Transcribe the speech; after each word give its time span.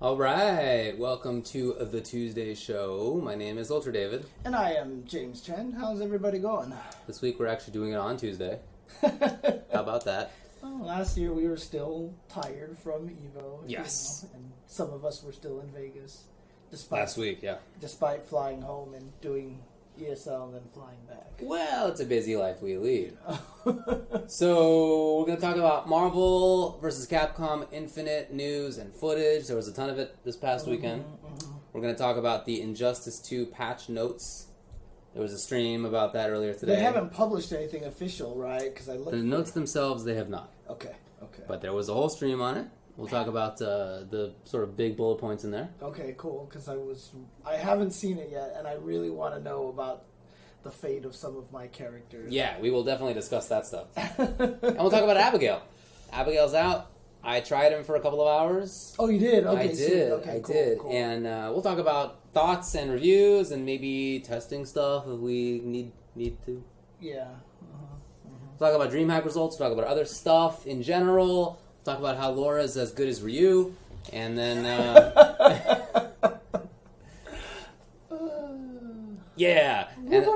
All 0.00 0.16
right, 0.16 0.94
welcome 0.98 1.42
to 1.44 1.74
the 1.80 2.00
Tuesday 2.02 2.54
show. 2.54 3.18
My 3.24 3.34
name 3.34 3.56
is 3.56 3.70
Ultra 3.70 3.92
David. 3.92 4.26
And 4.44 4.54
I 4.54 4.72
am 4.72 5.04
James 5.06 5.40
Chen. 5.40 5.72
How's 5.72 6.00
everybody 6.02 6.38
going? 6.38 6.74
This 7.06 7.22
week 7.22 7.38
we're 7.40 7.46
actually 7.46 7.72
doing 7.72 7.92
it 7.92 7.96
on 7.96 8.16
Tuesday. 8.18 8.58
How 9.02 9.10
about 9.80 10.04
that? 10.04 10.32
Well, 10.62 10.84
last 10.84 11.16
year 11.16 11.32
we 11.32 11.48
were 11.48 11.56
still 11.56 12.12
tired 12.28 12.76
from 12.82 13.08
Evo. 13.08 13.62
you 13.62 13.78
Yes. 13.78 14.24
know, 14.24 14.30
and 14.36 14.52
some 14.66 14.92
of 14.92 15.04
us 15.04 15.22
were 15.22 15.32
still 15.32 15.60
in 15.60 15.68
Vegas, 15.70 16.24
despite 16.70 17.00
Last 17.00 17.16
week, 17.16 17.38
yeah. 17.42 17.56
despite 17.80 18.22
flying 18.22 18.60
home 18.60 18.92
and 18.94 19.10
doing 19.22 19.60
ESL 19.98 20.46
and 20.46 20.54
then 20.54 20.62
flying 20.72 20.98
back. 21.08 21.40
Well, 21.40 21.88
it's 21.88 22.00
a 22.00 22.04
busy 22.04 22.36
life 22.36 22.62
we 22.62 22.76
lead. 22.76 23.16
So 24.28 25.18
we're 25.18 25.26
going 25.26 25.38
to 25.38 25.42
talk 25.42 25.56
about 25.56 25.88
Marvel 25.88 26.78
versus 26.80 27.06
Capcom 27.06 27.66
Infinite 27.70 28.32
news 28.32 28.78
and 28.78 28.92
footage. 28.92 29.46
There 29.46 29.56
was 29.56 29.68
a 29.68 29.72
ton 29.72 29.88
of 29.88 29.98
it 29.98 30.16
this 30.24 30.36
past 30.36 30.64
mm-hmm, 30.64 30.72
weekend. 30.72 31.04
Mm-hmm. 31.04 31.52
We're 31.72 31.80
going 31.80 31.94
to 31.94 31.98
talk 31.98 32.16
about 32.16 32.44
the 32.44 32.60
Injustice 32.60 33.20
2 33.20 33.46
patch 33.46 33.88
notes. 33.88 34.48
There 35.14 35.22
was 35.22 35.32
a 35.32 35.38
stream 35.38 35.84
about 35.84 36.12
that 36.14 36.30
earlier 36.30 36.54
today. 36.54 36.74
They 36.74 36.82
haven't 36.82 37.12
published 37.12 37.52
anything 37.52 37.84
official, 37.84 38.34
right? 38.34 38.64
Because 38.64 38.88
I 38.88 38.94
looked. 38.94 39.12
The 39.12 39.18
notes 39.18 39.52
themselves, 39.52 40.04
they 40.04 40.14
have 40.14 40.28
not. 40.28 40.50
Okay. 40.68 40.94
Okay. 41.22 41.44
But 41.46 41.60
there 41.62 41.72
was 41.72 41.88
a 41.88 41.94
whole 41.94 42.08
stream 42.08 42.40
on 42.40 42.56
it. 42.56 42.66
We'll 42.96 43.08
talk 43.08 43.26
about 43.26 43.60
uh, 43.60 44.04
the 44.10 44.34
sort 44.44 44.64
of 44.64 44.76
big 44.76 44.96
bullet 44.96 45.16
points 45.18 45.44
in 45.44 45.50
there. 45.50 45.68
okay. 45.82 46.14
Cool. 46.16 46.46
Because 46.48 46.68
I 46.68 46.76
was 46.76 47.10
I 47.44 47.56
haven't 47.56 47.90
seen 47.92 48.18
it 48.18 48.30
yet, 48.30 48.54
and 48.56 48.66
I 48.66 48.74
really 48.74 49.10
want 49.10 49.34
to 49.34 49.40
know 49.40 49.68
about 49.68 50.04
the 50.62 50.70
fate 50.70 51.04
of 51.04 51.14
some 51.14 51.36
of 51.36 51.52
my 51.52 51.66
characters. 51.66 52.32
Yeah, 52.32 52.58
we 52.58 52.70
will 52.70 52.82
definitely 52.84 53.14
discuss 53.14 53.48
that 53.48 53.66
stuff. 53.66 53.86
and 53.96 54.78
we'll 54.78 54.90
talk 54.90 55.02
about 55.04 55.16
Abigail. 55.16 55.62
Abigail's 56.12 56.54
out. 56.54 56.90
I 57.22 57.40
tried 57.40 57.72
him 57.72 57.84
for 57.84 57.96
a 57.96 58.00
couple 58.00 58.20
of 58.22 58.28
hours. 58.28 58.94
Oh, 58.98 59.08
you 59.08 59.18
did. 59.18 59.44
Okay. 59.46 59.60
I 59.60 59.66
sweet. 59.74 59.76
did. 59.88 60.12
Okay. 60.12 60.36
I 60.36 60.40
cool, 60.40 60.54
did. 60.54 60.78
Cool. 60.78 60.92
And 60.92 61.26
uh, 61.26 61.50
we'll 61.52 61.62
talk 61.62 61.78
about 61.78 62.20
thoughts 62.32 62.74
and 62.74 62.90
reviews 62.90 63.50
and 63.50 63.64
maybe 63.66 64.20
testing 64.24 64.64
stuff 64.64 65.06
if 65.06 65.18
we 65.18 65.60
need 65.62 65.92
need 66.14 66.36
to. 66.46 66.62
yeah. 67.00 67.28
We'll 68.58 68.70
talk 68.70 68.80
about 68.80 68.90
DreamHack 68.92 69.24
results. 69.24 69.58
We'll 69.58 69.68
talk 69.68 69.76
about 69.76 69.90
other 69.90 70.06
stuff 70.06 70.66
in 70.66 70.82
general. 70.82 71.60
Talk 71.86 72.00
about 72.00 72.16
how 72.16 72.32
Laura's 72.32 72.76
as 72.76 72.90
good 72.90 73.06
as 73.06 73.22
Ryu. 73.22 73.72
And 74.12 74.36
then, 74.36 74.66
uh, 74.66 76.10
yeah. 79.36 79.86
And, 80.10 80.26
uh, 80.26 80.30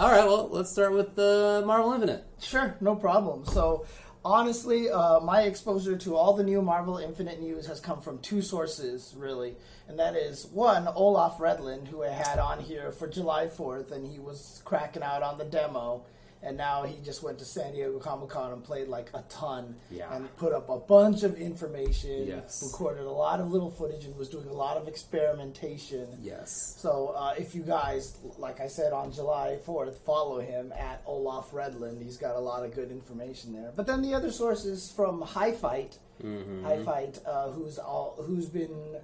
all 0.00 0.10
right, 0.10 0.24
well, 0.24 0.48
let's 0.50 0.70
start 0.70 0.94
with 0.94 1.18
uh, 1.18 1.62
Marvel 1.66 1.92
Infinite. 1.92 2.24
Sure, 2.40 2.74
no 2.80 2.96
problem. 2.96 3.44
So, 3.44 3.84
honestly, 4.24 4.88
uh, 4.88 5.20
my 5.20 5.42
exposure 5.42 5.98
to 5.98 6.16
all 6.16 6.32
the 6.32 6.42
new 6.42 6.62
Marvel 6.62 6.96
Infinite 6.96 7.38
news 7.38 7.66
has 7.66 7.80
come 7.80 8.00
from 8.00 8.16
two 8.20 8.40
sources, 8.40 9.14
really. 9.18 9.56
And 9.88 9.98
that 9.98 10.16
is 10.16 10.46
one, 10.46 10.88
Olaf 10.88 11.36
Redland, 11.36 11.88
who 11.88 12.02
I 12.02 12.08
had 12.08 12.38
on 12.38 12.60
here 12.60 12.90
for 12.90 13.08
July 13.08 13.48
4th, 13.48 13.92
and 13.92 14.10
he 14.10 14.18
was 14.18 14.62
cracking 14.64 15.02
out 15.02 15.22
on 15.22 15.36
the 15.36 15.44
demo. 15.44 16.06
And 16.44 16.56
now 16.56 16.82
he 16.84 16.96
just 17.04 17.22
went 17.22 17.38
to 17.38 17.44
San 17.44 17.72
Diego 17.72 17.98
Comic 18.00 18.30
Con 18.30 18.52
and 18.52 18.64
played 18.64 18.88
like 18.88 19.10
a 19.14 19.22
ton. 19.28 19.76
Yeah. 19.90 20.12
And 20.12 20.34
put 20.36 20.52
up 20.52 20.68
a 20.68 20.78
bunch 20.78 21.22
of 21.22 21.36
information, 21.36 22.26
Yes. 22.26 22.62
recorded 22.66 23.04
a 23.04 23.10
lot 23.10 23.38
of 23.40 23.52
little 23.52 23.70
footage, 23.70 24.04
and 24.04 24.16
was 24.16 24.28
doing 24.28 24.48
a 24.48 24.52
lot 24.52 24.76
of 24.76 24.88
experimentation. 24.88 26.08
Yes. 26.20 26.74
So 26.78 27.14
uh, 27.16 27.34
if 27.38 27.54
you 27.54 27.62
guys, 27.62 28.16
like 28.38 28.60
I 28.60 28.66
said 28.68 28.92
on 28.92 29.12
July 29.12 29.58
4th, 29.66 29.96
follow 29.98 30.40
him 30.40 30.72
at 30.78 31.02
Olaf 31.06 31.50
Redland. 31.52 32.02
He's 32.02 32.16
got 32.16 32.36
a 32.36 32.40
lot 32.40 32.64
of 32.64 32.74
good 32.74 32.90
information 32.90 33.52
there. 33.52 33.72
But 33.74 33.86
then 33.86 34.02
the 34.02 34.14
other 34.14 34.30
source 34.30 34.64
is 34.64 34.90
from 34.90 35.22
HiFight. 35.22 35.96
Mm-hmm. 36.22 36.66
HiFight, 36.66 37.20
uh, 37.26 37.50
who's 37.50 37.78
all 37.78 38.16
who's 38.26 38.48
been 38.48 38.96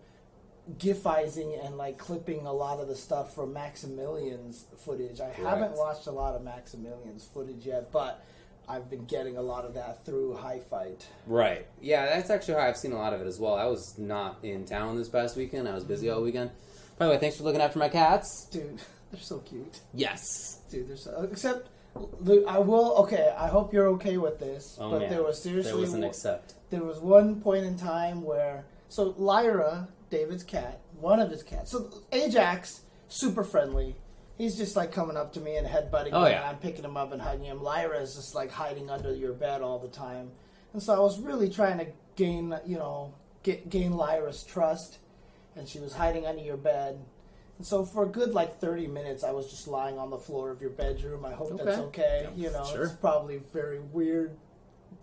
gifizing 0.76 1.64
and 1.64 1.76
like 1.76 1.98
clipping 1.98 2.46
a 2.46 2.52
lot 2.52 2.80
of 2.80 2.88
the 2.88 2.94
stuff 2.94 3.34
from 3.34 3.52
Maximilian's 3.52 4.64
footage. 4.84 5.20
I 5.20 5.30
haven't 5.30 5.76
watched 5.76 6.06
a 6.06 6.10
lot 6.10 6.34
of 6.34 6.42
Maximilian's 6.42 7.24
footage 7.24 7.64
yet, 7.64 7.90
but 7.90 8.24
I've 8.68 8.90
been 8.90 9.06
getting 9.06 9.38
a 9.38 9.42
lot 9.42 9.64
of 9.64 9.74
that 9.74 10.04
through 10.04 10.38
HiFight. 10.42 11.04
Right. 11.26 11.66
Yeah, 11.80 12.06
that's 12.06 12.28
actually 12.28 12.54
how 12.54 12.60
I've 12.60 12.76
seen 12.76 12.92
a 12.92 12.98
lot 12.98 13.14
of 13.14 13.22
it 13.22 13.26
as 13.26 13.40
well. 13.40 13.54
I 13.54 13.64
was 13.64 13.96
not 13.98 14.38
in 14.42 14.66
town 14.66 14.98
this 14.98 15.08
past 15.08 15.36
weekend. 15.36 15.66
I 15.68 15.74
was 15.74 15.84
busy 15.84 16.10
all 16.10 16.22
weekend. 16.22 16.50
By 16.98 17.06
the 17.06 17.12
way, 17.12 17.18
thanks 17.18 17.36
for 17.36 17.44
looking 17.44 17.62
after 17.62 17.78
my 17.78 17.88
cats. 17.88 18.46
Dude, 18.46 18.80
they're 19.10 19.20
so 19.20 19.38
cute. 19.38 19.80
Yes. 19.94 20.60
Dude, 20.70 20.88
there's 20.88 21.04
so, 21.04 21.26
except 21.30 21.68
I 21.96 22.58
will. 22.58 22.96
Okay, 22.98 23.34
I 23.36 23.48
hope 23.48 23.72
you're 23.72 23.88
okay 23.88 24.18
with 24.18 24.38
this. 24.38 24.76
Oh, 24.80 24.90
but 24.90 25.00
man. 25.00 25.10
there 25.10 25.22
was 25.22 25.42
seriously 25.42 25.72
There 25.72 25.80
was 25.80 25.94
an 25.94 26.04
accept. 26.04 26.54
there 26.70 26.82
was 26.82 26.98
one 26.98 27.40
point 27.40 27.64
in 27.64 27.78
time 27.78 28.22
where 28.22 28.64
so 28.88 29.14
Lyra, 29.16 29.88
David's 30.10 30.44
cat, 30.44 30.80
one 31.00 31.20
of 31.20 31.30
his 31.30 31.42
cats. 31.42 31.70
So 31.70 31.90
Ajax, 32.12 32.82
super 33.08 33.44
friendly. 33.44 33.96
He's 34.36 34.56
just 34.56 34.76
like 34.76 34.92
coming 34.92 35.16
up 35.16 35.32
to 35.34 35.40
me 35.40 35.56
and 35.56 35.66
headbutting 35.66 36.10
Oh, 36.12 36.24
me, 36.24 36.30
yeah. 36.30 36.36
and 36.38 36.44
I'm 36.44 36.58
picking 36.58 36.84
him 36.84 36.96
up 36.96 37.12
and 37.12 37.20
hugging 37.20 37.44
him. 37.46 37.62
Lyra 37.62 38.00
is 38.00 38.14
just 38.14 38.34
like 38.34 38.50
hiding 38.50 38.88
under 38.90 39.12
your 39.14 39.32
bed 39.32 39.62
all 39.62 39.78
the 39.78 39.88
time, 39.88 40.30
and 40.72 40.82
so 40.82 40.94
I 40.94 41.00
was 41.00 41.18
really 41.20 41.48
trying 41.50 41.78
to 41.78 41.86
gain, 42.14 42.56
you 42.64 42.76
know, 42.78 43.14
get, 43.42 43.68
gain 43.68 43.92
Lyra's 43.96 44.44
trust, 44.44 44.98
and 45.56 45.68
she 45.68 45.80
was 45.80 45.92
hiding 45.92 46.24
under 46.26 46.42
your 46.42 46.56
bed. 46.56 47.00
And 47.58 47.66
so 47.66 47.84
for 47.84 48.04
a 48.04 48.08
good 48.08 48.32
like 48.32 48.60
30 48.60 48.86
minutes, 48.86 49.24
I 49.24 49.32
was 49.32 49.50
just 49.50 49.66
lying 49.66 49.98
on 49.98 50.10
the 50.10 50.18
floor 50.18 50.50
of 50.50 50.60
your 50.60 50.70
bedroom. 50.70 51.24
I 51.24 51.32
hope 51.32 51.56
that's 51.58 51.78
Okay. 51.78 52.26
okay. 52.26 52.28
You 52.36 52.52
know, 52.52 52.64
Sure. 52.64 52.84
it's 52.84 52.92
probably 52.94 53.38
very 53.52 53.80
weird, 53.80 54.36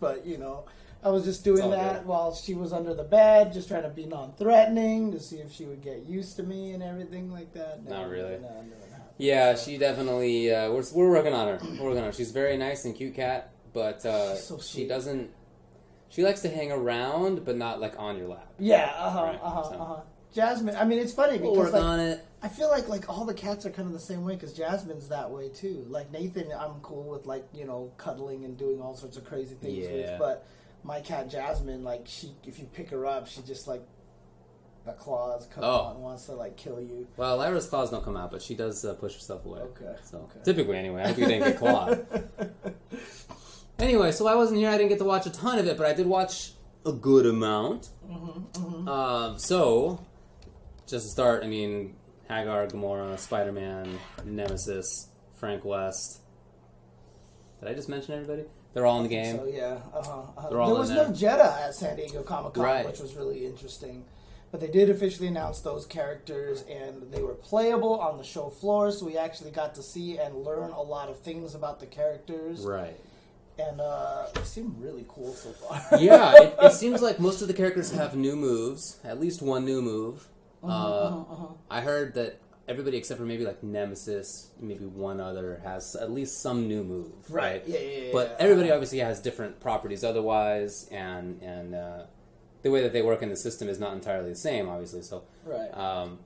but 0.00 0.24
you 0.24 0.38
know, 0.38 0.64
I 1.06 1.10
was 1.10 1.24
just 1.24 1.44
doing 1.44 1.70
that 1.70 2.00
good. 2.00 2.06
while 2.06 2.34
she 2.34 2.54
was 2.54 2.72
under 2.72 2.92
the 2.92 3.04
bed, 3.04 3.52
just 3.52 3.68
trying 3.68 3.84
to 3.84 3.88
be 3.88 4.06
non-threatening 4.06 5.12
to 5.12 5.20
see 5.20 5.36
if 5.36 5.52
she 5.52 5.64
would 5.64 5.80
get 5.80 6.04
used 6.04 6.34
to 6.36 6.42
me 6.42 6.72
and 6.72 6.82
everything 6.82 7.30
like 7.30 7.52
that. 7.54 7.84
No, 7.84 8.00
Not 8.02 8.10
really. 8.10 8.32
No, 8.38 8.48
no, 8.48 8.48
no, 8.48 8.62
no. 8.90 8.96
Yeah, 9.18 9.54
So- 9.54 9.70
she 9.70 9.78
definitely. 9.78 10.52
Uh, 10.52 10.72
we're 10.72 10.84
we're 10.92 11.10
working 11.10 11.32
on 11.32 11.46
her. 11.46 11.58
We're 11.78 11.84
working 11.84 11.98
on 11.98 12.04
her. 12.06 12.12
She's 12.12 12.32
very 12.32 12.56
nice 12.56 12.84
and 12.84 12.94
cute 12.94 13.14
cat, 13.14 13.52
but 13.72 14.04
uh, 14.04 14.34
so 14.34 14.58
she 14.58 14.86
doesn't. 14.88 15.30
She 16.08 16.24
likes 16.24 16.42
to 16.42 16.48
hang 16.48 16.72
around, 16.72 17.44
but 17.44 17.56
not 17.56 17.80
like 17.80 17.94
on 17.98 18.18
your 18.18 18.28
lap. 18.28 18.52
Yeah, 18.58 18.92
uh 18.96 19.10
huh, 19.10 19.22
Right, 19.22 19.40
uh 19.40 19.50
huh, 19.50 19.62
so- 19.62 19.74
uh 19.76 19.84
huh. 19.84 20.00
Jasmine. 20.34 20.76
I 20.76 20.84
mean, 20.84 20.98
it's 20.98 21.14
funny 21.14 21.38
We'll 21.38 21.52
because 21.54 21.72
work 21.72 21.80
like, 21.80 21.82
on 21.82 22.00
it. 22.00 22.22
I 22.42 22.48
feel 22.48 22.68
like 22.68 22.88
like 22.88 23.08
all 23.08 23.24
the 23.24 23.32
cats 23.32 23.64
are 23.64 23.70
kind 23.70 23.86
of 23.86 23.94
the 23.94 24.00
same 24.00 24.22
way 24.24 24.34
because 24.34 24.52
Jasmine's 24.52 25.08
that 25.08 25.30
way 25.30 25.48
too. 25.50 25.86
Like 25.88 26.10
Nathan, 26.10 26.50
I'm 26.52 26.80
cool 26.82 27.04
with 27.04 27.26
like 27.26 27.46
you 27.54 27.64
know 27.64 27.92
cuddling 27.96 28.44
and 28.44 28.56
doing 28.58 28.80
all 28.82 28.94
sorts 28.96 29.16
of 29.16 29.24
crazy 29.24 29.54
things 29.54 29.78
Yeah. 29.78 29.92
with, 29.92 30.18
but 30.18 30.46
my 30.86 31.00
cat 31.00 31.28
Jasmine, 31.28 31.82
like 31.84 32.02
she, 32.06 32.30
if 32.46 32.58
you 32.58 32.66
pick 32.66 32.90
her 32.90 33.04
up, 33.06 33.26
she 33.28 33.42
just 33.42 33.66
like 33.66 33.82
the 34.84 34.92
claws 34.92 35.48
come 35.52 35.64
Oh. 35.64 35.86
out 35.86 35.94
and 35.96 36.04
wants 36.04 36.26
to 36.26 36.32
like 36.32 36.56
kill 36.56 36.80
you. 36.80 37.08
Well, 37.16 37.36
Lyra's 37.38 37.66
claws 37.66 37.90
don't 37.90 38.04
come 38.04 38.16
out, 38.16 38.30
but 38.30 38.40
she 38.40 38.54
does 38.54 38.84
uh, 38.84 38.94
push 38.94 39.14
herself 39.14 39.44
away. 39.44 39.60
Okay, 39.60 39.96
So 40.04 40.18
okay. 40.18 40.38
typically, 40.44 40.76
anyway, 40.76 41.02
I 41.02 41.08
hope 41.08 41.18
you 41.18 41.26
didn't 41.26 41.48
get 41.48 41.58
clawed. 41.58 42.06
anyway, 43.78 44.12
so 44.12 44.26
I 44.28 44.34
wasn't 44.36 44.58
here. 44.60 44.70
I 44.70 44.76
didn't 44.78 44.90
get 44.90 44.98
to 44.98 45.04
watch 45.04 45.26
a 45.26 45.30
ton 45.30 45.58
of 45.58 45.66
it, 45.66 45.76
but 45.76 45.86
I 45.86 45.92
did 45.92 46.06
watch 46.06 46.52
a 46.84 46.92
good 46.92 47.26
amount. 47.26 47.88
Mm-hmm, 48.08 48.88
Um, 48.88 49.38
so, 49.40 50.04
just 50.86 51.06
to 51.06 51.10
start, 51.10 51.42
I 51.42 51.48
mean, 51.48 51.96
Haggar, 52.30 52.68
Gamora, 52.68 53.18
Spider 53.18 53.50
Man, 53.52 53.98
Nemesis, 54.24 55.08
Frank 55.34 55.64
West. 55.64 56.20
Did 57.60 57.68
I 57.70 57.74
just 57.74 57.88
mention 57.88 58.14
everybody? 58.14 58.44
They're 58.76 58.84
all 58.84 58.98
in 58.98 59.04
the 59.04 59.08
game. 59.08 59.36
So 59.38 59.46
yeah, 59.46 59.78
uh-huh, 59.94 60.20
uh-huh. 60.36 60.48
There 60.50 60.58
was 60.58 60.90
no 60.90 61.10
Jedah 61.10 61.62
at 61.64 61.74
San 61.74 61.96
Diego 61.96 62.22
Comic 62.22 62.52
Con, 62.52 62.62
Right. 62.62 62.84
which 62.84 63.00
was 63.00 63.14
really 63.16 63.46
interesting. 63.46 64.04
But 64.52 64.60
they 64.60 64.66
did 64.66 64.90
officially 64.90 65.28
announce 65.28 65.60
those 65.60 65.86
characters, 65.86 66.62
and 66.68 67.10
they 67.10 67.22
were 67.22 67.32
playable 67.36 67.98
on 67.98 68.18
the 68.18 68.22
show 68.22 68.50
floor. 68.50 68.90
So 68.92 69.06
we 69.06 69.16
actually 69.16 69.50
got 69.50 69.74
to 69.76 69.82
see 69.82 70.18
and 70.18 70.44
learn 70.44 70.72
a 70.72 70.82
lot 70.82 71.08
of 71.08 71.18
things 71.20 71.54
about 71.54 71.80
the 71.80 71.86
characters, 71.86 72.60
Right. 72.66 73.00
and 73.58 73.80
uh, 73.80 74.26
they 74.34 74.42
seem 74.42 74.74
really 74.78 75.06
cool 75.08 75.32
so 75.32 75.52
far. 75.52 75.80
Yeah, 75.98 76.34
it, 76.36 76.54
it 76.60 76.72
seems 76.82 77.00
like 77.00 77.18
most 77.18 77.40
of 77.40 77.48
the 77.48 77.54
characters 77.54 77.92
have 77.92 78.14
new 78.14 78.36
moves, 78.36 79.00
at 79.02 79.18
least 79.18 79.40
one 79.40 79.64
new 79.64 79.80
move. 79.80 80.28
Uh-huh, 80.62 81.06
Uh, 81.06 81.46
I 81.70 81.80
heard 81.80 82.12
that 82.14 82.40
everybody 82.68 82.96
except 82.96 83.18
for 83.20 83.26
maybe 83.26 83.44
like 83.44 83.62
Nemesis, 83.62 84.50
maybe 84.60 84.84
one 84.84 85.20
other, 85.20 85.60
has 85.64 85.94
at 85.96 86.10
least 86.10 86.40
some 86.40 86.66
new 86.68 86.82
move. 86.82 87.12
Right. 87.30 87.62
Yeah, 87.66 87.78
yeah, 87.78 87.98
yeah. 87.98 88.12
But 88.12 88.28
yeah. 88.30 88.44
everybody 88.44 88.70
obviously 88.70 88.98
has 88.98 89.20
different 89.20 89.60
properties 89.60 90.04
otherwise, 90.04 90.88
and 90.90 91.40
and 91.42 91.74
uh, 91.74 92.02
the 92.62 92.70
way 92.70 92.82
that 92.82 92.92
they 92.92 93.02
work 93.02 93.22
in 93.22 93.28
the 93.28 93.36
system 93.36 93.68
is 93.68 93.78
not 93.78 93.92
entirely 93.92 94.30
the 94.30 94.36
same, 94.36 94.68
obviously. 94.68 95.02
So, 95.02 95.24
right. 95.44 95.72
um, 95.76 96.18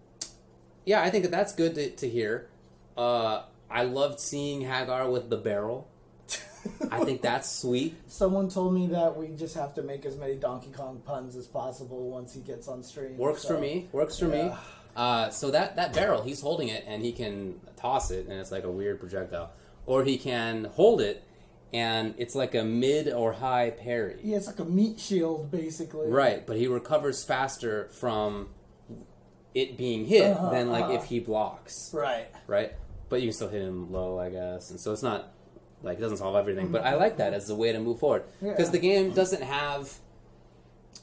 yeah, 0.84 1.02
I 1.02 1.10
think 1.10 1.24
that 1.24 1.30
that's 1.30 1.54
good 1.54 1.74
to, 1.74 1.90
to 1.90 2.08
hear. 2.08 2.48
Uh, 2.96 3.42
I 3.70 3.84
loved 3.84 4.20
seeing 4.20 4.62
Haggar 4.62 5.10
with 5.10 5.30
the 5.30 5.36
barrel. 5.36 5.88
I 6.90 7.04
think 7.04 7.22
that's 7.22 7.50
sweet. 7.50 7.96
Someone 8.06 8.48
told 8.48 8.74
me 8.74 8.88
that 8.88 9.16
we 9.16 9.28
just 9.28 9.54
have 9.54 9.74
to 9.74 9.82
make 9.82 10.04
as 10.04 10.16
many 10.16 10.34
Donkey 10.34 10.70
Kong 10.70 11.00
puns 11.04 11.36
as 11.36 11.46
possible 11.46 12.10
once 12.10 12.34
he 12.34 12.40
gets 12.40 12.68
on 12.68 12.82
stream. 12.82 13.16
Works 13.16 13.44
for 13.44 13.58
me. 13.58 13.88
Works 13.92 14.18
for 14.18 14.26
me. 14.26 14.50
Uh, 14.96 15.30
so 15.30 15.50
that 15.50 15.76
that 15.76 15.92
barrel, 15.92 16.22
he's 16.22 16.40
holding 16.40 16.68
it 16.68 16.84
and 16.86 17.02
he 17.02 17.12
can 17.12 17.60
toss 17.76 18.10
it, 18.10 18.26
and 18.26 18.38
it's 18.40 18.50
like 18.52 18.64
a 18.64 18.70
weird 18.70 19.00
projectile, 19.00 19.50
or 19.86 20.04
he 20.04 20.18
can 20.18 20.64
hold 20.64 21.00
it 21.00 21.24
and 21.72 22.14
it's 22.18 22.34
like 22.34 22.54
a 22.56 22.64
mid 22.64 23.08
or 23.12 23.32
high 23.32 23.70
parry. 23.70 24.18
Yeah, 24.24 24.36
it's 24.38 24.48
like 24.48 24.58
a 24.58 24.64
meat 24.64 24.98
shield, 24.98 25.52
basically. 25.52 26.08
Right, 26.08 26.44
but 26.44 26.56
he 26.56 26.66
recovers 26.66 27.22
faster 27.22 27.88
from 27.92 28.48
it 29.54 29.76
being 29.76 30.04
hit 30.06 30.32
Uh-huh, 30.32 30.50
than 30.50 30.70
like 30.70 30.84
uh-huh. 30.84 30.94
if 30.94 31.04
he 31.04 31.20
blocks. 31.20 31.90
Right. 31.94 32.26
Right, 32.48 32.72
but 33.08 33.20
you 33.20 33.28
can 33.28 33.34
still 33.34 33.48
hit 33.48 33.62
him 33.62 33.92
low, 33.92 34.18
I 34.18 34.30
guess, 34.30 34.70
and 34.70 34.80
so 34.80 34.92
it's 34.92 35.02
not 35.02 35.32
like 35.82 35.98
it 35.98 36.00
doesn't 36.00 36.18
solve 36.18 36.34
everything. 36.36 36.72
But 36.72 36.82
I 36.84 36.94
like 36.96 37.16
that 37.18 37.32
as 37.34 37.48
a 37.50 37.54
way 37.54 37.70
to 37.72 37.78
move 37.80 38.00
forward 38.00 38.24
because 38.40 38.66
Yeah. 38.66 38.72
the 38.72 38.78
game 38.80 39.12
doesn't 39.12 39.42
have. 39.42 39.94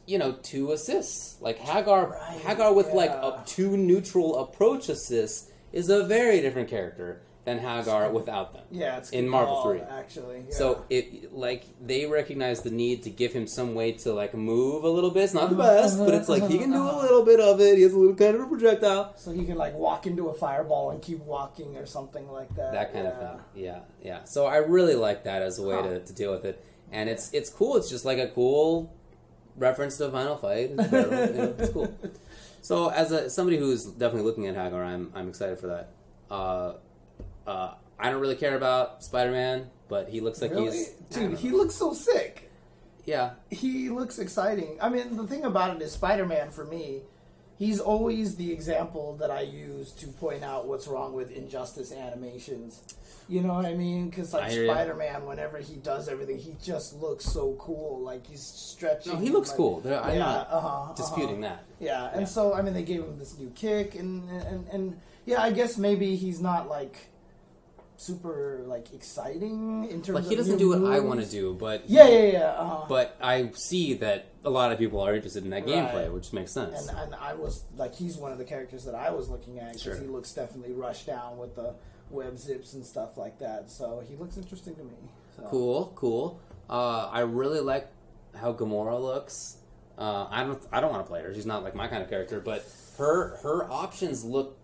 You 0.07 0.17
know, 0.17 0.31
two 0.41 0.71
assists. 0.71 1.37
Like 1.41 1.59
Haggar, 1.59 2.09
Right, 2.11 2.41
Haggar 2.41 2.73
with 2.73 2.91
like 2.93 3.11
a 3.11 3.43
two 3.45 3.77
neutral 3.77 4.39
approach 4.39 4.89
assists 4.89 5.51
is 5.71 5.89
a 5.89 6.03
very 6.05 6.41
different 6.41 6.69
character 6.69 7.21
than 7.43 7.59
Haggar 7.59 8.09
without 8.11 8.51
them. 8.53 8.63
Yeah, 8.71 8.97
it's 8.97 9.09
In 9.11 9.27
Marvel 9.29 9.55
call, 9.55 9.71
3. 9.71 9.81
actually. 9.81 10.37
Yeah. 10.49 10.55
So 10.55 10.85
it 10.89 11.33
like 11.33 11.63
they 11.85 12.05
recognize 12.05 12.61
the 12.61 12.71
need 12.71 13.03
to 13.03 13.09
give 13.09 13.31
him 13.33 13.47
some 13.47 13.73
way 13.75 13.91
to 14.03 14.13
like 14.13 14.33
move 14.33 14.83
a 14.85 14.89
little 14.89 15.11
bit. 15.11 15.23
It's 15.23 15.33
not 15.33 15.49
the 15.49 15.55
best, 15.55 15.97
but 15.97 16.13
it's 16.13 16.27
like 16.29 16.47
he 16.49 16.57
can 16.57 16.71
do 16.71 16.81
a 16.81 16.95
little 17.03 17.23
bit 17.25 17.39
of 17.39 17.59
it. 17.61 17.75
He 17.77 17.83
has 17.83 17.93
a 17.93 17.97
little 17.97 18.15
kind 18.15 18.35
of 18.35 18.41
a 18.41 18.47
projectile. 18.47 19.13
so 19.17 19.31
he 19.31 19.45
can 19.45 19.55
like 19.57 19.73
walk 19.75 20.07
into 20.07 20.29
a 20.29 20.33
fireball 20.33 20.91
and 20.91 21.01
keep 21.01 21.19
walking 21.19 21.75
or 21.77 21.85
something 21.85 22.29
like 22.31 22.53
that. 22.55 22.71
That 22.73 22.93
kind 22.93 23.07
of 23.07 23.17
thing. 23.19 23.39
Yeah, 23.63 23.79
yeah. 24.01 24.23
So 24.23 24.45
I 24.45 24.57
really 24.57 24.95
like 24.95 25.23
that 25.25 25.41
as 25.41 25.59
a 25.59 25.63
way 25.63 25.75
Huh. 25.75 25.83
to, 25.83 25.99
to 25.99 26.13
deal 26.13 26.31
with 26.31 26.45
it. 26.45 26.63
And 26.91 27.09
it's 27.09 27.31
it's 27.33 27.49
cool. 27.49 27.75
It's 27.77 27.89
just 27.89 28.03
like 28.05 28.17
a 28.17 28.27
cool 28.29 28.93
reference 29.57 29.97
to 29.97 30.09
Final 30.11 30.37
Fight. 30.37 30.71
It's, 30.77 30.91
you 30.91 31.01
know, 31.01 31.55
it's 31.57 31.69
cool. 31.71 31.93
So 32.61 32.89
as 32.89 33.11
a 33.11 33.29
somebody 33.29 33.57
who's 33.57 33.85
definitely 33.85 34.23
looking 34.23 34.47
at 34.47 34.55
Haggar, 34.55 34.83
I'm 34.83 35.11
I'm 35.15 35.29
excited 35.29 35.59
for 35.59 35.67
that. 35.67 35.89
Uh, 36.29 36.73
uh, 37.47 37.73
I 37.99 38.09
don't 38.11 38.19
really 38.21 38.35
care 38.35 38.55
about 38.55 39.03
Spider 39.03 39.31
Man, 39.31 39.69
but 39.87 40.09
he 40.09 40.19
looks 40.21 40.41
like 40.41 40.51
Really? 40.51 40.71
he's 40.77 40.89
Dude, 41.09 41.37
he 41.37 41.49
looks 41.51 41.75
so 41.75 41.93
sick. 41.93 42.51
yeah. 43.05 43.31
He 43.49 43.89
looks 43.89 44.19
exciting. 44.19 44.77
I 44.81 44.89
mean, 44.89 45.15
the 45.15 45.25
thing 45.25 45.45
about 45.45 45.75
it 45.75 45.81
is 45.81 45.93
Spider 45.93 46.25
Man 46.25 46.49
for 46.51 46.65
me, 46.65 47.01
he's 47.57 47.79
always 47.79 48.35
the 48.35 48.51
example 48.51 49.15
that 49.17 49.31
I 49.31 49.41
use 49.41 49.91
to 49.93 50.07
point 50.07 50.43
out 50.43 50.67
what's 50.67 50.87
wrong 50.87 51.13
with 51.13 51.31
Injustice 51.31 51.91
animations. 51.91 52.81
You 53.29 53.41
know 53.41 53.53
what 53.55 53.65
I 53.65 53.73
mean? 53.73 54.09
Because 54.09 54.33
like 54.33 54.43
I 54.45 54.49
hear 54.51 54.63
ya. 54.65 54.73
Spider 54.73 54.93
Man, 54.95 55.25
whenever 55.25 55.57
he 55.57 55.75
does 55.75 56.07
everything, 56.07 56.37
he 56.37 56.55
just 56.63 56.93
looks 56.93 57.25
so 57.25 57.55
cool. 57.59 57.99
Like 57.99 58.25
he's 58.25 58.41
stretching. 58.41 59.13
No, 59.13 59.19
he 59.19 59.29
looks 59.29 59.49
like- 59.49 59.57
cool. 59.57 59.81
There- 59.81 60.01
I'm 60.01 60.13
yeah, 60.13 60.19
not 60.19 60.47
uh-huh, 60.49 60.93
disputing 60.93 61.43
uh-huh. 61.43 61.55
that. 61.55 61.63
Yeah, 61.85 62.09
and 62.11 62.21
Yeah. 62.21 62.27
so 62.27 62.53
I 62.53 62.61
mean, 62.61 62.73
they 62.73 62.83
gave 62.83 63.01
him 63.03 63.19
this 63.19 63.37
new 63.37 63.49
kick, 63.49 63.95
and 63.95 64.29
and 64.29 64.67
and 64.71 65.01
yeah, 65.25 65.41
I 65.41 65.51
guess 65.51 65.77
maybe 65.77 66.15
he's 66.15 66.39
not 66.39 66.69
like 66.69 66.95
super 67.97 68.63
like 68.67 68.93
exciting 68.93 69.87
in 69.89 70.01
terms. 70.01 70.19
Like 70.19 70.27
he 70.29 70.35
doesn't 70.35 70.57
do 70.57 70.69
what 70.69 70.91
I 70.91 70.99
want 70.99 71.19
to 71.21 71.25
do, 71.29 71.53
but 71.53 71.89
Yeah, 71.89 72.07
yeah, 72.07 72.31
yeah. 72.31 72.39
Uh-huh. 72.51 72.85
But 72.87 73.17
I 73.21 73.49
see 73.55 73.95
that 73.95 74.27
a 74.45 74.49
lot 74.49 74.71
of 74.71 74.77
people 74.77 75.01
are 75.01 75.13
interested 75.15 75.43
in 75.43 75.49
that 75.49 75.65
Right. 75.65 75.73
gameplay, 75.75 76.11
which 76.11 76.31
makes 76.33 76.51
sense. 76.51 76.87
and 76.87 76.97
and 76.97 77.15
I 77.15 77.33
was 77.33 77.63
like, 77.75 77.95
he's 77.95 78.17
one 78.17 78.31
of 78.31 78.37
the 78.37 78.45
characters 78.45 78.85
that 78.85 78.95
I 78.95 79.09
was 79.11 79.29
looking 79.29 79.59
at 79.59 79.69
because 79.73 79.81
Sure. 79.81 79.95
he 79.97 80.05
looks 80.07 80.31
definitely 80.33 80.73
rushed 80.73 81.07
down 81.07 81.37
with 81.37 81.55
the 81.55 81.73
web 82.09 82.37
zips 82.37 82.73
and 82.73 82.85
stuff 82.85 83.17
like 83.17 83.39
that. 83.39 83.69
So 83.69 84.03
he 84.07 84.15
looks 84.15 84.37
interesting 84.37 84.75
to 84.75 84.83
me. 84.83 84.97
So. 85.35 85.43
Cool, 85.49 85.91
cool. 85.95 86.39
Uh, 86.69 87.09
I 87.11 87.21
really 87.21 87.59
like 87.59 87.87
how 88.35 88.53
Gamora 88.53 89.01
looks. 89.01 89.57
Uh, 89.97 90.27
I 90.29 90.43
don't, 90.43 90.61
I 90.71 90.79
don't 90.79 90.91
want 90.91 91.03
to 91.05 91.09
play 91.09 91.21
her. 91.23 91.33
She's 91.33 91.45
not 91.47 91.63
like 91.63 91.73
my 91.73 91.87
kind 91.87 92.03
of 92.03 92.09
character, 92.09 92.39
but 92.39 92.63
her 92.97 93.37
her 93.37 93.63
options 93.71 94.23
look 94.23 94.56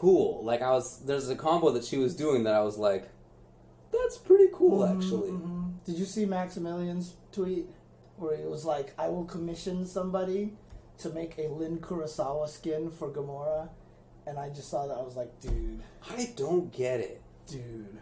cool. 0.00 0.42
Like 0.44 0.62
I 0.62 0.70
was, 0.70 1.00
there's 1.04 1.28
a 1.28 1.36
combo 1.36 1.70
that 1.72 1.84
she 1.84 1.98
was 1.98 2.16
doing 2.16 2.44
that 2.44 2.54
I 2.54 2.62
was 2.62 2.78
like, 2.78 3.10
that's 3.92 4.16
pretty 4.18 4.48
cool 4.52 4.84
actually. 4.84 5.30
Mhm. 5.30 5.74
Did 5.84 5.96
you 5.98 6.04
see 6.06 6.24
Maximilian's 6.26 7.14
tweet 7.32 7.66
where 8.16 8.36
he 8.36 8.44
was 8.44 8.64
like, 8.64 8.92
"I 8.98 9.08
will 9.08 9.24
commission 9.24 9.86
somebody 9.86 10.52
to 10.98 11.10
make 11.10 11.36
a 11.38 11.48
Lin 11.48 11.78
Kurosawa 11.78 12.48
skin 12.48 12.90
for 12.90 13.08
Gamora," 13.10 13.68
and 14.26 14.38
I 14.38 14.48
just 14.50 14.68
saw 14.70 14.86
that 14.86 14.96
I 14.98 15.02
was 15.02 15.16
like, 15.16 15.32
"Dude, 15.40 15.82
I 16.08 16.32
don't 16.36 16.72
get 16.72 17.00
it. 17.00 17.20
dude." 17.46 17.98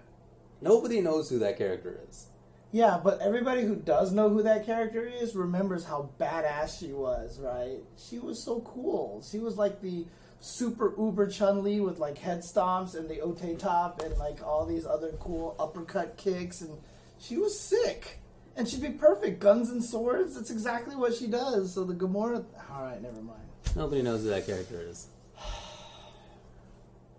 Nobody 0.61 1.01
knows 1.01 1.31
who 1.31 1.39
that 1.39 1.57
character 1.57 2.01
is. 2.09 2.27
Yeah, 2.71 3.01
but 3.03 3.21
everybody 3.23 3.63
who 3.63 3.77
does 3.77 4.13
know 4.13 4.29
who 4.29 4.43
that 4.43 4.67
character 4.67 5.05
is 5.07 5.35
remembers 5.35 5.85
how 5.85 6.11
badass 6.21 6.79
she 6.79 6.93
was, 6.93 7.41
right? 7.41 7.79
She 7.97 8.19
was 8.19 8.43
so 8.43 8.61
cool. 8.61 9.23
She 9.23 9.39
was 9.39 9.57
like 9.57 9.81
the 9.81 10.05
super 10.41 10.95
uber 10.99 11.27
Chun 11.27 11.63
Li 11.63 11.81
with 11.81 11.99
like 11.99 12.19
head 12.19 12.41
stomps 12.41 12.95
and 12.95 13.09
the 13.09 13.21
Ote 13.21 13.59
top 13.59 14.01
and 14.03 14.17
like 14.19 14.43
all 14.45 14.65
these 14.65 14.87
other 14.87 15.13
cool 15.21 15.57
uppercut 15.59 16.17
kicks, 16.17 16.61
and 16.61 16.79
she 17.19 17.37
was 17.37 17.59
sick. 17.59 18.19
And 18.57 18.69
she'd 18.69 18.83
be 18.83 18.91
perfect. 18.91 19.39
Guns 19.39 19.71
and 19.71 19.85
swords, 19.85 20.35
that's 20.35 20.51
exactly 20.51 20.97
what 20.97 21.15
she 21.15 21.29
does. 21.29 21.75
So 21.75 21.85
the 21.85 21.95
Gamora. 21.95 22.45
Alright, 22.73 23.01
never 23.01 23.21
mind. 23.23 23.39
Nobody 23.77 24.03
knows 24.03 24.23
who 24.23 24.31
that 24.31 24.47
character 24.47 24.81
is. 24.81 25.07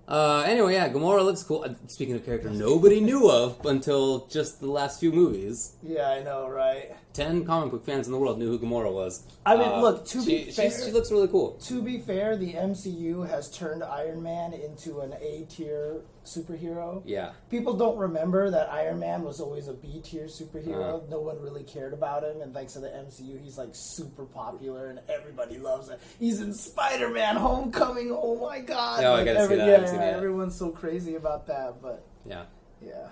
Uh, 0.07 0.41
anyway, 0.47 0.73
yeah, 0.73 0.89
Gamora 0.89 1.23
looks 1.23 1.43
cool. 1.43 1.63
Uh, 1.63 1.75
Speaking 1.85 2.15
of 2.15 2.25
character 2.25 2.49
nobody 2.49 2.99
knew 2.99 3.29
of 3.29 3.63
until 3.63 4.25
just 4.25 4.59
the 4.59 4.65
last 4.65 4.99
few 4.99 5.11
movies. 5.11 5.73
Yeah, 5.83 6.09
I 6.09 6.23
know, 6.23 6.49
right? 6.49 6.95
Ten 7.11 7.43
comic 7.43 7.71
book 7.71 7.85
fans 7.85 8.05
in 8.05 8.13
the 8.13 8.19
world 8.19 8.37
knew 8.37 8.47
who 8.55 8.59
Gamora 8.59 8.93
was. 8.93 9.23
I 9.43 9.57
mean, 9.57 9.67
Uh, 9.67 9.81
look, 9.81 10.05
to 10.09 10.21
she, 10.21 10.45
be 10.45 10.51
fair- 10.51 10.69
she 10.69 10.91
looks 10.91 11.11
really 11.11 11.27
cool. 11.27 11.53
To 11.53 11.81
be 11.81 11.97
fair, 11.99 12.37
the 12.37 12.53
MCU 12.53 13.27
has 13.27 13.49
turned 13.49 13.83
Iron 13.83 14.21
Man 14.21 14.53
into 14.53 14.99
an 14.99 15.13
A 15.19 15.45
tier 15.49 16.01
superhero. 16.23 17.01
Yeah, 17.05 17.31
People 17.49 17.73
don't 17.73 17.97
remember 17.97 18.51
that 18.51 18.71
Iron 18.71 18.99
Man 18.99 19.23
was 19.23 19.41
always 19.41 19.67
a 19.67 19.73
B 19.73 20.01
tier 20.03 20.25
superhero. 20.25 20.97
Uh-huh. 20.97 20.99
No 21.09 21.19
one 21.19 21.41
really 21.41 21.63
cared 21.63 21.93
about 21.93 22.23
him, 22.23 22.41
and 22.41 22.53
thanks 22.53 22.73
to 22.73 22.79
the 22.79 22.89
MCU, 22.89 23.41
he's 23.43 23.57
like 23.57 23.69
super 23.71 24.25
popular 24.25 24.89
and 24.91 24.99
everybody 25.09 25.57
loves 25.57 25.89
it. 25.89 25.99
He's 26.19 26.41
in 26.41 26.53
Spider 26.53 27.09
Man 27.09 27.35
Homecoming. 27.37 28.11
Oh 28.11 28.35
my 28.39 28.59
god! 28.59 29.01
Yeah, 29.01 29.13
I 29.13 29.25
gotta 29.25 29.47
see 29.47 29.55
that, 29.55 29.67
Yeah, 29.67 29.91
that. 29.97 30.13
everyone's 30.13 30.57
so 30.59 30.69
crazy 30.69 31.15
about 31.15 31.47
that, 31.47 31.81
but 31.81 32.05
yeah. 32.23 32.43
yeah. 32.85 33.07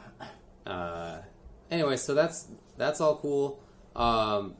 Uh, 0.72 1.22
anyway, 1.72 1.98
so 1.98 2.14
that's 2.14 2.48
that's 2.78 3.02
all 3.02 3.18
cool. 3.18 3.60
Um, 3.98 4.56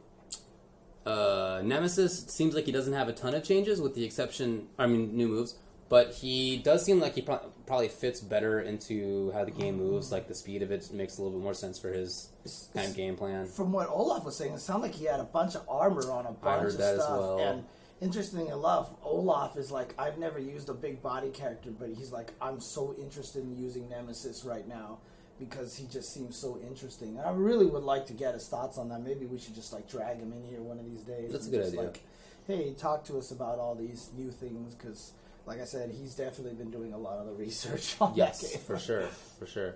uh, 1.06 1.62
Nemesis 1.64 2.26
seems 2.28 2.54
like 2.54 2.66
he 2.66 2.72
doesn't 2.72 2.94
have 2.94 3.08
a 3.08 3.14
ton 3.14 3.34
of 3.34 3.44
changes, 3.44 3.80
with 3.80 3.96
the 3.96 4.04
exception, 4.04 4.68
I 4.78 4.88
mean, 4.88 5.16
new 5.16 5.28
moves. 5.28 5.56
But 5.90 6.16
he 6.16 6.58
does 6.58 6.84
seem 6.84 7.00
like 7.00 7.16
he 7.16 7.22
pro- 7.22 7.50
probably 7.66 7.88
fits 7.88 8.20
better 8.20 8.60
into 8.60 9.32
how 9.32 9.46
the 9.46 9.52
game 9.52 9.78
moves. 9.78 10.12
Like 10.12 10.28
the 10.28 10.36
speed 10.36 10.62
of 10.62 10.70
it 10.70 10.92
makes 10.92 11.18
a 11.18 11.22
little 11.22 11.38
bit 11.38 11.44
more 11.44 11.54
sense 11.54 11.80
for 11.80 11.94
his 11.94 12.30
It's- 12.44 12.68
kind 12.74 12.90
of 12.90 12.96
game 12.96 13.16
plan. 13.16 13.46
From 13.46 13.72
what 13.72 13.88
Olaf 13.88 14.26
was 14.26 14.36
saying, 14.36 14.52
it 14.54 14.60
sounded 14.60 14.88
like 14.88 14.96
he 14.96 15.06
had 15.06 15.22
a 15.22 15.24
bunch 15.26 15.56
of 15.56 15.62
armor 15.70 16.12
on 16.12 16.26
a 16.26 16.34
bunch 16.34 16.62
heard 16.62 16.72
of 16.74 16.78
that 16.80 16.96
as 16.96 17.04
stuff. 17.04 17.18
well. 17.18 17.40
And 17.40 17.64
interesting 18.02 18.48
enough, 18.48 18.90
Olaf 19.02 19.56
is 19.56 19.72
like, 19.72 19.94
I've 19.98 20.18
never 20.18 20.40
used 20.40 20.68
a 20.68 20.74
big 20.74 21.02
body 21.02 21.30
character, 21.30 21.72
but 21.72 21.88
he's 21.98 22.12
like, 22.12 22.34
I'm 22.42 22.60
so 22.60 22.94
interested 23.00 23.44
in 23.46 23.56
using 23.56 23.88
Nemesis 23.88 24.44
right 24.44 24.68
now 24.68 24.98
because 25.40 25.76
he 25.76 25.88
just 25.88 26.14
seems 26.14 26.38
so 26.38 26.60
interesting. 26.68 27.20
I 27.20 27.32
really 27.32 27.66
would 27.66 27.84
like 27.84 28.06
to 28.08 28.14
get 28.14 28.34
his 28.34 28.48
thoughts 28.48 28.78
on 28.78 28.90
that. 28.90 29.02
Maybe 29.02 29.26
we 29.26 29.40
should 29.40 29.56
just 29.56 29.74
like 29.74 29.90
drag 29.90 30.18
him 30.18 30.34
in 30.34 30.44
here 30.44 30.62
one 30.62 30.80
of 30.80 30.86
these 30.86 31.02
days. 31.02 31.32
That's 31.32 31.48
a 31.48 31.52
good 31.52 31.62
just, 31.64 31.74
idea. 31.74 31.86
Like, 31.86 32.02
hey, 32.48 32.74
talk 32.74 33.04
to 33.06 33.18
us 33.18 33.32
about 33.32 33.60
all 33.60 33.76
these 33.76 34.10
new 34.18 34.32
things 34.32 34.76
because. 34.76 35.14
Like 35.46 35.62
I 35.62 35.64
said, 35.64 35.92
he's 35.92 36.14
definitely 36.14 36.56
been 36.56 36.72
doing 36.72 36.92
a 36.92 36.98
lot 36.98 37.20
of 37.20 37.26
the 37.26 37.32
research 37.32 37.96
on 38.02 38.12
Yes, 38.16 38.58
for 38.58 38.78
sure, 38.78 39.04
for 39.40 39.46
sure. 39.46 39.76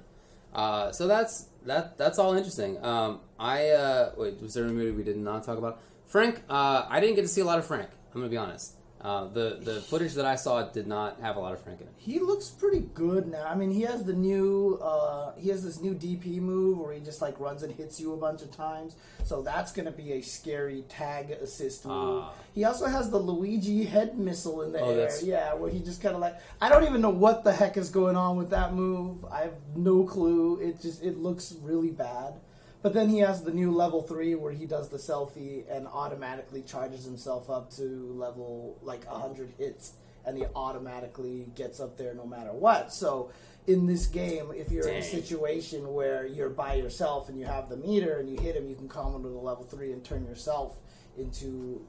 Uh, 0.54 0.92
so 0.92 1.08
that's 1.08 1.48
that. 1.66 1.98
That's 1.98 2.20
all 2.20 2.34
interesting. 2.34 2.84
Um, 2.84 3.22
I 3.40 3.70
uh, 3.70 4.12
wait. 4.18 4.42
Was 4.42 4.54
there 4.54 4.66
a 4.66 4.70
movie 4.70 4.92
we 4.92 5.04
did 5.04 5.18
not 5.18 5.44
talk 5.44 5.58
about? 5.58 5.80
Frank. 6.08 6.44
Uh, 6.50 6.86
I 6.90 7.00
didn't 7.00 7.16
get 7.16 7.22
to 7.22 7.30
see 7.30 7.42
a 7.42 7.46
lot 7.46 7.58
of 7.58 7.66
Frank. 7.66 7.88
I'm 8.14 8.20
gonna 8.20 8.30
be 8.30 8.38
honest. 8.38 8.76
Uh, 9.04 9.26
the 9.30 9.58
the 9.62 9.82
footage 9.82 10.14
that 10.14 10.26
I 10.28 10.36
saw 10.36 10.62
did 10.64 10.86
not 10.86 11.20
have 11.22 11.36
a 11.36 11.40
lot 11.40 11.54
of 11.54 11.62
Frank 11.64 11.82
in 11.82 11.88
it. 11.88 11.94
He 11.98 12.20
looks 12.20 12.50
pretty 12.50 12.82
good 12.94 13.28
now. 13.28 13.46
I 13.48 13.56
mean, 13.56 13.72
he 13.72 13.82
has 13.82 14.04
the 14.04 14.14
new, 14.14 14.78
uh, 14.82 15.34
he 15.38 15.50
has 15.50 15.64
this 15.64 15.82
new 15.82 15.96
DP 15.96 16.40
move 16.40 16.78
where 16.78 16.94
he 16.94 17.00
just 17.00 17.20
like 17.20 17.40
runs 17.40 17.64
and 17.64 17.74
hits 17.74 18.00
you 18.00 18.14
a 18.14 18.18
bunch 18.18 18.44
of 18.44 18.56
times. 18.56 18.96
So 19.24 19.42
that's 19.42 19.72
going 19.72 19.88
to 19.88 19.92
be 19.92 20.14
a 20.14 20.22
scary 20.22 20.84
tag 20.88 21.32
assist 21.32 21.86
move. 21.86 22.24
Ah. 22.26 22.34
He 22.54 22.64
also 22.64 22.86
has 22.86 23.10
the 23.10 23.18
Luigi 23.18 23.86
head 23.86 24.20
missile 24.20 24.62
in 24.62 24.72
the 24.72 24.80
Oh, 24.82 24.92
air. 24.92 25.10
Yeah, 25.24 25.56
where 25.56 25.72
he 25.72 25.80
just 25.80 26.02
kind 26.02 26.14
of 26.14 26.22
like, 26.22 26.36
I 26.62 26.70
don't 26.70 26.84
even 26.84 27.02
know 27.02 27.10
what 27.10 27.44
the 27.44 27.54
heck 27.54 27.78
is 27.78 27.90
going 27.90 28.16
on 28.16 28.38
with 28.38 28.52
that 28.52 28.74
move. 28.76 29.26
I 29.26 29.42
have 29.42 29.56
no 29.76 30.04
clue. 30.04 30.60
It 30.60 30.80
just, 30.80 31.02
it 31.04 31.18
looks 31.18 31.56
really 31.64 31.90
bad. 31.92 32.36
But 32.82 32.94
then 32.94 33.10
he 33.10 33.20
has 33.20 33.44
the 33.44 33.52
new 33.52 33.72
level 33.72 34.02
three 34.02 34.34
where 34.36 34.52
he 34.52 34.66
does 34.66 34.90
the 34.90 34.98
selfie 34.98 35.64
and 35.70 35.88
automatically 35.88 36.64
charges 36.64 37.06
himself 37.06 37.50
up 37.50 37.72
to 37.76 38.14
level 38.16 38.78
like 38.82 39.10
100 39.10 39.54
hits 39.58 39.94
and 40.26 40.38
he 40.38 40.46
automatically 40.56 41.48
gets 41.56 41.80
up 41.80 41.98
there 41.98 42.14
no 42.14 42.26
matter 42.26 42.52
what. 42.52 42.94
So 42.94 43.32
in 43.68 43.86
this 43.86 44.08
game, 44.08 44.52
if 44.56 44.72
you're 44.72 44.88
in 44.88 44.98
a 44.98 45.04
situation 45.04 45.94
where 45.94 46.26
you're 46.26 46.50
by 46.50 46.76
yourself 46.76 47.30
and 47.30 47.40
you 47.40 47.46
have 47.46 47.70
the 47.70 47.78
meter 47.78 48.18
and 48.18 48.30
you 48.30 48.40
hit 48.40 48.56
him, 48.56 48.68
you 48.68 48.76
can 48.76 48.90
come 48.90 49.16
into 49.16 49.30
the 49.30 49.38
level 49.38 49.64
three 49.64 49.92
and 49.92 50.04
turn 50.04 50.26
yourself 50.26 50.78
into 51.18 51.86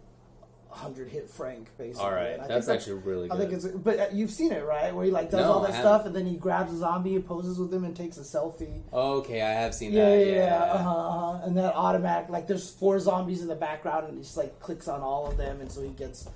hundred 0.72 1.08
hit 1.08 1.28
Frank 1.30 1.68
basically. 1.78 2.02
All 2.04 2.12
right, 2.12 2.38
that's 2.48 2.66
think 2.66 2.80
actually 2.80 3.00
really 3.02 3.28
good. 3.28 3.36
I 3.36 3.40
think 3.40 3.52
it's, 3.52 3.66
but 3.66 3.98
uh, 3.98 4.06
you've 4.12 4.30
seen 4.30 4.52
it, 4.52 4.64
right? 4.64 4.94
Where 4.94 5.04
he 5.04 5.10
like 5.10 5.30
does 5.30 5.40
No, 5.40 5.52
all 5.52 5.60
that 5.60 5.74
stuff, 5.74 6.06
and 6.06 6.14
then 6.16 6.26
he 6.26 6.36
grabs 6.36 6.72
a 6.72 6.78
zombie, 6.78 7.14
and 7.14 7.26
poses 7.26 7.58
with 7.58 7.72
him, 7.72 7.84
and 7.84 7.94
takes 7.94 8.16
a 8.16 8.22
selfie. 8.22 8.82
Okay, 8.92 9.42
I 9.42 9.50
have 9.52 9.74
seen 9.74 9.92
Yeah, 9.92 10.08
that. 10.08 10.18
yeah, 10.18 10.32
Yeah, 10.32 10.36
yeah. 10.36 10.72
Uh-huh, 10.72 10.90
uh-huh. 10.90 11.46
And 11.46 11.56
that 11.58 11.74
automatic, 11.74 12.30
like, 12.30 12.46
there's 12.46 12.70
four 12.70 12.98
zombies 12.98 13.42
in 13.42 13.48
the 13.48 13.54
background, 13.54 14.08
and 14.08 14.16
he 14.16 14.22
just 14.22 14.36
like 14.36 14.58
clicks 14.60 14.88
on 14.88 15.00
all 15.00 15.26
of 15.26 15.36
them, 15.36 15.60
and 15.60 15.70
so 15.70 15.82
he 15.82 15.90
gets 15.90 16.28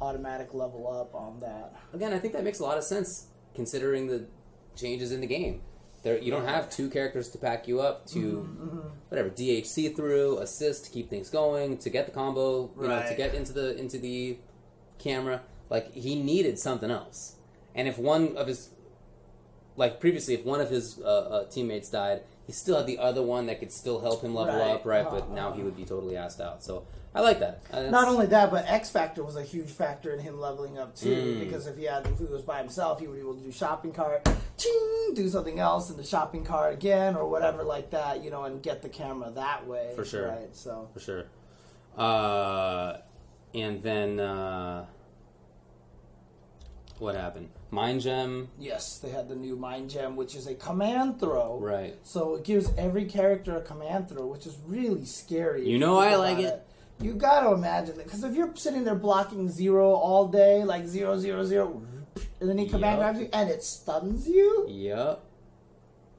automatic 0.00 0.52
level 0.54 0.90
up 0.92 1.14
on 1.14 1.40
that. 1.40 1.74
Again, 1.92 2.12
I 2.12 2.18
think 2.18 2.32
that 2.34 2.44
makes 2.44 2.58
a 2.60 2.64
lot 2.64 2.76
of 2.76 2.84
sense 2.84 3.28
considering 3.54 4.06
the 4.08 4.26
changes 4.76 5.12
in 5.12 5.20
the 5.20 5.26
game. 5.26 5.62
There, 6.04 6.18
you 6.18 6.30
don't 6.30 6.44
have 6.44 6.70
two 6.70 6.88
characters 6.90 7.28
to 7.30 7.38
pack 7.38 7.66
you 7.66 7.80
up 7.80 8.06
to 8.08 8.20
Mm-hmm, 8.46 8.78
whatever 9.08 9.30
DHC 9.30 9.96
through, 9.96 10.38
assist 10.38 10.84
to 10.84 10.90
keep 10.90 11.08
things 11.10 11.30
going, 11.30 11.78
to 11.78 11.90
get 11.90 12.04
the 12.06 12.12
combo, 12.12 12.70
you 12.80 12.86
know, 12.88 13.02
to 13.08 13.14
get 13.16 13.34
into 13.34 13.52
the 13.52 13.76
into 13.76 13.98
the 13.98 14.38
camera. 14.98 15.40
Like 15.70 15.92
he 15.94 16.14
needed 16.22 16.58
something 16.58 16.90
else, 16.90 17.36
and 17.74 17.88
if 17.88 17.96
one 17.98 18.36
of 18.36 18.46
his 18.46 18.68
like 19.76 19.98
previously, 19.98 20.34
if 20.34 20.44
one 20.44 20.60
of 20.60 20.70
his 20.70 21.00
uh, 21.00 21.04
uh, 21.04 21.44
teammates 21.46 21.88
died, 21.88 22.20
he 22.46 22.52
still 22.52 22.76
had 22.76 22.86
the 22.86 22.98
other 22.98 23.22
one 23.22 23.46
that 23.46 23.58
could 23.58 23.72
still 23.72 24.00
help 24.00 24.22
him 24.22 24.34
level 24.34 24.54
Right. 24.60 24.70
up, 24.74 24.84
right? 24.84 25.06
Uh-huh. 25.06 25.20
But 25.20 25.30
now 25.30 25.52
he 25.52 25.62
would 25.62 25.76
be 25.76 25.84
totally 25.84 26.16
asked 26.16 26.40
out. 26.40 26.62
So 26.62 26.86
I 27.16 27.20
like 27.20 27.38
that. 27.40 27.62
Uh, 27.72 27.82
Not 27.90 28.08
only 28.08 28.26
that, 28.26 28.50
but 28.50 28.64
X 28.66 28.90
Factor 28.90 29.22
was 29.22 29.36
a 29.36 29.42
huge 29.44 29.70
factor 29.70 30.12
in 30.12 30.18
him 30.18 30.40
leveling 30.40 30.78
up 30.78 30.96
too. 30.96 31.14
Mm. 31.36 31.40
Because 31.40 31.68
if 31.68 31.76
he 31.76 31.84
had, 31.84 32.04
if 32.06 32.18
he 32.18 32.24
was 32.24 32.42
by 32.42 32.58
himself, 32.58 32.98
he 32.98 33.06
would 33.06 33.14
be 33.14 33.20
able 33.20 33.36
to 33.36 33.40
do 33.40 33.52
shopping 33.52 33.92
cart, 33.92 34.28
ching, 34.58 35.12
do 35.14 35.28
something 35.28 35.60
else 35.60 35.90
in 35.90 35.96
the 35.96 36.02
shopping 36.02 36.44
cart 36.44 36.72
again, 36.74 37.14
or 37.14 37.28
whatever 37.28 37.62
like 37.62 37.90
that, 37.90 38.24
you 38.24 38.30
know, 38.30 38.44
and 38.44 38.62
get 38.62 38.82
the 38.82 38.88
camera 38.88 39.30
that 39.30 39.64
way. 39.66 39.92
For 39.94 40.04
sure. 40.04 40.26
right? 40.28 40.56
So 40.56 40.88
for 40.92 40.98
sure. 40.98 41.26
Uh, 41.96 42.96
and 43.54 43.80
then 43.84 44.18
uh, 44.18 44.86
what 46.98 47.14
happened? 47.14 47.50
Mind 47.70 48.00
Gem, 48.00 48.48
yes, 48.58 48.98
they 48.98 49.10
had 49.10 49.28
the 49.28 49.34
new 49.36 49.56
Mind 49.56 49.90
Gem, 49.90 50.16
which 50.16 50.34
is 50.34 50.46
a 50.46 50.54
command 50.54 51.18
throw. 51.20 51.58
right? 51.60 51.96
So 52.02 52.34
it 52.36 52.44
gives 52.44 52.70
every 52.76 53.04
character 53.04 53.56
a 53.56 53.60
command 53.60 54.08
throw, 54.08 54.26
which 54.26 54.46
is 54.46 54.56
really 54.66 55.04
scary. 55.04 55.68
You 55.68 55.78
know 55.78 55.98
I 55.98 56.16
like 56.16 56.38
about 56.38 56.52
it. 56.54 56.66
You 57.00 57.14
got 57.14 57.40
to 57.40 57.52
imagine 57.52 57.98
it 58.00 58.04
because 58.04 58.24
if 58.24 58.34
you're 58.34 58.54
sitting 58.56 58.84
there 58.84 58.94
blocking 58.94 59.48
zero 59.48 59.92
all 59.94 60.28
day, 60.28 60.64
like 60.64 60.86
zero 60.86 61.18
zero 61.18 61.44
zero, 61.44 61.82
and 62.40 62.48
then 62.48 62.56
he 62.58 62.66
Yup. 62.66 62.80
grabs 62.80 63.18
you 63.20 63.28
and 63.32 63.50
it 63.50 63.62
stuns 63.62 64.26
you, 64.28 64.66
Yep. 64.68 65.20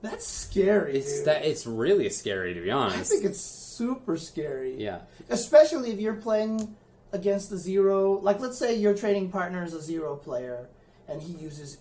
that's 0.01 0.27
scary. 0.27 0.97
It's 0.97 1.17
dude. 1.17 1.25
that. 1.27 1.45
It's 1.45 1.65
really 1.65 2.09
scary 2.09 2.53
to 2.53 2.61
be 2.61 2.69
honest. 2.71 2.97
I 2.97 3.03
think 3.03 3.23
it's 3.25 3.39
super 3.41 4.17
scary. 4.17 4.75
yeah. 4.81 4.99
especially 5.29 5.91
if 5.91 5.99
you're 5.99 6.13
playing 6.15 6.75
against 7.13 7.49
the 7.49 7.57
zero. 7.57 8.19
Like, 8.19 8.39
let's 8.39 8.57
say 8.57 8.75
your 8.75 8.93
trading 8.93 9.29
partner 9.31 9.63
is 9.63 9.73
a 9.73 9.81
zero 9.81 10.15
player, 10.17 10.67
and 11.07 11.21
he 11.21 11.33
uses 11.33 11.77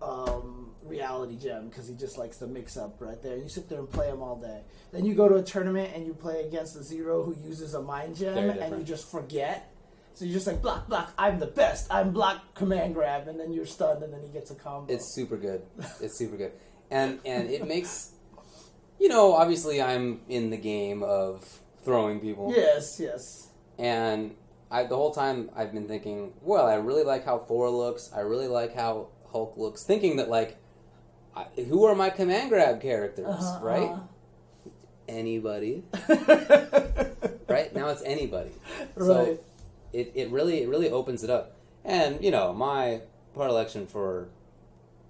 um, 0.00 0.61
reality 0.92 1.36
gem 1.36 1.68
because 1.68 1.88
he 1.88 1.94
just 1.94 2.18
likes 2.18 2.36
the 2.38 2.46
mix 2.46 2.76
up 2.76 2.96
right 3.00 3.20
there. 3.22 3.34
and 3.34 3.42
You 3.42 3.48
sit 3.48 3.68
there 3.68 3.78
and 3.78 3.90
play 3.90 4.08
him 4.08 4.22
all 4.22 4.36
day. 4.36 4.62
Then 4.92 5.04
you 5.04 5.14
go 5.14 5.28
to 5.28 5.36
a 5.36 5.42
tournament 5.42 5.90
and 5.94 6.06
you 6.06 6.14
play 6.14 6.44
against 6.46 6.74
the 6.74 6.82
zero 6.82 7.22
who 7.24 7.36
uses 7.46 7.74
a 7.74 7.82
mind 7.82 8.16
gem, 8.16 8.50
and 8.50 8.78
you 8.78 8.84
just 8.84 9.10
forget. 9.10 9.72
So 10.14 10.24
you're 10.26 10.34
just 10.34 10.46
like 10.46 10.60
block, 10.60 10.88
block. 10.88 11.14
I'm 11.16 11.38
the 11.38 11.46
best. 11.46 11.86
I'm 11.90 12.12
block, 12.12 12.54
command 12.54 12.94
grab, 12.94 13.28
and 13.28 13.40
then 13.40 13.52
you're 13.52 13.66
stunned, 13.66 14.02
and 14.02 14.12
then 14.12 14.22
he 14.22 14.28
gets 14.28 14.50
a 14.50 14.54
combo. 14.54 14.92
It's 14.92 15.14
super 15.14 15.36
good. 15.36 15.62
It's 16.00 16.18
super 16.18 16.36
good, 16.36 16.52
and 16.90 17.18
and 17.24 17.48
it 17.48 17.66
makes, 17.66 18.12
you 19.00 19.08
know, 19.08 19.32
obviously 19.32 19.80
I'm 19.80 20.20
in 20.28 20.50
the 20.50 20.58
game 20.58 21.02
of 21.02 21.60
throwing 21.84 22.20
people, 22.20 22.52
yes, 22.54 23.00
yes. 23.00 23.50
and 23.78 24.36
I 24.70 24.84
the 24.84 24.96
whole 24.96 25.12
time 25.12 25.50
I've 25.56 25.72
been 25.72 25.88
thinking, 25.88 26.32
well, 26.40 26.66
I 26.66 26.74
really 26.74 27.04
like 27.04 27.24
how 27.24 27.38
Thor 27.38 27.68
looks. 27.70 28.10
I 28.14 28.20
really 28.20 28.48
like 28.48 28.74
how 28.74 29.08
Hulk 29.30 29.56
looks. 29.56 29.84
Thinking 29.84 30.16
that 30.16 30.28
like, 30.30 30.56
I, 31.34 31.44
who 31.62 31.84
are 31.84 31.94
my 31.94 32.10
command 32.10 32.50
grab 32.50 32.80
characters, 32.82 33.26
Uh-huh, 33.26 33.64
right? 33.64 33.82
uh-huh. 33.90 34.00
Anybody, 35.08 35.82
right? 37.48 37.74
Now 37.74 37.88
it's 37.88 38.02
anybody. 38.04 38.50
Right. 38.94 39.06
So 39.06 39.38
it, 39.92 40.12
it 40.14 40.30
really 40.30 40.62
it 40.62 40.68
really 40.68 40.90
opens 40.90 41.22
it 41.24 41.30
up. 41.30 41.56
And 41.84 42.22
you 42.24 42.30
know, 42.30 42.52
my 42.52 43.00
predilection 43.34 43.86
for 43.86 44.28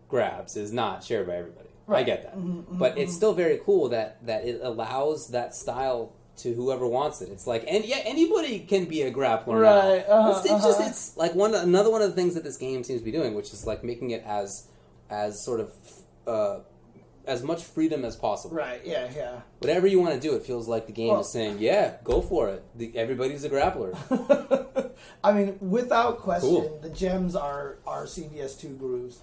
grabs 0.08 0.56
is 0.56 0.72
not 0.72 1.04
shared 1.04 1.26
by 1.26 1.36
everybody. 1.36 1.68
I 1.88 2.04
get 2.04 2.22
that, 2.22 2.38
Mhm, 2.38 2.78
but 2.78 2.94
mhm, 2.96 3.00
it's 3.00 3.14
still 3.14 3.34
very 3.34 3.60
cool 3.62 3.90
that 3.90 4.24
that 4.26 4.44
it 4.46 4.60
allows 4.62 5.28
that 5.28 5.54
style 5.54 6.12
to 6.38 6.54
whoever 6.54 6.86
wants 6.86 7.20
it. 7.20 7.28
It's 7.28 7.46
like 7.46 7.64
and 7.68 7.84
yeah, 7.84 8.00
anybody 8.04 8.60
can 8.60 8.86
be 8.86 9.02
a 9.02 9.12
grappler. 9.12 9.60
Right, 9.60 9.98
uh-huh, 10.08 10.30
it's, 10.30 10.50
it's 10.50 10.64
just 10.64 10.80
uh-huh. 10.80 10.88
it's 10.88 11.16
like 11.18 11.34
one 11.34 11.54
another 11.54 11.90
one 11.90 12.00
of 12.00 12.08
the 12.08 12.16
things 12.16 12.34
that 12.34 12.44
this 12.44 12.56
game 12.56 12.82
seems 12.82 13.00
to 13.00 13.04
be 13.04 13.12
doing, 13.12 13.34
which 13.34 13.52
is 13.52 13.66
like 13.66 13.84
making 13.84 14.10
it 14.10 14.22
as 14.24 14.68
as 15.10 15.44
sort 15.44 15.60
of 15.60 15.70
uh, 16.26 16.60
as 17.24 17.42
much 17.42 17.62
freedom 17.62 18.04
as 18.04 18.16
possible. 18.16 18.56
Right. 18.56 18.80
Yeah. 18.84 19.08
Yeah. 19.14 19.40
Whatever 19.60 19.86
you 19.86 20.00
want 20.00 20.14
to 20.14 20.20
do, 20.20 20.34
it 20.34 20.44
feels 20.44 20.66
like 20.68 20.86
the 20.86 20.92
game 20.92 21.08
Well- 21.12 21.20
is 21.20 21.28
saying, 21.30 21.58
"Yeah, 21.60 21.96
go 22.04 22.20
for 22.20 22.48
it. 22.48 22.64
The, 22.76 22.96
everybody's 22.96 23.44
a 23.44 23.50
grappler." 23.50 23.94
I 25.24 25.32
mean, 25.32 25.56
without 25.60 26.18
question, 26.20 26.48
Cool. 26.50 26.78
the 26.82 26.90
gems 26.90 27.34
are 27.36 27.78
are 27.86 28.04
CVS 28.06 28.58
two 28.60 28.74
grooves. 28.74 29.20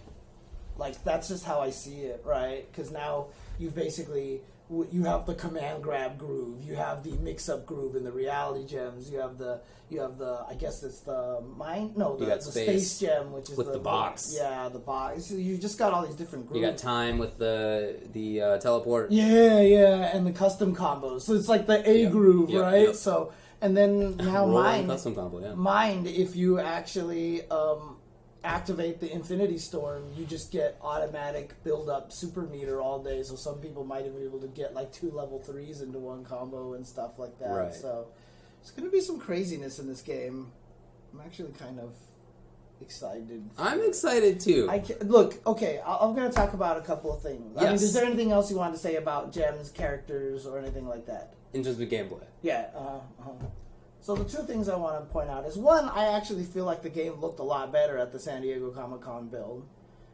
Like 0.77 1.03
that's 1.03 1.27
just 1.27 1.43
how 1.45 1.59
I 1.59 1.71
see 1.71 2.01
it, 2.03 2.21
right? 2.25 2.65
Because 2.71 2.89
now 2.91 3.27
you've 3.57 3.75
basically 3.75 4.41
you 4.91 5.03
have 5.05 5.25
the 5.25 5.33
command 5.33 5.81
grab 5.83 6.17
groove, 6.17 6.63
you 6.63 6.75
have 6.75 7.03
the 7.03 7.11
mix 7.17 7.49
up 7.49 7.65
groove 7.65 7.95
in 7.95 8.03
the 8.03 8.11
reality 8.11 8.65
gems, 8.67 9.09
you 9.09 9.19
have 9.19 9.37
the 9.37 9.61
you 9.89 9.99
have 10.01 10.19
the 10.19 10.45
I 10.47 10.53
guess 10.53 10.83
it's 10.83 10.99
the 11.01 11.41
mind 11.57 11.97
no 11.97 12.15
the, 12.15 12.25
the 12.25 12.39
space 12.41 12.91
space 12.91 12.99
gem 12.99 13.31
which 13.31 13.49
is 13.49 13.57
with 13.57 13.67
the, 13.67 13.73
the 13.73 13.79
box. 13.79 14.31
yeah 14.37 14.69
the 14.69 14.77
box. 14.79 15.25
So 15.25 15.35
you 15.35 15.57
just 15.57 15.79
got 15.79 15.93
all 15.93 16.05
these 16.05 16.15
different 16.15 16.47
grooves. 16.47 16.61
You 16.61 16.67
got 16.69 16.77
time 16.77 17.17
with 17.17 17.37
the 17.39 17.97
the 18.13 18.41
uh, 18.41 18.57
teleport. 18.59 19.09
Yeah, 19.11 19.61
yeah, 19.61 20.15
and 20.15 20.27
the 20.27 20.31
custom 20.31 20.75
combos. 20.75 21.21
So 21.21 21.33
it's 21.33 21.49
like 21.49 21.65
the 21.65 21.87
A 21.89 22.03
Yep, 22.03 22.11
groove, 22.11 22.49
yep, 22.51 22.61
right? 22.61 22.87
yep. 22.87 22.95
So 22.95 23.33
and 23.61 23.75
then 23.75 24.15
now 24.17 24.45
Roll 24.45 24.61
mine 24.61 24.87
custom 24.87 25.15
combo. 25.15 25.39
Yeah. 25.41 25.53
mind 25.55 26.05
if 26.05 26.35
you 26.35 26.59
actually 26.59 27.47
um, 27.49 27.97
activate 28.43 28.99
the 28.99 29.11
Infinity 29.11 29.57
Storm, 29.57 30.11
you 30.15 30.25
just 30.25 30.51
get 30.51 30.77
automatic 30.81 31.61
build 31.63 31.89
up 31.89 32.11
super 32.11 32.43
meter 32.43 32.81
all 32.81 33.01
day. 33.03 33.23
So 33.23 33.35
some 33.35 33.59
people 33.59 33.83
might 33.83 34.05
even 34.05 34.17
be 34.17 34.25
able 34.25 34.39
to 34.39 34.47
get 34.47 34.73
like 34.73 34.91
two 34.91 35.11
level 35.11 35.39
threes 35.39 35.81
into 35.81 35.99
one 35.99 36.23
combo 36.23 36.73
and 36.73 36.85
stuff 36.85 37.19
like 37.19 37.37
that. 37.39 37.49
Right. 37.49 37.73
So 37.73 38.07
it's 38.61 38.71
going 38.71 38.87
to 38.87 38.91
be 38.91 39.01
some 39.01 39.19
craziness 39.19 39.79
in 39.79 39.87
this 39.87 40.01
game. 40.01 40.51
I'm 41.13 41.21
actually 41.21 41.51
kind 41.53 41.79
of 41.79 41.93
excited. 42.81 43.49
I'm 43.57 43.81
excited 43.81 44.39
too. 44.39 44.67
I 44.69 44.79
ca 44.79 44.95
look 45.01 45.45
okay. 45.45 45.79
I- 45.85 45.97
I'm 45.97 46.15
going 46.15 46.29
to 46.29 46.35
talk 46.35 46.53
about 46.53 46.77
a 46.77 46.81
couple 46.81 47.13
of 47.13 47.21
things. 47.21 47.57
I 47.57 47.61
mean, 47.63 47.71
Yes. 47.71 47.81
is 47.81 47.93
there 47.93 48.05
anything 48.05 48.31
else 48.31 48.49
you 48.49 48.57
want 48.57 48.73
to 48.73 48.79
say 48.79 48.95
about 48.95 49.33
gems, 49.33 49.69
characters, 49.71 50.45
or 50.45 50.57
anything 50.59 50.87
like 50.87 51.05
that? 51.07 51.33
in 51.51 51.63
terms 51.63 51.79
of 51.79 51.89
gameplay. 51.89 52.23
Yeah. 52.43 52.67
Uh, 52.75 52.99
uh 53.19 53.31
So 54.01 54.15
the 54.15 54.23
two 54.23 54.43
things 54.43 54.69
I 54.69 54.75
want 54.75 54.99
to 54.99 55.11
point 55.11 55.29
out 55.29 55.45
is 55.45 55.57
one, 55.57 55.89
I 55.89 56.15
actually 56.15 56.45
feel 56.45 56.65
like 56.65 56.81
the 56.81 56.89
game 56.89 57.19
looked 57.19 57.39
a 57.39 57.43
lot 57.43 57.71
better 57.71 57.97
at 57.97 58.11
the 58.11 58.19
San 58.19 58.41
Diego 58.41 58.71
Comic 58.71 59.01
Con 59.01 59.27
build. 59.27 59.67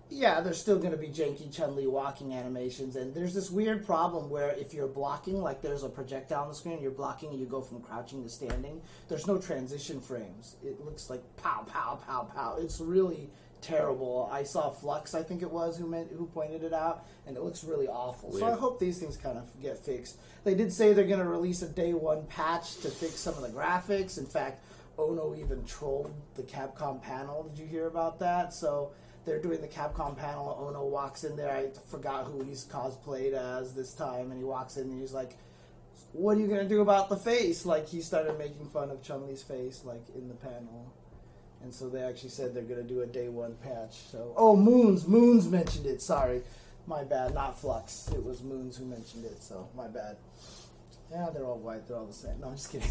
Yeah, 0.10 0.40
there's 0.42 0.62
still 0.62 0.78
going 0.78 0.92
to 0.92 0.98
be 0.98 1.08
janky 1.08 1.52
Chun 1.52 1.76
Li 1.76 1.88
walking 1.88 2.34
animations, 2.34 2.96
and 2.96 3.14
there's 3.16 3.34
this 3.34 3.50
weird 3.50 3.86
problem 3.86 4.30
where 4.30 4.52
if 4.52 4.72
you're 4.72 4.88
blocking, 4.88 5.42
like 5.42 5.64
there's 5.64 5.82
a 5.82 5.90
projectile 5.90 6.44
on 6.44 6.50
the 6.50 6.54
screen, 6.54 6.80
you're 6.80 6.92
blocking, 6.92 7.32
and 7.32 7.40
you 7.40 7.48
go 7.48 7.60
from 7.60 7.82
crouching 7.82 8.22
to 8.22 8.30
standing. 8.30 8.82
There's 9.08 9.26
no 9.26 9.40
transition 9.40 10.00
frames. 10.00 10.58
It 10.64 10.80
looks 10.86 11.10
like 11.10 11.24
pow, 11.38 11.66
pow, 11.68 12.00
pow, 12.06 12.30
pow. 12.36 12.58
It's 12.60 12.80
really 12.80 13.32
terrible. 13.66 14.30
I 14.32 14.44
saw 14.44 14.70
Flux, 14.70 15.16
I 15.16 15.24
think 15.24 15.42
it 15.42 15.50
was, 15.50 15.78
who 15.78 15.88
meant, 15.88 16.12
who 16.12 16.28
pointed 16.28 16.64
it 16.64 16.74
out, 16.74 17.06
and 17.26 17.36
it 17.36 17.44
looks 17.44 17.64
really 17.64 17.88
awful. 17.88 18.32
So 18.32 18.46
I 18.46 18.56
hope 18.56 18.80
these 18.80 19.00
things 19.00 19.18
kind 19.18 19.38
of 19.38 19.46
get 19.62 19.78
fixed. 19.78 20.20
They 20.44 20.54
did 20.54 20.72
say 20.72 20.94
they're 20.94 21.06
going 21.06 21.20
to 21.20 21.28
release 21.28 21.62
a 21.64 21.68
day 21.68 21.94
one 21.94 22.26
patch 22.28 22.78
to 22.82 22.90
fix 22.90 23.16
some 23.16 23.34
of 23.34 23.42
the 23.42 23.50
graphics. 23.50 24.18
In 24.20 24.26
fact, 24.26 24.64
Ono 24.98 25.36
even 25.36 25.66
trolled 25.66 26.14
the 26.36 26.44
Capcom 26.44 27.02
panel. 27.02 27.44
Did 27.44 27.58
you 27.58 27.66
hear 27.66 27.88
about 27.88 28.20
that? 28.20 28.54
So 28.54 28.92
they're 29.26 29.42
doing 29.42 29.62
the 29.62 29.68
Capcom 29.68 30.16
panel. 30.16 30.56
Ono 30.68 30.86
walks 30.86 31.24
in 31.24 31.36
there. 31.36 31.52
I 31.52 31.70
forgot 31.90 32.26
who 32.26 32.44
he's 32.44 32.66
cosplayed 32.66 33.34
as 33.34 33.74
this 33.74 33.94
time, 33.94 34.32
and 34.32 34.38
he 34.38 34.44
walks 34.44 34.78
in 34.78 34.84
and 34.84 35.02
he's 35.02 35.14
like, 35.14 35.38
"What 36.14 36.38
are 36.38 36.40
you 36.40 36.48
gonna 36.48 36.70
do 36.70 36.82
about 36.82 37.10
the 37.10 37.18
face?" 37.18 37.66
Like 37.66 37.88
he 37.88 38.02
started 38.02 38.38
making 38.38 38.68
fun 38.68 38.92
of 38.92 39.02
Chun 39.02 39.28
Li's 39.28 39.44
face, 39.44 39.84
like 39.84 40.04
in 40.16 40.28
the 40.28 40.36
panel. 40.36 40.94
And 41.66 41.74
so 41.74 41.90
they 41.90 42.04
actually 42.04 42.30
said 42.30 42.54
they're 42.54 42.62
gonna 42.62 42.84
do 42.84 43.02
a 43.02 43.08
day 43.08 43.28
one 43.28 43.56
patch. 43.56 43.96
So 44.12 44.34
oh, 44.38 44.56
Moons, 44.56 45.08
Moons 45.08 45.48
mentioned 45.50 45.88
it. 45.88 46.00
Sorry, 46.00 46.44
my 46.86 47.04
bad. 47.04 47.34
Not 47.34 47.60
Flux. 47.60 48.08
It 48.14 48.24
was 48.24 48.44
Moons 48.44 48.78
who 48.78 48.86
mentioned 48.86 49.26
it. 49.26 49.42
So 49.42 49.68
my 49.76 49.88
bad. 49.88 50.18
Yeah, 51.12 51.30
they're 51.34 51.44
all 51.44 51.58
white. 51.58 51.88
They're 51.88 51.98
all 51.98 52.06
the 52.06 52.14
same. 52.14 52.40
No, 52.40 52.50
I'm 52.50 52.56
just 52.56 52.72
kidding. 52.72 52.88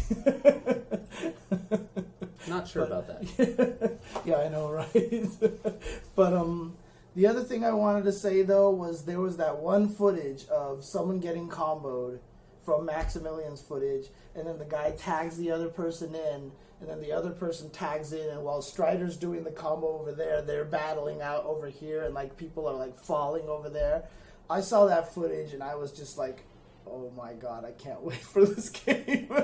Not 2.49 2.67
sure 2.67 2.85
But- 2.85 2.91
about 2.91 3.07
that. 3.07 3.97
yeah, 4.25 4.39
I 4.39 4.49
know, 4.49 4.69
right? 4.69 4.93
but 6.17 6.33
um, 6.33 6.75
the 7.15 7.27
other 7.27 7.43
thing 7.43 7.63
I 7.63 7.71
wanted 7.71 8.03
to 8.03 8.11
say 8.11 8.41
though 8.41 8.71
was 8.71 9.05
there 9.05 9.21
was 9.21 9.37
that 9.37 9.57
one 9.57 9.87
footage 9.87 10.49
of 10.49 10.83
someone 10.83 11.19
getting 11.21 11.47
comboed 11.47 12.19
from 12.65 12.85
Maximilian's 12.85 13.61
footage, 13.61 14.07
and 14.35 14.45
then 14.45 14.57
the 14.57 14.65
guy 14.65 14.91
tags 14.97 15.37
the 15.37 15.49
other 15.51 15.69
person 15.69 16.13
in, 16.13 16.51
and 16.79 16.89
then 16.89 17.01
the 17.01 17.11
other 17.11 17.31
person 17.31 17.69
tags 17.69 18.13
in, 18.13 18.29
and 18.29 18.43
while 18.43 18.61
Strider's 18.61 19.17
doing 19.17 19.43
the 19.43 19.51
combo 19.51 19.99
over 19.99 20.11
there, 20.11 20.41
they're 20.41 20.65
battling 20.65 21.21
out 21.21 21.45
over 21.45 21.67
here, 21.67 22.03
and 22.03 22.13
like 22.13 22.37
people 22.37 22.67
are 22.67 22.75
like 22.75 22.95
falling 22.95 23.47
over 23.47 23.69
there. 23.69 24.03
I 24.49 24.61
saw 24.61 24.85
that 24.85 25.13
footage, 25.13 25.53
and 25.53 25.63
I 25.63 25.75
was 25.75 25.91
just 25.91 26.17
like, 26.17 26.45
"Oh 26.85 27.11
my 27.15 27.33
god, 27.33 27.65
I 27.65 27.71
can't 27.71 28.01
wait 28.09 28.17
for 28.17 28.45
this 28.45 28.69
game." 28.69 29.29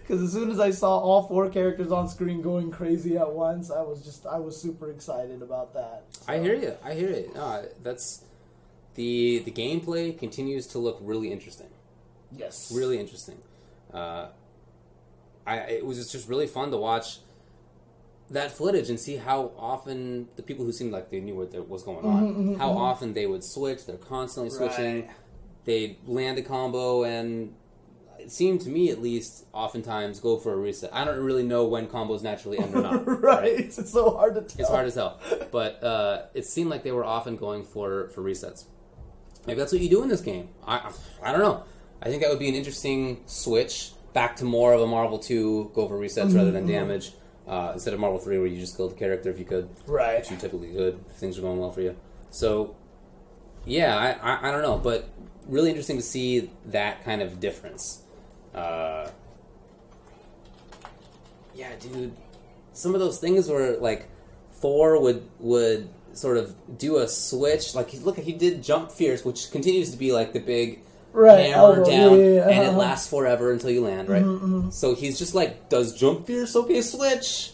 Because 0.00 0.22
as 0.22 0.32
soon 0.32 0.50
as 0.50 0.60
I 0.60 0.70
saw 0.70 0.98
all 0.98 1.26
four 1.26 1.48
characters 1.48 1.90
on 1.90 2.08
screen 2.08 2.42
going 2.42 2.70
crazy 2.70 3.16
at 3.16 3.32
once, 3.32 3.70
I 3.70 3.80
was 3.80 4.04
just 4.04 4.26
I 4.26 4.38
was 4.38 4.60
super 4.60 4.90
excited 4.90 5.42
about 5.42 5.74
that. 5.74 6.04
I 6.28 6.38
hear 6.38 6.54
you. 6.54 6.76
I 6.84 6.94
hear 6.94 7.08
it. 7.08 7.34
No, 7.34 7.66
that's 7.82 8.24
the 8.94 9.40
the 9.40 9.50
gameplay 9.50 10.16
continues 10.16 10.66
to 10.68 10.78
look 10.78 10.98
really 11.00 11.32
interesting. 11.32 11.68
Yes, 12.36 12.70
Really 12.74 12.98
interesting. 12.98 13.38
Uh, 13.92 14.28
I 15.46 15.56
it 15.58 15.86
was 15.86 16.10
just 16.10 16.28
really 16.28 16.46
fun 16.46 16.70
to 16.70 16.76
watch 16.76 17.18
that 18.30 18.50
footage 18.50 18.88
and 18.88 18.98
see 18.98 19.16
how 19.16 19.52
often 19.58 20.28
the 20.36 20.42
people 20.42 20.64
who 20.64 20.72
seemed 20.72 20.92
like 20.92 21.10
they 21.10 21.20
knew 21.20 21.34
what 21.34 21.68
was 21.68 21.82
going 21.82 22.04
on, 22.04 22.28
mm-hmm, 22.28 22.40
mm-hmm, 22.40 22.60
how 22.60 22.70
mm-hmm. 22.70 22.78
often 22.78 23.14
they 23.14 23.26
would 23.26 23.44
switch. 23.44 23.86
They're 23.86 23.96
constantly 23.96 24.50
switching. 24.50 25.06
Right. 25.06 25.16
They 25.64 25.98
land 26.06 26.38
a 26.38 26.42
combo 26.42 27.04
and 27.04 27.54
it 28.18 28.30
seemed 28.30 28.60
to 28.62 28.70
me 28.70 28.90
at 28.90 29.02
least 29.02 29.46
oftentimes 29.52 30.20
go 30.20 30.38
for 30.38 30.52
a 30.52 30.56
reset. 30.56 30.90
I 30.92 31.04
don't 31.04 31.18
really 31.18 31.42
know 31.42 31.66
when 31.66 31.88
combos 31.88 32.22
naturally 32.22 32.58
end 32.58 32.74
or 32.74 32.82
not. 32.82 33.06
right. 33.22 33.52
It's 33.52 33.92
so 33.92 34.16
hard 34.16 34.34
to 34.34 34.42
tell. 34.42 34.60
It's 34.60 34.68
hard 34.68 34.86
to 34.86 34.92
tell, 34.92 35.20
but 35.50 35.82
uh, 35.82 36.26
it 36.34 36.46
seemed 36.46 36.70
like 36.70 36.84
they 36.84 36.92
were 36.92 37.04
often 37.04 37.36
going 37.36 37.64
for 37.64 38.08
for 38.10 38.22
resets. 38.22 38.64
Maybe 39.46 39.58
that's 39.58 39.72
what 39.72 39.80
you 39.80 39.90
do 39.90 40.02
in 40.02 40.08
this 40.08 40.20
game. 40.20 40.48
I 40.66 40.92
I 41.22 41.32
don't 41.32 41.40
know. 41.40 41.64
I 42.00 42.08
think 42.08 42.22
that 42.22 42.30
would 42.30 42.38
be 42.38 42.48
an 42.48 42.54
interesting 42.54 43.22
switch 43.26 43.92
back 44.12 44.36
to 44.36 44.44
more 44.44 44.72
of 44.74 44.80
a 44.80 44.86
Marvel 44.86 45.18
Two 45.18 45.70
go 45.74 45.88
for 45.88 45.96
resets 45.98 46.34
rather 46.34 46.50
than 46.50 46.66
damage 46.66 47.12
uh, 47.46 47.70
instead 47.74 47.94
of 47.94 48.00
Marvel 48.00 48.18
Three 48.18 48.38
where 48.38 48.46
you 48.46 48.58
just 48.60 48.76
kill 48.76 48.88
the 48.88 48.94
character 48.94 49.30
if 49.30 49.38
you 49.38 49.44
could, 49.44 49.68
Right. 49.86 50.18
which 50.20 50.30
you 50.30 50.36
typically 50.36 50.72
could 50.72 51.00
if 51.10 51.16
things 51.16 51.38
are 51.38 51.42
going 51.42 51.58
well 51.58 51.70
for 51.70 51.80
you. 51.80 51.96
So 52.30 52.74
yeah, 53.64 53.96
I, 54.22 54.32
I 54.32 54.48
I 54.48 54.52
don't 54.52 54.62
know, 54.62 54.78
but 54.78 55.08
really 55.46 55.68
interesting 55.70 55.96
to 55.96 56.02
see 56.02 56.50
that 56.66 57.04
kind 57.04 57.22
of 57.22 57.40
difference. 57.40 58.02
Uh, 58.54 59.08
yeah, 61.54 61.70
dude. 61.80 62.12
Some 62.72 62.94
of 62.94 63.00
those 63.00 63.18
things 63.18 63.48
where 63.48 63.76
like 63.78 64.08
Thor 64.54 65.00
would 65.00 65.28
would 65.38 65.88
sort 66.14 66.36
of 66.36 66.54
do 66.78 66.98
a 66.98 67.08
switch, 67.08 67.74
like 67.74 67.90
he 67.90 67.98
look 67.98 68.16
he 68.18 68.32
did 68.32 68.62
jump 68.62 68.90
fierce, 68.90 69.24
which 69.24 69.50
continues 69.50 69.90
to 69.90 69.96
be 69.96 70.12
like 70.12 70.32
the 70.32 70.40
big 70.40 70.80
Right, 71.12 71.46
hammer 71.46 71.56
elbow, 71.56 71.84
down, 71.84 72.18
yeah, 72.18 72.24
yeah, 72.24 72.48
and 72.48 72.62
it 72.62 72.68
uh-huh. 72.68 72.78
lasts 72.78 73.08
forever 73.08 73.52
until 73.52 73.70
you 73.70 73.82
land, 73.82 74.08
right? 74.08 74.72
So 74.72 74.94
he's 74.94 75.18
just 75.18 75.34
like 75.34 75.68
does 75.68 75.98
jump 75.98 76.26
fierce, 76.26 76.56
okay, 76.56 76.80
switch. 76.82 77.52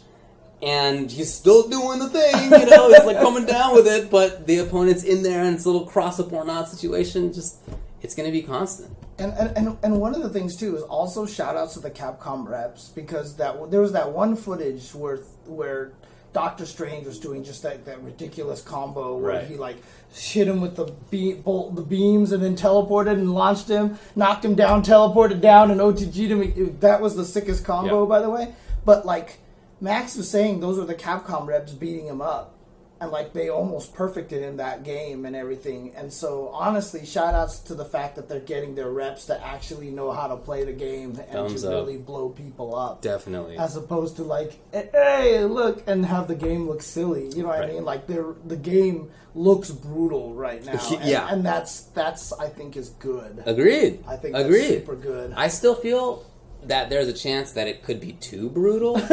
And 0.61 1.09
he's 1.09 1.33
still 1.33 1.69
doing 1.69 2.01
the 2.01 2.09
thing, 2.09 2.35
you 2.35 2.67
know. 2.67 2.89
He's 2.89 3.05
like 3.05 3.19
coming 3.19 3.47
down 3.47 3.77
with 3.77 3.87
it, 3.87 4.11
but 4.11 4.47
the 4.49 4.59
opponent's 4.59 5.05
in 5.05 5.23
there, 5.23 5.45
and 5.45 5.55
it's 5.55 5.65
a 5.67 5.71
little 5.71 5.87
cross 5.87 6.19
up 6.19 6.33
or 6.33 6.45
not 6.45 6.69
situation. 6.69 7.33
Just, 7.33 7.59
it's 8.03 8.17
going 8.17 8.27
to 8.27 8.33
be 8.33 8.43
constant. 8.43 8.91
And, 9.19 9.33
and, 9.35 9.57
and, 9.57 9.79
and 9.85 10.01
one 10.01 10.15
of 10.15 10.23
the 10.23 10.29
things 10.29 10.57
too 10.57 10.77
is 10.77 10.83
also 10.83 11.27
shout 11.27 11.57
outs 11.57 11.75
to 11.75 11.81
the 11.81 11.91
Capcom 11.91 12.49
reps 12.49 12.89
because 12.89 13.37
that 13.37 13.71
there 13.71 13.81
was 13.81 13.93
that 13.93 14.13
one 14.13 14.35
footage 14.37 14.93
where 14.95 15.19
where 15.47 15.93
Doctor 16.33 16.67
Strange 16.67 17.07
was 17.07 17.19
doing 17.19 17.43
just 17.43 17.63
that, 17.63 17.85
that 17.87 18.03
ridiculous 18.03 18.61
combo 18.61 19.17
where 19.17 19.33
Right. 19.37 19.47
he 19.47 19.57
like 19.57 19.77
hit 20.13 20.47
him 20.47 20.61
with 20.61 20.77
the 20.77 20.93
be- 21.11 21.33
bolt 21.35 21.75
the 21.75 21.83
beams 21.83 22.33
and 22.33 22.43
then 22.43 22.55
teleported 22.55 23.13
and 23.13 23.33
launched 23.33 23.69
him, 23.69 23.99
knocked 24.15 24.45
him 24.45 24.55
down, 24.55 24.83
teleported 24.83 25.41
down, 25.41 25.71
and 25.71 25.81
OTG'd 25.81 26.31
him. 26.31 26.77
That 26.81 27.01
was 27.01 27.17
the 27.17 27.25
sickest 27.25 27.65
combo, 27.65 28.03
Yeah. 28.03 28.09
by 28.09 28.21
the 28.21 28.31
way. 28.31 28.55
But 28.85 29.07
like 29.07 29.39
Max 29.81 30.17
was 30.17 30.29
saying, 30.29 30.61
those 30.61 30.79
were 30.79 30.85
the 30.85 30.95
Capcom 30.95 31.47
reps 31.47 31.73
beating 31.73 32.07
him 32.07 32.21
up. 32.21 32.55
And 33.01 33.13
like 33.13 33.33
they 33.33 33.49
almost 33.49 33.95
perfected 33.95 34.43
in 34.43 34.57
that 34.57 34.83
game 34.83 35.25
and 35.25 35.37
everything. 35.37 35.93
And 35.95 36.13
so 36.13 36.49
honestly, 36.49 37.07
shout 37.07 37.33
outs 37.33 37.61
to 37.61 37.77
the 37.77 37.85
fact 37.85 38.17
that 38.17 38.29
they're 38.29 38.41
getting 38.41 38.75
their 38.75 38.91
reps 38.91 39.27
to 39.27 39.41
actually 39.47 39.91
know 39.91 40.11
how 40.11 40.27
to 40.27 40.37
play 40.37 40.65
the 40.65 40.73
game 40.73 41.11
and 41.11 41.29
Thumbs 41.31 41.63
to 41.63 41.69
up. 41.69 41.75
really 41.75 41.97
blow 41.97 42.29
people 42.31 42.75
up. 42.75 43.01
Definitely. 43.01 43.57
As 43.57 43.77
opposed 43.77 44.17
to 44.17 44.25
like, 44.25 44.55
hey, 44.73 45.45
look, 45.45 45.85
and 45.87 46.05
have 46.07 46.27
the 46.27 46.35
game 46.35 46.67
look 46.69 46.83
silly. 46.83 47.29
You 47.37 47.43
know 47.43 47.51
what 47.51 47.61
Right. 47.61 47.71
I 47.71 47.75
mean? 47.75 47.85
Like 47.85 48.09
they're 48.09 48.35
the 48.45 48.57
game 48.57 49.11
looks 49.35 49.71
brutal 49.71 50.35
right 50.35 50.65
now. 50.65 50.73
And, 50.91 51.05
Yeah. 51.09 51.29
and 51.31 51.47
that's 51.47 51.83
that's 51.95 52.33
I 52.33 52.49
think 52.49 52.77
is 52.77 52.89
good. 52.89 53.45
Agreed. 53.47 54.03
I 54.09 54.17
think 54.17 54.35
Agreed. 54.35 54.81
super 54.81 54.97
good. 54.97 55.33
I 55.37 55.47
still 55.49 55.77
feel 55.77 56.25
that 56.65 56.91
there's 56.91 57.07
a 57.07 57.13
chance 57.13 57.53
that 57.53 57.69
it 57.69 57.85
could 57.85 58.01
be 58.01 58.15
too 58.15 58.49
brutal. 58.51 58.95
but 58.99 59.13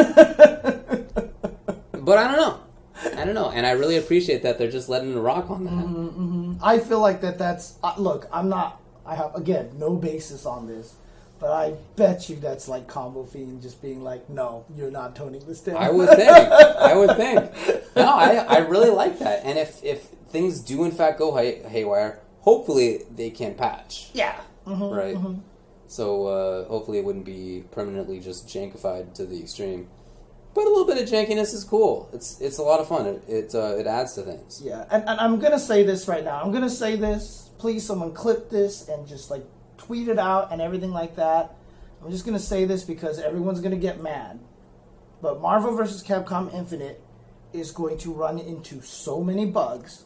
I 2.17 2.27
don't 2.27 2.37
know. 2.37 2.59
I 3.03 3.25
don't 3.25 3.33
know. 3.35 3.49
And 3.51 3.65
I 3.65 3.71
really 3.71 3.97
appreciate 3.97 4.43
that 4.43 4.57
they're 4.57 4.71
just 4.71 4.89
letting 4.89 5.11
it 5.15 5.19
rock 5.19 5.49
on 5.49 5.63
that. 5.65 5.71
Mm-hmm. 5.71 6.53
I 6.63 6.79
feel 6.79 6.99
like 6.99 7.21
that. 7.21 7.37
That's 7.37 7.77
uh, 7.83 7.93
look. 7.97 8.27
I'm 8.31 8.49
not. 8.49 8.81
I 9.05 9.15
have 9.15 9.35
again 9.35 9.71
no 9.77 9.95
basis 9.95 10.45
on 10.45 10.67
this, 10.67 10.95
but 11.39 11.51
I 11.51 11.75
bet 11.95 12.29
you 12.29 12.37
that's 12.37 12.67
like 12.67 12.87
ComboFiend 12.87 13.61
just 13.61 13.81
being 13.81 14.01
like, 14.03 14.29
"No, 14.29 14.65
you're 14.75 14.91
not 14.91 15.15
toning 15.15 15.45
this 15.45 15.61
down." 15.61 15.77
I 15.77 15.91
would 15.91 16.09
think. 16.09 16.29
I 16.29 16.95
would 16.95 17.15
think. 17.17 17.81
No, 17.95 18.07
I, 18.13 18.35
I 18.49 18.57
really 18.57 18.89
like 18.89 19.19
that. 19.19 19.45
And 19.45 19.57
if, 19.57 19.81
if 19.81 20.01
things 20.27 20.59
do 20.59 20.83
in 20.83 20.91
fact 20.91 21.17
go 21.17 21.33
hay, 21.37 21.61
haywire, 21.63 22.19
hopefully 22.41 23.03
they 23.09 23.29
can 23.29 23.55
patch. 23.55 24.09
yeah. 24.13 24.35
Mhm. 24.67 24.93
Right? 24.93 25.17
So 25.87 26.25
uh, 26.27 26.65
hopefully 26.65 26.97
it 26.97 27.05
wouldn't 27.05 27.23
be 27.23 27.63
permanently 27.71 28.19
just 28.19 28.49
jankified 28.49 29.13
to 29.13 29.25
the 29.25 29.39
extreme. 29.39 29.87
But 30.55 30.67
a 30.67 30.69
little 30.69 30.85
bit 30.85 30.97
of 30.97 31.09
jankiness 31.09 31.53
is 31.53 31.65
cool. 31.65 32.09
It's 32.13 32.39
it's 32.39 32.59
a 32.59 32.63
lot 32.63 32.79
of 32.79 32.87
fun. 32.87 33.05
It 33.05 33.23
it, 33.27 33.53
uh, 33.53 33.75
it 33.77 33.85
adds 33.85 34.13
to 34.13 34.21
things. 34.21 34.61
Yeah, 34.63 34.85
and, 34.89 35.03
and 35.07 35.19
I'm 35.19 35.37
gonna 35.37 35.59
say 35.59 35.83
this 35.83 36.07
right 36.07 36.23
now. 36.23 36.41
I'm 36.41 36.53
gonna 36.53 36.69
say 36.69 36.95
this. 36.95 37.49
Please, 37.57 37.85
someone 37.85 38.13
clip 38.13 38.49
this 38.49 38.87
and 38.87 39.05
just 39.05 39.29
like 39.29 39.43
tweet 39.77 40.07
it 40.07 40.17
out 40.17 40.53
and 40.53 40.61
everything 40.61 40.91
like 40.91 41.17
that. 41.17 41.55
I'm 42.01 42.09
just 42.09 42.25
gonna 42.25 42.39
say 42.39 42.63
this 42.63 42.85
because 42.85 43.19
everyone's 43.19 43.59
gonna 43.59 43.75
get 43.75 44.01
mad. 44.01 44.39
But 45.21 45.41
Marvel 45.41 45.75
vs. 45.75 46.01
Capcom 46.01 46.53
Infinite 46.53 47.01
is 47.51 47.71
going 47.71 47.97
to 47.99 48.13
run 48.13 48.39
into 48.39 48.81
so 48.81 49.21
many 49.21 49.45
bugs, 49.45 50.04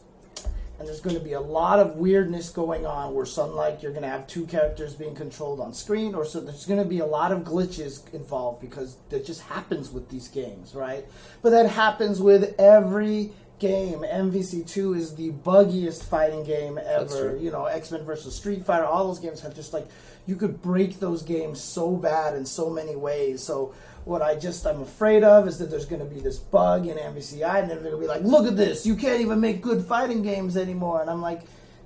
and 0.80 0.88
there's 0.88 1.00
going 1.02 1.14
to 1.14 1.22
be 1.22 1.34
a 1.34 1.40
lot 1.40 1.78
of 1.78 1.96
weirdness 1.96 2.48
going 2.48 2.86
on. 2.86 3.14
Where 3.14 3.26
some 3.26 3.54
like 3.54 3.82
you're 3.82 3.92
going 3.92 4.02
to 4.02 4.08
have 4.08 4.26
two 4.26 4.46
characters 4.46 4.94
being 4.94 5.14
controlled 5.14 5.60
on 5.60 5.74
screen, 5.74 6.14
or 6.14 6.24
so 6.24 6.40
there's 6.40 6.64
going 6.64 6.82
to 6.82 6.88
be 6.88 7.00
a 7.00 7.06
lot 7.06 7.32
of 7.32 7.40
glitches 7.40 8.12
involved 8.14 8.62
because 8.62 8.96
that 9.10 9.26
just 9.26 9.42
happens 9.42 9.90
with 9.90 10.08
these 10.08 10.26
games, 10.28 10.74
right? 10.74 11.04
But 11.42 11.50
that 11.50 11.68
happens 11.68 12.20
with 12.20 12.54
every 12.58 13.32
game. 13.58 14.00
MVC2 14.00 14.96
is 14.96 15.14
the 15.16 15.32
buggiest 15.32 16.04
fighting 16.04 16.44
game 16.44 16.80
ever. 16.82 17.36
You 17.36 17.50
know, 17.50 17.66
X 17.66 17.92
Men 17.92 18.02
versus 18.04 18.34
Street 18.34 18.64
Fighter, 18.64 18.86
all 18.86 19.06
those 19.06 19.20
games 19.20 19.42
have 19.42 19.54
just 19.54 19.74
like 19.74 19.86
you 20.26 20.36
could 20.36 20.62
break 20.62 21.00
those 21.00 21.22
games 21.22 21.60
so 21.60 21.96
bad 21.96 22.34
in 22.34 22.46
so 22.46 22.70
many 22.70 22.96
ways. 22.96 23.42
So 23.42 23.74
what 24.04 24.22
I 24.22 24.34
just 24.34 24.66
I'm 24.66 24.80
afraid 24.80 25.24
of 25.24 25.46
is 25.46 25.58
that 25.58 25.70
there's 25.70 25.86
going 25.86 26.00
to 26.00 26.14
be 26.14 26.20
this 26.20 26.38
bug 26.38 26.86
in 26.86 26.96
MVCI, 26.96 27.60
and 27.60 27.70
then 27.70 27.82
they're 27.82 27.92
going 27.92 27.94
to 27.94 28.00
be 28.00 28.06
like, 28.06 28.22
"Look 28.22 28.46
at 28.46 28.56
this! 28.56 28.86
You 28.86 28.96
can't 28.96 29.20
even 29.20 29.40
make 29.40 29.60
good 29.60 29.84
fighting 29.84 30.22
games 30.22 30.56
anymore." 30.56 31.00
And 31.00 31.10
I'm 31.10 31.20
like, 31.20 31.42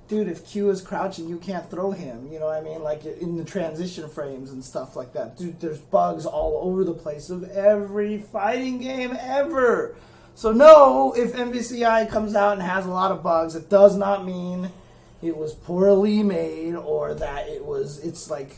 "Dude, 0.07 0.27
if 0.27 0.45
Q 0.45 0.69
is 0.69 0.81
crouching, 0.81 1.27
you 1.27 1.37
can't 1.37 1.69
throw 1.69 1.91
him." 1.91 2.31
You 2.31 2.39
know 2.39 2.45
what 2.45 2.57
I 2.57 2.61
mean? 2.61 2.83
Like 2.83 3.05
in 3.05 3.37
the 3.37 3.43
transition 3.43 4.07
frames 4.09 4.51
and 4.51 4.63
stuff 4.63 4.95
like 4.95 5.13
that. 5.13 5.37
Dude, 5.37 5.59
there's 5.59 5.79
bugs 5.79 6.25
all 6.25 6.59
over 6.63 6.83
the 6.83 6.93
place 6.93 7.29
of 7.29 7.43
every 7.51 8.19
fighting 8.19 8.79
game 8.79 9.17
ever. 9.19 9.95
So 10.35 10.51
no, 10.51 11.13
if 11.15 11.33
MVCI 11.33 12.09
comes 12.09 12.35
out 12.35 12.53
and 12.53 12.61
has 12.61 12.85
a 12.85 12.91
lot 12.91 13.11
of 13.11 13.23
bugs, 13.23 13.55
it 13.55 13.69
does 13.69 13.95
not 13.95 14.25
mean 14.25 14.69
it 15.21 15.35
was 15.37 15.53
poorly 15.53 16.23
made 16.23 16.75
or 16.75 17.13
that 17.15 17.47
it 17.47 17.65
was 17.65 17.99
it's 17.99 18.29
like 18.29 18.51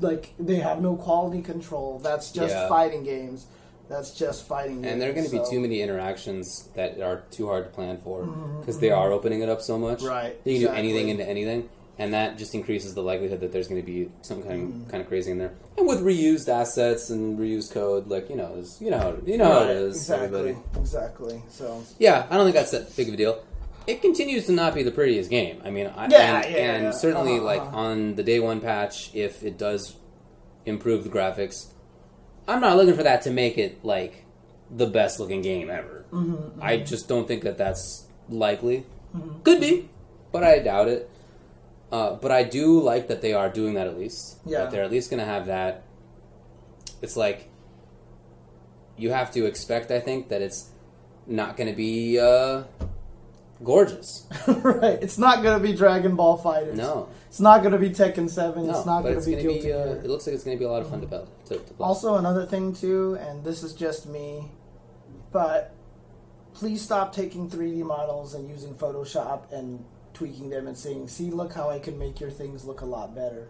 like 0.00 0.34
they 0.38 0.56
have 0.56 0.80
no 0.82 0.96
quality 0.96 1.42
control. 1.42 1.98
That's 2.02 2.30
just 2.32 2.54
Yeah. 2.54 2.68
fighting 2.68 3.04
games. 3.04 3.46
That's 3.88 4.12
just 4.12 4.46
fighting 4.46 4.76
games. 4.82 4.86
And 4.92 5.02
there 5.02 5.10
are 5.10 5.12
going 5.12 5.26
to 5.26 5.30
be 5.32 5.42
too 5.50 5.60
many 5.60 5.82
interactions 5.82 6.68
that 6.74 6.98
are 7.00 7.22
too 7.30 7.46
hard 7.46 7.64
to 7.64 7.70
plan 7.70 7.98
for 8.02 8.24
because 8.60 8.78
they 8.78 8.90
are 8.90 9.12
opening 9.12 9.42
it 9.42 9.48
up 9.50 9.60
so 9.60 9.78
much. 9.78 9.98
Mm-hmm, 9.98 10.06
Right, 10.08 10.36
You 10.44 10.54
can 10.54 10.62
exactly. 10.62 10.82
do 10.82 10.88
anything 10.88 11.08
into 11.10 11.28
anything, 11.28 11.68
and 11.98 12.14
that 12.14 12.38
just 12.38 12.54
increases 12.54 12.94
the 12.94 13.02
likelihood 13.02 13.40
that 13.40 13.52
there's 13.52 13.68
going 13.68 13.80
to 13.82 13.86
be 13.86 14.10
some 14.22 14.42
kind 14.42 14.72
Mm-hmm. 14.72 14.90
kind 14.90 15.02
of 15.02 15.08
crazy 15.08 15.30
in 15.30 15.38
there. 15.38 15.52
And 15.76 15.86
with 15.86 16.00
reused 16.00 16.48
assets 16.48 17.10
and 17.10 17.38
reused 17.38 17.72
code, 17.72 18.08
like 18.08 18.30
you 18.30 18.36
know, 18.36 18.64
you 18.80 18.90
know, 18.90 18.98
how 18.98 19.08
it- 19.10 19.28
you 19.28 19.36
know 19.36 19.44
how 19.52 19.62
it 19.64 19.70
is. 19.76 19.96
Exactly. 19.96 20.26
Everybody. 20.38 20.56
Exactly. 20.80 21.42
So 21.50 21.82
Yeah, 21.98 22.26
I 22.30 22.36
don't 22.36 22.46
think 22.46 22.56
that's 22.56 22.70
that 22.70 22.96
big 22.96 23.08
of 23.08 23.14
a 23.14 23.16
deal. 23.18 23.42
It 23.86 24.00
continues 24.00 24.46
to 24.46 24.52
not 24.52 24.74
be 24.74 24.82
the 24.82 24.90
prettiest 24.92 25.28
game. 25.30 25.60
I 25.64 25.70
mean, 25.70 25.86
I, 25.88 26.06
Yeah, 26.08 26.42
and, 26.42 26.52
yeah, 26.54 26.58
and 26.58 26.82
yeah. 26.84 26.90
certainly 26.92 27.36
Uh-huh, 27.36 27.44
like 27.44 27.60
uh-huh. 27.62 27.76
on 27.76 28.14
the 28.14 28.22
day 28.22 28.38
one 28.40 28.60
patch, 28.60 29.10
if 29.14 29.42
it 29.42 29.58
does 29.58 29.96
improve 30.64 31.04
the 31.04 31.10
graphics, 31.10 31.66
I'm 32.46 32.60
not 32.60 32.76
looking 32.76 32.94
for 32.94 33.02
that 33.02 33.22
to 33.22 33.30
make 33.30 33.58
it 33.58 33.84
like 33.84 34.24
the 34.70 34.86
best 34.86 35.18
looking 35.20 35.42
game 35.42 35.68
ever. 35.70 36.04
Mm-hmm, 36.12 36.60
I 36.62 36.76
just 36.78 37.08
don't 37.08 37.26
think 37.26 37.42
that 37.42 37.58
that's 37.58 38.06
likely. 38.28 38.84
Could 39.44 39.60
be, 39.60 39.88
but 40.30 40.42
I 40.44 40.58
doubt 40.60 40.88
it. 40.88 41.10
Uh, 41.90 42.14
but 42.14 42.30
I 42.32 42.42
do 42.44 42.80
like 42.80 43.08
that 43.08 43.20
they 43.20 43.34
are 43.34 43.50
doing 43.50 43.74
that 43.74 43.86
at 43.86 43.98
least. 43.98 44.38
Yeah. 44.46 44.60
That 44.60 44.70
they're 44.70 44.84
at 44.84 44.90
least 44.90 45.10
going 45.10 45.20
to 45.20 45.26
have 45.26 45.46
that. 45.46 45.82
It's 47.02 47.16
like 47.16 47.48
you 48.96 49.10
have 49.10 49.30
to 49.32 49.44
expect, 49.44 49.90
I 49.90 50.00
think, 50.00 50.28
that 50.28 50.40
it's 50.40 50.70
not 51.26 51.56
going 51.58 51.68
to 51.68 51.76
be 51.76 52.18
uh, 52.18 52.62
gorgeous. 53.62 54.26
right. 54.48 54.98
It's 55.02 55.18
not 55.18 55.42
gonna 55.42 55.62
be 55.62 55.72
Dragon 55.74 56.16
Ball 56.16 56.38
FighterZ. 56.38 56.74
No. 56.74 57.08
It's 57.28 57.40
not 57.40 57.62
gonna 57.62 57.78
be 57.78 57.90
Tekken 57.90 58.28
Seven. 58.28 58.66
No, 58.66 58.76
it's 58.76 58.86
not 58.86 59.02
be 59.04 59.10
going 59.10 59.22
to 59.24 59.30
Guilty 59.42 59.62
be. 59.62 59.72
Uh, 59.72 59.86
it 59.94 60.06
looks 60.06 60.26
like 60.26 60.34
it's 60.34 60.44
going 60.44 60.56
to 60.56 60.58
be 60.58 60.66
a 60.66 60.70
lot 60.70 60.82
of 60.82 60.90
fun 60.90 61.00
to, 61.00 61.06
play- 61.06 61.24
to, 61.46 61.54
to 61.54 61.60
play. 61.60 61.86
Also, 61.86 62.16
another 62.16 62.44
thing 62.44 62.74
too, 62.74 63.16
and 63.20 63.42
this 63.42 63.62
is 63.62 63.72
just 63.72 64.06
me, 64.06 64.50
but 65.30 65.74
please 66.52 66.82
stop 66.82 67.14
taking 67.14 67.48
3D 67.48 67.82
models 67.84 68.34
and 68.34 68.50
using 68.50 68.74
Photoshop 68.74 69.50
and 69.52 69.82
tweaking 70.12 70.50
them 70.50 70.66
and 70.66 70.76
saying, 70.76 71.08
"See, 71.08 71.30
look 71.30 71.54
how 71.54 71.70
I 71.70 71.78
can 71.78 71.98
make 71.98 72.20
your 72.20 72.30
things 72.30 72.66
look 72.66 72.82
a 72.82 72.86
lot 72.86 73.14
better," 73.14 73.48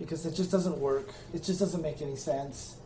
because 0.00 0.26
it 0.26 0.34
just 0.34 0.50
doesn't 0.50 0.78
work. 0.78 1.10
It 1.32 1.44
just 1.44 1.60
doesn't 1.60 1.80
make 1.82 2.02
any 2.02 2.16
sense. 2.16 2.76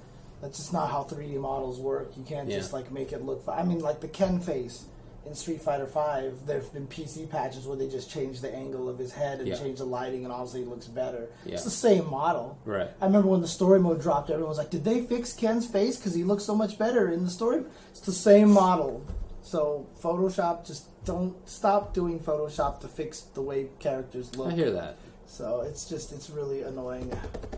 That's 0.43 0.59
just 0.59 0.75
not 0.75 0.91
how 0.91 1.05
3D 1.05 1.41
models 1.41 1.81
work. 1.81 2.13
You 2.15 2.25
can't 2.25 2.47
Yeah. 2.51 2.59
just 2.59 2.75
like 2.75 2.93
make 2.93 3.13
it 3.13 3.25
look. 3.25 3.43
I 3.49 3.63
mean, 3.63 3.81
like 3.81 4.01
the 4.01 4.09
Ken 4.09 4.39
face 4.39 4.85
in 5.27 5.35
Street 5.35 5.61
Fighter 5.61 5.87
Five. 5.87 6.47
There've 6.47 6.73
been 6.73 6.87
PC 6.87 7.27
patches 7.29 7.67
where 7.67 7.77
they 7.77 7.89
just 7.89 8.11
change 8.11 8.41
the 8.41 8.55
angle 8.55 8.89
of 8.89 8.99
his 8.99 9.13
head 9.13 9.39
and 9.41 9.49
Yeah. 9.49 9.57
change 9.57 9.79
the 9.79 9.85
lighting, 9.85 10.25
and 10.25 10.33
obviously 10.33 10.63
it 10.63 10.69
looks 10.69 10.87
better. 10.87 11.29
Yeah. 11.45 11.55
It's 11.55 11.65
the 11.65 11.71
same 11.71 12.09
model. 12.11 12.59
right. 12.65 12.91
I 13.01 13.07
remember 13.07 13.29
when 13.29 13.41
the 13.41 13.49
story 13.49 13.81
mode 13.81 14.01
dropped, 14.01 14.31
everyone 14.31 14.49
was 14.51 14.59
like, 14.59 14.71
"Did 14.71 14.85
they 14.85 15.03
fix 15.05 15.33
Ken's 15.33 15.67
face? 15.67 15.97
Because 15.97 16.15
he 16.15 16.25
looks 16.25 16.45
so 16.45 16.55
much 16.55 16.79
better 16.79 17.11
in 17.11 17.25
the 17.25 17.31
story." 17.31 17.65
It's 17.91 18.01
the 18.01 18.13
same 18.13 18.51
model. 18.53 19.03
So 19.43 19.87
Photoshop, 20.03 20.67
just 20.67 20.85
don't 21.05 21.37
stop 21.49 21.95
doing 21.95 22.19
Photoshop 22.19 22.81
to 22.81 22.89
fix 22.89 23.21
the 23.21 23.43
way 23.43 23.69
characters 23.79 24.35
look. 24.37 24.49
I 24.49 24.57
hear 24.57 24.73
that. 24.73 24.97
So 25.27 25.61
it's 25.61 25.89
just 25.89 26.13
it's 26.13 26.31
really 26.31 26.63
annoying. 26.63 27.13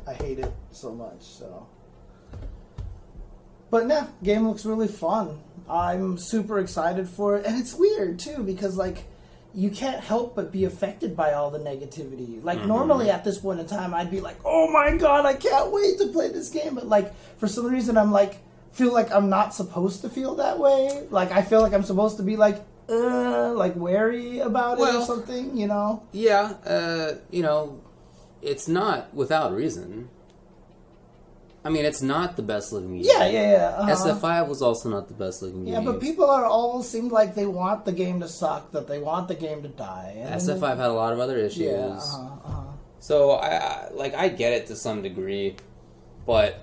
I 0.07 0.14
hate 0.14 0.38
it 0.38 0.52
so 0.70 0.92
much. 0.94 1.22
So, 1.22 1.66
but 3.70 3.88
yeah, 3.88 4.07
game 4.22 4.46
looks 4.46 4.64
really 4.64 4.88
fun. 4.88 5.40
I'm 5.68 6.16
super 6.18 6.59
excited 6.59 7.09
for 7.09 7.37
it, 7.37 7.46
and 7.46 7.59
it's 7.59 7.74
weird 7.74 8.18
too 8.18 8.42
because 8.42 8.76
like 8.76 9.04
you 9.54 9.70
can't 9.70 10.00
help 10.00 10.37
but 10.37 10.52
be 10.52 10.64
affected 10.64 11.16
by 11.16 11.33
all 11.33 11.50
the 11.50 11.59
negativity. 11.59 12.42
Like 12.42 12.64
normally 12.64 13.11
at 13.11 13.24
this 13.24 13.38
point 13.38 13.61
in 13.61 13.66
time, 13.66 13.94
I'd 13.94 14.11
be 14.11 14.20
like, 14.20 14.37
"Oh 14.44 14.70
my 14.70 14.96
god, 14.96 15.26
I 15.26 15.35
can't 15.35 15.72
wait 15.72 15.98
to 15.98 16.09
play 16.09 16.28
this 16.28 16.48
game," 16.50 16.74
but 16.74 16.87
like 16.87 17.14
for 17.38 17.48
some 17.48 17.66
reason, 17.66 17.96
I'm 17.96 18.12
like 18.12 18.38
feel 18.72 18.92
like 18.92 19.11
I'm 19.11 19.28
not 19.28 19.54
supposed 19.54 20.02
to 20.02 20.09
feel 20.09 20.37
that 20.37 20.59
way. 20.59 21.07
Like 21.11 21.33
I 21.33 21.42
feel 21.42 21.61
like 21.61 21.72
I'm 21.72 21.85
supposed 21.85 22.16
to 22.18 22.22
be 22.22 22.37
like. 22.37 22.64
Uh, 22.90 23.52
like 23.52 23.76
wary 23.76 24.38
about 24.38 24.78
it 24.78 24.94
or 24.94 25.04
something, 25.04 25.54
you 25.54 25.66
know? 25.66 26.02
Yeah, 26.12 26.54
uh, 26.64 27.16
you 27.31 27.42
know, 27.42 27.83
it's 28.40 28.66
not 28.66 29.12
without 29.12 29.52
reason. 29.52 30.09
I 31.64 31.71
mean, 31.71 31.85
it's 31.85 32.03
not 32.03 32.37
the 32.37 32.42
best 32.42 32.73
looking 32.73 32.94
game. 32.94 33.05
Yeah, 33.05 33.27
yeah, 33.27 33.51
yeah. 33.51 33.66
uh-huh. 33.79 34.21
SF5 34.21 34.49
was 34.49 34.62
also 34.62 34.88
not 34.88 35.09
the 35.09 35.14
best 35.14 35.42
looking 35.42 35.64
game. 35.64 35.75
Yeah, 35.75 35.81
but 35.81 36.01
people 36.01 36.31
are 36.31 36.44
all 36.44 36.83
seem 36.83 37.09
like 37.09 37.35
they 37.35 37.47
want 37.47 37.85
the 37.85 37.92
game 37.92 38.21
to 38.21 38.29
suck, 38.29 38.71
that 38.73 38.87
they 38.87 38.99
want 38.99 39.29
the 39.29 39.35
game 39.35 39.62
to 39.62 39.68
die. 39.68 40.14
And 40.16 40.40
SF5 40.40 40.77
had 40.77 40.87
a 40.87 40.92
lot 40.92 41.12
of 41.12 41.18
other 41.18 41.37
issues. 41.37 41.59
Yeah, 41.59 41.99
uh-huh, 41.99 42.27
uh-huh. 42.44 42.62
So 43.01 43.33
I, 43.33 43.57
I 43.57 43.88
like 43.92 44.14
I 44.14 44.29
get 44.29 44.53
it 44.53 44.66
to 44.68 44.77
some 44.77 45.03
degree, 45.03 45.57
but 46.27 46.62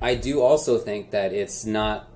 I 0.00 0.14
do 0.14 0.40
also 0.40 0.78
think 0.78 1.10
that 1.10 1.32
it's 1.32 1.64
not 1.64 2.08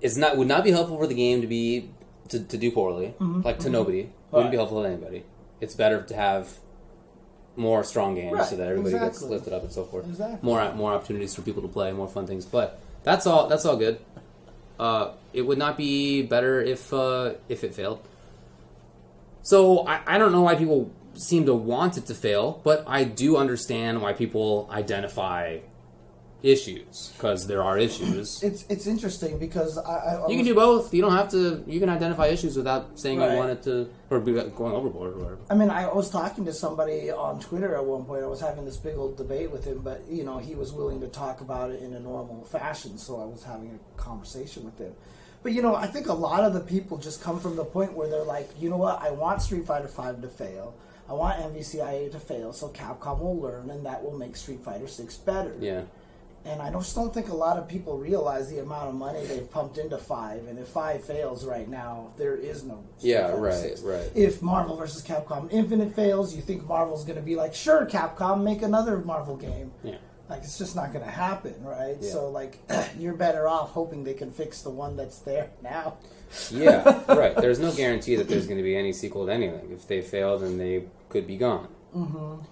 it's 0.00 0.16
not 0.16 0.36
would 0.36 0.48
not 0.48 0.64
be 0.64 0.70
helpful 0.70 0.98
for 0.98 1.06
the 1.06 1.14
game 1.14 1.40
to 1.40 1.46
be 1.46 1.90
to, 2.28 2.40
to 2.44 2.56
do 2.56 2.70
poorly, 2.70 3.14
like 3.18 3.58
to 3.60 3.70
nobody. 3.70 4.10
Wouldn't 4.30 4.50
be 4.50 4.56
helpful 4.56 4.82
to 4.82 4.88
anybody. 4.88 5.24
It's 5.60 5.74
better 5.74 6.02
to 6.02 6.14
have 6.14 6.58
more 7.58 7.84
strong 7.84 8.14
games 8.14 8.32
Right, 8.32 8.46
so 8.46 8.56
that 8.56 8.68
everybody 8.68 8.98
gets 8.98 9.20
lifted 9.22 9.52
up 9.52 9.62
and 9.62 9.72
so 9.72 9.84
forth. 9.84 10.06
Exactly. 10.06 10.38
More 10.42 10.72
more 10.74 10.92
opportunities 10.92 11.34
for 11.34 11.42
people 11.42 11.62
to 11.62 11.68
play, 11.68 11.92
more 11.92 12.08
fun 12.08 12.26
things. 12.26 12.46
But 12.46 12.80
that's 13.02 13.26
all. 13.26 13.48
That's 13.48 13.64
all 13.66 13.76
good. 13.76 14.00
Uh, 14.78 15.12
it 15.32 15.42
would 15.42 15.58
not 15.58 15.76
be 15.76 16.22
better 16.22 16.60
if 16.60 16.92
uh, 16.92 17.34
if 17.48 17.64
it 17.64 17.74
failed. 17.74 18.00
So 19.42 19.86
I, 19.86 20.00
I 20.06 20.18
don't 20.18 20.32
know 20.32 20.42
why 20.42 20.54
people 20.54 20.90
seem 21.14 21.46
to 21.46 21.54
want 21.54 21.96
it 21.96 22.06
to 22.06 22.14
fail, 22.14 22.60
but 22.62 22.84
I 22.86 23.04
do 23.04 23.36
understand 23.36 24.00
why 24.02 24.12
people 24.12 24.68
identify 24.70 25.58
issues 26.42 27.12
because 27.16 27.46
there 27.46 27.62
are 27.62 27.78
issues. 27.78 28.42
It's 28.48 28.64
it's 28.68 28.86
interesting 28.86 29.38
because 29.38 29.76
I, 29.78 29.82
I, 29.82 30.28
You 30.28 30.36
can 30.36 30.44
do 30.44 30.54
both. 30.54 30.94
You 30.94 31.02
don't 31.02 31.12
have 31.16 31.30
to. 31.30 31.64
You 31.66 31.80
can 31.80 31.88
identify 31.88 32.26
issues 32.28 32.56
without 32.56 32.98
saying 32.98 33.18
Right. 33.18 33.32
you 33.32 33.36
wanted 33.38 33.62
to 33.64 33.90
or 34.10 34.20
be 34.20 34.32
going 34.32 34.72
overboard 34.74 35.14
or 35.14 35.18
whatever. 35.18 35.38
I 35.50 35.54
mean, 35.54 35.70
I 35.70 35.92
was 35.92 36.08
talking 36.10 36.44
to 36.46 36.52
somebody 36.52 37.10
on 37.10 37.40
Twitter 37.40 37.74
at 37.76 37.84
one 37.84 38.04
point. 38.04 38.22
I 38.22 38.26
was 38.28 38.40
having 38.40 38.64
this 38.64 38.76
big 38.76 38.96
old 38.96 39.16
debate 39.16 39.50
with 39.50 39.64
him, 39.64 39.80
but 39.82 40.02
you 40.08 40.24
know, 40.24 40.38
he 40.38 40.54
was 40.54 40.72
willing 40.72 41.00
to 41.00 41.08
talk 41.08 41.40
about 41.40 41.70
it 41.70 41.82
in 41.82 41.92
a 41.94 42.00
normal 42.00 42.44
fashion, 42.44 42.98
so 42.98 43.20
I 43.20 43.24
was 43.26 43.42
having 43.44 43.78
a 43.78 44.00
conversation 44.00 44.64
with 44.64 44.78
him. 44.78 44.94
But 45.42 45.52
you 45.52 45.62
know, 45.62 45.74
I 45.74 45.86
think 45.86 46.08
a 46.08 46.12
lot 46.14 46.44
of 46.44 46.52
the 46.54 46.60
people 46.60 46.96
just 46.98 47.22
come 47.22 47.38
from 47.40 47.56
the 47.56 47.64
point 47.64 47.92
where 47.92 48.08
they're 48.08 48.24
like, 48.24 48.48
you 48.60 48.70
know 48.70 48.76
what, 48.76 49.02
I 49.02 49.10
want 49.10 49.42
Street 49.42 49.66
Fighter 49.66 49.88
Five 49.88 50.20
to 50.22 50.28
fail. 50.28 50.74
I 51.08 51.14
want 51.14 51.40
MVCIA 51.40 52.12
to 52.12 52.20
fail, 52.20 52.52
so 52.52 52.68
Capcom 52.68 53.20
will 53.20 53.40
learn, 53.40 53.70
and 53.70 53.86
that 53.86 54.02
will 54.04 54.16
make 54.18 54.36
Street 54.36 54.60
Fighter 54.60 54.86
Six 54.86 55.16
better. 55.16 55.54
Yeah. 55.58 55.82
And 56.48 56.62
I 56.62 56.70
just 56.70 56.94
don't 56.94 57.12
think 57.12 57.28
a 57.28 57.34
lot 57.34 57.58
of 57.58 57.68
people 57.68 57.98
realize 57.98 58.48
the 58.48 58.60
amount 58.60 58.88
of 58.88 58.94
money 58.94 59.22
they've 59.26 59.50
pumped 59.50 59.76
into 59.76 59.98
Five. 59.98 60.46
And 60.46 60.58
if 60.58 60.68
Five 60.68 61.04
fails 61.04 61.44
right 61.44 61.68
now, 61.68 62.12
there 62.16 62.36
is 62.36 62.64
no. 62.64 62.82
Yeah, 63.00 63.32
right, 63.32 63.52
6. 63.52 63.82
right. 63.82 64.10
If 64.14 64.40
Marvel 64.40 64.74
versus 64.74 65.02
Capcom 65.02 65.52
Infinite 65.52 65.94
fails, 65.94 66.34
you 66.34 66.40
think 66.40 66.66
Marvel's 66.66 67.04
going 67.04 67.16
to 67.18 67.22
be 67.24 67.36
like, 67.36 67.54
sure, 67.54 67.84
Capcom, 67.84 68.42
make 68.42 68.62
another 68.62 68.98
Marvel 68.98 69.36
game. 69.36 69.72
Yeah. 69.84 69.96
Like, 70.30 70.42
it's 70.42 70.56
just 70.56 70.74
not 70.74 70.92
going 70.92 71.04
to 71.04 71.10
happen, 71.10 71.54
right? 71.62 71.96
Yeah. 72.00 72.10
So, 72.10 72.30
like, 72.30 72.58
you're 72.98 73.14
better 73.14 73.46
off 73.46 73.70
hoping 73.70 74.04
they 74.04 74.14
can 74.14 74.30
fix 74.30 74.62
the 74.62 74.70
one 74.70 74.96
that's 74.96 75.18
there 75.20 75.50
now. 75.62 75.98
Yeah, 76.50 77.02
right. 77.14 77.34
There's 77.36 77.58
no 77.58 77.72
guarantee 77.72 78.14
that 78.16 78.28
there's 78.28 78.46
going 78.46 78.58
to 78.58 78.62
be 78.62 78.76
any 78.76 78.92
sequel 78.92 79.26
to 79.26 79.32
anything. 79.32 79.70
If 79.72 79.86
they 79.86 80.02
fail, 80.02 80.38
then 80.38 80.56
they 80.58 80.84
could 81.08 81.26
be 81.26 81.36
gone. 81.36 81.68
Mm-hmm. 81.94 82.42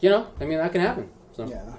You 0.00 0.10
know, 0.10 0.26
I 0.40 0.44
mean, 0.44 0.58
that 0.58 0.72
can 0.72 0.80
happen. 0.80 1.08
So 1.32 1.48
Yeah. 1.48 1.72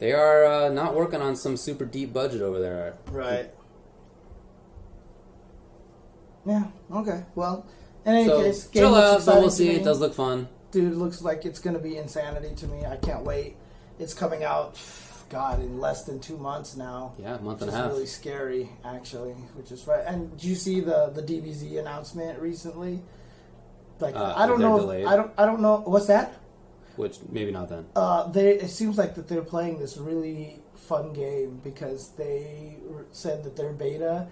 They 0.00 0.12
are 0.12 0.44
uh, 0.44 0.68
not 0.70 0.94
working 0.96 1.20
on 1.22 1.36
some 1.36 1.56
super 1.56 1.84
deep 1.84 2.12
budget 2.12 2.42
over 2.42 2.58
there. 2.58 2.96
Right. 3.12 3.50
Yeah, 6.46 6.64
okay. 6.92 7.24
Well, 7.34 7.66
in 8.04 8.14
any 8.14 8.26
So 8.26 8.42
case, 8.42 8.64
game 8.66 8.82
chill 8.82 8.90
looks 8.92 9.28
out, 9.28 9.34
but 9.34 9.40
we'll 9.42 9.50
see. 9.50 9.70
It 9.70 9.84
does 9.84 10.00
look 10.00 10.14
fun. 10.14 10.48
dude, 10.70 10.94
looks 10.96 11.22
like 11.22 11.44
it's 11.44 11.58
going 11.60 11.76
to 11.76 11.82
be 11.82 11.96
insanity 11.96 12.54
to 12.56 12.66
me. 12.66 12.84
I 12.86 12.96
can't 12.96 13.24
wait. 13.24 13.56
It's 13.98 14.14
coming 14.14 14.42
out, 14.42 14.80
God, 15.28 15.60
in 15.60 15.78
less 15.80 16.04
than 16.04 16.18
two 16.18 16.38
months 16.38 16.76
now. 16.76 17.12
Yeah, 17.18 17.36
a 17.36 17.40
month 17.42 17.60
and 17.60 17.68
is 17.68 17.74
a 17.74 17.78
half. 17.78 17.90
really 17.92 18.06
scary, 18.06 18.70
actually. 18.84 19.32
Which 19.54 19.70
is 19.70 19.86
right. 19.86 20.02
And 20.06 20.30
did 20.30 20.44
you 20.44 20.54
see 20.54 20.80
the 20.80 21.10
the 21.14 21.22
DBZ 21.22 21.78
announcement 21.78 22.38
recently? 22.40 23.02
Like, 23.98 24.16
Uh, 24.16 24.32
I 24.34 24.46
don't 24.46 24.60
know. 24.60 24.90
If, 24.90 25.06
I 25.06 25.14
don't. 25.16 25.30
I 25.36 25.44
don't 25.44 25.60
know. 25.60 25.82
What's 25.84 26.06
that? 26.06 26.39
Which 27.00 27.18
maybe 27.30 27.50
not 27.52 27.68
then. 27.68 27.86
Uh, 27.96 28.28
they. 28.30 28.54
It 28.54 28.68
seems 28.70 28.96
like 28.98 29.14
that 29.16 29.28
they're 29.28 29.42
playing 29.42 29.78
this 29.78 29.96
really 29.96 30.60
fun 30.74 31.12
game 31.12 31.60
because 31.62 32.10
they 32.16 32.76
r- 32.94 33.06
said 33.12 33.44
that 33.44 33.56
their 33.56 33.72
beta. 33.72 34.28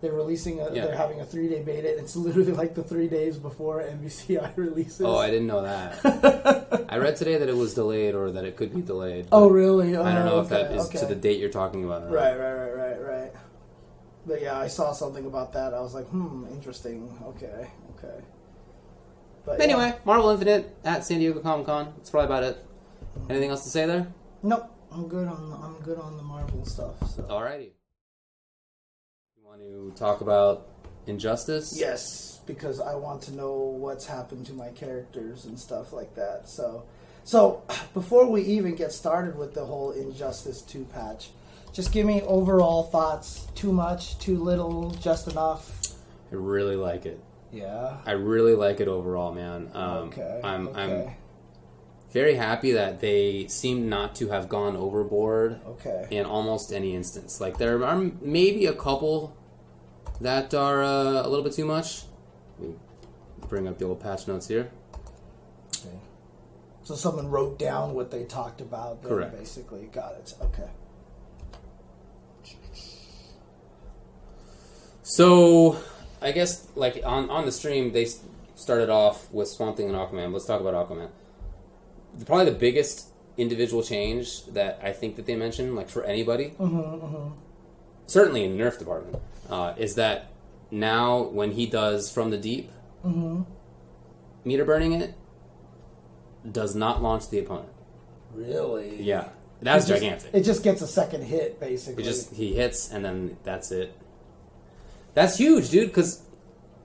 They're 0.00 0.12
releasing. 0.14 0.60
A, 0.60 0.72
Yeah. 0.72 0.86
They're 0.86 0.96
having 0.96 1.20
a 1.20 1.26
three 1.26 1.48
day 1.48 1.62
beta. 1.62 1.90
And 1.90 2.00
it's 2.00 2.16
literally 2.16 2.52
like 2.52 2.74
the 2.74 2.82
three 2.82 3.06
days 3.08 3.36
before 3.36 3.82
MVCI 3.82 4.56
releases. 4.56 5.02
Oh, 5.02 5.18
I 5.18 5.28
didn't 5.30 5.46
know 5.46 5.60
that. 5.62 6.86
I 6.88 6.96
read 6.96 7.16
today 7.16 7.36
that 7.36 7.48
it 7.50 7.56
was 7.56 7.74
delayed 7.74 8.14
or 8.14 8.30
that 8.32 8.44
it 8.44 8.56
could 8.56 8.74
be 8.74 8.80
delayed. 8.80 9.26
Oh, 9.30 9.48
really? 9.50 9.94
I 9.96 10.14
don't 10.14 10.24
know 10.24 10.36
Oh, 10.36 10.40
if 10.40 10.48
that 10.48 10.72
is 10.72 10.86
okay, 10.86 11.00
to 11.00 11.06
the 11.06 11.14
date 11.14 11.38
you're 11.38 11.50
talking 11.50 11.84
about. 11.84 12.10
Right, 12.10 12.34
right, 12.34 12.52
right, 12.54 12.72
right, 12.74 13.00
right. 13.02 13.32
But 14.26 14.40
yeah, 14.40 14.58
I 14.58 14.68
saw 14.68 14.92
something 14.92 15.26
about 15.26 15.52
that. 15.52 15.74
I 15.74 15.80
was 15.80 15.92
like, 15.94 16.06
hmm, 16.06 16.46
interesting. 16.50 17.14
Okay, 17.26 17.70
okay. 17.98 18.24
But 19.50 19.58
yeah. 19.58 19.64
Anyway, 19.64 19.98
Marvel 20.04 20.30
Infinite 20.30 20.76
at 20.84 21.04
San 21.04 21.18
Diego 21.18 21.40
Comic 21.40 21.66
Con. 21.66 21.92
That's 21.96 22.10
probably 22.10 22.26
about 22.26 22.42
it. 22.44 22.64
Anything 23.28 23.50
else 23.50 23.64
to 23.64 23.70
say 23.70 23.86
there? 23.86 24.06
nope. 24.42 24.76
I'm 24.92 25.06
good 25.06 25.28
on 25.28 25.60
I'm 25.62 25.80
good 25.84 25.98
on 25.98 26.16
the 26.16 26.22
Marvel 26.22 26.64
stuff. 26.64 26.96
So 27.14 27.22
Alrighty. 27.22 27.70
You 29.36 29.44
want 29.44 29.60
to 29.60 29.92
talk 29.96 30.20
about 30.20 30.66
Injustice? 31.06 31.76
yes, 31.78 32.40
because 32.46 32.80
I 32.80 32.94
want 32.94 33.22
to 33.22 33.34
know 33.34 33.54
what's 33.54 34.06
happened 34.06 34.46
to 34.46 34.52
my 34.52 34.68
characters 34.70 35.44
and 35.44 35.58
stuff 35.58 35.92
like 35.92 36.14
that. 36.16 36.48
So, 36.48 36.84
so 37.24 37.62
before 37.94 38.26
we 38.28 38.42
even 38.42 38.74
get 38.74 38.92
started 38.92 39.36
with 39.38 39.54
the 39.54 39.64
whole 39.64 39.92
Injustice 39.92 40.62
Two 40.62 40.84
patch, 40.92 41.30
just 41.72 41.92
give 41.92 42.04
me 42.06 42.22
overall 42.22 42.84
thoughts. 42.84 43.46
Too 43.54 43.72
much, 43.72 44.18
too 44.18 44.38
little, 44.38 44.90
just 44.90 45.28
enough. 45.28 45.80
I 46.32 46.34
really 46.34 46.76
like 46.76 47.06
it. 47.06 47.20
Yeah. 47.52 47.98
I 48.06 48.12
really 48.12 48.54
like 48.54 48.80
it 48.80 48.88
overall, 48.88 49.32
man. 49.32 49.70
Um, 49.74 50.08
okay. 50.08 50.40
I'm 50.42 50.68
okay. 50.68 50.80
I'm 50.80 51.10
very 52.12 52.34
happy 52.34 52.72
that 52.72 53.00
they 53.00 53.46
seem 53.48 53.88
not 53.88 54.14
to 54.16 54.28
have 54.28 54.48
gone 54.48 54.76
overboard 54.76 55.60
okay. 55.66 56.06
in 56.10 56.26
almost 56.26 56.72
any 56.72 56.94
instance. 56.94 57.40
Like 57.40 57.58
there 57.58 57.84
are 57.84 58.10
maybe 58.20 58.66
a 58.66 58.74
couple 58.74 59.36
that 60.20 60.54
are 60.54 60.82
uh, 60.82 61.24
a 61.24 61.28
little 61.28 61.44
bit 61.44 61.52
too 61.52 61.64
much. 61.64 62.02
I 62.58 62.62
mean, 62.62 62.80
bring 63.48 63.68
up 63.68 63.78
the 63.78 63.86
old 63.86 64.00
patch 64.00 64.26
notes 64.28 64.48
here. 64.48 64.70
Okay. 65.78 65.98
So 66.82 66.94
someone 66.94 67.30
wrote 67.30 67.58
down 67.58 67.94
what 67.94 68.10
they 68.10 68.24
talked 68.24 68.60
about. 68.60 69.02
There, 69.02 69.10
Correct. 69.10 69.38
Basically, 69.38 69.86
got 69.86 70.14
it. 70.14 70.34
Okay. 70.40 70.68
So, 75.02 75.76
I 76.20 76.32
guess 76.32 76.68
like 76.74 77.00
on 77.04 77.30
on 77.30 77.46
the 77.46 77.52
stream 77.52 77.92
they 77.92 78.06
started 78.54 78.90
off 78.90 79.32
with 79.32 79.48
Swamp 79.48 79.76
Thing 79.76 79.88
and 79.88 79.96
Aquaman. 79.96 80.32
Let's 80.32 80.44
talk 80.44 80.60
about 80.60 80.74
Aquaman. 80.74 81.08
Probably 82.26 82.46
the 82.46 82.58
biggest 82.58 83.06
individual 83.36 83.82
change 83.82 84.44
that 84.46 84.78
I 84.82 84.92
think 84.92 85.16
that 85.16 85.26
they 85.26 85.36
mentioned, 85.36 85.74
like 85.74 85.88
for 85.88 86.04
anybody, 86.04 86.54
mm-hmm, 86.58 86.78
mm-hmm. 86.78 87.34
certainly 88.06 88.44
in 88.44 88.56
the 88.56 88.62
Nerf 88.62 88.78
department, 88.78 89.16
uh, 89.48 89.74
is 89.78 89.94
that 89.94 90.30
now 90.70 91.22
when 91.22 91.52
he 91.52 91.66
does 91.66 92.10
from 92.10 92.30
the 92.30 92.36
deep, 92.36 92.70
mm-hmm. 93.04 93.42
meter 94.44 94.64
burning 94.64 94.92
it 94.92 95.14
does 96.50 96.74
not 96.74 97.02
launch 97.02 97.30
the 97.30 97.38
opponent. 97.38 97.68
Really? 98.34 99.02
Yeah, 99.02 99.28
that's 99.60 99.84
It 99.84 99.88
just- 99.88 100.02
gigantic. 100.02 100.30
It 100.34 100.44
just 100.44 100.62
gets 100.62 100.82
a 100.82 100.86
second 100.86 101.22
hit, 101.22 101.60
basically. 101.60 102.02
It 102.02 102.06
just 102.06 102.34
he 102.34 102.54
hits 102.54 102.90
and 102.90 103.04
then 103.04 103.36
that's 103.44 103.70
it. 103.70 103.96
That's 105.14 105.36
huge, 105.38 105.70
dude. 105.70 105.88
Because 105.88 106.22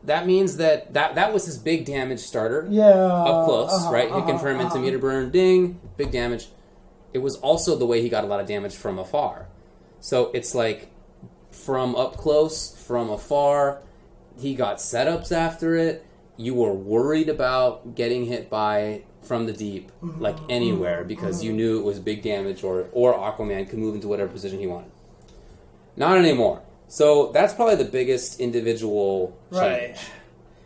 that 0.06 0.28
means 0.28 0.58
that 0.58 0.94
that 0.94 1.16
that 1.16 1.34
was 1.34 1.46
his 1.46 1.58
big 1.58 1.86
damage 1.86 2.20
starter 2.20 2.68
yeah. 2.70 2.84
up 2.84 3.46
close, 3.46 3.74
uh-huh, 3.74 3.92
right? 3.92 4.08
He 4.08 4.14
uh-huh, 4.14 4.26
can 4.26 4.40
turn 4.40 4.56
him 4.56 4.62
into 4.62 4.76
uh-huh. 4.76 4.84
meter 4.84 5.00
burn, 5.00 5.32
ding, 5.32 5.80
big 5.98 6.12
damage. 6.12 6.50
It 7.14 7.20
was 7.20 7.38
also 7.38 7.76
the 7.76 7.86
way 7.86 8.02
he 8.02 8.10
got 8.10 8.24
a 8.24 8.28
lot 8.28 8.40
of 8.40 8.48
damage 8.48 8.76
from 8.76 9.00
afar. 9.00 9.48
So 10.00 10.32
it's 10.34 10.54
like 10.54 10.92
from 11.52 11.96
up 11.96 12.18
close, 12.18 12.76
from 12.86 13.10
afar. 13.10 13.82
He 14.38 14.54
got 14.54 14.78
setups 14.78 15.32
after 15.32 15.76
it. 15.76 16.06
You 16.38 16.54
were 16.54 16.74
worried 16.74 17.30
about 17.30 17.96
getting 17.96 18.26
hit 18.26 18.50
by 18.50 19.04
from 19.22 19.46
the 19.46 19.54
deep, 19.54 19.92
Mm-hmm. 20.04 20.22
like 20.22 20.38
anywhere, 20.50 21.04
because 21.04 21.44
you 21.44 21.52
knew 21.52 21.80
it 21.80 21.84
was 21.84 22.00
big 22.00 22.22
damage, 22.22 22.64
or 22.64 22.90
or 22.92 23.14
Aquaman 23.14 23.68
could 23.70 23.80
move 23.80 23.96
into 23.96 24.08
whatever 24.08 24.32
position 24.32 24.60
he 24.60 24.68
wanted. 24.68 24.92
Not 25.96 26.18
anymore. 26.18 26.62
So 26.96 27.30
that's 27.34 27.54
probably 27.54 27.76
the 27.76 27.92
biggest 27.92 28.40
individual 28.40 29.38
Right. 29.52 29.96
change. 29.96 30.00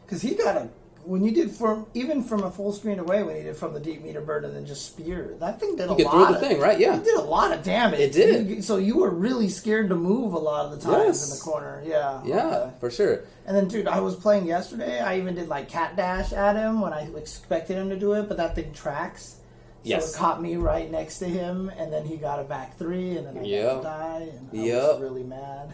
Because 0.06 0.22
he 0.22 0.36
got 0.36 0.58
a 0.58 0.70
when 1.06 1.24
you 1.24 1.32
did 1.32 1.50
from 1.50 1.88
even 1.96 2.22
from 2.24 2.44
a 2.44 2.52
full 2.52 2.72
screen 2.72 3.00
away 3.00 3.24
when 3.24 3.36
he 3.36 3.42
did 3.42 3.56
from 3.58 3.74
the 3.74 3.80
deep 3.80 4.04
meter 4.04 4.22
bird 4.22 4.46
and 4.46 4.56
then 4.56 4.63
just 4.63 4.86
spear 4.86 5.34
that 5.39 5.60
thing 5.60 5.76
did 5.76 5.88
a 5.88 5.89
You 5.89 5.96
could 5.96 6.06
lot. 6.06 6.12
throw 6.13 6.26
the 6.28 6.34
of, 6.36 6.39
thing, 6.39 6.60
right? 6.60 6.78
Yeah. 6.80 6.98
It 6.98 7.04
did 7.04 7.15
a 7.15 7.22
lot 7.24 7.52
of 7.52 7.63
damage. 7.63 8.00
It 8.00 8.12
did. 8.12 8.48
You- 8.48 8.62
so 8.62 8.78
you 8.78 8.98
were 8.98 9.10
really 9.10 9.50
scared 9.50 9.89
to 9.89 9.96
move 9.96 10.34
a 10.34 10.38
lot 10.38 10.65
of 10.68 10.72
the 10.72 10.78
times 10.86 11.06
Yes. 11.18 11.32
in 11.32 11.36
the 11.38 11.42
corner. 11.42 11.82
Yeah. 11.84 12.22
Yeah, 12.24 12.46
okay. 12.58 12.72
for 12.80 12.92
sure. 12.92 13.24
And 13.48 13.58
then, 13.58 13.68
dude, 13.68 13.88
I 13.88 14.00
was 14.00 14.15
playing 14.15 14.46
yesterday. 14.46 15.00
I 15.00 15.18
even 15.18 15.34
did 15.34 15.48
like 15.50 15.68
cat 15.68 15.96
dash 15.96 16.32
at 16.32 16.56
him 16.56 16.80
when 16.80 16.94
I 16.94 17.08
expected 17.18 17.76
him 17.76 17.89
to 17.89 17.96
do 17.98 18.13
it, 18.13 18.28
but 18.28 18.38
that 18.38 18.54
thing 18.54 18.72
tracks. 18.72 19.30
So 19.32 19.89
Yes. 19.89 20.13
it 20.13 20.18
caught 20.18 20.39
me 20.44 20.58
right 20.58 20.92
next 20.92 21.18
to 21.20 21.26
him, 21.26 21.72
and 21.76 21.92
then 21.92 22.06
he 22.06 22.18
got 22.18 22.39
a 22.39 22.44
back 22.44 22.78
three, 22.78 23.18
and 23.18 23.26
then 23.26 23.38
I 23.39 23.42
Yep. 23.46 23.72
got 23.72 23.78
to 23.78 23.84
die, 23.84 24.30
and 24.38 24.50
I 24.62 24.63
Yep. 24.63 24.84
was 24.92 25.02
really 25.02 25.24
mad. 25.24 25.74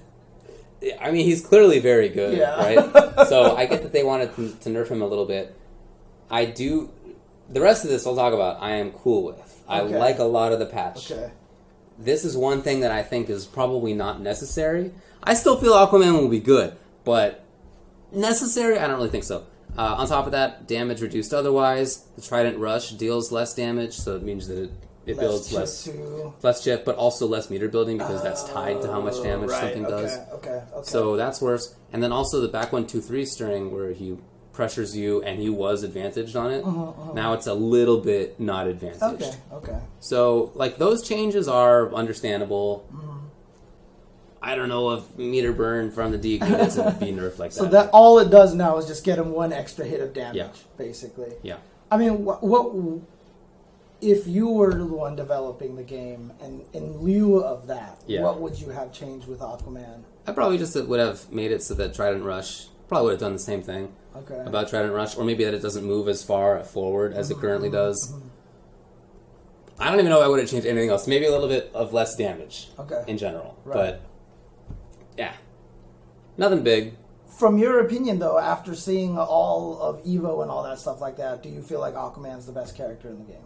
I 1.00 1.12
mean, 1.12 1.26
he's 1.26 1.46
clearly 1.46 1.80
very 1.80 2.10
good, 2.10 2.38
Yeah. 2.38 2.56
right? 2.58 3.28
so 3.28 3.56
I 3.56 3.66
get 3.66 3.82
that 3.84 3.92
they 3.92 4.04
wanted 4.04 4.36
to, 4.36 4.50
to 4.52 4.70
nerf 4.70 4.88
him 4.90 5.02
a 5.02 5.08
little 5.08 5.26
bit. 5.26 5.56
I 6.30 6.46
do. 6.46 6.90
The 7.50 7.62
rest 7.62 7.84
of 7.84 7.90
this 7.92 8.06
I'll 8.08 8.16
talk 8.16 8.34
about. 8.34 8.62
I 8.62 8.72
am 8.76 8.92
cool 8.92 9.24
with. 9.24 9.62
I 9.68 9.82
Okay. 9.82 9.98
like 9.98 10.20
a 10.20 10.24
lot 10.24 10.52
of 10.52 10.60
the 10.60 10.66
patch. 10.66 11.12
Okay. 11.12 11.32
This 11.98 12.26
is 12.26 12.36
one 12.36 12.62
thing 12.62 12.82
that 12.82 12.92
I 12.92 13.04
think 13.04 13.30
is 13.30 13.46
probably 13.46 13.94
not 13.94 14.20
necessary. 14.22 14.92
I 15.24 15.34
still 15.34 15.58
feel 15.58 15.74
Aquaman 15.74 16.14
will 16.20 16.28
be 16.30 16.40
good, 16.40 16.76
but 17.04 17.44
necessary? 18.12 18.78
I 18.78 18.88
don't 18.88 18.98
really 18.98 19.10
think 19.10 19.24
so. 19.24 19.46
Uh, 19.78 19.96
on 19.98 20.08
top 20.08 20.26
of 20.26 20.32
that, 20.32 20.68
damage 20.68 21.02
reduced 21.02 21.34
otherwise. 21.34 22.06
The 22.16 22.22
Trident 22.22 22.58
Rush 22.60 22.92
deals 22.92 23.32
less 23.32 23.54
damage, 23.54 23.94
so 23.94 24.16
it 24.16 24.24
means 24.24 24.48
that 24.48 24.64
it, 24.64 24.72
it 25.06 25.20
builds 25.20 25.50
chip 25.50 25.58
less 25.60 25.84
too. 25.86 26.34
less 26.42 26.64
chip, 26.64 26.86
but 26.86 26.96
also 26.96 27.28
less 27.28 27.50
meter 27.50 27.68
building 27.70 27.98
because 27.98 28.22
that's 28.24 28.44
tied 28.50 28.82
to 28.82 28.88
how 28.92 29.00
much 29.02 29.22
damage 29.22 29.50
Oh, 29.50 29.54
right, 29.54 29.62
something 29.62 29.86
okay, 29.86 30.02
does. 30.04 30.18
Okay. 30.34 30.50
Okay. 30.74 30.84
So 30.84 31.16
that's 31.16 31.42
worse. 31.42 31.76
And 31.94 32.02
then 32.04 32.12
also 32.12 32.42
the 32.42 32.48
back 32.48 32.72
one 32.74 32.88
two 32.88 33.02
three 33.02 33.26
string 33.26 33.72
where 33.72 33.92
he 33.94 34.18
pressures 34.54 34.96
you 34.96 35.22
and 35.24 35.40
he 35.40 35.50
was 35.50 35.84
advantaged 35.84 36.36
on 36.36 36.50
it. 36.52 36.66
Now 37.14 37.34
it's 37.34 37.46
a 37.48 37.54
little 37.54 38.00
bit 38.00 38.40
not 38.40 38.68
advantaged. 38.68 39.04
Uh-huh, 39.04 39.16
okay. 39.58 39.72
Okay. 39.72 39.80
So 40.00 40.52
like 40.56 40.78
those 40.78 41.06
changes 41.08 41.48
are 41.48 41.94
understandable. 41.94 42.88
I 44.42 44.56
don't 44.56 44.70
know 44.70 44.92
if 44.92 45.18
meter 45.18 45.52
burn 45.54 45.90
from 45.92 46.12
the 46.12 46.18
D 46.20 46.38
needed 46.40 46.70
to 46.72 46.96
be 47.00 47.08
nerfed 47.08 47.40
like 47.40 47.52
that. 47.52 47.54
So 47.54 47.66
that 47.66 47.90
all 47.92 48.20
it 48.20 48.30
does 48.30 48.54
now 48.54 48.78
is 48.78 48.86
just 48.86 49.04
get 49.04 49.18
him 49.18 49.32
one 49.32 49.52
extra 49.52 49.86
hit 49.86 50.02
of 50.02 50.14
damage, 50.14 50.36
Yeah. 50.38 50.50
basically. 50.78 51.34
yeah. 51.42 51.58
I 51.92 51.98
mean, 51.98 52.24
what, 52.26 52.44
what 52.44 52.76
if 54.02 54.28
you 54.28 54.50
were 54.50 54.74
the 54.74 54.86
one 54.86 55.16
developing 55.16 55.76
the 55.76 55.84
game, 55.84 56.34
and 56.42 56.64
in 56.74 56.98
lieu 57.00 57.40
of 57.44 57.68
that, 57.68 58.02
Yeah. 58.08 58.24
what 58.24 58.40
would 58.42 58.60
you 58.60 58.70
have 58.70 58.92
changed 58.92 59.28
with 59.28 59.40
Aquaman? 59.40 60.04
I 60.28 60.32
probably 60.32 60.58
just 60.58 60.76
would 60.76 61.00
have 61.00 61.32
made 61.32 61.52
it 61.52 61.64
so 61.64 61.74
that 61.76 61.94
Trident 61.94 62.24
Rush 62.24 62.68
probably 62.88 63.06
would 63.06 63.12
have 63.14 63.20
done 63.22 63.34
the 63.34 63.40
same 63.40 63.62
thing 63.62 63.94
Okay. 64.16 64.44
about 64.46 64.70
Trident 64.70 64.94
Rush, 64.94 65.18
or 65.18 65.24
maybe 65.24 65.44
that 65.44 65.54
it 65.54 65.62
doesn't 65.62 65.84
move 65.86 66.08
as 66.08 66.24
far 66.24 66.64
forward 66.64 67.14
as 67.14 67.32
it 67.32 67.38
currently 67.38 67.70
mm-hmm. 67.70 67.78
does. 67.78 68.14
I 69.78 69.90
don't 69.90 70.00
even 70.00 70.10
know 70.10 70.20
if 70.20 70.26
I 70.26 70.28
would 70.30 70.40
have 70.40 70.50
changed 70.50 70.66
anything 70.66 70.90
else. 70.90 71.06
Maybe 71.08 71.26
a 71.26 71.32
little 71.32 71.50
bit 71.50 71.70
of 71.74 71.94
less 71.94 72.16
damage 72.16 72.70
Okay. 72.80 73.04
in 73.08 73.18
general, 73.18 73.56
Right. 73.66 73.76
but 73.76 74.02
yeah, 75.18 75.34
nothing 76.38 76.64
big. 76.64 76.96
From 77.28 77.58
your 77.58 77.80
opinion, 77.82 78.20
though, 78.20 78.38
after 78.38 78.74
seeing 78.76 79.18
all 79.18 79.78
of 79.82 80.02
Evo 80.06 80.42
and 80.42 80.50
all 80.50 80.64
that 80.64 80.80
stuff 80.80 81.02
like 81.02 81.18
that, 81.18 81.44
do 81.44 81.50
you 81.50 81.62
feel 81.62 81.82
like 81.82 81.94
Aquaman's 81.96 82.46
the 82.46 82.54
best 82.54 82.76
character 82.76 83.10
in 83.10 83.18
the 83.18 83.26
game? 83.26 83.44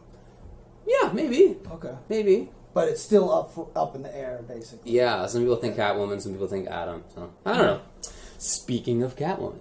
Yeah, 0.90 1.12
maybe, 1.14 1.58
Okay. 1.72 1.94
maybe. 2.10 2.50
But 2.74 2.88
it's 2.90 3.02
still 3.02 3.32
up 3.32 3.52
for, 3.54 3.68
up 3.76 3.96
in 3.96 4.02
the 4.04 4.16
air, 4.16 4.44
basically. 4.48 4.92
Yeah, 4.92 5.26
some 5.28 5.42
people 5.42 5.56
think 5.58 5.76
Catwoman, 5.76 6.22
some 6.22 6.32
people 6.34 6.48
think 6.48 6.68
Adam. 6.68 7.04
So 7.14 7.30
I 7.46 7.54
don't 7.58 7.66
know. 7.66 7.82
Speaking 8.38 9.04
of 9.04 9.16
Catwoman, 9.16 9.60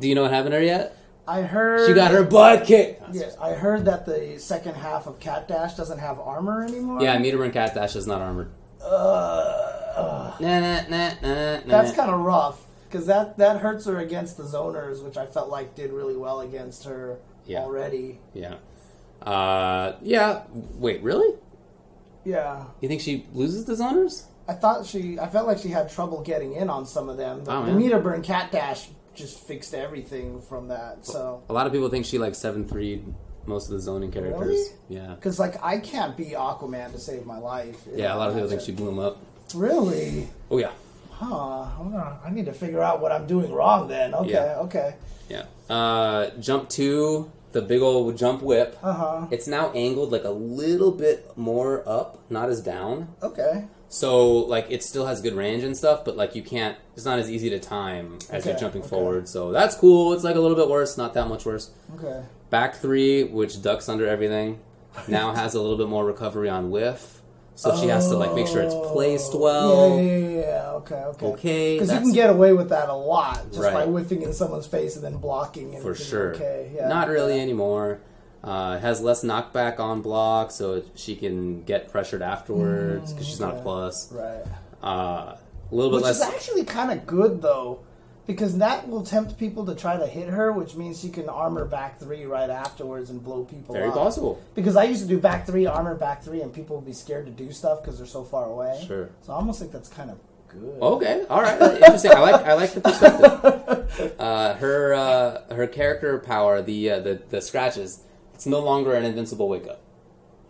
do 0.00 0.08
you 0.08 0.14
know 0.14 0.22
what 0.22 0.32
happened 0.32 0.52
to 0.52 0.58
her 0.58 0.62
yet? 0.64 0.96
I 1.26 1.42
heard 1.42 1.86
She 1.86 1.92
got 1.94 2.10
her 2.10 2.24
butt 2.24 2.64
kicked. 2.64 3.02
Yes, 3.12 3.36
I 3.40 3.52
heard 3.52 3.84
that 3.84 4.06
the 4.06 4.38
second 4.38 4.74
half 4.76 5.06
of 5.06 5.20
Cat 5.20 5.46
Dash 5.46 5.74
doesn't 5.74 5.98
have 5.98 6.18
armor 6.18 6.64
anymore. 6.64 7.02
Yeah, 7.02 7.18
Meter 7.18 7.36
Burn 7.36 7.50
Cat 7.52 7.74
Dash 7.74 7.94
is 7.96 8.06
not 8.06 8.20
armored. 8.22 8.50
Uh, 8.82 10.34
Nah, 10.40 10.60
nah, 10.60 10.80
nah, 10.88 11.10
nah, 11.20 11.54
nah. 11.56 11.60
that's 11.66 11.92
kind 11.92 12.10
of 12.10 12.20
rough 12.20 12.64
because 12.88 13.06
that 13.06 13.36
that 13.38 13.58
hurts 13.60 13.84
her 13.86 13.98
against 13.98 14.36
the 14.36 14.44
zoners, 14.44 15.02
which 15.04 15.16
I 15.16 15.26
felt 15.26 15.48
like 15.50 15.74
did 15.74 15.90
really 15.92 16.16
well 16.16 16.40
against 16.40 16.84
her 16.84 17.18
Yeah. 17.44 17.62
already. 17.64 18.20
Yeah. 18.32 18.54
Uh, 19.22 19.92
yeah. 20.02 20.42
Wait, 20.74 21.02
really? 21.02 21.34
Yeah, 22.24 22.64
You 22.80 22.88
think 22.88 23.00
she 23.00 23.26
loses 23.32 23.64
the 23.64 23.72
zoners? 23.74 24.24
I 24.46 24.52
thought 24.54 24.84
she. 24.86 25.18
I 25.18 25.28
felt 25.28 25.46
like 25.46 25.58
she 25.58 25.68
had 25.68 25.90
trouble 25.90 26.22
getting 26.22 26.52
in 26.54 26.68
on 26.68 26.84
some 26.86 27.08
of 27.08 27.16
them. 27.16 27.44
The, 27.44 27.52
Oh, 27.54 27.64
the 27.64 27.72
yeah. 27.72 27.76
meter 27.78 27.98
burn 28.00 28.22
Cat 28.22 28.50
Dash 28.52 28.88
just 29.14 29.40
fixed 29.46 29.74
everything 29.74 30.40
from 30.42 30.68
that. 30.68 31.04
So 31.06 31.42
A 31.48 31.52
lot 31.52 31.66
of 31.66 31.72
people 31.72 31.88
think 31.88 32.04
she 32.06 32.18
like 32.18 32.34
seven 32.34 32.66
three 32.66 33.02
most 33.46 33.66
of 33.68 33.72
the 33.74 33.80
zoning 33.80 34.10
characters. 34.12 34.38
Really? 34.46 34.68
Yeah. 34.90 35.14
because 35.14 35.38
like 35.38 35.62
I 35.62 35.78
can't 35.78 36.16
be 36.16 36.26
Aquaman 36.30 36.92
to 36.92 36.98
save 36.98 37.24
my 37.26 37.38
life. 37.38 37.80
Yeah, 37.94 38.14
a 38.14 38.16
lot 38.16 38.28
of 38.28 38.34
people 38.34 38.48
think 38.50 38.60
she 38.60 38.72
blew 38.72 38.88
him 38.90 38.98
up. 38.98 39.18
really. 39.54 40.28
Oh 40.50 40.58
yeah. 40.58 40.70
Huh. 41.10 41.66
I'm 41.80 41.90
gonna, 41.90 42.18
I 42.24 42.30
need 42.30 42.46
to 42.46 42.52
figure 42.52 42.82
out 42.82 43.00
what 43.00 43.10
I'm 43.10 43.26
doing 43.26 43.52
wrong 43.52 43.88
then. 43.88 44.14
Okay. 44.14 44.30
Yeah. 44.30 44.58
Okay. 44.60 44.94
Yeah. 45.28 45.44
Uh, 45.74 46.30
jump 46.40 46.68
two, 46.68 47.30
the 47.58 47.66
big 47.66 47.82
old 47.82 48.16
jump 48.16 48.40
whip. 48.40 48.78
Uh 48.82 48.92
huh. 48.92 49.26
It's 49.32 49.48
now 49.48 49.72
angled 49.72 50.12
like 50.12 50.24
a 50.24 50.30
little 50.30 50.92
bit 50.92 51.36
more 51.36 51.86
up, 51.88 52.18
not 52.30 52.48
as 52.48 52.60
down. 52.60 53.08
Okay. 53.20 53.64
So 53.88 54.28
like 54.28 54.66
it 54.70 54.84
still 54.84 55.06
has 55.06 55.20
good 55.20 55.34
range 55.34 55.64
and 55.64 55.76
stuff, 55.76 56.04
but 56.04 56.16
like 56.16 56.36
you 56.36 56.42
can't. 56.42 56.76
It's 56.94 57.04
not 57.04 57.18
as 57.18 57.28
easy 57.30 57.50
to 57.50 57.58
time 57.58 58.18
as 58.30 58.46
you're 58.46 58.56
jumping 58.56 58.82
okay. 58.82 58.90
forward. 58.90 59.28
So 59.28 59.50
that's 59.50 59.74
cool. 59.74 60.12
It's 60.12 60.22
like 60.22 60.36
a 60.36 60.40
little 60.40 60.56
bit 60.56 60.68
worse, 60.68 60.96
not 60.96 61.14
that 61.14 61.28
much 61.28 61.44
worse. 61.44 61.72
Okay. 61.96 62.24
Back 62.50 62.76
three, 62.76 63.24
which 63.24 63.60
ducks 63.60 63.88
under 63.88 64.06
everything, 64.06 64.60
now 65.08 65.34
has 65.34 65.54
a 65.54 65.60
little 65.60 65.76
bit 65.76 65.88
more 65.88 66.04
recovery 66.04 66.48
on 66.48 66.70
whiff. 66.70 67.17
So 67.58 67.76
she 67.76 67.88
has 67.88 68.08
to 68.08 68.16
like 68.16 68.34
make 68.36 68.46
sure 68.46 68.62
it's 68.62 68.74
placed 68.92 69.34
well. 69.34 69.72
Oh. 69.72 70.00
Yeah, 70.00 70.16
yeah, 70.16 70.28
yeah. 70.28 70.70
Okay, 70.74 70.94
okay. 70.94 71.26
Okay, 71.26 71.74
Because 71.74 71.92
you 71.92 71.98
can 71.98 72.12
get 72.12 72.30
away 72.30 72.52
with 72.52 72.68
that 72.68 72.88
a 72.88 72.94
lot 72.94 73.50
just 73.52 73.72
by 73.72 73.84
whiffing 73.84 74.22
in 74.22 74.32
someone's 74.32 74.68
face 74.68 74.94
and 74.94 75.04
then 75.04 75.16
blocking. 75.16 75.74
And 75.74 75.82
for 75.82 75.96
sure. 75.96 76.36
Okay. 76.36 76.70
Yeah. 76.72 76.86
Not 76.86 77.08
really 77.08 77.40
anymore. 77.40 78.00
Uh, 78.44 78.78
has 78.78 79.00
less 79.00 79.24
knockback 79.24 79.80
on 79.80 80.02
block, 80.02 80.52
so 80.52 80.84
she 80.94 81.16
can 81.16 81.64
get 81.64 81.90
pressured 81.90 82.22
afterwards 82.22 83.12
because 83.12 83.26
she's 83.26 83.40
not 83.40 83.56
a 83.56 83.60
plus. 83.62 84.12
Right. 84.12 84.44
Uh, 84.80 85.34
a 85.70 85.74
little 85.74 85.90
bit 85.90 85.96
Which 85.96 86.04
less. 86.04 86.16
is 86.18 86.22
actually 86.22 86.64
kind 86.64 86.92
of 86.92 87.04
good 87.06 87.42
though, 87.42 87.80
because 88.28 88.58
that 88.58 88.86
will 88.86 89.02
tempt 89.02 89.38
people 89.38 89.64
to 89.64 89.74
try 89.74 89.96
to 89.96 90.06
hit 90.06 90.28
her, 90.28 90.52
which 90.52 90.76
means 90.76 91.00
she 91.00 91.08
can 91.08 91.30
armor 91.30 91.64
back 91.64 91.98
three 91.98 92.26
right 92.26 92.50
afterwards 92.50 93.08
and 93.08 93.24
blow 93.24 93.42
people 93.42 93.74
Very 93.74 93.88
up. 93.88 93.94
possible. 93.94 94.38
Because 94.54 94.76
I 94.76 94.84
used 94.84 95.00
to 95.00 95.08
do 95.08 95.18
back 95.18 95.46
three, 95.46 95.64
armor 95.64 95.94
back 95.94 96.22
three, 96.22 96.42
and 96.42 96.52
people 96.52 96.76
would 96.76 96.84
be 96.84 96.92
scared 96.92 97.24
to 97.24 97.32
do 97.32 97.50
stuff 97.52 97.80
because 97.80 97.96
they're 97.96 98.06
so 98.06 98.24
far 98.24 98.44
away. 98.44 98.84
Sure. 98.86 99.08
So 99.22 99.32
I 99.32 99.36
almost 99.36 99.60
think 99.60 99.72
that's 99.72 99.88
kind 99.88 100.10
of 100.10 100.18
good. 100.48 100.78
Okay, 100.82 101.24
all 101.30 101.40
right, 101.40 101.58
interesting. 101.58 102.10
I 102.10 102.20
like 102.20 102.46
I 102.46 102.52
like 102.52 102.72
the 102.72 102.80
perspective. 102.82 103.64
Uh, 104.18 104.54
her 104.54 104.94
uh, 104.94 105.54
her 105.54 105.66
character 105.66 106.18
power, 106.18 106.62
the 106.62 106.90
uh, 106.90 107.00
the 107.00 107.20
the 107.30 107.40
scratches, 107.40 108.02
it's 108.34 108.46
no 108.46 108.60
longer 108.60 108.92
an 108.94 109.04
invincible 109.04 109.48
wake 109.48 109.66
up. 109.66 109.80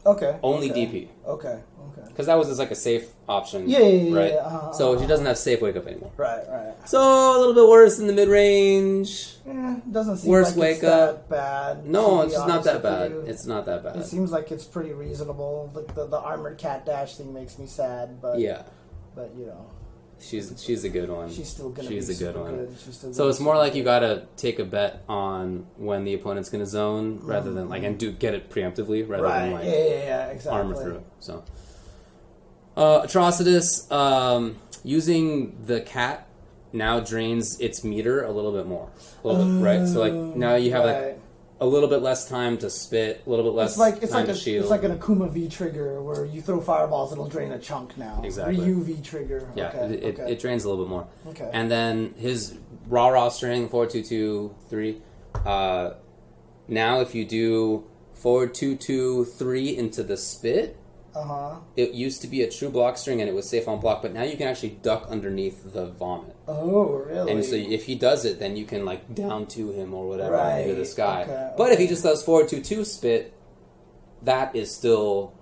Okay. 0.05 0.39
Only 0.43 0.71
okay. 0.71 0.87
DP. 0.87 1.09
Okay. 1.25 1.61
Okay. 1.81 2.09
Because 2.09 2.27
that 2.27 2.37
was 2.37 2.49
just 2.49 2.59
like 2.59 2.71
a 2.71 2.75
safe 2.75 3.09
option. 3.29 3.69
Yeah, 3.69 3.81
yeah, 3.81 3.87
yeah, 3.87 4.17
right. 4.19 4.33
yeah, 4.33 4.39
uh-huh, 4.39 4.73
so 4.73 4.93
uh-huh. 4.93 5.03
she 5.03 5.07
doesn't 5.07 5.27
have 5.27 5.39
safe 5.39 5.61
wake 5.61 5.77
up 5.77 5.87
anymore. 5.87 6.11
Right. 6.17 6.43
Right. 6.49 6.75
So 6.89 6.99
a 7.01 7.39
little 7.39 7.55
bit 7.55 7.69
worse 7.69 7.99
in 7.99 8.07
the 8.07 8.13
mid 8.13 8.29
range. 8.29 9.35
Eh, 9.47 9.77
doesn't 9.91 10.19
seem 10.19 10.31
Worst 10.31 10.57
like 10.57 10.71
it's 10.73 10.83
wake 10.83 10.91
up. 10.91 11.29
that 11.29 11.37
bad. 11.37 11.87
No, 11.87 12.23
it's 12.23 12.33
just 12.35 12.49
not 12.49 12.65
that 12.65 12.83
bad. 12.83 13.11
you. 13.11 13.21
It's 13.21 13.47
not 13.47 13.67
that 13.67 13.83
bad. 13.85 13.97
It 13.97 14.05
seems 14.07 14.31
like 14.33 14.51
it's 14.51 14.65
pretty 14.65 14.93
reasonable. 14.93 15.71
Like 15.75 15.95
the, 15.95 16.07
the 16.07 16.19
armored 16.19 16.59
cat 16.59 16.85
dash 16.87 17.17
thing 17.17 17.33
makes 17.33 17.59
me 17.59 17.67
sad, 17.67 18.21
but 18.21 18.39
Yeah, 18.39 18.63
but 19.15 19.35
you 19.37 19.47
know, 19.47 19.71
she's 20.21 20.53
she's 20.65 20.85
a 20.85 20.89
good 20.89 21.09
one. 21.11 21.31
she's 21.31 21.49
still 21.49 21.71
gonna 21.71 21.89
She's 21.89 22.09
be 22.09 22.25
a 22.25 22.33
good 22.33 22.41
one. 22.41 22.57
good. 22.57 23.15
So 23.15 23.29
it's 23.29 23.41
more 23.41 23.57
like 23.57 23.75
you 23.75 23.85
gotta 23.85 24.27
take 24.37 24.59
a 24.59 24.65
bet 24.65 25.03
on 25.09 25.67
when 25.77 26.05
the 26.05 26.15
opponent's 26.15 26.49
gonna 26.51 26.67
zone 26.67 27.21
rather 27.23 27.53
than 27.53 27.69
like 27.69 27.83
and 27.85 27.99
do 27.99 28.11
get 28.13 28.35
it 28.35 28.51
preemptively 28.51 29.09
rather 29.09 29.25
right. 29.25 29.41
than 29.41 29.53
like 29.53 29.65
yeah, 29.65 29.71
yeah, 29.71 29.89
yeah, 30.05 30.27
exactly. 30.27 30.61
armor 30.61 30.75
through. 30.83 31.03
So, 31.21 31.45
uh, 32.79 33.03
Atrocitus 33.03 33.91
um, 33.91 34.57
using 34.85 35.65
the 35.65 35.81
cat 35.81 36.29
now 36.73 37.01
drains 37.01 37.59
its 37.61 37.83
meter 37.83 38.25
a 38.25 38.31
little 38.31 38.53
bit 38.53 38.67
more, 38.67 38.89
a 39.25 39.27
little 39.27 39.45
bit, 39.45 39.65
right? 39.65 39.87
So 39.89 40.01
like 40.01 40.13
now 40.37 40.55
you 40.55 40.71
have 40.71 40.85
like 40.85 41.21
a 41.61 41.67
little 41.67 41.89
bit 41.89 42.03
less 42.03 42.29
time 42.29 42.57
to 42.59 42.71
spit, 42.71 43.23
a 43.27 43.31
little 43.31 43.45
bit 43.45 43.55
less 43.55 43.71
It's 43.71 43.79
like 43.79 44.03
it's 44.03 44.13
time 44.13 44.27
like 44.27 44.29
a, 44.29 44.35
to 44.35 44.39
shield. 44.39 44.63
it's 44.63 44.71
like 44.71 44.85
an 44.85 44.97
Akuma 44.97 45.29
V 45.31 45.49
trigger 45.49 46.01
where 46.03 46.25
you 46.25 46.41
throw 46.41 46.61
fireballs, 46.61 47.11
it'll 47.11 47.29
drain 47.29 47.51
a 47.51 47.59
chunk 47.59 47.99
now. 47.99 48.21
Exactly. 48.23 48.61
Ryu 48.61 48.85
V 48.85 49.03
trigger. 49.03 49.51
yeah, 49.57 49.69
okay, 49.69 49.79
it, 49.79 50.03
it, 50.05 50.21
okay. 50.21 50.33
it 50.33 50.41
drains 50.41 50.65
a 50.65 50.71
little 50.71 50.85
bit 50.85 50.91
more. 50.91 51.09
Okay. 51.27 51.51
And 51.53 51.69
then 51.69 52.15
his 52.17 52.57
raw 52.87 53.09
raw 53.09 53.29
string 53.29 53.69
four 53.69 53.87
two 53.87 54.05
two 54.05 54.55
three. 54.71 55.03
Uh, 55.45 55.95
now 56.69 57.01
if 57.01 57.15
you 57.15 57.25
do 57.25 57.85
four 58.15 58.47
two 58.47 58.77
two 58.77 59.25
three 59.25 59.77
into 59.77 60.05
the 60.05 60.17
spit, 60.17 60.77
uh 61.15 61.23
huh. 61.23 61.55
it 61.77 61.93
used 61.93 62.21
to 62.23 62.29
be 62.29 62.43
a 62.43 62.51
true 62.51 62.69
block 62.71 62.97
string 62.99 63.21
and 63.21 63.29
it 63.29 63.35
was 63.35 63.49
safe 63.49 63.67
on 63.69 63.81
block, 63.81 64.03
but 64.03 64.13
now 64.13 64.23
you 64.23 64.37
can 64.37 64.47
actually 64.47 64.71
duck 64.83 65.07
underneath 65.09 65.73
the 65.73 65.87
vomit. 65.87 66.37
Oh, 66.47 66.87
really? 67.07 67.33
And 67.33 67.45
so 67.45 67.55
if 67.57 67.87
he 67.87 67.95
does 67.95 68.25
it, 68.25 68.39
then 68.39 68.57
you 68.57 68.65
can 68.65 68.85
like 68.85 69.15
down 69.15 69.47
to 69.49 69.73
him 69.73 69.95
or 69.95 70.07
whatever 70.09 70.33
Right, 70.37 70.61
into 70.61 70.75
the 70.75 70.85
sky. 70.85 71.23
okay, 71.23 71.53
but 71.57 71.73
if 71.73 71.79
he 71.79 71.87
just 71.87 72.03
does 72.05 72.23
four 72.23 72.47
two 72.47 72.61
two 72.61 72.85
spit, 72.85 73.33
that 74.23 74.55
is 74.55 74.75
still 74.75 75.33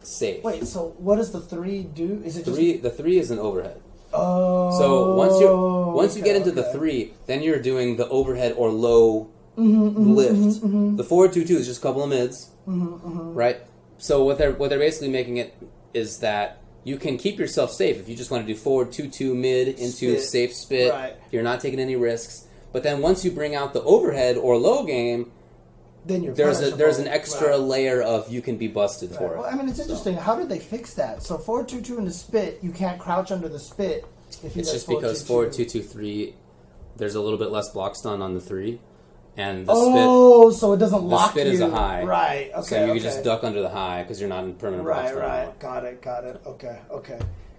safe. 0.00 0.42
Wait, 0.44 0.66
so 0.66 0.94
what 0.98 1.16
does 1.16 1.32
the 1.32 1.40
three 1.40 1.82
do? 1.82 2.22
Is 2.24 2.36
it 2.36 2.44
just 2.44 2.56
three 2.56 2.76
the 2.76 2.90
three 2.90 3.18
is 3.18 3.30
an 3.30 3.38
overhead. 3.38 3.80
Oh, 4.12 4.70
So 4.78 5.14
once 5.16 5.38
you 5.40 5.48
once 5.94 6.16
you 6.16 6.22
get 6.22 6.36
into 6.36 6.50
the 6.52 6.64
three, 6.72 7.12
then 7.26 7.42
you're 7.42 7.60
doing 7.60 7.96
the 7.96 8.08
overhead 8.08 8.52
or 8.56 8.70
low 8.70 9.30
Mm-hmm, 9.56 10.12
lift. 10.12 10.96
The 10.98 11.02
four 11.04 11.28
two 11.28 11.44
two 11.44 11.56
is 11.56 11.66
just 11.66 11.78
a 11.80 11.82
couple 11.82 12.02
of 12.02 12.10
mids, 12.10 12.50
Mm-hmm, 12.68 13.32
right? 13.32 13.58
So 13.98 14.24
what 14.24 14.38
they're 14.38 14.52
what 14.52 14.70
they're 14.70 14.78
basically 14.78 15.08
making 15.08 15.38
it 15.38 15.54
is 15.94 16.18
that 16.18 16.58
you 16.84 16.96
can 16.98 17.16
keep 17.18 17.38
yourself 17.38 17.72
safe 17.72 17.98
if 17.98 18.08
you 18.08 18.14
just 18.14 18.30
want 18.30 18.46
to 18.46 18.52
do 18.52 18.58
forward 18.58 18.92
two 18.92 19.08
two 19.08 19.34
mid 19.34 19.68
into 19.68 19.90
Spit. 20.18 20.22
safe 20.22 20.54
spit. 20.54 20.92
Right. 20.92 21.16
You're 21.32 21.42
not 21.42 21.60
taking 21.60 21.80
any 21.80 21.96
risks. 21.96 22.44
But 22.72 22.82
then 22.82 23.00
once 23.00 23.24
you 23.24 23.30
bring 23.30 23.54
out 23.54 23.72
the 23.72 23.82
overhead 23.82 24.36
or 24.36 24.56
low 24.58 24.84
game, 24.84 25.32
then 26.04 26.22
you're 26.22 26.34
there's 26.34 26.60
a 26.60 26.70
there's 26.72 26.98
an 26.98 27.08
extra 27.08 27.50
Right. 27.50 27.60
layer 27.60 28.02
of 28.02 28.30
you 28.30 28.42
can 28.42 28.56
be 28.58 28.68
busted 28.68 29.10
Right. 29.12 29.18
for 29.18 29.36
Well, 29.38 29.44
it. 29.44 29.48
I 29.52 29.56
mean, 29.56 29.68
it's 29.68 29.78
interesting. 29.80 30.14
How 30.14 30.36
did 30.36 30.48
they 30.48 30.58
fix 30.58 30.94
that? 30.94 31.22
So 31.22 31.38
four 31.38 31.64
two 31.64 31.80
two 31.80 31.96
in 31.98 32.04
the 32.04 32.12
spit, 32.12 32.58
you 32.62 32.70
can't 32.70 32.98
crouch 33.00 33.32
under 33.32 33.48
the 33.48 33.58
spit. 33.58 34.04
It's 34.28 34.70
just 34.72 34.88
because 34.88 35.22
4-2-2. 35.22 35.26
forward 35.26 35.52
two 35.52 35.64
two 35.64 35.82
three, 35.82 36.34
there's 36.96 37.14
a 37.14 37.20
little 37.20 37.38
bit 37.38 37.50
less 37.50 37.70
block 37.70 37.94
stun 37.96 38.20
on 38.20 38.34
the 38.34 38.40
three, 38.40 38.80
and 39.36 39.66
the 39.66 39.72
Oh, 39.74 40.50
so 40.50 40.72
it 40.72 40.78
doesn't 40.78 41.00
The 41.02 41.06
lock 41.06 41.30
spit 41.32 41.46
you. 41.46 41.52
is 41.52 41.60
a 41.60 41.70
high. 41.70 42.02
Right. 42.02 42.50
Okay. 42.54 42.62
So 42.62 42.76
you 42.76 42.82
okay. 42.84 42.92
can 42.94 43.02
just 43.02 43.24
duck 43.24 43.44
under 43.44 43.60
the 43.62 43.68
high 43.68 44.02
because 44.02 44.20
you're 44.20 44.28
not 44.28 44.44
in 44.44 44.54
permanent 44.54 44.86
Right. 44.86 45.14
Right. 45.14 45.36
anymore. 45.38 45.54
Got 45.58 45.84
it. 45.84 46.02
Got 46.02 46.24
it. 46.24 46.40
Okay. 46.46 46.78
Okay. 46.90 47.18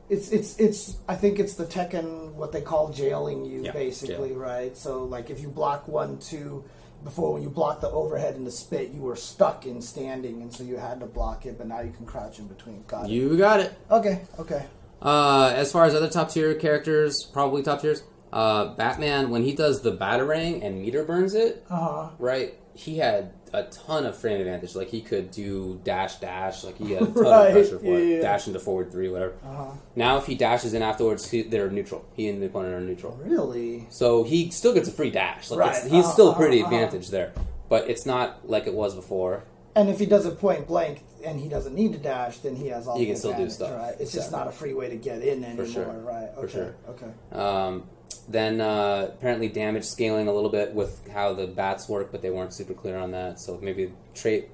It's 0.09 0.31
it's 0.31 0.57
it's. 0.57 0.97
I 1.07 1.15
think 1.15 1.37
it's 1.39 1.55
the 1.55 1.65
Tekken 1.65 2.31
what 2.33 2.51
they 2.53 2.61
call 2.61 2.89
jailing 2.89 3.43
you 3.45 3.63
Yeah, 3.63 3.71
basically, 3.71 4.31
right? 4.33 4.75
So 4.77 5.03
like 5.03 5.29
if 5.29 5.39
you 5.41 5.49
block 5.49 5.87
one 5.87 6.17
two. 6.19 6.63
Before, 7.03 7.31
when 7.33 7.43
you 7.43 7.51
blocked 7.51 7.81
the 7.81 7.91
overhead 7.91 8.35
and 8.37 8.45
the 8.45 8.51
spit, 8.51 8.89
you 8.89 9.01
were 9.01 9.15
stuck 9.15 9.67
in 9.67 9.83
standing, 9.83 10.41
and 10.41 10.51
so 10.51 10.63
you 10.63 10.77
had 10.77 10.99
to 11.01 11.05
block 11.05 11.45
it. 11.45 11.55
But 11.55 11.67
now 11.67 11.81
you 11.81 11.91
can 11.91 12.07
crouch 12.07 12.39
in 12.39 12.47
between. 12.47 12.83
Got 12.87 13.05
it. 13.05 13.11
You 13.11 13.37
got 13.37 13.59
it. 13.59 13.77
Okay. 13.91 14.23
Okay. 14.39 14.65
Uh, 14.99 15.53
as 15.55 15.71
far 15.71 15.85
as 15.85 15.93
other 15.93 16.09
top 16.09 16.31
tier 16.31 16.55
characters, 16.55 17.23
probably 17.31 17.61
top 17.61 17.81
tiers. 17.81 18.01
Uh, 18.33 18.73
Batman 18.75 19.29
when 19.29 19.43
he 19.43 19.53
does 19.53 19.81
the 19.81 19.91
batarang 19.95 20.63
and 20.65 20.81
meter 20.81 21.03
burns 21.03 21.33
it, 21.33 21.65
Uh 21.69 21.75
huh. 21.79 22.09
right? 22.19 22.55
He 22.73 22.97
had 22.99 23.31
a 23.53 23.63
ton 23.63 24.05
of 24.05 24.15
frame 24.17 24.39
advantage. 24.39 24.75
Like 24.75 24.89
he 24.89 25.01
could 25.01 25.31
do 25.31 25.79
dash 25.83 26.17
dash. 26.17 26.63
Like 26.63 26.77
he 26.77 26.91
had 26.91 27.03
a 27.03 27.05
ton 27.13 27.23
Right, 27.23 27.47
of 27.47 27.53
pressure 27.53 27.79
for 27.79 27.85
yeah, 27.85 27.97
it. 27.97 28.15
yeah. 28.17 28.21
Dash 28.21 28.45
into 28.47 28.59
forward 28.59 28.91
three, 28.91 29.09
whatever. 29.09 29.33
Uh 29.43 29.55
huh. 29.55 29.71
Now 29.95 30.17
if 30.17 30.25
he 30.27 30.35
dashes 30.35 30.73
in 30.73 30.81
afterwards, 30.83 31.31
he, 31.31 31.41
they're 31.43 31.69
neutral. 31.71 32.05
He 32.13 32.27
and 32.27 32.41
the 32.41 32.47
opponent 32.47 32.73
are 32.75 32.81
neutral. 32.81 33.17
Really? 33.23 33.87
So 33.89 34.23
he 34.23 34.51
still 34.51 34.73
gets 34.73 34.89
a 34.89 34.91
free 34.91 35.09
dash. 35.09 35.49
Like 35.49 35.59
Right, 35.59 35.83
he's 35.83 36.03
uh-huh, 36.05 36.11
still 36.13 36.29
uh-huh, 36.31 36.39
pretty 36.39 36.61
uh-huh. 36.61 36.75
advantaged 36.75 37.11
there, 37.11 37.33
but 37.69 37.89
it's 37.89 38.05
not 38.05 38.47
like 38.47 38.67
it 38.67 38.73
was 38.73 38.93
before. 38.93 39.45
And 39.75 39.89
if 39.89 39.99
he 39.99 40.05
does 40.05 40.25
it 40.25 40.39
point 40.39 40.67
blank 40.67 41.01
and 41.23 41.39
he 41.39 41.47
doesn't 41.49 41.73
need 41.73 41.93
to 41.93 41.99
dash, 41.99 42.39
then 42.39 42.55
he 42.55 42.67
has 42.67 42.87
all 42.87 42.97
He 42.97 43.05
the 43.05 43.11
can 43.11 43.17
still 43.19 43.37
do 43.37 43.49
stuff. 43.49 43.71
Right? 43.75 43.95
It's 43.99 44.11
just 44.11 44.31
not 44.31 44.47
a 44.47 44.51
free 44.51 44.73
way 44.73 44.89
to 44.89 44.97
get 44.97 45.21
in 45.21 45.43
anymore, 45.43 45.65
sure. 45.67 45.85
right? 45.85 46.29
For 46.35 46.41
Okay. 46.41 46.53
sure. 46.53 46.75
Okay. 46.89 47.11
Um, 47.31 47.87
then 48.27 48.59
uh, 48.59 49.11
apparently 49.13 49.47
damage 49.47 49.85
scaling 49.85 50.27
a 50.27 50.33
little 50.33 50.49
bit 50.49 50.73
with 50.73 51.07
how 51.09 51.33
the 51.33 51.47
bats 51.47 51.87
work, 51.87 52.11
but 52.11 52.21
they 52.21 52.29
weren't 52.29 52.53
super 52.53 52.73
clear 52.73 52.97
on 52.97 53.11
that. 53.11 53.39
So 53.39 53.57
maybe 53.61 53.93
trait 54.13 54.49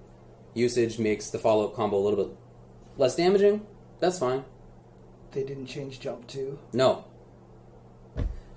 usage 0.54 1.00
makes 1.00 1.30
the 1.30 1.40
follow 1.40 1.66
up 1.66 1.76
combo 1.76 1.98
a 1.98 2.04
little 2.04 2.24
bit 2.26 2.36
less 2.98 3.16
damaging. 3.16 3.66
That's 4.00 4.20
fine. 4.20 4.46
They 5.32 5.44
didn't 5.44 5.66
change 5.66 6.00
jump 6.00 6.28
too. 6.28 6.60
No, 6.72 7.06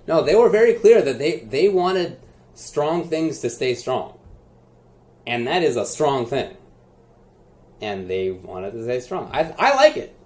no, 0.07 0.23
they 0.23 0.35
were 0.35 0.49
very 0.49 0.73
clear 0.73 1.01
that 1.01 1.17
they 1.17 1.39
they 1.39 1.69
wanted 1.69 2.19
strong 2.53 3.07
things 3.07 3.39
to 3.39 3.49
stay 3.49 3.73
strong, 3.73 4.19
and 5.25 5.47
that 5.47 5.63
is 5.63 5.75
a 5.75 5.85
strong 5.85 6.25
thing. 6.25 6.55
And 7.81 8.09
they 8.09 8.31
wanted 8.31 8.71
to 8.71 8.83
stay 8.83 8.99
strong. 8.99 9.29
I 9.33 9.53
I 9.57 9.75
like 9.75 9.97
it. 9.97 10.16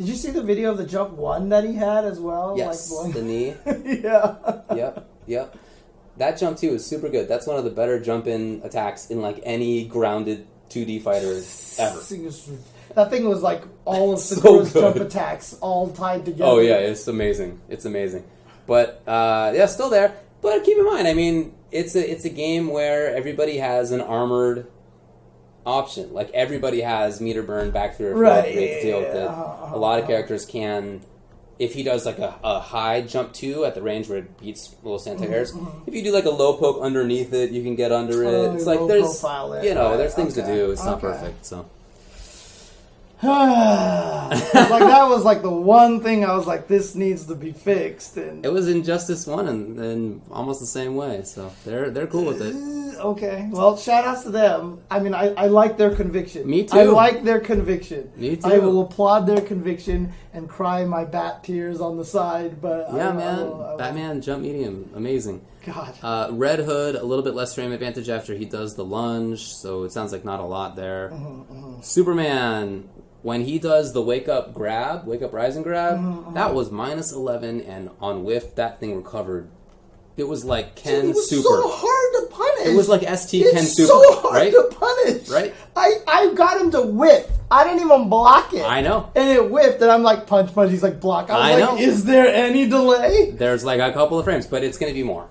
Did 0.00 0.08
you 0.08 0.14
see 0.14 0.30
the 0.30 0.42
video 0.42 0.70
of 0.70 0.78
the 0.78 0.86
jump 0.86 1.10
one 1.10 1.50
that 1.50 1.62
he 1.62 1.74
had 1.74 2.06
as 2.06 2.18
well? 2.18 2.54
Yes, 2.56 2.90
Like 2.90 3.12
the 3.12 3.20
knee. 3.20 3.54
yeah. 4.02 4.36
yep, 4.74 5.10
yep. 5.26 5.58
That 6.16 6.38
jump 6.38 6.56
too 6.56 6.70
is 6.70 6.86
super 6.86 7.10
good. 7.10 7.28
That's 7.28 7.46
one 7.46 7.58
of 7.58 7.64
the 7.64 7.70
better 7.70 8.00
jump 8.00 8.26
in 8.26 8.62
attacks 8.64 9.10
in 9.10 9.20
like 9.20 9.40
any 9.42 9.84
grounded 9.84 10.46
2D 10.70 11.02
fighter 11.02 11.42
ever. 11.78 12.00
That 12.94 13.10
thing 13.10 13.28
was 13.28 13.42
like 13.42 13.62
all 13.84 14.14
of 14.14 14.20
So 14.20 14.64
jump 14.64 14.96
attacks 14.96 15.58
all 15.60 15.90
tied 15.90 16.24
together. 16.24 16.50
Oh 16.50 16.60
yeah, 16.60 16.78
it's 16.78 17.06
amazing. 17.06 17.60
It's 17.68 17.84
amazing. 17.84 18.24
But 18.66 19.02
uh, 19.06 19.52
yeah, 19.54 19.66
still 19.66 19.90
there. 19.90 20.16
But 20.40 20.64
keep 20.64 20.78
in 20.78 20.86
mind, 20.86 21.08
I 21.08 21.12
mean, 21.12 21.54
it's 21.70 21.94
a 21.94 22.10
it's 22.10 22.24
a 22.24 22.30
game 22.30 22.68
where 22.68 23.14
everybody 23.14 23.58
has 23.58 23.90
an 23.90 24.00
armored 24.00 24.66
option. 25.66 26.12
Like 26.12 26.30
everybody 26.30 26.80
has 26.80 27.20
meter 27.20 27.42
burn 27.42 27.70
back 27.70 27.96
through 27.96 28.14
Right, 28.14 28.52
to 28.52 28.60
yeah, 28.60 28.82
deal 28.82 29.00
with 29.00 29.14
it. 29.14 29.24
a 29.24 29.76
lot 29.76 29.98
of 29.98 30.04
uh-huh. 30.04 30.06
characters 30.06 30.44
can. 30.46 31.02
If 31.58 31.74
he 31.74 31.82
does 31.82 32.06
like 32.06 32.18
a, 32.18 32.34
a 32.42 32.58
high 32.58 33.02
jump 33.02 33.34
two 33.34 33.66
at 33.66 33.74
the 33.74 33.82
range 33.82 34.08
where 34.08 34.18
it 34.20 34.38
beats 34.40 34.74
little 34.82 34.98
Santa 34.98 35.26
hairs, 35.26 35.52
if 35.86 35.94
you 35.94 36.02
do 36.02 36.10
like 36.10 36.24
a 36.24 36.30
low 36.30 36.56
poke 36.56 36.80
underneath 36.80 37.34
it, 37.34 37.50
you 37.50 37.62
can 37.62 37.74
get 37.76 37.92
under 37.92 38.24
it. 38.24 38.26
Mm-hmm, 38.28 38.52
Oh, 38.52 38.54
it's 38.56 38.64
like 38.66 38.78
there's 38.88 39.22
you 39.66 39.74
know 39.74 39.90
right, 39.90 39.96
there's 39.98 40.14
things 40.14 40.32
to 40.34 40.46
do. 40.46 40.70
It's 40.70 40.82
not 40.82 41.04
okay. 41.04 41.08
perfect. 41.08 41.44
So 41.44 41.68
like 43.22 44.80
that 44.82 45.06
was 45.08 45.24
like 45.24 45.42
the 45.42 45.50
one 45.50 46.00
thing 46.00 46.24
I 46.24 46.34
was 46.34 46.46
like, 46.46 46.68
this 46.68 46.94
needs 46.94 47.26
to 47.26 47.34
be 47.34 47.52
fixed. 47.52 48.16
And 48.16 48.44
it 48.44 48.52
was 48.52 48.68
Injustice 48.68 49.26
One 49.26 49.48
and, 49.48 49.78
and 49.78 50.22
almost 50.30 50.60
the 50.60 50.66
same 50.66 50.96
way. 50.96 51.22
So 51.24 51.52
they're 51.64 51.90
they're 51.90 52.06
cool 52.06 52.24
with 52.24 52.40
it. 52.42 52.54
Uh, 52.54 52.80
Okay. 53.00 53.48
Well, 53.50 53.78
shout 53.78 54.04
outs 54.04 54.24
to 54.24 54.30
them. 54.30 54.82
I 54.90 55.00
mean, 55.00 55.14
I, 55.14 55.28
I 55.32 55.46
like 55.46 55.78
their 55.78 55.94
conviction. 55.96 56.46
Me 56.46 56.64
too. 56.64 56.78
I 56.78 56.82
like 56.84 57.24
their 57.24 57.40
conviction. 57.40 58.12
Me 58.14 58.36
too. 58.36 58.46
I 58.46 58.58
will 58.58 58.82
applaud 58.82 59.20
their 59.26 59.40
conviction 59.40 60.12
and 60.34 60.46
cry 60.46 60.84
my 60.84 61.06
bat 61.06 61.42
tears 61.42 61.80
on 61.80 61.96
the 61.96 62.04
side. 62.04 62.60
But 62.60 62.92
Yeah, 62.92 63.08
I, 63.08 63.12
man. 63.14 63.38
I 63.38 63.42
will- 63.42 63.54
I 63.64 63.70
will- 63.70 63.78
Batman 63.78 64.20
jump 64.20 64.42
medium, 64.42 64.90
amazing. 64.94 65.40
God. 65.64 65.94
Uh, 66.02 66.28
Red 66.32 66.58
Hood, 66.58 66.94
a 66.94 67.02
little 67.02 67.24
bit 67.24 67.34
less 67.34 67.54
frame 67.54 67.72
advantage 67.72 68.10
after 68.10 68.34
he 68.34 68.44
does 68.44 68.74
the 68.74 68.84
lunge, 68.84 69.44
so 69.54 69.84
it 69.84 69.92
sounds 69.92 70.12
like 70.12 70.26
not 70.26 70.40
a 70.40 70.44
lot 70.44 70.76
there. 70.76 71.08
Mm-hmm, 71.10 71.80
Superman, 71.80 72.86
when 73.22 73.42
he 73.44 73.58
does 73.58 73.92
the 73.92 74.02
wake 74.02 74.28
up 74.28 74.54
grab, 74.54 75.06
wake 75.06 75.22
up 75.22 75.32
rising 75.32 75.62
grab, 75.62 75.98
Mm-hmm, 75.98 76.34
that 76.34 76.54
was 76.54 76.70
minus 76.70 77.12
11, 77.12 77.60
and 77.62 77.90
on 78.00 78.24
whiff, 78.24 78.54
that 78.56 78.80
thing 78.80 78.96
recovered. 78.96 79.48
It 80.16 80.28
was 80.28 80.44
like 80.44 80.74
Dude, 80.74 80.84
Ken 80.84 81.04
it 81.06 81.14
was 81.14 81.30
Super. 81.30 81.42
so 81.42 81.62
hard 81.68 82.30
to 82.30 82.34
punish. 82.34 82.66
It 82.74 82.76
was 82.76 82.88
like 82.88 83.00
ST 83.16 83.42
it's 83.42 83.52
Ken 83.52 83.64
so 83.64 83.84
Super, 83.86 84.20
hard 84.20 84.34
right? 84.34 84.52
to 84.52 84.68
punish. 84.74 85.28
Right. 85.30 85.54
I 85.76 85.92
I 86.06 86.34
got 86.34 86.60
him 86.60 86.70
to 86.72 86.82
whiff. 86.82 87.26
I 87.50 87.64
didn't 87.64 87.80
even 87.80 88.08
block 88.10 88.52
it. 88.52 88.62
I 88.64 88.80
know. 88.82 89.10
And 89.16 89.28
it 89.30 89.48
whiffed, 89.50 89.80
and 89.80 89.90
I'm 89.90 90.02
like 90.02 90.26
punch 90.26 90.52
punch. 90.54 90.70
He's 90.70 90.82
like 90.82 91.00
block. 91.00 91.30
I 91.30 91.32
was 91.34 91.42
I 91.42 91.54
like, 91.66 91.74
know. 91.74 91.78
is 91.78 92.04
there 92.04 92.26
any 92.28 92.66
delay? 92.68 93.30
There's 93.30 93.64
like 93.64 93.80
a 93.80 93.92
couple 93.94 94.18
of 94.18 94.24
frames, 94.24 94.46
but 94.46 94.62
it's 94.62 94.76
going 94.78 94.90
to 94.92 94.94
be 94.94 95.02
more. 95.02 95.28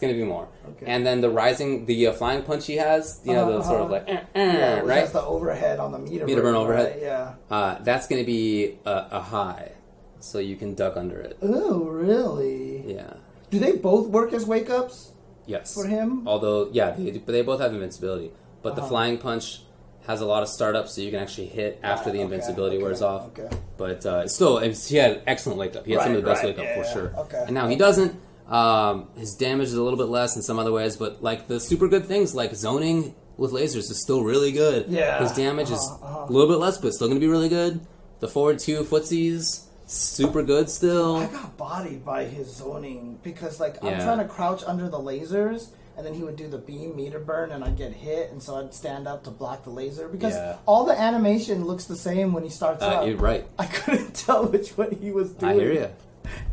It's 0.00 0.06
going 0.06 0.14
to 0.14 0.18
be 0.18 0.26
more. 0.26 0.48
Okay. 0.70 0.86
And 0.86 1.04
then 1.06 1.20
the 1.20 1.28
rising, 1.28 1.84
the 1.84 2.06
uh, 2.06 2.12
flying 2.14 2.42
punch 2.42 2.66
he 2.66 2.76
has, 2.76 3.20
you 3.22 3.34
know, 3.34 3.52
the 3.52 3.58
Uh-huh, 3.58 3.68
sort 3.68 3.80
of 3.82 3.90
like, 3.90 4.04
eh, 4.08 4.20
eh, 4.34 4.52
Yeah, 4.58 4.80
right? 4.80 5.00
has 5.00 5.12
the 5.12 5.22
overhead 5.22 5.78
on 5.78 5.92
the 5.92 5.98
meter. 5.98 6.24
Meter 6.24 6.40
burn 6.40 6.54
overhead. 6.54 6.92
right? 6.94 7.02
Yeah. 7.02 7.34
Uh, 7.50 7.76
that's 7.82 8.06
going 8.08 8.22
to 8.22 8.26
be 8.26 8.78
a, 8.86 9.06
a 9.10 9.20
high, 9.20 9.72
so 10.20 10.38
you 10.38 10.56
can 10.56 10.74
duck 10.74 10.96
under 10.96 11.20
it. 11.20 11.36
Oh, 11.42 11.80
really? 11.84 12.82
Yeah. 12.94 13.12
Do 13.50 13.58
they 13.58 13.72
both 13.76 14.06
work 14.08 14.32
as 14.32 14.46
wake 14.46 14.70
ups 14.70 15.12
Yes. 15.44 15.74
for 15.74 15.84
him? 15.86 16.26
Although, 16.26 16.70
yeah, 16.72 16.92
they, 16.92 17.10
but 17.10 17.32
they 17.32 17.42
both 17.42 17.60
have 17.60 17.74
invincibility. 17.74 18.32
But 18.62 18.76
the 18.76 18.80
Uh-huh. 18.80 18.88
flying 18.90 19.18
punch 19.18 19.62
has 20.06 20.22
a 20.22 20.26
lot 20.26 20.42
of 20.42 20.48
startup, 20.48 20.88
so 20.88 21.02
you 21.02 21.10
can 21.10 21.20
actually 21.20 21.48
hit 21.48 21.78
after 21.82 22.10
the 22.10 22.20
invincibility 22.22 22.76
okay, 22.76 22.84
wears 22.84 23.02
off. 23.02 23.26
Okay. 23.36 23.50
But 23.76 24.06
uh, 24.06 24.26
still, 24.28 24.58
he 24.60 24.96
had 24.96 25.22
excellent 25.26 25.58
wake 25.58 25.76
up. 25.76 25.84
He 25.84 25.92
had 25.92 26.02
some 26.04 26.14
of 26.16 26.22
the 26.22 26.28
best 26.30 26.42
right, 26.42 26.56
wake 26.56 26.66
up 26.66 26.74
for 26.74 26.84
yeah, 26.88 26.92
sure. 26.94 27.08
okay. 27.24 27.44
And 27.46 27.52
now 27.54 27.68
he 27.68 27.76
doesn't. 27.76 28.16
Um, 28.50 29.08
his 29.16 29.34
damage 29.34 29.68
is 29.68 29.74
a 29.74 29.82
little 29.82 29.96
bit 29.98 30.08
less 30.08 30.34
in 30.36 30.42
some 30.42 30.58
other 30.58 30.72
ways, 30.72 30.96
but 30.96 31.22
like 31.22 31.46
the 31.46 31.60
super 31.60 31.86
good 31.88 32.06
things 32.06 32.34
like 32.34 32.54
zoning 32.54 33.14
with 33.36 33.52
lasers 33.52 33.90
is 33.90 34.02
still 34.02 34.22
really 34.24 34.52
good. 34.52 34.86
Yeah, 34.88 35.20
His 35.22 35.32
damage 35.32 35.70
is 35.70 35.78
uh-huh, 35.78 36.04
uh-huh. 36.06 36.26
a 36.28 36.32
little 36.32 36.48
bit 36.48 36.58
less, 36.58 36.76
but 36.78 36.92
still 36.92 37.06
going 37.08 37.18
to 37.20 37.24
be 37.24 37.30
really 37.30 37.48
good. 37.48 37.80
The 38.18 38.28
forward 38.28 38.58
two 38.58 38.82
footsies, 38.82 39.64
super 39.86 40.42
good 40.42 40.68
still. 40.68 41.16
I 41.16 41.26
got 41.26 41.56
bodied 41.56 42.04
by 42.04 42.24
his 42.24 42.54
zoning 42.54 43.18
because, 43.22 43.58
like, 43.60 43.82
I'm 43.82 43.94
trying 44.00 44.18
to 44.18 44.26
crouch 44.26 44.62
under 44.66 44.88
the 44.90 44.98
lasers, 44.98 45.68
and 45.96 46.04
then 46.04 46.12
he 46.12 46.22
would 46.22 46.36
do 46.36 46.48
the 46.48 46.58
beam 46.58 46.94
meter 46.96 47.18
burn, 47.18 47.50
and 47.52 47.64
I'd 47.64 47.78
get 47.78 47.92
hit, 47.92 48.30
and 48.30 48.42
so 48.42 48.56
I'd 48.56 48.74
stand 48.74 49.08
up 49.08 49.24
to 49.24 49.30
block 49.30 49.64
the 49.64 49.70
laser 49.70 50.06
because 50.08 50.34
Yeah. 50.34 50.56
all 50.66 50.84
the 50.84 50.98
animation 51.00 51.64
looks 51.64 51.84
the 51.86 51.96
same 51.96 52.32
when 52.34 52.42
he 52.42 52.50
starts 52.50 52.82
Uh, 52.82 52.88
up. 52.88 53.06
you're 53.06 53.16
right. 53.16 53.46
I 53.58 53.66
couldn't 53.78 54.14
tell 54.16 54.44
which 54.44 54.76
one 54.76 54.90
he 55.00 55.12
was 55.12 55.30
doing. 55.32 55.52
I 55.52 55.54
hear 55.54 55.72
you. 55.72 55.88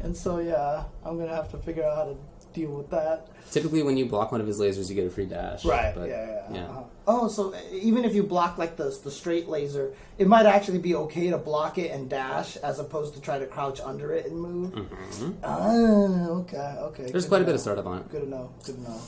And 0.04 0.16
so, 0.16 0.40
yeah, 0.40 0.84
I'm 1.06 1.18
gonna 1.18 1.36
have 1.36 1.52
to 1.52 1.58
figure 1.58 1.84
out 1.84 1.96
how 1.96 2.04
to 2.06 2.18
deal 2.54 2.72
with 2.72 2.90
that. 2.90 3.28
Typically, 3.52 3.84
when 3.84 3.98
you 3.98 4.06
block 4.06 4.32
one 4.32 4.42
of 4.42 4.48
his 4.48 4.60
lasers, 4.60 4.90
you 4.90 4.96
get 4.96 5.06
a 5.06 5.10
free 5.10 5.26
dash. 5.26 5.64
Right. 5.64 5.94
But, 5.96 6.10
yeah. 6.10 6.26
Yeah. 6.26 6.54
yeah. 6.54 6.66
Uh-huh. 6.66 6.84
Oh, 7.10 7.28
so 7.30 7.54
even 7.72 8.04
if 8.04 8.14
you 8.14 8.24
block 8.24 8.58
like 8.58 8.76
the 8.76 8.98
the 9.04 9.12
straight 9.12 9.48
laser, 9.48 9.94
it 10.18 10.28
might 10.28 10.46
actually 10.46 10.80
be 10.80 10.94
okay 10.96 11.30
to 11.30 11.38
block 11.38 11.78
it 11.78 11.92
and 11.92 12.10
dash 12.10 12.58
as 12.58 12.80
opposed 12.80 13.14
to 13.14 13.22
try 13.22 13.40
to 13.40 13.46
crouch 13.46 13.80
under 13.80 14.12
it 14.12 14.26
and 14.26 14.38
move. 14.40 14.74
Mhm. 14.74 15.36
Ah, 15.44 16.28
okay, 16.42 16.76
okay. 16.80 17.12
There's 17.12 17.26
quite 17.26 17.42
a 17.42 17.46
bit 17.46 17.56
of 17.56 17.62
startup 17.62 17.86
on 17.86 18.00
it. 18.00 18.10
Good 18.10 18.24
to 18.24 18.30
know. 18.30 18.50
Good 18.66 18.76
to 18.76 18.82
know. 18.82 19.00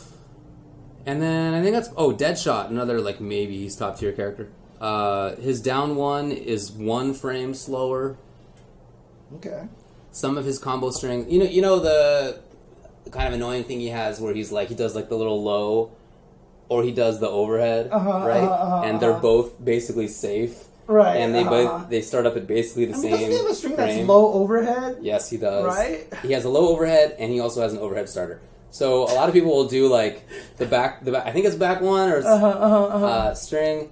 And 1.05 1.21
then 1.21 1.53
I 1.53 1.61
think 1.61 1.73
that's 1.73 1.89
oh 1.97 2.13
Deadshot, 2.13 2.69
another 2.69 3.01
like 3.01 3.19
maybe 3.19 3.57
he's 3.57 3.75
top 3.75 3.97
tier 3.97 4.13
character. 4.13 4.49
Uh, 4.79 5.35
his 5.35 5.61
down 5.61 5.97
one 5.97 6.31
is 6.31 6.71
one 6.71 7.13
frame 7.13 7.53
slower. 7.53 8.17
Okay. 9.35 9.67
Some 10.19 10.37
of 10.37 10.43
his 10.45 10.57
combo 10.59 10.89
string, 10.91 11.19
you 11.31 11.39
know, 11.39 11.45
you 11.57 11.61
know 11.61 11.79
the, 11.79 12.39
the 13.05 13.09
kind 13.09 13.27
of 13.29 13.33
annoying 13.39 13.63
thing 13.63 13.79
he 13.79 13.87
has 14.01 14.19
where 14.19 14.33
he's 14.33 14.51
like 14.51 14.67
he 14.67 14.75
does 14.75 14.93
like 14.93 15.07
the 15.07 15.15
little 15.15 15.41
low, 15.41 15.91
or 16.67 16.83
he 16.83 16.91
does 16.91 17.19
the 17.19 17.29
overhead, 17.41 17.89
Uh-huh, 17.91 18.27
right? 18.27 18.43
uh-huh, 18.43 18.65
uh-huh, 18.65 18.83
and 18.85 18.99
they're 18.99 19.11
uh-huh. 19.17 19.31
both 19.33 19.47
basically 19.63 20.09
safe, 20.09 20.55
Right. 20.87 21.17
and 21.21 21.33
they 21.35 21.41
uh-huh. 21.47 21.49
both 21.79 21.89
they 21.89 22.01
start 22.01 22.25
up 22.25 22.35
at 22.35 22.45
basically 22.47 22.85
the 22.91 22.95
I 22.95 22.97
mean, 22.97 23.01
same 23.03 23.11
doesn't 23.11 23.31
he 23.31 23.37
have 23.37 23.45
a 23.45 23.55
string 23.55 23.75
frame. 23.75 23.95
that's 23.97 24.07
low 24.09 24.33
overhead? 24.33 24.97
Yes, 25.01 25.29
he 25.29 25.37
does. 25.37 25.65
Right? 25.65 26.11
He 26.23 26.33
has 26.33 26.43
a 26.43 26.49
low 26.49 26.65
overhead, 26.73 27.15
and 27.19 27.31
he 27.31 27.39
also 27.39 27.61
has 27.61 27.71
an 27.73 27.79
overhead 27.79 28.09
starter. 28.09 28.41
So 28.71 29.03
a 29.11 29.13
lot 29.19 29.29
of 29.29 29.33
people 29.33 29.51
will 29.55 29.67
do 29.79 29.87
like 29.87 30.27
the 30.57 30.65
back, 30.65 31.05
the 31.05 31.11
back. 31.13 31.25
I 31.25 31.31
think 31.31 31.45
it's 31.45 31.55
back 31.55 31.79
one 31.81 32.09
or 32.09 32.17
Uh-huh, 32.17 32.35
uh-huh, 32.45 32.85
uh-huh. 32.95 33.05
uh, 33.05 33.33
string, 33.35 33.89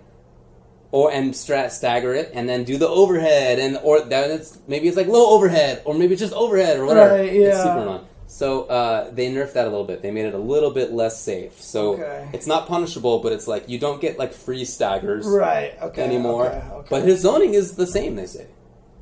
or 0.91 1.11
and 1.11 1.35
stra- 1.35 1.69
stagger 1.69 2.13
it, 2.13 2.31
and 2.33 2.47
then 2.47 2.63
do 2.63 2.77
the 2.77 2.87
overhead, 2.87 3.59
and 3.59 3.77
or 3.83 4.01
then 4.01 4.31
it's 4.31 4.57
maybe 4.67 4.87
it's 4.87 4.97
like 4.97 5.07
low 5.07 5.31
overhead, 5.35 5.81
or 5.85 5.93
maybe 5.93 6.13
it's 6.13 6.21
just 6.21 6.33
overhead 6.33 6.79
or 6.79 6.85
whatever. 6.85 7.15
Right, 7.15 7.25
It's 7.33 7.57
yeah. 7.57 7.63
super 7.63 7.79
annoying. 7.79 8.05
So 8.29 8.63
uh, 8.65 9.09
they 9.11 9.31
nerfed 9.31 9.53
that 9.53 9.67
a 9.67 9.69
little 9.69 9.85
bit. 9.85 10.01
They 10.01 10.11
made 10.11 10.25
it 10.25 10.33
a 10.33 10.37
little 10.37 10.71
bit 10.71 10.91
less 10.91 11.19
safe. 11.21 11.61
So 11.61 11.93
Okay. 11.93 12.29
it's 12.33 12.45
not 12.47 12.67
punishable, 12.67 13.19
but 13.19 13.31
it's 13.31 13.47
like 13.47 13.69
you 13.69 13.79
don't 13.79 14.01
get 14.01 14.19
like 14.19 14.33
free 14.33 14.65
staggers 14.65 15.25
right. 15.25 15.77
Okay. 15.81 16.03
anymore. 16.03 16.47
Okay. 16.47 16.67
okay. 16.73 16.87
But 16.89 17.03
his 17.03 17.21
zoning 17.21 17.53
is 17.53 17.75
the 17.75 17.87
same. 17.87 18.15
They 18.15 18.25
say. 18.25 18.47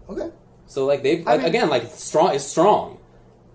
okay. 0.10 0.30
So 0.68 0.86
like 0.86 1.02
they 1.04 1.24
I 1.26 1.32
like, 1.32 1.38
mean- 1.40 1.48
again 1.50 1.70
like 1.70 1.84
it's 1.84 2.04
strong 2.04 2.34
is 2.36 2.46
strong, 2.46 3.00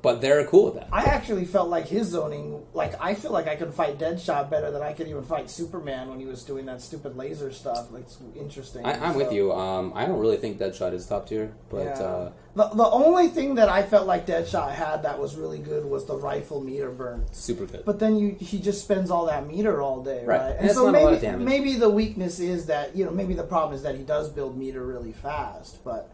but 0.02 0.20
they're 0.20 0.44
cool 0.46 0.66
with 0.66 0.74
that. 0.74 0.88
I 0.92 1.04
actually 1.04 1.44
felt 1.44 1.68
like 1.68 1.86
his 1.86 2.08
zoning, 2.08 2.62
like 2.74 2.94
I 3.00 3.14
feel 3.14 3.32
like 3.32 3.46
I 3.48 3.56
could 3.56 3.74
fight 3.74 3.98
Deadshot 3.98 4.48
better 4.50 4.70
than 4.70 4.82
I 4.82 4.92
could 4.92 5.08
even 5.08 5.22
fight 5.24 5.50
Superman 5.50 6.08
when 6.08 6.18
he 6.20 6.26
was 6.26 6.42
doing 6.42 6.66
that 6.66 6.80
stupid 6.80 7.16
laser 7.16 7.52
stuff. 7.52 7.90
Like 7.92 8.02
it's 8.04 8.18
interesting. 8.36 8.84
I, 8.84 8.92
I'm 9.06 9.14
with 9.14 9.32
you. 9.32 9.52
Um, 9.52 9.92
I 9.94 10.06
don't 10.06 10.18
really 10.18 10.36
think 10.38 10.58
Deadshot 10.58 10.92
is 10.94 11.06
top 11.06 11.28
tier, 11.28 11.52
but 11.68 11.84
Yeah. 11.84 12.00
uh, 12.02 12.32
the 12.56 12.68
the 12.74 12.86
only 12.90 13.28
thing 13.28 13.54
that 13.56 13.68
I 13.68 13.82
felt 13.82 14.06
like 14.06 14.26
Deadshot 14.26 14.72
had 14.72 15.02
that 15.04 15.18
was 15.20 15.36
really 15.36 15.58
good 15.58 15.84
was 15.84 16.06
the 16.06 16.16
rifle 16.16 16.60
meter 16.60 16.90
burn. 16.90 17.24
super 17.32 17.66
good. 17.66 17.84
But 17.84 17.98
then 17.98 18.16
you 18.16 18.36
he 18.40 18.58
just 18.58 18.82
spends 18.82 19.10
all 19.10 19.26
that 19.26 19.46
meter 19.46 19.80
all 19.82 20.02
day, 20.02 20.24
Right. 20.24 20.40
right? 20.40 20.56
And 20.56 20.66
it's 20.66 20.76
not 20.76 20.88
a 20.88 20.92
maybe 20.92 21.04
lot 21.26 21.34
of 21.34 21.40
maybe 21.40 21.74
the 21.76 21.90
weakness 21.90 22.40
is 22.40 22.66
that 22.66 22.96
you 22.96 23.04
know 23.04 23.10
maybe 23.12 23.34
the 23.34 23.44
problem 23.44 23.74
is 23.74 23.82
that 23.82 23.96
he 23.96 24.02
does 24.02 24.28
build 24.30 24.56
meter 24.56 24.84
really 24.84 25.12
fast, 25.12 25.84
but. 25.84 26.10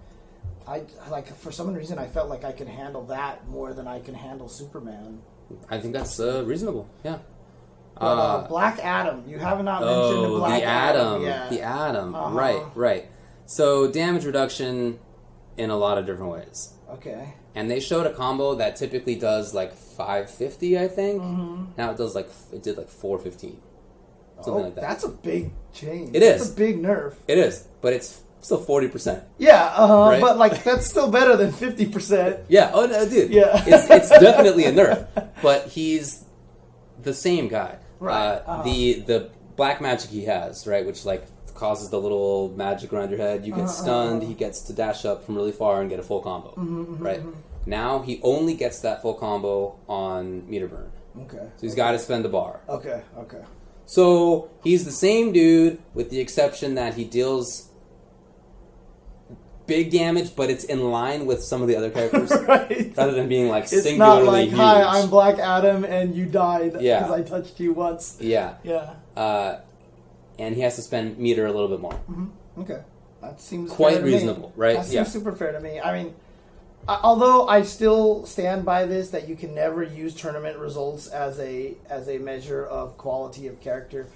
I 0.67 0.83
like 1.11 1.35
for 1.37 1.53
some 1.53 1.73
reason 1.75 1.99
I 1.99 2.07
felt 2.07 2.29
like 2.29 2.45
I 2.45 2.53
can 2.53 2.67
handle 2.67 3.05
that 3.07 3.47
more 3.49 3.73
than 3.73 3.87
I 3.87 4.01
can 4.01 4.15
handle 4.15 4.49
Superman. 4.49 5.23
I 5.71 5.79
think 5.79 5.93
that's 5.95 6.19
uh, 6.19 6.43
reasonable. 6.45 6.89
Yeah. 7.05 7.19
But, 7.99 8.05
uh, 8.05 8.49
Black 8.49 8.79
Adam, 8.81 9.25
you 9.27 9.39
have 9.39 9.63
not 9.65 9.81
mentioned 9.81 10.25
the 10.25 10.29
oh, 10.29 10.39
Black 10.39 10.61
the 10.61 10.67
Atom, 10.67 11.23
yet. 11.23 11.51
the 11.51 11.63
Atom. 11.63 12.15
Uh-huh. 12.15 12.35
Right, 12.35 12.63
right. 12.75 13.07
So 13.47 13.91
damage 13.91 14.25
reduction 14.27 14.99
in 15.57 15.71
a 15.71 15.77
lot 15.77 15.97
of 15.97 16.05
different 16.05 16.33
ways, 16.33 16.75
Okay. 16.91 17.35
and 17.55 17.71
they 17.71 17.81
showed 17.81 18.05
a 18.07 18.13
combo 18.13 18.55
that 18.57 18.77
typically 18.77 19.15
does 19.15 19.55
like 19.55 19.73
550, 19.73 20.79
I 20.79 20.89
think. 20.89 21.23
Mm-hmm. 21.23 21.65
Now 21.79 21.93
it 21.93 21.97
does 21.97 22.15
like 22.15 22.29
it 22.53 22.63
did 22.63 22.77
like 22.77 22.91
415, 22.91 23.63
something 24.37 24.53
oh, 24.53 24.57
like 24.59 24.75
that. 24.75 24.81
that's 24.83 25.05
a 25.05 25.09
big 25.09 25.53
change. 25.73 26.15
It 26.15 26.21
That's 26.21 26.43
is. 26.43 26.53
a 26.53 26.55
big 26.55 26.83
nerf. 26.83 27.15
It 27.29 27.39
is, 27.39 27.67
but 27.81 27.95
it's 27.95 28.21
still 28.41 28.59
40 28.63 28.89
percent. 28.89 29.25
Yeah, 29.39 29.65
uh-huh, 29.77 30.11
Right? 30.11 30.21
but 30.21 30.39
like 30.39 30.63
that's 30.69 30.87
still 30.87 31.11
better 31.11 31.37
than 31.37 31.53
fifty 31.53 31.87
percent. 31.87 32.41
Yeah. 32.49 32.71
Oh 32.73 32.87
no, 32.87 33.09
dude. 33.09 33.31
Yeah. 33.31 33.63
It's 33.67 33.91
it's 33.91 34.09
definitely 34.21 34.65
a 34.65 34.73
nerf, 34.73 35.07
but 35.43 35.69
he's 35.69 36.25
the 37.03 37.15
same 37.15 37.49
guy. 37.49 37.79
Right, 37.99 38.15
Uh, 38.15 38.43
uh-huh. 38.47 38.63
The 38.65 39.01
the 39.01 39.31
black 39.57 39.81
magic 39.81 40.11
he 40.11 40.25
has, 40.25 40.67
right, 40.67 40.85
which 40.87 41.05
like 41.05 41.27
causes 41.55 41.89
the 41.89 41.99
little 41.99 42.53
magic 42.57 42.93
around 42.93 43.09
your 43.11 43.19
head. 43.19 43.47
You 43.47 43.53
get 43.53 43.65
Uh-huh, 43.65 43.69
stunned. 43.73 44.19
uh-huh. 44.23 44.29
He 44.29 44.35
gets 44.35 44.61
to 44.63 44.73
dash 44.75 45.05
up 45.07 45.25
from 45.25 45.35
really 45.37 45.53
far 45.53 45.81
and 45.81 45.89
get 45.89 45.99
a 45.99 46.03
full 46.03 46.21
combo. 46.21 46.51
Mm-hmm, 46.51 47.03
right. 47.03 47.23
Now 47.65 48.01
he 48.03 48.21
only 48.23 48.55
gets 48.55 48.81
that 48.81 49.01
full 49.03 49.15
combo 49.15 49.79
on 49.89 50.49
meter 50.49 50.69
burn. 50.69 50.91
Okay. 51.23 51.39
So 51.57 51.63
he's 51.63 51.75
got 51.75 51.93
to 51.93 51.99
spend 51.99 52.25
the 52.25 52.29
bar. 52.29 52.61
Okay. 52.69 53.01
Okay. 53.19 53.43
So 53.87 54.51
he's 54.63 54.85
the 54.85 54.93
same 54.93 55.33
dude, 55.33 55.79
with 55.95 56.11
the 56.11 56.21
exception 56.21 56.75
that 56.75 56.95
he 56.95 57.05
deals 57.05 57.71
big 59.67 59.91
damage, 59.91 60.35
but 60.37 60.51
it's 60.51 60.65
in 60.65 60.91
line 60.91 61.27
with 61.27 61.43
some 61.43 61.63
of 61.63 61.69
the 61.69 61.77
other 61.77 61.91
characters, 61.91 62.31
right. 62.49 62.93
rather 62.97 63.13
than 63.13 63.29
being 63.29 63.49
like 63.49 63.65
It's 63.65 63.83
singularly 63.83 64.25
not 64.25 64.33
like, 64.33 64.49
huge. 64.49 64.59
"Hi, 64.59 64.83
I'm 65.01 65.09
Black 65.11 65.39
Adam, 65.39 65.85
and 65.85 66.15
you 66.15 66.27
died 66.27 66.73
because 66.73 66.83
Yeah. 66.83 67.13
I 67.13 67.23
touched 67.23 67.59
you 67.61 67.73
once." 67.73 68.17
yeah, 68.21 68.55
Yeah. 68.63 68.91
uh, 69.17 69.59
and 70.39 70.55
he 70.55 70.61
has 70.63 70.77
to 70.77 70.83
spend 70.83 71.19
meter 71.19 71.47
a 71.47 71.53
little 71.53 71.69
bit 71.69 71.81
more. 71.81 71.99
Okay. 72.59 72.81
That 73.23 73.41
seems 73.41 73.71
Quite 73.73 73.97
to 73.99 74.03
me. 74.03 74.13
reasonable, 74.13 74.53
right? 74.57 74.77
That 74.77 74.85
seems 74.85 74.95
Yeah. 74.95 75.05
super 75.05 75.33
fair 75.33 75.53
to 75.53 75.61
me. 75.61 75.81
I 75.81 75.93
mean, 76.01 76.15
I- 76.87 77.01
although 77.03 77.49
I 77.49 77.63
still 77.63 78.25
stand 78.27 78.65
by 78.65 78.85
this 78.85 79.11
that 79.11 79.29
you 79.29 79.35
can 79.35 79.55
never 79.55 79.83
use 79.83 80.15
tournament 80.15 80.59
results 80.59 81.09
as 81.09 81.41
a 81.41 81.75
as 81.91 82.09
a 82.09 82.19
measure 82.19 82.65
of 82.65 82.97
quality 82.99 83.49
of 83.49 83.61
character. 83.61 84.07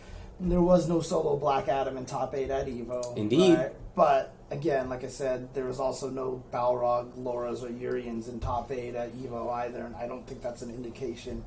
There 0.41 0.63
was 0.63 0.89
no 0.89 1.01
solo 1.01 1.37
Black 1.37 1.69
Adam 1.69 1.97
in 1.97 2.07
top 2.07 2.35
eight 2.35 2.51
at 2.51 2.67
Evo. 2.67 3.17
Indeed. 3.17 3.55
right? 3.59 3.73
But 3.95 4.33
again, 4.51 4.89
like 4.89 5.05
I 5.05 5.09
said, 5.09 5.53
there 5.55 5.67
was 5.67 5.79
also 5.79 6.09
no 6.09 6.43
Balrog, 6.53 7.13
Laura's, 7.17 7.63
or 7.63 7.71
Uriens 7.71 8.29
in 8.29 8.41
top 8.41 8.73
eight 8.73 8.95
at 8.95 9.13
Evo 9.15 9.53
either, 9.53 9.85
and 9.85 9.95
I 9.97 10.07
don't 10.07 10.27
think 10.27 10.43
that's 10.43 10.63
an 10.63 10.71
indication, 10.71 11.45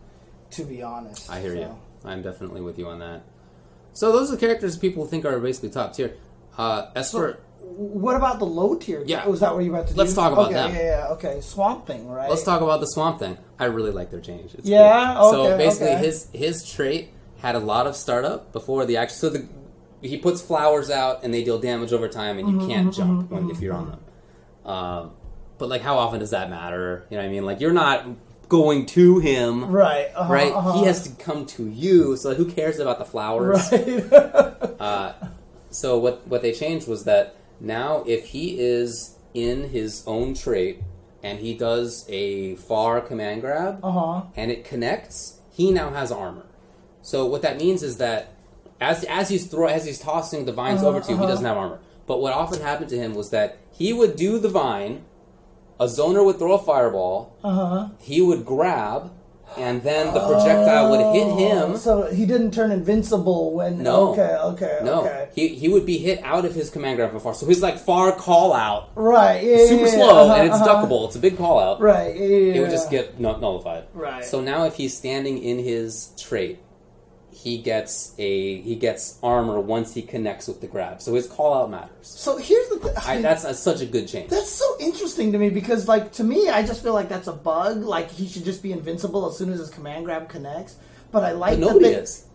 to 0.52 0.64
be 0.64 0.84
honest. 0.84 1.30
I 1.30 1.42
hear 1.42 1.54
So, 1.56 1.60
you. 1.60 1.78
I'm 2.06 2.22
definitely 2.22 2.62
with 2.62 2.78
you 2.78 2.88
on 2.88 3.00
that. 3.00 3.24
So 3.94 4.12
those 4.12 4.30
are 4.30 4.36
the 4.36 4.40
characters 4.40 4.78
people 4.78 5.06
think 5.06 5.26
are 5.26 5.40
basically 5.40 5.70
top 5.70 5.94
tier. 5.94 6.16
Uh, 6.58 6.92
as 6.96 7.10
for 7.12 7.40
What 7.62 8.16
about 8.16 8.38
the 8.40 8.46
low 8.46 8.76
tier? 8.76 9.04
Yeah. 9.06 9.26
Was 9.28 9.40
that 9.40 9.56
what 9.56 9.64
you 9.64 9.72
were 9.72 9.78
about 9.80 9.88
to 9.88 9.94
do? 9.96 10.00
Let's 10.00 10.14
talk 10.14 10.32
about 10.34 10.46
okay, 10.48 10.54
them. 10.54 10.76
Yeah, 10.76 10.82
yeah, 10.82 11.08
okay. 11.14 11.42
Swamp 11.42 11.88
Thing, 11.88 12.08
right? 12.08 12.30
let's 12.30 12.44
talk 12.44 12.62
about 12.62 12.80
the 12.80 12.88
Swamp 12.88 13.18
Thing. 13.20 13.38
I 13.58 13.66
really 13.66 13.92
like 13.92 14.12
their 14.12 14.20
change. 14.22 14.54
It's 14.54 14.68
Yeah? 14.68 15.16
cool. 15.20 15.32
So 15.32 15.58
basically, 15.58 15.94
okay. 15.94 16.06
his 16.06 16.28
his 16.34 16.70
trait 16.70 17.10
had 17.44 17.54
a 17.56 17.60
lot 17.60 17.86
of 17.86 17.96
startup 17.96 18.52
before 18.52 18.86
the 18.86 18.98
action. 18.98 19.18
So 19.18 19.30
the 19.30 19.48
he 20.02 20.18
puts 20.18 20.42
flowers 20.42 20.90
out 20.90 21.24
and 21.24 21.34
they 21.34 21.44
deal 21.44 21.60
damage 21.60 21.94
over 21.94 22.08
time, 22.10 22.40
and 22.40 22.50
you 22.50 22.58
Mm-hmm, 22.58 22.68
can't 22.70 22.94
jump 22.94 23.30
when 23.32 23.52
if 23.52 23.60
you're 23.62 23.74
on 23.76 23.88
them. 23.92 24.00
Um, 24.66 25.12
but 25.60 25.70
like, 25.70 25.82
how 25.82 25.98
often 25.98 26.20
does 26.20 26.32
that 26.32 26.50
matter? 26.50 27.06
You 27.10 27.18
know 27.18 27.24
what 27.24 27.30
I 27.30 27.32
mean? 27.32 27.46
Like, 27.46 27.60
you're 27.62 27.72
not 27.74 28.06
going 28.50 28.86
to 28.88 29.20
him. 29.20 29.66
Right. 29.72 30.08
Uh-huh, 30.16 30.34
Right? 30.34 30.52
uh-huh. 30.52 30.80
He 30.80 30.86
has 30.86 31.04
to 31.08 31.24
come 31.24 31.46
to 31.48 31.68
you. 31.70 32.18
So 32.18 32.34
who 32.34 32.46
cares 32.52 32.80
about 32.80 33.00
the 33.00 33.06
flowers? 33.06 33.72
Right. 33.72 34.50
Uh, 34.80 35.14
so 35.70 35.98
what 35.98 36.28
what 36.28 36.42
they 36.42 36.52
changed 36.52 36.88
was 36.90 37.06
that 37.06 37.36
now 37.62 38.04
if 38.06 38.26
he 38.28 38.60
is 38.60 39.16
in 39.34 39.70
his 39.70 40.04
own 40.06 40.34
trait 40.34 40.84
and 41.24 41.40
he 41.40 41.54
does 41.54 42.06
a 42.10 42.56
far 42.58 43.00
command 43.00 43.40
grab 43.42 43.80
uh 43.82 43.92
huh. 43.92 44.22
and 44.36 44.52
it 44.52 44.66
connects, 44.66 45.40
he 45.52 45.72
now 45.72 45.90
has 45.92 46.12
armor. 46.12 46.46
So 47.04 47.26
what 47.28 47.42
that 47.44 47.58
means 47.58 47.84
is 47.84 47.98
that 47.98 48.32
as 48.82 49.04
as 49.04 49.30
he's 49.30 49.46
throw 49.46 49.68
as 49.68 49.86
he's 49.86 50.00
tossing 50.00 50.46
the 50.46 50.52
vines 50.54 50.80
Uh-huh, 50.82 50.90
over 50.90 51.00
to 51.02 51.10
you, 51.12 51.16
he 51.18 51.22
uh-huh. 51.24 51.30
doesn't 51.32 51.46
have 51.46 51.58
armor. 51.58 51.80
But 52.08 52.20
what 52.22 52.34
often 52.34 52.62
happened 52.62 52.90
to 52.90 52.98
him 52.98 53.14
was 53.14 53.30
that 53.30 53.58
he 53.72 53.94
would 53.94 54.16
do 54.16 54.40
the 54.40 54.50
vine, 54.50 55.04
a 55.80 55.86
zoner 55.86 56.26
would 56.26 56.38
throw 56.40 56.54
a 56.54 56.60
fireball, 56.60 57.38
Uh 57.44 57.52
huh. 57.54 57.88
he 58.00 58.22
would 58.22 58.46
grab, 58.46 59.12
and 59.58 59.84
then 59.84 60.14
the 60.14 60.20
projectile 60.20 60.90
would 60.90 61.16
hit 61.16 61.28
him. 61.38 61.78
So 61.78 62.12
he 62.12 62.26
didn't 62.26 62.52
turn 62.52 62.72
invincible 62.72 63.54
when. 63.54 63.84
No. 63.84 64.12
Okay. 64.14 64.36
Okay. 64.52 64.80
No, 64.84 65.02
Okay. 65.02 65.28
he 65.36 65.48
he 65.50 65.68
would 65.70 65.86
be 65.86 65.98
hit 65.98 66.20
out 66.24 66.44
of 66.46 66.56
his 66.56 66.70
command 66.70 66.98
grab 66.98 67.12
before. 67.12 67.34
So 67.36 67.46
he's 67.46 67.62
like 67.62 67.78
far 67.78 68.12
call 68.14 68.54
out, 68.54 68.90
Right. 68.96 69.44
Yeah. 69.44 69.66
super 69.68 69.86
yeah, 69.86 69.92
yeah, 69.92 69.96
slow, 69.96 70.18
uh-huh, 70.26 70.34
and 70.36 70.48
it's 70.48 70.58
uh-huh. 70.62 70.86
duckable. 70.86 71.06
It's 71.08 71.16
a 71.16 71.20
big 71.20 71.38
call 71.38 71.60
out. 71.60 71.80
Right. 71.82 72.16
Yeah. 72.16 72.28
yeah, 72.28 72.54
It 72.56 72.60
would 72.62 72.72
just 72.72 72.90
get 72.90 73.20
nullified. 73.20 73.84
Right. 73.94 74.26
So 74.26 74.42
now, 74.42 74.66
if 74.66 74.76
he's 74.76 74.96
standing 74.98 75.38
in 75.44 75.60
his 75.60 76.10
trait, 76.18 76.60
he 77.44 77.58
gets 77.58 78.14
a 78.18 78.62
he 78.62 78.76
gets 78.76 79.20
armor 79.22 79.60
once 79.60 79.94
he 79.94 80.02
connects 80.02 80.48
with 80.48 80.62
the 80.62 80.68
grab. 80.68 81.02
So 81.02 81.14
his 81.16 81.28
call 81.28 81.54
out 81.54 81.70
matters. 81.70 81.92
So 82.02 82.38
here's 82.38 82.70
the 82.70 82.78
thing. 82.80 82.94
I, 83.06 83.22
that's 83.22 83.44
a, 83.44 83.54
such 83.54 83.82
a 83.82 83.86
good 83.86 84.08
change. 84.08 84.30
That's 84.30 84.50
so 84.50 84.78
interesting 84.80 85.32
to 85.34 85.38
me 85.38 85.50
because, 85.50 85.88
like, 85.88 86.14
to 86.14 86.24
me, 86.24 86.50
I 86.50 86.64
just 86.66 86.82
feel 86.82 86.94
like 86.94 87.10
that's 87.10 87.28
a 87.28 87.34
bug. 87.34 87.84
Like, 87.84 88.10
he 88.10 88.28
should 88.28 88.46
just 88.46 88.64
be 88.64 88.72
invincible 88.72 89.28
as 89.30 89.38
soon 89.38 89.52
as 89.52 89.60
his 89.60 89.70
command 89.70 90.06
grab 90.06 90.30
connects. 90.30 90.78
But 91.12 91.24
I 91.26 91.34
like 91.34 91.60
But 91.60 91.68
that 91.68 91.74
nobody 91.74 91.86
they- 91.94 91.96
is. 91.96 92.26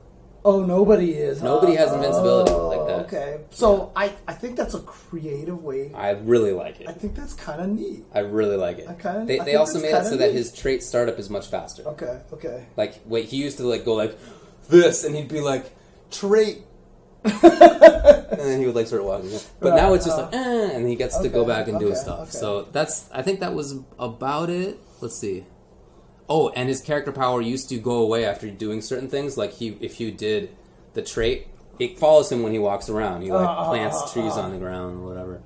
Oh, 0.45 0.65
nobody 0.65 1.13
is. 1.15 1.43
Nobody 1.43 1.75
has 1.75 1.93
invincibility 1.93 2.53
Oh, 2.53 2.69
like 2.69 2.87
that. 2.87 3.07
Okay, 3.07 3.41
so 3.51 3.91
I 3.97 4.13
I 4.27 4.33
think 4.35 4.57
that's 4.57 4.73
a 4.75 4.79
creative 4.81 5.63
way. 5.65 5.91
I 5.93 6.11
really 6.11 6.53
like 6.53 6.81
it. 6.81 6.89
I 6.89 6.93
think 6.93 7.17
that's 7.17 7.35
kind 7.35 7.61
of 7.61 7.69
neat. 7.69 8.05
I 8.15 8.21
really 8.21 8.57
like 8.57 8.79
it. 8.79 8.89
I 8.89 8.95
kinda- 8.95 9.25
they 9.27 9.41
I 9.41 9.45
they 9.45 9.55
also 9.57 9.81
made 9.81 9.89
it 9.89 10.05
so 10.05 10.11
kinda 10.11 10.17
that 10.19 10.33
his 10.33 10.53
trait 10.53 10.83
startup 10.85 11.19
is 11.19 11.29
much 11.29 11.49
faster. 11.49 11.83
Okay, 11.89 12.21
okay. 12.33 12.67
Like 12.77 13.01
wait, 13.05 13.25
he 13.27 13.37
used 13.37 13.57
to 13.59 13.65
like 13.65 13.85
go 13.85 13.95
like 13.95 14.17
this, 14.69 15.05
and 15.05 15.15
he'd 15.15 15.29
be 15.29 15.41
like 15.41 15.71
trait. 16.11 16.63
and 17.25 17.33
then 18.41 18.61
he 18.61 18.67
would 18.67 18.75
like 18.75 18.87
start 18.87 19.05
walking. 19.05 19.31
But 19.61 19.75
now 19.75 19.93
it's 19.95 20.05
just 20.07 20.19
uh, 20.19 20.23
like, 20.25 20.35
eh, 20.35 20.71
and 20.73 20.89
he 20.89 20.95
gets 20.97 21.19
to 21.19 21.29
go 21.29 21.45
back 21.45 21.69
and 21.69 21.79
do 21.79 21.87
his 21.89 22.01
stuff. 22.01 22.21
okay. 22.29 22.31
So 22.31 22.63
that's 22.73 23.11
I 23.13 23.23
think 23.23 23.41
that 23.41 23.55
was 23.55 23.77
about 23.99 24.51
it. 24.51 24.79
Let's 25.01 25.19
see. 25.19 25.45
Oh, 26.29 26.51
and 26.51 26.69
his 26.69 26.81
character 26.83 27.11
power 27.13 27.41
used 27.41 27.69
to 27.71 27.79
go 27.79 27.97
away 28.03 28.25
after 28.25 28.51
doing 28.51 28.83
certain 28.83 29.09
things. 29.09 29.37
Like 29.37 29.53
he, 29.53 29.77
if 29.81 29.99
you 30.01 30.11
did 30.11 30.55
the 30.95 31.03
trait, 31.03 31.49
it 31.79 31.99
follows 31.99 32.31
him 32.31 32.43
when 32.43 32.53
he 32.53 32.59
walks 32.59 32.89
around. 32.89 33.23
He 33.23 33.33
like 33.33 33.49
Uh, 33.49 33.69
plants 33.69 33.97
uh, 34.03 34.13
trees 34.13 34.33
on 34.33 34.53
the 34.53 34.59
ground 34.59 35.03
or 35.03 35.07
whatever. 35.09 35.41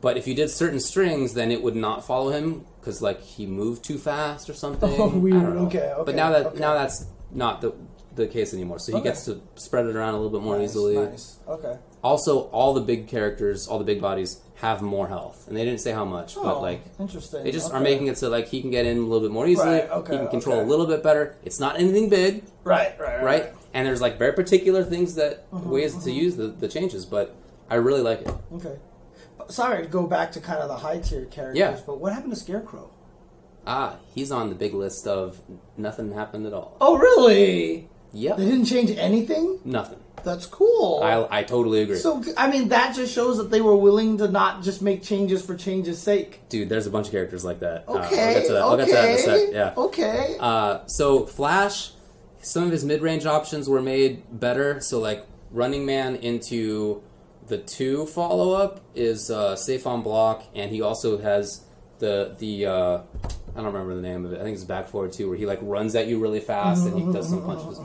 But 0.00 0.18
if 0.18 0.26
you 0.26 0.34
did 0.34 0.50
certain 0.50 0.80
strings, 0.80 1.32
then 1.34 1.50
it 1.50 1.62
would 1.62 1.76
not 1.76 2.04
follow 2.04 2.30
him 2.30 2.66
because 2.80 3.00
like 3.00 3.22
he 3.22 3.46
moved 3.46 3.84
too 3.84 3.96
fast 3.98 4.50
or 4.50 4.54
something. 4.54 4.90
Oh, 5.00 5.08
weird. 5.08 5.42
Okay, 5.44 5.78
okay, 5.78 6.02
But 6.04 6.14
now 6.14 6.30
that 6.30 6.46
okay. 6.46 6.58
now 6.58 6.74
that's 6.74 7.06
not 7.30 7.60
the 7.62 7.72
the 8.16 8.26
case 8.26 8.54
anymore. 8.54 8.78
So 8.78 8.92
he 8.92 8.98
Okay. 8.98 9.08
gets 9.10 9.24
to 9.26 9.40
spread 9.56 9.86
it 9.86 9.96
around 9.96 10.14
a 10.14 10.16
little 10.18 10.30
bit 10.38 10.42
more 10.44 10.58
nice, 10.58 10.70
easily. 10.70 10.96
Nice. 10.96 11.38
Okay. 11.48 11.78
Also, 12.02 12.42
all 12.50 12.74
the 12.74 12.80
big 12.80 13.08
characters, 13.08 13.66
all 13.66 13.78
the 13.78 13.84
big 13.84 14.00
bodies 14.00 14.40
have 14.56 14.82
more 14.82 15.08
health, 15.08 15.46
and 15.48 15.56
they 15.56 15.64
didn't 15.64 15.80
say 15.80 15.90
how 15.92 16.04
much, 16.04 16.34
but 16.36 16.56
Oh, 16.56 16.60
like 16.60 16.82
interesting. 17.00 17.42
they 17.44 17.50
just 17.50 17.68
okay. 17.68 17.76
are 17.76 17.80
making 17.80 18.06
it 18.06 18.16
so 18.18 18.28
like 18.28 18.46
he 18.48 18.60
can 18.60 18.70
get 18.70 18.86
in 18.86 18.98
a 18.98 19.00
little 19.00 19.20
bit 19.20 19.30
more 19.32 19.46
easily. 19.46 19.80
Right, 19.80 19.90
okay, 19.90 20.12
he 20.12 20.18
can 20.18 20.28
control 20.28 20.56
okay. 20.56 20.64
a 20.64 20.68
little 20.68 20.86
bit 20.86 21.02
better. 21.02 21.36
It's 21.44 21.58
not 21.58 21.78
anything 21.78 22.08
big, 22.08 22.44
right, 22.62 22.98
right, 23.00 23.16
right. 23.16 23.24
right? 23.24 23.54
And 23.72 23.86
there's 23.86 24.00
like 24.00 24.18
very 24.18 24.32
particular 24.32 24.84
things 24.84 25.16
that 25.16 25.50
Mm-hmm, 25.50 25.70
ways 25.70 26.04
to 26.04 26.10
use 26.12 26.36
the, 26.36 26.48
the 26.48 26.68
changes, 26.68 27.04
but 27.06 27.34
I 27.68 27.76
really 27.76 28.02
like 28.02 28.20
it. 28.22 28.30
Okay. 28.54 28.76
Sorry 29.48 29.82
to 29.82 29.88
go 29.88 30.06
back 30.06 30.30
to 30.32 30.40
kind 30.40 30.60
of 30.60 30.68
the 30.68 30.76
high 30.76 30.98
tier 30.98 31.24
characters, 31.26 31.58
Yeah. 31.58 31.76
but 31.84 31.98
what 32.00 32.12
happened 32.12 32.32
to 32.32 32.38
Scarecrow? 32.38 32.90
Ah, 33.66 33.96
he's 34.14 34.30
on 34.30 34.50
the 34.50 34.54
big 34.54 34.74
list 34.74 35.06
of 35.06 35.40
nothing 35.76 36.12
happened 36.12 36.46
at 36.46 36.52
all. 36.52 36.76
Oh, 36.80 36.96
really? 36.98 37.88
Yep, 38.14 38.36
They 38.38 38.44
didn't 38.46 38.64
change 38.66 38.90
anything. 38.96 39.58
nothing. 39.64 39.98
That's 40.22 40.46
cool. 40.46 41.02
I 41.02 41.40
I 41.40 41.42
totally 41.42 41.82
agree, 41.82 41.96
So 41.98 42.22
I 42.38 42.50
mean, 42.50 42.68
that 42.68 42.94
just 42.96 43.12
shows 43.12 43.36
that 43.36 43.50
they 43.50 43.60
were 43.60 43.76
willing 43.76 44.16
to 44.18 44.28
not 44.28 44.62
just 44.62 44.80
make 44.80 45.02
changes 45.02 45.44
for 45.44 45.54
change's 45.54 45.98
sake. 46.00 46.40
dude. 46.48 46.68
There's 46.70 46.86
a 46.86 46.90
bunch 46.90 47.08
of 47.08 47.12
characters 47.12 47.44
like 47.44 47.60
that. 47.60 47.84
Uh, 47.86 47.92
I'll 47.92 48.04
Okay, 48.06 48.34
get 48.34 48.46
to 48.46 48.52
that. 48.54 48.62
I'll 48.62 48.72
okay, 48.72 48.86
get 48.86 48.88
to 48.88 48.92
that 48.94 49.08
in 49.10 49.14
a 49.14 49.18
sec. 49.18 49.48
Yeah. 49.52 49.74
okay. 49.76 50.36
Uh, 50.40 50.78
so 50.86 51.26
Flash, 51.26 51.90
some 52.40 52.62
of 52.64 52.70
his 52.70 52.84
mid-range 52.86 53.26
options 53.26 53.68
were 53.68 53.82
made 53.82 54.22
better. 54.30 54.80
So 54.80 54.98
like 54.98 55.26
Running 55.50 55.84
Man 55.84 56.16
into 56.16 57.02
the 57.48 57.58
two 57.58 58.06
follow-up 58.06 58.80
is 58.94 59.30
uh, 59.30 59.56
safe 59.56 59.86
on 59.86 60.00
block, 60.02 60.44
and 60.54 60.70
he 60.70 60.80
also 60.80 61.18
has 61.18 61.64
the 61.98 62.34
the 62.38 62.64
uh, 62.64 62.98
I 63.54 63.58
don't 63.58 63.66
remember 63.66 63.94
the 63.94 64.02
name 64.02 64.24
of 64.26 64.32
it. 64.32 64.40
I 64.40 64.42
think 64.42 64.54
it's 64.54 64.64
back 64.64 64.88
forward 64.88 65.12
two, 65.12 65.28
where 65.28 65.36
he 65.38 65.46
like 65.46 65.60
runs 65.62 65.94
at 65.94 66.06
you 66.08 66.18
really 66.18 66.40
fast 66.40 66.86
and 66.86 66.98
he 66.98 67.12
does 67.12 67.28
some 67.28 67.44
punches. 67.44 67.78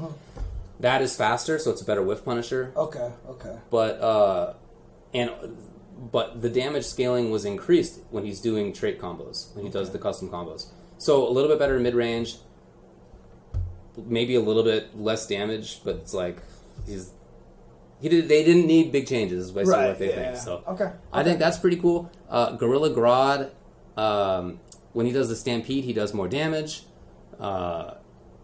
That 0.80 1.02
is 1.02 1.16
faster, 1.16 1.60
so 1.60 1.72
it's 1.72 1.82
a 1.82 1.86
better 1.86 2.02
whiff 2.02 2.24
punisher. 2.26 2.72
okay, 2.76 3.12
okay. 3.28 3.58
But 3.70 4.02
uh, 4.02 4.54
and 5.14 5.32
but 6.12 6.42
the 6.42 6.50
damage 6.50 6.86
scaling 6.86 7.30
was 7.30 7.44
increased 7.46 8.00
when 8.10 8.24
he's 8.26 8.40
doing 8.42 8.72
trait 8.74 9.00
combos 9.00 9.54
when 9.56 9.66
he 9.66 9.72
does 9.72 9.92
the 9.92 10.00
custom 10.00 10.30
combos. 10.30 10.68
So 10.98 11.28
a 11.28 11.32
little 11.32 11.50
bit 11.50 11.60
better 11.60 11.78
mid 11.80 11.94
range, 11.96 12.38
maybe 13.98 14.36
a 14.36 14.40
little 14.42 14.64
bit 14.64 14.98
less 14.98 15.28
damage, 15.28 15.82
but 15.84 15.96
it's 15.98 16.14
like 16.14 16.38
he's 16.88 17.12
he 18.02 18.08
did 18.10 18.30
they 18.30 18.44
didn't 18.44 18.66
need 18.66 18.92
big 18.92 19.08
changes 19.08 19.52
basically 19.52 19.74
Right. 19.74 19.88
what 19.90 20.00
they 20.00 20.10
yeah. 20.10 20.32
think. 20.32 20.38
So 20.38 20.64
okay. 20.68 20.92
I 21.12 21.24
think 21.24 21.40
that's 21.40 21.58
pretty 21.60 21.78
cool. 21.78 22.10
Uh, 22.30 22.54
Gorilla 22.54 22.90
Grodd, 22.92 23.52
um, 23.98 24.60
when 24.94 25.06
he 25.06 25.12
does 25.12 25.30
the 25.30 25.36
Stampede, 25.36 25.84
he 25.84 25.94
does 25.94 26.14
more 26.14 26.28
damage. 26.28 26.84
Uh, 27.40 27.96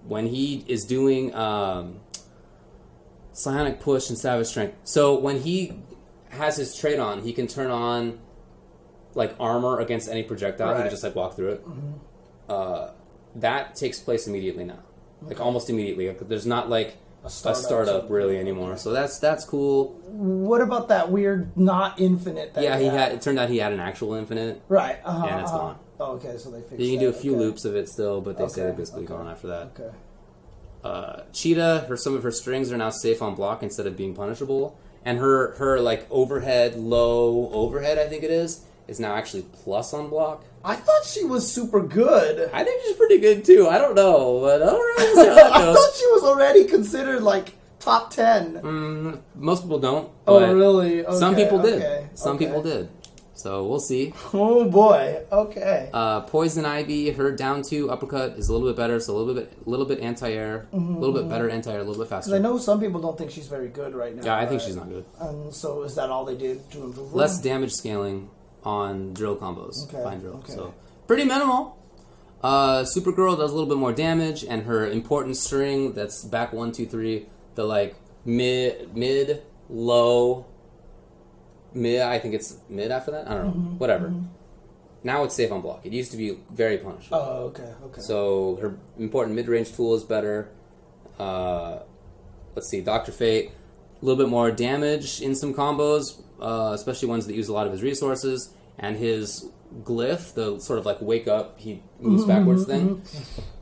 when 0.07 0.27
he 0.27 0.63
is 0.67 0.85
doing 0.85 1.33
um, 1.35 1.99
Psionic 3.33 3.79
Push 3.79 4.09
and 4.09 4.17
Savage 4.17 4.47
Strength, 4.47 4.77
so 4.83 5.19
when 5.19 5.41
he 5.41 5.73
has 6.29 6.57
his 6.57 6.75
trait 6.75 6.99
on, 6.99 7.23
he 7.23 7.33
can 7.33 7.47
turn 7.47 7.71
on 7.71 8.19
like 9.15 9.35
armor 9.39 9.79
against 9.79 10.09
any 10.09 10.23
projectile. 10.23 10.75
He 10.75 10.81
can 10.81 10.91
just 10.91 11.03
like 11.03 11.15
walk 11.15 11.35
through 11.35 11.53
it. 11.53 11.65
Uh, 12.47 12.91
that 13.35 13.75
takes 13.75 13.99
place 13.99 14.27
immediately 14.27 14.63
now, 14.63 14.83
like 15.21 15.39
almost 15.39 15.69
immediately. 15.69 16.07
Like, 16.07 16.27
there's 16.27 16.45
not 16.45 16.69
like 16.69 16.95
A 17.23 17.27
a 17.27 17.29
startup, 17.29 17.63
startup, 17.63 18.09
really 18.09 18.37
anymore. 18.37 18.77
So 18.77 18.91
that's 18.91 19.19
that's 19.19 19.43
cool. 19.45 19.99
What 20.05 20.61
about 20.61 20.89
that 20.89 21.11
weird 21.11 21.57
not 21.57 21.99
infinite? 21.99 22.53
That 22.53 22.63
Yeah, 22.63 22.77
he 22.77 22.85
had. 22.85 23.11
It 23.13 23.21
turned 23.21 23.39
out 23.39 23.49
he 23.49 23.57
had 23.57 23.73
an 23.73 23.79
actual 23.79 24.13
infinite. 24.13 24.61
right. 24.69 24.99
Uh-huh, 25.03 25.25
and 25.25 25.41
it's 25.41 25.49
uh-huh. 25.49 25.57
gone. 25.57 25.79
Oh, 25.99 26.13
okay, 26.13 26.37
so 26.37 26.51
they 26.51 26.61
fixed. 26.61 26.79
You 26.79 26.91
can 26.91 26.99
do 26.99 27.09
a 27.09 27.11
that, 27.11 27.21
few 27.21 27.31
okay. 27.35 27.39
loops 27.39 27.65
of 27.65 27.75
it 27.75 27.87
still, 27.89 28.21
but 28.21 28.37
they 28.37 28.47
say 28.47 28.61
Okay, 28.61 28.61
they're 28.61 28.73
basically 28.73 29.03
okay. 29.05 29.13
gone 29.13 29.27
after 29.27 29.47
that. 29.47 29.71
Okay. 29.79 29.95
Uh, 30.83 31.21
Cheetah, 31.33 31.85
her 31.89 31.97
some 31.97 32.15
of 32.15 32.23
her 32.23 32.31
strings 32.31 32.71
are 32.71 32.77
now 32.77 32.89
safe 32.91 33.21
on 33.21 33.33
block 33.35 33.63
instead 33.63 33.87
of 33.87 33.97
being 33.97 34.13
punishable, 34.13 34.77
and 35.03 35.17
her 35.17 35.55
her 35.55 35.79
like 35.79 36.05
overhead 36.11 36.75
low 36.75 37.49
overhead 37.51 37.97
I 37.97 38.07
think 38.07 38.23
it 38.23 38.29
is 38.31 38.65
is 38.87 38.99
now 38.99 39.15
actually 39.15 39.43
plus 39.63 39.93
on 39.93 40.09
block. 40.09 40.43
I 40.63 40.75
thought 40.75 41.03
she 41.05 41.23
was 41.23 41.51
super 41.51 41.79
good. 41.81 42.49
I 42.53 42.63
think 42.63 42.83
she's 42.83 42.95
pretty 42.95 43.17
good 43.19 43.43
too. 43.45 43.67
I 43.67 43.77
don't 43.79 43.95
know, 43.95 44.41
but 44.41 44.61
all 44.61 44.77
right, 44.77 44.95
we'll 44.99 45.23
see 45.23 45.29
how 45.41 45.51
I 45.53 45.59
goes. 45.59 45.75
thought 45.77 45.93
she 45.97 46.07
was 46.07 46.23
already 46.23 46.65
considered 46.65 47.23
like 47.23 47.53
top 47.79 48.11
ten. 48.11 48.53
Mm, 48.61 49.21
most 49.35 49.63
people 49.63 49.79
don't. 49.79 50.11
oh, 50.27 50.39
but 50.39 50.53
really? 50.53 51.03
Some 51.17 51.35
people 51.35 51.59
did. 51.63 51.81
okay, 51.81 52.07
Some 52.13 52.35
okay. 52.35 52.45
people 52.45 52.61
did. 52.61 52.89
So 53.45 53.63
we'll 53.63 53.79
see. 53.79 54.11
Oh 54.33 54.67
boy. 54.67 55.21
Okay. 55.31 55.91
Uh, 55.93 56.21
Poison 56.21 56.65
Ivy, 56.65 57.11
her 57.11 57.31
down 57.31 57.61
two 57.61 57.91
uppercut 57.91 58.39
is 58.39 58.49
a 58.49 58.51
little 58.51 58.67
bit 58.67 58.75
better, 58.75 58.99
so 58.99 59.15
a 59.15 59.19
little 59.19 59.35
bit, 59.35 59.53
a 59.63 59.69
little 59.69 59.85
bit 59.85 59.99
anti-air, 59.99 60.65
a 60.73 60.75
little 60.75 61.13
bit 61.13 61.29
better 61.29 61.47
anti-air, 61.47 61.81
a 61.81 61.83
little 61.83 62.03
bit 62.03 62.09
faster. 62.09 62.31
Because. 62.31 62.39
I 62.39 62.41
know 62.41 62.57
some 62.57 62.79
people 62.79 62.99
don't 62.99 63.15
think 63.19 63.29
she's 63.29 63.45
very 63.45 63.67
good 63.69 63.93
right 63.93 64.15
now. 64.15 64.23
Yeah, 64.25 64.35
I 64.35 64.47
think 64.47 64.61
she's 64.61 64.75
not 64.75 64.89
good. 64.89 65.05
And 65.19 65.53
so 65.53 65.83
is 65.83 65.93
that 65.93 66.09
all 66.09 66.25
they 66.25 66.35
did 66.35 66.71
to 66.71 66.85
improve 66.85 67.11
her? 67.11 67.15
Less 67.17 67.39
damage 67.39 67.71
scaling 67.71 68.31
on 68.63 69.13
drill 69.13 69.35
combos, 69.37 69.75
Okay, 69.89 70.01
fine 70.03 70.21
drill. 70.21 70.37
okay. 70.37 70.53
So 70.53 70.73
pretty 71.05 71.23
minimal. 71.25 71.77
Uh, 72.41 72.83
Supergirl 72.83 73.37
does 73.37 73.51
a 73.51 73.53
little 73.53 73.69
bit 73.69 73.77
more 73.77 73.93
damage, 73.93 74.43
and 74.43 74.63
her 74.63 74.89
important 74.89 75.37
string 75.37 75.93
that's 75.93 76.23
back 76.25 76.51
one, 76.51 76.71
two, 76.71 76.87
three, 76.87 77.27
the 77.53 77.63
like 77.63 77.93
mid, 78.25 78.97
mid, 78.97 79.43
low, 79.69 80.47
mid. 81.75 82.01
I 82.01 82.17
think 82.19 82.33
it's 82.33 82.57
mid 82.69 82.91
after 82.91 83.11
that. 83.11 83.27
I 83.29 83.33
don't 83.35 83.45
know. 83.45 83.51
Mm-hmm, 83.51 83.77
Whatever. 83.77 84.13
Now 85.03 85.23
it's 85.23 85.35
safe 85.35 85.51
on 85.51 85.61
block. 85.61 85.85
It 85.85 85.93
used 85.93 86.09
to 86.11 86.17
be 86.17 86.39
very 86.51 86.79
punishable. 86.79 87.17
Oh, 87.17 87.43
okay, 87.49 87.71
okay. 87.85 88.01
So 88.01 88.57
her 88.61 88.77
important 88.97 89.35
mid-range 89.35 89.75
tool 89.75 89.93
is 89.93 90.03
better. 90.03 90.49
Uh, 91.19 91.79
let's 92.55 92.67
see, 92.69 92.81
Doctor 92.81 93.11
Fate, 93.11 93.51
a 94.01 94.05
little 94.05 94.21
bit 94.23 94.29
more 94.29 94.49
damage 94.49 95.21
in 95.21 95.35
some 95.35 95.53
combos, 95.53 96.21
uh, 96.41 96.71
especially 96.73 97.07
ones 97.07 97.27
that 97.27 97.35
use 97.35 97.49
a 97.49 97.53
lot 97.53 97.67
of 97.67 97.71
his 97.71 97.83
resources, 97.83 98.51
and 98.79 98.97
his 98.97 99.47
glyph, 99.83 100.33
the 100.33 100.59
sort 100.59 100.79
of 100.79 100.85
like 100.87 100.99
wake 101.01 101.27
up, 101.27 101.59
he 101.59 101.83
moves 101.99 102.25
backwards 102.25 102.65
thing. 102.65 103.03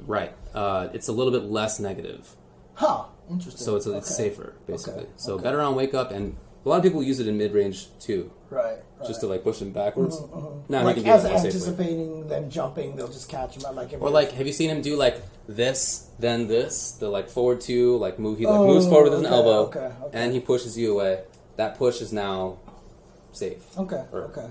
Right. 0.05 0.33
Uh, 0.53 0.87
it's 0.93 1.07
a 1.09 1.11
little 1.11 1.31
bit 1.33 1.43
less 1.43 1.79
negative, 1.79 2.35
Huh. 2.75 3.05
Interesting. 3.29 3.63
so 3.65 3.75
it's 3.75 3.85
it's 3.85 4.15
safer 4.15 4.53
basically. 4.67 5.03
Okay, 5.03 5.09
So 5.17 5.33
okay. 5.35 5.43
better 5.43 5.61
on 5.61 5.75
wake 5.75 5.93
up, 5.93 6.11
and 6.11 6.37
a 6.65 6.69
lot 6.69 6.77
of 6.77 6.83
people 6.83 7.03
use 7.03 7.19
it 7.19 7.27
in 7.27 7.37
mid 7.37 7.53
range 7.53 7.87
too, 7.99 8.31
Right. 8.49 8.77
just 9.05 9.19
to 9.21 9.27
like 9.27 9.43
push 9.43 9.59
him 9.61 9.71
backwards. 9.71 10.19
Now 10.19 10.25
Mm-hmm, 10.27 10.85
like 10.85 10.95
he 10.97 11.03
can 11.03 11.11
do 11.11 11.17
as 11.17 11.25
it 11.25 11.29
more 11.29 11.37
safely. 11.39 11.49
anticipating 11.49 12.27
them 12.27 12.49
jumping, 12.49 12.95
they'll 12.95 13.07
just 13.07 13.29
catch 13.29 13.55
him. 13.57 13.75
Like 13.75 13.93
Or 13.99 14.09
like, 14.09 14.31
have 14.31 14.47
you 14.47 14.53
seen 14.53 14.69
him 14.69 14.81
do 14.81 14.95
like 14.95 15.21
this, 15.47 16.07
then 16.19 16.47
this, 16.47 16.91
the 16.93 17.09
like 17.09 17.29
forward 17.29 17.59
two, 17.61 17.97
like 17.97 18.17
move? 18.19 18.39
He 18.39 18.45
like 18.45 18.55
Oh, 18.59 18.67
moves 18.67 18.87
forward 18.87 19.09
with 19.11 19.19
an 19.19 19.25
elbow, 19.25 19.65
okay, 19.67 19.79
okay. 20.03 20.17
and 20.17 20.31
he 20.33 20.39
pushes 20.39 20.77
you 20.77 20.93
away. 20.93 21.23
That 21.57 21.77
push 21.77 22.01
is 22.01 22.13
now 22.13 22.57
safe. 23.31 23.63
okay, 23.77 24.03
Or- 24.11 24.23
okay. 24.31 24.47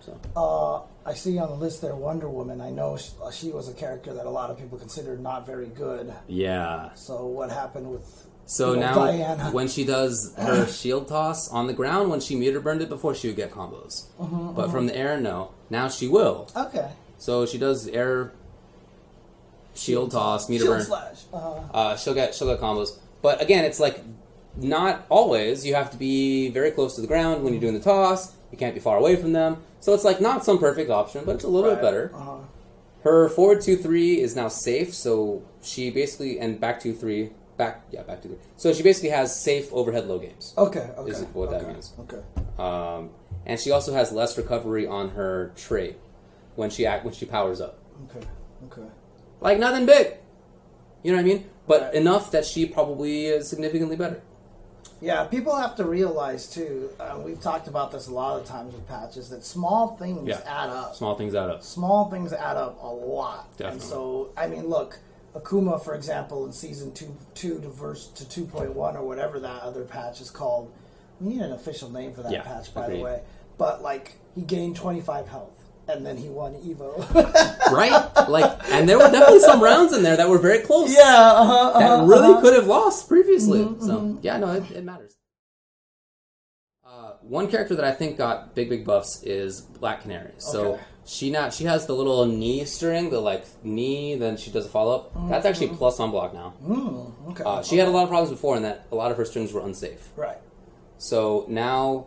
So 0.00 0.16
Uh, 0.36 0.80
I 1.04 1.12
see 1.14 1.36
on 1.38 1.48
the 1.50 1.56
list 1.56 1.82
there 1.82 1.94
Wonder 1.94 2.28
Woman. 2.30 2.60
I 2.62 2.70
know 2.70 2.96
she, 2.96 3.10
she 3.32 3.50
was 3.50 3.68
a 3.68 3.74
character 3.74 4.14
that 4.14 4.24
a 4.24 4.30
lot 4.30 4.48
of 4.50 4.56
people 4.58 4.78
considered 4.78 5.20
not 5.20 5.44
very 5.46 5.66
good. 5.66 6.14
yeah. 6.28 6.94
So 6.94 7.26
what 7.26 7.50
happened 7.50 7.90
with? 7.90 8.26
So 8.50 8.74
now, 8.74 8.94
Diana? 8.94 9.50
when 9.52 9.68
she 9.68 9.84
does 9.84 10.34
her 10.36 10.66
shield 10.80 11.06
toss 11.06 11.48
on 11.48 11.68
the 11.68 11.72
ground, 11.72 12.10
when 12.10 12.18
she 12.18 12.34
meter 12.34 12.58
burned 12.58 12.82
it 12.82 12.88
before, 12.88 13.14
she 13.14 13.28
would 13.28 13.36
get 13.36 13.52
combos. 13.52 14.06
Mm-hmm, 14.18 14.54
but 14.54 14.72
from 14.72 14.88
the 14.88 14.96
air, 14.96 15.20
no. 15.20 15.52
Now 15.70 15.88
she 15.88 16.08
will. 16.08 16.50
Okay. 16.56 16.90
So 17.16 17.46
she 17.46 17.58
does 17.58 17.86
air 17.86 18.32
shield 19.76 20.10
toss, 20.10 20.48
meter 20.48 20.64
Shield 20.64 20.76
burn. 20.78 20.84
slash. 20.84 21.22
Uh, 21.32 21.60
uh, 21.72 21.96
she'll 21.96 22.12
get 22.12 22.34
she'll 22.34 22.48
get 22.48 22.58
combos. 22.58 22.98
But 23.22 23.40
again, 23.40 23.64
it's 23.64 23.78
like 23.78 24.00
not 24.56 25.06
always. 25.08 25.64
You 25.64 25.76
have 25.76 25.92
to 25.92 25.96
be 25.96 26.48
very 26.48 26.72
close 26.72 26.96
to 26.96 27.02
the 27.02 27.06
ground 27.06 27.44
when 27.44 27.52
you're 27.52 27.60
doing 27.60 27.74
the 27.74 27.78
toss. 27.78 28.34
You 28.50 28.58
can't 28.58 28.74
be 28.74 28.80
far 28.80 28.96
away 28.96 29.14
from 29.14 29.32
them. 29.32 29.58
So 29.78 29.94
it's 29.94 30.02
like 30.02 30.20
not 30.20 30.44
some 30.44 30.58
perfect 30.58 30.90
option, 30.90 31.22
but 31.24 31.36
it's 31.36 31.44
a 31.44 31.48
little 31.48 31.70
bit 31.70 31.80
better. 31.80 32.10
Uh-huh. 32.12 32.38
Her 33.04 33.28
forward 33.28 33.62
two 33.62 33.76
three 33.76 34.20
is 34.20 34.34
now 34.34 34.48
safe, 34.48 34.92
so 34.92 35.44
she 35.62 35.88
basically 35.90 36.40
and 36.40 36.58
back 36.58 36.80
two 36.80 36.92
three 36.94 37.30
back 37.62 37.74
yeah 37.94 38.02
back 38.08 38.18
two 38.22 38.28
three. 38.30 38.38
So 38.56 38.66
she 38.76 38.82
basically 38.82 39.10
has 39.20 39.28
safe 39.48 39.66
overhead 39.72 40.04
low 40.10 40.18
games, 40.26 40.54
Okay. 40.66 40.86
Okay. 41.00 41.10
Is 41.12 41.20
what 41.38 41.50
that 41.50 41.62
okay, 41.62 41.72
means. 41.72 41.86
Okay. 42.04 42.22
um, 42.66 43.10
and 43.48 43.56
she 43.62 43.70
also 43.76 43.92
has 44.00 44.06
less 44.20 44.36
recovery 44.42 44.86
on 44.86 45.04
her 45.18 45.52
trait 45.56 45.96
when 46.56 46.68
she 46.74 46.82
act 46.92 47.04
when 47.06 47.14
she 47.14 47.26
powers 47.36 47.60
up. 47.66 47.74
Okay. 48.06 48.26
Okay. 48.66 48.88
Like 49.40 49.58
nothing 49.66 49.84
big, 49.86 50.06
you 51.02 51.10
know 51.12 51.18
what 51.18 51.24
I 51.26 51.28
mean? 51.32 51.44
But 51.66 51.80
Right. 51.82 51.94
enough 52.02 52.30
that 52.34 52.44
she 52.44 52.66
probably 52.66 53.26
is 53.26 53.48
significantly 53.48 53.96
better. 53.96 54.20
Yeah, 55.02 55.24
people 55.36 55.54
have 55.56 55.74
to 55.76 55.84
realize 55.84 56.42
too. 56.56 56.90
Uh, 57.00 57.18
we've 57.24 57.40
talked 57.40 57.68
about 57.68 57.90
this 57.90 58.06
a 58.08 58.12
lot 58.22 58.38
of 58.38 58.44
times 58.46 58.74
with 58.74 58.86
patches 58.86 59.30
that 59.30 59.42
small 59.44 59.96
things 59.96 60.28
Yeah. 60.28 60.40
add 60.46 60.68
up. 60.68 60.94
Small 60.94 61.14
things 61.20 61.34
add 61.34 61.48
up. 61.54 61.62
small 61.62 62.10
things 62.10 62.32
add 62.34 62.56
up 62.58 62.74
a 62.82 62.86
lot. 62.86 63.46
And 63.48 63.56
Definitely. 63.58 63.88
so, 63.88 64.28
I 64.36 64.44
mean, 64.52 64.68
look, 64.68 64.98
Akuma, 65.34 65.82
for 65.82 65.94
example, 65.94 66.44
in 66.46 66.52
season 66.52 66.92
two, 66.92 67.16
two 67.34 67.60
to 67.60 67.68
verse 67.68 68.08
to 68.08 68.28
two 68.28 68.46
point 68.46 68.74
one 68.74 68.96
or 68.96 69.06
whatever 69.06 69.38
that 69.40 69.62
other 69.62 69.84
patch 69.84 70.20
is 70.20 70.30
called. 70.30 70.72
We 71.20 71.34
need 71.34 71.42
an 71.42 71.52
official 71.52 71.90
name 71.90 72.12
for 72.12 72.22
that 72.22 72.32
Yeah, 72.32 72.42
patch, 72.42 72.74
by 72.74 72.84
agreed. 72.86 72.98
the 72.98 73.04
way. 73.04 73.22
But 73.58 73.82
like, 73.82 74.16
he 74.34 74.42
gained 74.42 74.74
twenty 74.74 75.00
five 75.00 75.28
health, 75.28 75.52
and 75.86 76.04
then 76.04 76.16
he 76.16 76.28
won 76.28 76.54
Evo. 76.54 76.96
right? 77.72 78.28
Like, 78.28 78.58
and 78.72 78.88
there 78.88 78.98
were 78.98 79.10
definitely 79.10 79.40
some 79.40 79.62
rounds 79.62 79.92
in 79.92 80.02
there 80.02 80.16
that 80.16 80.28
were 80.28 80.38
very 80.38 80.60
close. 80.60 80.92
yeah, 80.92 81.02
uh-huh, 81.04 81.78
that 81.78 81.90
uh-huh, 81.90 82.04
really 82.06 82.32
uh-huh. 82.32 82.40
could 82.40 82.54
have 82.54 82.66
lost 82.66 83.06
previously. 83.08 83.60
Mhm, 83.60 83.80
so 83.82 84.18
yeah, 84.22 84.38
no, 84.38 84.50
it, 84.52 84.68
it 84.72 84.84
matters. 84.84 85.16
Uh, 86.84 87.12
one 87.20 87.48
character 87.48 87.76
that 87.76 87.84
I 87.84 87.92
think 87.92 88.18
got 88.18 88.54
big, 88.56 88.68
big 88.68 88.84
buffs 88.84 89.22
is 89.22 89.60
Black 89.60 90.02
Canary. 90.02 90.32
So 90.38 90.72
Okay. 90.74 90.82
She 91.10 91.28
not 91.30 91.52
she 91.52 91.64
has 91.64 91.86
the 91.86 91.92
little 91.92 92.24
knee 92.26 92.64
string, 92.64 93.10
the 93.10 93.20
like 93.20 93.44
knee, 93.64 94.14
then 94.14 94.36
she 94.36 94.50
does 94.50 94.66
a 94.66 94.68
follow 94.68 94.94
up. 94.96 95.28
That's 95.28 95.44
actually 95.44 95.68
plus 95.68 95.98
on 95.98 96.10
block 96.12 96.32
now. 96.32 96.54
Mm, 96.64 97.30
okay. 97.30 97.42
Uh, 97.44 97.62
she 97.62 97.78
had 97.78 97.88
a 97.88 97.90
lot 97.90 98.04
of 98.04 98.08
problems 98.10 98.30
before, 98.30 98.56
in 98.56 98.62
that 98.62 98.86
a 98.92 98.94
lot 98.94 99.10
of 99.10 99.16
her 99.16 99.24
strings 99.24 99.52
were 99.52 99.60
unsafe. 99.60 100.08
right. 100.16 100.38
So 100.98 101.46
now 101.48 102.06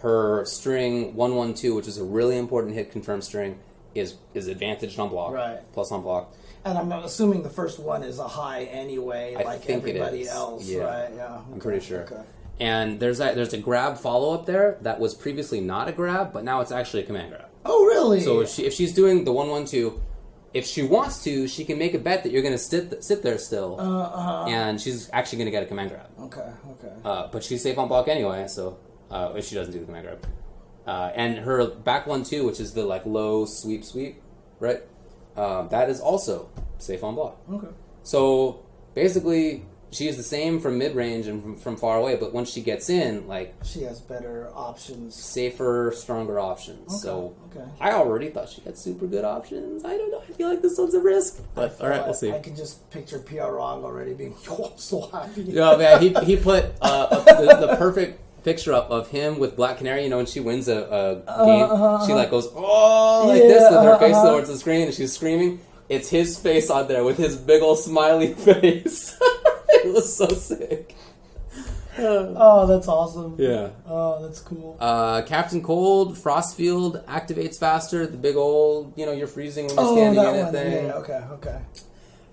her 0.00 0.44
string 0.44 1.14
one 1.14 1.34
one 1.36 1.54
two, 1.54 1.74
which 1.74 1.86
is 1.88 1.96
a 1.96 2.04
really 2.04 2.36
important 2.36 2.74
hit 2.74 2.92
confirm 2.92 3.22
string, 3.22 3.58
is 3.94 4.16
is 4.34 4.48
advantaged 4.48 4.98
on 4.98 5.08
block, 5.08 5.32
Right. 5.32 5.60
plus 5.72 5.90
on 5.92 6.02
block. 6.02 6.34
And 6.64 6.76
I'm 6.78 6.92
assuming 6.92 7.42
the 7.42 7.50
first 7.50 7.80
one 7.80 8.02
is 8.02 8.18
a 8.18 8.28
high 8.28 8.64
anyway, 8.64 9.34
I 9.38 9.42
like 9.42 9.68
everybody 9.70 10.28
else, 10.28 10.64
Yeah. 10.68 10.82
right? 10.84 11.10
Yeah, 11.16 11.40
I'm 11.52 11.58
pretty 11.58 11.84
sure. 11.84 12.02
Okay. 12.02 12.22
And 12.60 13.00
there's 13.00 13.18
a, 13.18 13.34
there's 13.34 13.52
a 13.52 13.58
grab 13.58 13.96
follow 13.98 14.32
up 14.34 14.46
there 14.46 14.76
that 14.82 15.00
was 15.00 15.14
previously 15.14 15.60
not 15.60 15.88
a 15.88 15.92
grab, 15.92 16.32
but 16.32 16.44
now 16.44 16.60
it's 16.60 16.70
actually 16.70 17.02
a 17.02 17.06
command 17.06 17.30
grab. 17.30 17.46
Oh, 17.64 17.84
really? 17.86 18.20
So 18.20 18.40
if, 18.40 18.50
she, 18.50 18.64
if 18.64 18.72
she's 18.72 18.92
doing 18.92 19.24
the 19.24 19.32
one 19.32 19.48
one 19.48 19.64
two, 19.64 20.00
if 20.52 20.66
she 20.66 20.82
wants 20.82 21.24
to, 21.24 21.48
she 21.48 21.64
can 21.64 21.78
make 21.78 21.94
a 21.94 21.98
bet 21.98 22.22
that 22.24 22.32
you're 22.32 22.42
going 22.42 22.54
to 22.54 22.58
sit 22.58 23.02
sit 23.02 23.22
there 23.22 23.38
still, 23.38 23.80
uh, 23.80 23.84
uh, 23.84 24.46
and 24.48 24.80
she's 24.80 25.08
actually 25.12 25.38
going 25.38 25.46
to 25.46 25.50
get 25.50 25.62
a 25.62 25.66
command 25.66 25.90
grab. 25.90 26.08
okay, 26.20 26.50
okay. 26.72 26.92
Uh, 27.04 27.28
but 27.32 27.42
she's 27.42 27.62
safe 27.62 27.78
on 27.78 27.88
block 27.88 28.08
anyway, 28.08 28.46
so 28.48 28.78
uh, 29.10 29.32
if 29.34 29.46
she 29.46 29.54
doesn't 29.54 29.72
do 29.72 29.80
the 29.80 29.86
command 29.86 30.06
grab, 30.06 30.26
uh, 30.86 31.10
and 31.14 31.38
her 31.38 31.66
back 31.66 32.06
one 32.06 32.22
two, 32.22 32.44
which 32.44 32.60
is 32.60 32.74
the 32.74 32.84
like 32.84 33.06
low 33.06 33.46
sweep 33.46 33.84
sweep, 33.84 34.20
right? 34.60 34.82
Uh, 35.36 35.62
that 35.68 35.88
is 35.88 36.00
also 36.00 36.50
safe 36.78 37.02
on 37.02 37.14
block. 37.14 37.38
Okay. 37.50 37.68
So 38.02 38.64
basically, 38.94 39.64
she 39.92 40.08
is 40.08 40.16
the 40.16 40.22
same 40.22 40.58
from 40.58 40.78
mid 40.78 40.96
range 40.96 41.26
and 41.26 41.42
from, 41.42 41.56
from 41.56 41.76
far 41.76 41.98
away, 41.98 42.16
but 42.16 42.32
once 42.32 42.50
she 42.50 42.62
gets 42.62 42.88
in, 42.90 43.28
like 43.28 43.54
She 43.64 43.82
has 43.82 44.00
better 44.00 44.50
options. 44.54 45.14
safer, 45.14 45.92
stronger 45.94 46.40
options. 46.40 47.00
So 47.02 47.34
okay. 47.54 47.64
I 47.80 47.92
already 47.92 48.30
thought 48.30 48.48
she 48.48 48.60
had 48.62 48.76
super 48.78 49.06
good 49.06 49.24
options. 49.24 49.84
I 49.84 49.96
don't 49.96 50.10
know. 50.10 50.22
I 50.26 50.32
feel 50.32 50.48
like 50.48 50.62
this 50.62 50.78
one's 50.78 50.94
a 50.94 51.00
risk, 51.00 51.42
but 51.54 51.80
all 51.80 51.88
right, 51.88 52.04
we'll 52.04 52.14
see. 52.14 52.32
I 52.32 52.38
can 52.40 52.56
just 52.56 52.90
picture 52.90 53.18
PR 53.18 53.52
Rog 53.52 53.84
already 53.84 54.14
being 54.14 54.34
oh, 54.50 54.70
I'm 54.72 54.78
so 54.78 55.02
happy. 55.12 55.42
Yeah, 55.42 55.76
man, 55.76 56.00
he, 56.00 56.14
he 56.24 56.36
put 56.36 56.72
uh, 56.80 57.06
the, 57.24 57.66
the 57.66 57.76
perfect 57.76 58.18
picture 58.44 58.72
up 58.72 58.90
of 58.90 59.08
him 59.08 59.38
with 59.38 59.54
Black 59.56 59.78
Canary. 59.78 60.04
You 60.04 60.08
know, 60.10 60.16
when 60.16 60.26
she 60.26 60.40
wins 60.40 60.68
a, 60.68 61.22
a 61.28 61.44
game, 61.46 62.06
she 62.06 62.12
like 62.14 62.30
goes 62.30 62.48
oh 62.54 63.26
like 63.28 63.42
this 63.42 63.62
with 63.70 63.82
her 63.82 63.90
Uh-huh, 63.90 63.98
face 63.98 64.16
uh-huh. 64.16 64.30
towards 64.30 64.48
the 64.48 64.56
screen, 64.56 64.82
and 64.86 64.94
she's 64.94 65.12
screaming. 65.12 65.60
It's 65.88 66.08
his 66.08 66.38
face 66.38 66.70
on 66.70 66.88
there 66.88 67.04
with 67.04 67.18
his 67.18 67.36
big 67.36 67.60
old 67.62 67.78
smiley 67.78 68.32
face. 68.48 69.14
it 69.84 69.92
was 69.92 70.14
so 70.16 70.28
sick. 70.28 70.94
Oh, 71.98 72.66
that's 72.66 72.88
awesome. 72.88 73.36
Yeah. 73.38 73.70
Oh, 73.86 74.22
that's 74.22 74.40
cool. 74.40 74.76
Uh, 74.80 75.22
Captain 75.22 75.62
Cold, 75.62 76.16
Frostfield 76.16 77.04
activates 77.04 77.58
faster. 77.58 78.06
The 78.06 78.16
big 78.16 78.36
old, 78.36 78.94
you 78.96 79.04
know, 79.04 79.12
you're 79.12 79.26
freezing 79.26 79.66
when 79.66 79.76
you're 79.76 79.84
Oh, 79.84 79.92
standing 79.94 80.22
that 80.22 80.34
in 80.34 80.40
it 80.40 80.42
one. 80.44 80.52
thing. 80.52 80.86
Yeah, 80.86 80.94
okay, 80.94 81.20
okay. 81.32 81.60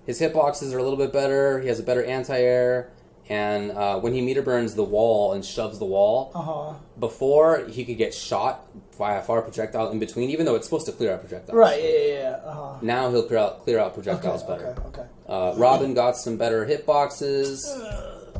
His 0.06 0.18
hitboxes 0.20 0.72
are 0.74 0.78
a 0.78 0.82
little 0.82 0.96
bit 0.98 1.12
better. 1.12 1.60
He 1.60 1.68
has 1.68 1.78
a 1.78 1.82
better 1.82 2.02
anti-air, 2.02 2.90
and 3.28 3.70
uh, 3.72 4.00
when 4.00 4.14
he 4.14 4.22
meter 4.22 4.40
burns 4.42 4.74
the 4.74 4.82
wall 4.82 5.34
and 5.34 5.44
shoves 5.44 5.78
the 5.78 5.84
wall, 5.84 6.32
Uh 6.34 6.40
huh. 6.42 6.72
before 6.98 7.66
he 7.66 7.84
could 7.84 7.98
get 7.98 8.14
shot 8.14 8.66
by 8.98 9.16
a 9.16 9.22
far 9.22 9.42
projectile 9.42 9.90
in 9.90 9.98
between, 9.98 10.30
even 10.30 10.46
though 10.46 10.54
it's 10.54 10.64
supposed 10.66 10.86
to 10.86 10.92
clear 10.92 11.12
out 11.12 11.20
projectiles. 11.20 11.54
Right. 11.56 11.82
Yeah, 11.82 11.90
yeah, 11.90 12.14
yeah. 12.14 12.30
Uh 12.44 12.54
huh. 12.54 12.78
Now 12.80 13.10
he'll 13.10 13.24
clear 13.24 13.38
out 13.38 13.62
clear 13.62 13.78
out 13.78 13.88
Okay, 13.88 13.94
projectiles 14.02 14.42
okay, 14.44 14.52
better. 14.64 14.82
okay. 14.86 15.04
Uh, 15.30 15.54
Robin 15.56 15.94
got 15.94 16.16
some 16.16 16.36
better 16.36 16.66
hitboxes. 16.66 17.64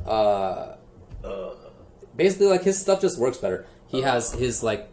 Uh, 0.04 0.74
basically, 2.16 2.48
like 2.48 2.64
his 2.64 2.78
stuff 2.78 3.00
just 3.00 3.16
works 3.18 3.38
better. 3.38 3.64
He 3.86 4.02
has 4.02 4.32
his 4.32 4.62
like 4.62 4.88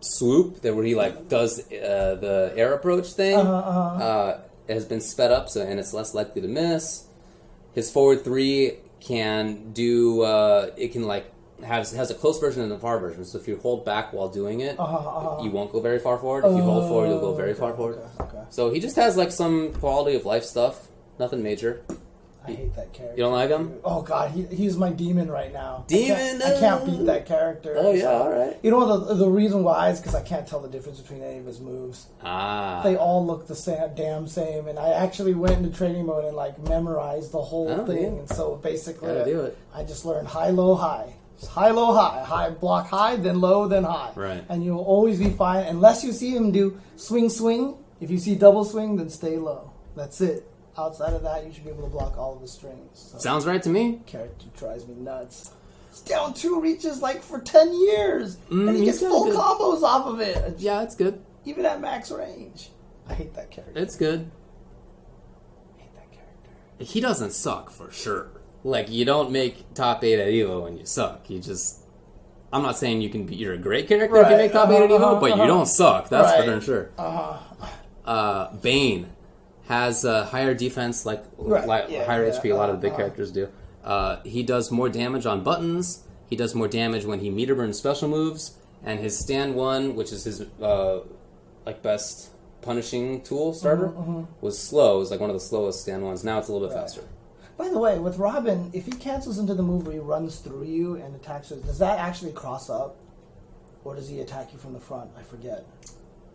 swoop 0.00 0.60
that 0.62 0.74
where 0.74 0.84
he 0.84 0.94
like 0.94 1.28
does 1.28 1.60
uh, 1.70 2.16
the 2.20 2.52
air 2.56 2.72
approach 2.72 3.12
thing. 3.12 3.36
Uh-huh, 3.36 3.52
uh-huh. 3.52 4.04
Uh, 4.04 4.40
it 4.68 4.74
has 4.74 4.86
been 4.86 5.00
sped 5.02 5.30
up, 5.30 5.50
so 5.50 5.60
and 5.60 5.78
it's 5.78 5.92
less 5.92 6.14
likely 6.14 6.40
to 6.40 6.48
miss. 6.48 7.06
His 7.74 7.90
forward 7.90 8.24
three 8.24 8.78
can 9.00 9.72
do. 9.72 10.22
Uh, 10.22 10.70
it 10.76 10.92
can 10.92 11.02
like 11.02 11.30
has 11.62 11.92
has 11.92 12.10
a 12.10 12.14
close 12.14 12.38
version 12.40 12.62
and 12.62 12.72
a 12.72 12.78
far 12.78 12.98
version. 12.98 13.24
So 13.26 13.38
if 13.38 13.46
you 13.48 13.58
hold 13.58 13.84
back 13.84 14.12
while 14.14 14.28
doing 14.28 14.60
it, 14.60 14.78
Uh-huh, 14.78 14.96
uh-huh. 14.96 15.42
you 15.42 15.50
won't 15.50 15.72
go 15.72 15.80
very 15.80 15.98
far 15.98 16.18
forward. 16.18 16.44
If 16.46 16.56
you 16.56 16.62
hold 16.62 16.88
forward, 16.88 17.08
you'll 17.08 17.20
go 17.20 17.34
very 17.34 17.50
okay, 17.50 17.60
far 17.60 17.74
forward. 17.74 17.98
Okay, 17.98 18.24
okay. 18.38 18.44
So 18.50 18.70
he 18.70 18.80
just 18.80 18.96
has 18.96 19.16
like 19.18 19.30
some 19.30 19.72
quality 19.74 20.16
of 20.16 20.24
life 20.24 20.44
stuff. 20.44 20.88
Nothing 21.18 21.42
major. 21.42 21.82
I 22.46 22.50
hate 22.52 22.74
that 22.76 22.92
character. 22.92 23.16
You 23.16 23.22
don't 23.22 23.32
like 23.32 23.48
him? 23.48 23.78
Oh 23.84 24.02
god, 24.02 24.30
he, 24.32 24.42
he's 24.44 24.76
my 24.76 24.90
demon 24.90 25.30
right 25.30 25.50
now. 25.50 25.84
Demon, 25.88 26.12
I 26.12 26.18
can't, 26.18 26.42
I 26.42 26.60
can't 26.60 26.84
beat 26.84 27.06
that 27.06 27.24
character. 27.24 27.74
Oh, 27.78 27.92
yeah, 27.94 28.02
so- 28.02 28.22
alright. 28.22 28.58
You 28.62 28.70
know 28.70 28.98
the 29.06 29.14
the 29.14 29.30
reason 29.30 29.64
why 29.64 29.88
is 29.88 29.98
because 29.98 30.14
I 30.14 30.20
can't 30.20 30.46
tell 30.46 30.60
the 30.60 30.68
difference 30.68 31.00
between 31.00 31.22
any 31.22 31.38
of 31.38 31.46
his 31.46 31.58
moves. 31.60 32.06
Ah. 32.22 32.82
They 32.84 32.96
all 32.96 33.24
look 33.26 33.46
the 33.46 33.54
same, 33.54 33.78
damn 33.96 34.26
same, 34.28 34.68
and 34.68 34.78
I 34.78 34.90
actually 34.90 35.32
went 35.32 35.54
into 35.56 35.70
training 35.70 36.04
mode 36.04 36.26
and 36.26 36.36
like 36.36 36.58
memorized 36.68 37.32
the 37.32 37.40
whole 37.40 37.70
Oh, 37.70 37.86
thing. 37.86 38.02
yeah. 38.02 38.18
And 38.20 38.28
so 38.28 38.56
basically, 38.56 39.08
it. 39.08 39.56
I 39.74 39.82
just 39.84 40.04
learned 40.04 40.28
high, 40.28 40.50
low, 40.50 40.74
high. 40.74 41.14
High, 41.48 41.70
low, 41.70 41.94
high. 41.94 42.24
High 42.24 42.50
block 42.50 42.88
high, 42.88 43.16
then 43.16 43.40
low, 43.40 43.68
then 43.68 43.84
high. 43.84 44.12
Right. 44.14 44.44
And 44.50 44.62
you'll 44.62 44.84
always 44.84 45.18
be 45.18 45.30
fine 45.30 45.64
unless 45.66 46.04
you 46.04 46.12
see 46.12 46.30
him 46.36 46.52
do 46.52 46.78
swing, 46.96 47.30
swing. 47.30 47.76
If 48.00 48.10
you 48.10 48.18
see 48.18 48.34
double 48.34 48.64
swing, 48.66 48.96
then 48.96 49.08
stay 49.08 49.38
low. 49.38 49.70
That's 49.96 50.20
it. 50.20 50.46
Outside 50.76 51.12
of 51.12 51.22
that, 51.22 51.46
you 51.46 51.52
should 51.52 51.64
be 51.64 51.70
able 51.70 51.84
to 51.84 51.90
block 51.90 52.18
all 52.18 52.34
of 52.34 52.40
the 52.42 52.48
strings. 52.48 52.88
So 53.12 53.18
Sounds 53.18 53.46
right 53.46 53.62
to 53.62 53.68
me. 53.68 54.00
character 54.06 54.46
drives 54.56 54.86
me 54.88 54.94
nuts. 54.94 55.52
He's 55.90 56.00
down 56.00 56.34
two 56.34 56.60
reaches 56.60 57.00
like 57.00 57.22
for 57.22 57.38
ten 57.40 57.72
years, 57.72 58.36
Mm, 58.50 58.68
and 58.70 58.76
he 58.78 58.84
gets 58.86 59.00
got 59.00 59.08
full 59.10 59.24
good- 59.26 59.36
combos 59.36 59.82
off 59.82 60.06
of 60.06 60.20
it, 60.20 60.58
Yeah, 60.58 60.82
it's 60.82 60.96
good. 60.96 61.22
even 61.44 61.64
at 61.64 61.80
max 61.80 62.10
range. 62.10 62.70
I 63.08 63.14
hate 63.14 63.34
that 63.34 63.50
character. 63.52 63.78
It's 63.80 63.94
good. 63.96 64.28
I 65.78 65.82
hate 65.82 65.94
that 65.94 66.10
character. 66.10 66.50
He 66.92 67.00
doesn't 67.00 67.30
suck 67.32 67.70
for 67.70 67.92
sure. 67.92 68.30
Like 68.64 68.90
you 68.90 69.04
don't 69.04 69.30
make 69.30 69.74
top 69.74 70.02
eight 70.02 70.18
at 70.18 70.28
Evo 70.28 70.62
when 70.64 70.76
you 70.78 70.86
suck. 70.86 71.28
You 71.30 71.38
just. 71.38 71.82
I'm 72.52 72.62
not 72.62 72.78
saying 72.78 73.00
you 73.02 73.10
can 73.10 73.26
be. 73.26 73.34
You're 73.36 73.54
a 73.54 73.58
great 73.58 73.86
character 73.88 74.16
if 74.22 74.30
you 74.30 74.36
make 74.36 74.52
top 74.52 74.70
eight 74.70 74.82
at 74.82 74.90
uh-huh, 74.90 75.16
Evo, 75.16 75.20
but 75.20 75.26
you 75.26 75.34
uh-huh. 75.34 75.46
don't 75.46 75.66
suck. 75.66 76.08
That's 76.08 76.32
for 76.32 76.38
Right. 76.38 76.46
darn 76.46 76.60
sure. 76.60 76.90
Uh-huh. 76.96 77.66
Uh, 78.06 78.52
Bane 78.56 79.10
has 79.68 80.04
a 80.04 80.24
higher 80.26 80.54
defense, 80.54 81.06
like, 81.06 81.24
Right, 81.38 81.66
like 81.66 81.88
yeah, 81.88 82.04
higher 82.04 82.26
yeah, 82.26 82.32
HP. 82.38 82.52
A 82.52 82.54
lot 82.54 82.68
of 82.70 82.76
the 82.76 82.82
big 82.82 82.92
uh-huh. 82.92 82.98
characters 83.02 83.32
do. 83.32 83.48
Uh, 83.82 84.20
he 84.24 84.42
does 84.42 84.70
more 84.70 84.88
damage 84.88 85.26
on 85.26 85.42
buttons. 85.42 86.04
He 86.28 86.36
does 86.36 86.54
more 86.54 86.68
damage 86.68 87.04
when 87.04 87.20
he 87.20 87.30
meter 87.30 87.54
burns 87.54 87.78
special 87.78 88.08
moves, 88.08 88.56
and 88.82 88.98
his 89.00 89.18
stand 89.18 89.54
one, 89.54 89.94
which 89.94 90.12
is 90.12 90.24
his 90.24 90.42
uh, 90.60 91.00
like 91.66 91.82
best 91.82 92.30
punishing 92.62 93.20
tool 93.22 93.52
starter, 93.52 93.88
Mm-hmm, 93.88 94.22
was 94.40 94.58
slow. 94.58 94.96
It 94.96 95.00
was 95.00 95.10
like 95.10 95.20
one 95.20 95.28
of 95.30 95.34
the 95.36 95.40
slowest 95.40 95.82
stand 95.82 96.02
ones. 96.02 96.24
Now 96.24 96.38
it's 96.38 96.48
a 96.48 96.52
little 96.52 96.66
bit 96.68 96.74
Right. 96.74 96.82
faster. 96.82 97.02
By 97.56 97.68
the 97.68 97.78
way, 97.78 97.98
with 97.98 98.16
Robin, 98.18 98.70
if 98.72 98.86
he 98.86 98.90
cancels 98.92 99.38
into 99.38 99.54
the 99.54 99.62
move 99.62 99.86
where 99.86 99.94
he 99.94 100.00
runs 100.00 100.38
through 100.38 100.64
you 100.64 100.96
and 100.96 101.14
attacks 101.14 101.50
you, 101.50 101.56
does 101.58 101.78
that 101.78 101.98
actually 101.98 102.32
cross 102.32 102.68
up? 102.68 102.96
Or 103.84 103.94
does 103.94 104.08
he 104.08 104.18
attack 104.20 104.52
you 104.52 104.58
from 104.58 104.72
the 104.72 104.80
front? 104.80 105.10
I 105.16 105.22
forget. 105.22 105.64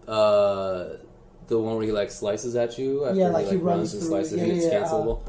Uh, 0.07 0.97
the 1.49 1.59
one 1.59 1.75
where 1.75 1.85
he 1.85 1.91
like 1.91 2.11
slices 2.11 2.55
at 2.55 2.77
you 2.77 3.05
after 3.05 3.19
Yeah, 3.19 3.27
like 3.29 3.45
he, 3.45 3.51
he 3.51 3.57
like, 3.57 3.65
runs 3.65 3.79
runs 3.79 3.93
and 3.95 4.03
slices 4.03 4.37
yeah, 4.37 4.43
and 4.43 4.51
it's 4.53 4.65
yeah, 4.65 4.81
cancelable. 4.81 5.21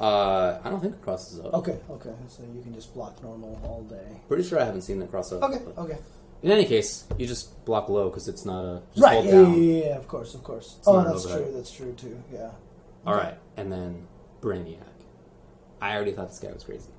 Uh, 0.00 0.58
I 0.64 0.70
don't 0.70 0.80
think 0.80 0.94
it 0.94 1.02
crosses 1.02 1.40
up. 1.40 1.54
Okay, 1.54 1.78
okay. 1.90 2.12
So 2.28 2.42
you 2.54 2.62
can 2.62 2.74
just 2.74 2.94
block 2.94 3.22
normal 3.22 3.60
all 3.64 3.82
day. 3.82 4.20
Pretty 4.28 4.42
sure 4.44 4.60
I 4.60 4.64
haven't 4.64 4.82
seen 4.82 5.00
it 5.02 5.10
cross 5.10 5.32
up. 5.32 5.42
Okay, 5.42 5.60
but- 5.64 5.80
okay. 5.82 5.98
In 6.40 6.52
any 6.52 6.64
case, 6.66 7.04
you 7.18 7.26
just 7.26 7.64
block 7.64 7.88
low 7.88 8.08
because 8.10 8.28
it's 8.28 8.44
not 8.44 8.64
a 8.64 8.82
just 8.94 9.04
Right, 9.04 9.24
yeah, 9.24 9.30
down. 9.32 9.54
yeah, 9.54 9.58
yeah, 9.58 9.84
yeah, 9.86 9.96
of 9.96 10.06
course, 10.06 10.34
of 10.34 10.44
course. 10.44 10.76
oh, 10.86 11.02
that's 11.02 11.26
true, 11.26 11.50
that's 11.52 11.72
true 11.72 11.92
too, 11.94 12.22
yeah. 12.32 12.50
All 13.04 13.14
right, 13.14 13.34
and 13.56 13.72
then 13.72 14.06
Brainiac. 14.40 14.78
I 15.80 15.96
already 15.96 16.12
thought 16.12 16.28
this 16.28 16.38
guy 16.38 16.52
was 16.52 16.62
crazy. 16.62 16.90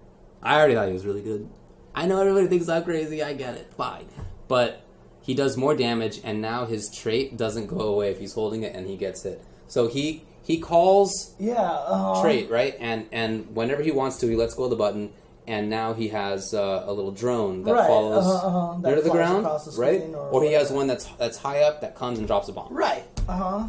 I 0.44 0.58
already 0.58 0.74
thought 0.74 0.88
he 0.88 0.94
was 0.94 1.06
really 1.06 1.22
good. 1.22 1.50
I 1.96 2.06
know 2.06 2.20
everybody 2.20 2.48
thinks 2.48 2.68
I'm 2.68 2.84
crazy. 2.84 3.24
I 3.24 3.34
get 3.34 3.56
it, 3.56 3.74
fine. 3.76 4.08
But 4.50 4.82
he 5.30 5.36
does 5.36 5.56
more 5.56 5.76
damage, 5.76 6.20
and 6.24 6.42
now 6.42 6.66
his 6.66 6.90
trait 6.90 7.38
doesn't 7.38 7.68
go 7.68 7.82
away 7.94 8.10
if 8.10 8.18
he's 8.20 8.34
holding 8.34 8.64
it 8.64 8.76
and 8.76 8.88
he 8.88 8.96
gets 8.98 9.22
hit. 9.22 9.40
So 9.68 9.88
he 9.88 10.24
he 10.42 10.60
calls 10.60 11.36
Yeah, 11.38 11.62
uh, 11.62 12.20
trait 12.24 12.50
right, 12.50 12.76
and 12.80 13.06
and 13.12 13.32
whenever 13.56 13.84
he 13.84 13.92
wants 13.92 14.18
to, 14.22 14.28
he 14.28 14.36
lets 14.36 14.56
go 14.56 14.64
of 14.64 14.72
the 14.72 14.76
button, 14.76 15.12
and 15.46 15.70
now 15.70 15.94
he 15.94 16.08
has 16.08 16.52
uh, 16.56 16.84
a 16.88 16.92
little 16.98 17.12
drone 17.12 17.62
that 17.66 17.74
Right, 17.74 17.88
follows 17.88 18.26
uh-huh, 18.26 18.48
uh-huh, 18.48 18.82
that 18.82 18.88
near 18.88 18.96
to 18.96 19.02
the 19.04 19.12
ground, 19.12 19.46
the 19.46 19.76
right? 19.78 20.02
or 20.02 20.30
Or 20.34 20.44
he 20.44 20.54
has 20.54 20.72
one 20.72 20.88
that's 20.88 21.06
that's 21.22 21.38
high 21.38 21.62
up 21.62 21.82
that 21.82 21.94
comes 21.96 22.18
and 22.18 22.26
drops 22.26 22.48
a 22.50 22.54
bomb. 22.54 22.74
Right, 22.74 23.04
uh 23.28 23.38
huh. 23.38 23.68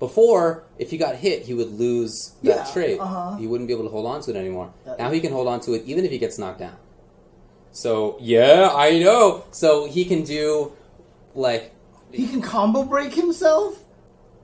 Before, 0.00 0.64
if 0.76 0.90
he 0.90 0.96
got 0.96 1.14
hit, 1.16 1.42
he 1.42 1.54
would 1.54 1.70
lose 1.78 2.34
that 2.42 2.66
Yeah, 2.66 2.72
trait. 2.72 2.98
uh-huh. 2.98 3.36
He 3.36 3.46
wouldn't 3.46 3.68
be 3.68 3.74
able 3.74 3.84
to 3.84 3.90
hold 3.90 4.06
on 4.06 4.22
to 4.22 4.30
it 4.32 4.36
anymore. 4.36 4.72
That- 4.86 4.98
now 4.98 5.10
he 5.12 5.20
can 5.20 5.30
hold 5.30 5.46
on 5.46 5.60
to 5.66 5.74
it 5.74 5.84
even 5.86 6.04
if 6.04 6.10
he 6.10 6.18
gets 6.18 6.36
knocked 6.38 6.58
down. 6.58 6.76
So 7.70 8.16
yeah, 8.20 8.72
I 8.74 8.98
know. 8.98 9.44
So 9.52 9.86
he 9.86 10.04
can 10.04 10.24
do 10.24 10.72
like 11.34 11.72
He 12.12 12.26
can 12.28 12.42
combo 12.42 12.84
break 12.84 13.12
himself? 13.14 13.84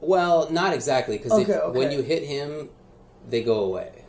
well, 0.01 0.49
not 0.51 0.72
exactly 0.74 1.16
because 1.18 1.32
Okay, 1.32 1.55
okay. 1.55 1.78
when 1.78 1.91
you 1.91 2.03
hit 2.03 2.22
him, 2.22 2.68
they 3.28 3.43
go 3.43 3.64
away. 3.64 4.05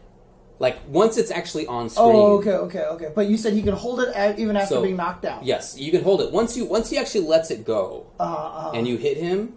Like 0.59 0.77
once 0.87 1.17
it's 1.17 1.29
actually 1.31 1.65
on 1.67 1.89
screen. 1.89 2.07
Oh, 2.15 2.37
okay, 2.39 2.53
okay, 2.53 2.81
okay. 2.83 3.11
But 3.13 3.27
you 3.27 3.37
said 3.37 3.53
he 3.53 3.61
can 3.61 3.73
hold 3.73 3.99
it 4.01 4.09
a- 4.15 4.35
even 4.39 4.55
after 4.57 4.75
So, 4.75 4.81
being 4.83 4.95
knocked 4.97 5.21
down. 5.23 5.41
Yes, 5.43 5.77
you 5.77 5.91
can 5.91 6.03
hold 6.03 6.19
it 6.21 6.31
once 6.31 6.57
you 6.57 6.65
once 6.65 6.89
he 6.89 6.97
actually 6.97 7.27
lets 7.27 7.51
it 7.51 7.63
go 7.63 8.07
Uh, 8.19 8.23
uh, 8.23 8.71
and 8.73 8.87
you 8.87 8.97
hit 8.97 9.17
him, 9.17 9.53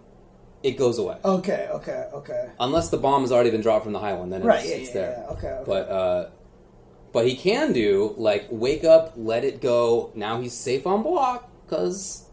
it 0.63 0.77
goes 0.77 0.99
away. 0.99 1.17
okay, 1.25 1.67
okay, 1.71 2.07
okay. 2.13 2.49
Unless 2.59 2.89
the 2.89 2.97
bomb 2.97 3.21
has 3.21 3.31
already 3.31 3.49
been 3.49 3.61
dropped 3.61 3.83
from 3.83 3.93
the 3.93 3.99
high 3.99 4.13
one, 4.13 4.29
then 4.29 4.41
it's, 4.41 4.47
Right, 4.47 4.65
yeah, 4.67 4.75
it's 4.75 4.87
yeah, 4.89 4.93
there. 4.93 5.25
yeah. 5.27 5.33
Okay, 5.33 5.47
okay. 5.47 5.63
But 5.65 5.89
uh, 5.89 6.29
but 7.11 7.27
he 7.27 7.35
can 7.35 7.73
do 7.73 8.13
like 8.17 8.45
wake 8.51 8.83
up, 8.83 9.13
let 9.15 9.43
it 9.43 9.59
go. 9.59 10.11
Now 10.15 10.39
he's 10.39 10.53
safe 10.53 10.85
on 10.85 11.01
block 11.03 11.49
because 11.65 12.27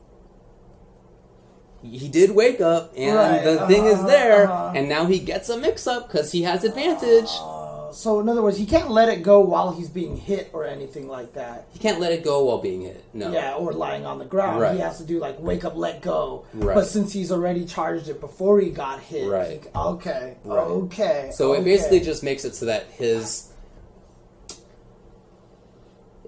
he 1.83 2.09
did 2.09 2.33
wake 2.33 2.61
up, 2.61 2.93
and 2.97 3.15
Right, 3.17 3.45
the 3.45 3.67
thing 3.67 3.85
is 3.87 3.95
uh-huh, 3.99 4.07
there, 4.07 4.51
uh-huh. 4.51 4.73
and 4.75 4.89
now 4.89 5.07
he 5.07 5.19
gets 5.19 5.49
a 5.49 5.57
mix 5.57 5.87
up 5.87 6.09
because 6.11 6.33
he 6.33 6.43
has 6.43 6.65
advantage. 6.65 7.29
Uh, 7.41 7.93
so 7.93 8.21
in 8.21 8.29
other 8.29 8.43
words, 8.43 8.59
he 8.59 8.67
can't 8.67 8.91
let 8.91 9.09
it 9.09 9.23
go 9.23 9.41
while 9.41 9.73
he's 9.73 9.89
being 9.89 10.17
hit 10.17 10.51
or 10.53 10.65
anything 10.67 11.09
like 11.09 11.33
that. 11.35 11.67
He 11.73 11.79
can't 11.79 11.99
let 12.01 12.13
it 12.13 12.23
go 12.23 12.45
while 12.45 12.59
being 12.59 12.83
hit. 12.83 13.03
No. 13.15 13.33
Yeah, 13.33 13.55
or 13.55 13.73
lying 13.73 14.05
on 14.05 14.19
the 14.19 14.25
ground. 14.27 14.61
Right. 14.61 14.75
He 14.75 14.81
has 14.81 14.99
to 14.99 15.05
do 15.05 15.19
like 15.19 15.41
wake 15.41 15.65
up, 15.65 15.75
let 15.77 16.03
go. 16.03 16.45
Right. 16.53 16.75
But 16.75 16.87
since 16.87 17.13
he's 17.13 17.33
already 17.33 17.65
charged 17.65 18.09
it 18.09 18.21
before 18.21 18.61
he 18.61 18.71
got 18.71 19.01
hit, 19.01 19.29
Right. 19.29 19.63
he- 19.63 19.69
okay, 19.75 20.37
okay. 20.47 21.31
So 21.33 21.55
it 21.55 21.65
basically 21.65 22.01
just 22.01 22.23
makes 22.23 22.45
it 22.45 22.55
so 22.55 22.67
that 22.67 22.87
his. 22.91 23.45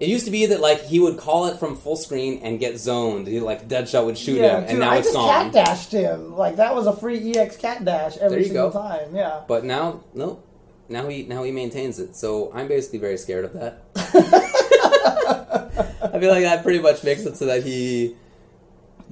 It 0.01 0.09
used 0.09 0.25
to 0.25 0.31
be 0.31 0.47
that 0.47 0.59
like 0.61 0.81
he 0.85 0.99
would 0.99 1.17
call 1.17 1.45
it 1.45 1.59
from 1.59 1.77
full 1.77 1.95
screen 1.95 2.41
and 2.43 2.59
get 2.59 2.79
zoned. 2.79 3.27
He, 3.27 3.39
like 3.39 3.67
Deadshot 3.67 4.03
would 4.03 4.17
shoot 4.17 4.37
yeah, 4.39 4.55
him, 4.57 4.61
dude, 4.61 4.69
and 4.71 4.79
now 4.79 4.89
I 4.89 4.97
it's 4.97 5.05
just 5.05 5.15
gone. 5.15 5.29
cat 5.29 5.53
dashed 5.53 5.91
him. 5.91 6.35
Like 6.35 6.55
that 6.55 6.73
was 6.73 6.87
a 6.87 6.93
free 6.93 7.35
EX 7.37 7.55
cat 7.55 7.85
dash 7.85 8.17
every 8.17 8.29
There 8.29 8.39
you 8.39 8.45
single 8.45 8.71
go. 8.71 8.81
time. 8.81 9.15
Yeah. 9.15 9.41
But 9.47 9.63
now, 9.63 10.03
nope. 10.15 10.43
Now 10.89 11.07
he 11.07 11.21
now 11.21 11.43
he 11.43 11.51
maintains 11.51 11.99
it. 11.99 12.15
So 12.15 12.51
I'm 12.51 12.67
basically 12.67 12.97
very 12.97 13.17
scared 13.17 13.45
of 13.45 13.53
that. 13.53 13.83
I 16.03 16.19
feel 16.19 16.31
like 16.31 16.43
that 16.43 16.63
pretty 16.63 16.79
much 16.79 17.03
makes 17.03 17.21
it 17.25 17.37
so 17.37 17.45
that 17.45 17.63
he 17.63 18.15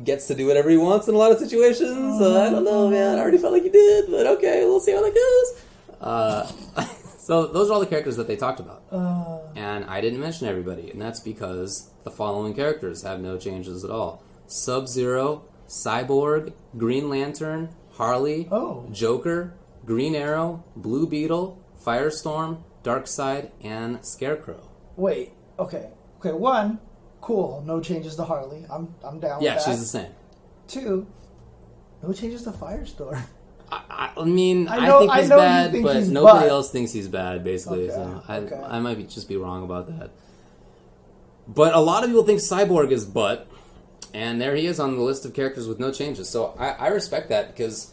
gets 0.04 0.26
to 0.28 0.34
do 0.34 0.48
whatever 0.48 0.72
he 0.72 0.78
wants 0.78 1.08
in 1.08 1.14
a 1.14 1.18
lot 1.20 1.32
of 1.32 1.38
situations. 1.38 2.18
So 2.20 2.42
I 2.42 2.50
don't 2.50 2.64
know, 2.66 2.90
man. 2.90 3.20
I 3.20 3.22
already 3.22 3.38
felt 3.38 3.54
like 3.54 3.62
he 3.64 3.70
did, 3.70 4.10
but 4.10 4.26
okay, 4.26 4.66
we'll 4.66 4.80
see 4.80 4.94
how 4.94 5.04
that 5.04 5.14
goes. 5.14 5.64
Uh, 6.02 6.52
so 7.30 7.46
those 7.48 7.70
are 7.70 7.74
all 7.74 7.80
the 7.80 7.86
characters 7.86 8.18
that 8.18 8.28
they 8.28 8.36
talked 8.36 8.60
about, 8.60 8.82
Uh, 8.92 9.38
and 9.56 9.86
I 9.86 10.02
didn't 10.02 10.20
mention 10.20 10.48
everybody, 10.48 10.90
and 10.92 11.00
that's 11.02 11.20
because 11.22 11.92
the 12.04 12.12
following 12.12 12.54
characters 12.56 13.04
have 13.04 13.20
no 13.22 13.38
changes 13.38 13.86
at 13.86 13.92
all: 13.92 14.22
Sub 14.48 14.88
Zero, 14.88 15.44
Cyborg, 15.68 16.54
Green 16.76 17.08
Lantern, 17.10 17.70
Harley, 17.92 18.48
Oh. 18.52 18.86
Joker, 18.92 19.54
Green 19.86 20.16
Arrow, 20.16 20.64
Blue 20.76 21.06
Beetle, 21.08 21.58
Firestorm, 21.86 22.58
Darkseid, 22.84 23.52
and 23.64 24.04
Scarecrow. 24.04 24.62
wait. 24.98 25.34
Okay. 25.60 25.90
Okay. 26.20 26.32
One. 26.34 26.80
Cool. 27.22 27.62
No 27.66 27.80
changes 27.82 28.16
to 28.16 28.24
Harley. 28.24 28.66
I'm 28.72 28.96
I'm 29.04 29.20
down. 29.20 29.42
Yeah, 29.42 29.56
with 29.56 29.66
that. 29.66 29.70
Yeah, 29.70 29.74
she's 29.76 29.80
the 29.82 29.86
same. 30.00 30.12
Two. 30.68 31.06
No 32.02 32.14
changes 32.14 32.44
to 32.44 32.52
Firestorm. 32.52 33.22
I, 33.72 34.12
I- 34.18 34.24
mean, 34.26 34.68
I 34.68 34.88
I, 34.96 35.00
think 35.00 35.14
he's 35.14 35.30
know 35.30 35.38
bad, 35.38 35.72
think 35.72 35.84
but 35.86 35.96
he's 35.96 36.10
nobody 36.10 36.48
else 36.50 36.72
thinks 36.72 36.92
he's 36.92 37.08
bad, 37.08 37.44
basically. 37.44 37.90
Okay, 37.90 37.94
so 37.96 38.24
I, 38.28 38.38
okay. 38.38 38.62
I 38.64 38.80
might 38.80 38.98
be, 38.98 39.04
just 39.04 39.30
be 39.30 39.38
wrong 39.38 39.64
about 39.64 39.88
that. 40.00 40.12
But 41.48 41.74
a 41.74 41.80
lot 41.80 42.04
of 42.04 42.10
people 42.10 42.24
think 42.24 42.40
Cyborg 42.40 42.92
is 42.92 43.06
butt, 43.06 43.48
and 44.14 44.40
there 44.42 44.56
he 44.56 44.66
is 44.66 44.80
on 44.80 44.96
the 44.96 45.02
list 45.02 45.26
of 45.26 45.34
characters 45.34 45.68
with 45.68 45.80
no 45.80 45.92
changes. 45.92 46.30
So 46.30 46.54
I, 46.60 46.70
I 46.72 46.88
respect 46.88 47.30
that 47.30 47.48
because 47.56 47.92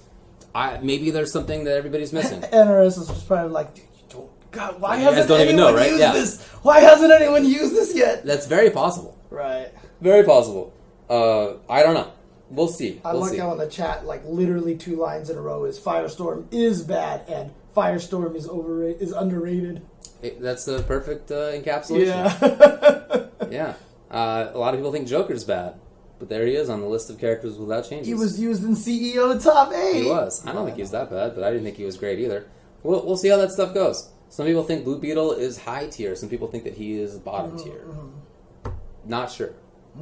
I, 0.54 0.78
maybe 0.82 1.10
there's 1.10 1.32
something 1.32 1.64
that 1.64 1.76
everybody's 1.76 2.12
missing. 2.12 2.40
NRS 2.52 2.98
is 2.98 3.08
just 3.08 3.26
probably 3.26 3.50
like, 3.52 3.74
dude, 3.74 3.84
you 3.94 4.02
don't. 4.08 4.30
God, 4.50 4.80
why 4.80 4.96
hasn't 4.96 5.30
anyone 5.30 5.56
know, 5.56 5.74
right? 5.74 5.88
used 5.90 6.00
Yeah. 6.00 6.12
this? 6.12 6.42
Why 6.62 6.80
hasn't 6.80 7.12
anyone 7.12 7.44
used 7.44 7.74
this 7.74 7.94
yet? 7.94 8.24
That's 8.24 8.46
very 8.46 8.70
possible. 8.70 9.16
Right. 9.30 9.70
Very 10.00 10.24
possible. 10.24 10.72
Uh, 11.08 11.54
I 11.70 11.82
don't 11.82 11.94
know. 11.94 12.10
We'll 12.50 12.68
see. 12.68 13.00
I 13.04 13.12
we'll 13.12 13.22
like 13.22 13.32
see. 13.32 13.38
how 13.38 13.52
in 13.52 13.58
the 13.58 13.66
chat, 13.68 14.06
like 14.06 14.22
literally 14.24 14.76
two 14.76 14.96
lines 14.96 15.30
in 15.30 15.36
a 15.36 15.40
row 15.40 15.64
is 15.64 15.78
Firestorm 15.78 16.46
is 16.52 16.82
bad 16.82 17.28
and 17.28 17.52
Firestorm 17.76 18.36
is 18.36 18.48
overrated 18.48 19.02
is 19.02 19.12
underrated. 19.12 19.82
It- 20.22 20.40
that's 20.40 20.64
the 20.64 20.82
perfect 20.82 21.30
uh, 21.30 21.52
encapsulation. 21.52 22.06
Yeah. 22.06 23.22
Yeah. 23.50 23.74
Uh, 24.10 24.50
a 24.54 24.58
lot 24.58 24.74
of 24.74 24.80
people 24.80 24.90
think 24.92 25.06
Joker's 25.06 25.44
bad, 25.44 25.74
but 26.18 26.28
there 26.28 26.46
he 26.46 26.54
is 26.56 26.68
on 26.68 26.80
the 26.80 26.86
list 26.88 27.10
of 27.10 27.18
characters 27.18 27.56
without 27.58 27.88
changes. 27.88 28.06
he 28.08 28.14
was 28.14 28.40
used 28.40 28.64
in 28.64 28.74
CEO 28.74 29.40
top 29.42 29.72
eight. 29.72 30.02
He 30.02 30.08
was. 30.08 30.44
I 30.46 30.52
don't 30.52 30.64
think 30.64 30.78
he's 30.78 30.90
that 30.92 31.10
bad, 31.10 31.34
but 31.34 31.44
I 31.44 31.50
didn't 31.50 31.64
think 31.64 31.76
he 31.76 31.84
was 31.84 31.96
great 31.96 32.18
either. 32.18 32.46
We'll, 32.82 33.04
we'll 33.06 33.16
see 33.16 33.28
how 33.28 33.36
that 33.36 33.52
stuff 33.52 33.72
goes. 33.74 34.10
Some 34.30 34.46
people 34.46 34.64
think 34.64 34.84
Blue 34.84 34.98
Beetle 34.98 35.32
is 35.32 35.58
high 35.58 35.86
tier. 35.86 36.16
Some 36.16 36.28
people 36.28 36.48
think 36.48 36.64
that 36.64 36.74
he 36.74 36.98
is 36.98 37.18
bottom 37.18 37.52
Mm-hmm, 37.52 37.64
tier. 37.64 38.72
Not 39.04 39.30
sure, 39.30 39.52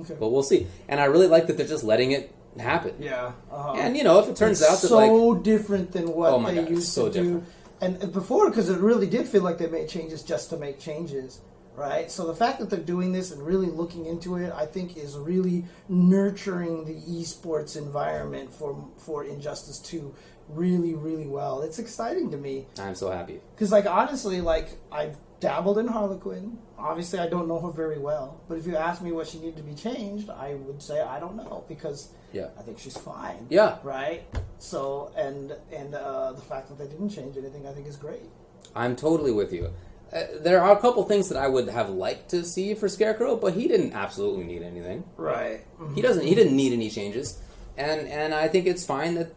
Okay. 0.00 0.14
but 0.18 0.28
we'll 0.30 0.42
see. 0.42 0.66
And 0.88 1.00
I 1.00 1.04
really 1.06 1.26
like 1.28 1.46
that 1.46 1.56
they're 1.56 1.66
just 1.66 1.84
letting 1.84 2.12
it 2.12 2.34
happen. 2.58 2.94
Yeah. 2.98 3.32
Uh-huh. 3.50 3.74
And 3.74 3.96
you 3.96 4.04
know, 4.04 4.20
if 4.20 4.28
it 4.28 4.36
turns 4.36 4.60
It's 4.60 4.70
out 4.70 4.80
that 4.80 4.88
so 4.88 4.96
like 5.34 5.42
different 5.42 5.92
than 5.92 6.08
what 6.12 6.30
Oh 6.32 6.38
my 6.38 6.52
they 6.52 6.62
God, 6.62 6.70
used 6.70 6.88
so 6.88 7.06
to 7.08 7.12
different. 7.12 7.44
do, 7.44 7.50
and 7.80 8.12
before 8.12 8.48
because 8.50 8.68
it 8.70 8.78
really 8.80 9.06
did 9.08 9.26
feel 9.28 9.42
like 9.42 9.58
they 9.58 9.66
made 9.66 9.88
changes 9.88 10.22
just 10.22 10.50
to 10.50 10.56
make 10.56 10.78
changes, 10.78 11.40
right? 11.74 12.10
So 12.10 12.26
the 12.26 12.34
fact 12.34 12.60
that 12.60 12.70
they're 12.70 12.78
doing 12.78 13.12
this 13.12 13.30
and 13.32 13.42
really 13.44 13.66
looking 13.66 14.06
into 14.06 14.36
it, 14.36 14.52
I 14.54 14.66
think, 14.66 14.96
is 14.96 15.16
really 15.18 15.64
nurturing 15.88 16.84
the 16.84 16.94
esports 16.94 17.76
environment 17.76 18.52
for 18.52 18.88
for 18.98 19.24
Injustice 19.24 19.78
Two 19.80 20.14
really, 20.48 20.94
really 20.94 21.26
well. 21.26 21.62
It's 21.62 21.78
exciting 21.78 22.30
to 22.30 22.36
me 22.36 22.66
I'm 22.78 22.94
so 22.94 23.10
happy. 23.10 23.40
because, 23.54 23.72
like, 23.72 23.86
honestly, 23.86 24.40
like 24.42 24.76
I've 24.92 25.16
dabbled 25.40 25.78
in 25.78 25.88
Harley 25.88 26.18
Quinn. 26.18 26.58
Obviously, 26.78 27.18
I 27.20 27.28
don't 27.28 27.46
know 27.48 27.60
her 27.60 27.70
very 27.70 27.98
well, 27.98 28.40
but 28.48 28.58
if 28.58 28.66
you 28.66 28.76
ask 28.76 29.00
me 29.00 29.12
what 29.12 29.26
she 29.28 29.38
needed 29.38 29.56
to 29.58 29.62
be 29.62 29.74
changed, 29.74 30.28
I 30.30 30.54
would 30.54 30.82
say 30.82 31.00
I 31.00 31.20
don't 31.20 31.36
know 31.36 31.64
because 31.68 32.08
Yeah. 32.32 32.48
I 32.58 32.62
think 32.62 32.78
she's 32.78 32.96
fine. 32.96 33.46
Yeah. 33.48 33.78
Right. 33.82 34.22
So 34.58 35.12
and 35.16 35.54
and 35.72 35.94
uh, 35.94 36.32
the 36.32 36.42
fact 36.42 36.68
that 36.68 36.78
they 36.78 36.86
didn't 36.86 37.10
change 37.10 37.36
anything, 37.36 37.66
I 37.66 37.72
think, 37.72 37.86
is 37.86 37.96
great. 37.96 38.28
I'm 38.74 38.96
totally 38.96 39.30
with 39.32 39.52
you. 39.52 39.70
Uh, 40.12 40.22
there 40.40 40.60
are 40.62 40.76
a 40.76 40.80
couple 40.80 41.02
things 41.04 41.28
that 41.28 41.38
I 41.38 41.48
would 41.48 41.68
have 41.68 41.90
liked 41.90 42.28
to 42.30 42.44
see 42.44 42.74
for 42.74 42.88
Scarecrow, 42.88 43.36
but 43.36 43.54
he 43.54 43.66
didn't 43.68 43.94
absolutely 43.94 44.44
need 44.44 44.62
anything. 44.62 45.04
Right. 45.16 45.64
He 45.94 46.02
doesn't. 46.02 46.24
He 46.24 46.34
didn't 46.34 46.56
need 46.56 46.72
any 46.72 46.90
changes, 46.90 47.40
and 47.76 48.06
and 48.08 48.34
I 48.34 48.48
think 48.48 48.66
it's 48.66 48.84
fine 48.84 49.14
that 49.14 49.32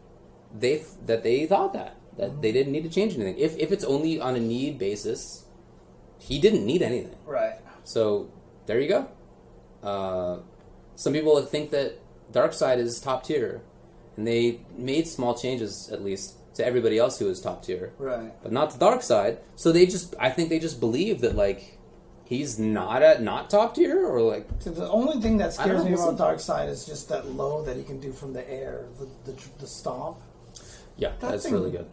they 0.54 0.84
that 1.06 1.22
they 1.22 1.46
thought 1.46 1.72
that 1.72 1.96
that 2.16 2.42
they 2.42 2.52
didn't 2.52 2.72
need 2.72 2.82
to 2.82 2.90
change 2.90 3.14
anything. 3.14 3.38
If 3.38 3.56
if 3.58 3.70
it's 3.72 3.84
only 3.84 4.20
on 4.20 4.34
a 4.36 4.40
need 4.40 4.78
basis, 4.78 5.44
he 6.18 6.38
didn't 6.38 6.64
need 6.66 6.82
anything. 6.82 7.16
Right. 7.26 7.54
So 7.84 8.30
there 8.66 8.80
you 8.80 8.88
go. 8.88 9.08
Uh, 9.82 10.38
some 10.96 11.12
people 11.12 11.40
think 11.42 11.70
that 11.70 11.98
Darkseid 12.32 12.78
is 12.78 13.00
top 13.00 13.24
tier, 13.24 13.62
and 14.16 14.26
they 14.26 14.60
made 14.76 15.06
small 15.06 15.34
changes 15.34 15.88
at 15.90 16.02
least 16.02 16.34
to 16.54 16.66
everybody 16.66 16.98
else 16.98 17.18
who 17.18 17.28
is 17.28 17.40
top 17.40 17.62
tier, 17.64 17.92
Right. 17.98 18.32
but 18.42 18.50
not 18.52 18.70
to 18.72 18.78
Darkseid. 18.78 19.38
So 19.56 19.70
they 19.70 19.86
just, 19.86 20.14
I 20.18 20.30
think 20.30 20.48
they 20.48 20.58
just 20.58 20.80
believe 20.80 21.20
that 21.20 21.36
like 21.36 21.78
he's 22.24 22.58
not 22.58 23.00
at 23.02 23.22
not 23.22 23.48
top 23.48 23.76
tier 23.76 24.04
or 24.06 24.20
like 24.20 24.46
So 24.58 24.70
the 24.70 24.90
only 24.90 25.20
thing 25.22 25.38
that 25.38 25.54
scares 25.54 25.84
me 25.84 25.92
about 25.92 26.18
Darkseid 26.18 26.68
is 26.68 26.84
just 26.84 27.08
that 27.10 27.30
low 27.30 27.62
that 27.62 27.76
he 27.76 27.84
can 27.84 28.00
do 28.00 28.12
from 28.12 28.32
the 28.32 28.48
air, 28.50 28.86
the 28.98 29.32
the, 29.32 29.38
the 29.60 29.66
stomp 29.66 30.16
yeah, 30.96 31.12
That 31.20 31.30
that's 31.30 31.48
really 31.48 31.70
good. 31.70 31.86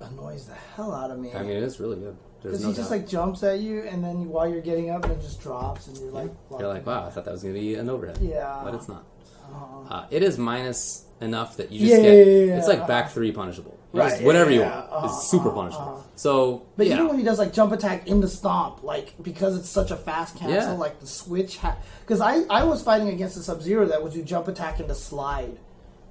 annoys 0.00 0.46
the 0.46 0.54
hell 0.54 0.92
out 0.94 1.10
of 1.10 1.18
me. 1.18 1.34
I 1.34 1.42
mean, 1.42 1.50
it 1.58 1.62
is 1.62 1.78
really 1.78 1.98
good. 1.98 2.16
Because 2.42 2.62
no 2.62 2.68
he 2.70 2.74
just 2.74 2.90
like 2.90 3.06
jumps 3.06 3.42
at 3.42 3.60
you, 3.60 3.82
and 3.82 4.02
then 4.02 4.28
while 4.28 4.48
you're 4.48 4.60
getting 4.60 4.90
up, 4.90 5.04
and 5.04 5.12
it 5.12 5.20
just 5.20 5.40
drops, 5.40 5.86
and 5.86 5.96
you're 5.98 6.10
like, 6.10 6.30
You're 6.50 6.68
like, 6.68 6.84
wow, 6.86 7.06
I 7.06 7.10
thought 7.10 7.24
that 7.24 7.32
was 7.32 7.42
going 7.42 7.54
to 7.54 7.60
be 7.60 7.74
an 7.74 7.88
overhead. 7.88 8.18
Yeah. 8.20 8.60
But 8.64 8.74
it's 8.74 8.88
not. 8.88 9.04
Uh-huh. 9.52 9.94
Uh, 9.94 10.06
it 10.10 10.22
is 10.22 10.38
minus 10.38 11.04
enough 11.20 11.56
that 11.56 11.70
you 11.70 11.80
just 11.80 11.90
yeah, 11.90 12.08
get. 12.08 12.26
yeah, 12.26 12.34
yeah, 12.34 12.58
It's 12.58 12.66
like 12.68 12.78
uh-huh. 12.78 12.86
back 12.88 13.10
three 13.10 13.32
punishable. 13.32 13.78
You 13.92 14.00
Right, 14.00 14.10
just- 14.10 14.22
whatever 14.22 14.50
you 14.50 14.62
want 14.62 14.72
uh-huh, 14.72 15.06
is 15.06 15.22
super 15.30 15.48
uh-huh, 15.48 15.56
punishable. 15.56 16.06
So, 16.16 16.66
But 16.76 16.86
even 16.86 17.08
when 17.08 17.18
he 17.18 17.24
does 17.24 17.38
like 17.38 17.52
jump 17.52 17.72
attack 17.72 18.06
in 18.08 18.20
the 18.20 18.28
stomp, 18.28 18.82
like 18.82 19.14
because 19.22 19.56
it's 19.56 19.68
such 19.68 19.90
a 19.90 19.96
fast 19.96 20.36
cancel, 20.36 20.76
like 20.76 20.98
the 21.00 21.06
switch. 21.06 21.58
Because 22.00 22.20
I 22.20 22.42
I 22.50 22.64
was 22.64 22.82
fighting 22.82 23.08
against 23.08 23.36
a 23.36 23.42
Sub 23.42 23.62
Zero 23.62 23.86
that 23.86 24.02
would 24.02 24.12
do 24.12 24.22
jump 24.22 24.48
attack 24.48 24.80
into 24.80 24.94
slide, 24.94 25.58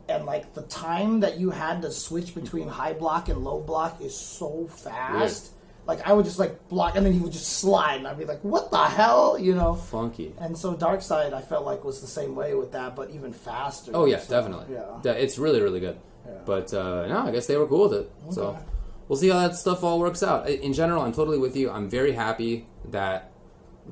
and 0.08 0.26
like 0.26 0.54
the 0.54 0.64
time 0.64 1.22
that 1.22 1.40
you 1.40 1.50
had 1.50 1.82
to 1.82 1.92
switch 1.92 2.36
between 2.36 2.68
high 2.68 2.94
block 2.94 3.28
and 3.30 3.44
low 3.44 3.60
block 3.60 4.02
is 4.02 4.16
so 4.16 4.68
fast. 4.68 5.52
Like 5.88 6.08
I 6.08 6.14
would 6.14 6.26
just 6.26 6.38
like 6.40 6.68
block, 6.70 6.96
and 6.96 7.06
then 7.06 7.12
he 7.14 7.20
would 7.20 7.32
just 7.34 7.48
slide, 7.60 7.96
and 7.98 8.08
I'd 8.08 8.18
be 8.18 8.26
like, 8.26 8.44
"What 8.44 8.70
the 8.72 8.78
hell?" 8.86 9.38
You 9.40 9.56
know. 9.56 9.74
funky. 9.74 10.34
And 10.40 10.58
so 10.58 10.76
Darkseid, 10.76 11.34
I 11.34 11.42
felt 11.42 11.66
like 11.66 11.84
was 11.84 12.02
the 12.02 12.08
same 12.08 12.36
way 12.36 12.54
with 12.56 12.72
that, 12.74 12.96
but 12.96 13.10
even 13.10 13.34
faster. 13.34 13.92
Oh 13.94 14.06
yeah, 14.06 14.20
So, 14.20 14.30
definitely. 14.36 14.74
Yeah. 14.76 15.00
Yeah, 15.04 15.14
it's 15.14 15.38
really 15.40 15.60
really 15.62 15.80
good. 15.80 15.98
Yeah. 16.26 16.34
But 16.46 16.72
uh, 16.74 17.08
no, 17.08 17.20
I 17.28 17.32
guess 17.32 17.48
they 17.48 17.58
were 17.58 17.68
cool 17.68 17.90
with 17.90 17.94
it. 18.02 18.12
So 18.30 18.42
Okay. 18.50 18.60
we'll 19.08 19.18
see 19.18 19.30
how 19.30 19.40
that 19.40 19.56
stuff 19.56 19.84
all 19.84 20.00
works 20.00 20.22
out. 20.22 20.48
In 20.48 20.72
general, 20.74 21.02
I'm 21.02 21.14
totally 21.14 21.40
with 21.40 21.56
you. 21.58 21.72
I'm 21.72 21.90
very 21.90 22.12
happy 22.12 22.68
that 22.92 23.32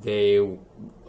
they 0.03 0.37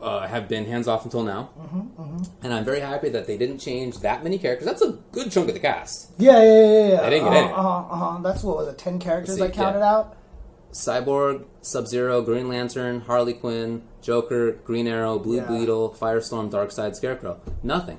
uh, 0.01 0.27
have 0.27 0.49
been 0.49 0.65
hands 0.65 0.89
off 0.89 1.05
until 1.05 1.23
now, 1.23 1.51
Mm-hmm, 1.61 2.23
and 2.43 2.55
I'm 2.55 2.65
very 2.65 2.81
happy 2.81 3.11
that 3.11 3.27
they 3.27 3.37
didn't 3.37 3.59
change 3.59 3.99
that 4.01 4.25
many 4.25 4.39
characters. 4.39 4.65
That's 4.67 4.81
a 4.81 4.93
good 5.13 5.31
chunk 5.31 5.49
of 5.49 5.55
the 5.55 5.61
cast. 5.61 6.13
Yeah, 6.19 6.43
yeah, 6.43 6.43
yeah, 6.43 6.89
yeah. 6.89 7.01
They 7.03 7.11
didn't 7.11 7.25
get 7.31 7.37
uh, 7.37 7.45
any. 7.45 7.53
uh, 7.53 7.61
uh, 8.17 8.21
That's 8.23 8.43
what 8.43 8.57
was 8.57 8.69
it? 8.69 8.79
Ten 8.79 8.99
characters 8.99 9.37
See, 9.37 9.43
I 9.43 9.51
counted 9.51 9.81
yeah. 9.81 9.93
out. 9.95 10.17
Cyborg, 10.73 11.45
Sub 11.63 11.87
Zero, 11.87 12.23
Green 12.23 12.49
Lantern, 12.49 13.01
Harley 13.03 13.33
Quinn, 13.35 13.83
Joker, 14.01 14.53
Green 14.53 14.87
Arrow, 14.87 15.19
Blue 15.19 15.37
Yeah. 15.37 15.49
Beetle, 15.49 15.97
Firestorm, 16.01 16.51
Darkseid, 16.51 16.95
Scarecrow. 16.95 17.41
Nothing. 17.63 17.99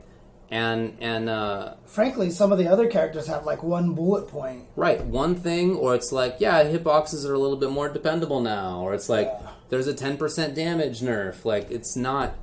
And 0.50 0.98
and 1.00 1.30
uh, 1.30 1.76
Frankly, 1.86 2.30
some 2.30 2.52
of 2.52 2.58
the 2.58 2.68
other 2.68 2.88
characters 2.88 3.28
have 3.28 3.46
like 3.46 3.64
one 3.64 3.94
bullet 3.94 4.28
point. 4.28 4.66
right, 4.76 5.02
one 5.06 5.36
thing, 5.36 5.76
or 5.76 5.96
it's 5.96 6.12
like, 6.12 6.36
yeah, 6.40 6.64
hitboxes 6.66 7.26
are 7.26 7.34
a 7.34 7.40
little 7.40 7.56
bit 7.58 7.72
more 7.72 7.88
dependable 7.88 8.42
now, 8.42 8.82
or 8.82 8.94
it's 8.94 9.08
like 9.08 9.28
Yeah. 9.28 9.50
there's 9.70 9.88
a 9.88 9.94
ten 9.94 10.18
percent 10.18 10.54
damage 10.56 11.00
nerf. 11.02 11.46
Like 11.46 11.72
it's 11.72 11.96
not 11.96 12.36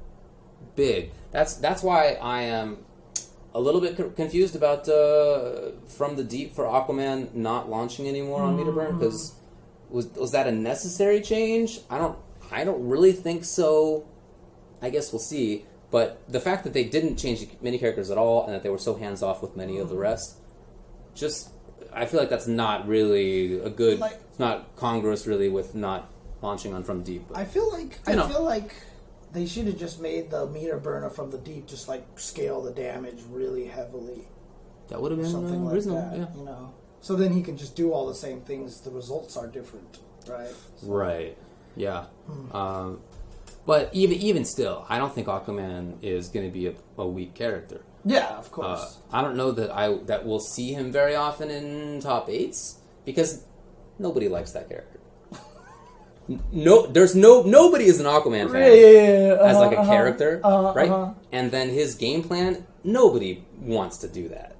big. 0.74 1.10
That's 1.32 1.54
that's 1.54 1.82
why 1.82 2.12
I 2.14 2.42
am 2.44 2.78
a 3.54 3.60
little 3.60 3.80
bit 3.80 3.96
co- 3.96 4.10
confused 4.10 4.56
about 4.56 4.88
uh, 4.88 5.72
from 5.86 6.16
the 6.16 6.24
deep 6.24 6.54
for 6.54 6.64
Aquaman 6.64 7.34
not 7.34 7.68
launching 7.68 8.08
anymore 8.08 8.40
on 8.42 8.50
Mm-hmm. 8.56 8.58
meter 8.58 8.72
burn 8.72 8.98
because 8.98 9.34
was 9.90 10.06
was 10.08 10.32
that 10.32 10.46
a 10.46 10.52
necessary 10.52 11.20
change? 11.20 11.80
I 11.90 11.98
don't 11.98 12.18
I 12.50 12.64
don't 12.64 12.88
really 12.88 13.12
think 13.12 13.44
so. 13.44 14.06
I 14.82 14.90
guess 14.90 15.12
we'll 15.12 15.20
see. 15.20 15.64
But 15.90 16.20
the 16.28 16.40
fact 16.40 16.64
that 16.64 16.72
they 16.74 16.84
didn't 16.84 17.16
change 17.16 17.46
many 17.62 17.78
characters 17.78 18.10
at 18.10 18.18
all 18.18 18.44
and 18.44 18.52
that 18.54 18.62
they 18.62 18.68
were 18.68 18.78
so 18.78 18.94
hands 18.94 19.22
off 19.22 19.40
with 19.42 19.56
many 19.56 19.74
Mm-hmm. 19.74 19.82
of 19.82 19.88
the 19.88 19.96
rest, 19.96 20.36
just 21.14 21.50
I 21.92 22.04
feel 22.06 22.20
like 22.20 22.28
that's 22.30 22.46
not 22.46 22.86
really 22.86 23.58
a 23.60 23.70
good. 23.70 23.98
Like- 23.98 24.20
it's 24.30 24.38
not 24.38 24.76
congruous 24.76 25.26
really 25.26 25.48
with 25.48 25.74
not 25.74 26.10
launching 26.42 26.74
on 26.74 26.84
from 26.84 27.02
deep. 27.02 27.24
I 27.34 27.44
feel 27.44 27.70
like 27.72 27.98
I 28.06 28.14
know. 28.14 28.28
feel 28.28 28.44
like 28.44 28.74
they 29.32 29.46
should 29.46 29.66
have 29.66 29.78
just 29.78 30.00
made 30.00 30.30
the 30.30 30.46
meter 30.46 30.78
burner 30.78 31.10
from 31.10 31.30
the 31.30 31.38
deep 31.38 31.66
just 31.66 31.88
like 31.88 32.04
scale 32.18 32.62
the 32.62 32.70
damage 32.70 33.18
really 33.30 33.64
heavily, 33.66 34.28
that 34.88 35.00
would 35.02 35.10
have 35.12 35.20
been 35.20 35.30
something 35.30 35.60
uh, 35.62 35.64
like 35.64 35.74
reasonable. 35.74 36.00
that. 36.02 36.16
Yeah. 36.18 36.26
You 36.36 36.44
know, 36.44 36.74
so 37.00 37.14
then 37.16 37.32
he 37.32 37.42
can 37.42 37.56
just 37.56 37.74
do 37.76 37.92
all 37.92 38.06
the 38.06 38.14
same 38.14 38.40
things. 38.42 38.80
The 38.80 38.90
results 38.90 39.36
are 39.36 39.46
different, 39.46 39.98
right? 40.28 40.52
Right. 40.82 41.36
Yeah. 41.76 42.04
Hmm. 42.26 42.56
Um, 42.56 43.00
but 43.66 43.90
even 43.92 44.18
even 44.18 44.44
still, 44.44 44.84
I 44.88 44.98
don't 44.98 45.14
think 45.14 45.26
Aquaman 45.28 46.02
is 46.02 46.28
going 46.28 46.46
to 46.46 46.52
be 46.52 46.66
a, 46.68 46.74
a 46.96 47.06
weak 47.06 47.34
character. 47.34 47.82
Yeah, 48.04 48.38
of 48.38 48.46
Uh, 48.46 48.50
course. 48.50 48.98
I 49.12 49.20
don't 49.22 49.36
know 49.36 49.52
that 49.52 49.70
I 49.70 49.94
that 50.06 50.24
we'll 50.26 50.40
see 50.40 50.72
him 50.72 50.90
very 50.92 51.14
often 51.14 51.50
in 51.50 52.00
top 52.00 52.28
eights 52.30 52.78
because 53.04 53.44
nobody 53.98 54.28
likes 54.28 54.52
that 54.52 54.68
character. 54.68 55.00
No, 56.52 56.86
there's 56.86 57.14
no 57.16 57.42
nobody 57.42 57.84
is 57.86 58.00
an 58.00 58.06
Aquaman 58.06 58.52
fan 58.52 58.60
yeah, 58.60 58.68
yeah, 58.68 58.90
yeah, 58.90 59.26
yeah. 59.34 59.42
as 59.48 59.56
like 59.56 59.72
a 59.72 59.80
Uh-huh, 59.80 59.90
character, 59.90 60.40
uh-huh, 60.44 60.72
right? 60.76 60.90
uh-huh. 60.90 61.12
And 61.32 61.50
then 61.50 61.70
his 61.70 61.94
game 61.94 62.22
plan, 62.22 62.66
nobody 62.84 63.44
wants 63.60 63.96
to 63.98 64.08
do 64.08 64.28
that. 64.28 64.54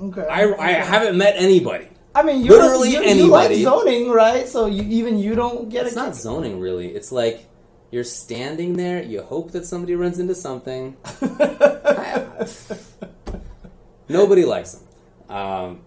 Okay. 0.00 0.22
I, 0.22 0.52
I 0.54 0.72
haven't 0.72 1.16
met 1.16 1.34
anybody. 1.36 1.88
I 2.14 2.22
mean, 2.22 2.44
you 2.44 2.50
literally 2.50 2.90
you, 2.90 3.02
you 3.02 3.26
like 3.26 3.54
zoning, 3.56 4.10
right? 4.10 4.48
So 4.48 4.66
you, 4.66 4.82
even 4.82 5.18
you 5.18 5.34
don't 5.34 5.68
get 5.68 5.84
it. 5.84 5.88
It's 5.88 5.96
not 5.96 6.12
kick. 6.12 6.22
zoning 6.22 6.60
really. 6.60 6.88
It's 6.88 7.12
like 7.12 7.46
you're 7.90 8.04
standing 8.04 8.76
there, 8.76 9.02
you 9.02 9.22
hope 9.22 9.52
that 9.52 9.64
somebody 9.66 9.94
runs 9.94 10.18
into 10.18 10.34
something. 10.34 10.96
Nobody 14.08 14.44
likes 14.44 14.74
him. 14.74 15.34
Um, 15.34 15.80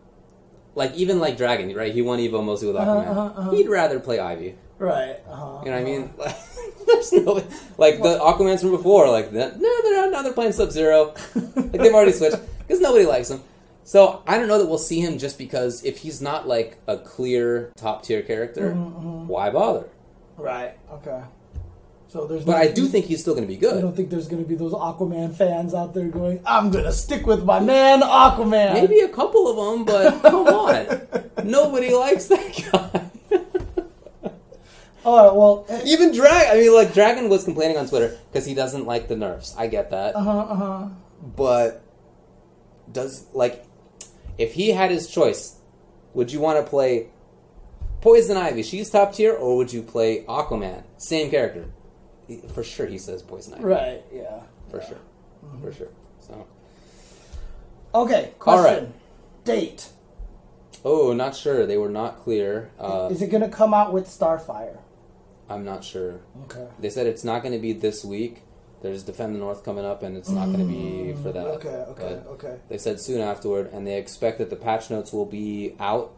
like 0.76 0.94
even 0.96 1.20
like 1.20 1.38
Dragon, 1.38 1.74
right? 1.76 1.94
He 1.94 2.02
won 2.02 2.20
Evo 2.20 2.44
mostly 2.44 2.68
with 2.68 2.78
Aquaman. 2.78 3.08
uh-huh, 3.08 3.22
uh-huh. 3.22 3.52
He'd 3.52 3.68
rather 3.70 4.00
play 4.00 4.20
Ivy. 4.20 4.56
right. 4.78 5.18
Uh-huh, 5.28 5.62
You 5.66 5.72
know 5.72 5.78
what 5.78 5.82
I 5.82 5.84
mean? 5.84 6.14
There's 6.88 7.14
no 7.14 7.34
like 7.78 8.02
the 8.02 8.18
Aquamans 8.20 8.62
from 8.62 8.72
before. 8.72 9.10
Like. 9.10 9.32
No, 9.32 9.50
they're 9.58 10.02
not. 10.02 10.12
Now 10.12 10.22
they're 10.22 10.34
playing 10.34 10.52
Sub 10.54 10.72
Zero. 10.72 11.14
like 11.56 11.72
they've 11.72 11.94
already 11.94 12.12
switched 12.12 12.38
because 12.60 12.80
nobody 12.82 13.06
likes 13.06 13.30
him. 13.30 13.42
So 13.90 14.22
I 14.28 14.38
don't 14.38 14.48
know 14.48 14.60
that 14.60 14.68
we'll 14.68 14.78
see 14.78 15.00
him 15.00 15.18
just 15.18 15.40
because 15.40 15.84
if 15.84 15.98
he's 15.98 16.22
not 16.22 16.48
like 16.48 16.78
a 16.86 16.96
clear 16.96 17.72
top 17.76 18.04
tier 18.04 18.22
character, 18.22 18.70
Mm-hmm, 18.70 19.26
why 19.26 19.50
bother? 19.50 19.90
Right. 20.38 20.78
Okay. 20.92 21.24
So 22.08 22.28
there's. 22.28 22.46
But 22.46 22.52
no, 22.52 22.58
I 22.60 22.68
do 22.68 22.86
think 22.88 23.06
he's 23.06 23.20
still 23.22 23.34
going 23.34 23.48
to 23.48 23.52
be 23.52 23.58
good. 23.58 23.76
I 23.76 23.82
don't 23.82 23.96
think 23.96 24.12
there's 24.12 24.28
going 24.28 24.44
to 24.44 24.48
be 24.48 24.54
those 24.54 24.74
Aquaman 24.74 25.36
fans 25.36 25.74
out 25.74 25.96
there 25.96 26.08
going, 26.08 26.40
"I'm 26.46 26.70
going 26.70 26.84
to 26.84 26.92
stick 26.94 27.26
with 27.26 27.44
my 27.44 27.60
man 27.60 28.02
Aquaman." 28.02 28.74
Maybe 28.74 29.00
a 29.00 29.10
couple 29.10 29.48
of 29.50 29.56
them, 29.58 29.86
but 29.86 30.22
come 30.30 30.46
on, 30.46 30.86
nobody 31.44 31.92
likes 31.92 32.28
that 32.28 32.70
guy. 32.72 33.10
All 35.04 35.26
right. 35.26 35.36
Well. 35.36 35.66
uh 35.68 35.82
Even 35.84 36.14
Dragon. 36.14 36.52
I 36.52 36.60
mean, 36.62 36.76
like 36.76 36.94
Dragon 36.94 37.28
was 37.28 37.44
complaining 37.44 37.78
on 37.78 37.88
Twitter 37.88 38.16
because 38.32 38.46
he 38.46 38.54
doesn't 38.54 38.86
like 38.86 39.08
the 39.08 39.16
nerfs. 39.16 39.56
I 39.58 39.66
get 39.66 39.90
that, 39.90 40.16
Uh 40.16 40.22
huh. 40.22 40.38
Uh 40.38 40.56
huh. 40.56 40.88
but 41.36 41.82
does 42.92 43.26
like 43.34 43.66
if 44.40 44.54
he 44.54 44.72
had 44.72 44.90
his 44.90 45.08
choice, 45.08 45.58
would 46.16 46.32
you 46.32 46.40
want 46.40 46.64
to 46.64 46.68
play 46.68 47.08
Poison 48.02 48.38
Ivy? 48.38 48.64
She's 48.64 48.90
top 48.90 49.14
tier, 49.14 49.34
or 49.34 49.56
would 49.58 49.72
you 49.72 49.84
play 49.84 50.24
Aquaman? 50.24 50.84
Same 50.98 51.30
character, 51.30 51.66
for 52.54 52.64
sure. 52.64 52.88
He 52.88 52.98
says 52.98 53.22
Poison 53.22 53.54
Ivy, 53.56 53.64
Right. 53.66 54.04
Yeah. 54.12 54.42
for 54.72 54.82
sure, 54.82 54.98
for 55.62 55.72
sure. 55.72 55.90
So, 56.22 56.48
Okay. 57.94 58.26
All 58.26 58.32
Question. 58.40 58.84
right. 58.86 58.94
Date. 59.46 59.90
oh, 60.86 61.12
not 61.14 61.36
sure. 61.36 61.66
They 61.66 61.78
were 61.78 61.90
not 61.90 62.20
clear. 62.24 62.70
Uh, 62.80 63.10
Is 63.12 63.22
it 63.22 63.28
going 63.32 63.42
to 63.44 63.50
come 63.50 63.74
out 63.74 63.92
with 63.94 64.06
Starfire? 64.08 64.78
I'm 65.50 65.66
not 65.66 65.84
sure. 65.84 66.20
Okay. 66.44 66.68
They 66.80 66.90
said 66.92 67.08
it's 67.08 67.24
not 67.24 67.42
going 67.42 67.54
to 67.54 67.60
be 67.60 67.74
this 67.74 68.06
week. 68.06 68.44
There's 68.82 69.04
Defend 69.04 69.36
the 69.36 69.40
North 69.40 69.64
coming 69.66 69.84
up, 69.86 70.04
and 70.04 70.16
it's 70.16 70.30
not 70.30 70.46
going 70.46 70.60
to 70.60 70.66
be 70.66 71.14
for 71.22 71.32
that. 71.34 71.46
Okay. 71.46 71.68
Okay. 71.70 72.22
But 72.26 72.32
Okay. 72.34 72.58
They 72.70 72.78
said 72.78 73.00
soon 73.00 73.20
afterward, 73.22 73.70
and 73.74 73.86
they 73.86 73.98
expect 73.98 74.38
that 74.38 74.50
the 74.50 74.56
patch 74.56 74.90
notes 74.90 75.12
will 75.12 75.26
be 75.26 75.76
out. 75.80 76.14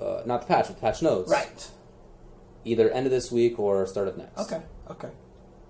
Uh, 0.00 0.22
not 0.26 0.40
the 0.42 0.46
patch, 0.48 0.66
but 0.68 0.80
patch 0.80 1.02
notes. 1.02 1.30
Right. 1.30 1.70
either 2.64 2.90
end 2.90 3.06
of 3.06 3.12
this 3.12 3.30
week 3.32 3.58
or 3.58 3.86
start 3.86 4.08
of 4.08 4.18
next. 4.18 4.38
Okay. 4.40 4.60
Okay. 4.90 5.08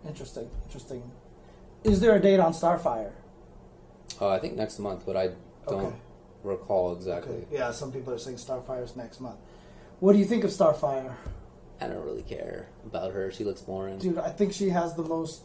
Interesting. 0.06 0.48
Interesting. 0.66 1.02
Is 1.84 2.00
there 2.00 2.16
a 2.16 2.20
date 2.20 2.40
on 2.40 2.52
Starfire? 2.52 3.12
Uh, 4.20 4.28
I 4.30 4.38
think 4.38 4.56
next 4.56 4.78
month, 4.78 5.04
but 5.06 5.16
I 5.16 5.28
don't 5.68 5.84
Okay. 5.84 5.96
recall 6.42 6.94
exactly. 6.94 7.34
Okay. 7.36 7.46
Yeah, 7.52 7.70
some 7.72 7.92
people 7.92 8.12
are 8.12 8.18
saying 8.18 8.38
Starfire's 8.38 8.96
next 8.96 9.20
month. 9.20 9.38
What 10.00 10.14
do 10.14 10.18
you 10.18 10.24
think 10.24 10.42
of 10.44 10.50
Starfire? 10.50 11.14
I 11.80 11.86
don't 11.86 12.04
really 12.04 12.22
care 12.22 12.68
about 12.84 13.12
her. 13.12 13.30
She 13.30 13.44
looks 13.44 13.61
boring. 13.61 13.98
Dude, 13.98 14.18
I 14.18 14.30
think 14.30 14.52
she 14.52 14.70
has 14.70 14.94
the 14.94 15.04
most 15.04 15.42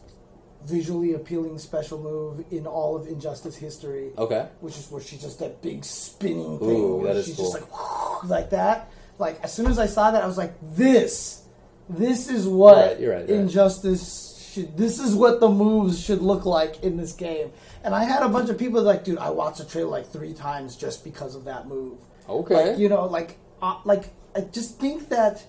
visually 0.64 1.12
appealing 1.14 1.58
special 1.58 2.00
move 2.00 2.44
in 2.50 2.66
all 2.66 2.96
of 2.96 3.06
Injustice 3.06 3.56
history. 3.56 4.10
Okay. 4.16 4.48
which 4.60 4.76
is 4.78 4.90
where 4.90 5.02
she's 5.02 5.20
just 5.22 5.38
that 5.38 5.60
big 5.62 5.84
spinning 5.84 6.58
thing 6.58 6.68
Ooh, 6.68 7.02
that 7.04 7.16
is 7.16 7.26
she's 7.26 7.36
cool. 7.36 7.52
just 7.52 7.62
like 7.70 8.24
like 8.24 8.50
that. 8.50 8.90
Like 9.18 9.40
as 9.42 9.52
soon 9.52 9.66
as 9.66 9.78
I 9.78 9.86
saw 9.86 10.10
that, 10.10 10.22
I 10.22 10.26
was 10.26 10.38
like, 10.38 10.54
"This, 10.62 11.42
this 11.88 12.28
is 12.28 12.46
what 12.48 12.76
You're 12.76 12.86
right, 12.86 13.00
you're 13.00 13.10
right, 13.12 13.28
you're 13.28 13.36
right. 13.38 13.44
Injustice 13.44 14.50
should. 14.52 14.76
This 14.76 14.98
is 14.98 15.14
what 15.14 15.40
the 15.40 15.48
moves 15.48 16.02
should 16.02 16.20
look 16.22 16.44
like 16.44 16.82
in 16.82 16.96
this 16.96 17.12
game." 17.12 17.52
And 17.84 17.94
I 17.94 18.04
had 18.04 18.22
a 18.22 18.28
bunch 18.28 18.48
of 18.50 18.58
people 18.58 18.82
like, 18.82 19.04
"Dude, 19.04 19.18
I 19.18 19.30
watched 19.30 19.58
the 19.58 19.64
trailer 19.64 19.90
like 19.90 20.10
three 20.10 20.32
times 20.32 20.74
just 20.76 21.04
because 21.04 21.36
of 21.36 21.44
that 21.44 21.68
move." 21.68 21.98
Okay. 22.28 22.70
Like, 22.70 22.78
you 22.78 22.88
know, 22.88 23.04
like, 23.06 23.38
uh, 23.62 23.76
like 23.84 24.12
I 24.34 24.40
just 24.40 24.80
think 24.80 25.10
that 25.10 25.44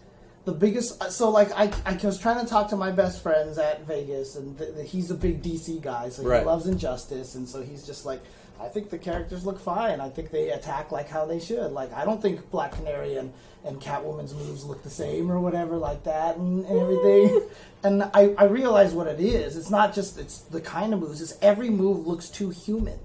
the 0.46 0.52
biggest. 0.52 1.12
So, 1.12 1.30
like, 1.30 1.52
I, 1.52 1.72
I 1.86 1.98
was 2.04 2.18
trying 2.20 2.44
to 2.44 2.50
talk 2.50 2.70
to 2.70 2.76
my 2.76 2.92
best 2.92 3.22
friends 3.22 3.58
at 3.58 3.86
Vegas, 3.86 4.36
and 4.36 4.58
th- 4.58 4.76
th- 4.76 4.90
he's 4.90 5.12
a 5.12 5.16
big 5.16 5.42
DC 5.44 5.82
guy, 5.82 6.10
so 6.10 6.22
he 6.22 6.28
Right. 6.28 6.46
loves 6.46 6.68
Injustice, 6.68 7.36
and 7.36 7.48
so 7.50 7.62
he's 7.62 7.86
just 7.86 8.06
like, 8.06 8.22
I 8.62 8.68
think 8.70 8.90
the 8.90 8.98
characters 8.98 9.46
look 9.46 9.60
fine. 9.60 10.00
I 10.00 10.10
think 10.10 10.32
they 10.32 10.50
attack 10.52 10.92
like 10.92 11.10
how 11.10 11.26
they 11.26 11.40
should. 11.40 11.72
Like, 11.74 11.92
I 11.94 12.06
don't 12.06 12.22
think 12.22 12.50
Black 12.52 12.72
Canary 12.72 13.18
and, 13.18 13.34
and 13.66 13.82
Catwoman's 13.82 14.34
moves 14.34 14.64
look 14.64 14.82
the 14.82 14.90
same 14.90 15.30
or 15.30 15.42
whatever 15.42 15.76
like 15.76 16.04
that, 16.06 16.38
and, 16.38 16.66
and 16.66 16.80
everything. 16.80 17.42
and 17.84 18.04
I, 18.14 18.34
I 18.38 18.46
realize 18.46 18.94
what 18.94 19.08
it 19.08 19.20
is. 19.20 19.58
It's 19.58 19.70
not 19.70 19.94
just 19.94 20.18
it's 20.18 20.40
the 20.40 20.62
kind 20.62 20.94
of 20.94 21.02
moves. 21.02 21.22
It's 21.22 21.38
every 21.42 21.70
move 21.70 22.08
looks 22.08 22.30
too 22.30 22.50
human. 22.52 23.00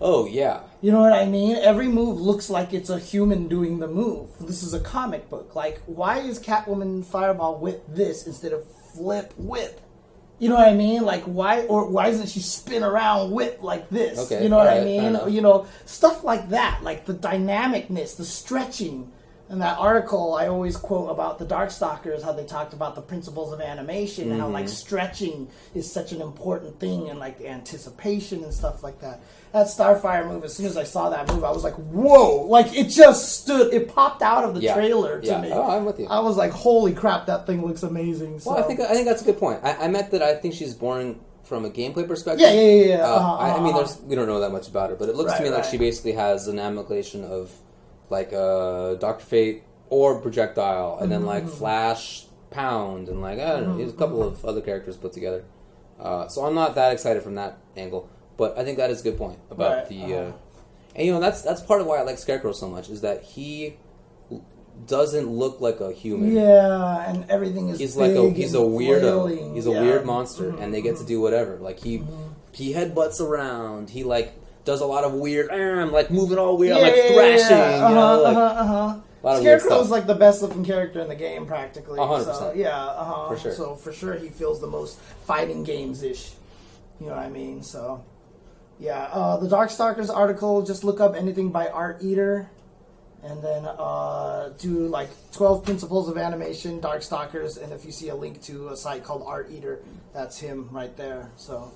Oh 0.00 0.26
yeah. 0.26 0.60
You 0.80 0.92
know 0.92 1.00
what 1.00 1.12
I 1.12 1.26
mean? 1.26 1.56
Every 1.56 1.88
move 1.88 2.20
looks 2.20 2.48
like 2.48 2.72
it's 2.72 2.90
a 2.90 2.98
human 2.98 3.48
doing 3.48 3.80
the 3.80 3.88
move. 3.88 4.30
This 4.40 4.62
is 4.62 4.72
a 4.72 4.80
comic 4.80 5.28
book. 5.28 5.56
Like, 5.56 5.80
why 5.86 6.18
is 6.20 6.38
Catwoman 6.38 7.04
Fireball 7.04 7.58
whip 7.58 7.84
this 7.88 8.26
instead 8.26 8.52
of 8.52 8.64
flip 8.94 9.32
whip? 9.36 9.80
You 10.38 10.48
know 10.48 10.54
what 10.54 10.68
I 10.68 10.74
mean? 10.74 11.02
Like, 11.02 11.24
why 11.24 11.62
or 11.62 11.88
why 11.90 12.10
doesn't 12.10 12.28
she 12.28 12.38
spin 12.40 12.84
around 12.84 13.32
whip 13.32 13.60
like 13.60 13.90
this? 13.90 14.18
Okay, 14.20 14.42
you 14.42 14.48
know 14.48 14.56
what 14.56 14.68
I 14.68 14.78
alright, 14.78 14.84
fair 14.84 15.02
mean? 15.02 15.04
enough. 15.16 15.30
You 15.30 15.40
know, 15.40 15.66
stuff 15.84 16.22
like 16.22 16.50
that, 16.50 16.82
like 16.84 17.06
the 17.06 17.14
dynamicness, 17.14 18.16
the 18.16 18.24
stretching. 18.24 19.10
And 19.50 19.62
that 19.62 19.78
article 19.78 20.34
I 20.34 20.48
always 20.48 20.76
quote 20.76 21.10
about 21.10 21.38
the 21.38 21.46
Darkstalkers, 21.46 22.22
how 22.22 22.32
they 22.32 22.44
talked 22.44 22.74
about 22.74 22.94
the 22.94 23.00
principles 23.00 23.50
of 23.52 23.60
animation, 23.62 24.30
and 24.30 24.40
how 24.40 24.46
Mm-hmm. 24.46 24.54
like 24.54 24.68
stretching 24.68 25.48
is 25.74 25.90
such 25.90 26.12
an 26.12 26.20
important 26.20 26.78
thing, 26.78 27.08
and 27.08 27.18
like 27.18 27.40
anticipation 27.40 28.44
and 28.44 28.52
stuff 28.52 28.82
like 28.82 29.00
that. 29.00 29.20
That 29.52 29.66
Starfire 29.68 30.28
move, 30.28 30.44
as 30.44 30.54
soon 30.54 30.66
as 30.66 30.76
I 30.76 30.84
saw 30.84 31.08
that 31.08 31.32
move, 31.32 31.44
I 31.44 31.50
was 31.50 31.64
like, 31.64 31.74
"Whoa!" 31.76 32.42
Like 32.42 32.76
it 32.76 32.88
just 32.90 33.40
stood, 33.40 33.72
it 33.72 33.88
popped 33.88 34.20
out 34.20 34.44
of 34.44 34.54
the 34.54 34.60
Yeah. 34.60 34.74
trailer 34.74 35.20
to 35.20 35.26
Yeah. 35.26 35.40
me. 35.40 35.50
Oh, 35.50 35.62
I'm 35.62 35.86
with 35.86 35.98
you. 35.98 36.06
I 36.10 36.20
was 36.20 36.36
like, 36.36 36.50
"Holy 36.50 36.92
crap, 36.92 37.24
that 37.26 37.46
thing 37.46 37.64
looks 37.66 37.82
amazing!" 37.82 38.40
So. 38.40 38.50
Well, 38.52 38.62
I 38.62 38.66
think 38.66 38.80
I 38.80 38.92
think 38.92 39.06
that's 39.06 39.22
a 39.22 39.24
good 39.24 39.38
point. 39.38 39.60
I, 39.62 39.84
I 39.84 39.88
meant 39.88 40.10
that 40.10 40.22
I 40.22 40.34
think 40.34 40.52
she's 40.52 40.74
born 40.74 41.20
from 41.44 41.64
a 41.64 41.70
gameplay 41.70 42.06
perspective. 42.06 42.40
Yeah, 42.46 42.52
yeah, 42.52 42.60
yeah, 42.84 42.96
yeah. 42.98 43.04
Uh, 43.04 43.16
Uh-huh, 43.16 43.36
I, 43.36 43.50
I 43.52 43.60
mean, 43.60 43.68
uh-huh. 43.68 43.78
there's 43.78 44.00
we 44.02 44.14
don't 44.14 44.26
know 44.26 44.40
that 44.40 44.52
much 44.52 44.68
about 44.68 44.90
her, 44.90 44.96
but 44.96 45.08
it 45.08 45.16
looks 45.16 45.32
to 45.32 45.38
Right, 45.38 45.44
me 45.50 45.56
like 45.56 45.64
she 45.64 45.78
basically 45.78 46.12
has 46.12 46.46
an 46.48 46.58
amalgamation 46.58 47.24
of 47.24 47.50
like 48.10 48.32
uh, 48.32 48.94
Doctor 48.94 49.24
Fate 49.24 49.62
or 49.90 50.20
projectile, 50.20 50.98
and 51.00 51.10
then 51.10 51.24
like 51.26 51.44
Mm-hmm. 51.44 51.52
Flash, 51.58 52.26
Pound, 52.50 53.08
and 53.08 53.20
like 53.20 53.38
I 53.38 53.48
don't 53.60 53.66
know, 53.68 53.76
there's 53.78 53.90
a 53.92 53.96
couple 53.96 54.22
of 54.22 54.44
other 54.44 54.60
characters 54.60 54.96
put 54.96 55.12
together. 55.12 55.44
Uh, 56.00 56.28
so 56.28 56.44
I'm 56.46 56.54
not 56.54 56.74
that 56.76 56.92
excited 56.92 57.22
from 57.22 57.34
that 57.34 57.58
angle, 57.76 58.08
but 58.36 58.56
I 58.58 58.64
think 58.64 58.78
that 58.78 58.90
is 58.90 59.00
a 59.00 59.04
good 59.04 59.18
point 59.18 59.38
about 59.50 59.76
Right, 59.76 59.88
the. 59.88 60.02
uh-huh. 60.04 60.14
Uh, 60.14 60.32
and 60.96 61.06
you 61.06 61.12
know 61.12 61.20
that's 61.20 61.42
that's 61.42 61.60
part 61.60 61.80
of 61.80 61.86
why 61.86 61.98
I 61.98 62.02
like 62.02 62.18
Scarecrow 62.18 62.52
so 62.52 62.68
much 62.68 62.88
is 62.88 63.02
that 63.02 63.22
he 63.22 63.76
doesn't 64.86 65.28
look 65.28 65.60
like 65.60 65.80
a 65.80 65.92
human. 65.92 66.32
yeah, 66.32 67.08
and 67.10 67.28
everything 67.30 67.68
is 67.68 67.78
He's 67.78 67.96
like 67.96 68.12
a 68.12 68.30
he's 68.30 68.54
a 68.54 68.58
weirdo. 68.58 69.00
flailing. 69.24 69.54
He's 69.54 69.66
a 69.66 69.70
Yeah. 69.70 69.76
Mm-hmm. 69.78 69.86
weird 69.86 70.06
monster, 70.06 70.56
and 70.58 70.72
they 70.72 70.80
get 70.82 70.96
to 70.98 71.04
do 71.04 71.20
whatever. 71.20 71.56
Like 71.56 71.80
he 71.80 72.02
he 72.52 72.72
headbutts 72.74 73.20
around. 73.20 73.90
He 73.90 74.04
like 74.04 74.34
does 74.64 74.80
a 74.80 74.86
lot 74.86 75.04
of 75.04 75.14
weird, 75.14 75.50
um, 75.50 75.92
like 75.92 76.10
moving 76.10 76.38
all 76.38 76.56
weird, 76.56 76.76
Yeah, 76.76 76.82
like 76.82 76.94
yeah, 76.96 77.12
thrashing. 77.12 77.56
yeah. 77.56 77.88
You 77.88 77.94
know, 77.94 78.00
Uh-huh, 78.00 78.22
like 78.22 78.36
uh-huh, 78.36 78.60
uh-huh. 78.60 78.74
a 78.74 79.26
lot 79.26 79.36
of 79.36 79.42
weird 79.42 79.60
Scarecrow's 79.60 79.90
like 79.90 80.06
the 80.06 80.14
best 80.14 80.42
looking 80.42 80.64
character 80.64 81.00
in 81.00 81.08
the 81.08 81.14
game, 81.16 81.46
practically. 81.46 81.98
A 81.98 82.06
hundred 82.06 82.24
So 82.24 82.32
percent. 82.32 82.56
yeah, 82.56 82.84
uh-huh. 82.84 83.28
For 83.34 83.38
sure. 83.38 83.52
So 83.52 83.76
for 83.76 83.92
sure, 83.92 84.14
he 84.14 84.28
feels 84.28 84.60
the 84.60 84.66
most 84.66 84.98
fighting 85.24 85.64
games 85.64 86.02
ish. 86.02 86.32
You 87.00 87.06
know 87.06 87.14
what 87.14 87.24
I 87.24 87.28
mean? 87.30 87.62
So 87.62 88.04
yeah, 88.78 89.08
uh, 89.12 89.36
the 89.38 89.48
Darkstalkers 89.48 90.14
article. 90.14 90.62
Just 90.62 90.84
look 90.84 91.00
up 91.00 91.14
anything 91.16 91.50
by 91.50 91.68
Art 91.68 91.98
Eater, 92.02 92.50
and 93.22 93.42
then 93.42 93.64
uh, 93.66 94.50
do 94.58 94.86
like 94.88 95.08
twelve 95.32 95.64
principles 95.64 96.08
of 96.08 96.18
animation, 96.18 96.80
Darkstalkers, 96.80 97.62
and 97.62 97.72
if 97.72 97.84
you 97.84 97.92
see 97.92 98.08
a 98.10 98.14
link 98.14 98.42
to 98.42 98.68
a 98.68 98.76
site 98.76 99.02
called 99.04 99.22
Art 99.26 99.48
Eater, 99.50 99.80
that's 100.12 100.38
him 100.38 100.68
right 100.72 100.94
there. 100.96 101.30
So. 101.36 101.72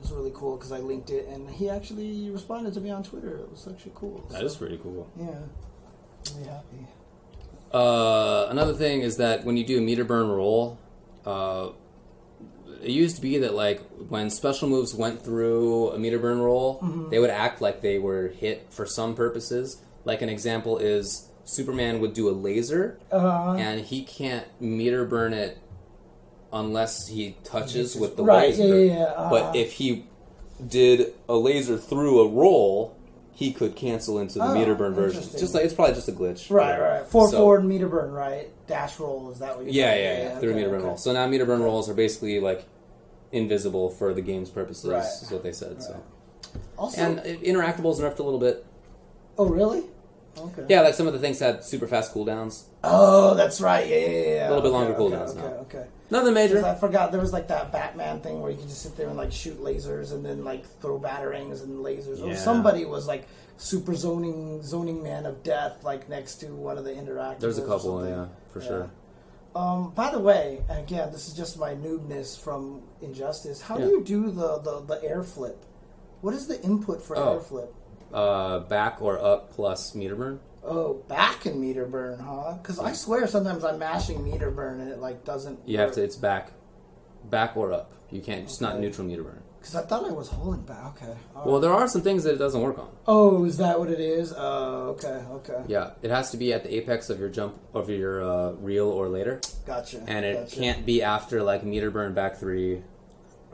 It's 0.00 0.10
really 0.10 0.32
cool 0.34 0.56
because 0.56 0.72
I 0.72 0.78
linked 0.78 1.10
it, 1.10 1.26
and 1.28 1.48
he 1.50 1.68
actually 1.70 2.30
responded 2.30 2.74
to 2.74 2.80
me 2.80 2.90
on 2.90 3.02
Twitter. 3.02 3.38
It 3.38 3.50
was 3.50 3.66
actually 3.66 3.92
cool. 3.94 4.24
that 4.30 4.38
So, 4.40 4.44
is 4.46 4.56
pretty 4.56 4.78
cool. 4.82 5.08
yeah, 5.18 5.38
really 6.34 6.48
happy. 6.48 6.86
Uh, 7.72 8.46
another 8.50 8.72
thing 8.74 9.00
is 9.00 9.16
that 9.16 9.44
when 9.44 9.56
you 9.56 9.64
do 9.64 9.78
a 9.78 9.80
meter 9.80 10.04
burn 10.04 10.28
roll, 10.28 10.78
uh, 11.24 11.70
it 12.82 12.90
used 12.90 13.16
to 13.16 13.22
be 13.22 13.38
that 13.38 13.54
like 13.54 13.80
when 14.08 14.30
special 14.30 14.68
moves 14.68 14.94
went 14.94 15.22
through 15.22 15.90
a 15.90 15.98
meter 15.98 16.18
burn 16.18 16.38
roll, 16.40 16.78
Mm-hmm. 16.80 17.10
they 17.10 17.18
would 17.18 17.30
act 17.30 17.60
like 17.60 17.80
they 17.80 17.98
were 17.98 18.28
hit 18.28 18.66
for 18.70 18.86
some 18.86 19.14
purposes. 19.14 19.82
Like 20.04 20.22
an 20.22 20.28
example 20.28 20.78
is 20.78 21.28
Superman 21.44 22.00
would 22.00 22.12
do 22.12 22.28
a 22.28 22.32
laser, 22.32 22.98
Uh, 23.10 23.54
and 23.58 23.80
he 23.80 24.04
can't 24.04 24.46
meter 24.60 25.04
burn 25.04 25.32
it 25.32 25.58
unless 26.52 27.06
he 27.08 27.36
touches 27.44 27.96
with 27.96 28.16
the 28.16 28.24
right, 28.24 28.50
laser. 28.50 28.62
yeah, 28.66 28.74
yeah, 28.74 28.98
yeah, 28.98 29.04
uh-huh. 29.04 29.30
But 29.30 29.56
if 29.56 29.72
he 29.72 30.06
did 30.66 31.12
a 31.28 31.36
laser 31.36 31.76
through 31.76 32.20
a 32.20 32.28
roll, 32.28 32.96
he 33.32 33.52
could 33.52 33.76
cancel 33.76 34.18
into 34.18 34.38
the 34.38 34.44
Oh, 34.46 34.54
meter 34.54 34.74
burn 34.74 34.94
version. 34.94 35.22
Just 35.38 35.52
like 35.54 35.64
it's 35.64 35.74
probably 35.74 35.94
just 35.94 36.08
a 36.08 36.12
glitch. 36.12 36.50
right, 36.50 36.80
right. 36.80 37.06
Four 37.06 37.28
So- 37.28 37.36
forward 37.38 37.64
meter 37.64 37.88
burn, 37.88 38.12
right? 38.12 38.50
Dash 38.66 38.98
roll, 38.98 39.30
is 39.30 39.38
that 39.40 39.56
what 39.56 39.66
you're 39.66 39.74
Yeah, 39.74 39.94
yeah, 39.94 40.12
about? 40.12 40.32
yeah. 40.34 40.38
Through 40.40 40.48
okay, 40.50 40.56
meter 40.58 40.68
burn 40.70 40.78
okay. 40.78 40.88
rolls. 40.88 41.04
So 41.04 41.12
now 41.12 41.26
meter 41.26 41.44
burn 41.44 41.62
rolls 41.62 41.88
are 41.90 41.94
basically 41.94 42.40
like 42.40 42.64
invisible 43.32 43.90
for 43.90 44.14
the 44.14 44.22
game's 44.22 44.48
purposes. 44.50 44.90
Right. 44.90 45.02
Is 45.04 45.30
what 45.30 45.42
they 45.42 45.52
said. 45.52 45.82
So 45.82 46.00
Also, 46.78 47.00
and 47.02 47.18
uh, 47.20 47.22
interactables 47.24 48.00
nerfed 48.00 48.18
a 48.18 48.22
little 48.22 48.40
bit. 48.40 48.64
oh, 49.38 49.46
really? 49.46 49.84
Okay. 50.38 50.64
Yeah, 50.68 50.82
like 50.82 50.94
some 50.94 51.06
of 51.06 51.12
the 51.14 51.18
things 51.18 51.38
had 51.38 51.64
super 51.64 51.86
fast 51.86 52.12
cooldowns. 52.14 52.64
Oh, 52.84 53.34
that's 53.34 53.60
right. 53.60 53.86
Yeah, 53.88 53.96
yeah, 53.96 54.06
yeah. 54.08 54.20
yeah. 54.34 54.48
A 54.48 54.50
little 54.50 54.62
bit 54.62 54.68
Okay, 54.68 54.76
longer 54.76 54.94
okay, 54.94 55.02
cooldowns 55.16 55.30
Okay, 55.30 55.40
now. 55.40 55.46
okay. 55.62 55.84
Nothing 56.10 56.34
major. 56.34 56.64
I 56.64 56.74
forgot 56.76 57.10
there 57.10 57.20
was 57.20 57.32
like 57.32 57.48
that 57.48 57.72
Batman 57.72 58.20
thing 58.20 58.40
where 58.40 58.50
you 58.50 58.56
could 58.58 58.68
just 58.68 58.82
sit 58.82 58.96
there 58.96 59.08
and 59.08 59.16
like 59.16 59.32
shoot 59.32 59.60
lasers 59.62 60.12
and 60.12 60.24
then 60.24 60.44
like 60.44 60.64
throw 60.80 61.00
batarangs 61.00 61.62
and 61.62 61.84
lasers. 61.84 62.22
Or 62.22 62.34
somebody 62.36 62.84
was 62.84 63.06
like 63.08 63.26
super 63.56 63.94
zoning 63.94 64.62
zoning 64.62 65.02
man 65.02 65.26
of 65.26 65.42
death 65.42 65.82
like 65.82 66.08
next 66.08 66.36
to 66.36 66.46
one 66.54 66.78
of 66.78 66.84
the 66.84 66.92
interactors. 66.92 67.40
There's 67.40 67.58
a 67.58 67.66
couple, 67.66 68.06
yeah, 68.06 68.26
for 68.52 68.60
Yeah. 68.60 68.66
sure. 68.68 68.90
Um, 69.56 69.90
by 69.94 70.10
the 70.10 70.18
way, 70.20 70.62
and 70.68 70.78
again, 70.78 71.10
this 71.12 71.26
is 71.28 71.34
just 71.34 71.58
my 71.58 71.74
noobness 71.74 72.38
from 72.38 72.82
Injustice. 73.00 73.62
How 73.62 73.78
Yeah. 73.78 73.86
do 73.86 73.90
you 73.92 74.04
do 74.04 74.30
the, 74.30 74.58
the, 74.58 74.80
the 74.80 75.02
air 75.02 75.22
flip? 75.22 75.64
What 76.20 76.34
is 76.34 76.46
the 76.46 76.60
input 76.62 77.02
for 77.02 77.16
Oh. 77.16 77.34
air 77.34 77.40
flip? 77.40 77.74
Uh, 78.12 78.60
back 78.60 79.00
or 79.00 79.18
up 79.18 79.50
plus 79.50 79.94
meter 79.94 80.14
burn. 80.14 80.40
Oh, 80.66 80.94
back 81.08 81.46
and 81.46 81.60
meter 81.60 81.86
burn, 81.86 82.18
huh? 82.18 82.54
Because 82.60 82.78
I 82.78 82.92
swear 82.92 83.26
sometimes 83.26 83.64
I'm 83.64 83.78
mashing 83.78 84.24
meter 84.24 84.50
burn 84.50 84.80
and 84.80 84.90
it 84.90 84.98
like 84.98 85.24
doesn't. 85.24 85.60
You 85.66 85.78
have 85.78 85.92
to. 85.92 86.02
It's 86.02 86.16
back, 86.16 86.52
back 87.24 87.56
or 87.56 87.72
up. 87.72 87.92
You 88.10 88.20
can't. 88.20 88.42
It's 88.42 88.60
not 88.60 88.78
neutral 88.80 89.06
meter 89.06 89.22
burn. 89.22 89.42
Because 89.60 89.74
I 89.76 89.82
thought 89.82 90.04
I 90.04 90.12
was 90.12 90.28
holding 90.28 90.62
back. 90.62 91.02
Okay. 91.02 91.06
all 91.34 91.42
right. 91.42 91.46
Well, 91.46 91.60
there 91.60 91.72
are 91.72 91.88
some 91.88 92.02
things 92.02 92.22
that 92.22 92.34
it 92.34 92.38
doesn't 92.38 92.60
work 92.60 92.78
on. 92.78 92.88
oh, 93.08 93.44
is 93.44 93.56
that 93.58 93.78
what 93.80 93.90
it 93.90 93.98
is? 93.98 94.32
Oh, 94.36 94.90
okay, 94.96 95.24
okay. 95.30 95.64
Yeah, 95.66 95.90
it 96.02 96.10
has 96.10 96.30
to 96.30 96.36
be 96.36 96.52
at 96.52 96.62
the 96.62 96.72
apex 96.76 97.10
of 97.10 97.18
your 97.18 97.28
jump 97.28 97.56
of 97.74 97.90
your 97.90 98.22
uh, 98.22 98.52
reel 98.52 98.88
or 98.88 99.08
later, 99.08 99.40
Gotcha. 99.66 100.04
and 100.06 100.24
it 100.24 100.34
gotcha. 100.34 100.56
can't 100.56 100.86
be 100.86 101.02
after 101.02 101.42
like 101.42 101.64
meter 101.64 101.90
burn 101.90 102.14
back 102.14 102.36
three, 102.36 102.82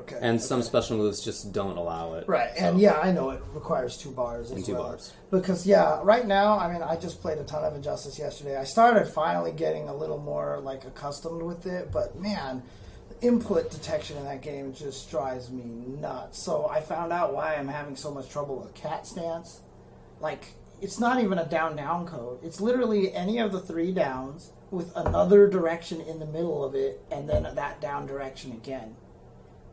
Okay. 0.02 0.18
and 0.20 0.40
some 0.40 0.62
special 0.62 0.96
moves 0.96 1.20
just 1.24 1.52
don't 1.52 1.76
allow 1.76 2.14
it. 2.14 2.28
Right, 2.28 2.50
and 2.56 2.76
So- 2.76 2.80
yeah, 2.80 2.98
I 3.00 3.12
know 3.12 3.30
it 3.30 3.42
requires 3.52 3.96
two 3.96 4.10
bars 4.10 4.50
as 4.50 4.56
And 4.58 4.64
two 4.64 4.74
well. 4.74 4.84
bars. 4.84 5.12
Because 5.30 5.66
yeah, 5.66 6.00
right 6.02 6.26
now, 6.26 6.58
I 6.58 6.72
mean, 6.72 6.82
I 6.82 6.96
just 6.96 7.20
played 7.20 7.38
a 7.38 7.44
ton 7.44 7.64
of 7.64 7.74
Injustice 7.74 8.18
yesterday. 8.18 8.56
I 8.56 8.64
started 8.64 9.08
finally 9.08 9.52
getting 9.52 9.88
a 9.88 9.94
little 9.94 10.18
more 10.18 10.60
like 10.60 10.84
accustomed 10.84 11.42
with 11.42 11.66
it, 11.66 11.90
but 11.92 12.18
man, 12.20 12.62
the 13.08 13.26
input 13.26 13.70
detection 13.70 14.16
in 14.18 14.24
that 14.24 14.42
game 14.42 14.72
just 14.74 15.10
drives 15.10 15.50
me 15.50 15.64
nuts. 16.00 16.38
So 16.42 16.66
I 16.68 16.80
found 16.80 17.12
out 17.12 17.32
why 17.34 17.54
I'm 17.54 17.68
having 17.68 17.96
so 17.96 18.10
much 18.10 18.28
trouble 18.28 18.56
with 18.60 18.74
cat 18.74 19.06
stance. 19.06 19.60
Like 20.20 20.54
it's 20.80 20.98
not 20.98 21.22
even 21.22 21.38
a 21.38 21.44
down 21.46 21.76
down 21.76 22.06
code. 22.06 22.40
It's 22.42 22.60
literally 22.60 23.14
any 23.14 23.38
of 23.38 23.52
the 23.52 23.60
three 23.60 23.92
downs 23.92 24.50
with 24.72 24.90
another 24.96 25.46
direction 25.48 26.00
in 26.00 26.18
the 26.18 26.24
middle 26.26 26.64
of 26.64 26.74
it, 26.74 27.00
and 27.10 27.28
then 27.28 27.42
that 27.54 27.80
down 27.80 28.06
direction 28.06 28.52
again. 28.52 28.96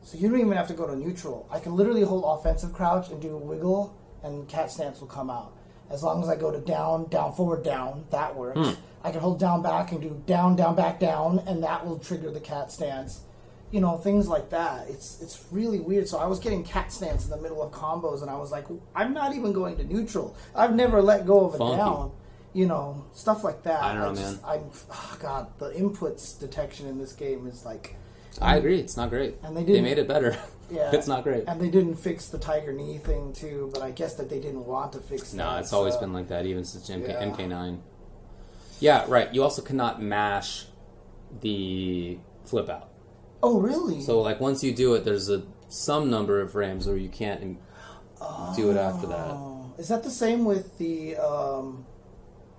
So 0.09 0.17
you 0.17 0.27
don't 0.27 0.39
even 0.39 0.53
have 0.53 0.67
to 0.69 0.73
go 0.73 0.87
to 0.87 0.95
neutral. 0.95 1.47
I 1.51 1.59
can 1.59 1.75
literally 1.75 2.01
hold 2.01 2.23
offensive 2.25 2.73
crouch 2.73 3.11
and 3.11 3.21
do 3.21 3.35
a 3.35 3.37
wiggle, 3.37 3.95
and 4.23 4.47
cat 4.49 4.71
stance 4.71 4.99
will 4.99 5.07
come 5.07 5.29
out. 5.29 5.53
As 5.91 6.01
long 6.01 6.23
as 6.23 6.29
I 6.29 6.35
go 6.35 6.49
to 6.49 6.57
down, 6.57 7.09
down, 7.09 7.33
forward, 7.33 7.63
down, 7.63 8.05
that 8.09 8.35
works. 8.35 8.57
Hmm. 8.59 8.73
I 9.03 9.11
can 9.11 9.19
hold 9.19 9.39
down, 9.39 9.61
back, 9.61 9.91
and 9.91 10.01
do 10.01 10.19
down, 10.25 10.55
down, 10.55 10.75
back, 10.75 10.99
down, 10.99 11.43
and 11.45 11.63
that 11.63 11.85
will 11.85 11.99
trigger 11.99 12.31
the 12.31 12.39
cat 12.39 12.71
stance. 12.71 13.21
You 13.69 13.81
know, 13.81 13.97
things 13.97 14.27
like 14.27 14.49
that. 14.49 14.89
It's 14.89 15.21
it's 15.21 15.45
really 15.51 15.79
weird. 15.79 16.07
So 16.07 16.17
I 16.17 16.25
was 16.25 16.39
getting 16.39 16.63
cat 16.63 16.91
stance 16.91 17.25
in 17.25 17.29
the 17.29 17.37
middle 17.37 17.61
of 17.61 17.71
combos, 17.71 18.23
and 18.23 18.31
I 18.31 18.37
was 18.37 18.51
like, 18.51 18.65
I'm 18.95 19.13
not 19.13 19.35
even 19.35 19.53
going 19.53 19.77
to 19.77 19.83
neutral. 19.83 20.35
I've 20.55 20.73
never 20.73 21.03
let 21.03 21.27
go 21.27 21.45
of 21.45 21.53
a 21.53 21.57
Funky. 21.59 21.77
down. 21.77 22.11
You 22.53 22.65
know, 22.65 23.05
stuff 23.13 23.43
like 23.43 23.61
that. 23.61 23.83
I 23.83 23.93
don't 23.93 24.15
know, 24.15 24.19
just, 24.19 24.43
I'm, 24.43 24.63
oh 24.91 25.17
God, 25.19 25.59
the 25.59 25.69
inputs 25.69 26.39
detection 26.39 26.87
in 26.87 26.97
this 26.97 27.13
game 27.13 27.45
is 27.45 27.63
like 27.63 27.95
I 28.41 28.55
agree. 28.57 28.79
It's 28.79 28.95
not 28.97 29.09
great. 29.09 29.35
And 29.43 29.55
they 29.55 29.61
they 29.61 29.67
didn't- 29.73 29.83
made 29.83 29.97
it 29.97 30.07
better. 30.07 30.37
Yeah. 30.71 30.91
it's 30.93 31.07
not 31.07 31.23
great. 31.23 31.45
And 31.47 31.59
they 31.59 31.71
didn't 31.71 31.95
fix 31.95 32.27
the 32.27 32.37
tiger 32.37 32.71
knee 32.71 32.99
thing 32.99 33.33
too, 33.33 33.71
but 33.73 33.81
I 33.81 33.89
guess 33.89 34.13
that 34.13 34.29
they 34.29 34.39
didn't 34.39 34.67
want 34.67 34.93
to 34.93 34.99
fix 34.99 35.31
that. 35.31 35.37
No, 35.37 35.57
it's 35.57 35.73
always 35.73 35.95
so- 35.95 36.01
been 36.01 36.13
like 36.13 36.27
that, 36.27 36.45
even 36.45 36.63
since 36.63 36.87
MK, 36.91 37.07
Yeah. 37.07 37.23
MK9. 37.23 37.79
Yeah, 38.79 39.05
right. 39.07 39.33
You 39.33 39.41
also 39.41 39.63
cannot 39.63 39.99
mash 39.99 40.67
the 41.41 42.19
flip 42.45 42.69
out. 42.69 42.89
Oh, 43.41 43.59
really? 43.59 44.01
So, 44.01 44.21
like, 44.21 44.39
once 44.39 44.63
you 44.63 44.71
do 44.71 44.93
it, 44.93 45.05
there's 45.05 45.27
a 45.29 45.41
some 45.69 46.09
number 46.11 46.39
of 46.39 46.51
frames 46.51 46.85
where 46.87 46.97
you 46.97 47.09
can't 47.09 47.41
im- 47.41 47.57
do 48.55 48.69
it 48.69 48.77
after 48.77 49.07
that. 49.07 49.27
Oh. 49.31 49.73
That 49.79 50.03
the 50.03 50.11
same 50.11 50.45
with 50.45 50.77
the 50.77 51.15
um, 51.17 51.85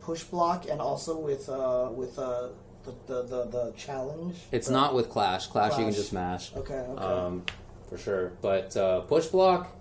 push 0.01 0.25
block 0.25 0.67
and 0.69 0.81
also 0.81 1.17
with 1.17 1.49
uh, 1.49 1.91
with 1.95 2.19
uh, 2.19 2.49
the, 2.85 2.93
the, 3.07 3.23
the 3.23 3.45
the 3.47 3.73
challenge? 3.77 4.37
It's 4.53 4.67
The- 4.69 4.73
not 4.73 4.95
with 4.95 5.09
Clash. 5.11 5.47
Clash, 5.49 5.79
you 5.79 5.85
can 5.85 5.93
just 5.95 6.13
mash. 6.13 6.55
Okay, 6.57 6.75
okay. 6.75 7.03
Um, 7.03 7.45
for 7.89 7.99
sure. 7.99 8.33
But 8.41 8.77
uh, 8.77 9.01
push 9.01 9.27
block, 9.27 9.77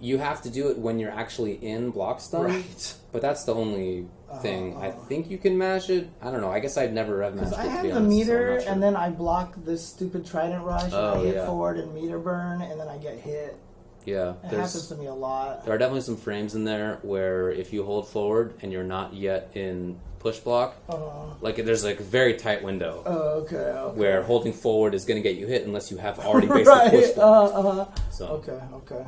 you 0.00 0.18
have 0.18 0.42
to 0.42 0.50
do 0.50 0.68
it 0.68 0.78
when 0.78 0.98
you're 0.98 1.12
actually 1.12 1.54
in 1.64 1.90
block 1.90 2.20
stun. 2.20 2.44
Right. 2.46 2.94
But 3.12 3.22
that's 3.22 3.44
the 3.44 3.54
only 3.54 4.06
thing. 4.42 4.76
I 4.76 4.90
think 4.90 5.30
you 5.30 5.38
can 5.38 5.56
mash 5.56 5.88
it. 5.88 6.08
I 6.20 6.32
don't 6.32 6.40
know. 6.40 6.50
I 6.50 6.58
guess 6.58 6.76
I'd 6.76 6.92
never 6.92 7.22
have 7.22 7.36
mashed 7.36 7.52
it. 7.52 7.58
I 7.58 7.66
have 7.66 7.82
the 7.84 7.92
honest, 7.92 8.10
so 8.10 8.16
meter, 8.18 8.54
not 8.56 8.62
sure. 8.64 8.72
and 8.72 8.82
then 8.82 8.96
I 8.96 9.08
block 9.10 9.54
this 9.64 9.86
stupid 9.86 10.26
trident 10.26 10.64
rush, 10.64 10.82
and 10.84 10.94
Oh, 10.94 11.14
I 11.20 11.24
hit 11.24 11.34
yeah. 11.36 11.46
forward 11.46 11.78
and 11.78 11.94
meter 11.94 12.18
burn, 12.18 12.60
and 12.60 12.78
then 12.80 12.88
I 12.88 12.98
get 12.98 13.18
hit. 13.20 13.56
yeah, 14.04 14.34
It 14.42 14.50
happens 14.50 14.88
to 14.88 14.96
me 14.96 15.06
a 15.06 15.14
lot. 15.14 15.64
there 15.64 15.72
are 15.74 15.78
definitely 15.78 16.00
some 16.00 16.16
frames 16.16 16.56
in 16.56 16.64
there 16.64 16.98
where 17.02 17.52
if 17.52 17.72
you 17.72 17.84
hold 17.84 18.08
forward 18.08 18.54
and 18.62 18.72
you're 18.72 18.82
not 18.82 19.14
yet 19.14 19.52
in 19.54 20.00
push 20.24 20.38
block, 20.38 20.74
Uh, 20.88 21.34
like 21.42 21.56
there's 21.56 21.84
like 21.84 22.00
a 22.00 22.02
very 22.02 22.34
tight 22.34 22.62
window 22.64 23.02
oh, 23.04 23.42
okay, 23.42 23.56
okay. 23.56 23.98
where 24.00 24.22
holding 24.22 24.54
forward 24.54 24.94
is 24.94 25.04
going 25.04 25.22
to 25.22 25.26
get 25.28 25.38
you 25.38 25.46
hit 25.46 25.66
unless 25.66 25.90
you 25.90 25.98
have 25.98 26.18
already 26.18 26.46
basically 26.56 26.90
pushed 26.90 26.92
right. 26.92 26.94
it. 26.94 27.18
Uh, 27.18 27.44
uh, 27.82 27.86
So, 28.10 28.26
okay, 28.38 28.58
okay. 28.72 29.04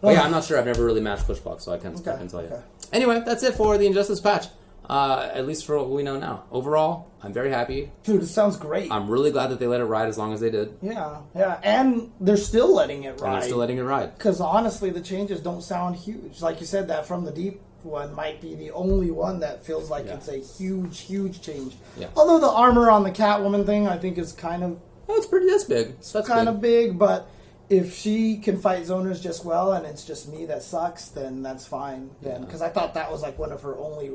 but 0.00 0.14
yeah, 0.14 0.22
I'm 0.22 0.30
not 0.30 0.44
sure. 0.44 0.58
I've 0.58 0.64
never 0.64 0.82
really 0.82 1.02
matched 1.02 1.26
push 1.26 1.38
block, 1.40 1.60
so 1.60 1.72
I 1.72 1.78
can't, 1.78 1.94
I 1.94 2.00
Okay, 2.00 2.18
can 2.18 2.28
tell 2.28 2.40
you. 2.42 2.48
okay. 2.48 2.62
Anyway, 2.92 3.22
that's 3.26 3.42
it 3.42 3.52
for 3.54 3.76
the 3.76 3.86
Injustice 3.86 4.20
patch. 4.20 4.46
Uh, 4.88 5.28
at 5.34 5.44
least 5.46 5.66
for 5.66 5.76
what 5.76 5.90
we 5.90 6.02
know 6.04 6.16
now. 6.18 6.44
Overall, 6.52 7.10
I'm 7.22 7.32
very 7.34 7.50
happy. 7.50 7.90
Dude, 8.04 8.22
it 8.22 8.28
sounds 8.28 8.56
great. 8.56 8.90
I'm 8.90 9.10
really 9.10 9.32
glad 9.32 9.48
that 9.50 9.58
they 9.58 9.66
let 9.66 9.80
it 9.80 9.84
ride 9.84 10.08
as 10.08 10.16
long 10.16 10.32
as 10.32 10.38
they 10.40 10.48
did, 10.48 10.78
yeah, 10.80 11.22
yeah, 11.34 11.58
and 11.64 12.12
they're 12.20 12.36
still 12.36 12.72
letting 12.72 13.02
it 13.02 13.08
and 13.08 13.20
ride. 13.20 13.34
they're 13.34 13.48
still 13.48 13.58
letting 13.58 13.78
it 13.78 13.82
ride. 13.82 14.16
Because 14.16 14.40
honestly, 14.40 14.90
the 14.90 15.00
changes 15.02 15.40
don't 15.40 15.60
sound 15.62 15.96
huge. 15.96 16.40
Like 16.40 16.60
you 16.60 16.66
said, 16.66 16.86
that 16.88 17.04
from 17.04 17.24
the 17.24 17.32
deep 17.32 17.60
one 17.86 18.14
might 18.14 18.40
be 18.40 18.54
the 18.54 18.70
only 18.72 19.10
one 19.10 19.40
that 19.40 19.64
feels 19.64 19.88
like 19.90 20.06
Yeah. 20.06 20.14
it's 20.14 20.28
a 20.28 20.36
huge, 20.38 21.00
huge 21.00 21.40
change. 21.40 21.76
Yeah. 21.98 22.08
Although 22.16 22.40
the 22.40 22.50
armor 22.50 22.90
on 22.90 23.04
the 23.04 23.10
Catwoman 23.10 23.64
thing, 23.64 23.86
I 23.86 23.96
think 23.96 24.18
is 24.18 24.32
kind 24.32 24.62
of 24.62 24.78
Oh, 25.08 25.14
it's 25.14 25.26
pretty. 25.26 25.46
That's 25.48 25.62
big. 25.64 26.00
That's 26.00 26.26
kind 26.28 26.48
of 26.48 26.60
big. 26.60 26.98
But 26.98 27.28
if 27.70 27.96
she 27.96 28.38
can 28.38 28.58
fight 28.58 28.82
zoners 28.84 29.20
just 29.22 29.44
well, 29.44 29.72
and 29.72 29.86
it's 29.86 30.04
just 30.04 30.28
me 30.28 30.46
that 30.46 30.62
sucks, 30.64 31.08
then 31.08 31.42
that's 31.42 31.64
fine. 31.64 32.10
Then 32.22 32.40
because 32.42 32.60
I 32.60 32.68
thought 32.70 32.94
that 32.94 33.10
was 33.12 33.22
like 33.22 33.38
one 33.38 33.52
of 33.52 33.62
her 33.62 33.76
only 33.78 34.10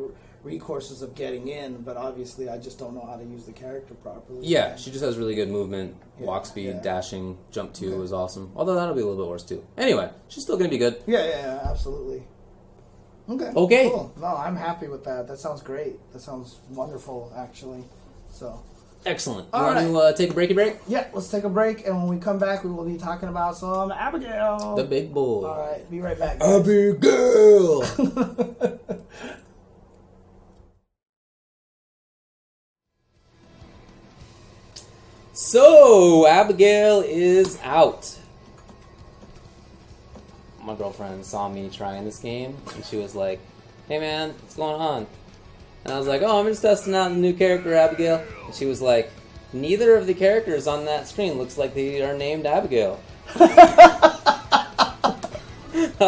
recourses 0.45 1.01
of 1.01 1.13
getting 1.15 1.47
in, 1.47 1.81
but 1.83 1.95
obviously 1.97 2.49
I 2.49 2.57
just 2.57 2.79
don't 2.79 2.93
know 2.95 3.05
how 3.05 3.15
to 3.15 3.23
use 3.23 3.45
the 3.45 3.51
character 3.51 3.93
properly. 3.93 4.45
Yeah, 4.47 4.75
she 4.75 4.89
just 4.91 5.03
has 5.03 5.17
really 5.17 5.35
good 5.35 5.49
movement, 5.49 5.95
Yeah, 6.19 6.25
walk 6.25 6.45
speed, 6.47 6.65
yeah. 6.75 6.81
dashing, 6.81 7.37
jump 7.51 7.73
two 7.73 7.93
Okay. 7.93 8.03
is 8.03 8.11
awesome. 8.11 8.51
Although 8.55 8.73
that'll 8.75 8.95
be 8.95 9.01
a 9.01 9.05
little 9.05 9.23
bit 9.23 9.29
worse 9.29 9.43
too. 9.43 9.63
Anyway, 9.77 10.09
she's 10.29 10.43
still 10.43 10.57
gonna 10.57 10.67
be 10.69 10.79
good. 10.79 11.01
Yeah, 11.05 11.23
yeah, 11.23 11.45
yeah, 11.63 11.69
absolutely. 11.69 12.23
Okay. 13.31 13.51
Okay. 13.55 13.89
Cool. 13.89 14.13
No, 14.19 14.27
I'm 14.27 14.55
happy 14.55 14.87
with 14.87 15.03
that. 15.05 15.27
That 15.27 15.39
sounds 15.39 15.61
great. 15.61 15.93
That 16.13 16.21
sounds 16.21 16.57
wonderful, 16.69 17.31
actually. 17.37 17.83
So, 18.29 18.61
Excellent. 19.05 19.45
You 19.47 19.53
All 19.53 19.63
want 19.63 19.75
right. 19.77 19.87
to 19.87 19.97
uh, 19.97 20.13
take 20.13 20.31
a 20.31 20.33
breaky 20.33 20.53
break? 20.53 20.75
yeah, 20.87 21.07
let's 21.13 21.29
take 21.29 21.43
a 21.43 21.49
break, 21.49 21.87
and 21.87 21.97
when 21.97 22.07
we 22.07 22.17
come 22.21 22.37
back, 22.37 22.63
we 22.63 22.69
will 22.69 22.85
be 22.85 22.97
talking 22.97 23.29
about 23.29 23.57
some 23.57 23.91
Abigail. 23.91 24.75
The 24.75 24.83
big 24.83 25.11
bull. 25.13 25.45
All 25.45 25.59
right, 25.59 25.89
be 25.89 26.01
right 26.01 26.17
back. 26.19 26.39
guys. 26.39 26.59
Abigail. 26.59 27.83
so 35.33 36.27
Abigail 36.27 37.01
is 37.01 37.59
out. 37.63 38.17
My 40.63 40.75
girlfriend 40.75 41.25
saw 41.25 41.49
me 41.49 41.69
trying 41.69 42.05
this 42.05 42.19
game, 42.19 42.55
and 42.75 42.85
she 42.85 42.97
was 42.97 43.15
like, 43.15 43.39
"Hey 43.87 43.97
man, 43.99 44.29
what's 44.41 44.55
going 44.55 44.79
on?" 44.79 45.07
And 45.83 45.91
I 45.93 45.97
was 45.97 46.07
like, 46.07 46.21
"Oh, 46.21 46.39
I'm 46.39 46.45
just 46.45 46.61
testing 46.61 46.93
out 46.93 47.09
the 47.09 47.15
new 47.15 47.33
character, 47.33 47.73
Abigail." 47.73 48.23
And 48.45 48.53
she 48.53 48.65
was 48.65 48.79
like, 48.81 49.11
"Neither 49.53 49.95
of 49.95 50.05
the 50.07 50.13
characters 50.13 50.67
on 50.67 50.85
that 50.85 51.07
screen 51.07 51.37
looks 51.39 51.57
like 51.57 51.73
they 51.73 52.01
are 52.03 52.15
named 52.15 52.45
Abigail." 52.45 52.99
I 53.35 55.15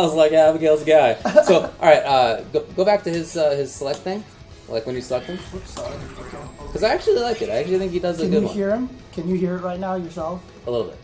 was 0.02 0.14
like, 0.16 0.32
Abigail's 0.34 0.82
a 0.82 0.86
guy. 0.86 1.14
So, 1.44 1.62
all 1.80 1.88
right, 1.88 2.04
uh, 2.04 2.42
go, 2.52 2.62
go 2.76 2.84
back 2.86 3.04
to 3.04 3.10
his 3.12 3.38
uh, 3.38 3.52
his 3.52 3.72
select 3.74 4.00
thing, 4.00 4.24
like 4.68 4.86
when 4.86 4.96
you 4.96 5.02
select 5.02 5.28
him, 5.28 5.40
Oops, 5.54 5.70
sorry. 5.72 5.94
Okay. 5.96 6.38
because 6.66 6.84
I 6.84 6.94
actually 6.94 7.20
like 7.20 7.42
it. 7.42 7.50
I 7.50 7.56
actually 7.58 7.80
think 7.80 7.92
he 7.92 8.00
does 8.00 8.20
a 8.20 8.28
good 8.28 8.30
way. 8.30 8.34
Can 8.34 8.34
good 8.34 8.42
you 8.42 8.48
one. 8.48 8.56
hear 8.56 8.72
him? 8.72 8.90
Can 9.14 9.28
you 9.30 9.36
hear 9.36 9.56
it 9.58 9.62
right 9.62 9.80
now 9.80 9.96
yourself? 9.96 10.42
A 10.68 10.72
little 10.72 10.88
bit. 10.88 10.98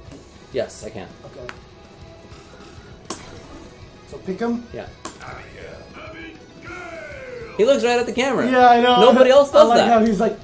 Yes, 0.54 0.84
I 0.84 0.90
can. 0.90 1.08
Okay. 1.26 1.54
So 4.10 4.18
pick 4.20 4.40
him. 4.40 4.66
Yeah. 4.74 4.88
He 7.58 7.66
looks 7.66 7.84
right 7.84 8.00
at 8.00 8.06
the 8.06 8.14
camera. 8.14 8.50
Yeah, 8.50 8.70
I 8.70 8.82
know. 8.82 9.02
Nobody 9.02 9.30
else 9.30 9.52
does 9.52 9.68
that. 9.70 9.76
I 9.76 9.78
like 9.80 9.88
that. 9.88 10.00
How 10.00 10.06
he's 10.06 10.20
like, 10.20 10.38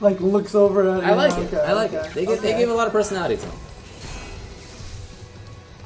like 0.00 0.20
looks 0.20 0.54
over 0.54 0.96
at. 0.96 1.04
I 1.04 1.14
like 1.14 1.32
Okay, 1.32 1.56
it. 1.56 1.60
I 1.60 1.72
like 1.72 1.92
okay, 1.94 2.08
it. 2.08 2.14
They, 2.14 2.26
give, 2.26 2.42
they 2.42 2.58
give 2.58 2.70
a 2.70 2.74
lot 2.74 2.86
of 2.88 2.92
personality 2.92 3.36
to 3.36 3.46
him. 3.46 3.58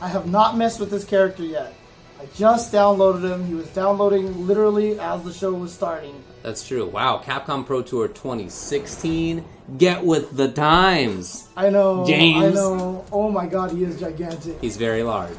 I 0.00 0.08
have 0.08 0.26
not 0.30 0.56
messed 0.56 0.80
with 0.80 0.90
this 0.90 1.04
character 1.04 1.42
yet. 1.44 1.74
I 2.20 2.26
just 2.34 2.72
downloaded 2.72 3.30
him. 3.30 3.46
He 3.46 3.54
was 3.54 3.68
downloading 3.68 4.46
literally 4.46 4.98
as 4.98 5.22
the 5.22 5.32
show 5.32 5.52
was 5.52 5.72
starting. 5.72 6.24
That's 6.42 6.66
true. 6.66 6.86
Wow, 6.86 7.22
Capcom 7.24 7.66
Pro 7.66 7.82
Tour 7.82 8.08
2016. 8.08 9.44
Get 9.76 10.02
with 10.02 10.36
the 10.36 10.48
times. 10.50 11.48
I 11.56 11.68
know. 11.68 12.06
James. 12.06 12.44
I 12.44 12.50
know. 12.50 13.04
Oh 13.12 13.30
my 13.30 13.46
god, 13.46 13.72
he 13.72 13.84
is 13.84 14.00
gigantic. 14.00 14.60
He's 14.60 14.76
very 14.76 15.02
large. 15.02 15.36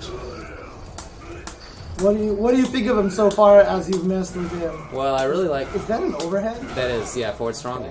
What 2.01 2.15
do 2.15 2.23
you 2.23 2.33
What 2.33 2.51
do 2.51 2.57
you 2.57 2.65
think 2.65 2.87
of 2.87 2.97
him 2.97 3.09
so 3.09 3.29
far 3.29 3.59
as 3.59 3.89
you've 3.89 4.05
messed 4.05 4.33
with 4.35 4.49
him? 4.57 4.73
Well, 4.93 5.15
I 5.15 5.25
really 5.25 5.49
like 5.49 5.67
Is 5.75 5.85
that 5.87 6.01
an 6.01 6.15
overhead? 6.15 6.61
That 6.75 6.89
is, 6.89 7.17
yeah, 7.17 7.33
forward 7.33 7.57
strong. 7.57 7.89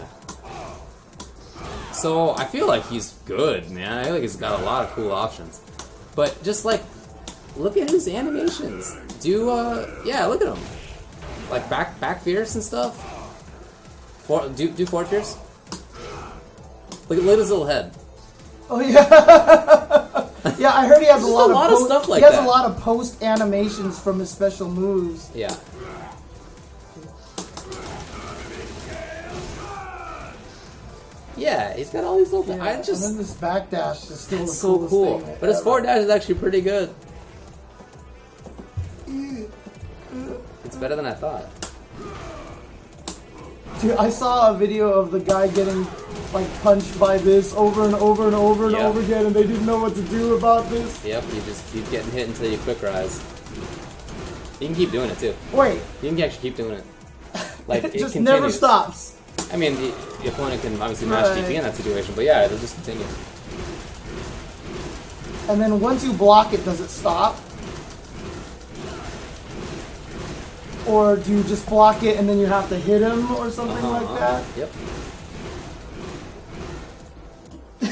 So 1.92 2.34
I 2.36 2.44
feel 2.46 2.66
like 2.66 2.86
he's 2.86 3.12
good, 3.26 3.68
man. 3.70 3.98
I 3.98 4.04
feel 4.04 4.12
like 4.14 4.22
he's 4.22 4.36
got 4.36 4.60
a 4.60 4.64
lot 4.64 4.86
of 4.86 4.92
cool 4.92 5.12
options. 5.12 5.60
But 6.14 6.42
just 6.42 6.64
like, 6.64 6.82
look 7.56 7.76
at 7.76 7.90
his 7.90 8.08
animations. 8.08 8.96
Do 9.20 9.50
uh, 9.50 9.86
yeah, 10.06 10.24
look 10.24 10.40
at 10.40 10.56
him. 10.56 10.64
Like 11.50 11.68
back 11.68 12.00
back 12.00 12.22
fierce 12.22 12.54
and 12.54 12.64
stuff. 12.64 12.96
For, 14.24 14.48
do 14.48 14.70
do 14.70 14.86
forward 14.86 15.08
fierce. 15.08 15.36
Look 17.10 17.18
at 17.18 17.24
look 17.24 17.34
at 17.34 17.40
his 17.40 17.50
little 17.50 17.66
head. 17.66 17.92
Oh 18.70 18.80
yeah. 18.80 20.04
yeah, 20.58 20.72
I 20.72 20.86
heard 20.86 21.00
he 21.00 21.06
has 21.08 21.22
a 21.22 21.26
lot, 21.26 21.50
a 21.50 21.54
lot 21.54 21.70
of 21.70 21.78
post- 21.78 21.86
stuff 21.86 22.08
like 22.08 22.18
He 22.20 22.24
has 22.24 22.34
that. 22.34 22.44
a 22.44 22.46
lot 22.48 22.64
of 22.70 22.78
post 22.78 23.22
animations 23.22 23.98
from 23.98 24.18
his 24.20 24.30
special 24.30 24.68
moves. 24.70 25.30
Yeah. 25.34 25.54
Yeah, 31.36 31.74
he's 31.76 31.90
got 31.90 32.02
all 32.04 32.18
these 32.18 32.32
little. 32.32 32.56
Yeah, 32.56 32.64
I 32.64 32.72
and 32.72 32.84
just 32.84 33.00
then 33.02 33.16
this 33.16 33.32
backdash 33.34 34.10
is 34.10 34.20
still 34.20 34.42
it's 34.42 34.52
the 34.52 34.56
so 34.56 34.88
cool. 34.88 35.20
thing 35.20 35.36
But 35.38 35.48
his 35.48 35.56
ever. 35.58 35.64
forward 35.64 35.82
dash 35.84 36.00
is 36.00 36.10
actually 36.10 36.34
pretty 36.36 36.60
good. 36.60 36.94
It's 40.64 40.76
better 40.76 40.96
than 40.96 41.06
I 41.06 41.14
thought. 41.14 41.46
Dude, 43.80 43.92
I 43.92 44.10
saw 44.10 44.50
a 44.50 44.54
video 44.58 44.88
of 44.92 45.10
the 45.12 45.20
guy 45.20 45.46
getting 45.48 45.86
like 46.32 46.46
punched 46.62 46.98
by 46.98 47.16
this 47.18 47.54
over 47.54 47.84
and 47.84 47.94
over 47.94 48.26
and 48.26 48.34
over 48.34 48.64
and 48.66 48.72
Yeah. 48.74 48.86
over 48.86 49.00
again, 49.00 49.26
and 49.26 49.34
they 49.34 49.44
didn't 49.44 49.64
know 49.66 49.78
what 49.80 49.94
to 49.94 50.02
do 50.02 50.34
about 50.34 50.68
this. 50.68 51.04
Yep, 51.04 51.24
you 51.32 51.40
just 51.42 51.72
keep 51.72 51.88
getting 51.90 52.10
hit 52.10 52.26
until 52.28 52.50
you 52.50 52.58
quick 52.58 52.82
rise. 52.82 53.20
You 54.60 54.66
can 54.66 54.74
keep 54.76 54.90
doing 54.90 55.10
it 55.10 55.18
too. 55.20 55.34
Wait, 55.52 55.80
You 56.02 56.10
can 56.10 56.20
actually 56.22 56.42
keep 56.50 56.56
doing 56.56 56.72
it. 56.74 56.84
Like 57.68 57.84
it 57.84 57.94
it 57.94 57.98
just 58.00 58.14
continues. 58.14 58.24
never 58.40 58.50
stops. 58.50 59.14
I 59.52 59.56
mean, 59.56 59.76
the, 59.76 59.94
the 60.22 60.28
opponent 60.30 60.60
can 60.60 60.74
obviously 60.82 61.06
match 61.06 61.26
Right. 61.26 61.44
DP 61.44 61.54
in 61.54 61.62
that 61.62 61.76
situation, 61.76 62.12
but 62.16 62.24
yeah, 62.24 62.44
it'll 62.44 62.58
just 62.58 62.74
continue. 62.74 63.06
And 65.48 65.60
then 65.60 65.78
once 65.80 66.02
you 66.04 66.12
block 66.12 66.52
it, 66.52 66.64
does 66.64 66.80
it 66.80 66.88
stop? 66.90 67.36
Or 70.88 71.16
do 71.16 71.30
you 71.32 71.42
just 71.44 71.66
block 71.68 72.02
it 72.02 72.16
and 72.18 72.28
then 72.28 72.38
you 72.38 72.46
have 72.46 72.68
to 72.70 72.76
hit 72.78 73.02
him 73.02 73.30
or 73.36 73.50
something 73.50 73.76
Uh-huh, 73.76 73.90
like 73.90 74.02
uh-huh. 74.04 74.18
that? 74.18 74.44
Yep. 74.58 74.70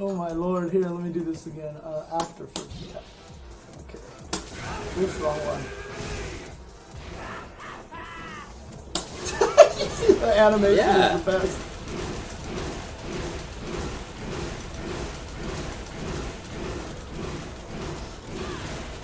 Oh 0.00 0.14
my 0.14 0.30
lord, 0.30 0.70
here, 0.70 0.88
let 0.88 1.02
me 1.02 1.10
do 1.10 1.24
this 1.24 1.46
again. 1.46 1.74
Uh, 1.84 2.04
after 2.20 2.46
first 2.46 2.70
attack. 2.82 3.02
Okay. 3.88 3.98
Oops, 5.02 5.14
wrong 5.16 5.38
one. 5.40 5.62
the 10.20 10.38
animation 10.46 10.76
Yeah. 10.76 11.16
is 11.16 11.24
the 11.24 11.30
best. 11.32 11.58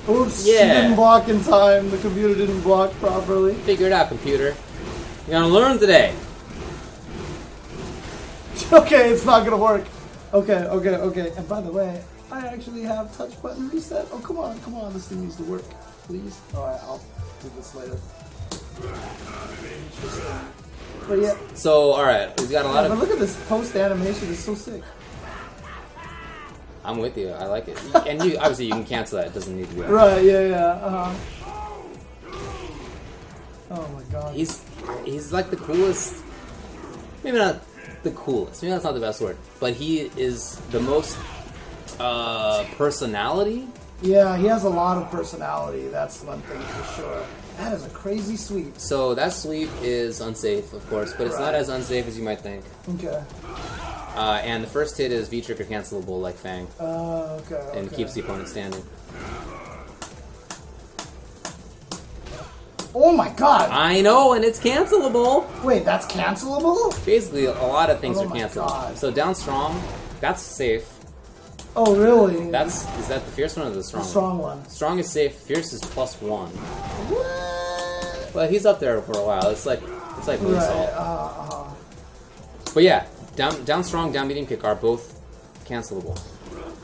Oops, 0.09 0.45
she 0.45 0.55
Yeah. 0.55 0.83
didn't 0.83 0.97
block 0.97 1.29
in 1.29 1.43
time. 1.43 1.91
The 1.91 1.99
computer 1.99 2.35
didn't 2.35 2.61
block 2.61 2.93
properly. 3.01 3.55
Figure 3.55 3.87
it 3.87 3.93
out, 3.93 4.09
computer. 4.09 4.55
You're 5.27 5.41
gonna 5.41 5.49
learn 5.49 5.79
today. 5.79 6.15
okay, 8.73 9.11
it's 9.11 9.25
not 9.25 9.45
gonna 9.45 9.57
work. 9.57 9.85
Okay, 10.35 10.65
okay, 10.65 10.91
okay. 10.97 11.33
And 11.37 11.49
by 11.49 11.61
the 11.61 11.73
way, 11.73 12.03
I 12.31 12.47
actually 12.47 12.83
have 12.83 13.17
touch 13.17 13.41
button 13.43 13.69
reset. 13.71 14.07
Oh, 14.13 14.19
come 14.19 14.39
on, 14.39 14.59
come 14.61 14.75
on. 14.75 14.93
This 14.93 15.07
thing 15.09 15.23
needs 15.23 15.37
to 15.37 15.45
work, 15.45 15.65
please. 16.07 16.37
All 16.55 16.67
right, 16.67 16.81
I'll 16.83 17.01
do 17.43 17.51
this 17.57 17.75
later. 17.75 17.97
But 21.09 21.19
yeah, 21.21 21.35
So, 21.55 21.93
all 21.93 22.03
right, 22.05 22.29
we've 22.41 22.51
got 22.51 22.65
a 22.65 22.69
lot 22.69 22.85
but 22.85 22.91
of. 22.91 22.99
But 22.99 22.99
look 22.99 23.11
at 23.11 23.19
this 23.21 23.37
post 23.49 23.77
animation. 23.77 24.31
It's 24.31 24.41
so 24.41 24.55
sick. 24.55 24.83
I'm 26.85 26.99
with 26.99 27.17
you. 27.17 27.31
I 27.31 27.47
like 27.47 27.69
it. 27.69 27.79
And 28.07 28.23
you 28.23 28.37
obviously 28.39 28.67
you 28.67 28.73
can 28.73 28.85
cancel 28.85 29.19
that. 29.19 29.29
It 29.29 29.35
doesn't 29.35 29.57
need 29.57 29.69
to 29.69 29.75
be. 29.75 29.83
Right? 29.83 30.23
Yeah, 30.23 30.49
yeah. 30.49 30.67
Uh-huh. 30.67 31.15
Oh 33.71 33.89
my 33.89 34.03
god. 34.13 34.35
He's 34.35 34.63
he's 35.05 35.33
like 35.33 35.51
the 35.51 35.57
coolest. 35.57 36.23
Maybe 37.23 37.39
not 37.39 37.63
the 38.03 38.11
coolest. 38.11 38.63
Maybe 38.63 38.73
that's 38.73 38.85
not 38.85 38.95
the 38.95 39.01
best 39.01 39.21
word. 39.21 39.37
But 39.61 39.73
he 39.75 40.11
is 40.17 40.57
the 40.71 40.81
most 40.81 41.17
uh, 41.99 42.65
personality. 42.77 43.67
Yeah, 44.03 44.37
he 44.37 44.47
has 44.47 44.65
a 44.65 44.69
lot 44.69 44.99
of 44.99 45.11
personality. 45.11 45.89
That's 45.89 46.23
one 46.23 46.43
thing 46.43 46.61
for 46.61 47.01
sure. 47.01 47.27
That 47.59 47.73
is 47.73 47.87
a 47.87 47.91
crazy 47.91 48.37
sweep. 48.37 48.79
So 48.79 49.15
that 49.15 49.33
sweep 49.33 49.71
is 49.81 50.21
unsafe, 50.21 50.73
of 50.73 50.87
course, 50.91 51.15
but 51.17 51.27
it's 51.27 51.39
not 51.39 51.55
as 51.55 51.69
unsafe 51.69 52.07
as 52.07 52.19
you 52.19 52.25
might 52.25 52.41
think. 52.41 52.65
Okay. 52.97 53.23
Uh, 54.15 54.41
and 54.45 54.63
the 54.63 54.69
first 54.69 54.97
hit 54.97 55.11
is 55.11 55.29
V 55.29 55.41
trigger 55.41 55.65
cancelable 55.65 56.21
like 56.23 56.37
Fang, 56.37 56.69
Uh, 56.79 57.41
okay. 57.51 57.79
and 57.79 57.93
keeps 57.93 58.15
the 58.15 58.21
opponent 58.21 58.49
standing. 58.49 58.83
Oh 62.95 63.13
my 63.13 63.29
god. 63.31 63.71
I 63.73 64.01
know, 64.03 64.35
and 64.35 64.45
it's 64.45 64.61
cancelable. 64.61 65.45
Wait, 65.65 65.85
that's 65.85 66.07
cancelable? 66.07 67.05
Basically, 67.05 67.47
a 67.47 67.53
lot 67.53 67.91
of 67.91 67.99
things 68.01 68.19
Oh 68.19 68.27
are 68.29 68.31
canceled. 68.33 68.69
God. 68.69 68.97
So 68.97 69.11
down 69.11 69.35
strong, 69.35 69.83
that's 70.21 70.41
safe. 70.43 70.89
Oh, 71.75 71.97
really? 71.97 72.53
That's 72.53 72.85
is 73.01 73.09
that 73.09 73.25
the 73.27 73.33
fierce 73.33 73.57
one 73.57 73.67
or 73.67 73.71
the 73.71 73.77
the 73.77 73.83
strong? 73.83 74.05
strong 74.05 74.39
one. 74.39 74.59
one? 74.61 74.69
Strong 74.69 75.01
is 75.01 75.11
safe. 75.11 75.35
Fierce 75.35 75.73
is 75.73 75.81
plus 75.81 76.21
one. 76.23 76.51
What? 77.11 78.33
Well, 78.35 78.49
he's 78.49 78.65
up 78.65 78.79
there 78.79 79.03
for 79.03 79.19
a 79.19 79.25
while. 79.25 79.49
It's 79.51 79.67
like 79.67 79.81
it's 80.19 80.29
like 80.29 80.41
Right. 80.41 80.55
Uh, 80.63 81.33
uh, 81.51 81.71
But 82.75 82.85
yeah, 82.85 83.07
down 83.37 83.65
down 83.65 83.85
strong, 83.85 84.13
down 84.13 84.29
medium 84.29 84.47
kick 84.47 84.65
are 84.65 84.75
both 84.75 85.21
cancelable. 85.65 86.19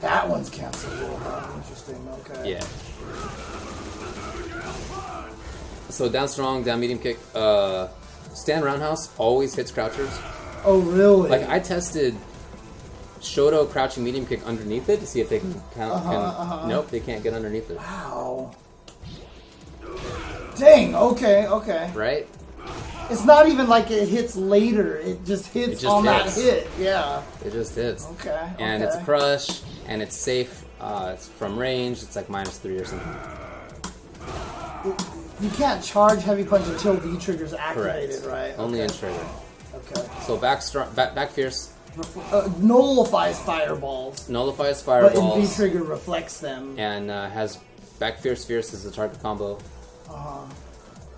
that 0.00 0.28
one's 0.28 0.50
cancelable. 0.50 1.18
Huh? 1.18 1.56
Interesting. 1.56 2.08
Okay. 2.20 2.52
Yeah. 2.52 2.64
So 5.90 6.08
down 6.08 6.28
strong, 6.28 6.62
down 6.62 6.80
medium 6.80 6.98
kick. 6.98 7.18
Uh, 7.34 7.88
stand 8.34 8.64
roundhouse 8.64 9.10
always 9.18 9.54
hits 9.54 9.72
crouchers. 9.72 10.10
Oh, 10.64 10.80
really? 10.80 11.28
Like 11.28 11.48
I 11.48 11.58
tested 11.58 12.16
Shoto 13.20 13.68
crouching 13.68 14.04
medium 14.04 14.26
kick 14.26 14.46
underneath 14.46 14.88
it 14.88 15.00
to 15.00 15.06
see 15.06 15.20
if 15.20 15.28
they 15.28 15.40
can 15.40 15.54
count. 15.74 15.92
Uh-huh, 15.92 16.10
can, 16.10 16.20
uh-huh. 16.20 16.68
Nope, 16.68 16.90
they 16.90 17.00
can't 17.00 17.22
get 17.22 17.34
underneath 17.34 17.70
it. 17.70 17.76
wow. 17.76 18.54
Dang. 20.56 20.94
Okay. 20.94 21.46
Okay. 21.46 21.90
Right? 21.94 22.28
It's 23.10 23.24
not 23.24 23.48
even 23.48 23.68
like 23.68 23.90
it 23.90 24.08
hits 24.08 24.36
later. 24.36 24.96
It 24.98 25.24
just 25.24 25.46
hits 25.52 25.68
It 25.68 25.80
just 25.80 25.86
on 25.86 26.04
hits. 26.04 26.36
that 26.36 26.42
hit. 26.42 26.68
Yeah. 26.78 27.22
It 27.44 27.52
just 27.52 27.74
hits. 27.74 28.06
Okay. 28.20 28.50
And 28.60 28.82
it's 28.84 28.94
a 28.94 29.02
crush, 29.02 29.62
and 29.88 30.00
it's 30.00 30.16
safe. 30.16 30.64
Uh, 30.80 31.10
it's 31.14 31.26
from 31.28 31.58
range. 31.58 32.02
It's 32.04 32.14
like 32.14 32.28
minus 32.30 32.58
three 32.58 32.78
or 32.78 32.84
something. 32.84 33.16
You 35.40 35.50
can't 35.50 35.82
charge 35.82 36.22
heavy 36.22 36.44
punch 36.44 36.66
until 36.68 36.94
V 36.94 37.18
trigger's 37.18 37.50
Correct. 37.52 37.62
activated, 37.78 38.24
right? 38.26 38.54
Only 38.58 38.80
in 38.80 38.90
trigger. 38.90 39.24
Okay. 39.74 40.06
So 40.22 40.36
back 40.36 40.62
strong, 40.62 40.92
back, 40.94 41.14
back 41.14 41.30
fierce 41.30 41.72
Uh, 42.32 42.48
nullifies 42.60 43.38
fireballs, 43.40 44.28
nullifies 44.28 44.82
but 44.82 45.06
in 45.06 45.10
V 45.10 45.16
fireballs 45.20 45.56
trigger 45.56 45.82
reflects 45.82 46.38
them. 46.40 46.78
and 46.78 47.10
uh, 47.10 47.28
has 47.30 47.58
back 47.98 48.18
fierce 48.20 48.44
fierce 48.44 48.72
as 48.72 48.86
a 48.86 48.90
target 48.92 49.20
combo. 49.20 49.58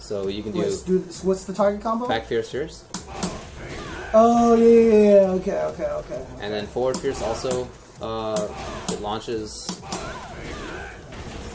So 0.02 0.26
you 0.26 0.42
can 0.42 0.52
do 0.52 0.58
Let's 0.62 0.82
do 0.82 0.98
this. 0.98 1.22
What's 1.24 1.44
the 1.44 1.54
target 1.54 1.80
combo? 1.80 2.08
back 2.08 2.26
fierce 2.26 2.50
fierce, 2.50 2.84
Oh 4.12 4.54
yeah, 4.56 4.66
yeah, 4.66 4.90
yeah. 5.22 5.30
Okay, 5.30 5.56
okay, 5.56 5.84
okay. 5.84 6.26
and 6.40 6.52
then 6.52 6.66
forward 6.66 6.98
fierce 6.98 7.22
also. 7.22 7.68
Uh, 8.00 8.48
it 8.90 9.00
launches. 9.00 9.64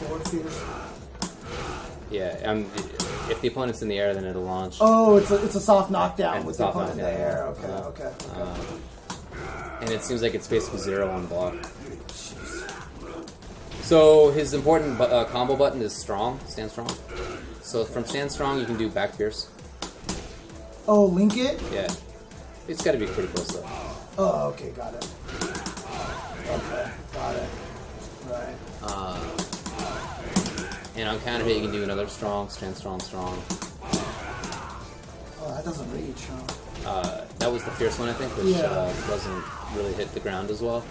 Forward 0.00 0.26
fierce. 0.28 0.60
Yeah, 2.10 2.40
um, 2.46 2.64
if 3.30 3.38
the 3.42 3.48
opponent's 3.48 3.82
in 3.82 3.88
the 3.88 3.98
air, 3.98 4.14
then 4.14 4.24
it'll 4.24 4.42
launch. 4.44 4.78
Oh, 4.80 5.18
it's 5.18 5.30
a 5.30 5.44
it's 5.44 5.54
a 5.54 5.60
soft 5.60 5.90
knockdown 5.90 6.38
And 6.38 6.46
with 6.46 6.56
the 6.56 6.68
opponent 6.68 6.92
in 6.92 6.96
the 6.98 7.02
knockdown, 7.02 7.20
air. 7.20 7.54
yeah. 7.60 7.74
Okay, 7.84 8.02
okay, 8.02 8.14
okay. 8.32 8.40
Uh, 8.40 9.78
and 9.82 9.90
it 9.90 10.02
seems 10.02 10.22
like 10.22 10.34
it's 10.34 10.48
basically 10.48 10.80
zero 10.80 11.10
on 11.10 11.26
block. 11.26 11.54
So 13.82 14.30
his 14.32 14.52
important 14.54 14.98
bu- 14.98 15.04
uh, 15.04 15.24
combo 15.26 15.54
button 15.54 15.80
is 15.82 15.94
strong, 15.94 16.40
stand 16.48 16.70
strong. 16.70 16.90
So 17.68 17.84
from 17.84 18.06
stand 18.06 18.32
strong, 18.32 18.58
you 18.58 18.64
can 18.64 18.78
do 18.78 18.88
back 18.88 19.12
fierce. 19.12 19.50
oh, 20.88 21.04
link 21.04 21.36
it. 21.36 21.60
Yeah, 21.70 21.86
it's 22.66 22.82
got 22.82 22.92
to 22.92 22.98
be 22.98 23.04
pretty 23.04 23.28
close 23.28 23.48
though. 23.48 23.66
Oh, 24.16 24.48
okay, 24.54 24.70
got 24.70 24.94
it. 24.94 25.06
Okay, 26.48 26.90
got 27.12 27.36
it. 27.36 27.48
Right. 28.26 28.54
Uh, 28.82 29.20
and 30.96 31.10
on 31.10 31.20
counter 31.20 31.44
hit, 31.44 31.56
you 31.56 31.62
can 31.64 31.70
do 31.70 31.82
another 31.82 32.06
strong, 32.08 32.48
stand 32.48 32.74
strong, 32.74 33.00
strong. 33.00 33.38
Oh, 35.42 35.52
that 35.54 35.62
doesn't 35.62 35.92
reach. 35.92 36.24
Huh? 36.24 36.88
Uh, 36.88 37.24
that 37.38 37.52
was 37.52 37.62
the 37.64 37.70
fierce 37.72 37.98
one, 37.98 38.08
I 38.08 38.14
think, 38.14 38.34
which 38.38 38.46
Yeah. 38.46 38.62
uh, 38.62 38.90
doesn't 39.08 39.44
really 39.76 39.92
hit 39.92 40.14
the 40.14 40.20
ground 40.20 40.48
as 40.48 40.62
well. 40.62 40.82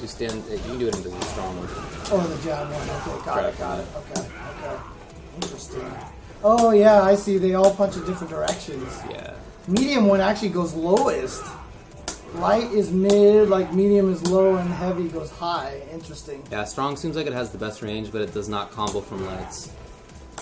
To 0.00 0.06
stand, 0.06 0.44
you 0.50 0.58
can 0.58 0.78
do 0.78 0.88
it 0.88 0.94
into 0.94 1.08
the 1.08 1.20
strong 1.22 1.56
one. 1.56 1.68
Oh, 2.12 2.26
the 2.26 2.36
jab 2.44 2.70
one. 2.70 2.82
Okay, 2.82 3.24
got 3.24 3.34
Correct. 3.34 3.54
it, 3.56 3.58
got 3.58 3.78
it. 3.78 3.86
Okay, 3.96 4.28
okay. 4.66 4.82
Interesting. 5.42 5.90
Oh 6.42 6.70
yeah, 6.70 7.02
I 7.02 7.14
see. 7.14 7.38
They 7.38 7.54
all 7.54 7.74
punch 7.74 7.96
in 7.96 8.04
different 8.04 8.30
directions. 8.30 8.98
Yeah. 9.10 9.34
Medium 9.66 10.06
one 10.06 10.20
actually 10.20 10.50
goes 10.50 10.74
lowest. 10.74 11.42
Light 12.34 12.70
is 12.72 12.90
mid, 12.90 13.48
like 13.48 13.72
medium 13.72 14.12
is 14.12 14.26
low, 14.28 14.56
and 14.56 14.68
heavy 14.70 15.08
goes 15.08 15.30
high. 15.30 15.82
Interesting. 15.92 16.42
Yeah, 16.50 16.64
strong 16.64 16.96
seems 16.96 17.16
like 17.16 17.26
it 17.26 17.32
has 17.32 17.50
the 17.50 17.58
best 17.58 17.82
range, 17.82 18.12
but 18.12 18.20
it 18.20 18.34
does 18.34 18.48
not 18.48 18.70
combo 18.70 19.00
from 19.00 19.24
lights. 19.24 19.70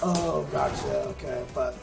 Oh, 0.02 0.46
gotcha. 0.52 1.08
Okay, 1.10 1.44
but 1.54 1.80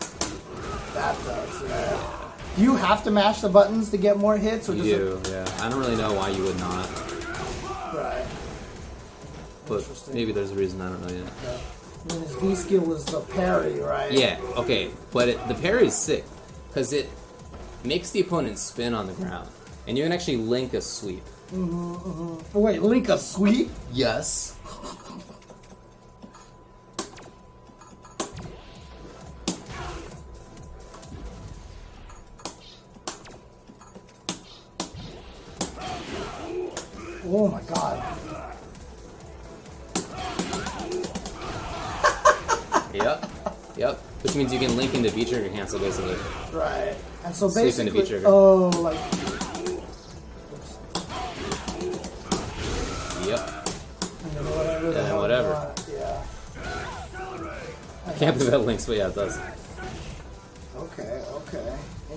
that 0.94 1.16
does. 1.24 1.70
Yeah. 1.70 2.32
Do 2.56 2.62
you 2.62 2.76
have 2.76 3.04
to 3.06 3.12
mash 3.12 3.42
the 3.42 3.50
buttons 3.50 3.90
to 3.92 3.98
get 3.98 4.18
more 4.18 4.38
hits, 4.38 4.70
or 4.70 4.76
You 4.76 5.20
yeah. 5.30 5.48
I 5.62 5.70
don't 5.70 5.80
really 5.80 5.96
know 5.96 6.14
why 6.14 6.30
you 6.30 6.44
would 6.44 6.60
not. 6.60 6.88
Right. 7.94 8.26
but 9.68 10.10
maybe 10.14 10.32
there's 10.32 10.52
a 10.52 10.56
reason 10.56 10.82
I 10.82 10.90
don't 10.90 11.02
know 11.02 11.14
yet. 11.14 11.34
Yeah. 11.44 11.58
Mean, 12.06 12.22
his 12.22 12.36
V 12.36 12.56
skill 12.56 12.94
is 12.94 13.06
the 13.06 13.22
parry, 13.22 13.80
right? 13.80 14.12
Yeah, 14.12 14.38
okay, 14.58 14.92
but 15.12 15.30
it, 15.30 15.48
the 15.48 15.56
parry 15.56 15.88
is 15.88 15.96
sick 15.96 16.26
because 16.68 16.92
it 16.92 17.10
makes 17.84 18.12
the 18.12 18.22
opponent 18.22 18.60
spin 18.60 18.94
on 18.94 19.08
the 19.08 19.14
ground, 19.14 19.50
and 19.88 19.98
you 19.98 20.04
can 20.04 20.12
actually 20.12 20.38
link 20.38 20.74
a 20.74 20.82
sweep. 20.82 21.24
Oh, 21.56 22.42
wait, 22.54 22.82
link 22.82 23.10
a 23.10 23.18
sweep? 23.18 23.70
Yes. 23.92 24.56
Oh 37.26 37.48
my 37.48 37.62
god. 37.64 38.23
Yep. 42.94 43.30
Yep. 43.78 43.98
Which 44.24 44.36
means 44.36 44.54
you 44.54 44.60
can 44.60 44.76
link 44.78 44.94
into 44.94 45.10
V 45.10 45.26
trigger 45.26 45.50
cancel 45.50 45.80
basically. 45.80 46.16
Right. 46.52 46.96
And 47.26 47.34
so 47.36 47.48
into 47.48 47.60
basically, 47.62 48.02
V-trigger. 48.02 48.28
oh, 48.28 48.70
like 48.82 49.00
Yep. 53.26 53.40
and 54.24 54.32
then 54.34 54.46
whatever. 54.46 54.92
the 54.92 55.00
Yeah, 55.00 55.08
hell 55.08 55.20
whatever. 55.22 55.54
want, 55.54 55.86
Yeah. 55.92 56.24
Can't 58.20 58.38
believe 58.38 58.52
that 58.52 58.60
links, 58.60 58.86
but 58.86 58.98
yeah, 58.98 59.08
it 59.08 59.16
does. 59.16 59.38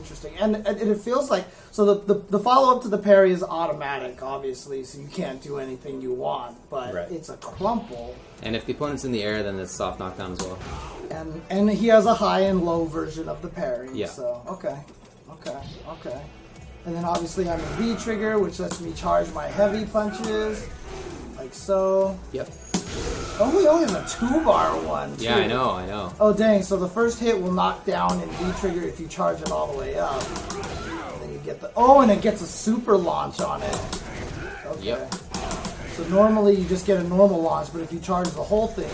Okay, 0.06 0.34
okay. 0.34 0.34
Interesting. 0.36 0.36
And, 0.40 0.56
and 0.66 0.90
it 0.90 1.00
feels 1.00 1.30
like 1.30 1.44
so 1.72 1.84
the, 1.94 2.14
the, 2.14 2.20
the 2.30 2.38
follow 2.38 2.76
up 2.76 2.82
to 2.82 2.88
the 2.88 2.98
parry 2.98 3.32
is 3.32 3.42
automatic, 3.42 4.22
obviously, 4.22 4.84
so 4.84 5.00
you 5.00 5.08
can't 5.08 5.42
do 5.42 5.58
anything 5.58 6.00
you 6.00 6.12
want, 6.12 6.56
but 6.70 6.94
Right. 6.94 7.10
it's 7.10 7.28
a 7.28 7.36
crumple. 7.38 8.14
And 8.42 8.54
if 8.54 8.66
the 8.66 8.72
opponent's 8.72 9.04
in 9.04 9.10
the 9.12 9.22
air, 9.24 9.42
then 9.42 9.58
it's 9.58 9.72
soft 9.72 9.98
knockdown 9.98 10.32
as 10.32 10.38
well. 10.42 10.58
And 11.10 11.42
and 11.50 11.70
he 11.70 11.88
has 11.88 12.06
a 12.06 12.14
high 12.14 12.40
and 12.40 12.64
low 12.64 12.84
version 12.84 13.28
of 13.28 13.42
the 13.42 13.48
parry. 13.48 13.88
Yeah. 13.94 14.06
So 14.06 14.42
okay. 14.48 14.76
Okay. 15.30 15.58
Okay. 15.88 16.20
And 16.84 16.94
then 16.94 17.04
obviously 17.04 17.48
I'm 17.50 17.58
a 17.60 17.62
V 17.78 17.96
trigger, 17.96 18.38
which 18.38 18.60
lets 18.60 18.80
me 18.80 18.92
charge 18.92 19.32
my 19.32 19.48
heavy 19.48 19.84
punches. 19.86 20.68
Like 21.36 21.52
so. 21.52 22.16
Yep. 22.32 22.48
Oh 23.38 23.54
we 23.56 23.68
only 23.68 23.86
have 23.92 24.04
a 24.04 24.08
two 24.08 24.40
bar 24.44 24.70
one. 24.86 25.14
Yeah. 25.18 25.36
I 25.36 25.46
know, 25.46 25.70
I 25.72 25.86
know. 25.86 26.12
Oh 26.18 26.32
dang! 26.32 26.62
So 26.62 26.76
the 26.78 26.88
first 26.88 27.18
hit 27.20 27.38
will 27.40 27.52
knock 27.52 27.84
down 27.84 28.20
and 28.20 28.30
V 28.32 28.52
trigger 28.60 28.82
if 28.82 28.98
you 28.98 29.06
charge 29.08 29.40
it 29.42 29.50
all 29.50 29.70
the 29.72 29.78
way 29.78 29.96
up. 29.98 30.22
And 30.22 31.22
then 31.22 31.32
you 31.32 31.38
get 31.40 31.60
the 31.60 31.70
oh, 31.76 32.00
and 32.00 32.10
it 32.10 32.22
gets 32.22 32.40
a 32.40 32.46
super 32.46 32.96
launch 32.96 33.40
on 33.40 33.62
it. 33.62 33.78
Okay. 34.66 34.84
Yep. 34.84 35.14
So 35.96 36.06
normally 36.08 36.56
you 36.56 36.66
just 36.68 36.86
get 36.86 36.98
a 36.98 37.04
normal 37.04 37.40
launch, 37.40 37.72
but 37.72 37.80
if 37.82 37.92
you 37.92 38.00
charge 38.00 38.28
the 38.30 38.42
whole 38.42 38.68
thing, 38.68 38.90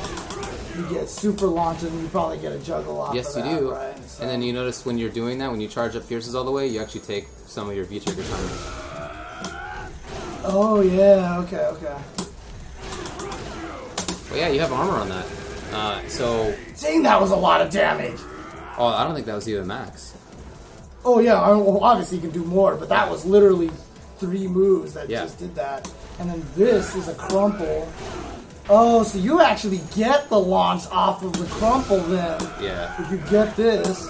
you 0.77 0.89
get 0.93 1.09
super 1.09 1.47
launch, 1.47 1.83
and 1.83 2.01
you 2.03 2.09
probably 2.09 2.39
get 2.39 2.53
a 2.53 2.59
juggle 2.61 3.01
off. 3.01 3.15
Yes, 3.15 3.37
you 3.37 3.43
that, 3.43 3.59
do. 3.61 3.71
Right? 3.73 4.09
So- 4.09 4.23
And 4.23 4.31
then 4.31 4.43
you 4.43 4.53
notice 4.53 4.85
when 4.87 4.99
you're 4.99 5.11
doing 5.11 5.39
that, 5.39 5.51
when 5.51 5.61
you 5.61 5.69
charge 5.69 5.95
up 5.97 6.03
fierces 6.05 6.35
all 6.35 6.45
the 6.45 6.51
way, 6.51 6.67
you 6.67 6.81
actually 6.81 7.01
take 7.01 7.27
some 7.47 7.69
of 7.69 7.77
your 7.77 7.85
V 7.85 8.01
trigger 8.01 8.23
time. 8.23 8.49
Oh 10.45 10.81
yeah. 10.81 11.39
Okay. 11.41 11.65
Okay. 11.67 11.97
But 14.33 14.39
yeah, 14.41 14.49
you 14.49 14.61
have 14.61 14.73
armor 14.73 14.93
on 14.95 15.11
that. 15.11 15.27
Uh, 15.75 16.09
so, 16.09 16.55
Dang, 16.81 17.03
that 17.03 17.21
was 17.21 17.33
a 17.33 17.37
lot 17.37 17.61
of 17.61 17.71
damage. 17.71 18.19
oh, 18.79 18.87
I 18.87 19.05
don't 19.05 19.13
think 19.15 19.27
that 19.27 19.35
was 19.35 19.47
even 19.47 19.67
max. 19.67 20.15
Oh 21.05 21.19
yeah. 21.19 21.39
I 21.39 21.53
mean, 21.53 21.67
well, 21.67 21.85
obviously 21.85 22.17
you 22.17 22.23
can 22.23 22.31
do 22.31 22.43
more, 22.45 22.75
but 22.77 22.89
that 22.89 23.11
was 23.11 23.27
literally 23.27 23.71
three 24.17 24.47
moves 24.49 24.95
that 24.95 25.11
Yeah. 25.11 25.25
just 25.25 25.39
did 25.39 25.55
that. 25.57 25.87
And 26.19 26.31
then 26.31 26.43
this 26.57 26.95
is 26.95 27.09
a 27.09 27.15
crumple. 27.15 27.87
Oh, 28.71 29.03
so 29.03 29.19
you 29.19 29.43
actually 29.43 29.81
get 29.95 30.31
the 30.31 30.39
launch 30.41 30.85
off 30.91 31.23
of 31.23 31.35
the 31.35 31.45
crumple 31.57 31.99
then. 32.01 32.41
Yeah. 32.63 32.95
If 33.03 33.11
you 33.11 33.19
get 33.31 33.55
this. 33.55 34.09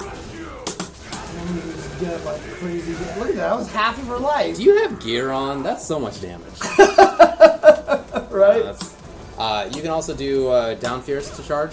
And 0.00 1.54
you 1.56 1.60
just 1.72 2.00
get 2.00 2.24
like 2.24 2.40
crazy. 2.54 2.92
Look 3.18 3.28
at 3.28 3.34
that. 3.34 3.50
That 3.50 3.58
was 3.58 3.70
half 3.70 3.98
of 3.98 4.06
her 4.06 4.18
life. 4.18 4.56
Do 4.56 4.62
you 4.62 4.82
have 4.82 4.98
gear 5.00 5.30
on? 5.30 5.62
That's 5.62 5.84
so 5.84 5.98
much 6.00 6.22
damage. 6.22 6.58
right? 8.30 8.62
That's- 8.64 8.95
uh, 9.38 9.68
you 9.74 9.82
can 9.82 9.90
also 9.90 10.14
do 10.14 10.48
uh, 10.48 10.74
down 10.74 11.02
fierce 11.02 11.34
to 11.36 11.42
charge. 11.42 11.72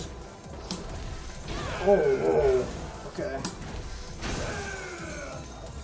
Oh, 1.86 1.96
whoa. 1.98 2.66
Okay. 3.10 3.40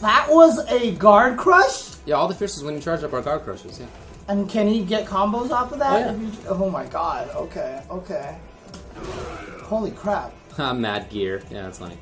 That 0.01 0.27
was 0.29 0.65
a 0.71 0.95
guard 0.95 1.37
crush? 1.37 1.89
Yeah, 2.05 2.15
all 2.15 2.27
the 2.27 2.35
fierces 2.35 2.63
when 2.63 2.73
you 2.75 2.79
charge 2.81 3.03
up 3.03 3.11
are 3.13 3.21
guard 3.21 3.41
crushes. 3.43 3.79
Yeah. 3.79 3.87
And 4.29 4.49
can 4.49 4.67
he 4.67 4.83
get 4.83 5.05
combos 5.05 5.51
off 5.51 5.71
of 5.71 5.79
that? 5.79 5.93
Oh, 5.93 5.99
yeah. 5.99 6.17
You- 6.17 6.31
oh 6.47 6.69
my 6.69 6.85
god. 6.85 7.29
Okay, 7.35 7.81
okay. 7.89 8.37
Holy 9.63 9.91
crap. 9.91 10.31
Mad 10.57 11.09
gear. 11.09 11.41
Yeah, 11.51 11.63
that's 11.63 11.79
funny. 11.79 11.97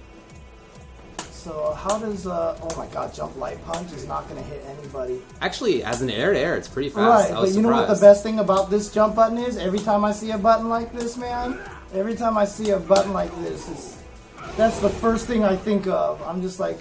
So 1.37 1.71
how 1.73 1.99
does 1.99 2.25
uh 2.25 2.57
oh 2.61 2.75
my 2.75 2.87
god, 2.87 3.13
jump 3.13 3.37
light 3.37 3.63
punch 3.65 3.93
is 3.93 4.07
not 4.07 4.27
gonna 4.27 4.41
hit 4.41 4.65
anybody. 4.67 5.21
Actually, 5.39 5.83
as 5.83 6.01
an 6.01 6.09
air 6.09 6.33
to 6.33 6.39
air, 6.39 6.57
it's 6.57 6.67
pretty 6.67 6.89
fast. 6.89 7.29
Right, 7.29 7.39
but 7.39 7.53
you 7.53 7.61
know 7.61 7.69
what 7.69 7.87
the 7.87 8.01
best 8.01 8.23
thing 8.23 8.39
about 8.39 8.69
this 8.69 8.91
jump 8.91 9.15
button 9.15 9.37
is? 9.37 9.55
Every 9.57 9.79
time 9.79 10.03
I 10.03 10.11
see 10.11 10.31
a 10.31 10.37
button 10.37 10.67
like 10.67 10.91
this, 10.91 11.15
man, 11.15 11.59
every 11.93 12.15
time 12.15 12.37
I 12.37 12.45
see 12.45 12.71
a 12.71 12.79
button 12.79 13.13
like 13.13 13.33
this, 13.41 13.69
it's 13.69 13.97
that's 14.57 14.79
the 14.79 14.89
first 14.89 15.27
thing 15.27 15.43
I 15.43 15.55
think 15.55 15.87
of. 15.87 16.21
I'm 16.23 16.41
just 16.41 16.59
like 16.59 16.79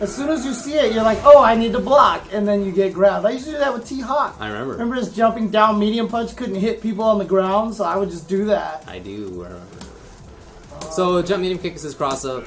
as 0.00 0.14
soon 0.14 0.28
as 0.28 0.44
you 0.44 0.52
see 0.52 0.74
it, 0.74 0.92
you're 0.92 1.04
like, 1.04 1.18
oh, 1.24 1.42
I 1.42 1.54
need 1.54 1.72
to 1.72 1.78
block, 1.78 2.26
and 2.32 2.46
then 2.46 2.64
you 2.64 2.72
get 2.72 2.92
grabbed. 2.92 3.24
I 3.24 3.30
used 3.30 3.44
to 3.44 3.52
do 3.52 3.58
that 3.58 3.72
with 3.72 3.88
T 3.88 4.00
Hawk. 4.00 4.36
I 4.40 4.48
remember. 4.48 4.72
Remember 4.72 4.96
his 4.96 5.14
jumping 5.14 5.50
down 5.50 5.78
medium 5.78 6.08
punch 6.08 6.34
couldn't 6.34 6.56
hit 6.56 6.82
people 6.82 7.04
on 7.04 7.18
the 7.18 7.24
ground, 7.24 7.74
so 7.76 7.84
I 7.84 7.96
would 7.96 8.10
just 8.10 8.28
do 8.28 8.46
that. 8.46 8.84
I 8.88 8.98
do 8.98 9.28
remember. 9.28 9.62
So 10.90 11.22
jump 11.22 11.42
medium 11.42 11.60
kick 11.60 11.76
is 11.76 11.82
his 11.82 11.94
cross 11.94 12.24
up. 12.24 12.44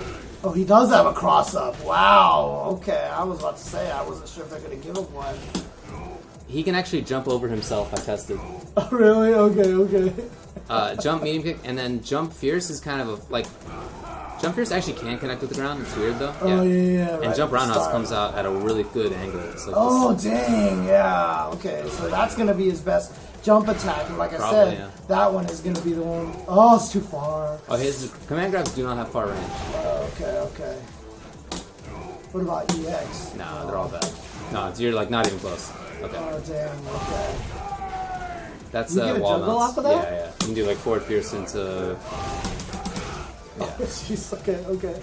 Oh, 0.47 0.51
he 0.53 0.63
does 0.63 0.89
have 0.91 1.05
a 1.05 1.13
cross 1.13 1.55
up. 1.55 1.79
Wow. 1.83 2.77
Okay, 2.79 3.09
I 3.13 3.23
was 3.23 3.39
about 3.39 3.57
to 3.57 3.63
say 3.63 3.91
I 3.91 4.01
wasn't 4.03 4.29
sure 4.29 4.43
if 4.43 4.49
they're 4.49 4.59
gonna 4.61 4.75
give 4.77 4.95
him 4.95 5.13
one. 5.13 5.35
He 6.47 6.63
can 6.63 6.75
actually 6.75 7.01
jump 7.01 7.27
over 7.27 7.47
himself. 7.49 7.93
I 7.93 7.97
tested. 7.97 8.39
Oh, 8.77 8.87
really? 8.91 9.33
Okay, 9.33 9.73
okay. 9.73 10.13
Uh, 10.69 10.95
jump 10.95 11.23
medium 11.23 11.41
kick 11.43 11.57
and 11.63 11.75
then 11.77 12.01
jump 12.03 12.31
fierce 12.31 12.69
is 12.69 12.79
kind 12.79 13.01
of 13.01 13.07
a 13.09 13.33
like. 13.33 13.45
Jump 14.39 14.55
fierce 14.55 14.71
actually 14.71 14.93
can 14.93 15.17
connect 15.17 15.41
with 15.41 15.49
the 15.49 15.55
ground. 15.55 15.81
It's 15.81 15.95
weird 15.97 16.19
though. 16.19 16.33
Oh 16.41 16.61
yeah, 16.61 16.73
yeah. 16.73 17.17
yeah 17.19 17.21
And 17.27 17.35
jump 17.35 17.51
roundhouse 17.51 17.77
start. 17.77 17.91
comes 17.91 18.11
out 18.11 18.35
at 18.35 18.45
a 18.45 18.51
really 18.51 18.83
good 18.83 19.11
angle. 19.13 19.41
Like 19.41 19.57
Oh 19.75 20.13
this- 20.13 20.23
dang, 20.25 20.85
yeah. 20.85 21.47
Okay, 21.55 21.83
so 21.89 22.07
that's 22.09 22.35
gonna 22.37 22.53
be 22.53 22.69
his 22.69 22.79
best 22.81 23.11
jump 23.47 23.69
attack, 23.69 24.09
and 24.09 24.17
like 24.17 24.33
I 24.33 24.37
Probably, 24.37 24.71
said, 24.71 24.77
yeah. 24.77 25.07
that 25.07 25.31
one 25.31 25.45
is 25.45 25.61
gonna 25.61 25.79
be 25.79 25.93
the 25.93 26.03
one 26.03 26.35
oh 26.49 26.75
it's 26.75 26.91
too 26.91 26.99
far. 26.99 27.57
oh, 27.69 27.77
his 27.77 28.13
command 28.27 28.51
grabs 28.51 28.73
do 28.75 28.83
not 28.83 28.97
have 28.97 29.09
far 29.09 29.27
range. 29.27 29.39
Oh, 29.47 30.11
okay, 30.11 30.37
okay. 30.49 30.75
What 32.33 32.41
about 32.41 32.63
EX? 32.75 33.33
No, 33.35 33.65
they're 33.65 33.77
all 33.77 33.87
bad. 33.87 34.11
No, 34.51 34.67
it's, 34.67 34.81
you're 34.81 34.91
like 34.91 35.09
not 35.09 35.27
even 35.27 35.39
close. 35.39 35.71
Okay, 36.01 36.17
Oh 36.17 36.41
damn, 36.45 36.87
okay. 36.99 37.27
that's 38.73 38.93
You 38.93 39.01
uh, 39.01 39.05
get 39.13 39.15
a 39.15 39.19
wall 39.21 39.39
juggle 39.39 39.57
off 39.59 39.77
of 39.77 39.83
that? 39.85 40.03
Yeah, 40.03 40.11
yeah. 40.11 40.31
You 40.41 40.45
can 40.47 40.53
do 40.53 40.65
like 40.65 40.77
forward 40.77 41.03
fierce 41.03 41.33
into. 41.33 41.97
Yeah. 43.57 43.65
Jeez, 43.79 44.37
okay, 44.37 44.63
okay. 44.67 45.01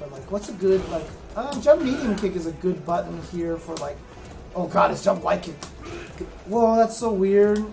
But 0.00 0.10
like, 0.10 0.32
what's 0.32 0.48
a 0.48 0.52
good 0.54 0.82
like? 0.88 1.06
Uh, 1.36 1.60
jump 1.60 1.82
medium 1.82 2.16
kick 2.16 2.34
is 2.34 2.46
a 2.46 2.52
good 2.58 2.84
button 2.84 3.22
here 3.30 3.56
for 3.56 3.76
like. 3.76 3.96
Oh 4.56 4.66
god, 4.66 4.90
it's 4.90 5.04
jump 5.04 5.22
light 5.22 5.44
kick. 5.44 5.54
Whoa, 6.46 6.76
that's 6.76 6.96
so 6.96 7.12
weird. 7.12 7.64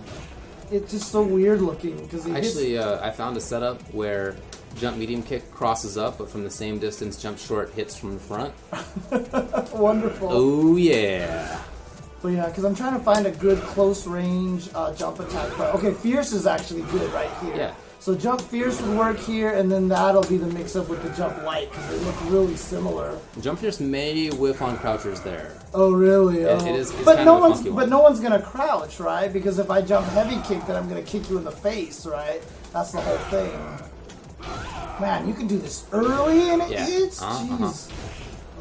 It's 0.70 0.92
just 0.92 1.10
so 1.10 1.22
weird 1.22 1.60
looking 1.62 1.96
because 2.02 2.24
he 2.24 2.32
hits- 2.32 2.48
Actually, 2.48 2.78
uh, 2.78 3.04
I 3.06 3.10
found 3.10 3.36
a 3.36 3.40
setup 3.40 3.80
where 3.94 4.36
jump 4.76 4.96
medium 4.98 5.22
kick 5.22 5.50
crosses 5.50 5.96
up, 5.96 6.18
but 6.18 6.28
from 6.30 6.44
the 6.44 6.50
same 6.50 6.78
distance, 6.78 7.20
jump 7.20 7.38
short 7.38 7.70
hits 7.72 7.96
from 7.96 8.14
the 8.14 8.20
front. 8.20 8.52
wonderful. 9.74 10.28
Oh 10.30 10.76
yeah. 10.76 11.62
But 12.20 12.28
yeah, 12.28 12.46
because 12.46 12.64
I'm 12.64 12.74
trying 12.74 12.94
to 12.98 13.04
find 13.04 13.26
a 13.26 13.30
good 13.30 13.58
close 13.60 14.06
range 14.06 14.68
uh, 14.74 14.92
jump 14.94 15.20
attack. 15.20 15.52
But 15.56 15.74
okay, 15.76 15.94
fierce 15.94 16.32
is 16.32 16.46
actually 16.46 16.82
good 16.82 17.10
right 17.12 17.30
here. 17.42 17.56
Yeah. 17.56 17.74
So 18.00 18.14
jump 18.14 18.40
fierce 18.40 18.80
would 18.80 18.96
work 18.96 19.18
here, 19.18 19.50
and 19.50 19.70
then 19.70 19.88
that'll 19.88 20.22
be 20.24 20.36
the 20.36 20.46
mix 20.46 20.76
up 20.76 20.88
with 20.88 21.02
the 21.02 21.10
jump 21.10 21.42
light 21.42 21.70
because 21.70 21.88
they 21.90 21.98
look 22.04 22.14
really 22.30 22.56
similar. 22.56 23.18
Jump 23.40 23.58
fierce 23.58 23.80
may 23.80 24.30
whiff 24.30 24.62
on 24.62 24.78
crouchers 24.78 25.22
there. 25.22 25.58
Oh 25.74 25.92
really? 25.92 26.42
It- 26.42 26.62
oh. 26.62 26.66
it 26.66 26.74
is- 26.76 26.92
but 27.04 27.24
no 27.24 27.38
one's 27.38 27.56
funky 27.56 27.70
but 27.70 27.88
no 27.88 28.00
one's 28.00 28.20
gonna 28.20 28.40
crouch, 28.40 29.00
right? 29.00 29.32
Because 29.32 29.58
if 29.58 29.70
I 29.70 29.82
jump 29.82 30.06
heavy 30.08 30.36
kick, 30.46 30.64
then 30.66 30.76
I'm 30.76 30.88
gonna 30.88 31.02
kick 31.02 31.28
you 31.28 31.38
in 31.38 31.44
the 31.44 31.50
face, 31.50 32.06
right? 32.06 32.40
That's 32.72 32.92
the 32.92 33.00
whole 33.00 33.18
thing. 33.30 33.58
Man, 35.00 35.28
you 35.28 35.34
can 35.34 35.46
do 35.46 35.58
this 35.58 35.84
early 35.92 36.50
and 36.50 36.62
it 36.62 36.70
Yeah. 36.70 36.86
hits. 36.86 37.20
Uh-huh, 37.22 37.56
Jeez. 37.66 37.90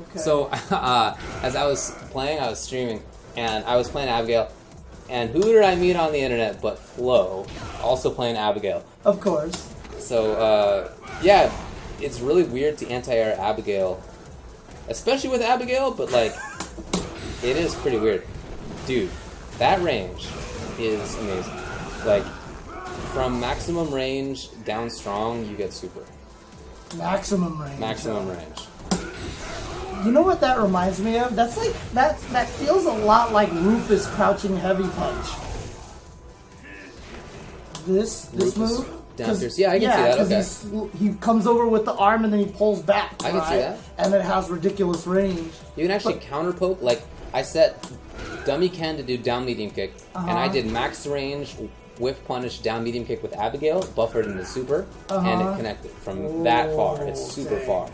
Okay. 0.09 0.19
So, 0.19 0.45
uh, 0.71 1.15
as 1.43 1.55
I 1.55 1.65
was 1.67 1.91
playing, 2.11 2.39
I 2.39 2.49
was 2.49 2.59
streaming, 2.59 3.01
and 3.35 3.63
I 3.65 3.75
was 3.75 3.87
playing 3.89 4.09
Abigail. 4.09 4.49
And 5.09 5.29
who 5.29 5.41
did 5.41 5.63
I 5.63 5.75
meet 5.75 5.95
on 5.95 6.11
the 6.11 6.19
internet 6.19 6.61
but 6.61 6.77
Flo, 6.79 7.45
also 7.81 8.09
playing 8.11 8.35
Abigail? 8.35 8.83
Of 9.07 9.19
course. 9.19 9.73
So, 9.97 10.33
uh, 10.33 10.91
yeah, 11.23 11.51
it's 11.99 12.19
really 12.19 12.43
weird 12.43 12.77
to 12.79 12.89
anti-air 12.89 13.35
Abigail, 13.39 14.03
especially 14.89 15.31
with 15.31 15.41
Abigail, 15.41 15.91
but 15.91 16.11
like, 16.11 16.35
it 17.41 17.57
is 17.57 17.73
pretty 17.75 17.97
weird. 17.97 18.23
Dude, 18.85 19.09
that 19.57 19.81
range 19.81 20.27
is 20.77 21.17
amazing. 21.17 21.57
Like, 22.05 22.23
from 23.13 23.39
maximum 23.39 23.91
range 23.91 24.49
down 24.65 24.89
strong, 24.89 25.45
you 25.45 25.55
get 25.55 25.73
super. 25.73 26.03
Maximum 26.97 27.61
range. 27.61 27.79
Maximum 27.79 28.27
range. 28.27 28.67
You 30.05 30.11
know 30.11 30.21
what 30.21 30.39
that 30.41 30.59
reminds 30.59 30.99
me 30.99 31.17
of? 31.17 31.35
That's 31.35 31.57
like 31.57 31.73
that. 31.93 32.19
That 32.31 32.47
feels 32.47 32.85
a 32.85 32.91
lot 32.91 33.33
like 33.33 33.51
Rufus 33.51 34.05
crouching 34.11 34.55
heavy 34.55 34.87
punch. 34.89 35.27
This 37.87 38.25
this 38.25 38.55
Rufus 38.55 38.79
move. 38.79 38.96
Down 39.17 39.27
'Cause- 39.27 39.39
fierce. 39.41 39.57
Yeah, 39.59 39.71
I 39.71 39.79
can 39.79 39.91
see 40.21 40.67
that, 40.67 40.79
okay. 40.85 40.97
he 40.97 41.13
comes 41.15 41.45
over 41.47 41.67
with 41.67 41.83
the 41.85 41.93
arm 41.93 42.23
and 42.23 42.31
then 42.31 42.39
he 42.39 42.45
pulls 42.45 42.81
back. 42.81 43.15
I 43.23 43.31
can 43.31 43.41
see 43.45 43.57
that. 43.57 43.77
And 43.97 44.13
it 44.13 44.21
has 44.21 44.49
ridiculous 44.49 45.05
range. 45.05 45.51
You 45.75 45.83
can 45.85 45.91
actually 45.91 46.15
counter 46.15 46.53
poke. 46.53 46.81
Like 46.81 47.01
I 47.33 47.41
set 47.41 47.85
dummy 48.45 48.69
Ken 48.69 48.95
to 48.97 49.03
do 49.03 49.17
down 49.17 49.45
medium 49.45 49.71
kick, 49.71 49.93
and 50.15 50.29
I 50.31 50.45
Uh-huh. 50.45 50.53
did 50.53 50.67
max 50.71 51.05
range 51.05 51.55
whiff 51.99 52.23
punish 52.27 52.59
down 52.59 52.83
medium 52.83 53.03
kick 53.05 53.21
with 53.23 53.33
Abigail, 53.35 53.81
buffered 53.95 54.25
into 54.27 54.45
super, 54.45 54.85
and 55.09 55.27
Uh-huh. 55.27 55.49
it 55.51 55.57
connected 55.57 55.91
from 56.03 56.43
that 56.43 56.73
far. 56.75 57.03
It's 57.03 57.31
super 57.33 57.55
dang. 57.57 57.65
far. 57.67 57.89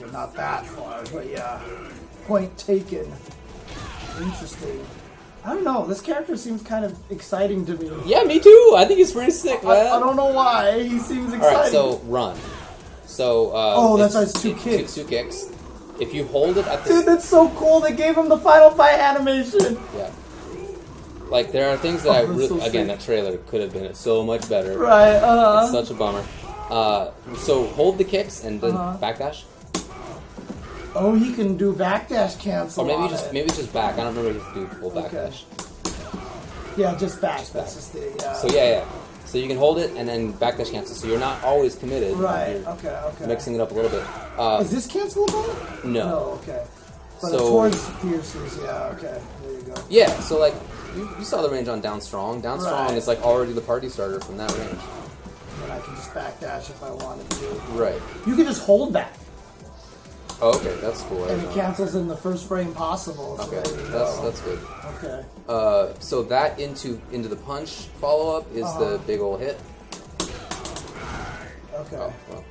Okay, 0.00 0.10
not 0.12 0.34
that 0.36 0.66
far, 0.66 1.00
but 1.12 1.26
yeah. 1.28 1.58
Point 2.26 2.56
taken. 2.58 3.10
Interesting. 4.20 4.84
I 5.44 5.54
don't 5.54 5.64
know. 5.64 5.86
This 5.86 6.00
character 6.00 6.36
seems 6.36 6.62
kind 6.62 6.84
of 6.84 6.96
exciting 7.10 7.64
to 7.66 7.74
me. 7.76 7.90
Yeah, 8.04 8.24
me 8.24 8.38
too. 8.40 8.74
I 8.76 8.84
think 8.84 8.98
he's 8.98 9.12
pretty 9.12 9.32
sick, 9.32 9.62
man. 9.64 9.86
I, 9.86 9.96
I 9.96 9.98
don't 9.98 10.16
know 10.16 10.26
why. 10.32 10.82
He 10.82 10.98
seems 10.98 11.30
All 11.32 11.36
exciting. 11.36 11.58
right, 11.58 11.70
so 11.72 11.98
run. 12.04 12.36
So 13.06 13.50
uh, 13.52 13.74
Oh, 13.76 13.96
that's 13.96 14.14
right, 14.14 14.22
it's 14.24 14.40
two 14.40 14.54
kicks. 14.54 14.94
Two, 14.94 15.04
kicks. 15.04 15.50
If 15.98 16.14
you 16.14 16.24
hold 16.26 16.58
it 16.58 16.66
at 16.66 16.84
the 16.84 16.90
Dude, 16.94 17.06
that's 17.06 17.28
so 17.28 17.48
cool. 17.50 17.80
They 17.80 17.92
gave 17.94 18.16
him 18.16 18.28
the 18.28 18.38
final 18.38 18.70
fight 18.70 18.98
animation. 19.00 19.78
yeah, 19.96 20.10
like 21.28 21.52
there 21.52 21.68
are 21.70 21.76
things 21.76 22.02
that 22.04 22.10
Oh, 22.10 22.12
I 22.12 22.20
really 22.22 22.46
so 22.48 22.60
again 22.62 22.86
that 22.88 23.00
trailer 23.00 23.36
could 23.38 23.60
have 23.60 23.72
been 23.72 23.92
so 23.94 24.22
much 24.24 24.48
better. 24.48 24.78
Right. 24.78 25.14
Uh. 25.16 25.60
It's 25.64 25.72
such 25.72 25.90
a 25.90 25.94
bummer. 25.94 26.24
Uh, 26.70 27.10
so 27.38 27.66
hold 27.68 27.98
the 27.98 28.04
kicks 28.04 28.44
and 28.44 28.60
then 28.60 28.76
Uh-huh. 28.76 28.96
backdash, 29.04 29.42
oh, 30.94 31.14
he 31.14 31.32
can 31.32 31.56
do 31.56 31.72
backdash 31.72 32.38
cancel. 32.40 32.82
or 32.84 32.86
maybe 32.86 33.02
on 33.02 33.10
just 33.10 33.26
it. 33.26 33.32
maybe 33.32 33.48
just 33.48 33.72
back. 33.72 33.94
I 33.94 34.04
don't 34.04 34.14
remember 34.16 34.30
if 34.30 34.36
you 34.36 34.42
have 34.42 34.54
to 34.54 34.60
do 34.60 34.80
full 34.80 34.98
Okay. 34.98 35.16
backdash. 35.16 36.76
Yeah, 36.76 36.96
just 36.98 37.20
back. 37.20 37.38
Just 37.40 37.52
That's 37.52 37.74
just. 37.74 37.94
Yeah. 37.94 38.32
So 38.34 38.48
yeah, 38.48 38.70
yeah. 38.70 38.84
So 39.26 39.38
you 39.38 39.46
can 39.48 39.56
hold 39.58 39.78
it 39.78 39.92
and 39.96 40.08
then 40.08 40.32
backdash 40.34 40.70
cancel. 40.70 40.94
So 40.96 41.06
you're 41.06 41.18
not 41.20 41.42
always 41.44 41.74
committed. 41.76 42.16
Right. 42.16 42.62
Okay. 42.66 42.88
Okay. 42.88 43.26
Mixing 43.26 43.54
it 43.54 43.60
up 43.60 43.70
a 43.70 43.74
little 43.74 43.90
bit. 43.90 44.04
Uh, 44.38 44.58
Is 44.62 44.70
this 44.70 44.86
cancelable? 44.88 45.84
No. 45.84 46.08
No. 46.08 46.18
Okay. 46.42 46.64
But 47.20 47.30
So- 47.32 47.38
towards 47.38 47.90
Pierce's, 48.00 48.58
yeah. 48.62 48.94
Okay. 48.96 49.20
There 49.42 49.52
you 49.52 49.62
go. 49.62 49.74
yeah. 49.88 50.08
So 50.20 50.38
like 50.38 50.54
you, 50.96 51.08
you 51.18 51.24
saw 51.24 51.42
the 51.42 51.50
range 51.50 51.68
on 51.68 51.80
down 51.80 52.00
strong. 52.00 52.40
Down 52.40 52.60
strong 52.60 52.88
Right. 52.88 52.96
is 52.96 53.06
like 53.06 53.20
already 53.22 53.52
the 53.52 53.60
party 53.60 53.88
starter 53.88 54.20
from 54.20 54.36
that 54.38 54.50
range. 54.56 54.78
And 55.64 55.72
I 55.72 55.78
can 55.80 55.94
just 55.96 56.10
backdash 56.14 56.70
if 56.70 56.82
I 56.82 56.90
wanted 56.90 57.28
to. 57.30 57.46
Right. 57.72 58.00
You 58.26 58.34
can 58.34 58.46
just 58.46 58.62
hold 58.62 58.92
back, 58.94 59.12
Oh, 60.42 60.56
okay, 60.58 60.74
that's 60.80 61.02
cool. 61.02 61.24
And 61.26 61.42
it 61.42 61.52
cancels 61.52 61.94
in 61.94 62.08
the 62.08 62.16
first 62.16 62.48
frame 62.48 62.72
possible. 62.72 63.36
So 63.36 63.44
Okay, 63.44 63.56
that's 63.90 64.16
go. 64.16 64.24
that's 64.24 64.40
good. 64.40 64.58
okay. 64.96 65.24
Uh, 65.48 65.92
so 66.00 66.22
that 66.24 66.58
into 66.58 67.00
into 67.12 67.28
the 67.28 67.36
punch 67.36 67.70
follow 68.00 68.38
up 68.38 68.46
is 68.54 68.64
Uh-huh. 68.64 68.84
the 68.84 68.98
big 69.00 69.20
old 69.20 69.40
hit. 69.40 69.58
Okay. 71.74 71.96
Oh, 71.96 72.12
well. 72.30 72.44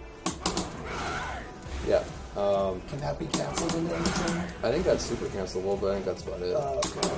Yeah. 1.88 2.04
Um, 2.38 2.82
Can 2.90 3.00
that 3.02 3.18
be 3.18 3.26
canceled 3.26 3.74
in 3.76 3.90
anything? 3.90 4.44
I 4.64 4.72
think 4.72 4.86
that's 4.86 5.04
super 5.04 5.26
cancelable, 5.26 5.80
but 5.82 5.92
I 5.92 5.94
think 5.96 6.06
that's 6.06 6.24
about 6.24 6.42
it. 6.42 6.56
Uh, 6.56 6.78
okay. 6.78 7.10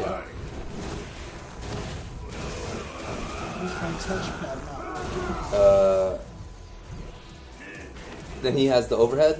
yeah. 0.00 0.22
Where's 3.58 3.74
my 3.82 3.90
touchpad 3.98 4.58
now? 5.52 5.56
Uh, 5.58 6.18
then 8.42 8.56
he 8.56 8.66
has 8.66 8.88
the 8.88 8.96
overhead, 8.96 9.36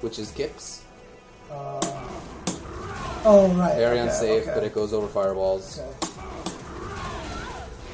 which 0.00 0.18
is 0.18 0.30
kicks. 0.32 0.82
Uh, 1.50 1.80
oh 3.24 3.48
right. 3.56 3.74
Very 3.76 3.98
okay, 4.00 4.08
unsafe, 4.08 4.42
okay. 4.42 4.52
but 4.54 4.64
it 4.64 4.74
goes 4.74 4.92
over 4.92 5.06
fireballs. 5.08 5.78
Okay. 5.78 6.08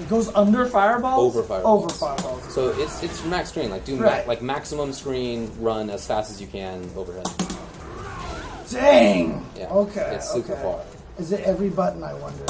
It 0.00 0.08
goes 0.08 0.28
under 0.34 0.66
fireballs. 0.66 1.36
Over 1.36 1.46
fireballs. 1.46 1.84
Over 1.84 1.94
fireballs. 1.94 2.52
So 2.52 2.70
it's 2.70 3.02
it's 3.02 3.24
max 3.26 3.50
screen, 3.50 3.70
like 3.70 3.84
do 3.84 3.96
ma- 3.96 4.22
like 4.26 4.42
maximum 4.42 4.92
screen, 4.92 5.52
run 5.60 5.88
as 5.88 6.06
fast 6.06 6.32
as 6.32 6.40
you 6.40 6.48
can 6.48 6.90
overhead. 6.96 7.26
Dang. 8.70 9.46
Yeah, 9.56 9.68
Okay. 9.68 10.14
it's 10.16 10.30
super 10.32 10.54
okay. 10.54 10.62
far. 10.62 10.80
Is 11.18 11.30
it 11.30 11.40
every 11.42 11.68
button? 11.68 12.02
I 12.02 12.12
wonder. 12.14 12.44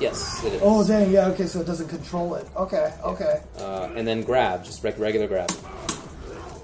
Yes, 0.00 0.42
it 0.44 0.54
is. 0.54 0.60
Oh 0.64 0.86
dang. 0.86 1.10
Yeah. 1.10 1.26
Okay. 1.28 1.46
So 1.46 1.60
it 1.60 1.66
doesn't 1.66 1.88
control 1.88 2.36
it. 2.36 2.46
Okay. 2.56 2.94
Okay. 3.04 3.42
Uh, 3.58 3.90
and 3.94 4.08
then 4.08 4.22
grab, 4.22 4.64
just 4.64 4.82
regular 4.82 5.26
grab. 5.26 5.50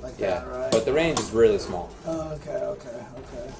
Like 0.04 0.18
Yeah, 0.20 0.40
that, 0.40 0.46
right? 0.48 0.70
but 0.70 0.84
the 0.84 0.92
range 0.92 1.18
is 1.18 1.30
really 1.30 1.58
small. 1.58 1.88
Oh, 2.06 2.32
okay. 2.34 2.50
Okay. 2.52 3.04
Okay. 3.18 3.52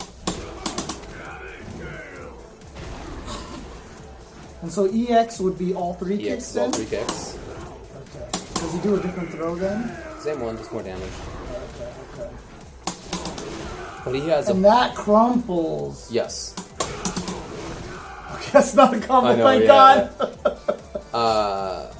And 4.62 4.70
so 4.72 4.84
EX 4.86 5.40
would 5.40 5.58
be 5.58 5.74
all 5.74 5.94
three 5.94 6.18
kicks 6.18 6.54
EX, 6.54 6.56
all 6.56 6.70
then? 6.70 6.72
three 6.72 6.98
kicks. 6.98 7.38
Okay. 7.96 8.28
Does 8.60 8.72
he 8.74 8.80
do 8.80 8.94
a 8.96 9.00
different 9.00 9.30
throw 9.30 9.54
then? 9.56 9.90
Same 10.20 10.40
one, 10.40 10.56
just 10.58 10.70
more 10.72 10.82
damage. 10.82 11.02
Okay, 11.80 11.92
okay. 12.22 12.30
But 14.04 14.14
he 14.14 14.28
has 14.28 14.48
a 14.48 14.52
And 14.52 14.64
that 14.64 14.94
crumples. 14.94 16.10
yes. 16.12 16.54
Okay, 18.34 18.50
that's 18.52 18.74
not 18.74 18.94
a 18.94 19.00
combo, 19.00 19.34
know, 19.34 19.44
thank 19.44 19.62
yeah, 19.64 20.10
God. 20.18 21.14
Uh, 21.14 21.92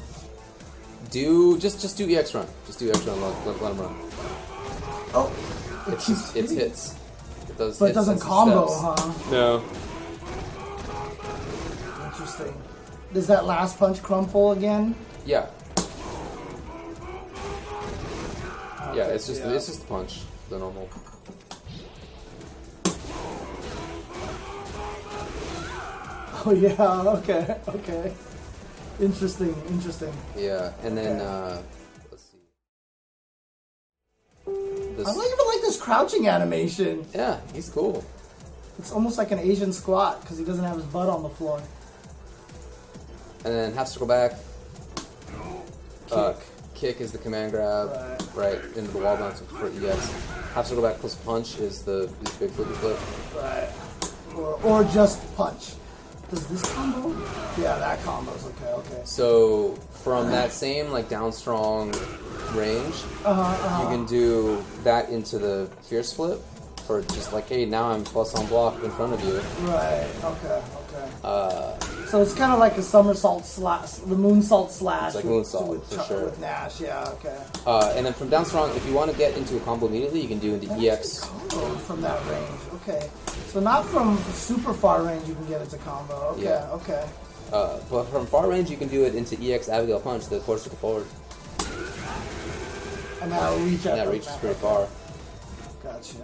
do 1.10 1.56
just 1.58 1.80
just 1.80 1.96
do 1.96 2.08
EX 2.14 2.34
run. 2.34 2.46
Just 2.66 2.78
do 2.80 2.90
EX 2.90 2.98
run. 3.04 3.20
Let, 3.20 3.46
let, 3.46 3.62
let 3.62 3.72
him 3.72 3.80
run. 3.80 4.03
Oh, 5.14 5.30
it 5.86 5.92
It's 5.94 6.06
keeps 6.06 6.20
just 6.22 6.36
it's 6.36 6.50
hitting. 6.50 6.68
hits. 6.68 6.94
It 7.48 7.58
does. 7.58 7.78
But 7.78 7.84
it 7.84 7.88
hits 7.88 7.96
doesn't 7.98 8.16
as 8.16 8.22
combo, 8.22 8.66
steps. 8.66 9.00
huh? 9.00 9.30
No. 9.30 9.62
Interesting. 12.06 12.54
Does 13.12 13.26
that 13.28 13.44
last 13.44 13.78
punch 13.78 14.02
crumple 14.02 14.52
again? 14.52 14.94
Yeah. 15.26 15.46
Yeah, 18.94 19.06
it's 19.08 19.26
just 19.26 19.40
yeah. 19.42 19.50
it's 19.50 19.66
just 19.66 19.80
the 19.80 19.86
punch, 19.88 20.20
the 20.50 20.58
normal. 20.58 20.88
Oh 26.46 26.52
yeah, 26.52 27.00
okay, 27.18 27.56
okay. 27.68 28.12
Interesting, 29.00 29.54
interesting. 29.68 30.12
Yeah, 30.36 30.72
and 30.82 30.96
then 30.96 31.16
Okay. 31.20 31.24
uh, 31.24 31.58
This, 34.96 35.06
I 35.08 35.12
like 35.12 35.26
even 35.26 35.46
like 35.46 35.60
this 35.62 35.80
crouching 35.80 36.28
animation. 36.28 37.06
yeah, 37.14 37.40
he's 37.52 37.68
cool. 37.68 38.04
It's 38.78 38.92
almost 38.92 39.18
like 39.18 39.30
an 39.30 39.38
Asian 39.38 39.72
squat 39.72 40.20
because 40.20 40.38
he 40.38 40.44
doesn't 40.44 40.64
have 40.64 40.76
his 40.76 40.86
butt 40.86 41.08
on 41.08 41.22
the 41.22 41.28
floor. 41.28 41.60
And 43.44 43.54
then 43.54 43.72
half 43.74 43.88
circle 43.88 44.06
back. 44.06 44.32
Uh, 46.10 46.32
Kick. 46.32 46.42
kick 46.74 47.00
is 47.00 47.12
the 47.12 47.18
command 47.18 47.52
grab, 47.52 47.88
Right. 48.34 48.54
right, 48.54 48.76
into 48.76 48.90
the 48.92 48.98
wall 48.98 49.16
bounce 49.16 49.40
for 49.40 49.66
EX. 49.66 50.10
Half 50.54 50.66
circle 50.66 50.82
back 50.82 50.96
plus 50.98 51.14
punch 51.16 51.58
is 51.58 51.82
the 51.82 52.10
is 52.24 52.30
big 52.38 52.50
flippy 52.50 52.72
flip. 52.74 52.98
Right. 53.36 53.68
Or, 54.36 54.54
or 54.64 54.84
just 54.84 55.34
punch. 55.36 55.72
Does 56.30 56.46
this 56.48 56.72
combo? 56.74 57.10
Yeah, 57.60 57.78
that 57.78 58.02
combo's 58.02 58.44
okay, 58.46 58.72
okay. 58.72 59.02
So 59.04 59.78
from 60.04 60.30
that 60.30 60.52
same 60.52 60.90
like 60.90 61.08
down 61.08 61.32
strong 61.32 61.90
range, 62.54 62.94
Uh-huh, 63.24 63.40
uh-huh. 63.40 63.82
you 63.82 63.88
can 63.96 64.06
do 64.06 64.62
that 64.84 65.08
into 65.08 65.38
the 65.38 65.68
fierce 65.82 66.12
flip 66.12 66.40
for 66.86 67.00
just 67.16 67.32
like, 67.32 67.48
hey, 67.48 67.64
now 67.64 67.84
I'm 67.90 68.04
plus 68.04 68.34
on 68.34 68.44
block 68.46 68.82
in 68.84 68.90
front 68.90 69.14
of 69.14 69.24
you. 69.24 69.38
Right, 69.66 70.06
okay, 70.22 70.62
okay. 70.84 71.08
Uh, 71.24 71.78
So 72.10 72.20
it's 72.22 72.34
kind 72.34 72.52
of 72.52 72.58
like 72.60 72.76
a 72.76 72.82
somersault 72.82 73.46
slash, 73.46 73.92
the 74.06 74.14
moonsault 74.14 74.70
slash. 74.70 75.06
It's 75.06 75.14
like 75.16 75.24
with, 75.24 75.46
moonsault, 75.48 75.66
with, 75.68 75.84
for 75.90 76.02
Ch- 76.04 76.06
sure. 76.06 76.24
With 76.26 76.38
Nash, 76.38 76.80
yeah, 76.82 77.08
okay. 77.16 77.38
uh, 77.66 77.94
and 77.96 78.04
then 78.06 78.12
from 78.12 78.28
down 78.28 78.44
strong, 78.44 78.70
if 78.76 78.86
you 78.86 78.92
want 78.92 79.10
to 79.10 79.16
get 79.16 79.34
into 79.38 79.56
a 79.56 79.60
combo 79.60 79.86
immediately, 79.86 80.20
you 80.20 80.28
can 80.28 80.38
do 80.38 80.52
into 80.54 80.70
EX. 80.74 81.20
Combo 81.24 81.74
from 81.88 82.02
that 82.02 82.20
range, 82.28 82.60
okay. 82.82 83.08
So 83.48 83.58
not 83.60 83.86
from 83.86 84.18
super 84.34 84.74
far 84.74 85.02
range 85.02 85.26
you 85.26 85.34
can 85.34 85.46
get 85.46 85.62
into 85.62 85.78
combo. 85.78 86.14
Okay, 86.36 86.44
Yeah. 86.44 86.68
okay. 86.78 87.04
Uh, 87.54 87.78
but 87.88 88.02
from 88.06 88.26
far 88.26 88.48
range, 88.50 88.68
you 88.68 88.76
can 88.76 88.88
do 88.88 89.04
it 89.04 89.14
into 89.14 89.40
EX 89.40 89.68
Abigail 89.68 90.00
Punch, 90.00 90.26
the 90.26 90.40
circle 90.40 90.58
forward. 90.76 91.06
And 93.22 93.30
that'll 93.30 93.60
reach 93.60 93.86
out. 93.86 93.94
that 93.94 94.08
reaches 94.08 94.34
pretty 94.38 94.56
far. 94.56 94.88
Gotcha. 95.80 96.16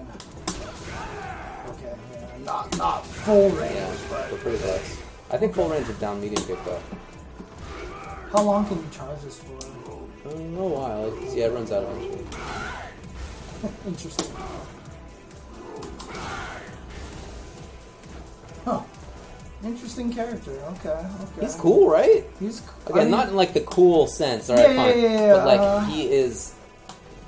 Okay, 1.69 1.95
yeah. 2.13 2.45
Not 2.45 2.77
not 2.77 3.07
full 3.07 3.49
range, 3.51 3.75
Yeah, 3.77 3.95
but 4.11 4.31
but 4.31 4.41
pretty 4.41 4.59
close. 4.59 4.99
I 5.31 5.37
think 5.37 5.55
full 5.55 5.69
range 5.69 5.89
of 5.89 6.01
down 6.01 6.21
medium 6.21 6.43
kick 6.45 6.59
though. 6.65 6.83
how 8.33 8.43
long 8.43 8.67
can 8.67 8.79
you 8.79 8.89
charge 8.91 9.21
this 9.21 9.39
for? 9.39 9.55
Uh, 10.29 10.35
a 10.35 10.69
while. 10.69 11.07
It's- 11.15 11.35
Yeah, 11.37 11.47
it 11.47 11.53
runs 11.53 11.71
out 11.71 11.85
eventually. 11.85 12.27
Interesting. 13.87 14.35
Huh. 18.65 18.83
Interesting 19.65 20.13
character. 20.13 20.53
Okay. 20.79 20.89
Okay. 20.89 21.41
He's 21.41 21.55
cool, 21.57 21.89
right? 21.91 22.25
He's 22.39 22.63
I 22.87 22.91
Again, 22.91 23.03
mean, 23.03 23.11
not 23.11 23.29
in 23.29 23.37
like 23.37 23.53
the 23.53 23.61
cool 23.61 24.07
sense, 24.07 24.49
alright, 24.49 24.71
Yeah, 24.71 24.77
fine. 24.77 24.99
yeah, 24.99 25.05
yeah, 25.09 25.21
yeah, 25.27 25.33
but 25.35 25.47
like 25.47 25.61
uh-huh. 25.61 25.87
he 25.87 26.11
is 26.11 26.55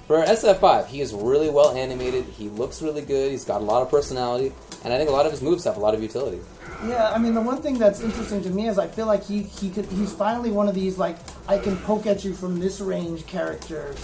for 0.07 0.17
SF5, 0.25 0.87
he 0.87 1.01
is 1.01 1.13
really 1.13 1.51
well 1.51 1.77
animated, 1.77 2.25
he 2.25 2.49
looks 2.49 2.81
really 2.83 3.03
good, 3.03 3.31
he's 3.31 3.45
got 3.45 3.61
a 3.61 3.65
lot 3.65 3.83
of 3.83 3.91
personality, 3.91 4.53
and 4.85 4.93
I 4.93 4.97
think 4.99 5.09
a 5.11 5.13
lot 5.13 5.27
of 5.27 5.33
his 5.33 5.43
moves 5.43 5.65
have 5.65 5.77
a 5.77 5.81
lot 5.81 5.95
of 5.95 6.03
utility. 6.03 6.41
Yeah, 6.87 7.11
I 7.15 7.19
mean 7.19 7.35
the 7.35 7.41
one 7.41 7.61
thing 7.63 7.79
that's 7.79 8.01
interesting 8.01 8.43
to 8.43 8.51
me 8.51 8.67
is 8.67 8.79
I 8.79 8.89
feel 8.89 9.07
like 9.07 9.25
he 9.25 9.43
he 9.43 9.71
could 9.71 9.85
he's 9.87 10.13
finally 10.13 10.51
one 10.51 10.69
of 10.69 10.75
these 10.75 10.99
like 10.99 11.19
I 11.47 11.59
can 11.59 11.77
poke 11.79 12.07
at 12.07 12.25
you 12.25 12.33
from 12.35 12.59
this 12.59 12.81
range 12.81 13.27
characters. 13.27 13.97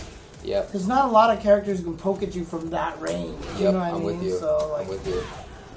Yep. 0.45 0.71
There's 0.71 0.87
not 0.87 1.09
a 1.09 1.11
lot 1.11 1.37
of 1.37 1.43
characters 1.43 1.79
who 1.79 1.85
can 1.87 1.97
poke 1.97 2.23
at 2.23 2.35
you 2.35 2.45
from 2.45 2.71
that 2.71 3.01
range. 3.01 3.43
You 3.57 3.65
Yep, 3.65 3.73
know 3.75 3.79
what 3.81 3.87
I 3.87 3.89
I'm 3.91 3.95
mean? 3.97 4.05
with 4.05 4.23
you. 4.23 4.39
So 4.39 4.69
like 4.73 4.83
I'm 4.87 4.89
with 4.91 5.07
you. 5.09 5.23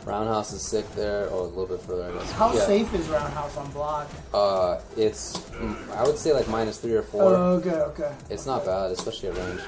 Roundhouse 0.06 0.52
is 0.54 0.62
sick 0.62 0.90
there. 0.96 1.28
Oh, 1.32 1.42
a 1.42 1.46
little 1.46 1.68
bit 1.68 1.82
further, 1.82 2.10
I 2.10 2.12
guess. 2.18 2.32
How 2.32 2.52
Yeah. 2.54 2.66
safe 2.66 2.94
is 2.94 3.08
Roundhouse 3.08 3.56
on 3.58 3.70
block? 3.72 4.08
Uh, 4.34 4.80
it's 4.98 5.38
mm, 5.52 5.76
I 5.96 6.04
would 6.04 6.18
say 6.18 6.34
like 6.34 6.48
minus 6.48 6.78
three 6.80 6.94
or 6.96 7.04
four. 7.04 7.22
Oh, 7.24 7.62
okay, 7.64 7.70
okay. 7.72 8.12
it's 8.30 8.46
not 8.46 8.66
bad, 8.66 8.92
especially 8.92 9.30
at 9.30 9.38
range. 9.38 9.62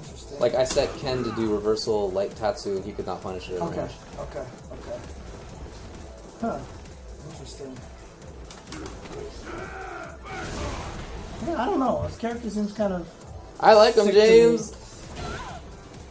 Interesting. 0.00 0.38
Like 0.38 0.54
I 0.54 0.64
set 0.64 0.94
Ken 0.98 1.24
to 1.24 1.32
do 1.32 1.52
reversal 1.52 2.10
light 2.12 2.34
tatsu, 2.36 2.76
and 2.76 2.84
he 2.84 2.92
could 2.92 3.06
not 3.06 3.20
punish 3.22 3.48
it 3.48 3.56
at 3.56 3.62
Okay, 3.62 3.80
range. 3.80 3.92
okay, 4.20 4.44
okay. 4.72 4.98
Huh. 6.40 6.58
Interesting. 7.32 7.76
Yeah, 11.46 11.62
I 11.62 11.66
don't 11.66 11.80
know. 11.80 12.02
His 12.02 12.16
character 12.16 12.50
seems 12.50 12.72
kind 12.72 12.92
of. 12.92 13.08
I 13.60 13.74
like 13.74 13.96
him, 13.96 14.04
Sick 14.06 14.14
to 14.14 14.20
me. 14.20 14.26
James. 14.26 14.72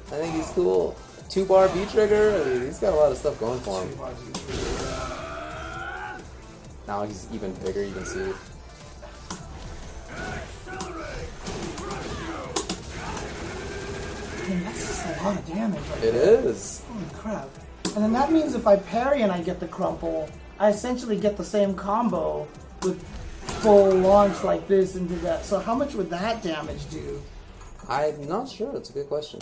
I 0.07 0.15
think 0.19 0.35
he's 0.35 0.49
cool. 0.49 0.95
Two 1.29 1.45
bar 1.45 1.67
V 1.69 1.85
trigger. 1.91 2.41
I 2.41 2.49
mean, 2.49 2.61
he's 2.65 2.79
got 2.79 2.93
a 2.93 2.95
lot 2.95 3.11
of 3.11 3.17
stuff 3.17 3.39
going 3.39 3.59
for 3.59 3.81
him. 3.83 3.89
Now 6.87 7.03
he's 7.03 7.27
even 7.33 7.53
bigger. 7.55 7.83
You 7.83 7.93
can 7.93 8.05
see. 8.05 8.33
Man, 14.49 14.63
that's 14.63 14.87
just 14.87 15.05
a 15.05 15.23
lot 15.23 15.37
of 15.37 15.45
damage. 15.47 15.81
Right 15.89 16.03
It 16.03 16.13
there. 16.13 16.39
is. 16.45 16.81
Holy 16.87 17.05
crap. 17.13 17.49
And 17.95 18.03
then 18.03 18.13
that 18.13 18.31
means 18.31 18.55
if 18.55 18.65
I 18.65 18.77
parry 18.77 19.21
and 19.21 19.31
I 19.31 19.41
get 19.41 19.59
the 19.59 19.67
crumple, 19.67 20.29
I 20.59 20.69
essentially 20.69 21.17
get 21.19 21.35
the 21.37 21.43
same 21.43 21.75
combo 21.75 22.47
with 22.83 23.03
full 23.61 23.93
launch 23.95 24.43
like 24.43 24.67
this 24.67 24.95
into 24.95 25.15
that. 25.15 25.43
So 25.45 25.59
how 25.59 25.75
much 25.75 25.95
would 25.95 26.09
that 26.11 26.41
damage 26.43 26.89
do? 26.89 27.21
I'm 27.89 28.27
not 28.27 28.49
sure. 28.49 28.75
It's 28.75 28.89
a 28.89 28.93
good 28.93 29.07
question. 29.07 29.41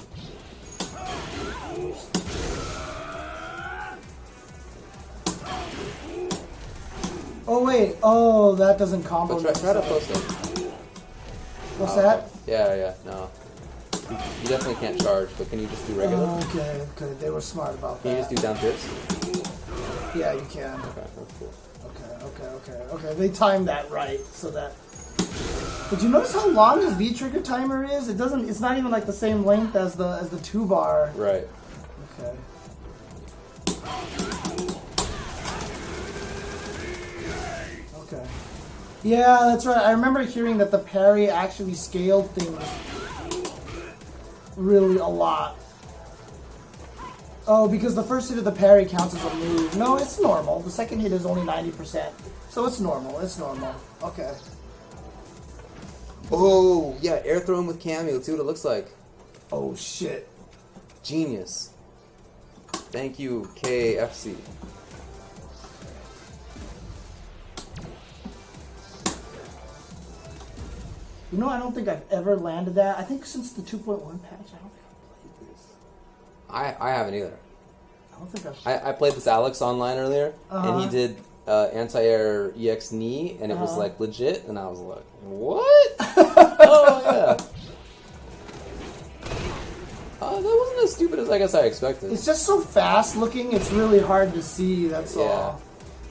Oh 7.48 7.64
wait, 7.64 7.96
oh 8.02 8.56
that 8.56 8.78
doesn't 8.78 9.04
combo. 9.04 9.36
But 9.42 9.56
try, 9.56 9.74
try 9.74 9.74
to 9.74 9.88
post 9.88 10.10
it. 10.10 10.18
What's 11.78 11.94
Oh, 11.94 12.02
that? 12.02 12.18
Uh, 12.20 12.28
yeah, 12.48 12.76
yeah, 12.76 12.94
no. 13.06 13.30
You, 14.10 14.18
you 14.44 14.48
definitely 14.50 14.76
can't 14.76 15.00
charge, 15.02 15.30
but 15.38 15.50
can 15.50 15.60
you 15.60 15.68
just 15.68 15.86
do 15.88 15.94
regular? 15.94 16.26
Oh, 16.26 16.50
okay, 16.50 16.86
okay, 16.96 17.14
they 17.20 17.30
were 17.30 17.42
smart 17.42 17.76
about 17.76 18.02
can 18.02 18.12
you 18.12 18.18
just 18.18 18.30
do 18.30 18.38
down 18.38 18.58
tips? 18.58 18.88
yeah, 20.16 20.34
you 20.34 20.46
can. 20.50 20.80
Okay, 20.80 21.04
that's 21.16 21.34
cool. 21.40 21.54
Okay, 21.86 22.26
okay, 22.26 22.48
okay, 22.74 22.94
okay. 22.94 23.14
They 23.16 23.30
timed 23.30 23.68
that 23.68 23.90
right 23.92 24.20
so 24.34 24.50
that. 24.52 24.74
But 25.90 26.02
you 26.02 26.10
notice 26.10 26.34
how 26.34 26.48
long 26.50 26.80
this 26.80 26.94
V 26.94 27.14
trigger 27.14 27.42
timer 27.42 27.84
is? 27.84 28.08
It 28.08 28.18
doesn't. 28.18 28.50
It's 28.50 28.60
not 28.60 28.78
even 28.78 28.90
like 28.92 29.06
the 29.06 29.14
same 29.14 29.46
length 29.46 29.76
as 29.76 29.96
the 29.96 30.18
as 30.22 30.30
the 30.30 30.40
two 30.40 30.66
bar. 30.66 31.12
Right. 31.16 31.48
Okay. 32.20 32.36
Okay. 38.00 38.26
Yeah, 39.04 39.42
that's 39.44 39.66
right. 39.66 39.78
I 39.78 39.92
remember 39.92 40.24
hearing 40.24 40.58
that 40.58 40.72
the 40.72 40.80
parry 40.80 41.30
actually 41.30 41.76
scaled 41.76 42.32
things 42.32 42.64
really 44.58 44.98
a 44.98 45.06
lot. 45.06 45.58
Oh, 47.48 47.68
because 47.68 47.94
the 47.94 48.04
first 48.04 48.30
hit 48.30 48.40
of 48.40 48.44
the 48.44 48.52
parry 48.52 48.86
counts 48.86 49.14
as 49.14 49.24
a 49.24 49.36
move. 49.36 49.78
No, 49.78 49.98
it's 49.98 50.20
normal. 50.20 50.62
The 50.62 50.72
second 50.72 51.02
hit 51.02 51.12
is 51.12 51.26
only 51.28 51.44
90%. 51.44 52.12
So 52.50 52.66
it's 52.66 52.80
normal. 52.80 53.20
It's 53.20 53.38
normal. 53.38 53.76
Okay. 54.02 54.34
Oh, 56.32 56.96
yeah, 57.02 57.22
air 57.24 57.40
throw 57.40 57.60
him 57.60 57.68
with 57.68 57.82
Cammy. 57.82 58.12
Let's 58.14 58.26
see 58.26 58.32
what 58.32 58.42
it 58.42 58.46
looks 58.46 58.66
like. 58.66 58.90
Oh, 59.52 59.76
shit. 59.76 60.28
Genius. 61.04 61.70
Thank 62.72 63.20
you, 63.20 63.50
KFC. 63.56 64.36
You 71.32 71.40
know, 71.40 71.50
I 71.50 71.60
don't 71.60 71.74
think 71.74 71.88
I've 71.88 72.04
ever 72.12 72.36
landed 72.36 72.76
that. 72.76 72.98
I 72.98 73.04
think 73.04 73.26
since 73.26 73.52
the 73.54 73.62
2.1 73.62 74.22
patch, 74.24 74.32
I 74.32 74.36
don't 74.38 74.72
think 74.72 74.86
I've 74.88 75.38
played 75.40 75.50
this. 75.52 75.66
I, 76.50 76.76
I 76.80 76.92
haven't 76.92 77.16
either. 77.16 77.38
I 78.16 78.20
don't 78.20 78.32
think 78.32 78.46
I've. 78.46 78.68
I, 78.86 78.90
I 78.90 78.92
played 78.94 79.14
this 79.14 79.28
Alex 79.28 79.62
online 79.62 79.98
earlier, 79.98 80.34
and 80.50 80.68
Uh-huh. 80.70 80.80
he 80.82 80.90
did 80.90 81.18
uh, 81.48 81.66
anti-air 81.74 82.54
EX 82.58 82.92
knee, 82.92 83.38
and 83.42 83.52
it 83.52 83.58
was 83.58 83.72
Uh-huh. 83.72 83.80
like 83.80 84.00
legit, 84.00 84.46
and 84.46 84.58
I 84.58 84.68
was 84.68 84.80
like, 84.80 85.04
what? 85.26 85.96
oh, 86.00 87.02
yeah. 87.06 87.46
Uh, 90.22 90.36
that 90.42 90.44
wasn't 90.44 90.84
as 90.84 90.94
stupid 90.96 91.20
as 91.20 91.30
I 91.30 91.38
guess 91.38 91.54
I 91.54 91.62
expected. 91.66 92.12
It's 92.12 92.26
just 92.26 92.44
so 92.46 92.62
fast 92.62 93.16
looking, 93.16 93.52
it's 93.54 93.72
really 93.72 94.00
hard 94.00 94.34
to 94.34 94.42
see, 94.42 94.88
that's 94.88 95.16
Yeah. 95.16 95.24
all. 95.24 95.62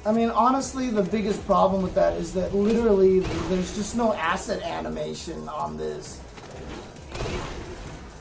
I 0.06 0.12
mean, 0.12 0.28
honestly, 0.30 0.90
the 0.90 1.02
biggest 1.02 1.44
problem 1.46 1.82
with 1.82 1.94
that 1.94 2.12
is 2.14 2.34
that 2.34 2.54
literally 2.54 3.20
there's 3.20 3.74
just 3.74 3.96
no 3.96 4.12
asset 4.12 4.62
animation 4.62 5.48
on 5.48 5.78
this. 5.78 6.20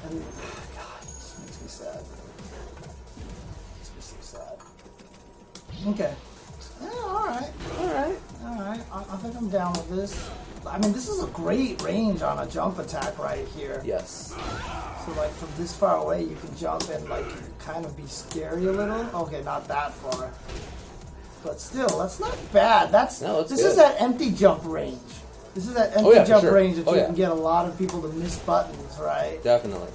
And, 0.09 0.13
God, 0.13 1.01
it 1.01 1.07
just 1.07 1.39
makes 1.41 1.61
me 1.61 1.67
sad. 1.67 2.01
makes 3.77 3.91
me 3.95 3.99
so 3.99 4.15
sad. 4.21 4.57
Okay. 5.87 6.13
Yeah, 6.81 6.89
alright. 7.03 7.51
Alright. 7.79 8.19
Alright. 8.45 8.81
I, 8.93 8.99
I 8.99 9.17
think 9.17 9.35
I'm 9.35 9.49
down 9.49 9.73
with 9.73 9.89
this. 9.89 10.29
I 10.67 10.77
mean, 10.79 10.93
this 10.93 11.09
is 11.09 11.23
a 11.23 11.27
great 11.27 11.81
range 11.81 12.21
on 12.21 12.39
a 12.39 12.49
jump 12.49 12.79
attack 12.79 13.17
right 13.19 13.45
here. 13.49 13.81
Yes. 13.85 14.33
So 15.05 15.11
like 15.13 15.31
from 15.31 15.49
this 15.57 15.75
far 15.75 15.97
away, 15.97 16.23
you 16.23 16.35
can 16.35 16.55
jump 16.57 16.87
and 16.89 17.07
like 17.09 17.25
kind 17.59 17.85
of 17.85 17.95
be 17.97 18.05
scary 18.07 18.65
a 18.65 18.71
little. 18.71 19.21
Okay, 19.23 19.43
not 19.43 19.67
that 19.67 19.93
far, 19.93 20.31
but 21.43 21.59
still, 21.59 21.99
that's 21.99 22.19
not 22.19 22.37
bad. 22.53 22.91
That's 22.91 23.21
No, 23.21 23.43
this 23.43 23.61
good. 23.61 23.71
is 23.71 23.75
that 23.75 23.99
empty 24.01 24.31
jump 24.31 24.61
range. 24.65 24.99
This 25.53 25.67
is 25.67 25.73
that 25.75 25.91
oh, 25.95 25.97
empty 25.97 26.09
Oh, 26.09 26.13
yeah, 26.13 26.23
jump 26.25 26.41
sure. 26.43 26.53
range 26.53 26.77
that 26.77 26.87
Oh, 26.87 26.93
you 26.93 26.99
yeah. 27.01 27.05
can 27.07 27.15
get 27.15 27.29
a 27.31 27.35
lot 27.35 27.67
of 27.67 27.77
people 27.77 28.01
to 28.01 28.07
miss 28.09 28.37
buttons, 28.39 28.97
right? 28.99 29.39
Definitely. 29.43 29.89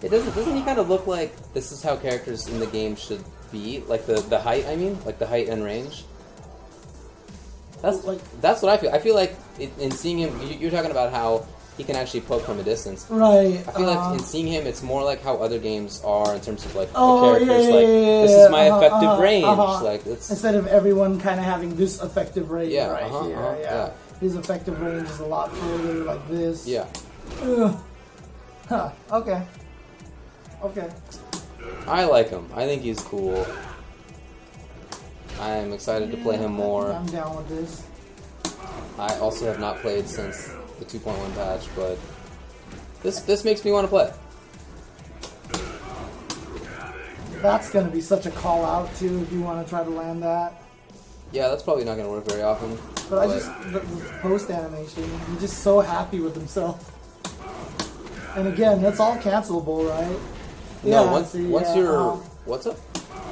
It 0.00 0.10
doesn't. 0.10 0.34
Doesn't 0.34 0.56
he 0.56 0.62
kind 0.62 0.78
of 0.78 0.88
look 0.88 1.06
like 1.08 1.34
this 1.54 1.72
is 1.72 1.82
how 1.82 1.96
characters 1.96 2.46
in 2.46 2.60
the 2.60 2.66
game 2.68 2.94
should 2.94 3.22
be? 3.50 3.82
Like 3.88 4.06
the 4.06 4.20
the 4.20 4.38
height. 4.38 4.64
I 4.66 4.76
mean, 4.76 4.96
like 5.04 5.18
the 5.18 5.26
height 5.26 5.48
and 5.48 5.64
range. 5.64 6.04
That's 7.82 8.04
Like- 8.04 8.40
that's 8.40 8.62
what 8.62 8.72
I 8.72 8.76
feel. 8.76 8.90
I 8.92 8.98
feel 8.98 9.14
like 9.14 9.36
it, 9.58 9.70
in 9.78 9.90
seeing 9.90 10.18
him, 10.18 10.40
you, 10.42 10.56
you're 10.58 10.70
talking 10.70 10.90
about 10.90 11.12
how 11.12 11.44
he 11.76 11.84
can 11.84 11.94
actually 11.94 12.22
poke 12.22 12.42
from 12.44 12.58
a 12.58 12.62
distance. 12.64 13.06
Right. 13.08 13.62
I 13.68 13.70
feel 13.70 13.88
uh, 13.88 13.94
like 13.94 14.18
in 14.18 14.24
seeing 14.24 14.48
him, 14.48 14.66
it's 14.66 14.82
more 14.82 15.04
like 15.04 15.22
how 15.22 15.36
other 15.36 15.60
games 15.60 16.02
are 16.04 16.34
in 16.34 16.40
terms 16.40 16.64
of 16.66 16.74
like 16.74 16.88
Oh, 16.94 17.34
the 17.34 17.40
yeah, 17.40 17.46
characters. 17.46 17.66
yeah, 17.68 17.74
like 17.74 17.86
yeah, 17.86 17.98
yeah, 18.00 18.22
this 18.22 18.30
is 18.32 18.50
my 18.50 18.68
uh-huh, 18.68 18.78
effective 18.78 19.08
uh-huh, 19.08 19.22
range. 19.22 19.44
uh-huh. 19.46 19.84
Like 19.84 20.06
it's 20.06 20.28
instead 20.30 20.54
of 20.56 20.66
everyone 20.66 21.20
kind 21.20 21.38
of 21.38 21.46
having 21.46 21.76
this 21.76 22.02
effective 22.02 22.50
range 22.50 22.72
Yeah, 22.72 22.88
right 22.90 23.04
uh-huh, 23.04 23.24
here. 23.24 23.36
uh-huh, 23.36 23.56
yeah. 23.60 23.74
yeah. 23.86 23.90
His 24.18 24.34
effective 24.34 24.80
range 24.80 25.08
is 25.08 25.20
a 25.20 25.26
lot 25.26 25.54
further, 25.54 26.02
like 26.04 26.28
this. 26.28 26.66
yeah. 26.66 26.86
Ugh. 27.42 27.76
Huh. 28.68 28.90
Okay. 29.12 29.40
Okay. 30.64 30.88
I 31.86 32.04
like 32.04 32.28
him. 32.30 32.48
I 32.56 32.66
think 32.66 32.82
he's 32.82 33.00
cool. 33.00 33.46
I 35.40 35.50
am 35.56 35.72
excited 35.72 36.10
to 36.10 36.16
play 36.18 36.36
him 36.36 36.52
more. 36.52 36.92
I'm 36.92 37.06
down 37.06 37.36
with 37.36 37.48
this. 37.48 37.86
I 38.98 39.16
also 39.18 39.46
have 39.46 39.60
not 39.60 39.78
played 39.78 40.08
since 40.08 40.48
the 40.78 40.84
2.1 40.84 41.34
patch, 41.34 41.68
but 41.76 41.98
this 43.02 43.20
this 43.20 43.44
makes 43.44 43.64
me 43.64 43.70
want 43.70 43.84
to 43.84 43.88
play. 43.88 44.12
That's 47.40 47.70
gonna 47.70 47.90
be 47.90 48.00
such 48.00 48.26
a 48.26 48.30
call 48.32 48.64
out 48.64 48.92
too 48.96 49.22
if 49.22 49.32
you 49.32 49.40
want 49.40 49.64
to 49.64 49.70
try 49.70 49.84
to 49.84 49.90
land 49.90 50.22
that. 50.24 50.60
Yeah, 51.30 51.48
that's 51.48 51.62
probably 51.62 51.84
not 51.84 51.96
going 51.96 52.06
to 52.06 52.10
work 52.12 52.26
very 52.26 52.42
often. 52.42 52.78
But 53.10 53.18
I 53.18 53.26
just 53.26 53.46
the, 53.72 53.80
the 53.80 54.18
post 54.22 54.50
animation, 54.50 55.04
he's 55.30 55.40
just 55.40 55.58
so 55.62 55.80
happy 55.80 56.20
with 56.20 56.34
himself. 56.34 56.94
And 58.36 58.48
again, 58.48 58.80
that's 58.82 58.98
all 59.00 59.16
cancelable, 59.18 59.88
right? 59.88 60.18
no, 60.82 61.04
Yeah, 61.04 61.12
once 61.12 61.30
see, 61.30 61.46
once 61.46 61.68
yeah, 61.68 61.76
you're 61.76 61.98
uh-huh. 62.12 62.22
what's 62.46 62.66
up? 62.66 62.76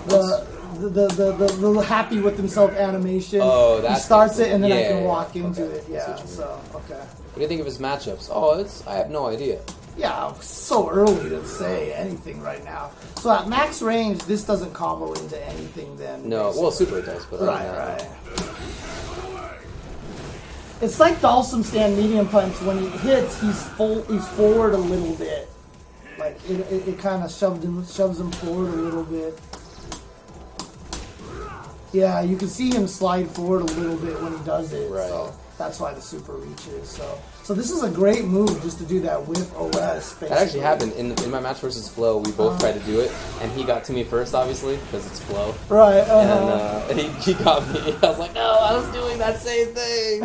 the 0.07 0.47
the, 0.79 0.89
the, 0.89 1.09
the, 1.09 1.33
the, 1.33 1.73
the 1.73 1.81
happy 1.83 2.21
with 2.21 2.37
himself 2.37 2.73
animation. 2.73 3.41
Oh, 3.43 3.87
he 3.87 3.95
starts 3.97 4.39
it 4.39 4.53
and 4.53 4.63
then 4.63 4.73
I 4.73 4.83
can 4.85 5.05
walk 5.05 5.35
yeah. 5.35 5.45
into 5.45 5.65
Okay, 5.65 5.75
it. 5.77 5.85
Yeah, 5.89 6.11
what 6.11 6.19
you 6.21 6.25
mean. 6.25 6.35
so 6.35 6.61
okay. 6.75 6.95
What 7.01 7.35
do 7.37 7.41
you 7.43 7.49
think 7.49 7.61
of 7.61 7.67
his 7.67 7.79
matchups? 7.79 8.29
Oh, 8.33 8.59
it's 8.59 8.87
I 8.87 8.95
have 8.95 9.11
no 9.11 9.27
idea. 9.27 9.61
Yeah, 9.97 10.33
so 10.41 10.91
early 10.91 11.31
to 11.31 11.47
say 11.47 11.93
anything 11.95 12.43
right 12.43 12.63
now. 12.65 12.91
So 13.17 13.31
at 13.33 13.49
max 13.49 13.81
range, 13.81 14.23
this 14.25 14.45
doesn't 14.45 14.75
combo 14.75 15.15
into 15.15 15.43
anything. 15.47 15.97
Then 15.97 16.29
No, 16.29 16.53
well, 16.57 16.71
super 16.71 16.99
it 16.99 17.07
does, 17.07 17.25
but 17.27 17.41
Right, 17.41 17.69
right. 17.71 18.09
It's 20.83 21.01
like 21.01 21.15
Dhalsim 21.21 21.65
stand 21.65 21.97
medium 21.97 22.29
punch. 22.29 22.61
When 22.61 22.79
he 22.79 22.89
hits, 22.99 23.41
he's 23.41 23.63
full. 23.71 24.03
He's 24.03 24.27
forward 24.29 24.75
a 24.75 24.79
little 24.79 25.15
bit. 25.15 25.49
Like 26.19 26.39
it, 26.49 26.61
it, 26.71 26.89
it 26.89 26.99
kind 26.99 27.23
of 27.23 27.31
shoved 27.31 27.63
him, 27.65 27.87
shoves 27.87 28.21
him 28.21 28.31
forward 28.33 28.69
a 28.75 28.77
little 28.77 29.05
bit. 29.05 29.39
Yeah, 31.93 32.21
you 32.23 32.37
can 32.37 32.49
see 32.49 32.71
him 32.75 32.87
slide 32.87 33.29
forward 33.31 33.63
a 33.63 33.73
little 33.75 33.97
bit 33.97 34.21
when 34.23 34.37
he 34.37 34.45
does 34.45 34.73
it. 34.73 34.91
Right. 34.91 35.09
So 35.09 35.33
that's 35.59 35.81
why 35.81 35.95
the 35.95 36.01
super 36.01 36.33
reaches. 36.35 36.89
So 36.89 37.19
So 37.45 37.55
this 37.55 37.71
is 37.71 37.83
a 37.83 37.89
great 37.91 38.25
move 38.25 38.61
just 38.63 38.77
to 38.79 38.85
do 38.85 39.01
that 39.03 39.27
with 39.27 39.55
OS. 39.57 39.75
Basically. 40.15 40.29
That 40.29 40.39
actually 40.43 40.61
happened 40.61 40.93
in, 40.95 41.13
in 41.25 41.31
my 41.31 41.41
match 41.41 41.59
versus 41.61 41.89
Flow. 41.89 42.19
We 42.19 42.33
both 42.33 42.53
Uh-huh. 42.53 42.61
tried 42.73 42.81
to 42.81 42.87
do 42.87 43.01
it, 43.01 43.11
and 43.41 43.51
he 43.53 43.65
got 43.65 43.85
to 43.85 43.93
me 43.93 44.05
first, 44.05 44.35
obviously, 44.35 44.77
because 44.77 45.07
it's 45.07 45.21
Flow. 45.21 45.55
Right. 45.71 46.01
And 46.01 46.11
Uh-huh. 46.11 46.53
uh, 46.91 46.95
he, 46.99 47.09
he 47.23 47.35
got 47.43 47.67
me. 47.73 47.97
I 48.03 48.07
was 48.09 48.19
like, 48.19 48.35
no, 48.35 48.59
I 48.61 48.77
was 48.77 48.87
doing 48.93 49.17
that 49.19 49.39
same 49.41 49.69
thing. 49.69 50.23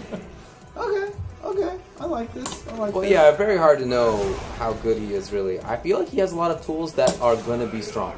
okay. 0.76 1.12
Okay. 1.44 1.76
I 2.00 2.06
like 2.06 2.32
this. 2.34 2.66
I 2.68 2.74
like 2.76 2.86
this. 2.88 2.94
well, 2.94 3.00
this. 3.02 3.10
yeah, 3.10 3.30
very 3.32 3.56
hard 3.56 3.78
to 3.80 3.86
know 3.86 4.32
how 4.58 4.72
good 4.74 4.98
he 4.98 5.14
is, 5.14 5.32
really. 5.32 5.60
I 5.60 5.76
feel 5.76 5.98
like 5.98 6.08
he 6.08 6.18
has 6.20 6.32
a 6.32 6.36
lot 6.36 6.50
of 6.50 6.64
tools 6.64 6.94
that 6.94 7.18
are 7.20 7.36
going 7.36 7.60
to 7.60 7.66
be 7.66 7.82
strong. 7.82 8.14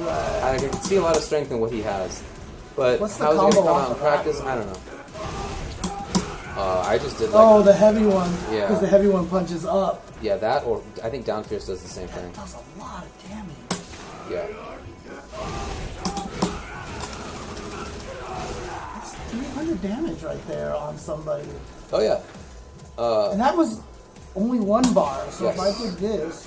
I 0.00 0.56
can 0.58 0.72
see 0.82 0.96
a 0.96 1.02
lot 1.02 1.16
of 1.16 1.22
strength 1.22 1.50
in 1.50 1.60
what 1.60 1.70
he 1.72 1.82
has. 1.82 2.22
But 2.76 3.00
What's 3.00 3.16
the 3.18 3.24
how's 3.24 3.34
he 3.34 3.38
going 3.40 3.52
to 3.52 3.56
combo 3.58 3.72
come 3.72 3.76
off 3.76 3.82
out 3.82 3.86
in 3.86 3.92
of 3.92 4.00
that? 4.00 4.14
practice? 4.14 4.40
I 4.40 4.54
don't 4.54 4.66
know. 4.66 4.78
Uh, 6.54 6.80
I 6.86 6.98
just 6.98 7.18
did 7.18 7.30
like, 7.30 7.42
Oh, 7.42 7.62
the 7.62 7.72
heavy 7.72 8.04
one. 8.06 8.30
Yeah. 8.50 8.62
Because 8.66 8.80
the 8.80 8.86
heavy 8.86 9.08
one 9.08 9.26
punches 9.28 9.64
up. 9.64 10.06
yeah, 10.22 10.36
that, 10.36 10.64
or 10.64 10.82
I 11.02 11.08
think 11.10 11.24
Down 11.26 11.44
Fierce 11.44 11.66
does 11.66 11.82
the 11.82 11.88
same 11.88 12.08
thing. 12.08 12.30
Does 12.32 12.54
a 12.54 12.78
lot 12.78 13.04
of 13.04 13.28
damage. 13.28 13.56
Yeah. 14.30 14.46
That's 18.94 19.14
300 19.30 19.82
damage 19.82 20.22
right 20.22 20.46
there 20.48 20.74
on 20.76 20.98
somebody. 20.98 21.48
Oh, 21.92 22.00
yeah. 22.00 22.20
Uh, 22.98 23.30
And 23.30 23.40
that 23.40 23.56
was 23.56 23.80
only 24.36 24.60
one 24.60 24.92
bar, 24.94 25.24
so 25.30 25.48
if 25.48 25.56
Yes. 25.56 25.80
I 25.80 25.82
did 25.82 25.94
this. 25.98 26.46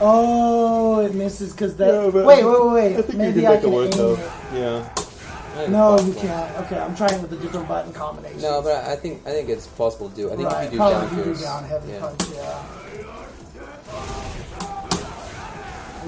Oh, 0.00 1.00
it 1.00 1.14
misses 1.14 1.52
because 1.52 1.76
that. 1.76 1.94
Yeah, 1.94 2.10
but 2.10 2.26
wait, 2.26 2.44
wait, 2.44 2.66
wait, 2.72 2.96
I 2.96 3.02
think 3.02 3.18
Maybe 3.18 3.42
you 3.42 3.46
I 3.46 3.56
can 3.56 3.70
can 3.70 3.72
it 3.72 3.94
aim 3.94 4.08
work, 4.10 4.18
it. 4.18 4.32
Yeah. 4.54 5.68
No, 5.68 6.00
you 6.00 6.12
can't. 6.14 6.56
Okay, 6.66 6.78
I'm 6.78 6.96
trying 6.96 7.22
with 7.22 7.32
a 7.32 7.36
different 7.36 7.68
button 7.68 7.92
combination. 7.92 8.40
No, 8.42 8.60
but 8.60 8.84
I 8.84 8.96
think 8.96 9.24
I 9.26 9.30
think 9.30 9.48
it's 9.48 9.68
possible 9.68 10.10
to 10.10 10.16
do. 10.16 10.32
I 10.32 10.36
think 10.36 10.48
right, 10.48 10.66
if 10.66 10.72
you 10.72 10.78
do 10.78 10.78
probably 10.78 11.08
down 11.08 11.18
if 11.20 11.26
you 11.26 11.34
do 11.34 11.40
down 11.40 11.64
heavy 11.64 11.92
yeah. 11.92 12.00
punch, 12.00 12.22
yeah. 12.32 12.64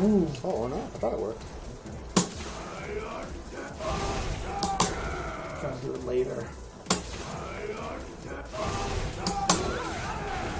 Ooh, 0.04 0.26
Oh 0.44 0.66
no, 0.66 0.76
I 0.76 0.98
thought 0.98 1.12
it 1.14 1.20
worked. 1.20 1.42
trying 5.60 5.78
to 5.80 5.86
do 5.86 5.94
it 5.94 6.04
later. 6.04 6.46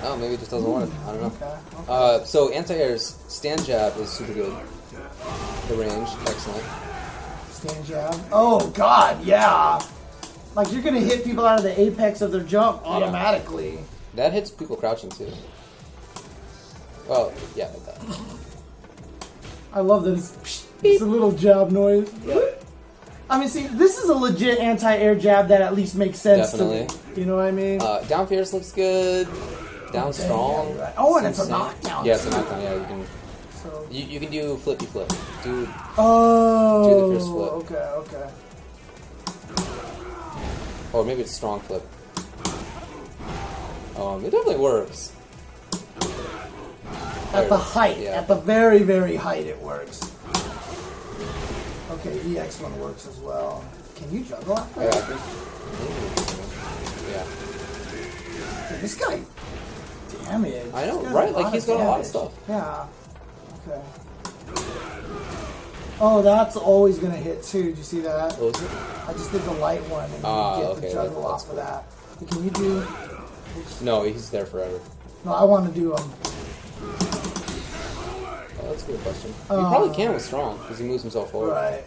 Oh, 0.03 0.17
maybe 0.17 0.35
it 0.35 0.39
just 0.39 0.51
doesn't 0.51 0.71
work. 0.71 0.91
I 1.07 1.13
don't 1.13 1.21
know. 1.21 1.27
Okay. 1.27 1.45
okay. 1.47 1.85
Uh, 1.89 2.25
so 2.25 2.51
anti-air's 2.51 3.17
stand 3.29 3.65
jab 3.65 3.97
is 3.99 4.11
super 4.11 4.33
good. 4.33 4.57
The 5.69 5.75
range, 5.75 6.09
excellent. 6.23 6.65
Stand 7.51 7.85
jab. 7.87 8.15
Oh 8.31 8.69
God, 8.71 9.25
yeah. 9.25 9.81
Like 10.55 10.73
you're 10.73 10.83
gonna 10.83 11.01
hit 11.01 11.25
people 11.25 11.45
out 11.45 11.59
of 11.59 11.65
the 11.65 11.79
apex 11.81 12.21
of 12.21 12.33
their 12.33 12.43
jump 12.43 12.83
automatically. 12.87 13.79
That 14.15 14.33
hits 14.33 14.51
people 14.51 14.77
crouching 14.77 15.11
too. 15.11 15.33
Oh, 17.09 17.33
yeah, 17.55 17.67
like 17.67 17.85
that. 17.87 18.19
I 19.73 19.81
love 19.81 20.05
that 20.05 20.15
it's, 20.15 20.67
it's 20.83 21.03
a 21.03 21.07
little 21.07 21.33
jab 21.33 21.71
noise. 21.71 22.13
Yeah. 22.25 22.41
I 23.29 23.39
mean, 23.39 23.49
see, 23.49 23.67
this 23.67 23.99
is 23.99 24.09
a 24.09 24.15
legit 24.15 24.59
anti-air 24.59 25.15
jab 25.17 25.49
that 25.49 25.61
at 25.61 25.75
least 25.75 25.97
makes 25.97 26.19
sense 26.19 26.53
to 26.53 26.59
Definitely. 26.59 26.97
me. 27.15 27.21
You 27.21 27.27
know 27.27 27.37
what 27.37 27.47
I 27.47 27.51
mean? 27.51 27.81
Uh, 27.81 28.01
down 28.03 28.27
fierce 28.27 28.53
looks 28.53 28.73
good. 28.73 29.29
Down 29.93 30.05
Dang, 30.05 30.13
strong. 30.13 30.75
yeah, 30.77 30.83
right. 30.83 30.95
Oh, 30.99 31.17
and 31.19 31.27
it's 31.27 31.39
a 31.39 31.49
knockdown, 31.49 32.05
Yeah, 32.05 32.15
it's 32.15 32.27
a 32.27 32.31
knockdown. 32.31 32.63
Yeah, 32.63 32.75
you 32.75 32.85
can 32.87 33.07
so, 33.63 33.87
you, 33.91 34.05
you 34.05 34.21
can 34.21 34.31
do 34.31 34.57
flippy 34.57 34.87
flip. 34.87 35.09
Do 35.43 35.69
oh, 35.97 36.89
Do 36.89 37.01
the 37.01 37.13
fierce 37.19 37.29
flip. 37.29 37.53
okay, 37.53 37.85
okay. 38.03 38.31
or 40.93 41.05
maybe 41.05 41.23
it's 41.23 41.33
strong 41.33 41.61
flip. 41.61 41.83
Um, 43.97 44.25
it 44.25 44.31
definitely 44.31 44.57
works. 44.59 45.13
At 47.33 47.49
the 47.49 47.57
height, 47.57 47.99
Yeah. 47.99 48.19
at 48.19 48.29
the 48.29 48.35
very, 48.37 48.83
very 48.83 49.17
height, 49.17 49.47
it 49.47 49.61
works. 49.63 50.01
Okay, 51.91 52.37
EX 52.39 52.61
one 52.61 52.79
works 52.81 53.07
as 53.07 53.17
well. 53.19 53.65
Can 53.95 54.13
you 54.13 54.21
juggle 54.23 54.59
after 54.59 54.83
Yeah, 54.83 54.91
that? 54.91 55.09
Yeah. 57.11 57.25
Okay, 58.67 58.81
this 58.81 58.95
guy, 58.95 59.21
damage. 60.29 60.75
I 60.75 60.87
know, 60.87 61.03
right? 61.05 61.33
Like, 61.33 61.53
he's 61.53 61.65
got 61.65 61.81
a 61.81 61.85
lot 61.85 62.01
of 62.01 62.07
stuff. 62.07 62.33
Yeah. 62.49 62.87
Okay. 63.67 63.81
Oh, 65.99 66.21
that's 66.21 66.57
always 66.57 66.99
gonna 66.99 67.17
hit 67.17 67.43
too. 67.43 67.65
Did 67.65 67.79
you 67.79 67.85
see 67.85 68.01
that? 68.01 68.39
It? 68.39 68.55
I 69.09 69.13
just 69.15 69.33
did 69.33 69.43
the 69.43 69.53
light 69.53 69.81
one 69.89 70.05
and 70.05 70.15
you 70.15 70.21
get 70.21 70.77
okay, 70.77 70.89
the 70.89 70.93
juggle 70.93 71.27
off 71.27 71.49
of 71.49 71.57
that. 71.57 71.85
But 72.19 72.29
Can 72.29 72.45
you 72.45 72.51
do? 72.51 72.87
No, 73.81 74.03
he's 74.03 74.29
there 74.29 74.45
forever. 74.45 74.79
No, 75.25 75.33
I 75.33 75.45
want 75.45 75.73
to 75.73 75.81
do 75.81 75.95
um. 75.95 76.13
Oh, 78.59 78.69
that's 78.69 78.83
a 78.85 78.87
good 78.87 79.01
question. 79.01 79.35
Uh, 79.51 79.55
you 79.55 79.61
probably 79.69 79.97
can 79.97 80.13
with 80.13 80.23
strong 80.23 80.59
because 80.59 80.79
he 80.79 80.85
moves 80.85 81.03
himself 81.03 81.31
forward. 81.31 81.53
Right. 81.53 81.85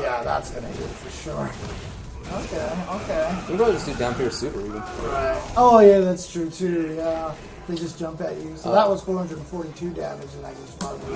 Yeah, 0.00 0.22
that's 0.24 0.50
gonna 0.50 0.66
hit 0.66 0.88
for 0.88 1.10
sure. 1.10 1.85
Okay, 2.32 2.72
okay. 2.90 3.36
You 3.40 3.46
can 3.46 3.56
probably 3.56 3.74
just 3.74 3.86
do 3.86 3.94
down 3.94 4.14
fierce 4.14 4.36
super 4.36 4.60
even. 4.60 4.72
Right. 4.74 5.52
Oh 5.56 5.78
yeah, 5.80 6.00
that's 6.00 6.30
true 6.30 6.50
too. 6.50 6.94
Yeah, 6.96 7.34
they 7.68 7.76
just 7.76 7.98
jump 7.98 8.20
at 8.20 8.36
you. 8.36 8.56
So 8.56 8.70
Uh, 8.70 8.74
that 8.74 8.88
was 8.88 9.02
442 9.02 9.90
damage, 9.90 10.28
and 10.36 10.46
I 10.46 10.52
just 10.54 10.78
probably. 10.78 11.14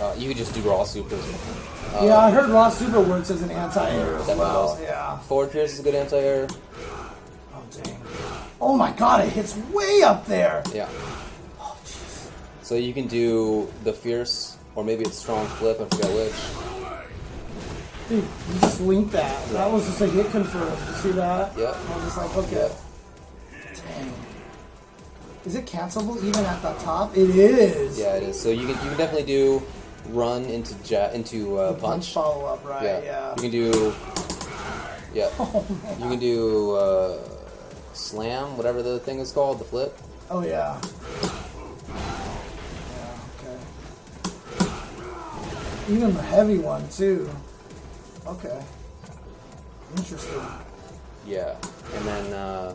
Uh, 0.00 0.14
you 0.18 0.28
could 0.28 0.36
just 0.36 0.54
do 0.54 0.60
raw 0.60 0.84
supers. 0.84 1.24
Uh, 1.94 2.02
yeah, 2.04 2.18
I 2.18 2.30
heard 2.30 2.50
Raw 2.50 2.68
Super 2.68 3.00
works 3.00 3.30
as 3.30 3.40
an 3.42 3.50
anti-air 3.50 4.16
as 4.16 4.26
well. 4.26 4.74
does. 4.74 4.82
Yeah. 4.82 5.18
Forward 5.20 5.50
fierce 5.50 5.72
is 5.74 5.80
a 5.80 5.82
good 5.82 5.94
anti-air. 5.94 6.46
Oh 7.54 7.62
dang. 7.82 7.96
Oh 8.60 8.76
my 8.76 8.92
god, 8.92 9.24
it 9.24 9.32
hits 9.32 9.56
way 9.72 10.02
up 10.02 10.26
there. 10.26 10.62
Yeah. 10.74 10.88
Oh 11.58 11.76
jeez. 11.84 12.28
So 12.62 12.74
you 12.74 12.92
can 12.92 13.06
do 13.08 13.68
the 13.84 13.92
fierce, 13.92 14.58
or 14.74 14.84
maybe 14.84 15.04
it's 15.04 15.16
strong 15.18 15.46
flip. 15.46 15.80
I 15.80 15.84
forget 15.86 16.12
which. 16.14 16.75
Dude, 18.08 18.22
you 18.22 18.60
just 18.60 18.80
linked 18.80 19.12
that. 19.12 19.48
That 19.48 19.70
was 19.72 19.84
just 19.86 20.00
a 20.00 20.06
hit 20.06 20.30
confirmed. 20.30 20.78
You 20.88 20.94
see 20.94 21.10
that? 21.12 21.56
Yeah. 21.58 21.74
I 21.76 21.94
was 21.96 22.04
just 22.04 22.16
like, 22.16 22.36
okay. 22.36 22.70
Dang. 23.74 24.12
Is 25.44 25.54
it 25.56 25.66
cancelable 25.66 26.16
even 26.22 26.44
at 26.44 26.62
the 26.62 26.72
top? 26.74 27.16
It 27.16 27.30
is. 27.30 27.98
Yeah, 27.98 28.16
it 28.16 28.22
is. 28.24 28.40
So 28.40 28.50
you 28.50 28.60
can 28.66 28.68
you 28.70 28.88
can 28.90 28.96
definitely 28.96 29.26
do 29.26 29.62
run 30.10 30.44
into 30.44 30.74
ja- 30.84 31.10
into 31.10 31.58
uh, 31.58 31.72
punch 31.72 31.82
punch. 31.82 32.12
follow 32.14 32.46
up, 32.46 32.64
right? 32.64 32.82
Yeah. 32.84 33.00
Yeah. 33.02 33.34
You 33.36 33.42
can 33.42 33.50
do. 33.50 33.94
Yeah. 35.14 35.30
Oh. 35.38 35.64
You 35.98 36.08
can 36.10 36.18
do 36.18 36.72
uh, 36.76 37.18
slam, 37.94 38.56
whatever 38.56 38.82
the 38.82 38.98
thing 39.00 39.18
is 39.18 39.32
called, 39.32 39.58
the 39.58 39.64
flip. 39.64 39.96
Oh 40.30 40.42
yeah. 40.44 40.80
Yeah. 42.90 43.18
Okay. 43.40 43.56
Even 45.92 46.14
the 46.14 46.22
heavy 46.22 46.58
one 46.58 46.88
too. 46.90 47.28
Okay. 48.26 48.60
Interesting. 49.96 50.42
Yeah. 51.26 51.56
And 51.94 52.04
then 52.04 52.32
uh, 52.32 52.72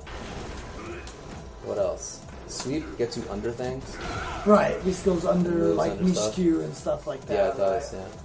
what 1.66 1.78
else? 1.78 2.22
Sweep 2.48 2.98
gets 2.98 3.16
you 3.18 3.24
under 3.30 3.52
things. 3.52 3.98
Right. 4.46 4.82
This 4.84 5.04
goes 5.04 5.26
under 5.26 5.52
Moves 5.52 5.78
like 5.78 5.92
under 5.92 6.14
stuff. 6.14 6.36
Q 6.36 6.62
and 6.62 6.74
stuff 6.76 7.08
like 7.08 7.22
that. 7.28 7.34
yeah, 7.34 7.48
it 7.52 7.58
does. 7.58 7.94
right? 7.94 8.02
Yeah. 8.02 8.18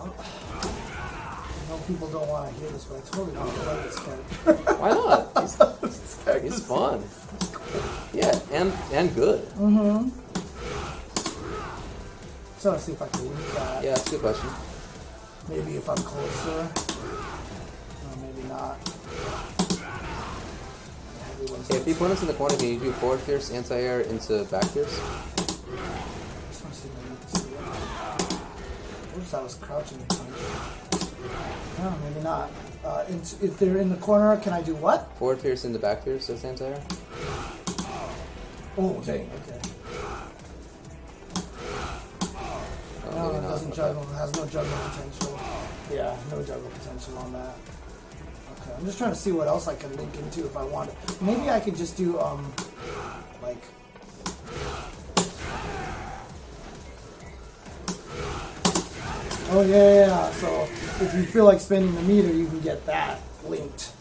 I 0.00 1.68
know 1.68 1.78
people 1.86 2.08
don't 2.08 2.28
want 2.28 2.52
to 2.52 2.60
hear 2.60 2.70
this, 2.70 2.84
but 2.84 2.96
I 2.98 3.00
totally 3.10 3.34
to 3.34 3.60
play 3.60 3.82
this 3.82 3.98
character. 3.98 4.72
Why 4.80 4.90
not? 4.90 5.32
He's, 6.42 6.54
he's 6.54 6.66
fun. 6.66 7.02
Yeah, 8.12 8.38
and 8.52 8.72
and 8.92 9.14
good. 9.14 9.40
Mm-hmm. 9.56 10.08
So 12.58 12.72
let's 12.72 12.84
see 12.84 12.92
if 12.92 13.00
I 13.00 13.06
can 13.06 13.24
link 13.24 13.54
that. 13.54 13.84
Yeah, 13.84 13.90
that's 13.90 14.08
a 14.08 14.10
good 14.10 14.20
question. 14.20 14.50
Maybe 15.48 15.76
if 15.76 15.88
I'm 15.88 15.96
closer. 15.98 16.68
Or 18.02 18.16
maybe 18.20 18.48
not. 18.48 18.76
Everyone's 21.30 21.70
If 21.70 21.84
the 21.84 21.92
opponent's 21.92 22.22
in 22.22 22.28
the 22.28 22.34
corner, 22.34 22.56
can 22.56 22.68
you 22.68 22.80
do 22.80 22.90
forward 22.92 23.20
fierce, 23.20 23.52
anti-air 23.52 24.00
into 24.00 24.42
back 24.46 24.64
fierce? 24.64 24.90
Just 26.48 26.64
wanna 26.64 26.74
see 26.74 26.88
if 26.88 26.96
I 26.98 27.08
need 27.10 27.20
to 27.20 27.28
see 27.38 27.48
it. 27.54 29.18
Oops, 29.18 29.34
I 29.34 29.42
was 29.42 29.54
crouching. 29.54 30.04
No, 31.78 31.94
maybe 32.02 32.20
not. 32.24 32.50
Uh, 32.84 33.04
if 33.08 33.56
they're 33.58 33.76
in 33.76 33.88
the 33.88 33.96
corner, 33.98 34.36
can 34.36 34.52
I 34.52 34.62
do 34.62 34.74
what? 34.74 35.16
Forward 35.18 35.40
fierce 35.40 35.64
into 35.64 35.78
back 35.78 36.02
fierce 36.02 36.28
as 36.28 36.44
anti-air? 36.44 36.82
Oh, 38.76 39.00
dang, 39.06 39.30
okay. 39.42 39.60
Oh, 43.18 43.32
no, 43.32 43.38
it 43.38 43.42
doesn't 43.42 43.74
juggle. 43.74 44.02
It 44.02 44.14
has 44.14 44.32
no 44.36 44.46
juggle 44.46 44.78
potential. 44.90 45.40
Yeah, 45.92 46.16
no 46.30 46.40
juggle 46.44 46.70
potential 46.70 47.18
on 47.18 47.32
that. 47.32 47.56
Okay, 48.60 48.72
I'm 48.78 48.84
just 48.84 48.96
trying 48.96 49.10
to 49.10 49.16
see 49.16 49.32
what 49.32 49.48
else 49.48 49.66
I 49.66 49.74
can 49.74 49.94
link 49.96 50.14
into 50.16 50.46
if 50.46 50.56
I 50.56 50.62
want. 50.62 50.92
Maybe 51.20 51.50
I 51.50 51.58
could 51.58 51.76
just 51.76 51.96
do, 51.96 52.20
um, 52.20 52.52
like... 53.42 53.60
Oh, 59.50 59.62
yeah, 59.62 60.06
yeah, 60.06 60.30
so 60.32 60.68
if 61.04 61.12
you 61.14 61.24
feel 61.24 61.44
like 61.44 61.58
spending 61.58 61.94
the 61.96 62.02
meter, 62.02 62.32
you 62.32 62.46
can 62.46 62.60
get 62.60 62.86
that 62.86 63.20
linked. 63.46 63.92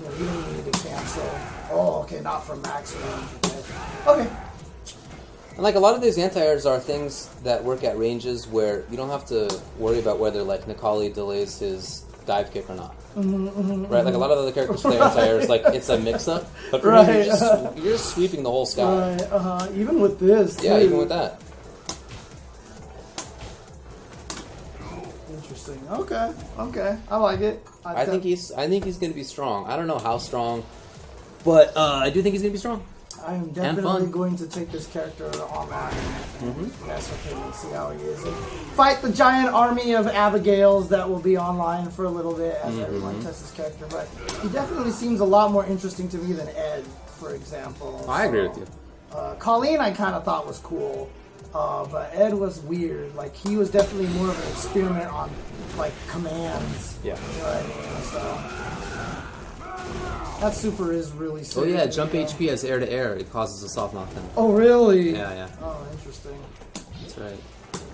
You, 0.00 0.04
know, 0.04 0.12
you 0.18 0.26
don't 0.26 0.52
need 0.52 0.72
to 0.72 0.80
cancel. 0.80 1.30
Oh, 1.70 2.02
okay, 2.02 2.20
not 2.20 2.44
for 2.44 2.56
maximum. 2.56 3.26
Okay. 3.44 3.62
okay. 4.06 4.30
And 5.56 5.62
like 5.62 5.74
a 5.74 5.80
lot 5.80 5.94
of 5.94 6.02
these 6.02 6.18
anti-airs 6.18 6.66
are 6.66 6.78
things 6.78 7.28
that 7.42 7.64
work 7.64 7.82
at 7.82 7.96
ranges 7.98 8.46
where 8.46 8.84
you 8.90 8.96
don't 8.98 9.08
have 9.08 9.24
to 9.26 9.58
worry 9.78 9.98
about 9.98 10.18
whether 10.18 10.42
like 10.42 10.66
Necalli 10.66 11.12
delays 11.12 11.58
his 11.58 12.04
dive 12.26 12.52
kick 12.52 12.68
or 12.68 12.74
not. 12.74 12.94
Mm-hmm, 13.16 13.48
mm-hmm, 13.48 13.86
right? 13.86 14.04
Like 14.04 14.12
a 14.12 14.18
lot 14.18 14.30
of 14.30 14.36
other 14.36 14.52
characters 14.52 14.82
play 14.82 14.98
anti-airs, 15.00 15.48
like 15.48 15.62
it's 15.66 15.88
a 15.88 15.98
mix-up. 15.98 16.46
But 16.70 16.82
for 16.82 16.88
Right. 16.90 17.06
him, 17.08 17.16
you're 17.16 17.24
just, 17.24 17.76
you're 17.78 17.92
just 17.94 18.14
sweeping 18.14 18.42
the 18.42 18.50
whole 18.50 18.66
sky. 18.66 19.12
Right. 19.16 19.22
Uh 19.32 19.38
huh. 19.38 19.68
Even 19.74 20.00
with 20.00 20.18
this. 20.20 20.62
Yeah, 20.62 20.78
too. 20.78 20.84
even 20.84 20.98
with 20.98 21.08
that. 21.08 21.40
Interesting. 25.30 25.80
Okay. 25.90 26.32
Okay. 26.58 26.98
I 27.10 27.16
like 27.16 27.40
it. 27.40 27.66
I 27.84 28.04
think 28.04 28.24
he's 28.24 28.52
I 28.52 28.68
think 28.68 28.84
he's 28.84 28.98
going 28.98 29.12
to 29.12 29.16
be 29.16 29.24
strong. 29.24 29.66
I 29.66 29.76
don't 29.76 29.86
know 29.86 29.98
how 29.98 30.18
strong, 30.18 30.64
but 31.44 31.74
uh, 31.76 32.00
I 32.02 32.10
do 32.10 32.20
think 32.20 32.34
he's 32.34 32.42
going 32.42 32.52
to 32.52 32.56
be 32.56 32.58
strong. 32.58 32.84
I 33.26 33.34
am 33.34 33.50
definitely 33.50 34.06
going 34.06 34.36
to 34.36 34.46
take 34.46 34.70
this 34.70 34.86
character 34.86 35.26
online 35.60 35.92
Mm-hmm. 36.36 36.64
and 36.64 36.86
mess 36.86 37.10
with 37.10 37.24
him 37.24 37.38
and 37.42 37.54
see 37.54 37.68
how 37.70 37.90
he 37.90 38.00
is. 38.02 38.22
And 38.22 38.36
fight 38.76 39.00
the 39.02 39.10
giant 39.10 39.48
army 39.54 39.94
of 39.94 40.06
Abigails 40.06 40.88
that 40.90 41.08
will 41.08 41.18
be 41.18 41.36
online 41.38 41.90
for 41.90 42.04
a 42.04 42.10
little 42.10 42.34
bit 42.34 42.58
as 42.62 42.74
Mm-hmm. 42.74 42.82
everyone 42.84 43.20
tests 43.22 43.42
this 43.42 43.50
character. 43.52 43.86
But 43.90 44.06
he 44.42 44.48
definitely 44.50 44.92
seems 44.92 45.20
a 45.20 45.24
lot 45.24 45.50
more 45.50 45.64
interesting 45.66 46.08
to 46.10 46.18
me 46.18 46.34
than 46.34 46.48
Ed, 46.48 46.84
for 47.18 47.34
example. 47.34 48.04
I 48.08 48.26
agree 48.26 48.46
with 48.48 48.58
you. 48.58 48.66
Uh, 49.12 49.34
Kolin, 49.36 49.80
I 49.80 49.90
kind 49.92 50.14
of 50.14 50.24
thought 50.24 50.46
was 50.46 50.58
cool, 50.58 51.08
uh, 51.54 51.86
but 51.86 52.12
Ed 52.14 52.34
was 52.34 52.60
weird. 52.60 53.14
Like 53.16 53.34
he 53.34 53.56
was 53.56 53.70
definitely 53.70 54.08
more 54.18 54.28
of 54.28 54.38
an 54.44 54.52
experiment 54.52 55.10
on 55.12 55.30
like 55.78 55.94
commands. 56.08 56.98
Yeah. 57.02 57.16
You 57.32 57.38
know 57.42 57.48
I 57.48 57.62
mean? 57.62 58.02
So 58.12 58.85
that 60.40 60.54
super 60.54 60.92
is 60.92 61.12
really. 61.12 61.42
Oh 61.56 61.64
yeah, 61.64 61.86
jump 61.86 62.12
HP 62.12 62.48
as 62.48 62.64
air 62.64 62.78
to 62.78 62.90
air. 62.90 63.14
It 63.14 63.30
causes 63.30 63.62
a 63.62 63.68
soft 63.68 63.94
knockdown. 63.94 64.28
Oh 64.36 64.52
really? 64.52 65.10
Yeah, 65.12 65.32
yeah, 65.34 65.48
Oh, 65.62 65.86
interesting. 65.92 66.38
that's 67.00 67.16
right. 67.18 67.40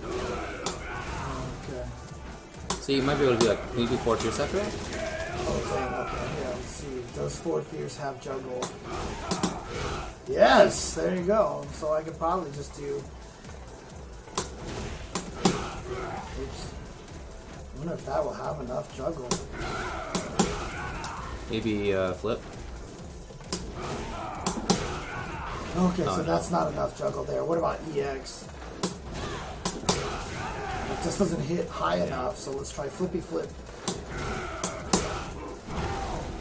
Oh, 0.05 1.49
okay. 1.69 1.85
So 2.81 2.91
you 2.91 3.01
might 3.01 3.17
be 3.17 3.25
able 3.25 3.35
to 3.37 3.41
do 3.41 3.47
like 3.49 3.71
can 3.71 3.79
you 3.81 3.87
do 3.87 3.97
forward 3.97 4.19
fierce 4.21 4.39
after 4.39 4.57
that? 4.57 4.73
Oh, 5.45 5.57
okay. 5.65 5.83
Okay. 6.03 6.41
Yeah. 6.41 6.49
Let's 6.49 6.67
see. 6.67 7.01
Does 7.15 7.35
Forward 7.39 7.65
Fierce 7.65 7.97
have 7.97 8.21
juggle? 8.21 8.63
Yes. 10.27 10.95
There 10.95 11.15
you 11.15 11.21
go. 11.23 11.65
So 11.73 11.93
I 11.93 12.01
could 12.01 12.17
probably 12.17 12.51
just 12.51 12.75
do. 12.75 13.03
Oops. 16.39 16.73
I 17.75 17.77
wonder 17.77 17.93
if 17.93 18.05
that 18.05 18.23
will 18.23 18.33
have 18.33 18.59
enough 18.61 18.95
juggle. 18.97 19.29
Maybe 21.53 21.93
uh, 21.93 22.13
flip. 22.13 22.41
Okay, 25.77 26.03
so 26.03 26.23
that's 26.23 26.49
not 26.49 26.71
enough 26.71 26.97
juggle 26.97 27.23
there. 27.25 27.45
What 27.45 27.59
about 27.59 27.79
EX? 27.95 28.47
It 30.89 31.03
just 31.03 31.19
doesn't 31.19 31.41
hit 31.43 31.67
high 31.69 31.97
enough, 31.97 32.39
so 32.39 32.49
let's 32.53 32.71
try 32.71 32.87
flippy 32.87 33.21
flip. 33.21 33.51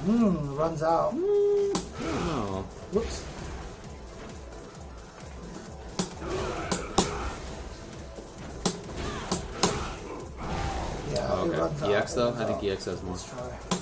Hmm, 0.07 0.55
runs 0.55 0.83
out. 0.83 1.13
Oh, 1.15 2.65
Whoops. 2.93 3.23
Yeah, 11.13 11.29
oh 11.29 11.45
it 11.45 11.49
okay. 11.51 11.59
runs 11.59 11.83
out. 11.83 11.91
EX 11.91 12.15
though, 12.15 12.33
I 12.33 12.45
think. 12.47 12.65
EX 12.65 12.87
has 12.87 13.03
more. 13.03 13.13
Let's 13.13 13.29
try. 13.29 13.82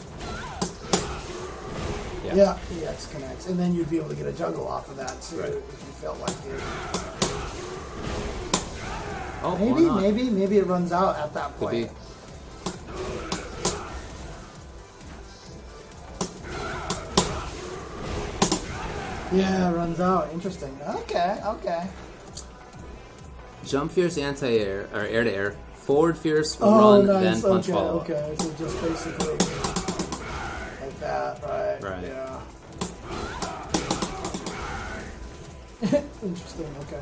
Yeah. 2.35 2.57
Yeah, 2.81 2.91
EX 2.91 3.07
connects, 3.13 3.47
and 3.49 3.59
then 3.59 3.75
you'd 3.75 3.91
be 3.91 3.97
able 3.99 4.09
to 4.11 4.15
get 4.15 4.27
a 4.27 4.33
juggle 4.33 4.67
off 4.69 4.89
of 4.91 4.97
that 4.97 5.21
too 5.23 5.37
Right. 5.41 5.49
if 5.51 5.55
you 5.55 5.93
felt 6.01 6.19
like 6.21 6.31
it. 6.31 6.61
Oh, 9.43 9.57
Maybe, 9.59 9.89
maybe, 9.91 10.31
maybe 10.31 10.59
it 10.59 10.67
runs 10.67 10.93
out 10.93 11.17
at 11.17 11.33
that 11.35 11.59
Could 11.59 11.69
point. 11.71 11.89
be. 11.89 11.95
Yeah, 19.33 19.71
it 19.71 19.75
runs 19.77 20.01
out. 20.01 20.31
Interesting. 20.33 20.77
Okay, 20.89 21.39
okay. 21.45 21.87
Jump 23.65 23.93
fierce 23.93 24.19
anti 24.19 24.59
air 24.59 24.89
or 24.93 25.01
air 25.03 25.23
to 25.23 25.33
air. 25.33 25.55
Forward 25.75 26.19
fierce 26.19 26.57
Oh, 26.61 26.99
run 26.99 27.07
nice. 27.07 27.43
then 27.43 27.51
punch 27.51 27.65
okay, 27.69 27.73
follow. 27.73 28.01
okay. 28.01 28.35
So 28.39 28.53
just 28.59 28.81
basically 28.83 29.29
like 29.35 29.80
that, 31.01 31.43
right? 31.43 31.83
Right. 31.83 32.05
Yeah. 32.05 32.41
Interesting. 36.23 36.75
Okay. 36.83 37.01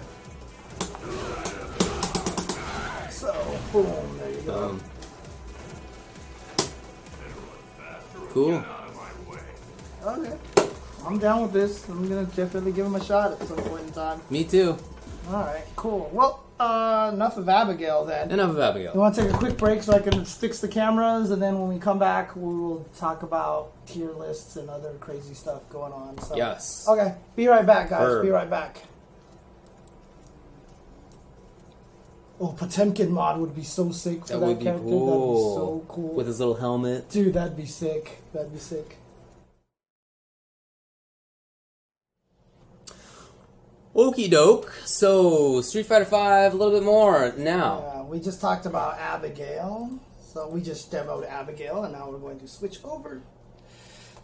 So, 3.11 3.59
boom. 3.73 4.19
There 4.19 4.31
you 4.31 4.41
go. 4.43 4.69
Um, 4.69 4.81
cool. 8.31 8.65
Okay. 10.05 10.39
I'm 11.05 11.19
down 11.19 11.43
with 11.43 11.53
this. 11.53 11.89
I'm 11.89 12.09
gonna 12.09 12.25
definitely 12.25 12.73
give 12.73 12.87
him 12.87 12.95
a 12.95 13.05
shot 13.05 13.33
at 13.33 13.49
some 13.49 13.57
point 13.59 13.87
in 13.87 13.93
time. 13.93 14.21
Me 14.31 14.45
too. 14.45 14.77
All 15.29 15.43
right. 15.43 15.65
Cool. 15.75 16.09
Well, 16.13 16.45
uh, 16.61 17.11
enough 17.15 17.37
of 17.37 17.49
Abigail 17.49 18.05
then. 18.05 18.31
Enough 18.31 18.51
of 18.51 18.59
Abigail. 18.59 18.95
want 18.95 19.15
to 19.15 19.23
take 19.23 19.33
a 19.33 19.37
quick 19.39 19.57
break 19.57 19.83
so 19.83 19.93
I 19.93 20.01
can 20.01 20.25
fix 20.25 20.61
the 20.61 20.69
cameras, 20.69 21.31
and 21.31 21.41
then 21.41 21.59
when 21.59 21.69
we 21.69 21.79
come 21.79 21.99
back, 21.99 22.35
we 22.35 22.43
will 22.43 22.85
talk 22.97 23.23
about 23.23 23.73
tier 23.87 24.11
lists 24.11 24.57
and 24.57 24.69
other 24.69 24.93
crazy 25.01 25.35
stuff 25.35 25.69
going 25.71 25.93
on. 25.93 26.19
So. 26.19 26.37
Yes. 26.37 26.87
Okay. 26.89 27.15
Be 27.37 27.47
right 27.47 27.65
back, 27.67 27.91
guys. 27.91 28.03
Herb. 28.03 28.25
Be 28.25 28.31
right 28.31 28.51
back. 28.51 28.83
Oh, 32.41 32.53
Potemkin 32.57 33.11
mod 33.11 33.41
would 33.41 33.55
be 33.55 33.65
so 33.65 33.91
sick 33.91 34.21
for 34.21 34.35
That 34.35 34.41
that, 34.41 34.47
would 34.47 34.59
be 34.61 34.65
character. 34.67 34.85
cool. 34.85 35.07
That'd 35.07 35.35
be 35.35 35.57
so 35.57 35.85
cool. 35.89 36.15
With 36.15 36.27
his 36.29 36.39
little 36.39 36.55
helmet. 36.55 37.11
Dude, 37.11 37.35
that'd 37.35 37.57
be 37.57 37.67
sick. 37.67 38.23
That'd 38.33 38.53
be 38.53 38.61
sick. 38.61 38.97
Okie 43.99 44.31
doke. 44.31 44.73
So 44.85 45.61
Street 45.61 45.87
Fighter 45.87 46.05
Five, 46.05 46.55
a 46.55 46.57
little 46.57 46.73
bit 46.73 46.85
more 46.85 47.35
now. 47.37 47.79
Uh, 47.79 48.05
we 48.05 48.21
just 48.21 48.41
talked 48.41 48.65
about 48.65 48.97
Abigail, 48.97 49.91
so 50.21 50.49
we 50.49 50.61
just 50.61 50.93
demoed 50.93 51.29
Abigail, 51.29 51.83
and 51.83 51.95
now 51.95 52.09
we're 52.09 52.19
going 52.19 52.39
to 52.39 52.47
switch 52.47 52.79
over 52.85 53.23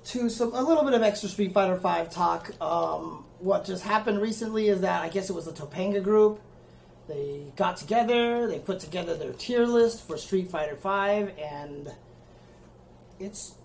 to 0.04 0.30
some 0.30 0.54
a 0.54 0.62
little 0.62 0.84
bit 0.84 0.94
of 0.94 1.02
extra 1.02 1.28
Street 1.28 1.52
Fighter 1.52 1.76
Five 1.76 2.08
talk. 2.08 2.52
Um, 2.62 3.24
what 3.40 3.64
just 3.64 3.82
happened 3.82 4.22
recently 4.22 4.68
is 4.68 4.82
that 4.82 5.02
I 5.02 5.08
guess 5.08 5.28
it 5.28 5.32
was 5.32 5.46
the 5.46 5.52
Topanga 5.52 6.00
group. 6.00 6.40
They 7.08 7.52
got 7.56 7.76
together, 7.76 8.46
they 8.46 8.60
put 8.60 8.78
together 8.78 9.16
their 9.16 9.32
tier 9.32 9.66
list 9.66 10.06
for 10.06 10.16
Street 10.16 10.52
Fighter 10.52 10.76
Five, 10.76 11.32
and 11.36 11.90
it's 13.18 13.56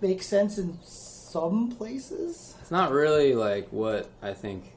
makes 0.00 0.26
sense 0.26 0.58
in 0.58 0.78
some 0.84 1.72
places. 1.72 2.54
It's 2.60 2.70
not 2.70 2.92
really 2.92 3.34
like 3.34 3.66
what 3.72 4.08
I 4.22 4.32
think 4.32 4.73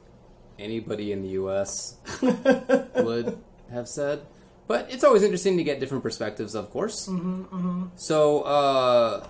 anybody 0.58 1.12
in 1.12 1.22
the 1.22 1.28
U.S. 1.30 1.96
would 2.22 3.38
have 3.70 3.88
said, 3.88 4.22
but 4.66 4.86
it's 4.90 5.04
always 5.04 5.22
interesting 5.22 5.56
to 5.58 5.64
get 5.64 5.80
different 5.80 6.02
perspectives, 6.02 6.54
of 6.54 6.70
course. 6.70 7.08
Mm-hmm, 7.08 7.42
mm-hmm. 7.44 7.84
So, 7.96 8.42
uh, 8.42 9.26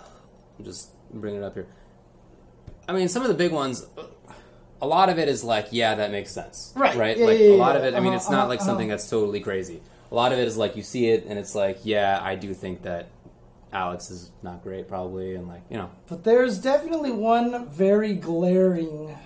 I'm 0.59 0.65
just 0.65 0.91
bringing 1.13 1.43
it 1.43 1.45
up 1.45 1.55
here. 1.55 1.67
I 2.89 2.93
mean, 2.93 3.09
some 3.09 3.23
of 3.23 3.29
the 3.29 3.35
big 3.35 3.53
ones. 3.53 3.87
A 4.81 4.87
lot 4.87 5.09
of 5.09 5.19
it 5.19 5.29
is 5.29 5.43
like, 5.43 5.69
yeah, 5.73 5.97
that 5.97 6.13
makes 6.13 6.31
sense, 6.31 6.73
Right. 6.77 6.95
Right. 6.97 7.19
Yeah, 7.19 7.27
like 7.27 7.39
yeah, 7.41 7.47
a 7.47 7.51
yeah, 7.51 7.57
lot 7.57 7.75
of 7.75 7.83
it. 7.83 7.95
I 7.95 7.99
mean, 7.99 8.09
Uh-huh, 8.09 8.17
it's 8.17 8.31
not 8.31 8.41
uh-huh, 8.43 8.49
like 8.49 8.61
something 8.61 8.87
that's 8.87 9.11
totally 9.11 9.41
crazy. 9.41 9.83
A 10.13 10.15
lot 10.15 10.33
of 10.33 10.39
it 10.39 10.47
is 10.47 10.57
like 10.57 10.77
you 10.77 10.83
see 10.83 11.09
it 11.09 11.27
and 11.27 11.37
it's 11.37 11.57
like, 11.57 11.81
yeah, 11.83 12.21
I 12.23 12.37
do 12.37 12.55
think 12.55 12.83
that 12.83 13.09
Alex 13.73 14.09
is 14.11 14.31
not 14.41 14.63
great, 14.63 14.89
probably, 14.89 15.35
and 15.35 15.49
like 15.49 15.63
you 15.69 15.77
know, 15.79 15.91
But 16.09 16.23
there's 16.23 16.59
definitely 16.59 17.11
one 17.11 17.69
very 17.69 18.15
glaring 18.15 19.19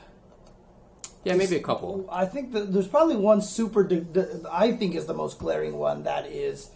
yeah, 1.25 1.35
maybe 1.35 1.57
a 1.57 1.63
couple. 1.63 2.09
I 2.11 2.27
think 2.27 2.53
that 2.53 2.73
there's 2.73 2.89
probably 2.89 3.17
one 3.17 3.43
super. 3.43 3.85
di- 3.85 4.01
di- 4.01 4.27
I 4.51 4.73
think 4.73 4.95
is 4.95 5.07
the 5.07 5.15
most 5.15 5.39
glaring 5.39 5.79
one 5.79 6.05
that 6.05 6.27
is 6.27 6.71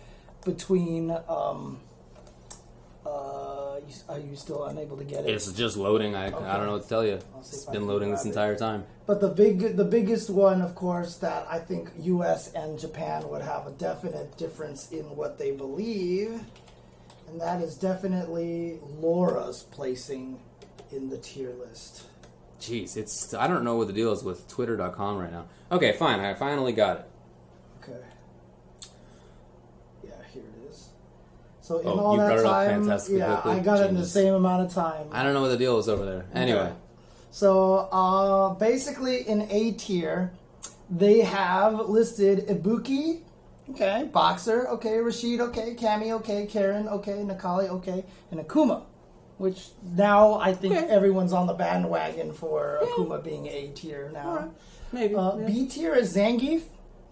between. 0.44 1.10
Um, 1.28 1.80
uh, 3.04 3.78
are 4.08 4.18
you 4.18 4.34
still 4.34 4.64
unable 4.64 4.96
to 4.96 5.04
get 5.04 5.24
it? 5.24 5.30
It's 5.30 5.50
just 5.52 5.76
loading. 5.76 6.16
I, 6.16 6.26
I 6.26 6.30
don't 6.30 6.66
know 6.66 6.72
what 6.72 6.82
to 6.82 6.88
tell 6.88 7.04
you. 7.04 7.20
It's 7.38 7.64
been 7.66 7.86
loading 7.86 8.10
this 8.10 8.22
grab 8.22 8.26
it. 8.26 8.30
entire 8.30 8.56
time. 8.56 8.84
But 9.06 9.20
the 9.20 9.28
big, 9.28 9.76
the 9.76 9.84
biggest 9.84 10.28
one, 10.28 10.60
of 10.60 10.74
course, 10.74 11.16
that 11.18 11.46
I 11.48 11.58
think 11.60 11.90
U.S. 12.00 12.52
and 12.52 12.78
Japan 12.78 13.28
would 13.28 13.42
have 13.42 13.66
a 13.66 13.70
definite 13.70 14.36
difference 14.36 14.90
in 14.90 15.04
what 15.16 15.38
they 15.38 15.52
believe, 15.52 16.40
and 17.28 17.40
that 17.40 17.60
is 17.60 17.76
definitely 17.76 18.80
Laura's 18.98 19.62
placing 19.70 20.40
in 20.90 21.08
the 21.08 21.18
tier 21.18 21.52
list. 21.52 22.04
Jeez, 22.60 22.96
it's 22.96 23.34
I 23.34 23.46
don't 23.46 23.64
know 23.64 23.76
what 23.76 23.86
the 23.86 23.92
deal 23.92 24.12
is 24.12 24.22
with 24.24 24.48
Twitter.com 24.48 25.18
right 25.18 25.30
now. 25.32 25.46
Okay, 25.70 25.92
fine. 25.92 26.20
I 26.20 26.34
finally 26.34 26.72
got 26.72 26.98
it. 27.00 27.06
Okay. 27.82 27.98
Yeah, 30.04 30.10
here 30.32 30.42
it 30.42 30.70
is. 30.70 30.88
So 31.60 31.78
in 31.80 31.86
Oh, 31.88 31.98
all 31.98 32.12
you 32.14 32.20
that 32.20 32.26
brought 32.28 32.38
it 32.38 32.46
up 32.46 32.52
time, 32.52 32.80
fantastically 32.82 33.18
yeah, 33.18 33.36
quickly. 33.36 33.60
I 33.60 33.62
got 33.62 33.80
it 33.82 33.90
in 33.90 33.96
the 33.96 34.06
same 34.06 34.34
amount 34.34 34.66
of 34.66 34.72
time. 34.72 35.08
I 35.12 35.22
don't 35.22 35.34
know 35.34 35.42
what 35.42 35.48
the 35.48 35.58
deal 35.58 35.78
is 35.78 35.88
over 35.88 36.04
there. 36.04 36.24
Anyway, 36.34 36.58
Okay. 36.60 36.72
So 37.30 37.88
uh, 37.92 38.54
basically, 38.54 39.28
in 39.28 39.42
A 39.50 39.72
tier, 39.72 40.30
they 40.88 41.20
have 41.20 41.74
listed 41.88 42.46
Ibuki, 42.48 43.20
okay, 43.70 44.08
Boxer, 44.10 44.68
okay, 44.68 44.98
Rashid, 45.00 45.40
okay, 45.42 45.74
Cammy, 45.74 46.12
okay, 46.12 46.46
Karin, 46.46 46.88
okay, 46.88 47.18
Necalli, 47.18 47.68
okay, 47.68 48.04
and 48.30 48.40
Akuma. 48.40 48.84
Which 49.38 49.68
now 49.82 50.34
I 50.34 50.54
think 50.54 50.74
Okay. 50.74 50.86
everyone's 50.88 51.32
on 51.32 51.46
the 51.46 51.52
bandwagon 51.54 52.32
for 52.32 52.80
Akuma 52.82 53.22
being 53.22 53.46
A 53.46 53.68
tier 53.74 54.10
now. 54.12 54.28
Alright. 54.28 54.50
maybe. 54.92 55.14
Uh, 55.14 55.36
yeah. 55.36 55.46
B 55.46 55.66
tier 55.66 55.94
is 55.94 56.16
Zangief, 56.16 56.62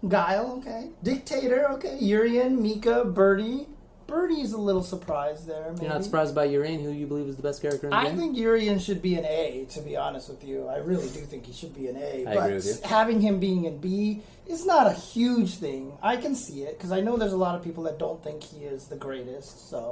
Guile, 0.07 0.53
okay, 0.57 0.89
Dictator, 1.03 1.69
okay, 1.71 1.97
Urien, 1.99 2.61
Mika, 2.61 3.05
Birdie. 3.05 3.67
Birdie's 4.07 4.53
a 4.53 4.57
little 4.59 4.83
surprised 4.83 5.47
there. 5.47 5.71
Maybe. 5.71 5.85
You're 5.85 5.93
not 5.93 6.03
surprised 6.03 6.35
by 6.35 6.45
Urien, 6.45 6.79
who 6.83 6.91
you 6.91 7.07
believe 7.07 7.27
is 7.27 7.37
the 7.37 7.41
best 7.41 7.59
character 7.61 7.87
in 7.87 7.91
the 7.91 7.97
I 7.97 8.03
game? 8.05 8.13
I 8.13 8.17
think 8.17 8.37
Urien 8.37 8.77
should 8.77 9.01
be 9.01 9.15
an 9.15 9.25
A, 9.25 9.65
to 9.71 9.81
be 9.81 9.97
honest 9.97 10.29
with 10.29 10.43
you. 10.43 10.67
I 10.67 10.77
really 10.77 11.09
do 11.09 11.21
think 11.21 11.47
he 11.47 11.53
should 11.53 11.73
be 11.75 11.87
an 11.87 11.97
A. 11.97 12.21
I 12.27 12.35
but 12.35 12.37
agree 12.43 12.53
with 12.55 12.65
you. 12.83 12.87
having 12.87 13.19
him 13.21 13.39
being 13.39 13.65
in 13.65 13.79
B 13.79 14.21
is 14.45 14.63
not 14.63 14.85
a 14.85 14.93
huge 14.93 15.55
thing. 15.55 15.93
I 16.03 16.17
can 16.17 16.35
see 16.35 16.61
it 16.61 16.77
because 16.77 16.91
I 16.91 17.01
know 17.01 17.17
there's 17.17 17.33
a 17.33 17.37
lot 17.37 17.55
of 17.55 17.63
people 17.63 17.83
that 17.85 17.97
don't 17.97 18.23
think 18.23 18.43
he 18.43 18.63
is 18.65 18.85
the 18.87 18.95
greatest. 18.95 19.69
So 19.71 19.91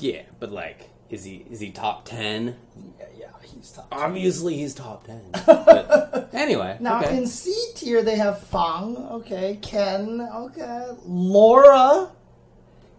yeah, 0.00 0.22
but 0.40 0.50
like, 0.50 0.90
is 1.10 1.24
he 1.24 1.46
is 1.50 1.60
he 1.60 1.70
top 1.70 2.04
ten? 2.04 2.56
yeah, 2.98 3.06
yeah 3.18 3.26
he's 3.42 3.70
top. 3.70 3.88
Obviously, 3.92 4.56
he's 4.56 4.74
top 4.74 5.06
ten. 5.06 5.22
But 5.46 6.30
anyway, 6.32 6.76
Now 6.80 7.02
okay. 7.02 7.16
in 7.16 7.26
C 7.26 7.52
tier 7.74 8.02
they 8.02 8.16
have 8.16 8.40
Fang, 8.42 8.96
okay, 8.96 9.58
Ken, 9.62 10.20
okay, 10.20 10.88
Laura, 11.04 12.10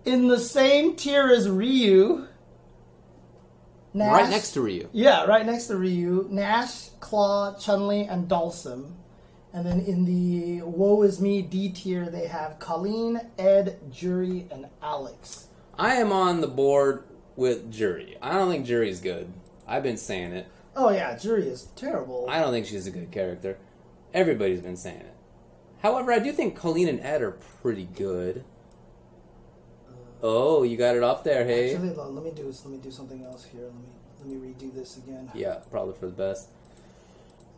in 0.06 0.28
the 0.28 0.40
same 0.40 0.96
tier 0.96 1.28
as 1.30 1.50
Ryu. 1.50 2.28
Nash, 3.94 4.12
right 4.12 4.30
next 4.30 4.52
to 4.52 4.62
Ryu. 4.62 4.90
Yeah, 4.92 5.26
right 5.26 5.46
next 5.46 5.68
to 5.68 5.78
Ryu, 5.78 6.28
Nash, 6.30 6.90
Claw, 7.00 7.58
Chun 7.58 7.88
Li, 7.88 8.02
and 8.02 8.30
Dhalsim. 8.30 8.94
And 9.54 9.66
then 9.66 9.80
in 9.80 10.06
the 10.06 10.62
Woe 10.62 11.02
Is 11.02 11.20
Me 11.20 11.42
D 11.42 11.70
tier, 11.70 12.10
they 12.10 12.28
have 12.28 12.60
Kolin, 12.60 13.26
Ed, 13.40 13.80
Juri, 13.92 14.46
and 14.52 14.68
Alex. 14.84 15.48
I 15.80 15.96
am 15.96 16.12
on 16.12 16.42
the 16.42 16.48
board 16.48 17.04
with 17.38 17.72
Juri. 17.72 18.18
I 18.22 18.34
don't 18.34 18.50
think 18.52 18.66
Juri's 18.66 19.00
good. 19.00 19.32
I've 19.66 19.84
been 19.84 19.96
saying 19.98 20.34
it. 20.34 20.48
Oh 20.76 20.90
yeah, 20.90 21.18
Juri 21.18 21.48
is 21.48 21.70
terrible. 21.78 22.26
I 22.30 22.40
don't 22.42 22.52
think 22.52 22.66
she's 22.66 22.86
a 22.88 22.92
good 22.92 23.12
character. 23.12 23.58
Everybody's 24.14 24.60
been 24.62 24.76
saying 24.78 25.00
it. 25.00 25.14
However, 25.82 26.12
I 26.12 26.20
do 26.20 26.32
think 26.34 26.58
Kolin 26.60 26.90
and 26.90 27.00
Ed 27.00 27.22
are 27.22 27.32
pretty 27.62 27.86
good. 27.86 28.44
Oh, 30.22 30.64
you 30.64 30.78
got 30.78 30.96
it 30.96 31.04
up 31.04 31.24
there, 31.24 31.46
hey? 31.46 31.74
Actually, 31.76 31.94
let 31.94 32.24
me 32.24 32.32
do 32.32 32.44
this. 32.44 32.66
Let 32.66 32.72
me 32.74 32.80
do 32.80 32.90
something 32.92 33.24
else 33.24 33.46
here. 33.46 33.66
Let 33.66 33.74
me 33.76 33.82
let 34.20 34.28
me 34.28 34.36
redo 34.54 34.74
this 34.74 34.98
again. 34.98 35.30
Yeah, 35.36 35.60
probably 35.70 35.94
for 36.00 36.08
the 36.08 36.12
best. 36.12 36.50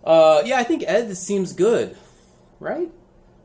Uh, 0.03 0.41
yeah, 0.45 0.57
I 0.59 0.63
think 0.63 0.83
Ed 0.85 1.15
seems 1.15 1.53
good, 1.53 1.97
right? 2.59 2.91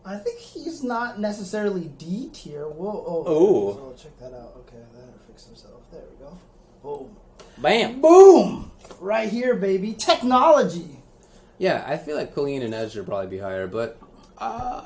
I 0.05 0.17
think 0.17 0.39
he's 0.41 0.83
not 0.83 1.19
necessarily 1.21 1.85
D 1.97 2.29
tier. 2.33 2.69
Whoa! 2.69 3.05
Oh, 3.07 3.25
Oh. 3.27 3.73
So 3.97 4.03
check 4.03 4.19
that 4.19 4.35
out. 4.37 4.55
Okay, 4.59 4.83
that 4.95 5.27
fixed 5.27 5.47
himself. 5.47 5.81
There 5.93 6.03
we 6.11 6.25
go. 6.25 6.37
Boom. 6.85 7.17
Bam. 7.57 8.03
Boom! 8.03 8.71
Right 9.01 9.31
here, 9.31 9.55
baby. 9.55 9.95
Technology. 9.95 10.99
Yeah, 11.57 11.83
I 11.87 11.97
feel 11.97 12.15
like 12.15 12.35
Kolin 12.35 12.63
and 12.63 12.93
should 12.93 13.07
probably 13.07 13.29
be 13.29 13.39
higher, 13.39 13.67
but 13.67 13.99
uh, 14.37 14.85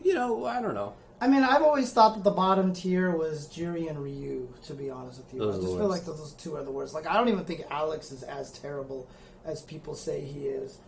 you 0.00 0.14
know, 0.14 0.44
I 0.44 0.62
don't 0.62 0.74
know. 0.74 0.94
I 1.20 1.26
mean, 1.26 1.42
I've 1.42 1.62
always 1.62 1.92
thought 1.92 2.14
that 2.14 2.22
the 2.22 2.30
bottom 2.30 2.72
tier 2.72 3.10
was 3.10 3.48
Juri 3.48 3.88
and 3.88 3.98
Ryu. 3.98 4.54
To 4.66 4.74
be 4.74 4.90
honest 4.90 5.18
with 5.18 5.34
you, 5.34 5.40
Those 5.40 5.56
I 5.56 5.60
just 5.60 5.76
feel 5.76 5.88
like 5.88 6.04
those 6.04 6.34
two 6.34 6.54
are 6.54 6.62
the 6.62 6.70
worst. 6.70 6.94
Like, 6.94 7.08
I 7.08 7.14
don't 7.14 7.28
even 7.28 7.44
think 7.44 7.64
Alex 7.68 8.12
is 8.12 8.22
as 8.22 8.52
terrible 8.52 9.08
as 9.44 9.62
people 9.62 9.96
say 9.96 10.20
he 10.20 10.46
is. 10.46 10.78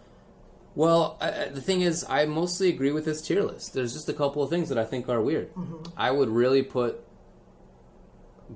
Well, 0.77 1.19
I, 1.21 1.47
the 1.47 1.61
thing 1.61 1.81
is, 1.81 2.07
I 2.09 2.27
mostly 2.27 2.69
agree 2.69 2.93
with 2.93 3.05
this 3.05 3.21
tier 3.21 3.43
list. 3.43 3.75
There's 3.75 3.93
just 3.93 4.09
a 4.09 4.13
couple 4.13 4.45
of 4.45 4.51
things 4.51 4.69
that 4.69 4.79
I 4.79 4.85
think 4.85 5.09
are 5.09 5.21
weird. 5.21 5.51
I 5.97 6.13
would 6.13 6.29
really 6.29 6.63
put 6.63 7.03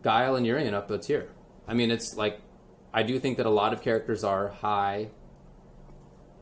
Guile 0.03 0.37
and 0.37 0.47
Urien 0.47 0.75
up 0.75 0.89
a 0.93 0.99
tier. 0.99 1.31
I 1.67 1.75
mean, 1.75 1.91
it's 1.91 2.17
like 2.17 2.41
I 2.93 3.03
do 3.03 3.19
think 3.19 3.37
that 3.39 3.47
a 3.47 3.51
lot 3.51 3.73
of 3.73 3.83
characters 3.83 4.23
are 4.25 4.49
high. 4.49 5.09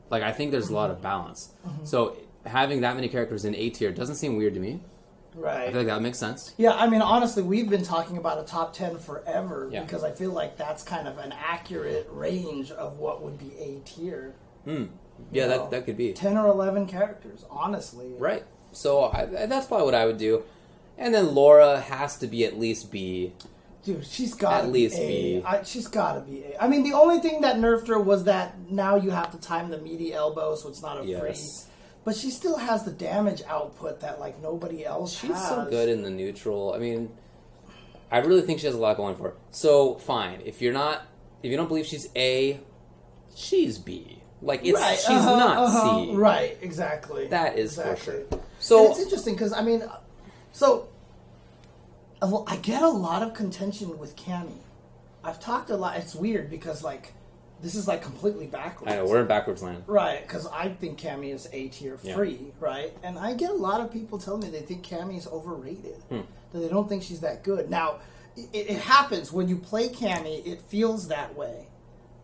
Like 0.09 0.23
I 0.23 0.31
think 0.31 0.51
there's 0.51 0.69
a 0.69 0.73
lot 0.75 0.91
of 0.91 1.01
balance. 1.01 1.53
So 1.83 2.17
having 2.45 2.81
that 2.81 2.95
many 2.95 3.07
characters 3.07 3.45
in 3.45 3.55
A 3.55 3.69
tier 3.69 3.91
doesn't 3.91 4.15
seem 4.15 4.35
weird 4.37 4.53
to 4.53 4.59
me. 4.59 4.81
Right. 5.35 5.63
I 5.63 5.71
feel 5.71 5.77
like 5.79 5.87
that 5.87 6.01
makes 6.03 6.19
sense. 6.19 6.53
Yeah, 6.57 6.73
I 6.73 6.87
mean, 6.87 7.01
honestly, 7.01 7.41
we've 7.41 7.67
been 7.67 7.81
talking 7.83 8.17
about 8.17 8.37
a 8.39 8.43
top 8.43 8.71
10 8.73 8.99
forever 8.99 9.67
Yeah. 9.71 9.81
because 9.81 10.03
I 10.03 10.11
feel 10.11 10.29
like 10.31 10.57
that's 10.57 10.83
kind 10.83 11.07
of 11.07 11.17
an 11.17 11.31
accurate 11.31 12.07
range 12.11 12.69
of 12.69 12.99
what 12.99 13.23
would 13.23 13.39
be 13.39 13.51
A 13.57 13.79
tier. 13.83 14.35
Hmm. 14.65 14.85
Yeah, 15.31 15.43
You 15.45 15.49
know, 15.49 15.57
that 15.63 15.71
that 15.71 15.85
could 15.85 15.97
be 15.97 16.13
10 16.13 16.37
or 16.37 16.47
11 16.47 16.85
characters, 16.85 17.45
honestly. 17.49 18.13
right. 18.19 18.43
So 18.73 19.05
I, 19.05 19.25
that's 19.25 19.65
probably 19.67 19.85
what 19.85 19.95
I 19.95 20.05
would 20.05 20.17
do. 20.19 20.43
And 20.99 21.13
then 21.15 21.33
Laura 21.33 21.79
has 21.79 22.17
to 22.19 22.27
be 22.27 22.45
at 22.45 22.59
least 22.59 22.91
B. 22.91 23.33
Dude, 23.83 24.05
she's 24.05 24.33
got 24.33 24.63
At 24.63 24.71
least 24.71 24.95
A. 24.97 25.07
be. 25.39 25.43
I, 25.45 25.63
she's 25.63 25.87
got 25.87 26.13
to 26.13 26.21
be 26.21 26.43
A. 26.45 26.63
I 26.63 26.67
mean, 26.69 26.83
the 26.83 26.93
only 26.93 27.19
thing 27.19 27.41
that 27.41 27.57
nerfed 27.57 27.87
her 27.89 27.99
was 27.99 28.23
that 28.25 28.57
now 28.69 28.95
you 28.95 29.09
have 29.09 29.31
to 29.31 29.37
time 29.39 29.69
the 29.69 29.77
meaty 29.77 30.13
elbow, 30.13 30.55
so 30.55 30.69
it's 30.69 30.81
not 30.81 31.01
a 31.01 31.05
Yes. 31.05 31.19
free. 31.65 31.69
But 32.05 32.15
she 32.15 32.29
still 32.31 32.57
has 32.57 32.83
the 32.83 32.91
damage 32.91 33.41
output 33.47 33.99
that 34.01 34.19
like 34.19 34.41
nobody 34.41 34.85
else 34.85 35.17
She's 35.19 35.31
has. 35.31 35.47
so 35.49 35.67
good 35.69 35.89
in 35.89 36.01
the 36.01 36.09
neutral. 36.09 36.73
I 36.73 36.77
mean, 36.77 37.09
I 38.11 38.19
really 38.19 38.41
think 38.41 38.59
she 38.59 38.65
has 38.67 38.75
a 38.75 38.79
lot 38.79 38.95
going 38.97 39.15
for 39.15 39.23
her. 39.29 39.35
So 39.51 39.95
fine, 39.95 40.41
if 40.45 40.61
you're 40.61 40.73
not, 40.73 41.01
if 41.41 41.51
you 41.51 41.57
don't 41.57 41.67
believe 41.67 41.85
she's 41.85 42.07
A, 42.15 42.59
she's 43.35 43.77
B. 43.77 44.21
Like 44.41 44.65
it's 44.65 44.79
right, 44.79 44.97
she's 44.97 45.07
uh-huh, 45.09 45.37
not 45.37 45.57
uh-huh, 45.57 46.03
C. 46.05 46.15
Right, 46.15 46.57
exactly. 46.61 47.27
That 47.27 47.57
is 47.57 47.75
for 47.75 47.91
exactly. 47.93 48.13
sure. 48.13 48.23
And 48.31 48.41
So 48.59 48.91
it's 48.91 48.99
interesting 48.99 49.35
because 49.35 49.53
I 49.53 49.61
mean, 49.61 49.83
so 50.51 50.87
I 52.23 52.57
get 52.57 52.81
a 52.81 52.89
lot 52.89 53.21
of 53.23 53.33
contention 53.33 53.97
with 53.97 54.15
Cammy. 54.15 54.57
I've 55.23 55.39
talked 55.39 55.69
a 55.69 55.77
lot. 55.77 55.97
It's 55.97 56.15
weird 56.15 56.49
because 56.49 56.83
like 56.83 57.13
this 57.61 57.75
is 57.75 57.87
like 57.87 58.01
completely 58.01 58.45
backwards. 58.47 58.91
I 58.91 58.97
know 58.97 59.05
we're 59.05 59.21
in 59.21 59.27
backwards 59.27 59.63
land. 59.63 59.83
Right, 59.87 60.21
because 60.21 60.47
I 60.47 60.67
think 60.69 60.99
Cammy 60.99 61.33
is 61.33 61.47
A 61.53 61.69
tier 61.69 61.97
Yeah. 62.03 62.15
free, 62.15 62.51
right? 62.59 62.91
And 63.03 63.17
I 63.17 63.33
get 63.35 63.51
a 63.51 63.55
lot 63.55 63.79
of 63.79 63.91
people 63.91 64.17
telling 64.19 64.41
me 64.41 64.49
they 64.49 64.61
think 64.61 64.85
Cammy 64.85 65.17
is 65.17 65.27
overrated, 65.27 65.95
Hmm. 66.09 66.21
that 66.51 66.59
they 66.59 66.67
don't 66.67 66.89
think 66.89 67.03
she's 67.03 67.21
that 67.21 67.41
good. 67.43 67.69
Now, 67.69 67.99
it, 68.35 68.49
it 68.53 68.77
happens 68.79 69.31
when 69.31 69.47
you 69.47 69.55
play 69.57 69.87
Cammy, 69.87 70.45
it 70.45 70.61
feels 70.61 71.07
that 71.07 71.37
way, 71.37 71.67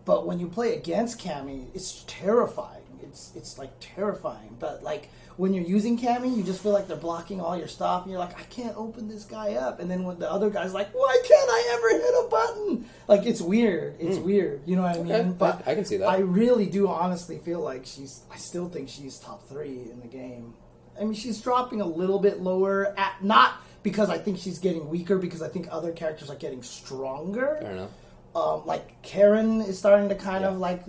but 0.03 0.25
when 0.27 0.39
you 0.39 0.47
play 0.47 0.75
against 0.75 1.19
Cammy, 1.19 1.67
it's 1.73 2.03
terrifying. 2.05 2.78
It's 3.09 3.31
it's 3.35 3.57
like 3.57 3.71
terrifying. 3.79 4.55
But 4.59 4.83
like 4.83 5.09
when 5.37 5.53
you're 5.53 5.65
using 5.65 5.97
Cammy, 5.97 6.35
you 6.35 6.43
just 6.43 6.61
feel 6.61 6.71
like 6.73 6.87
they're 6.87 6.97
blocking 6.97 7.39
all 7.41 7.57
your 7.57 7.67
stuff, 7.67 8.03
and 8.03 8.11
you're 8.11 8.19
like, 8.19 8.37
I 8.39 8.43
can't 8.43 8.75
open 8.77 9.07
this 9.07 9.23
guy 9.25 9.53
up. 9.55 9.79
And 9.79 9.89
then 9.89 10.03
when 10.03 10.19
the 10.19 10.29
other 10.31 10.49
guy's 10.49 10.73
like, 10.73 10.89
Why 10.93 11.21
can't 11.27 11.49
I 11.49 11.69
ever 11.73 11.89
hit 12.03 12.13
a 12.25 12.27
button? 12.29 12.89
Like 13.07 13.25
it's 13.25 13.41
weird. 13.41 13.95
It's 13.99 14.17
weird. 14.17 14.61
You 14.65 14.75
know 14.75 14.83
what 14.83 14.97
I 14.97 15.03
mean? 15.03 15.33
But 15.33 15.63
I- 15.67 15.71
I 15.71 15.75
can 15.75 15.85
see 15.85 15.97
that. 15.97 16.07
I 16.07 16.17
really 16.19 16.65
do 16.67 16.87
honestly 16.87 17.37
feel 17.39 17.61
like 17.61 17.85
she's. 17.85 18.21
I 18.31 18.37
still 18.37 18.69
think 18.69 18.89
she's 18.89 19.17
top 19.19 19.47
three 19.47 19.89
in 19.91 19.99
the 20.01 20.07
game. 20.07 20.53
I 20.99 21.03
mean, 21.05 21.13
she's 21.13 21.39
dropping 21.41 21.79
a 21.81 21.85
little 21.87 22.19
bit 22.19 22.41
lower 22.41 22.93
at 22.99 23.23
not 23.23 23.53
because 23.83 24.09
I 24.09 24.17
think 24.17 24.37
she's 24.37 24.59
getting 24.59 24.89
weaker, 24.89 25.17
because 25.17 25.41
I 25.41 25.47
think 25.47 25.67
other 25.71 25.93
characters 25.93 26.29
are 26.29 26.35
getting 26.35 26.61
stronger. 26.61 27.57
Fair 27.61 27.71
enough. 27.71 27.89
Um, 28.35 28.63
like 28.65 29.01
Karin 29.01 29.61
is 29.61 29.79
starting 29.79 30.09
to 30.09 30.15
kind 30.15 30.41
Yeah. 30.43 30.49
of 30.49 30.57
like 30.57 30.83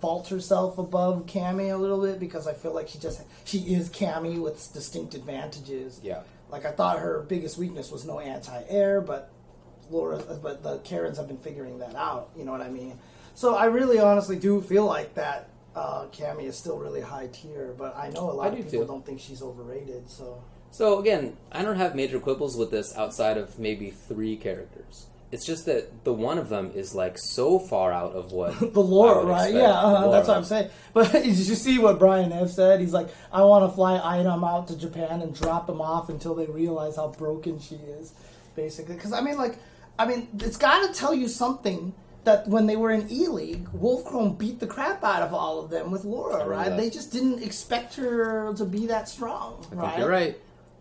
vault 0.00 0.28
herself 0.28 0.78
above 0.78 1.26
Cammy 1.26 1.72
a 1.72 1.76
little 1.76 2.00
bit 2.02 2.18
because 2.20 2.46
I 2.46 2.52
feel 2.52 2.74
like 2.74 2.88
she 2.88 2.98
just 2.98 3.22
she 3.44 3.58
is 3.58 3.88
Cammy 3.90 4.40
with 4.40 4.72
distinct 4.72 5.14
advantages. 5.14 6.00
Yeah. 6.02 6.22
Like 6.50 6.64
I 6.64 6.72
thought 6.72 6.98
her 7.00 7.22
biggest 7.28 7.58
weakness 7.58 7.90
was 7.90 8.04
no 8.04 8.20
anti-air, 8.20 9.00
but 9.00 9.30
Laura, 9.90 10.18
but 10.42 10.62
the 10.62 10.78
Karins 10.80 11.16
have 11.16 11.28
been 11.28 11.38
figuring 11.38 11.78
that 11.78 11.94
out. 11.94 12.30
You 12.36 12.44
know 12.44 12.52
what 12.52 12.60
I 12.60 12.68
mean? 12.68 12.98
So 13.34 13.54
I 13.54 13.66
really, 13.66 13.98
honestly 13.98 14.36
do 14.36 14.60
feel 14.60 14.84
like 14.84 15.14
that 15.14 15.50
uh, 15.74 16.06
Cammy 16.12 16.44
is 16.44 16.56
still 16.56 16.78
really 16.78 17.00
high 17.02 17.28
tier, 17.32 17.74
but 17.76 17.96
I 17.96 18.08
know 18.10 18.30
a 18.30 18.32
lot 18.32 18.46
I 18.46 18.48
of 18.50 18.56
do 18.56 18.62
people 18.62 18.80
too. 18.80 18.86
don't 18.86 19.04
think 19.04 19.20
she's 19.20 19.42
overrated. 19.42 20.08
So 20.08 20.42
So 20.70 20.98
again, 20.98 21.36
I 21.52 21.62
don't 21.62 21.76
have 21.76 21.94
major 21.94 22.18
quibbles 22.18 22.56
with 22.56 22.70
this 22.70 22.96
outside 22.96 23.36
of 23.36 23.58
maybe 23.58 23.90
three 23.90 24.36
characters. 24.36 25.06
It's 25.36 25.44
just 25.44 25.66
that 25.66 26.02
the 26.02 26.14
one 26.14 26.38
of 26.38 26.48
them 26.48 26.70
is 26.74 26.94
like 26.94 27.18
so 27.18 27.58
far 27.58 27.92
out 27.92 28.12
of 28.14 28.32
what 28.32 28.58
the 28.72 28.80
lore, 28.80 29.26
right? 29.26 29.50
expect. 29.50 29.54
Yeah, 29.54 29.70
uh, 29.70 30.10
that's 30.10 30.28
what 30.28 30.38
I'm 30.38 30.44
saying. 30.44 30.70
But 30.94 31.12
did 31.12 31.26
you 31.26 31.54
see 31.54 31.78
what 31.78 31.98
Brian 31.98 32.32
F 32.32 32.48
said? 32.48 32.80
He's 32.80 32.94
like, 32.94 33.08
I 33.30 33.42
want 33.44 33.70
to 33.70 33.74
fly 33.76 33.98
Idom 33.98 34.42
out 34.44 34.68
to 34.68 34.78
Japan 34.78 35.20
and 35.20 35.34
drop 35.34 35.68
him 35.68 35.82
off 35.82 36.08
until 36.08 36.34
they 36.34 36.46
realize 36.46 36.96
how 36.96 37.08
broken 37.08 37.60
she 37.60 37.74
is, 37.74 38.14
basically. 38.54 38.94
Because 38.94 39.12
I 39.12 39.20
mean, 39.20 39.36
like, 39.36 39.58
I 39.98 40.06
mean, 40.06 40.26
it's 40.38 40.56
got 40.56 40.86
to 40.86 40.98
tell 40.98 41.12
you 41.14 41.28
something. 41.28 41.92
That 42.24 42.48
when 42.48 42.66
they 42.66 42.74
were 42.74 42.90
in 42.90 43.06
E 43.08 43.28
League, 43.28 43.68
Wolfkrone 43.70 44.36
beat 44.36 44.58
the 44.58 44.66
crap 44.66 45.04
out 45.04 45.22
of 45.22 45.32
all 45.32 45.60
of 45.62 45.70
them 45.70 45.92
with 45.92 46.04
Laura, 46.04 46.44
right? 46.44 46.70
that. 46.70 46.76
They 46.76 46.90
just 46.90 47.12
didn't 47.12 47.40
expect 47.40 47.94
her 47.96 48.52
to 48.54 48.64
be 48.64 48.86
that 48.86 49.08
strong, 49.08 49.64
I 49.70 49.74
right? 49.74 49.86
think 49.86 49.98
you're 49.98 50.10
right. 50.10 50.36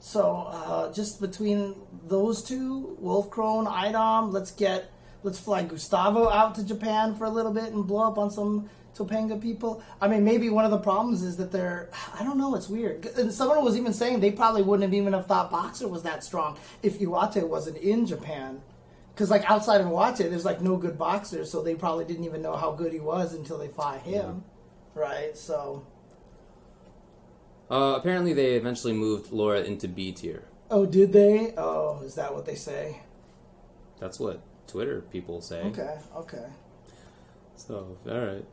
So 0.05 0.47
uh, 0.51 0.93
just 0.93 1.19
between 1.19 1.73
those 2.07 2.43
two, 2.43 2.95
Wolfkrone, 3.01 3.65
Idom, 3.67 4.31
let's 4.31 4.51
get 4.51 4.91
let's 5.23 5.39
fly 5.39 5.63
Gustavo 5.63 6.29
out 6.29 6.53
to 6.55 6.63
Japan 6.63 7.15
for 7.15 7.25
a 7.25 7.29
little 7.31 7.51
bit 7.51 7.73
and 7.73 7.87
blow 7.87 8.07
up 8.07 8.19
on 8.19 8.29
some 8.29 8.69
Topanga 8.95 9.41
people. 9.41 9.81
I 9.99 10.07
mean, 10.07 10.23
maybe 10.23 10.47
one 10.49 10.63
of 10.63 10.69
the 10.69 10.77
problems 10.77 11.23
is 11.23 11.37
that 11.37 11.51
they're 11.51 11.89
I 12.13 12.23
don't 12.23 12.37
know. 12.37 12.53
It's 12.53 12.69
weird. 12.69 13.07
And 13.17 13.33
someone 13.33 13.65
was 13.65 13.75
even 13.75 13.93
saying 13.93 14.19
they 14.19 14.29
probably 14.29 14.61
wouldn't 14.61 14.83
have 14.83 14.93
even 14.93 15.13
have 15.13 15.25
thought 15.25 15.49
Boxer 15.49 15.87
was 15.87 16.03
that 16.03 16.23
strong 16.23 16.55
if 16.83 16.99
Iwate 16.99 17.47
wasn't 17.47 17.77
in 17.77 18.05
Japan. 18.05 18.61
Because 19.11 19.31
like 19.31 19.49
outside 19.49 19.81
of 19.81 19.87
Iwate, 19.87 20.29
there's 20.29 20.45
like 20.45 20.61
no 20.61 20.77
good 20.77 20.99
boxers, 20.99 21.49
so 21.49 21.63
they 21.63 21.73
probably 21.73 22.05
didn't 22.05 22.25
even 22.25 22.43
know 22.43 22.55
how 22.55 22.73
good 22.73 22.93
he 22.93 22.99
was 22.99 23.33
until 23.33 23.57
they 23.57 23.69
fought 23.69 24.01
him, 24.01 24.43
right? 24.93 25.35
So, 25.35 25.87
Uh, 27.69 27.95
apparently, 27.97 28.33
they 28.33 28.55
eventually 28.55 28.93
moved 28.93 29.31
Laura 29.31 29.61
into 29.61 29.87
B 29.87 30.11
tier. 30.11 30.43
oh, 30.69 30.85
did 30.85 31.13
they? 31.13 31.53
Oh, 31.57 32.01
is 32.03 32.15
that 32.15 32.33
what 32.33 32.45
they 32.45 32.55
say? 32.55 33.01
That's 33.99 34.19
what 34.19 34.41
Twitter 34.67 35.01
people 35.01 35.41
say. 35.41 35.61
Okay, 35.61 35.97
okay. 36.15 36.45
So, 37.55 37.97
all 38.09 38.19
right. 38.19 38.45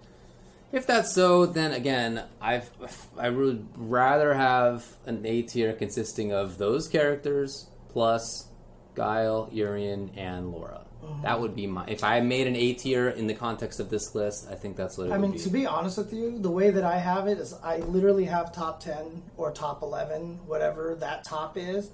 If 0.72 0.86
that's 0.86 1.12
so, 1.14 1.44
then 1.44 1.72
again, 1.72 2.22
I've 2.40 2.70
I 3.18 3.28
would 3.28 3.66
rather 3.76 4.32
have 4.34 4.86
an 5.04 5.26
A 5.26 5.42
tier 5.42 5.72
consisting 5.74 6.32
of 6.32 6.56
those 6.56 6.88
characters 6.88 7.68
plus 7.90 8.48
Guile, 8.94 9.48
Urien, 9.52 10.12
and 10.16 10.50
Laura. 10.52 10.81
That 11.22 11.40
would 11.40 11.54
be 11.54 11.66
my. 11.66 11.84
If 11.86 12.04
I 12.04 12.20
made 12.20 12.46
an 12.46 12.56
A 12.56 12.74
tier 12.74 13.08
in 13.08 13.26
the 13.26 13.34
context 13.34 13.80
of 13.80 13.90
this 13.90 14.14
list, 14.14 14.48
I 14.50 14.54
think 14.54 14.76
that's 14.76 14.96
what 14.96 15.08
it 15.08 15.12
I 15.12 15.18
mean, 15.18 15.32
be. 15.32 15.38
to 15.38 15.50
be 15.50 15.66
honest 15.66 15.98
with 15.98 16.12
you, 16.12 16.38
the 16.38 16.50
way 16.50 16.70
that 16.70 16.84
I 16.84 16.98
have 16.98 17.26
it 17.26 17.38
is 17.38 17.54
I 17.62 17.78
literally 17.78 18.24
have 18.26 18.52
top 18.52 18.80
10 18.80 19.22
or 19.36 19.50
top 19.50 19.82
11, 19.82 20.40
whatever 20.46 20.96
that 21.00 21.24
top 21.24 21.56
is. 21.56 21.90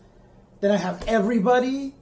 Then 0.61 0.71
I 0.71 0.77
have 0.77 1.05
everybody, 1.07 1.95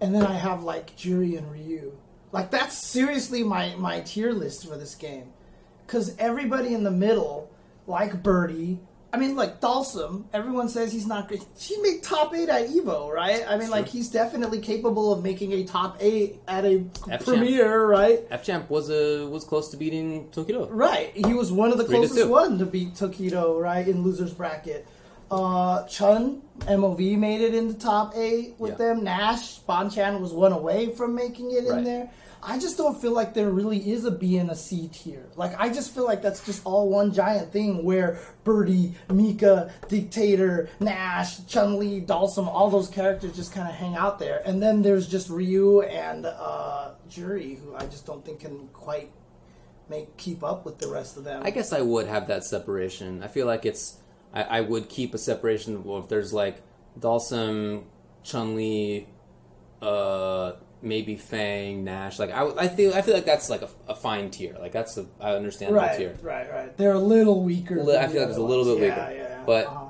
and 0.00 0.14
then 0.14 0.26
I 0.26 0.34
have 0.34 0.62
like 0.62 0.94
Juri 0.96 1.36
and 1.36 1.50
Ryu. 1.50 1.96
Like, 2.30 2.50
that's 2.50 2.76
seriously 2.76 3.42
my, 3.42 3.74
my 3.76 4.00
tier 4.00 4.32
list 4.32 4.68
for 4.68 4.76
this 4.76 4.94
game. 4.94 5.32
Because 5.86 6.14
everybody 6.18 6.74
in 6.74 6.84
the 6.84 6.90
middle, 6.90 7.50
like 7.86 8.22
Birdie, 8.22 8.80
I 9.10 9.16
mean, 9.16 9.36
like 9.36 9.60
Dhalsim, 9.60 10.24
everyone 10.34 10.68
says 10.68 10.92
he's 10.92 11.06
not 11.06 11.28
good. 11.28 11.40
He 11.58 11.78
made 11.80 12.02
top 12.02 12.34
8 12.34 12.48
at 12.50 12.68
EVO, 12.68 13.10
right? 13.10 13.42
I 13.48 13.56
mean, 13.56 13.70
like, 13.70 13.88
he's 13.88 14.10
definitely 14.10 14.60
capable 14.60 15.10
of 15.12 15.22
making 15.24 15.52
a 15.52 15.64
top 15.64 15.96
8 15.98 16.38
at 16.46 16.66
a 16.66 16.84
F-champ. 17.10 17.24
premiere, 17.24 17.86
right? 17.86 18.20
F 18.30 18.44
Champ 18.44 18.68
was 18.68 18.90
a 18.90 19.26
was 19.26 19.44
close 19.44 19.70
to 19.70 19.78
beating 19.78 20.28
Tokido. 20.28 20.68
Right. 20.70 21.10
He 21.16 21.32
was 21.32 21.50
one 21.50 21.72
of 21.72 21.78
the 21.78 21.84
Three 21.84 21.96
closest 22.00 22.18
two. 22.20 22.28
one 22.28 22.58
to 22.58 22.66
beat 22.66 22.94
Tokido, 22.94 23.58
right, 23.58 23.88
in 23.88 24.02
losers 24.02 24.34
bracket. 24.34 24.86
Uh, 25.30 25.84
Chun, 25.84 26.42
MOV 26.60 27.16
made 27.18 27.40
it 27.40 27.54
in 27.54 27.68
the 27.68 27.74
top 27.74 28.12
eight 28.14 28.56
with 28.58 28.72
Yeah. 28.72 28.76
them. 28.94 29.04
Nash, 29.04 29.60
Bonchan 29.68 30.20
was 30.20 30.32
one 30.34 30.52
away 30.52 30.88
from 30.94 31.14
making 31.14 31.50
it 31.50 31.64
in 31.64 31.82
there. 31.84 32.10
I 32.42 32.58
just 32.58 32.76
don't 32.76 33.00
feel 33.00 33.12
like 33.12 33.34
there 33.34 33.50
really 33.50 33.90
is 33.90 34.04
a 34.04 34.10
B 34.10 34.38
and 34.38 34.50
a 34.50 34.54
C 34.54 34.88
tier. 34.92 35.26
Like 35.36 35.58
I 35.58 35.68
just 35.68 35.94
feel 35.94 36.04
like 36.04 36.22
that's 36.22 36.44
just 36.44 36.62
all 36.64 36.88
one 36.88 37.12
giant 37.12 37.52
thing 37.52 37.84
where 37.84 38.18
Birdie, 38.44 38.94
Mika, 39.10 39.72
Dictator, 39.88 40.68
Nash, 40.80 41.44
Chun 41.46 41.78
Li, 41.78 42.00
Dhalsim, 42.00 42.46
all 42.46 42.70
those 42.70 42.88
characters 42.88 43.34
just 43.36 43.52
kind 43.52 43.68
of 43.68 43.74
hang 43.74 43.96
out 43.96 44.18
there, 44.18 44.42
and 44.44 44.62
then 44.62 44.82
there's 44.82 45.08
just 45.08 45.28
Ryu 45.28 45.82
and 45.82 46.26
uh, 46.26 46.92
Juri, 47.08 47.56
who 47.56 47.74
I 47.74 47.86
just 47.86 48.06
don't 48.06 48.24
think 48.24 48.40
can 48.40 48.68
quite 48.68 49.10
make 49.88 50.16
keep 50.16 50.44
up 50.44 50.64
with 50.64 50.78
the 50.78 50.88
rest 50.88 51.16
of 51.16 51.24
them. 51.24 51.42
I 51.44 51.50
guess 51.50 51.72
I 51.72 51.80
would 51.80 52.06
have 52.06 52.28
that 52.28 52.44
separation. 52.44 53.22
I 53.22 53.28
feel 53.28 53.46
like 53.46 53.66
it's 53.66 53.98
I, 54.32 54.42
I 54.42 54.60
would 54.60 54.88
keep 54.88 55.14
a 55.14 55.18
separation. 55.18 55.84
Well, 55.84 55.98
if 55.98 56.08
there's 56.08 56.32
like 56.32 56.62
Dhalsim, 56.98 57.84
Chun 58.22 58.54
Li, 58.54 59.06
uh, 59.82 60.52
maybe 60.82 61.16
Fang, 61.16 61.84
Nash. 61.84 62.18
Like 62.18 62.30
I, 62.30 62.46
I 62.56 62.68
feel 62.68 62.94
I 62.94 63.02
feel 63.02 63.14
like 63.14 63.24
that's 63.24 63.50
like 63.50 63.62
a, 63.62 63.68
a 63.88 63.94
fine 63.94 64.30
tier. 64.30 64.56
Like 64.58 64.72
that's 64.72 64.96
a 64.98 65.06
I 65.20 65.32
understand 65.34 65.74
right, 65.74 65.96
tier. 65.98 66.16
right, 66.22 66.50
right. 66.50 66.76
They're 66.76 66.92
a 66.92 66.98
little 66.98 67.42
weaker. 67.42 67.82
Li- 67.82 67.92
than 67.92 68.04
I 68.04 68.08
feel 68.08 68.20
like 68.22 68.28
it's 68.30 68.38
a 68.38 68.42
little 68.42 68.64
bit 68.76 68.88
Yeah, 68.88 69.08
weaker. 69.08 69.18
yeah. 69.18 69.42
But- 69.46 69.66
uh-huh. 69.66 69.84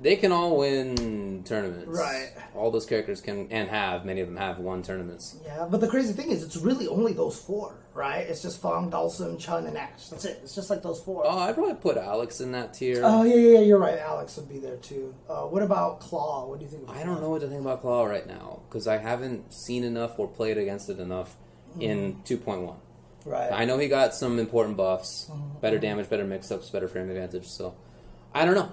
They 0.00 0.16
can 0.16 0.30
all 0.32 0.56
win 0.58 1.42
tournaments. 1.44 1.86
Right. 1.88 2.30
All 2.54 2.70
those 2.70 2.86
characters 2.86 3.20
can 3.20 3.48
and 3.50 3.68
have 3.68 4.04
many 4.04 4.20
of 4.20 4.28
them 4.28 4.36
have 4.36 4.58
won 4.58 4.82
tournaments. 4.82 5.36
yeah, 5.44 5.66
but 5.70 5.80
the 5.80 5.88
crazy 5.88 6.12
thing 6.12 6.30
is, 6.30 6.42
it's 6.44 6.56
really 6.56 6.86
only 6.86 7.12
those 7.12 7.36
four, 7.38 7.74
right? 7.94 8.20
It's 8.28 8.40
just 8.42 8.62
Fang, 8.62 8.90
Dhalsim, 8.90 9.38
Chun, 9.40 9.64
and 9.64 9.74
Nash. 9.74 10.06
That's 10.08 10.24
it. 10.24 10.40
It's 10.42 10.54
just 10.54 10.70
like 10.70 10.82
those 10.82 11.00
four. 11.00 11.24
Oh, 11.26 11.38
I'd 11.38 11.54
probably 11.54 11.74
put 11.74 11.96
Alex 11.96 12.40
in 12.40 12.52
that 12.52 12.74
tier. 12.74 13.02
Oh 13.04 13.24
yeah, 13.24 13.34
yeah, 13.34 13.50
yeah, 13.58 13.60
you're 13.60 13.78
right. 13.78 13.98
Alex 13.98 14.36
would 14.36 14.48
be 14.48 14.58
there 14.58 14.76
too. 14.76 15.14
Uh, 15.28 15.42
what 15.42 15.62
about 15.62 15.98
Claw? 16.00 16.46
What 16.46 16.58
do 16.60 16.64
you 16.64 16.70
think? 16.70 16.88
I 16.88 17.02
don't 17.02 17.20
know 17.20 17.30
what 17.30 17.40
to 17.40 17.48
think 17.48 17.60
about 17.60 17.80
Claw 17.80 18.04
right 18.04 18.26
now 18.26 18.60
because 18.68 18.86
I 18.86 18.98
haven't 18.98 19.52
seen 19.52 19.82
enough 19.84 20.18
or 20.18 20.28
played 20.28 20.58
against 20.58 20.88
it 20.90 21.00
enough 21.00 21.36
in 21.80 22.16
2.1. 22.24 22.74
Right. 23.24 23.50
I 23.52 23.64
know 23.64 23.78
he 23.78 23.88
got 23.88 24.14
some 24.14 24.38
important 24.38 24.76
buffs, 24.76 25.26
Mm-hmm. 25.30 25.58
better 25.60 25.78
damage, 25.78 26.08
better 26.08 26.24
mix-ups, 26.24 26.70
better 26.70 26.88
frame 26.88 27.10
advantage. 27.10 27.46
So, 27.48 27.74
I 28.34 28.44
don't 28.44 28.54
know. 28.54 28.72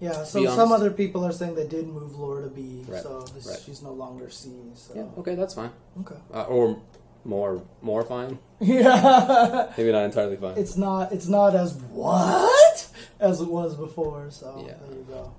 Yeah. 0.00 0.24
So 0.24 0.44
some 0.46 0.72
other 0.72 0.90
people 0.90 1.24
are 1.24 1.32
saying 1.32 1.54
they 1.54 1.66
did 1.66 1.86
move 1.86 2.18
Laura 2.18 2.42
to 2.42 2.48
B, 2.48 2.84
Right, 2.88 3.02
so 3.02 3.22
this, 3.34 3.46
right. 3.46 3.58
she's 3.64 3.82
no 3.82 3.92
longer 3.92 4.28
C. 4.30 4.50
So 4.74 4.94
Yeah, 4.94 5.06
okay, 5.20 5.34
that's 5.34 5.54
fine. 5.54 5.70
okay. 6.00 6.16
Uh, 6.32 6.42
or 6.44 6.80
more, 7.24 7.62
more 7.82 8.02
fine. 8.02 8.38
Yeah. 8.60 9.72
Maybe 9.76 9.92
not 9.92 10.04
entirely 10.04 10.36
fine. 10.36 10.56
it's 10.56 10.76
not 10.76 11.12
it's 11.12 11.26
not 11.28 11.54
as 11.54 11.74
what 11.90 12.88
as 13.20 13.40
it 13.40 13.48
was 13.48 13.74
before. 13.76 14.30
So 14.30 14.62
Yeah. 14.66 14.74
there 14.86 14.98
you 14.98 15.04
go. 15.08 15.32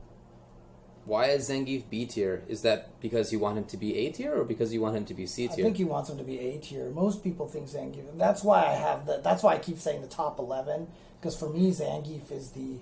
Why 1.06 1.26
is 1.28 1.50
Zangief 1.50 1.84
B 1.90 2.08
tier? 2.08 2.42
Is 2.48 2.64
that 2.64 3.00
because 3.00 3.32
you 3.32 3.38
want 3.38 3.60
him 3.60 3.66
to 3.66 3.78
be 3.78 3.96
A 3.96 4.12
tier 4.12 4.34
or 4.40 4.44
because 4.44 4.74
you 4.74 4.82
want 4.82 4.96
him 4.98 5.06
to 5.06 5.14
be 5.14 5.28
C 5.28 5.48
tier? 5.48 5.64
I 5.64 5.68
think 5.68 5.78
he 5.78 5.84
wants 5.84 6.10
him 6.10 6.18
to 6.18 6.24
be 6.24 6.40
A 6.40 6.58
tier. 6.58 6.90
Most 6.90 7.24
people 7.24 7.48
think 7.48 7.68
Zangief. 7.68 8.10
and 8.10 8.20
That's 8.20 8.44
why 8.44 8.66
I 8.66 8.74
have 8.74 9.06
that. 9.06 9.24
That's 9.24 9.44
why 9.44 9.54
I 9.54 9.60
keep 9.60 9.78
saying 9.80 10.02
the 10.02 10.08
top 10.08 10.40
eleven 10.40 10.88
because 11.20 11.38
for 11.38 11.48
me 11.50 11.70
Zangief 11.72 12.32
is 12.32 12.52
the 12.52 12.80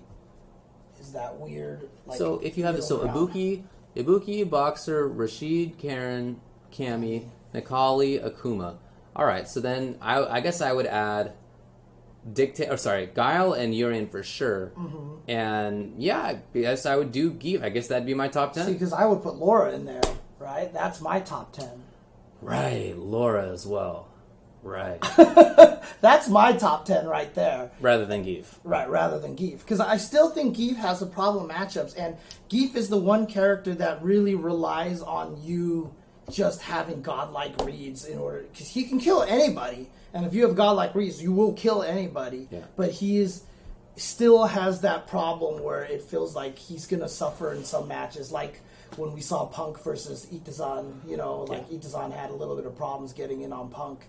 is 1.04 1.12
that 1.12 1.38
weird. 1.38 1.88
Like, 2.06 2.18
so 2.18 2.40
if 2.40 2.56
you 2.56 2.64
have 2.64 2.82
so 2.82 2.98
ground. 2.98 3.16
Ibuki, 3.16 3.62
Ibuki, 3.96 4.48
Boxer, 4.48 5.06
Rashid, 5.08 5.78
Karin, 5.78 6.40
Cammy, 6.72 7.28
Necalli, 7.54 8.22
Akuma. 8.22 8.78
All 9.14 9.26
right, 9.26 9.46
so 9.48 9.60
then 9.60 9.96
I, 10.00 10.24
I 10.24 10.40
guess 10.40 10.60
I 10.60 10.72
would 10.72 10.86
add 10.86 11.34
Dictate. 12.32 12.70
Or 12.70 12.76
sorry, 12.76 13.06
Guile 13.06 13.52
and 13.52 13.74
Urien 13.74 14.08
for 14.08 14.22
sure. 14.22 14.72
Mm-hmm. 14.76 15.30
And 15.30 15.94
yeah, 16.02 16.22
I 16.22 16.38
guess 16.52 16.86
I 16.86 16.96
would 16.96 17.12
do 17.12 17.32
Geef. 17.32 17.62
I 17.62 17.68
guess 17.68 17.88
that'd 17.88 18.06
be 18.06 18.14
my 18.14 18.28
top 18.28 18.54
see 18.54 18.62
ten. 18.62 18.72
because 18.72 18.92
I 18.92 19.04
would 19.04 19.22
put 19.22 19.36
Laura 19.36 19.72
in 19.72 19.84
there. 19.84 20.02
Right, 20.38 20.72
that's 20.72 21.00
my 21.00 21.20
top 21.20 21.52
ten. 21.52 21.84
Right, 22.40 22.94
Laura 22.96 23.50
as 23.50 23.66
well. 23.66 24.08
Right, 24.64 24.98
That's 26.00 26.28
my 26.28 26.52
top 26.52 26.84
ten 26.86 27.06
right 27.06 27.32
there. 27.34 27.70
rather 27.80 28.04
than 28.06 28.24
Geef. 28.24 28.46
Right, 28.64 28.88
rather 28.88 29.18
than 29.18 29.36
Geef. 29.36 29.58
Because 29.60 29.80
I 29.80 29.96
still 29.98 30.30
think 30.30 30.56
Geef 30.56 30.76
has 30.76 31.00
a 31.02 31.06
problem 31.06 31.48
matchups, 31.50 31.94
and 31.96 32.16
Geef 32.50 32.74
is 32.74 32.88
the 32.88 32.98
one 32.98 33.26
character 33.26 33.74
that 33.74 34.02
really 34.02 34.34
relies 34.34 35.00
on 35.02 35.40
you 35.42 35.94
just 36.30 36.62
having 36.62 37.02
godlike 37.02 37.54
reads 37.64 38.06
in 38.06 38.18
order. 38.18 38.42
Because 38.50 38.68
he 38.68 38.84
can 38.84 38.98
kill 38.98 39.22
anybody, 39.22 39.90
and 40.12 40.24
if 40.26 40.34
you 40.34 40.46
have 40.46 40.56
godlike 40.56 40.94
reads, 40.94 41.22
you 41.22 41.32
will 41.32 41.52
kill 41.52 41.82
anybody. 41.82 42.48
Yeah. 42.50 42.60
But 42.76 42.90
he 42.92 43.18
is 43.18 43.42
still 43.96 44.44
has 44.46 44.80
that 44.80 45.06
problem 45.06 45.62
where 45.62 45.84
it 45.84 46.02
feels 46.02 46.34
like 46.34 46.58
he's 46.58 46.86
gonna 46.86 47.08
suffer 47.08 47.52
in 47.52 47.64
some 47.64 47.86
matches, 47.86 48.32
like 48.32 48.60
when 48.96 49.12
we 49.12 49.20
saw 49.20 49.44
Punk 49.46 49.82
versus 49.82 50.26
Itazan. 50.32 51.06
You 51.08 51.16
know, 51.16 51.42
like 51.42 51.64
Yeah. 51.70 51.78
Itazan 51.78 52.12
had 52.12 52.30
a 52.30 52.34
little 52.34 52.56
bit 52.56 52.66
of 52.66 52.76
problems 52.76 53.12
getting 53.12 53.42
in 53.42 53.52
on 53.52 53.68
Punk 53.70 54.06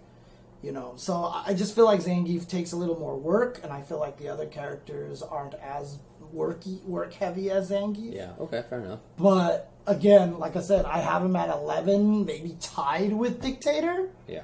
you 0.65 0.71
know 0.71 0.93
so 0.97 1.13
i 1.45 1.53
just 1.53 1.75
feel 1.75 1.85
like 1.85 1.99
zangief 2.01 2.47
takes 2.47 2.71
a 2.71 2.75
little 2.75 2.97
more 2.99 3.15
work 3.17 3.59
and 3.63 3.71
i 3.71 3.81
feel 3.81 3.99
like 3.99 4.17
the 4.17 4.27
other 4.27 4.47
characters 4.47 5.21
aren't 5.21 5.53
as 5.55 5.99
worky 6.33 6.81
work 6.85 7.13
heavy 7.13 7.51
as 7.51 7.69
zangief 7.69 8.13
Yeah. 8.13 8.31
Okay. 8.39 8.63
Fair 8.69 8.79
enough. 8.79 8.99
but 9.17 9.71
again 9.87 10.39
like 10.39 10.55
i 10.55 10.61
said 10.61 10.83
i 10.85 10.97
have 10.99 11.21
him 11.23 11.35
at 11.35 11.49
11 11.49 12.25
maybe 12.25 12.57
tied 12.59 13.13
with 13.13 13.41
dictator 13.41 14.09
Yeah. 14.27 14.41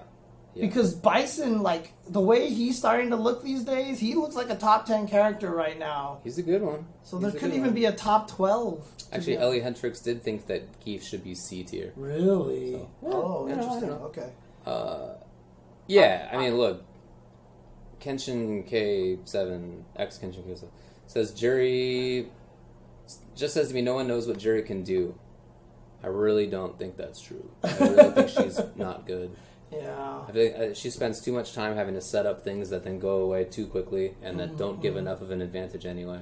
Yeah. 0.53 0.67
because 0.67 0.93
bison 0.93 1.61
like 1.63 1.93
the 2.07 2.21
way 2.21 2.49
he's 2.49 2.77
starting 2.77 3.09
to 3.09 3.15
look 3.15 3.41
these 3.43 3.63
days 3.63 3.99
he 3.99 4.13
looks 4.15 4.35
like 4.35 4.49
a 4.51 4.55
top 4.55 4.85
10 4.85 5.07
character 5.07 5.49
right 5.49 5.79
now 5.79 6.19
He's 6.25 6.37
a 6.37 6.43
good 6.43 6.61
one. 6.61 6.85
so 7.03 7.17
He's 7.17 7.31
there 7.31 7.39
could 7.39 7.49
even 7.51 7.71
one. 7.71 7.73
be 7.73 7.85
a 7.85 7.93
top 7.93 8.29
12 8.29 8.85
Actually, 9.13 9.37
Ellie 9.39 9.59
Hendricks 9.59 9.99
did 9.99 10.21
think 10.23 10.45
that 10.47 10.61
Geef 10.85 11.01
should 11.03 11.23
be 11.23 11.35
C 11.35 11.63
tier. 11.63 11.91
really 11.97 12.73
So, 13.01 13.09
oh 13.11 13.47
you 13.47 13.55
know, 13.55 13.61
I 13.61 13.65
don't 13.65 13.73
interesting 13.73 13.89
okay 14.11 14.29
Uh, 14.65 15.15
yeah, 15.87 16.29
I 16.31 16.37
mean, 16.37 16.57
look, 16.57 16.83
Kenshin 17.99 18.69
K7, 18.69 19.83
ex 19.95 20.17
Kenshin 20.17 20.43
K7, 20.43 20.65
says 21.07 21.31
Juri 21.31 22.29
just 23.35 23.53
says 23.53 23.69
to 23.69 23.73
me, 23.73 23.81
no 23.81 23.95
one 23.95 24.07
knows 24.07 24.27
what 24.27 24.37
Juri 24.37 24.63
can 24.63 24.83
do. 24.83 25.15
I 26.03 26.07
really 26.07 26.47
don't 26.47 26.77
think 26.77 26.97
that's 26.97 27.21
true. 27.21 27.49
I 27.63 27.77
really 27.79 28.11
think 28.11 28.29
she's 28.37 28.59
not 28.75 29.05
good. 29.05 29.35
yeah 29.71 30.21
I 30.27 30.31
think 30.31 30.55
uh, 30.55 30.73
she 30.73 30.89
spends 30.89 31.21
too 31.21 31.31
much 31.31 31.53
time 31.53 31.75
having 31.75 31.93
to 31.95 32.01
set 32.01 32.25
up 32.25 32.43
things 32.43 32.69
that 32.69 32.83
then 32.83 32.99
go 32.99 33.17
away 33.21 33.45
too 33.45 33.67
quickly 33.67 34.15
and 34.21 34.39
that 34.39 34.57
don't 34.57 34.81
give 34.81 34.97
enough 34.97 35.21
of 35.21 35.31
an 35.31 35.41
advantage 35.41 35.85
anyway. 35.85 36.19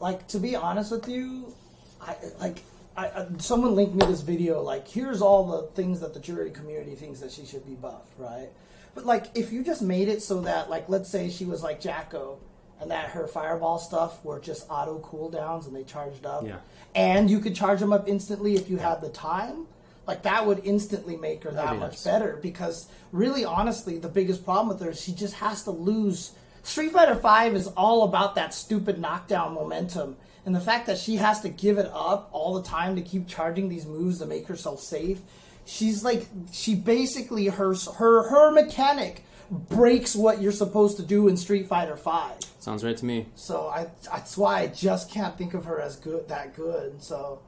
like 0.00 0.26
to 0.28 0.38
be 0.38 0.56
honest 0.56 0.90
with 0.90 1.08
you, 1.08 1.54
I 2.00 2.16
like 2.40 2.62
I, 2.96 3.06
I, 3.06 3.26
someone 3.38 3.74
linked 3.74 3.94
me 3.94 4.04
this 4.06 4.20
video. 4.20 4.60
Like, 4.62 4.86
here's 4.86 5.22
all 5.22 5.46
the 5.46 5.68
things 5.68 6.00
that 6.00 6.12
the 6.12 6.20
Juri 6.20 6.50
community 6.50 6.94
thinks 6.94 7.20
that 7.20 7.32
she 7.32 7.46
should 7.46 7.64
be 7.64 7.74
buffed, 7.74 8.12
right? 8.18 8.50
But 8.94 9.06
like, 9.06 9.26
if 9.34 9.52
you 9.52 9.62
just 9.64 9.82
made 9.82 10.08
it 10.08 10.22
so 10.22 10.42
that, 10.42 10.68
like, 10.70 10.88
let's 10.88 11.08
say 11.08 11.30
she 11.30 11.44
was 11.44 11.62
like 11.62 11.80
Jacko, 11.80 12.38
and 12.80 12.90
that 12.90 13.10
her 13.10 13.26
fireball 13.28 13.78
stuff 13.78 14.24
were 14.24 14.40
just 14.40 14.66
auto 14.68 14.98
cooldowns 14.98 15.66
and 15.66 15.74
they 15.76 15.84
charged 15.84 16.26
up, 16.26 16.44
Yeah. 16.46 16.56
and 16.94 17.30
you 17.30 17.38
could 17.38 17.54
charge 17.54 17.78
them 17.80 17.92
up 17.92 18.08
instantly 18.08 18.54
if 18.56 18.68
you 18.68 18.76
had 18.78 19.00
the 19.00 19.08
time. 19.08 19.66
Like 20.04 20.22
that 20.22 20.46
would 20.46 20.62
instantly 20.64 21.16
make 21.16 21.44
her 21.44 21.52
that 21.52 21.74
be 21.74 21.78
much 21.78 21.92
nice. 21.92 22.04
better 22.04 22.40
because 22.42 22.88
really 23.12 23.44
honestly 23.44 23.98
the 23.98 24.08
biggest 24.08 24.44
problem 24.44 24.66
with 24.68 24.80
her 24.80 24.90
is 24.90 25.00
she 25.00 25.12
just 25.12 25.34
has 25.34 25.62
to 25.62 25.70
lose 25.70 26.32
Street 26.64 26.90
Fighter 26.90 27.14
Five 27.14 27.54
is 27.54 27.68
all 27.68 28.02
about 28.02 28.34
that 28.34 28.52
stupid 28.52 28.98
knockdown 28.98 29.54
momentum. 29.54 30.16
And 30.44 30.52
the 30.52 30.60
fact 30.60 30.86
that 30.88 30.98
she 30.98 31.16
has 31.16 31.40
to 31.42 31.48
give 31.48 31.78
it 31.78 31.88
up 31.94 32.28
all 32.32 32.54
the 32.54 32.64
time 32.68 32.96
to 32.96 33.02
keep 33.02 33.28
charging 33.28 33.68
these 33.68 33.86
moves 33.86 34.18
to 34.18 34.26
make 34.26 34.48
herself 34.48 34.80
safe, 34.80 35.20
she's 35.64 36.04
like 36.04 36.26
she 36.52 36.74
basically 36.74 37.46
her 37.46 37.74
her 37.98 38.28
her 38.28 38.50
mechanic 38.52 39.24
breaks 39.50 40.14
what 40.16 40.40
you're 40.40 40.50
supposed 40.52 40.96
to 40.96 41.02
do 41.02 41.28
in 41.28 41.36
Street 41.36 41.66
Fighter 41.68 41.96
Five. 41.96 42.38
Sounds 42.58 42.84
right 42.84 42.96
to 42.96 43.04
me. 43.04 43.26
So 43.34 43.68
I 43.68 43.88
that's 44.04 44.36
why 44.38 44.60
I 44.60 44.66
just 44.68 45.10
can't 45.10 45.36
think 45.36 45.54
of 45.54 45.64
her 45.66 45.80
as 45.80 45.96
good 45.96 46.28
that 46.28 46.54
good. 46.54 47.02
So 47.02 47.40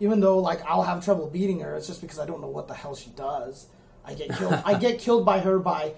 even 0.00 0.20
though 0.20 0.38
like 0.38 0.62
I'll 0.64 0.82
have 0.82 1.04
trouble 1.04 1.26
beating 1.28 1.60
her, 1.60 1.74
it's 1.74 1.86
just 1.86 2.00
because 2.00 2.18
I 2.18 2.26
don't 2.26 2.40
know 2.40 2.48
what 2.48 2.68
the 2.68 2.74
hell 2.74 2.94
she 2.94 3.10
does. 3.10 3.66
I 4.04 4.14
get 4.14 4.30
killed. 4.36 4.62
I 4.64 4.74
get 4.78 4.98
killed 5.06 5.24
by 5.26 5.40
her 5.40 5.58
by 5.58 5.92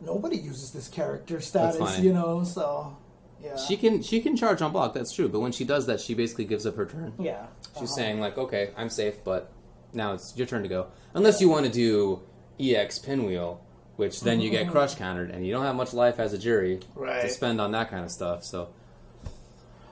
nobody 0.00 0.36
uses 0.36 0.72
this 0.72 0.88
character 0.88 1.40
status, 1.40 1.98
you 2.00 2.12
know. 2.12 2.44
So 2.44 2.96
yeah, 3.42 3.56
She 3.56 3.76
can 3.76 4.02
she 4.02 4.20
can 4.20 4.36
charge 4.36 4.60
on 4.62 4.72
block. 4.72 4.92
That's 4.94 5.12
true. 5.12 5.28
But 5.28 5.40
when 5.40 5.52
she 5.52 5.64
does 5.64 5.86
that, 5.86 6.00
she 6.00 6.14
basically 6.14 6.44
gives 6.44 6.66
up 6.66 6.76
her 6.76 6.86
turn. 6.86 7.14
yeah. 7.18 7.46
She's 7.72 7.76
Uh-huh. 7.76 7.86
saying 7.86 8.20
like, 8.20 8.38
okay, 8.38 8.70
I'm 8.76 8.88
safe, 8.90 9.24
but 9.24 9.50
now 9.94 10.12
it's 10.12 10.36
your 10.36 10.46
turn 10.46 10.62
to 10.62 10.68
go. 10.68 10.88
Unless 11.14 11.40
you 11.40 11.48
want 11.48 11.66
to 11.66 11.72
do 11.72 12.20
EX 12.60 12.98
pinwheel, 12.98 13.60
which 13.96 14.20
then 14.20 14.40
you 14.40 14.50
get 14.50 14.68
crush 14.70 14.94
countered, 14.96 15.30
and 15.30 15.46
you 15.46 15.52
don't 15.52 15.64
have 15.64 15.76
much 15.76 15.92
life 15.92 16.18
as 16.18 16.32
a 16.32 16.38
Juri 16.38 16.78
to 16.78 16.86
Right. 16.94 17.30
spend 17.30 17.60
on 17.60 17.70
that 17.72 17.90
kind 17.90 18.04
of 18.04 18.10
stuff. 18.10 18.44
So 18.44 18.68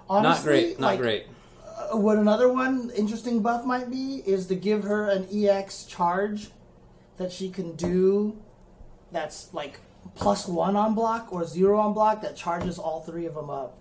Honestly, 0.08 0.22
not 0.32 0.42
great, 0.44 0.80
not 0.80 0.86
like, 0.88 1.00
great. 1.00 1.26
uh, 1.92 1.96
what 1.96 2.18
another 2.18 2.52
one 2.52 2.90
interesting 2.96 3.40
buff 3.40 3.64
might 3.64 3.90
be 3.90 4.22
is 4.26 4.46
to 4.48 4.54
give 4.54 4.84
her 4.84 5.08
an 5.08 5.26
EX 5.32 5.84
charge 5.84 6.50
that 7.16 7.32
she 7.32 7.48
can 7.50 7.74
do 7.76 8.36
that's 9.12 9.52
like 9.54 9.80
plus 10.14 10.48
one 10.48 10.74
on 10.76 10.94
block 10.94 11.32
or 11.32 11.44
zero 11.46 11.78
on 11.78 11.92
block 11.94 12.22
that 12.22 12.34
charges 12.36 12.78
all 12.78 13.00
three 13.02 13.26
of 13.26 13.34
them 13.34 13.48
up. 13.50 13.78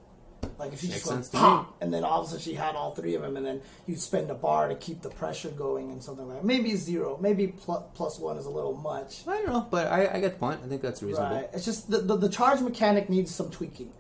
Like 0.57 0.73
if 0.73 0.81
she 0.81 0.87
Makes 0.87 0.99
just 1.01 1.11
went 1.11 1.31
pop, 1.31 1.75
and 1.81 1.93
then 1.93 2.03
all 2.03 2.21
of 2.21 2.27
a 2.27 2.29
sudden 2.29 2.43
she 2.43 2.53
had 2.53 2.75
all 2.75 2.91
three 2.93 3.15
of 3.15 3.21
them, 3.21 3.35
and 3.37 3.45
then 3.45 3.61
you'd 3.87 3.99
spend 3.99 4.29
a 4.29 4.35
bar 4.35 4.67
to 4.69 4.75
keep 4.75 5.01
the 5.01 5.09
pressure 5.09 5.49
going 5.49 5.91
and 5.91 6.03
something 6.03 6.27
like 6.27 6.37
that. 6.37 6.45
Maybe 6.45 6.75
zero, 6.75 7.17
maybe 7.21 7.47
plus, 7.47 7.83
plus 7.95 8.19
one 8.19 8.37
is 8.37 8.45
a 8.45 8.49
little 8.49 8.73
much. 8.75 9.27
I 9.27 9.37
don't 9.37 9.47
know, 9.47 9.67
but 9.69 9.87
I, 9.87 10.07
I 10.13 10.19
get 10.19 10.33
the 10.33 10.39
point. 10.39 10.61
I 10.63 10.67
think 10.67 10.81
that's 10.81 11.01
reasonable. 11.01 11.35
Right. 11.35 11.49
It's 11.53 11.65
just 11.65 11.89
the, 11.89 11.99
the 11.99 12.15
the 12.15 12.29
charge 12.29 12.61
mechanic 12.61 13.09
needs 13.09 13.33
some 13.33 13.49
tweaking. 13.49 13.91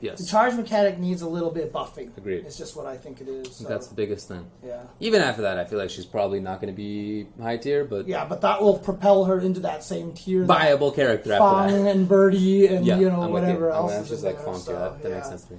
Yes. 0.00 0.20
The 0.20 0.26
charge 0.26 0.54
mechanic 0.54 0.98
needs 1.00 1.22
a 1.22 1.28
little 1.28 1.50
bit 1.50 1.64
of 1.66 1.72
buffing. 1.72 2.16
Agreed. 2.16 2.44
It's 2.46 2.56
just 2.56 2.76
what 2.76 2.86
I 2.86 2.96
think 2.96 3.20
it 3.20 3.26
is. 3.26 3.56
So, 3.56 3.64
that's 3.68 3.88
the 3.88 3.96
biggest 3.96 4.28
thing. 4.28 4.48
yeah. 4.64 4.82
Even 5.00 5.22
after 5.22 5.42
that, 5.42 5.58
I 5.58 5.64
feel 5.64 5.78
like 5.78 5.90
she's 5.90 6.06
probably 6.06 6.38
not 6.38 6.60
going 6.60 6.72
to 6.72 6.76
be 6.76 7.26
high 7.42 7.56
tier, 7.56 7.84
but 7.84 8.06
Yeah, 8.06 8.24
but 8.24 8.40
that 8.42 8.62
will 8.62 8.78
propel 8.78 9.24
her 9.24 9.40
into 9.40 9.58
that 9.60 9.82
same 9.82 10.12
tier. 10.12 10.44
viable 10.44 10.92
character 10.92 11.32
after 11.32 11.72
that. 11.82 11.90
and 11.96 12.08
Birdie 12.08 12.68
and 12.68 12.86
Yeah, 12.86 12.98
you 12.98 13.08
know 13.08 13.22
I'm 13.22 13.32
whatever 13.32 13.70
else 13.70 13.92
with 13.92 14.02
is 14.02 14.10
you. 14.10 14.16
She's 14.18 14.24
like 14.24 14.40
funk. 14.44 14.58
so, 14.58 14.72
that, 14.72 15.02
that 15.02 15.08
yeah. 15.08 15.14
makes 15.16 15.28
sense 15.30 15.42
to 15.46 15.54
me. 15.54 15.58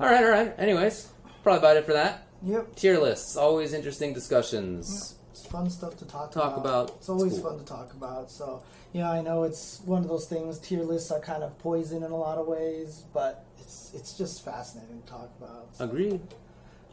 All 0.00 0.06
right, 0.06 0.22
all 0.24 0.30
right. 0.30 0.54
Anyways, 0.58 1.08
probably 1.42 1.58
about 1.58 1.76
it 1.76 1.84
for 1.86 1.92
that. 1.92 2.26
Yep, 2.42 2.76
Tier 2.76 2.98
lists, 3.00 3.36
always 3.36 3.72
interesting 3.72 4.12
discussions. 4.12 5.14
it's 5.30 5.46
fun 5.46 5.70
stuff 5.70 5.96
to 5.98 6.04
talk, 6.04 6.30
Talk 6.30 6.56
about. 6.58 6.90
It's 6.98 7.08
always 7.08 7.34
cool. 7.38 7.50
fun 7.50 7.58
to 7.58 7.64
talk 7.64 7.92
about. 7.94 8.30
So 8.30 8.62
yeah, 8.92 9.10
I 9.10 9.22
know 9.22 9.44
it's 9.44 9.80
one 9.86 10.02
of 10.02 10.08
those 10.08 10.26
things. 10.26 10.58
Tier 10.58 10.82
lists 10.82 11.10
are 11.10 11.20
kind 11.20 11.42
of 11.42 11.58
poison 11.58 12.02
in 12.02 12.10
a 12.10 12.16
lot 12.16 12.36
of 12.38 12.46
ways, 12.46 13.04
but 13.14 13.44
it's 13.58 13.92
it's 13.94 14.12
just 14.18 14.44
fascinating 14.44 15.00
to 15.02 15.08
talk 15.08 15.30
about. 15.40 15.68
So. 15.76 15.84
Agreed. 15.84 16.20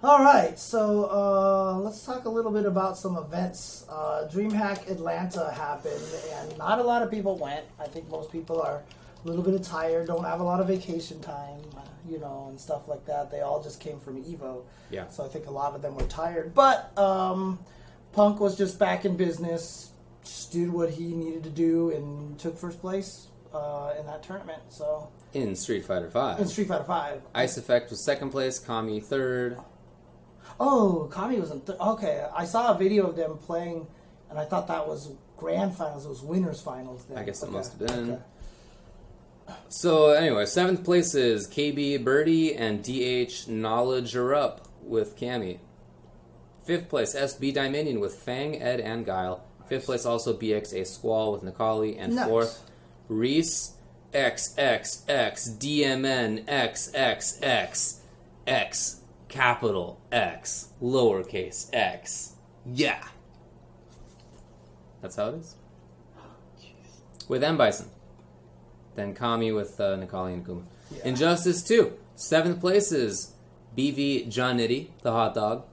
All 0.03 0.23
right, 0.23 0.57
so 0.57 1.05
uh, 1.11 1.77
let's 1.77 2.03
talk 2.03 2.25
a 2.25 2.29
little 2.29 2.49
bit 2.51 2.65
about 2.65 2.97
some 2.97 3.17
events. 3.17 3.85
Uh, 3.87 4.27
DreamHack 4.31 4.89
Atlanta 4.89 5.51
happened, 5.51 6.01
and 6.39 6.57
not 6.57 6.79
a 6.79 6.83
lot 6.83 7.03
of 7.03 7.11
people 7.11 7.37
went. 7.37 7.65
I 7.79 7.85
think 7.85 8.09
most 8.09 8.31
people 8.31 8.59
are 8.59 8.81
a 9.23 9.27
little 9.27 9.43
bit 9.43 9.53
of 9.53 9.61
tired, 9.61 10.07
don't 10.07 10.23
have 10.23 10.39
a 10.39 10.43
lot 10.43 10.59
of 10.59 10.67
vacation 10.67 11.19
time, 11.21 11.59
you 12.09 12.19
know, 12.19 12.47
and 12.49 12.59
stuff 12.59 12.87
like 12.87 13.05
that. 13.05 13.29
They 13.31 13.41
all 13.41 13.61
just 13.61 13.79
came 13.79 13.99
from 13.99 14.23
Evo, 14.23 14.63
Yeah. 14.89 15.07
so 15.09 15.23
I 15.25 15.27
think 15.27 15.47
a 15.47 15.51
lot 15.51 15.75
of 15.75 15.81
them 15.81 15.95
were 15.95 16.07
tired. 16.07 16.53
But 16.53 16.97
um, 16.97 17.59
Punk 18.13 18.39
was 18.39 18.57
just 18.57 18.79
back 18.79 19.05
in 19.05 19.17
business, 19.17 19.91
just 20.23 20.51
did 20.51 20.71
what 20.71 20.89
he 20.91 21.13
needed 21.13 21.43
to 21.43 21.49
do, 21.49 21.91
and 21.91 22.37
took 22.39 22.57
first 22.57 22.81
place 22.81 23.27
uh, 23.53 23.93
in 23.99 24.05
that 24.07 24.23
tournament. 24.23 24.61
So 24.69 25.09
In 25.33 25.55
Street 25.55 25.85
Fighter 25.85 26.09
Five. 26.09 26.39
in 26.39 26.47
Street 26.47 26.67
Fighter 26.67 26.83
Five. 26.83 27.21
Ice 27.35 27.57
Effect 27.57 27.89
was 27.91 28.03
second 28.03 28.31
place, 28.31 28.57
Kami 28.59 28.99
third. 28.99 29.57
Oh, 30.59 31.07
Kami 31.11 31.39
was 31.39 31.51
in. 31.51 31.61
Th- 31.61 31.79
okay, 31.79 32.25
I 32.35 32.45
saw 32.45 32.71
a 32.73 32.77
video 32.77 33.07
of 33.07 33.15
them 33.15 33.37
playing, 33.37 33.87
and 34.29 34.37
I 34.39 34.45
thought 34.45 34.67
that 34.67 34.87
was 34.87 35.09
grand 35.37 35.75
finals. 35.75 36.05
It 36.05 36.09
was 36.09 36.21
winners 36.21 36.61
finals. 36.61 37.05
Then. 37.05 37.17
I 37.17 37.23
guess 37.23 37.41
it 37.41 37.47
Okay, 37.47 37.53
must 37.53 37.71
have 37.79 37.87
been. 37.87 38.11
okay. 38.13 38.21
So 39.69 40.11
anyway, 40.11 40.45
seventh 40.45 40.83
place 40.83 41.15
is 41.15 41.47
KB 41.47 42.03
Birdie 42.03 42.55
and 42.55 42.83
DH 42.83 43.47
Knowledge 43.47 44.15
are 44.15 44.33
up 44.35 44.67
with 44.83 45.17
Cammy. 45.17 45.59
Fifth 46.63 46.89
place 46.89 47.15
SB 47.15 47.53
Dominion 47.53 47.99
with 47.99 48.15
Fang, 48.15 48.61
Ed, 48.61 48.79
and 48.79 49.05
Guile. 49.05 49.43
Fifth 49.67 49.85
place 49.85 50.05
also 50.05 50.37
BXA 50.37 50.85
Squall 50.85 51.31
with 51.31 51.43
Necalli, 51.43 51.95
and 51.97 52.15
Nice. 52.15 52.27
fourth 52.27 52.69
Reese 53.07 53.73
XXX 54.13 55.57
DMN 55.57 56.45
XXX 56.45 57.99
X 58.45 59.01
capital 59.29 60.01
X 60.11 60.69
lowercase 60.81 61.69
x. 61.71 62.35
Yeah. 62.65 63.03
That's 65.01 65.15
how 65.15 65.29
it 65.29 65.35
is. 65.35 65.55
Oh, 66.17 66.21
with 67.27 67.43
M 67.43 67.57
Bison. 67.57 67.89
Then 69.01 69.15
Kami 69.15 69.51
with 69.51 69.79
uh, 69.79 69.97
Necalli 69.97 70.33
and 70.33 70.45
Kuma. 70.45 70.61
Yeah. 70.91 71.05
Injustice 71.05 71.63
2. 71.63 71.93
Seventh 72.15 72.59
place 72.59 72.91
is 72.91 73.33
BV 73.75 74.29
John 74.29 74.59
Nitty, 74.59 74.89
the 75.01 75.11
hot 75.11 75.33
dog. 75.33 75.63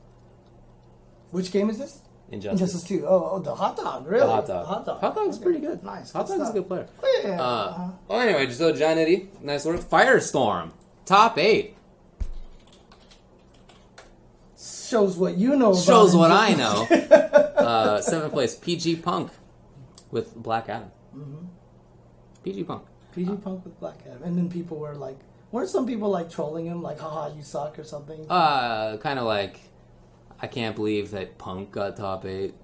Which 1.30 1.52
game 1.52 1.68
is 1.68 1.78
this? 1.78 2.00
Injustice. 2.30 2.60
Injustice 2.60 2.84
Two. 2.84 3.06
Oh, 3.06 3.30
oh, 3.32 3.38
the 3.38 3.54
hot 3.54 3.76
dog. 3.76 4.06
Really? 4.06 4.20
The 4.20 4.26
hot 4.26 4.46
dog. 4.46 4.64
The 4.64 4.68
hot 4.68 4.86
dog. 4.86 5.00
Hot 5.00 5.14
dog's 5.14 5.36
Okay. 5.36 5.44
pretty 5.44 5.60
good. 5.60 5.82
Nice. 5.82 6.12
Hot 6.12 6.26
good 6.26 6.38
dog's 6.38 6.50
a 6.50 6.52
good 6.54 6.68
player. 6.68 6.86
Oh, 7.02 7.20
yeah. 7.22 7.40
Uh, 7.40 7.44
uh-huh. 7.44 7.90
well, 8.08 8.20
anyway, 8.20 8.50
so 8.50 8.72
John 8.72 8.96
Nitty, 8.96 9.42
nice 9.42 9.66
work. 9.66 9.80
Firestorm, 9.80 10.70
top 11.04 11.36
eight. 11.36 11.76
Shows 14.58 15.18
what 15.18 15.36
you 15.36 15.54
know. 15.54 15.72
About 15.72 15.84
Shows 15.84 16.16
what 16.16 16.30
I 16.30 16.54
know. 16.54 16.84
uh, 17.56 18.00
seventh 18.00 18.32
place, 18.32 18.56
PG 18.56 18.96
Punk 18.96 19.30
with 20.10 20.34
Black 20.34 20.70
Adam. 20.70 20.90
Mm-hmm. 21.14 21.44
PG 22.44 22.64
Punk. 22.64 22.87
PG 23.26 23.36
Punk 23.42 23.64
with 23.64 23.78
Black 23.80 23.98
Adam, 24.06 24.22
and 24.22 24.36
then 24.38 24.48
people 24.50 24.76
were 24.78 24.94
like, 24.94 25.18
weren't 25.52 25.68
some 25.68 25.86
people 25.86 26.08
like 26.10 26.30
trolling 26.30 26.66
him, 26.66 26.82
like, 26.82 26.98
haha, 27.00 27.34
you 27.34 27.42
suck 27.42 27.78
or 27.78 27.84
something? 27.84 28.26
Uh, 28.30 28.96
kind 28.98 29.18
of 29.18 29.24
like, 29.24 29.60
I 30.40 30.46
can't 30.46 30.76
believe 30.76 31.10
that 31.12 31.38
Punk 31.38 31.72
got 31.72 31.96
top 31.96 32.24
eight. 32.24 32.54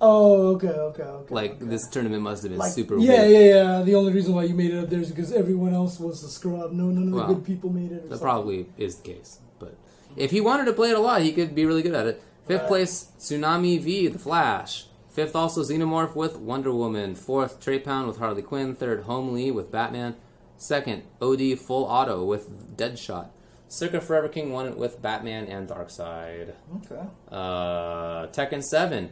oh, 0.00 0.54
okay, 0.54 0.68
okay, 0.68 1.02
okay. 1.02 1.34
Like, 1.34 1.52
okay. 1.52 1.64
this 1.64 1.88
tournament 1.88 2.22
must 2.22 2.42
have 2.42 2.50
been 2.52 2.58
Like, 2.58 2.72
super 2.72 2.98
yeah, 2.98 3.22
weird. 3.22 3.30
yeah, 3.30 3.38
yeah. 3.38 3.78
Yeah. 3.78 3.82
The 3.82 3.94
only 3.94 4.12
reason 4.12 4.34
why 4.34 4.44
you 4.44 4.54
made 4.54 4.72
it 4.74 4.78
up 4.82 4.90
there 4.90 5.00
is 5.00 5.08
because 5.10 5.32
everyone 5.32 5.72
else 5.72 5.98
was 5.98 6.22
a 6.22 6.28
scrub. 6.28 6.72
No, 6.72 6.84
none 6.86 7.04
of 7.04 7.10
the 7.10 7.16
Well, 7.16 7.34
good 7.34 7.44
people 7.44 7.70
made 7.70 7.90
it. 7.90 7.94
Or 7.94 7.96
That 7.96 8.02
something. 8.02 8.18
probably 8.18 8.66
is 8.76 8.96
the 8.96 9.02
case. 9.12 9.38
But 9.58 9.74
if 10.16 10.30
he 10.30 10.40
wanted 10.40 10.66
to 10.66 10.72
play 10.74 10.90
it 10.90 10.96
a 10.96 11.00
lot, 11.00 11.22
he 11.22 11.32
could 11.32 11.54
be 11.54 11.64
really 11.64 11.82
good 11.82 11.94
at 11.94 12.06
it. 12.06 12.22
Fifth 12.46 12.60
Right. 12.62 12.68
place, 12.68 13.08
Tsunami 13.18 13.80
V, 13.80 14.08
The 14.08 14.18
Flash. 14.18 14.86
Fifth, 15.14 15.36
also 15.36 15.62
Xenomorph 15.62 16.16
with 16.16 16.36
Wonder 16.38 16.74
Woman. 16.74 17.14
Fourth, 17.14 17.60
Trey 17.60 17.78
Pound 17.78 18.08
with 18.08 18.18
Harley 18.18 18.42
Quinn. 18.42 18.74
Third, 18.74 19.04
Homely 19.04 19.52
with 19.52 19.70
Batman. 19.70 20.16
Second, 20.56 21.04
OD 21.22 21.56
Full 21.56 21.84
Auto 21.84 22.24
with 22.24 22.76
Deadshot. 22.76 23.28
Circa 23.68 24.00
Forever 24.00 24.26
King 24.28 24.50
won 24.52 24.66
it 24.66 24.76
with 24.76 25.00
Batman 25.00 25.46
and 25.46 25.68
Darkseid. 25.68 26.54
Okay. 26.78 27.02
Uh, 27.30 28.26
Tekken 28.26 28.62
7. 28.64 29.10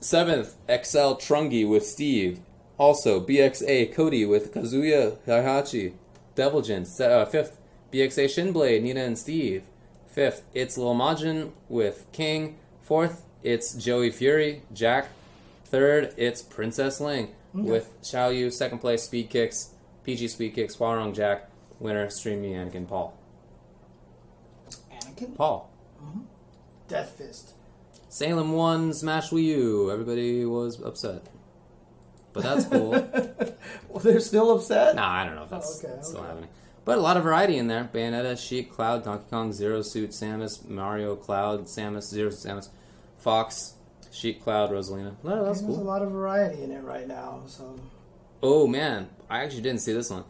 Seventh, 0.00 0.56
XL 0.68 1.14
Trungi 1.16 1.66
with 1.66 1.86
Steve. 1.86 2.40
Also, 2.76 3.18
BXA 3.18 3.94
Cody 3.94 4.26
with 4.26 4.52
Kazuya 4.52 5.16
Heihachi. 5.26 5.94
Devil 6.34 6.60
Jin. 6.60 6.84
Se- 6.84 7.10
uh, 7.22 7.24
fifth, 7.24 7.58
BXA 7.90 8.26
Shinblade, 8.26 8.82
Nina 8.82 9.00
and 9.00 9.18
Steve. 9.18 9.64
Fifth, 10.06 10.44
it's 10.52 10.76
Lil 10.76 10.94
Majin 10.94 11.52
with 11.70 12.04
King. 12.12 12.58
Fourth, 12.82 13.24
it's 13.42 13.74
Joey 13.74 14.10
Fury, 14.10 14.62
Jack. 14.72 15.08
Third, 15.64 16.14
it's 16.16 16.42
Princess 16.42 17.00
Ling 17.00 17.34
with 17.52 17.90
Xiao 18.02 18.34
Yu. 18.36 18.50
Second 18.50 18.78
place, 18.78 19.02
Speed 19.04 19.28
Kicks, 19.30 19.70
PG 20.04 20.28
Speed 20.28 20.54
Kicks, 20.54 20.76
Hwoarang 20.76 21.14
Jack. 21.14 21.50
Winner, 21.80 22.10
Streamy 22.10 22.54
Anakin 22.54 22.88
Paul. 22.88 23.16
Anakin. 24.92 25.36
Paul. 25.36 25.70
Mm-hmm. 26.02 26.20
Death 26.88 27.10
Fist. 27.16 27.52
Salem 28.08 28.52
won 28.52 28.92
Smash 28.92 29.30
Wii 29.30 29.44
U. 29.44 29.90
Everybody 29.92 30.44
was 30.44 30.82
upset. 30.82 31.26
But 32.32 32.42
that's 32.42 32.64
cool. 32.66 32.92
Well, 33.88 34.00
they're 34.00 34.20
still 34.20 34.54
upset. 34.54 34.96
nah, 34.96 35.10
I 35.10 35.24
don't 35.24 35.34
know 35.34 35.44
if 35.44 35.50
that's 35.50 35.82
Oh, 35.84 35.88
okay, 35.88 36.02
still 36.02 36.18
okay. 36.18 36.28
happening. 36.28 36.48
But 36.84 36.98
a 36.98 37.00
lot 37.00 37.16
of 37.16 37.22
variety 37.24 37.56
in 37.58 37.66
there. 37.68 37.88
Bayonetta, 37.92 38.38
Sheik, 38.38 38.70
Cloud, 38.72 39.02
Donkey 39.04 39.24
Kong, 39.30 39.52
Zero 39.52 39.82
Suit, 39.82 40.10
Samus, 40.10 40.66
Mario, 40.68 41.16
Cloud, 41.16 41.64
Samus, 41.66 42.04
Zero 42.08 42.30
Suit, 42.30 42.50
Samus, 42.50 42.68
Fox, 43.28 43.74
Sheik, 44.10 44.42
Cloud, 44.42 44.70
Rosalina. 44.70 45.14
No, 45.22 45.44
that's 45.44 45.60
There's 45.60 45.76
a 45.76 45.82
lot 45.82 46.00
of 46.00 46.12
variety 46.12 46.62
in 46.62 46.72
it 46.72 46.82
right 46.82 47.06
now. 47.06 47.42
So 47.46 47.78
Oh 48.42 48.66
man, 48.66 49.10
I 49.28 49.44
actually 49.44 49.60
didn't 49.60 49.82
see 49.82 49.92
this 49.92 50.08
one. 50.08 50.24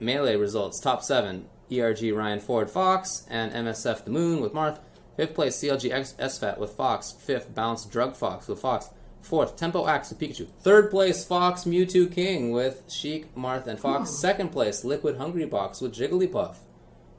Melee 0.00 0.34
results 0.34 0.80
top 0.80 1.02
seven: 1.02 1.46
ERG 1.70 2.10
Ryan 2.10 2.40
Ford 2.40 2.70
Fox 2.70 3.26
and 3.28 3.52
MSF 3.52 4.04
The 4.04 4.10
Moon 4.10 4.40
with 4.40 4.54
Marth. 4.54 4.78
Fifth 5.18 5.34
place 5.34 5.58
CLG 5.58 5.90
X- 5.90 6.14
SFAT 6.18 6.56
with 6.56 6.70
Fox. 6.70 7.12
Fifth 7.12 7.54
Bounce 7.54 7.84
Drug 7.84 8.16
Fox 8.16 8.48
with 8.48 8.60
Fox. 8.60 8.88
Fourth 9.20 9.56
Tempo 9.56 9.86
Axe 9.86 10.08
with 10.08 10.18
Pikachu. 10.18 10.48
Third 10.60 10.90
place 10.90 11.26
Fox 11.26 11.64
Mew2King 11.64 12.50
with 12.50 12.84
Sheik, 12.88 13.34
Marth, 13.34 13.66
and 13.66 13.78
Fox. 13.78 14.08
Hmm. 14.08 14.16
Second 14.16 14.52
place 14.52 14.84
Liquid 14.84 15.18
Hungrybox 15.18 15.82
with 15.82 15.94
Jigglypuff. 15.94 16.56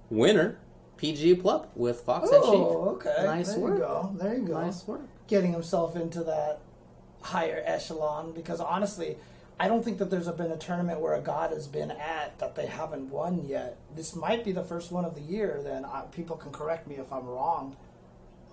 Winner 0.10 0.58
PG 0.98 1.36
Plup 1.36 1.68
with 1.76 2.02
Fox 2.02 2.32
and 2.32 2.44
Sheik. 2.44 2.54
Oh, 2.54 2.96
okay. 2.96 3.26
Nice 3.26 3.52
there 3.52 3.60
work. 3.60 3.74
you 3.74 3.80
go. 3.80 4.16
There 4.20 4.34
you 4.36 4.48
go. 4.48 4.60
Nice 4.60 4.88
work. 4.88 5.02
Getting 5.30 5.54
himself 5.54 5.96
into 5.96 6.24
that 6.24 6.60
higher 7.22 7.62
echelon 7.66 8.32
because 8.34 8.60
honestly, 8.60 9.16
I 9.60 9.68
don't 9.68 9.84
think 9.86 10.00
that 10.00 10.10
there's 10.10 10.28
been 10.30 10.52
a 10.52 10.58
tournament 10.58 11.02
where 11.02 11.14
a 11.14 11.22
god 11.22 11.52
has 11.52 11.68
been 11.68 11.92
at 11.92 12.40
that 12.40 12.56
they 12.56 12.66
haven't 12.66 13.10
won 13.12 13.46
yet. 13.46 13.78
This 13.96 14.16
might 14.16 14.44
be 14.44 14.52
the 14.52 14.64
first 14.64 14.92
one 14.92 15.06
of 15.06 15.14
the 15.16 15.22
year. 15.22 15.62
Then 15.64 15.86
I, 15.86 16.02
people 16.12 16.36
can 16.36 16.52
correct 16.52 16.88
me 16.88 16.96
if 16.96 17.14
I'm 17.14 17.26
wrong. 17.28 17.76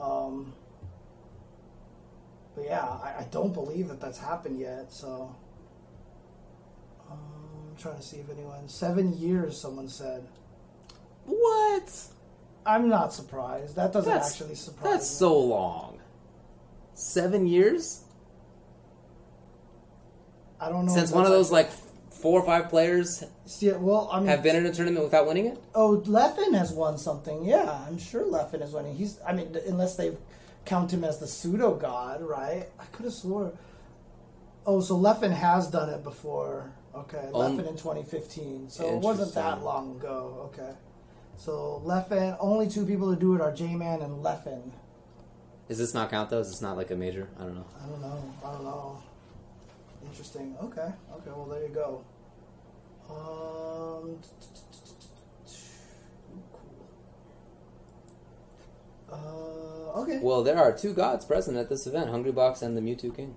Um, 0.01 0.53
but 2.55 2.65
yeah, 2.67 2.83
I, 2.85 3.15
I 3.21 3.27
don't 3.31 3.55
believe 3.55 3.89
that 3.89 4.01
that's 4.01 4.19
happened 4.19 4.59
yet. 4.61 4.93
So 4.93 5.35
um, 7.11 7.19
I'm 7.71 7.77
trying 7.81 7.97
to 7.97 8.03
see 8.03 8.19
if 8.19 8.29
anyone 8.29 8.69
seven 8.69 9.17
years. 9.19 9.59
Someone 9.59 9.89
said. 9.89 10.27
What? 11.25 11.91
I'm 12.67 12.89
not 12.89 13.15
surprised. 13.15 13.77
That 13.77 13.93
doesn't 13.93 14.13
That's- 14.13 14.33
actually 14.33 14.57
surprise 14.57 14.93
That's 14.93 15.11
me. 15.11 15.17
so 15.19 15.39
long. 15.39 15.96
Seven 16.97 17.47
years? 17.47 18.03
I 20.59 20.71
don't 20.71 20.87
know. 20.87 20.95
Since 20.95 21.13
one 21.13 21.25
of 21.27 21.31
those 21.31 21.53
like 21.53 21.71
four 22.11 22.41
or 22.41 22.47
five 22.47 22.71
players 22.71 23.23
Yeah, 23.61 23.77
well, 23.77 24.09
I 24.11 24.19
mean, 24.19 24.29
have 24.29 24.43
been 24.43 24.57
in 24.57 24.65
a 24.65 24.73
tournament 24.73 25.05
without 25.05 25.27
winning 25.27 25.47
it? 25.47 25.63
oh, 25.75 26.03
Leffen 26.07 26.55
has 26.57 26.73
won 26.73 26.97
something. 26.99 27.45
Yeah, 27.45 27.85
I'm 27.87 27.99
sure 27.99 28.25
Leffen 28.25 28.63
is 28.63 28.73
winning. 28.73 28.97
He's, 28.97 29.21
I 29.27 29.35
mean, 29.35 29.55
unless 29.67 29.97
they 29.97 30.17
count 30.65 30.91
him 30.93 31.05
as 31.05 31.19
the 31.19 31.27
pseudo 31.27 31.75
god, 31.75 32.23
right? 32.23 32.67
I 32.81 32.85
could 32.87 33.05
have 33.05 33.15
swore. 33.15 33.53
Oh, 34.65 34.81
so 34.81 34.97
Leffen 34.99 35.33
has 35.33 35.69
done 35.69 35.91
it 35.91 36.03
before. 36.03 36.73
Okay, 36.95 37.29
Um, 37.35 37.59
Leffen 37.59 37.69
in 37.69 37.77
2015. 37.77 38.71
So 38.71 38.89
it 38.89 39.01
wasn't 39.01 39.35
that 39.35 39.63
long 39.63 39.97
ago. 39.97 40.51
Okay. 40.55 40.73
So 41.37 41.83
Leffen, 41.85 42.37
only 42.41 42.67
two 42.67 42.87
people 42.87 43.15
to 43.15 43.21
do 43.21 43.35
it 43.35 43.43
are 43.43 43.53
J-Man 43.53 44.01
and 44.01 44.25
Leffen. 44.25 44.73
Does 45.69 45.79
this 45.79 45.95
not 45.95 46.11
count 46.11 46.31
though? 46.31 46.41
Is 46.41 46.49
this 46.51 46.63
not 46.63 46.77
like 46.77 46.91
a 46.91 46.97
major? 46.97 47.29
I 47.39 47.43
don't 47.43 47.55
know. 47.57 47.67
I 47.83 47.87
don't 47.89 48.01
know. 48.01 48.35
I 48.45 48.53
don't 48.53 48.65
know. 48.65 49.03
Interesting. 50.09 50.57
Okay. 50.63 50.89
Okay. 51.13 51.31
Well, 51.35 51.47
there 51.47 51.63
you 51.63 51.69
go. 51.69 52.05
Um. 53.11 54.19
Cool. 56.53 56.89
Uh. 59.13 60.01
Okay. 60.03 60.19
Well, 60.23 60.43
there 60.43 60.59
are 60.59 60.73
two 60.73 60.93
gods 60.93 61.25
present 61.25 61.57
at 61.57 61.69
this 61.69 61.87
event: 61.87 62.11
Hungrybox 62.11 62.63
and 62.63 62.77
the 62.77 62.81
Mew2King. 62.81 63.35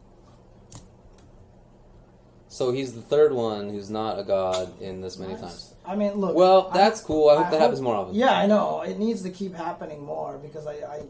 So 2.47 2.71
he's 2.71 2.93
the 2.93 3.01
third 3.01 3.31
one 3.33 3.69
who's 3.69 3.89
not 3.91 4.17
a 4.19 4.23
god 4.23 4.79
in 4.81 5.01
this 5.01 5.17
many 5.19 5.33
Nice. 5.33 5.41
times. 5.41 5.73
I 5.85 5.95
mean, 5.95 6.15
look. 6.15 6.35
Well, 6.35 6.69
I- 6.71 6.77
that's 6.77 7.01
cool. 7.01 7.29
I 7.29 7.37
hope 7.37 7.51
that 7.51 7.59
happens 7.59 7.81
more 7.81 7.95
often. 7.95 8.15
Yeah, 8.15 8.31
I 8.37 8.45
know. 8.47 8.81
It 8.81 8.97
needs 8.99 9.21
to 9.23 9.29
keep 9.29 9.55
happening 9.55 10.03
more 10.03 10.37
because 10.37 10.65
I, 10.67 10.73
I 10.73 11.01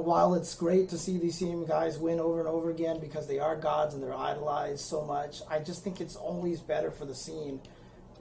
while 0.00 0.34
it's 0.34 0.54
great 0.54 0.88
to 0.88 0.98
see 0.98 1.18
these 1.18 1.38
same 1.38 1.66
guys 1.66 1.98
win 1.98 2.18
over 2.18 2.38
and 2.38 2.48
over 2.48 2.70
again 2.70 2.98
because 2.98 3.26
they 3.28 3.38
are 3.38 3.56
gods 3.56 3.94
and 3.94 4.02
they're 4.02 4.16
idolized 4.16 4.80
so 4.80 5.04
much, 5.04 5.42
I 5.50 5.58
just 5.58 5.84
think 5.84 6.00
it's 6.00 6.16
always 6.16 6.60
better 6.60 6.90
for 6.90 7.04
the 7.04 7.14
scene 7.14 7.60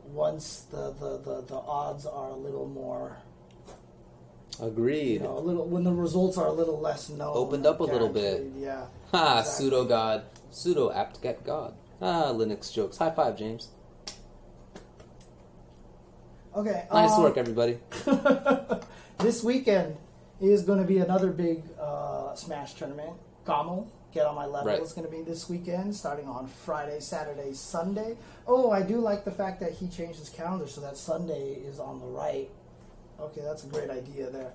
once 0.05 0.65
the, 0.71 0.91
the, 0.91 1.17
the, 1.17 1.41
the 1.41 1.55
odds 1.55 2.05
are 2.05 2.29
a 2.29 2.35
little 2.35 2.67
more, 2.67 3.17
you 4.59 4.67
Agreed. 4.67 5.21
know, 5.21 5.37
a 5.37 5.39
little 5.39 5.65
when 5.65 5.83
the 5.83 5.93
results 5.93 6.37
are 6.37 6.47
a 6.47 6.51
little 6.51 6.79
less 6.79 7.09
known. 7.09 7.35
Opened 7.35 7.65
up 7.65 7.79
a 7.79 7.83
little 7.83 8.09
bit. 8.09 8.51
Yeah. 8.57 8.87
ha! 9.11 9.39
exactly. 9.39 9.65
Pseudo 9.65 9.85
god, 9.85 10.23
sudo 10.51 10.93
apt-get 10.93 11.45
god. 11.45 11.73
Ah, 12.01 12.31
Linux 12.33 12.73
jokes. 12.73 12.97
High 12.97 13.11
five, 13.11 13.37
James. 13.37 13.69
Okay. 16.53 16.85
Nice 16.91 17.11
um, 17.11 17.23
work, 17.23 17.37
everybody. 17.37 17.77
this 19.19 19.41
weekend 19.41 19.95
is 20.41 20.63
going 20.63 20.79
to 20.79 20.85
be 20.85 20.97
another 20.97 21.31
big 21.31 21.63
uh, 21.79 22.33
Smash 22.35 22.73
tournament. 22.73 23.13
GOML, 23.45 23.87
get 24.13 24.25
on 24.25 24.35
my 24.35 24.45
level, 24.45 24.67
Right. 24.71 24.81
is 24.81 24.93
going 24.93 25.05
to 25.07 25.11
be 25.11 25.21
this 25.21 25.49
weekend, 25.49 25.95
starting 25.95 26.27
on 26.27 26.47
Friday, 26.47 26.99
Saturday, 26.99 27.53
Sunday. 27.53 28.17
Oh, 28.47 28.71
I 28.71 28.81
do 28.81 28.97
like 28.99 29.23
the 29.25 29.31
fact 29.31 29.59
that 29.61 29.73
he 29.73 29.87
changed 29.87 30.19
his 30.19 30.29
calendar 30.29 30.67
so 30.67 30.81
that 30.81 30.97
Sunday 30.97 31.53
is 31.65 31.79
on 31.79 31.99
the 31.99 32.05
right. 32.05 32.49
Okay, 33.19 33.41
that's 33.41 33.63
a 33.63 33.67
great 33.67 33.89
idea 33.89 34.29
there. 34.29 34.51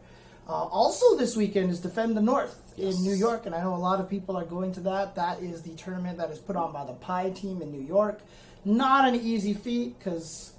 Uh, 0.48 0.52
also, 0.64 1.16
this 1.16 1.36
weekend 1.36 1.70
is 1.70 1.80
Defend 1.80 2.16
the 2.16 2.22
North 2.22 2.60
Yes. 2.76 2.96
in 2.96 3.02
New 3.02 3.14
York, 3.14 3.46
and 3.46 3.54
I 3.54 3.62
know 3.62 3.74
a 3.74 3.76
lot 3.76 3.98
of 4.00 4.08
people 4.08 4.36
are 4.36 4.44
going 4.44 4.72
to 4.74 4.80
that. 4.80 5.14
That 5.16 5.40
is 5.40 5.62
the 5.62 5.74
tournament 5.74 6.18
that 6.18 6.30
is 6.30 6.38
put 6.38 6.54
on 6.56 6.72
by 6.72 6.84
the 6.84 6.92
Pi 6.92 7.30
team 7.30 7.62
in 7.62 7.72
New 7.72 7.80
York. 7.80 8.20
Not 8.64 9.08
an 9.08 9.14
easy 9.16 9.54
feat 9.54 9.98
because 9.98 10.52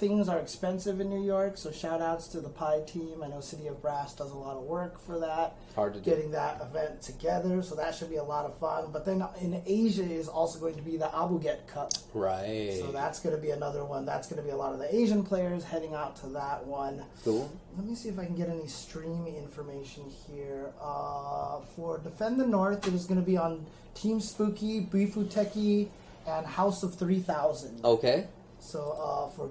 things 0.00 0.30
are 0.30 0.38
expensive 0.38 0.98
in 0.98 1.10
New 1.10 1.22
York. 1.22 1.58
So 1.58 1.70
shout 1.70 2.00
outs 2.00 2.26
to 2.28 2.40
the 2.40 2.48
Pi 2.48 2.80
team. 2.86 3.22
I 3.22 3.28
know 3.28 3.40
City 3.42 3.66
of 3.66 3.82
Brass 3.82 4.14
does 4.14 4.30
a 4.30 4.34
lot 4.36 4.56
of 4.56 4.62
work 4.62 4.98
for 4.98 5.20
that, 5.20 5.56
Hard 5.76 5.92
to 5.92 6.00
do. 6.00 6.10
getting 6.10 6.30
that 6.30 6.60
event 6.62 7.02
together. 7.02 7.62
So 7.62 7.74
that 7.74 7.94
should 7.94 8.08
be 8.08 8.16
a 8.16 8.24
lot 8.24 8.46
of 8.46 8.58
fun. 8.58 8.86
But 8.92 9.04
then 9.04 9.22
in 9.42 9.62
Asia 9.66 10.02
is 10.02 10.26
also 10.26 10.58
going 10.58 10.76
to 10.76 10.82
be 10.82 10.96
the 10.96 11.04
Abuget 11.08 11.66
Cup. 11.66 11.92
Right. 12.14 12.74
So 12.80 12.90
that's 12.90 13.20
going 13.20 13.36
to 13.36 13.42
be 13.42 13.50
another 13.50 13.84
one. 13.84 14.06
That's 14.06 14.26
going 14.26 14.38
to 14.40 14.42
be 14.42 14.50
a 14.52 14.56
lot 14.56 14.72
of 14.72 14.78
the 14.78 14.92
Asian 14.92 15.22
players 15.22 15.64
heading 15.64 15.94
out 15.94 16.16
to 16.22 16.28
that 16.28 16.66
one. 16.66 17.04
cool. 17.22 17.52
Let 17.76 17.86
me 17.86 17.94
see 17.94 18.08
if 18.08 18.18
I 18.18 18.24
can 18.24 18.34
get 18.34 18.48
any 18.48 18.66
stream 18.68 19.26
information 19.26 20.04
here. 20.26 20.72
Uh, 20.80 21.60
for 21.76 21.98
Defend 21.98 22.40
the 22.40 22.46
North, 22.46 22.88
it 22.88 22.94
is 22.94 23.04
going 23.04 23.20
to 23.20 23.26
be 23.26 23.36
on 23.36 23.66
Team 23.94 24.18
Spooky, 24.20 24.80
Bifuteki, 24.80 25.88
and 26.26 26.46
House 26.46 26.82
of 26.82 26.94
3000. 26.94 27.84
Okay. 27.84 28.26
So 28.60 28.96
uh, 28.98 29.30
for 29.36 29.50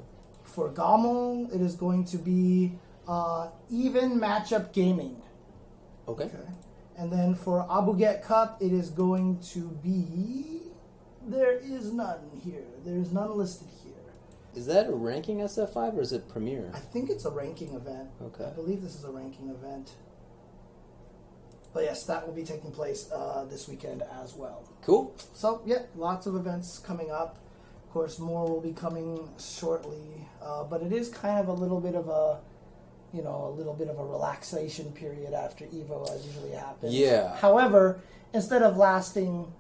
for 0.60 0.70
GOML, 0.72 1.56
it 1.56 1.62
is 1.62 1.76
going 1.76 2.04
to 2.04 2.18
be 2.18 2.74
uh, 3.08 3.48
even 3.70 4.20
matchup 4.20 4.74
gaming. 4.74 5.22
Okay. 6.06 6.26
Okay. 6.26 6.38
And 6.98 7.10
then 7.10 7.34
for 7.34 7.66
Abuget 7.70 8.24
Cup, 8.24 8.62
it 8.62 8.74
is 8.74 8.90
going 8.90 9.40
to 9.54 9.70
be. 9.82 10.64
There 11.26 11.58
is 11.58 11.94
none 11.94 12.20
here. 12.44 12.66
There's 12.84 13.14
none 13.14 13.38
listed 13.38 13.70
here. 13.82 13.94
Is 14.54 14.66
that 14.66 14.88
a 14.88 14.92
ranking 14.92 15.38
SF5 15.38 15.96
or 15.96 16.02
is 16.02 16.12
it 16.12 16.28
Premier? 16.28 16.70
I 16.74 16.80
think 16.80 17.10
it's 17.10 17.24
a 17.24 17.32
ranking 17.32 17.74
event. 17.74 18.10
Okay. 18.22 18.44
I 18.44 18.50
believe 18.50 18.82
this 18.82 18.96
is 18.96 19.06
a 19.06 19.12
ranking 19.12 19.48
event. 19.48 19.92
But 21.74 21.84
yes, 21.84 22.04
that 22.06 22.28
will 22.28 22.34
be 22.34 22.44
taking 22.44 22.72
place 22.72 23.10
uh, 23.14 23.46
this 23.50 23.70
weekend 23.70 24.04
as 24.22 24.34
well. 24.34 24.68
Cool. 24.82 25.16
So, 25.34 25.62
yeah, 25.66 25.84
lots 25.96 26.26
of 26.26 26.36
events 26.36 26.80
coming 26.80 27.12
up. 27.12 27.38
Of 27.86 27.94
course, 27.94 28.20
more 28.20 28.46
will 28.46 28.62
be 28.62 28.74
coming 28.74 29.30
shortly. 29.40 30.28
Uh, 30.42 30.64
but 30.64 30.82
it 30.82 30.92
is 30.94 31.10
kind 31.10 31.40
of 31.40 31.48
a 31.48 31.54
little 31.54 31.80
bit 31.82 31.96
of 31.96 32.08
a, 32.08 32.40
you 33.14 33.22
know, 33.24 33.48
a 33.48 33.54
little 33.56 33.74
bit 33.74 33.90
of 33.90 34.00
a 34.00 34.06
relaxation 34.06 34.92
period 34.92 35.34
after 35.34 35.66
Evo, 35.66 36.10
as 36.14 36.26
usually 36.26 36.52
happens. 36.52 36.94
Yeah. 36.94 37.36
However, 37.38 38.02
instead 38.34 38.62
of 38.64 38.78
lasting 38.78 39.52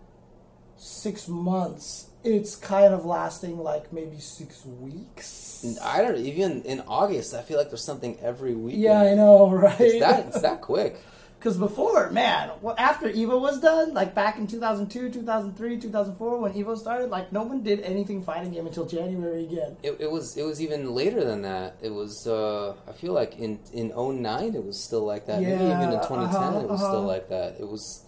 six 0.78 1.28
months, 1.28 2.10
it's 2.24 2.56
kind 2.56 2.94
of 2.94 3.06
lasting 3.06 3.58
like 3.58 3.92
maybe 3.94 4.20
six 4.20 4.66
weeks. 4.66 5.78
I 5.82 6.02
don't 6.02 6.18
even 6.18 6.62
in 6.64 6.82
August. 6.82 7.34
I 7.34 7.42
feel 7.42 7.58
like 7.58 7.70
there's 7.70 7.84
something 7.84 8.18
every 8.22 8.56
week. 8.56 8.76
Yeah, 8.78 9.02
I 9.02 9.16
know, 9.16 9.50
right? 9.52 9.80
It's 9.80 10.00
that. 10.00 10.28
It's 10.28 10.42
that 10.42 10.62
quick. 10.62 11.00
Because 11.40 11.58
before, 11.58 12.10
man, 12.10 12.52
well, 12.62 12.76
after 12.78 13.10
Evo 13.10 13.40
was 13.40 13.62
done, 13.62 13.94
like 13.94 14.14
back 14.14 14.38
in 14.38 14.46
2002, 14.46 15.10
2003, 15.10 15.80
2004, 15.80 16.38
when 16.38 16.52
Evo 16.52 16.78
started, 16.78 17.10
like 17.10 17.32
no 17.32 17.44
one 17.44 17.64
did 17.64 17.80
anything 17.80 18.22
fighting 18.22 18.52
game 18.52 18.68
until 18.68 18.86
January 18.86 19.46
again. 19.46 19.78
It, 19.82 19.96
it 20.02 20.12
was. 20.12 20.36
It 20.36 20.44
was 20.44 20.62
even 20.62 20.94
later 20.94 21.24
than 21.24 21.44
that. 21.44 21.78
It 21.82 21.94
was. 21.94 22.28
Uh, 22.28 22.76
I 22.86 22.92
feel 22.92 23.14
like 23.14 23.40
in 23.40 23.58
in 23.72 23.94
09 23.96 24.54
it 24.54 24.66
was 24.66 24.84
still 24.84 25.06
like 25.06 25.28
that. 25.28 25.40
Maybe 25.42 25.52
Yeah, 25.52 25.78
even 25.82 25.94
in 25.94 26.02
2010 26.02 26.20
uh-huh, 26.20 26.60
it 26.60 26.70
was 26.70 26.82
uh-huh. 26.82 26.92
still 26.92 27.04
like 27.04 27.30
that. 27.30 27.56
It 27.58 27.68
was. 27.70 28.04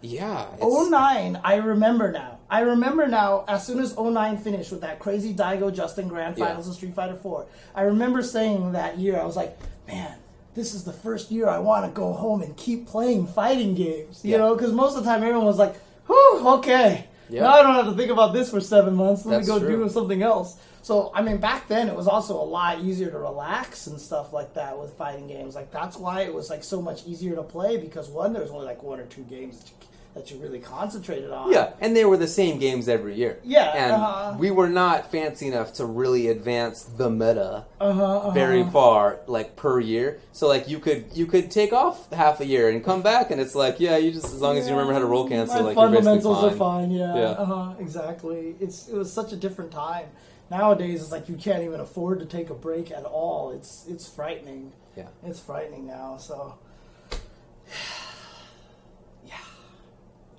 Yeah. 0.00 0.44
it's- 0.44 0.60
Oh 0.62 0.88
nine, 0.88 1.38
I 1.44 1.56
remember 1.56 2.10
now. 2.10 2.38
I 2.48 2.60
remember 2.60 3.06
now. 3.08 3.44
As 3.46 3.66
soon 3.66 3.78
as 3.80 3.94
09 3.94 4.38
finished 4.38 4.70
with 4.70 4.80
that 4.80 5.00
crazy 5.00 5.34
Daigo 5.34 5.74
Justin 5.74 6.08
Grand 6.08 6.38
Yeah. 6.38 6.46
Finals 6.46 6.68
of 6.68 6.76
Street 6.76 6.94
Fighter 6.94 7.16
4, 7.16 7.46
I 7.74 7.82
remember 7.82 8.22
saying 8.22 8.72
that 8.72 8.98
year, 8.98 9.18
I 9.20 9.24
was 9.26 9.36
like, 9.36 9.58
man, 9.86 10.14
this 10.58 10.74
is 10.74 10.84
the 10.84 10.92
first 10.92 11.30
year 11.30 11.48
I 11.48 11.58
want 11.58 11.86
to 11.86 11.90
go 11.92 12.12
home 12.12 12.42
and 12.42 12.56
keep 12.56 12.86
playing 12.86 13.26
fighting 13.26 13.74
games. 13.74 14.20
You 14.24 14.32
Yeah. 14.32 14.38
know, 14.38 14.54
because 14.54 14.72
most 14.72 14.96
of 14.96 15.04
the 15.04 15.10
time 15.10 15.22
everyone 15.22 15.46
was 15.46 15.58
like, 15.58 15.74
"Whew, 16.06 16.48
okay, 16.58 17.06
Yeah. 17.30 17.42
now 17.42 17.52
I 17.54 17.62
don't 17.62 17.74
have 17.74 17.86
to 17.86 17.92
think 17.94 18.10
about 18.10 18.32
this 18.32 18.50
for 18.50 18.60
seven 18.60 18.94
months. 18.94 19.24
Let 19.24 19.36
That's 19.36 19.48
me 19.48 19.54
go 19.54 19.60
true. 19.60 19.84
do 19.84 19.88
something 19.88 20.22
else." 20.22 20.56
So 20.82 21.10
I 21.14 21.22
mean, 21.22 21.36
back 21.38 21.68
then 21.68 21.88
it 21.88 21.96
was 21.96 22.08
also 22.08 22.40
a 22.40 22.44
lot 22.44 22.80
easier 22.80 23.10
to 23.10 23.18
relax 23.18 23.86
and 23.86 24.00
stuff 24.00 24.32
like 24.32 24.54
that 24.54 24.78
with 24.80 24.92
fighting 24.94 25.26
games. 25.28 25.54
Like 25.54 25.70
that's 25.70 25.96
why 25.96 26.22
it 26.22 26.32
was 26.34 26.50
like 26.50 26.64
so 26.64 26.80
much 26.82 27.06
easier 27.06 27.34
to 27.36 27.42
play 27.42 27.76
because 27.76 28.08
one, 28.08 28.32
there 28.32 28.42
was 28.42 28.50
only 28.50 28.66
like 28.66 28.82
one 28.82 28.98
or 28.98 29.04
two 29.06 29.22
games 29.22 29.58
that 29.58 29.68
you, 29.68 29.74
that 30.18 30.30
you 30.30 30.38
really 30.38 30.58
concentrated 30.58 31.30
on. 31.30 31.52
Yeah, 31.52 31.72
and 31.80 31.96
they 31.96 32.04
were 32.04 32.16
the 32.16 32.26
same 32.26 32.58
games 32.58 32.88
every 32.88 33.14
year. 33.14 33.38
Yeah, 33.44 33.72
and 33.74 33.92
uh-huh. 33.92 34.36
we 34.38 34.50
were 34.50 34.68
not 34.68 35.10
fancy 35.10 35.46
enough 35.46 35.72
to 35.74 35.86
really 35.86 36.28
advance 36.28 36.82
the 36.82 37.08
meta 37.08 37.64
Uh-huh, 37.80 38.18
uh-huh. 38.18 38.30
very 38.32 38.64
far, 38.64 39.20
like 39.26 39.56
per 39.56 39.80
year. 39.80 40.20
So 40.32 40.48
like 40.48 40.68
you 40.68 40.78
could 40.78 41.06
you 41.14 41.26
could 41.26 41.50
take 41.50 41.72
off 41.72 42.12
half 42.12 42.40
a 42.40 42.46
year 42.46 42.68
and 42.68 42.84
come 42.84 43.02
back, 43.02 43.30
and 43.30 43.40
it's 43.40 43.54
like 43.54 43.80
yeah, 43.80 43.96
you 43.96 44.12
just 44.12 44.26
as 44.26 44.40
long 44.40 44.58
as 44.58 44.66
you 44.66 44.72
remember 44.72 44.92
how 44.92 44.98
to 44.98 45.06
roll 45.06 45.28
cancel, 45.28 45.56
My 45.56 45.68
like 45.68 45.74
fundamentals 45.74 46.44
are 46.44 46.56
fine. 46.56 46.90
Yeah, 46.90 47.14
Yeah. 47.14 47.22
Uh-huh, 47.30 47.74
exactly. 47.78 48.56
It's 48.60 48.88
it 48.88 48.96
was 48.96 49.12
such 49.12 49.32
a 49.32 49.36
different 49.36 49.70
time. 49.70 50.06
Nowadays, 50.50 51.02
it's 51.02 51.12
like 51.12 51.28
you 51.28 51.36
can't 51.36 51.62
even 51.62 51.78
afford 51.80 52.20
to 52.20 52.26
take 52.26 52.48
a 52.50 52.54
break 52.54 52.90
at 52.90 53.04
all. 53.04 53.52
It's 53.52 53.84
it's 53.88 54.08
frightening. 54.08 54.72
Yeah. 54.96 55.08
It's 55.22 55.38
frightening 55.38 55.86
now. 55.86 56.16
So 56.16 56.58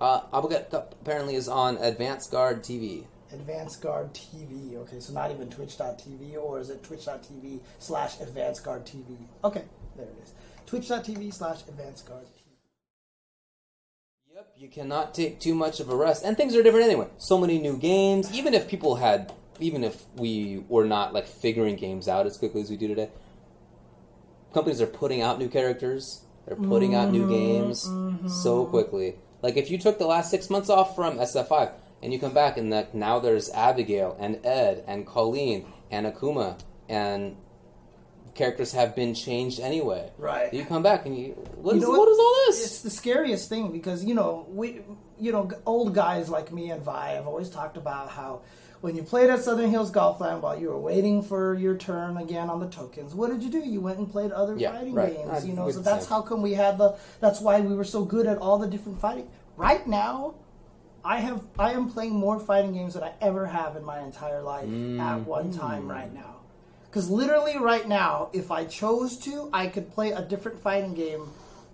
Uh, 0.01 0.21
apparently 0.31 1.35
is 1.35 1.49
on 1.49 1.77
Advanced 1.77 2.31
Guard 2.31 2.63
TV. 2.63 3.05
Advanced 3.33 3.81
Guard 3.81 4.13
TV. 4.13 4.75
Okay, 4.77 4.99
so 4.99 5.13
not 5.13 5.29
even 5.31 5.49
Twitch.tv, 5.49 6.37
or 6.37 6.59
is 6.59 6.69
it 6.69 6.83
Twitch.tv 6.83 7.59
slash 7.79 8.19
Advanced 8.21 8.63
Guard 8.63 8.85
TV? 8.85 9.17
Okay, 9.43 9.63
there 9.95 10.05
it 10.05 10.15
is. 10.23 10.33
Twitch.tv 10.65 11.33
slash 11.33 11.61
Advanced 11.67 12.07
Guard 12.07 12.25
TV. 12.25 12.55
Yep, 14.33 14.53
you 14.57 14.67
cannot 14.69 15.13
take 15.13 15.39
too 15.39 15.53
much 15.53 15.79
of 15.79 15.89
a 15.89 15.95
rest, 15.95 16.23
and 16.23 16.37
things 16.37 16.55
are 16.55 16.63
different 16.63 16.85
anyway. 16.85 17.07
So 17.17 17.37
many 17.37 17.59
new 17.59 17.77
games. 17.77 18.33
Even 18.33 18.53
if 18.53 18.67
people 18.69 18.95
had, 18.95 19.33
even 19.59 19.83
if 19.83 20.05
we 20.15 20.63
were 20.69 20.85
not 20.85 21.13
like 21.13 21.27
figuring 21.27 21.75
games 21.75 22.07
out 22.07 22.25
as 22.25 22.37
quickly 22.37 22.61
as 22.61 22.69
we 22.69 22.77
do 22.77 22.87
today, 22.87 23.09
companies 24.53 24.81
are 24.81 24.87
putting 24.87 25.21
out 25.21 25.39
new 25.39 25.49
characters. 25.49 26.23
They're 26.45 26.55
putting 26.55 26.95
out 26.95 27.11
new 27.11 27.29
games 27.29 27.87
so 28.27 28.65
quickly. 28.65 29.15
Like 29.41 29.57
if 29.57 29.69
you 29.71 29.77
took 29.77 29.97
the 29.99 30.07
last 30.07 30.29
six 30.31 30.49
months 30.49 30.69
off 30.69 30.95
from 30.95 31.17
SF5 31.17 31.71
and 32.03 32.13
you 32.13 32.19
come 32.19 32.33
back 32.33 32.57
and 32.57 32.69
now 32.93 33.19
there's 33.19 33.49
Abigail 33.51 34.15
and 34.19 34.45
Ed 34.45 34.83
and 34.87 35.05
Kolin 35.07 35.65
and 35.91 36.05
Akuma 36.05 36.59
and 36.87 37.35
characters 38.35 38.71
have 38.73 38.95
been 38.95 39.13
changed 39.13 39.59
anyway. 39.59 40.11
Right. 40.17 40.53
You 40.53 40.65
come 40.65 40.83
back 40.83 41.05
and 41.05 41.17
you 41.17 41.31
what 41.55 41.73
You 41.75 41.81
is, 41.81 41.83
know 41.83 41.89
what 41.91 41.99
what? 41.99 42.09
is 42.09 42.19
all 42.19 42.35
this? 42.47 42.65
It's 42.65 42.81
the 42.81 42.89
scariest 42.89 43.49
thing 43.49 43.71
because 43.71 44.03
you 44.05 44.13
know 44.13 44.45
we, 44.49 44.81
you 45.19 45.31
know, 45.31 45.49
old 45.65 45.93
guys 45.93 46.29
like 46.29 46.51
me 46.51 46.71
and 46.71 46.81
Vi 46.81 47.09
have 47.13 47.27
always 47.27 47.49
talked 47.49 47.75
about 47.77 48.09
how 48.09 48.41
when 48.81 48.95
you 48.95 49.03
played 49.03 49.29
at 49.29 49.39
Southern 49.43 49.69
Hills 49.69 49.91
Golfland 49.91 50.41
while 50.41 50.57
you 50.59 50.69
were 50.69 50.79
waiting 50.79 51.21
for 51.21 51.53
your 51.55 51.75
turn 51.75 52.15
again 52.17 52.49
on 52.49 52.59
the 52.59 52.67
tokens, 52.67 53.13
what 53.13 53.29
did 53.29 53.43
you 53.43 53.49
do? 53.49 53.59
You 53.59 53.81
went 53.81 53.97
and 53.99 54.09
played 54.09 54.31
other 54.31 54.55
Yeah, 54.57 54.71
fighting 54.71 54.93
right. 54.93 55.15
games. 55.15 55.43
I 55.43 55.47
You 55.47 55.53
know, 55.53 55.69
so 55.69 55.79
that's 55.81 56.05
say. 56.05 56.09
how 56.09 56.21
come 56.21 56.41
we 56.41 56.53
had 56.53 56.77
the. 56.77 56.95
That's 57.19 57.41
why 57.41 57.59
we 57.59 57.75
were 57.75 57.83
so 57.83 58.05
good 58.05 58.25
at 58.25 58.37
all 58.37 58.57
the 58.57 58.67
different 58.67 58.99
fighting. 59.01 59.27
Right 59.57 59.85
now, 59.85 60.35
I 61.03 61.19
have 61.19 61.43
I 61.57 61.73
am 61.73 61.89
playing 61.89 62.13
more 62.13 62.39
fighting 62.39 62.73
games 62.73 62.93
than 62.93 63.03
I 63.03 63.13
ever 63.21 63.47
have 63.47 63.75
in 63.75 63.83
my 63.83 63.99
entire 63.99 64.41
life 64.41 64.67
Mm. 64.69 64.99
at 64.99 65.25
one 65.25 65.51
time 65.51 65.89
right 65.89 66.13
now. 66.13 66.35
Because 66.89 67.09
literally 67.09 67.57
right 67.57 67.87
now, 67.87 68.29
if 68.33 68.49
I 68.49 68.65
chose 68.65 69.17
to, 69.19 69.49
I 69.53 69.67
could 69.67 69.91
play 69.91 70.11
a 70.11 70.21
different 70.21 70.59
fighting 70.59 70.93
game 70.95 71.29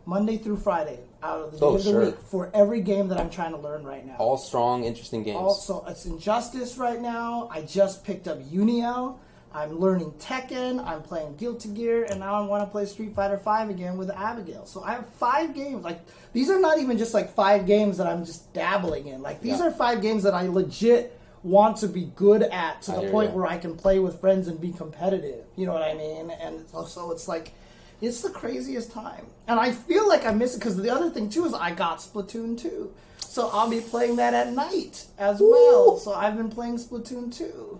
Monday 0.05 0.37
through 0.37 0.57
Friday 0.57 0.99
out 1.25 1.41
of 1.41 1.51
the 1.51 1.57
day 1.57 1.65
Oh, 1.65 1.75
of 1.75 1.83
the 1.83 1.89
sure. 1.89 2.05
week 2.05 2.15
for 2.29 2.51
every 2.53 2.81
game 2.81 3.07
that 3.09 3.19
I'm 3.19 3.29
trying 3.29 3.51
to 3.51 3.57
learn 3.57 3.83
right 3.83 4.05
now. 4.05 4.15
all 4.19 4.37
strong, 4.37 4.83
interesting 4.83 5.23
games. 5.23 5.37
Also, 5.37 5.83
it's 5.87 6.05
Injustice 6.05 6.77
right 6.77 7.01
now. 7.01 7.49
I 7.51 7.61
just 7.61 8.03
picked 8.03 8.27
up 8.27 8.39
Unio. 8.43 9.17
I'm 9.53 9.79
learning 9.79 10.11
Tekken. 10.19 10.85
I'm 10.85 11.01
playing 11.01 11.37
Guilty 11.37 11.69
Gear, 11.69 12.03
and 12.09 12.19
now 12.19 12.35
I 12.35 12.45
want 12.45 12.61
to 12.63 12.69
play 12.69 12.85
Street 12.85 13.15
Fighter 13.15 13.37
Five 13.37 13.69
again 13.69 13.97
with 13.97 14.09
Abigail. 14.09 14.65
So 14.65 14.83
I 14.83 14.91
have 14.91 15.07
five 15.13 15.53
games. 15.55 15.83
Like 15.83 16.01
these 16.33 16.49
are 16.49 16.59
not 16.59 16.77
even 16.79 16.97
just 16.97 17.13
like 17.13 17.33
five 17.33 17.65
games 17.65 17.97
that 17.97 18.05
I'm 18.07 18.25
just 18.25 18.51
dabbling 18.53 19.07
in. 19.07 19.21
Like 19.21 19.41
these 19.41 19.59
Yeah. 19.59 19.67
are 19.67 19.71
five 19.71 20.01
games 20.01 20.23
that 20.23 20.33
I 20.33 20.47
legit 20.47 21.17
want 21.41 21.77
to 21.77 21.87
be 21.87 22.11
good 22.17 22.41
at 22.43 22.81
to 22.81 22.91
the 22.91 23.09
point 23.11 23.29
ya. 23.29 23.35
where 23.37 23.45
I 23.47 23.57
can 23.57 23.77
play 23.77 23.99
with 23.99 24.19
friends 24.19 24.47
and 24.49 24.59
be 24.59 24.71
competitive. 24.73 25.45
You 25.55 25.67
know 25.67 25.73
what 25.73 25.83
I 25.83 25.93
mean? 25.93 26.31
And 26.31 26.65
also 26.73 27.11
it's 27.11 27.27
like 27.29 27.53
it's 28.01 28.21
the 28.21 28.29
craziest 28.29 28.91
time, 28.91 29.25
and 29.47 29.59
I 29.59 29.71
feel 29.71 30.07
like 30.07 30.25
I 30.25 30.31
miss 30.31 30.55
it 30.55 30.59
because 30.59 30.77
the 30.77 30.89
other 30.89 31.09
thing 31.09 31.29
too 31.29 31.45
is 31.45 31.53
I 31.53 31.71
got 31.71 31.99
Splatoon 31.99 32.57
two, 32.57 32.93
so 33.19 33.49
I'll 33.51 33.69
be 33.69 33.81
playing 33.81 34.15
that 34.17 34.33
at 34.33 34.53
night 34.53 35.05
as 35.17 35.39
well. 35.41 35.97
So 35.97 36.13
I've 36.13 36.35
been 36.37 36.49
playing 36.49 36.77
Splatoon 36.77 37.35
two, 37.35 37.79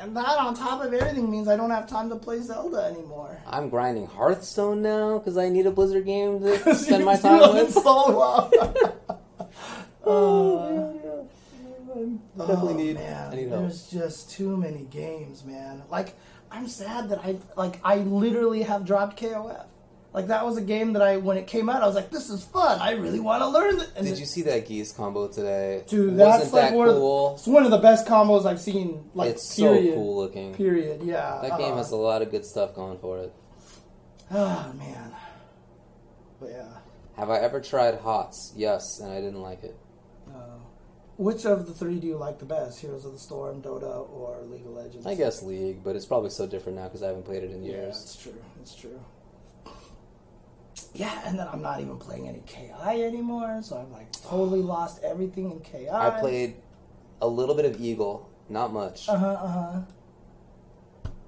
and 0.00 0.16
that 0.16 0.38
on 0.38 0.54
top 0.54 0.82
of 0.84 0.92
everything 0.94 1.30
means 1.30 1.48
I 1.48 1.56
don't 1.56 1.70
have 1.70 1.88
time 1.88 2.08
to 2.10 2.16
play 2.16 2.40
Zelda 2.40 2.78
anymore. 2.84 3.38
I'm 3.46 3.68
grinding 3.68 4.06
Hearthstone 4.06 4.82
now 4.82 5.18
because 5.18 5.36
I 5.36 5.48
need 5.48 5.66
a 5.66 5.70
Blizzard 5.70 6.04
game 6.06 6.40
to 6.40 6.74
spend 6.74 7.04
my 7.04 7.16
time 7.16 7.40
love 7.40 7.54
with. 7.54 7.70
it 7.76 7.80
so 7.80 7.80
long. 8.18 8.52
Oh, 8.58 8.92
oh 10.04 11.28
I 12.38 12.46
definitely 12.46 12.74
Oh, 12.74 12.76
need. 12.76 12.94
man, 12.96 13.32
I 13.32 13.36
need 13.36 13.48
help. 13.48 13.62
There's 13.62 13.90
just 13.90 14.30
too 14.30 14.56
many 14.56 14.84
games, 14.90 15.44
man. 15.44 15.82
Like 15.90 16.14
I'm 16.50 16.68
sad 16.68 17.10
that 17.10 17.18
I 17.24 17.36
like 17.56 17.80
I 17.84 17.96
literally 17.96 18.62
have 18.62 18.84
dropped 18.84 19.18
KOF. 19.20 19.66
Like 20.12 20.28
that 20.28 20.46
was 20.46 20.56
a 20.56 20.62
game 20.62 20.94
that 20.94 21.02
I 21.02 21.18
when 21.18 21.36
it 21.36 21.46
came 21.46 21.68
out 21.68 21.82
I 21.82 21.86
was 21.86 21.94
like 21.94 22.10
this 22.10 22.30
is 22.30 22.42
fun. 22.44 22.80
I 22.80 22.92
really 22.92 23.20
want 23.20 23.42
to 23.42 23.48
learn 23.48 23.80
it. 23.80 23.90
And 23.96 24.06
Did 24.06 24.14
it- 24.14 24.20
you 24.20 24.26
see 24.26 24.42
that 24.42 24.66
Geese 24.66 24.92
combo 24.92 25.28
today? 25.28 25.84
Dude, 25.88 26.16
that's 26.16 26.38
Wasn't 26.44 26.52
like 26.54 26.70
that 26.70 26.74
one 26.76 26.88
cool? 26.88 27.26
of 27.26 27.32
the, 27.32 27.40
it's 27.40 27.48
one 27.48 27.64
of 27.64 27.70
the 27.70 27.78
best 27.78 28.06
combos 28.06 28.46
I've 28.46 28.60
seen. 28.60 29.10
Like 29.14 29.30
it's 29.32 29.56
period. 29.56 29.90
so 29.90 29.94
cool 29.94 30.16
looking. 30.16 30.54
Period. 30.54 31.02
Yeah. 31.02 31.40
That 31.42 31.58
game 31.58 31.74
uh, 31.74 31.76
has 31.76 31.90
a 31.90 31.96
lot 31.96 32.22
of 32.22 32.30
good 32.30 32.46
stuff 32.46 32.74
going 32.74 32.98
for 32.98 33.18
it. 33.18 33.32
Oh 34.30 34.72
man. 34.78 35.12
But 36.40 36.50
yeah. 36.50 36.68
Have 37.16 37.30
I 37.30 37.38
ever 37.38 37.60
tried 37.60 37.94
HOTS? 38.00 38.52
Yes, 38.56 39.00
and 39.00 39.10
I 39.10 39.20
didn't 39.20 39.40
like 39.42 39.64
it. 39.64 39.74
Which 41.16 41.46
of 41.46 41.66
the 41.66 41.72
three 41.72 41.98
do 41.98 42.06
you 42.06 42.16
like 42.16 42.38
the 42.38 42.44
best? 42.44 42.80
Heroes 42.80 43.04
of 43.06 43.12
the 43.12 43.18
Storm, 43.18 43.62
Dota, 43.62 44.08
or 44.10 44.42
League 44.50 44.66
of 44.66 44.72
Legends? 44.72 45.06
I 45.06 45.14
guess 45.14 45.42
League, 45.42 45.82
but 45.82 45.96
it's 45.96 46.04
probably 46.04 46.28
so 46.30 46.46
different 46.46 46.76
now 46.76 46.84
because 46.84 47.02
I 47.02 47.06
haven't 47.06 47.24
played 47.24 47.42
it 47.42 47.50
in 47.52 47.62
years. 47.62 47.96
Yeah, 47.96 48.02
it's 48.02 48.16
true. 48.22 48.44
It's 48.60 48.74
true. 48.74 49.00
Yeah, 50.92 51.20
and 51.26 51.38
then 51.38 51.46
I'm 51.50 51.62
not 51.62 51.80
even 51.80 51.98
playing 51.98 52.28
any 52.28 52.42
KI 52.46 53.02
anymore, 53.04 53.60
so 53.62 53.78
I've 53.78 53.90
like 53.90 54.12
totally 54.12 54.60
lost 54.74 55.02
everything 55.02 55.50
in 55.52 55.60
KI. 55.60 55.88
I 55.90 56.10
played 56.20 56.56
a 57.22 57.26
little 57.28 57.54
bit 57.54 57.64
of 57.64 57.80
Eagle, 57.80 58.28
not 58.48 58.72
much. 58.72 59.08
Uh 59.08 59.16
huh. 59.18 59.26
Uh 59.26 59.48
huh. 59.48 59.80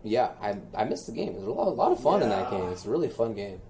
yeah, 0.05 0.31
I 0.43 0.57
I 0.77 0.85
missed 0.85 1.07
the 1.07 1.13
game. 1.13 1.33
There's 1.35 1.47
a 1.47 1.51
lot, 1.51 1.69
a 1.69 1.71
lot 1.71 1.93
of 1.93 2.01
fun 2.03 2.23
in 2.23 2.29
that 2.29 2.51
game. 2.51 2.69
It's 2.71 2.85
a 2.85 2.91
really 2.91 3.09
fun 3.09 3.35
game. 3.35 3.61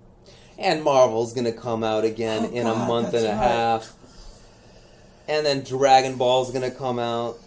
And 0.59 0.82
Marvel's 0.82 1.32
gonna 1.32 1.53
come 1.53 1.85
out 1.85 2.05
again 2.05 2.47
Oh, 2.47 2.55
in 2.55 2.66
a 2.66 2.74
month 2.74 3.15
and 3.15 3.24
a 3.24 3.28
right. 3.28 3.36
half. 3.36 3.93
And 5.28 5.44
then 5.44 5.62
Dragon 5.62 6.16
Ball's 6.16 6.50
gonna 6.50 6.70
come 6.70 6.98
out. 6.98 7.38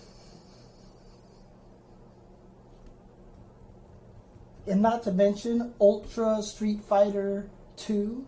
And 4.67 4.81
not 4.81 5.03
to 5.03 5.11
mention 5.11 5.73
Ultra 5.81 6.41
Street 6.43 6.81
Fighter 6.87 7.49
Two. 7.75 8.25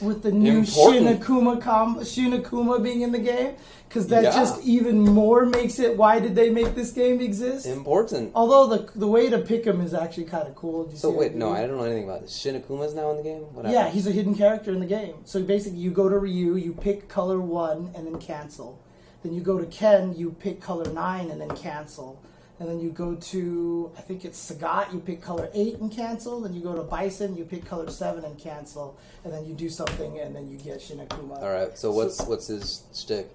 With 0.00 0.24
the 0.24 0.32
new 0.32 0.58
Important. 0.58 1.06
Shin 1.06 1.18
Akuma 1.18 1.62
com- 1.62 2.04
Shin 2.04 2.32
Akuma 2.32 2.82
being 2.82 3.02
in 3.02 3.12
the 3.12 3.18
game, 3.20 3.54
because 3.94 4.08
that 4.08 4.24
Yeah. 4.24 4.32
just 4.32 4.60
even 4.64 4.98
more 4.98 5.46
makes 5.46 5.78
it. 5.78 5.96
Why 5.96 6.18
did 6.18 6.34
they 6.34 6.50
make 6.50 6.74
this 6.74 6.90
game 6.90 7.20
exist? 7.20 7.64
Important. 7.64 8.32
Although 8.34 8.66
the 8.76 8.98
the 8.98 9.06
way 9.06 9.30
to 9.30 9.38
pick 9.38 9.64
him 9.64 9.80
is 9.80 9.94
actually 9.94 10.24
kind 10.24 10.48
of 10.48 10.56
cool. 10.56 10.88
You 10.90 10.96
So 10.96 11.10
wait, 11.10 11.36
no. 11.36 11.52
I 11.52 11.64
don't 11.64 11.76
know 11.76 11.84
anything 11.84 12.02
about 12.02 12.22
this. 12.22 12.36
Shin 12.36 12.60
Akuma's 12.60 12.92
now 12.92 13.10
in 13.12 13.18
the 13.18 13.22
game. 13.22 13.44
Yeah, 13.70 13.88
he's 13.88 14.08
a 14.08 14.10
hidden 14.10 14.34
character 14.34 14.72
in 14.72 14.80
the 14.80 14.86
game. 14.86 15.14
So 15.24 15.40
basically, 15.44 15.78
you 15.78 15.92
go 15.92 16.08
to 16.08 16.18
Ryu, 16.18 16.56
you 16.56 16.72
pick 16.72 17.08
color 17.08 17.40
one, 17.40 17.92
and 17.94 18.04
then 18.04 18.18
cancel. 18.18 18.80
Then 19.22 19.32
you 19.32 19.40
go 19.40 19.58
to 19.58 19.66
Ken, 19.66 20.12
you 20.16 20.32
pick 20.32 20.60
color 20.60 20.90
nine, 20.92 21.30
and 21.30 21.40
then 21.40 21.50
cancel. 21.50 22.18
And 22.58 22.68
then 22.68 22.80
you 22.80 22.90
go 22.90 23.14
to, 23.14 23.90
I 23.96 24.00
think 24.00 24.24
it's 24.24 24.38
Sagat, 24.50 24.92
you 24.92 24.98
pick 25.00 25.20
color 25.20 25.50
eight 25.54 25.78
and 25.78 25.90
cancel. 25.90 26.40
Then 26.40 26.52
you 26.54 26.62
go 26.62 26.74
to 26.74 26.82
Bison, 26.82 27.36
you 27.36 27.44
pick 27.44 27.64
color 27.64 27.90
seven 27.90 28.24
and 28.24 28.36
cancel. 28.38 28.96
And 29.24 29.32
then 29.32 29.44
you 29.46 29.54
do 29.54 29.68
something, 29.68 30.18
and 30.18 30.34
then 30.34 30.48
you 30.48 30.58
get 30.58 30.82
Shin 30.82 30.98
Akuma. 30.98 31.42
All 31.42 31.52
right. 31.52 31.76
So 31.78 31.92
what's 31.92 32.20
what's 32.26 32.48
his 32.48 32.82
shtick? 32.92 33.30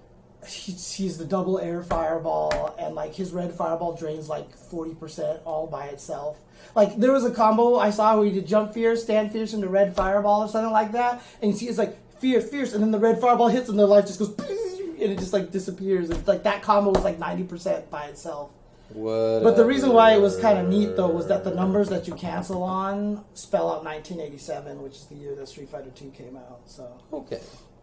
He's, 0.46 1.18
the 1.18 1.24
double 1.26 1.58
air 1.58 1.82
fireball, 1.82 2.74
and 2.78 2.94
like 2.94 3.14
his 3.14 3.32
red 3.32 3.52
fireball 3.52 3.94
drains 3.94 4.28
like 4.28 4.56
40% 4.56 5.40
all 5.44 5.66
by 5.66 5.86
itself. 5.86 6.38
Like 6.74 6.96
there 6.96 7.12
was 7.12 7.24
a 7.24 7.30
combo 7.30 7.78
I 7.78 7.90
saw 7.90 8.16
where 8.16 8.24
he 8.24 8.32
did 8.32 8.46
jump 8.46 8.72
fierce, 8.72 9.02
stand 9.02 9.32
fierce 9.32 9.52
the 9.52 9.68
red 9.68 9.94
fireball 9.94 10.42
or 10.42 10.48
something 10.48 10.72
like 10.72 10.92
that, 10.92 11.22
and 11.42 11.50
you 11.52 11.56
see 11.56 11.66
it's 11.68 11.78
like 11.78 11.96
fierce, 12.18 12.48
fierce, 12.48 12.72
and 12.72 12.82
then 12.82 12.90
the 12.90 12.98
red 12.98 13.20
fireball 13.20 13.48
hits 13.48 13.68
and 13.68 13.78
their 13.78 13.86
life 13.86 14.06
just 14.06 14.18
goes 14.18 14.34
and 14.38 15.12
it 15.12 15.18
just 15.18 15.32
like 15.32 15.50
disappears. 15.50 16.10
It's 16.10 16.28
like 16.28 16.42
that 16.44 16.62
combo 16.62 16.90
was 16.90 17.04
like 17.04 17.18
90% 17.18 17.90
by 17.90 18.04
itself. 18.04 18.50
What? 18.92 19.42
But 19.42 19.56
the 19.56 19.64
reason 19.64 19.92
why 19.92 20.14
it 20.14 20.20
was 20.20 20.36
kind 20.38 20.58
of 20.58 20.68
neat 20.68 20.96
though 20.96 21.08
was 21.08 21.28
that 21.28 21.44
the 21.44 21.54
numbers 21.54 21.88
that 21.90 22.08
you 22.08 22.14
cancel 22.14 22.62
on 22.62 23.24
spell 23.34 23.70
out 23.70 23.84
1987, 23.84 24.82
which 24.82 24.96
is 24.96 25.06
the 25.06 25.14
year 25.14 25.34
that 25.36 25.48
Street 25.48 25.68
Fighter 25.68 25.90
2 25.94 26.10
came 26.10 26.36
out. 26.36 26.60
So, 26.66 26.92
Okay, 27.12 27.40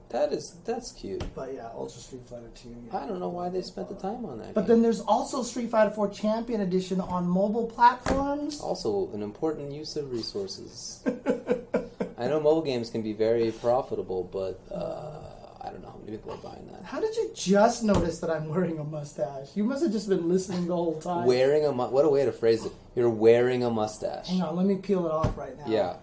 that 0.09 0.31
is 0.31 0.55
that's 0.65 0.91
cute. 0.91 1.23
but 1.35 1.53
yeah, 1.53 1.69
Ultra 1.75 1.99
Street 2.01 2.23
Fighter 2.29 2.49
2. 2.55 2.69
yeah. 2.91 2.97
I 2.97 3.05
don't 3.07 3.19
know 3.19 3.29
why 3.29 3.49
they 3.49 3.61
spent 3.61 3.89
the 3.89 3.95
time 3.95 4.25
on 4.25 4.39
that. 4.39 4.53
But 4.53 4.61
game. 4.61 4.69
then 4.69 4.81
there's 4.81 5.01
also 5.01 5.43
Street 5.43 5.69
Fighter 5.69 5.91
4 5.91 6.09
Champion 6.09 6.61
Edition 6.61 7.01
on 7.01 7.27
mobile 7.27 7.67
platforms. 7.67 8.59
also 8.61 9.09
an 9.13 9.21
important 9.21 9.71
use 9.71 9.95
of 9.97 10.11
resources. 10.11 11.03
I 12.19 12.27
know 12.27 12.39
mobile 12.39 12.63
games 12.63 12.89
can 12.89 13.01
be 13.03 13.13
very 13.13 13.51
profitable, 13.51 14.23
but 14.23 14.59
uh, 14.73 15.65
I 15.65 15.69
don't 15.71 15.83
know 15.83 15.89
how 15.91 15.97
many 15.99 16.17
people 16.17 16.31
are 16.33 16.37
buying 16.37 16.65
that. 16.71 16.83
How 16.83 16.99
did 16.99 17.15
you 17.15 17.31
just 17.35 17.83
notice 17.83 18.19
that 18.21 18.29
I'm 18.31 18.47
wearing 18.49 18.79
a 18.79 18.83
mustache? 18.83 19.49
You 19.55 19.63
must 19.65 19.83
have 19.83 19.91
just 19.91 20.09
been 20.09 20.27
listening 20.27 20.65
the 20.67 20.75
whole 20.75 20.99
time. 20.99 21.25
Wearing 21.27 21.65
a 21.65 21.71
mu- 21.71 21.89
what 21.89 22.05
a 22.05 22.09
way 22.09 22.25
to 22.25 22.31
phrase 22.31 22.65
it. 22.65 22.71
You're 22.95 23.09
wearing 23.09 23.63
a 23.63 23.69
mustache. 23.69 24.29
Hang 24.29 24.41
on, 24.41 24.55
let 24.55 24.65
me 24.65 24.75
peel 24.77 25.05
it 25.05 25.11
off 25.11 25.37
right 25.37 25.55
now. 25.57 25.65
Yeah, 25.67 25.97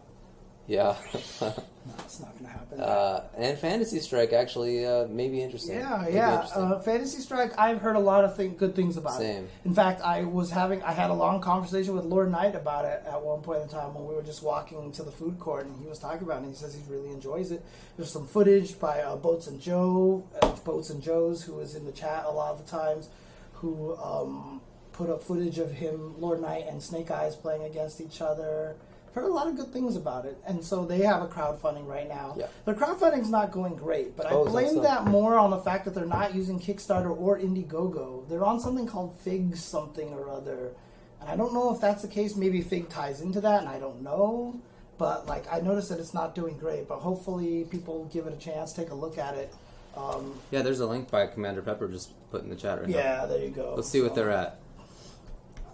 yeah. 0.69 0.97
No, 1.87 1.93
it's 1.99 2.19
not 2.19 2.33
going 2.33 2.45
to 2.47 2.51
happen. 2.51 2.81
uh, 2.81 3.25
and 3.37 3.59
Fantasy 3.59 4.01
Strike 4.01 4.33
actually 4.33 4.87
uh, 4.87 5.07
may 5.09 5.29
be 5.29 5.43
interesting. 5.43 5.77
Yeah, 5.77 6.03
May 6.07 6.15
yeah. 6.15 6.35
interesting. 6.37 6.63
Uh, 6.63 6.79
Fantasy 6.81 7.21
Strike, 7.21 7.59
I've 7.59 7.83
heard 7.83 7.97
a 7.97 8.01
lot 8.01 8.25
of 8.25 8.37
thing, 8.37 8.57
good 8.57 8.75
things 8.75 8.97
about 8.97 9.19
Same. 9.19 9.45
it. 9.45 9.51
In 9.67 9.75
fact, 9.75 10.01
I 10.01 10.23
was 10.25 10.51
having, 10.51 10.83
I 10.83 10.93
had 10.93 11.11
a 11.11 11.15
long 11.15 11.43
conversation 11.43 11.95
with 11.95 12.07
Lord 12.07 12.31
Knight 12.31 12.55
about 12.55 12.87
it 12.87 13.03
at 13.07 13.21
one 13.21 13.43
point 13.43 13.61
in 13.63 13.69
time 13.69 13.93
when 13.93 14.07
we 14.07 14.15
were 14.15 14.23
just 14.23 14.43
walking 14.43 14.93
to 14.93 15.03
the 15.03 15.11
food 15.13 15.39
court, 15.39 15.67
and 15.67 15.79
he 15.79 15.87
was 15.87 15.99
talking 15.99 16.23
about 16.23 16.37
it. 16.39 16.45
and 16.47 16.49
He 16.49 16.57
says 16.57 16.75
he 16.75 16.81
really 16.91 17.11
enjoys 17.11 17.51
it. 17.51 17.63
There's 17.99 18.11
some 18.11 18.27
footage 18.27 18.79
by 18.81 19.01
uh, 19.03 19.17
Boats 19.17 19.47
and 19.47 19.61
Joe, 19.61 20.25
uh, 20.41 20.53
Boats 20.65 20.89
and 20.89 21.03
Joe's, 21.03 21.43
who 21.45 21.61
is 21.61 21.75
in 21.75 21.85
the 21.85 21.93
chat 21.93 22.25
a 22.27 22.31
lot 22.31 22.53
of 22.53 22.65
the 22.65 22.71
times, 22.71 23.11
who 23.53 23.95
um, 23.99 24.63
put 24.93 25.11
up 25.11 25.23
footage 25.23 25.59
of 25.59 25.71
him, 25.73 26.19
Lord 26.19 26.41
Knight, 26.41 26.65
and 26.67 26.83
Snake 26.83 27.11
Eyes 27.11 27.37
playing 27.37 27.65
against 27.65 28.01
each 28.01 28.23
other. 28.23 28.77
Heard 29.15 29.25
a 29.27 29.33
lot 29.33 29.47
of 29.47 29.57
good 29.57 29.73
things 29.73 29.95
about 29.95 30.25
it, 30.27 30.37
and 30.45 30.65
so 30.65 30.85
they 30.85 30.99
have 31.03 31.23
a 31.23 31.29
crowdfunding 31.29 31.87
right 31.87 32.09
now. 32.09 32.35
Yeah. 32.37 32.47
Their 32.65 32.75
crowdfunding's 32.75 33.31
not 33.31 33.53
going 33.53 33.77
great, 33.77 34.17
but 34.17 34.27
I 34.27 34.31
Oh, 34.31 34.45
is 34.47 34.51
blame 34.51 34.83
that 34.83 35.07
more 35.07 35.39
on 35.39 35.51
the 35.51 35.59
fact 35.59 35.85
that 35.85 35.95
they're 35.95 36.05
not 36.05 36.35
using 36.35 36.59
Kickstarter 36.59 37.17
or 37.17 37.39
Indiegogo. 37.39 38.29
They're 38.29 38.45
on 38.45 38.59
something 38.59 38.87
called 38.89 39.17
Fig 39.21 39.57
something 39.57 40.13
or 40.13 40.29
other. 40.29 40.73
And 41.21 41.31
I 41.31 41.37
don't 41.37 41.55
know 41.55 41.73
if 41.73 41.81
that's 41.81 42.03
the 42.03 42.09
case. 42.09 42.35
Maybe 42.35 42.61
Fig 42.61 42.89
ties 42.89 43.21
into 43.21 43.41
that, 43.43 43.61
and 43.61 43.69
I 43.69 43.79
don't 43.79 44.03
know. 44.03 44.61
But 44.99 45.27
like 45.27 45.45
I 45.51 45.61
noticed 45.61 45.91
that 45.91 46.01
it's 46.01 46.13
not 46.15 46.35
doing 46.35 46.59
great. 46.59 46.89
But 46.89 46.99
hopefully 46.99 47.67
people 47.71 48.07
give 48.13 48.27
it 48.27 48.33
a 48.33 48.37
chance, 48.37 48.73
take 48.73 48.91
a 48.91 48.95
look 48.95 49.17
at 49.17 49.37
it. 49.37 49.55
Um, 49.97 50.35
yeah, 50.51 50.63
there's 50.63 50.81
a 50.81 50.87
link 50.87 51.09
by 51.09 51.29
Commander 51.29 51.63
Pepper 51.63 51.87
just 51.87 52.11
put 52.33 52.43
in 52.43 52.49
the 52.51 52.57
chat 52.57 52.81
right 52.81 52.89
now. 52.89 52.97
yeah, 52.97 53.27
there 53.27 53.39
you 53.45 53.51
go. 53.51 53.75
Let's 53.77 53.89
see 53.89 54.03
what 54.03 54.17
they're 54.17 54.31
at. 54.33 54.59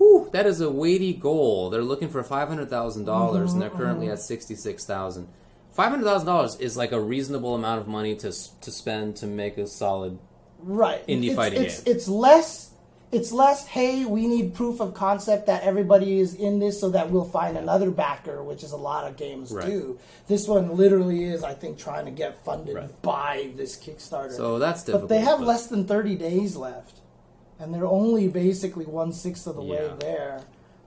Whew, 0.00 0.30
that 0.32 0.46
is 0.46 0.62
a 0.62 0.70
weighty 0.70 1.12
goal. 1.12 1.68
They're 1.68 1.82
looking 1.82 2.08
for 2.08 2.22
five 2.22 2.48
hundred 2.48 2.70
thousand 2.70 3.04
dollars, 3.04 3.52
and 3.52 3.60
they're 3.60 3.68
mm-hmm, 3.68 3.78
currently 3.78 4.06
at 4.08 4.14
mm-hmm. 4.14 4.22
sixty 4.22 4.54
six 4.54 4.86
thousand. 4.86 5.28
Five 5.72 5.90
hundred 5.90 6.04
thousand 6.04 6.26
dollars 6.26 6.56
is 6.56 6.74
like 6.74 6.92
a 6.92 7.00
reasonable 7.00 7.54
amount 7.54 7.82
of 7.82 7.86
money 7.86 8.16
to 8.16 8.32
to 8.32 8.70
spend 8.70 9.16
to 9.16 9.26
make 9.26 9.58
a 9.58 9.66
solid. 9.66 10.18
right 10.62 11.06
indie 11.06 11.26
it's, 11.26 11.36
fighting 11.36 11.62
it's, 11.62 11.82
game. 11.82 11.94
It's 11.94 12.08
less. 12.08 12.70
It's 13.12 13.30
less. 13.30 13.66
Hey, 13.66 14.06
we 14.06 14.26
need 14.26 14.54
proof 14.54 14.80
of 14.80 14.94
concept 14.94 15.48
that 15.48 15.64
everybody 15.64 16.18
is 16.18 16.34
in 16.34 16.60
this, 16.60 16.80
so 16.80 16.88
that 16.90 17.10
we'll 17.10 17.24
find 17.24 17.58
another 17.58 17.90
backer, 17.90 18.42
which 18.42 18.64
is 18.64 18.72
a 18.72 18.78
lot 18.78 19.06
of 19.06 19.18
games 19.18 19.52
Right. 19.52 19.66
do. 19.66 19.98
This 20.28 20.48
one 20.48 20.76
literally 20.76 21.24
is, 21.24 21.44
I 21.44 21.52
think, 21.52 21.76
trying 21.76 22.06
to 22.06 22.10
get 22.10 22.42
funded 22.42 22.76
Right. 22.76 23.02
by 23.02 23.50
this 23.54 23.76
Kickstarter. 23.76 24.32
So 24.32 24.58
that's 24.58 24.82
difficult. 24.82 25.10
but 25.10 25.14
they 25.14 25.20
have 25.20 25.40
but- 25.40 25.48
less 25.48 25.66
than 25.66 25.84
thirty 25.86 26.14
days 26.14 26.56
left, 26.56 26.99
and 27.60 27.72
they're 27.72 27.86
only 27.86 28.26
basically 28.28 28.86
one 28.86 29.12
sixth 29.12 29.46
of 29.46 29.56
the 29.56 29.62
way 29.62 29.90
there. 29.98 30.42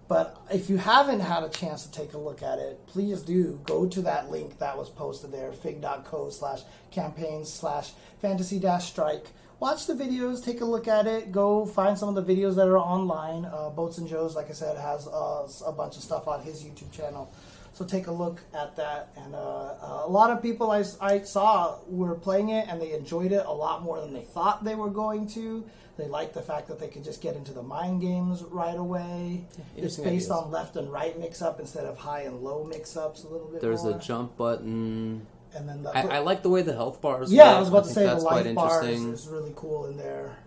But 0.08 0.38
if 0.52 0.70
you 0.70 0.78
haven't 0.78 1.22
had 1.22 1.44
a 1.44 1.50
chance 1.50 1.86
to 1.86 1.91
take 1.91 2.14
a 2.14 2.18
look 2.18 2.44
at 2.44 2.60
it, 2.60 2.86
please 2.88 3.22
do 3.22 3.60
go 3.66 3.88
to 3.88 4.02
that 4.02 4.30
link 4.30 4.60
that 4.60 4.78
was 4.78 4.90
posted 4.90 5.32
there, 5.32 5.54
fig.co 5.54 6.30
slash 6.30 6.62
campaigns 6.91 7.52
slash 7.52 7.94
fantasy 8.22 8.60
dash 8.60 8.88
strike. 8.88 9.28
Watch 9.60 9.88
the 9.88 9.94
videos, 9.94 10.44
take 10.44 10.60
a 10.60 10.66
look 10.66 10.90
at 10.90 11.08
it, 11.08 11.32
go 11.32 11.66
find 11.66 11.98
some 11.98 12.16
of 12.16 12.16
the 12.16 12.36
videos 12.36 12.56
that 12.56 12.68
are 12.68 12.78
online. 12.78 13.45
Uh, 13.45 13.70
Boats 13.70 13.98
and 13.98 14.08
Joe's, 14.08 14.36
like 14.36 14.50
I 14.50 14.54
said, 14.54 14.78
has 14.78 15.08
uh, 15.08 15.48
a 15.66 15.72
bunch 15.72 15.95
of 15.95 16.04
stuff 16.04 16.28
on 16.28 16.41
his 16.41 16.64
YouTube 16.64 16.91
channel. 16.91 17.32
So 17.74 17.86
take 17.86 18.08
a 18.08 18.12
look 18.12 18.41
at 18.54 18.76
that. 18.76 19.10
And 19.18 19.34
uh, 19.34 19.38
uh, 19.38 20.04
a 20.06 20.10
lot 20.10 20.32
of 20.32 20.41
people 20.41 20.70
I, 20.70 20.84
I 21.00 21.22
saw 21.22 21.78
were 21.88 22.16
playing 22.16 22.50
it 22.50 22.68
and 22.68 22.82
they 22.82 22.91
enjoyed 22.91 23.32
it 23.32 23.45
a 23.45 23.52
lot 23.52 23.84
more 23.84 24.02
than 24.02 24.14
they 24.14 24.22
thought 24.22 24.64
they 24.64 24.76
were 24.76 24.90
going 24.90 25.28
to. 25.30 25.66
They 25.95 26.07
like 26.07 26.34
the 26.34 26.41
fact 26.41 26.68
that 26.70 26.80
they 26.80 26.88
could 26.88 27.03
just 27.03 27.22
get 27.22 27.36
into 27.36 27.52
the 27.52 27.61
mind 27.61 28.02
games 28.02 28.41
right 28.44 28.76
away. 28.78 29.45
it's 29.78 29.98
based 29.98 30.07
ideas. 30.07 30.32
on 30.32 30.49
left 30.52 30.76
and 30.76 30.91
right 30.91 31.18
mix 31.20 31.41
up 31.41 31.60
instead 31.60 31.86
of 31.86 31.98
high 31.98 32.22
and 32.22 32.41
low 32.41 32.64
mix 32.64 32.98
ups 32.98 33.24
a 33.24 33.28
little 33.28 33.48
bit 33.48 33.61
There's 33.61 33.84
more. 33.84 33.98
a 33.98 33.99
jump 33.99 34.36
button. 34.36 35.28
and 35.56 35.70
then 35.70 35.84
the, 35.84 35.95
I, 35.95 36.18
I 36.18 36.20
like 36.20 36.41
the 36.41 36.49
way 36.49 36.64
the 36.64 36.74
health 36.74 36.99
bars. 36.99 37.32
yeah, 37.32 37.49
work. 37.49 37.56
I 37.56 37.60
was 37.60 37.70
about 37.70 37.84
to 37.86 37.90
say 37.91 38.06
the 38.07 38.15
life 38.15 38.56
bars 38.56 38.86
is 38.88 39.28
really 39.28 39.53
cool 39.56 39.86
in 39.86 39.98
there. 39.98 40.38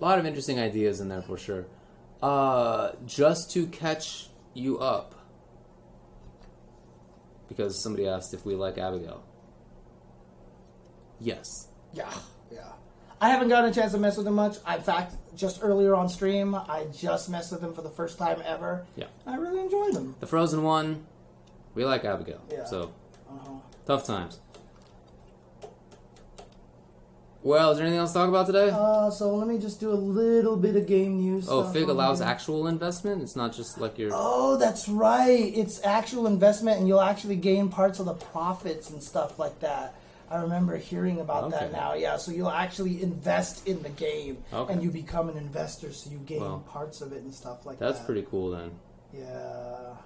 A 0.00 0.04
lot 0.04 0.18
of 0.18 0.26
interesting 0.26 0.58
ideas 0.58 1.00
in 1.00 1.08
there 1.08 1.22
for 1.22 1.38
sure. 1.38 1.66
Uh, 2.20 2.90
just 3.06 3.52
to 3.52 3.66
catch 3.68 4.28
you 4.52 4.78
up, 4.80 5.14
because 7.48 7.80
somebody 7.80 8.08
asked 8.08 8.34
if 8.34 8.44
we 8.44 8.56
like 8.56 8.78
Abigail. 8.78 9.22
Yes. 11.20 11.68
Yeah, 11.92 12.08
yeah. 12.10 12.18
I 13.22 13.28
haven't 13.28 13.48
gotten 13.50 13.70
a 13.70 13.72
chance 13.72 13.92
to 13.92 13.98
mess 13.98 14.16
with 14.16 14.24
them 14.26 14.34
much. 14.34 14.56
In 14.68 14.80
fact, 14.82 15.14
just 15.36 15.60
earlier 15.62 15.94
on 15.94 16.08
stream, 16.08 16.56
I 16.56 16.86
just 16.92 17.30
messed 17.30 17.52
with 17.52 17.60
them 17.60 17.72
for 17.72 17.80
the 17.80 17.88
first 17.88 18.18
time 18.18 18.42
ever. 18.44 18.84
Yeah. 18.96 19.06
I 19.24 19.36
really 19.36 19.60
enjoyed 19.60 19.94
them. 19.94 20.16
The 20.18 20.26
Frozen 20.26 20.64
one, 20.64 21.06
we 21.76 21.84
like 21.84 22.04
Abigail. 22.04 22.40
Yeah. 22.50 22.64
So 22.64 22.90
Uh-huh. 23.30 23.50
tough 23.86 24.04
times. 24.04 24.40
Well, 27.44 27.70
is 27.70 27.76
there 27.78 27.86
anything 27.86 28.00
else 28.00 28.12
to 28.12 28.18
talk 28.18 28.28
about 28.28 28.46
today? 28.46 28.70
Uh, 28.72 29.08
so 29.10 29.34
let 29.36 29.46
me 29.48 29.58
just 29.58 29.78
do 29.78 29.90
a 29.92 29.94
little 29.94 30.56
bit 30.56 30.74
of 30.76 30.86
game 30.86 31.18
news. 31.18 31.46
oh, 31.48 31.64
Fig 31.72 31.88
allows 31.88 32.18
here. 32.18 32.28
actual 32.28 32.66
investment. 32.66 33.22
It's 33.22 33.34
not 33.36 33.52
just 33.52 33.78
like 33.80 33.98
your. 33.98 34.10
Oh, 34.12 34.56
that's 34.56 34.88
right. 34.88 35.52
It's 35.56 35.84
actual 35.84 36.26
investment, 36.28 36.78
and 36.78 36.86
you'll 36.88 37.00
actually 37.00 37.36
gain 37.36 37.68
parts 37.68 37.98
of 38.00 38.06
the 38.06 38.14
profits 38.14 38.90
and 38.90 39.02
stuff 39.02 39.38
like 39.40 39.58
that. 39.60 39.94
I 40.32 40.40
remember 40.40 40.76
hearing 40.78 41.20
about 41.20 41.50
that 41.50 41.72
now. 41.72 41.92
Yeah, 41.94 42.16
so 42.16 42.32
you'll 42.32 42.48
actually 42.50 43.02
invest 43.02 43.66
in 43.68 43.82
the 43.82 43.90
game, 43.90 44.38
Okay. 44.52 44.72
and 44.72 44.82
you 44.82 44.90
become 44.90 45.28
an 45.28 45.36
investor, 45.36 45.92
so 45.92 46.10
you 46.10 46.18
gain 46.18 46.40
Wow. 46.40 46.62
parts 46.66 47.02
of 47.02 47.12
it 47.12 47.22
and 47.22 47.34
stuff 47.34 47.66
like 47.66 47.78
That's 47.78 47.92
that. 47.92 47.98
That's 47.98 48.06
pretty 48.06 48.26
cool 48.30 48.50
then. 48.50 48.70
Yeah. 49.12 49.96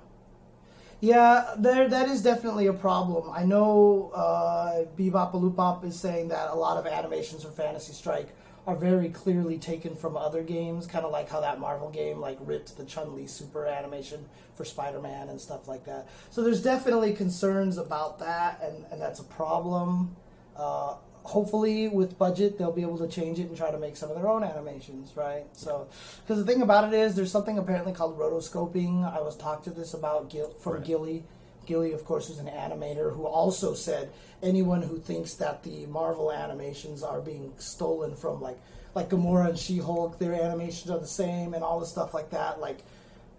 Yeah, 1.01 1.55
there 1.59 1.89
that 1.89 2.09
is 2.09 2.23
definitely 2.23 2.67
a 2.67 2.73
problem. 2.73 3.31
I 3.33 3.45
know 3.45 4.11
uh, 4.15 4.85
Bebop 4.99 5.33
Loopop 5.35 5.85
is 5.85 5.95
saying 5.95 6.29
that 6.29 6.51
a 6.51 6.55
lot 6.55 6.79
of 6.79 6.87
animations 6.87 7.45
for 7.45 7.51
Fantasy 7.51 7.93
Strike 7.93 8.35
are 8.67 8.77
very 8.77 9.09
clearly 9.09 9.59
taken 9.59 9.95
from 9.95 10.17
other 10.17 10.43
games, 10.43 10.87
kind 10.87 11.05
of 11.05 11.13
like 11.13 11.29
how 11.31 11.41
that 11.41 11.61
Marvel 11.61 11.89
game 11.89 12.21
like 12.21 12.39
ripped 12.41 12.77
the 12.77 12.85
Chun 12.85 13.15
Li 13.15 13.27
super 13.27 13.67
animation 13.67 14.25
for 14.57 14.65
Spider 14.65 15.01
Man 15.01 15.29
and 15.29 15.41
stuff 15.41 15.69
like 15.69 15.85
that. 15.85 16.09
So 16.31 16.43
there's 16.43 16.63
definitely 16.63 17.13
concerns 17.13 17.79
about 17.79 18.19
that, 18.19 18.61
and, 18.63 18.85
and 18.91 19.01
that's 19.01 19.21
a 19.21 19.25
problem. 19.25 20.17
Uh, 20.57 20.95
hopefully, 21.23 21.89
with 21.89 22.19
budget, 22.19 22.59
they'll 22.59 22.73
be 22.73 22.83
able 22.83 22.99
to 22.99 23.09
change 23.09 23.39
it 23.39 23.49
and 23.49 23.57
try 23.57 23.71
to 23.71 23.79
make 23.79 23.97
some 23.97 24.11
of 24.11 24.17
their 24.17 24.29
own 24.29 24.43
animations, 24.43 25.13
right? 25.17 25.45
So, 25.53 25.87
because 26.23 26.45
the 26.45 26.51
thing 26.51 26.63
about 26.63 26.93
it 26.93 26.99
is, 26.99 27.15
there's 27.15 27.31
something 27.31 27.59
apparently 27.59 27.93
called 27.93 28.19
rotoscoping. 28.19 29.05
I 29.05 29.21
was 29.21 29.37
talked 29.37 29.65
to 29.65 29.71
this 29.71 29.95
about 29.95 30.31
Gil, 30.31 30.51
from 30.61 30.75
Right. 30.75 30.85
Gilly. 30.85 31.25
Gilly, 31.67 31.93
of 31.93 32.05
course, 32.05 32.31
is 32.31 32.39
an 32.39 32.47
animator 32.47 33.13
who 33.13 33.27
also 33.27 33.75
said 33.75 34.11
anyone 34.47 34.83
who 34.83 34.99
thinks 34.99 35.35
that 35.35 35.63
the 35.63 35.87
Marvel 35.87 36.33
animations 36.33 37.03
are 37.03 37.21
being 37.21 37.53
stolen 37.59 38.15
from 38.15 38.41
like 38.41 38.59
like 38.95 39.11
Gamora 39.11 39.51
and 39.51 39.59
She-Hulk, 39.59 40.19
their 40.19 40.33
animations 40.33 40.91
are 40.91 40.99
the 40.99 41.07
same 41.07 41.53
and 41.53 41.63
all 41.63 41.79
the 41.79 41.87
stuff 41.87 42.15
like 42.15 42.31
that, 42.31 42.61
like 42.61 42.79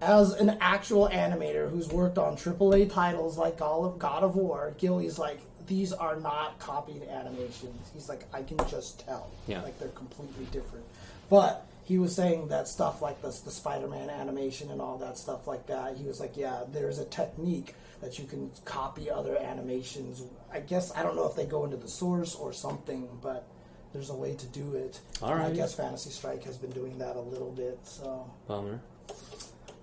as 0.02 0.34
an 0.34 0.56
actual 0.62 1.10
animator 1.10 1.70
who's 1.70 1.90
worked 1.90 2.20
on 2.20 2.38
AAA 2.38 2.92
titles 2.92 3.38
like 3.38 3.58
God 3.58 3.84
of, 3.84 4.00
God 4.00 4.24
of 4.24 4.36
War, 4.36 4.76
Gilly's 4.78 5.18
like, 5.18 5.40
these 5.66 5.92
are 5.92 6.16
not 6.18 6.60
copied 6.60 7.02
animations. 7.04 7.90
He's 7.94 8.08
like, 8.08 8.26
I 8.32 8.44
can 8.44 8.58
just 8.70 9.00
tell. 9.06 9.32
Yeah. 9.48 9.64
Like, 9.64 9.80
they're 9.80 9.90
completely 9.90 10.46
different. 10.46 10.86
But 11.30 11.66
he 11.84 11.98
was 11.98 12.16
saying 12.16 12.50
that 12.50 12.68
stuff 12.68 13.02
like 13.02 13.22
this, 13.22 13.40
the 13.40 13.52
Spider 13.52 13.88
Man 13.88 14.10
animation 14.10 14.70
and 14.70 14.80
all 14.80 14.98
that 15.00 15.18
stuff 15.18 15.48
like 15.48 15.68
that, 15.68 15.98
he 15.98 16.06
was 16.06 16.20
like, 16.20 16.38
yeah, 16.38 16.64
there's 16.72 17.00
a 17.00 17.06
technique 17.06 17.74
that 18.02 18.20
you 18.20 18.26
can 18.26 18.52
copy 18.66 19.10
other 19.10 19.38
animations. 19.38 20.24
I 20.52 20.60
guess, 20.60 20.96
I 20.96 21.04
don't 21.04 21.16
know 21.16 21.28
if 21.28 21.36
they 21.36 21.46
go 21.46 21.64
into 21.66 21.78
the 21.78 21.88
source 21.88 22.36
or 22.36 22.54
something, 22.54 23.08
but 23.22 23.48
there's 23.94 24.10
a 24.10 24.16
way 24.16 24.36
to 24.36 24.46
do 24.48 24.74
it. 24.76 25.00
And 25.22 25.42
I 25.42 25.52
guess 25.52 25.74
Fantasy 25.74 26.10
Strike 26.10 26.44
has 26.44 26.58
been 26.58 26.72
doing 26.72 26.98
that 27.00 27.16
a 27.16 27.22
little 27.22 27.52
bit, 27.52 27.80
so. 27.84 28.30
Bummer. 28.48 28.82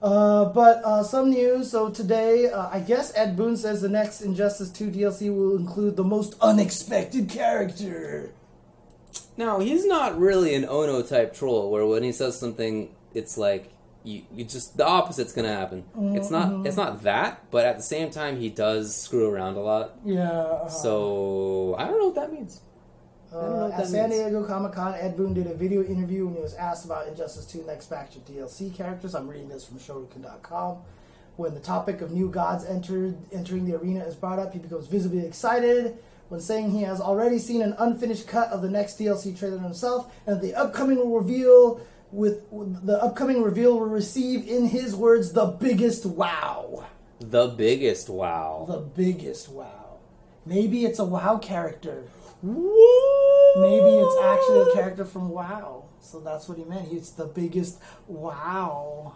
Uh, 0.02 0.44
but 0.46 0.84
uh, 0.84 1.02
some 1.02 1.30
news. 1.30 1.70
So 1.70 1.88
today, 1.88 2.50
uh, 2.50 2.68
I 2.70 2.80
guess 2.80 3.16
Ed 3.16 3.36
Boon 3.36 3.56
says 3.56 3.80
the 3.80 3.88
next 3.88 4.20
Injustice 4.20 4.70
2 4.70 4.90
DLC 4.90 5.34
will 5.34 5.56
include 5.56 5.96
the 5.96 6.04
most 6.04 6.34
unexpected 6.42 7.30
character. 7.30 8.32
Now 9.36 9.60
he's 9.60 9.86
not 9.86 10.18
really 10.18 10.54
an 10.54 10.66
Ono 10.66 11.02
type 11.02 11.34
troll, 11.34 11.70
where 11.70 11.86
when 11.86 12.02
he 12.02 12.12
says 12.12 12.38
something, 12.38 12.94
it's 13.14 13.38
like 13.38 13.72
you, 14.04 14.22
you 14.32 14.44
just 14.44 14.76
the 14.76 14.86
opposite's 14.86 15.32
gonna 15.32 15.52
happen. 15.52 15.84
It's 16.14 16.30
not 16.30 16.66
it's 16.66 16.76
not 16.76 17.02
that, 17.02 17.50
but 17.50 17.64
at 17.64 17.76
the 17.78 17.82
same 17.82 18.10
time, 18.10 18.38
he 18.38 18.50
does 18.50 18.94
screw 18.94 19.28
around 19.28 19.56
a 19.56 19.60
lot. 19.60 19.96
Yeah. 20.04 20.30
uh-huh. 20.30 20.68
So 20.68 21.74
I 21.78 21.86
don't 21.86 21.98
know 21.98 22.06
what 22.06 22.14
that 22.16 22.32
means. 22.32 22.60
don't 23.32 23.50
know 23.50 23.66
Uh, 23.66 23.80
at 23.80 23.86
San 23.86 24.10
means. 24.10 24.22
Diego 24.22 24.44
Comic 24.44 24.72
Con, 24.72 24.94
Ed 24.94 25.16
Boon 25.16 25.34
did 25.34 25.46
a 25.46 25.54
video 25.54 25.82
interview 25.82 26.26
when 26.26 26.34
he 26.36 26.40
was 26.40 26.54
asked 26.54 26.84
about 26.84 27.08
Injustice 27.08 27.46
2 27.46 27.64
Next 27.66 27.86
Faction 27.86 28.22
DLC 28.28 28.72
characters. 28.74 29.14
I'm 29.14 29.26
reading 29.26 29.48
this 29.48 29.64
from 29.64 29.78
Shoryuken.com. 29.78 30.78
When 31.36 31.54
the 31.54 31.60
topic 31.60 32.00
of 32.00 32.12
new 32.12 32.30
gods 32.30 32.64
entered 32.64 33.16
entering 33.32 33.64
the 33.64 33.76
arena 33.76 34.04
is 34.04 34.14
brought 34.14 34.38
up, 34.38 34.52
he 34.52 34.60
becomes 34.60 34.86
visibly 34.86 35.26
excited 35.26 35.98
when 36.28 36.40
saying 36.40 36.70
he 36.70 36.82
has 36.82 37.00
already 37.00 37.38
seen 37.38 37.60
an 37.60 37.74
unfinished 37.78 38.28
cut 38.28 38.50
of 38.50 38.62
the 38.62 38.70
next 38.70 38.98
DLC 38.98 39.36
trailer 39.36 39.58
himself, 39.58 40.12
and 40.26 40.40
the 40.40 40.54
upcoming 40.54 40.96
will 40.96 41.18
reveal 41.18 41.80
with 42.14 42.48
the 42.86 43.02
upcoming 43.02 43.42
reveal 43.42 43.78
will 43.78 43.86
receive, 43.86 44.46
in 44.48 44.66
his 44.68 44.94
words, 44.94 45.32
the 45.32 45.46
biggest 45.46 46.06
wow. 46.06 46.86
The 47.20 47.48
biggest 47.48 48.08
wow. 48.08 48.66
The 48.68 48.78
biggest 48.78 49.48
wow. 49.48 49.98
Maybe 50.46 50.84
it's 50.84 50.98
a 50.98 51.04
wow 51.04 51.38
character. 51.38 52.04
Woo! 52.42 52.70
Maybe 53.56 53.96
it's 53.98 54.16
actually 54.22 54.70
a 54.70 54.74
character 54.74 55.04
from 55.04 55.30
WoW. 55.30 55.84
So 56.00 56.20
that's 56.20 56.48
what 56.48 56.58
he 56.58 56.64
meant. 56.64 56.88
It's 56.92 57.10
the 57.10 57.26
biggest 57.26 57.80
WoW. 58.06 59.14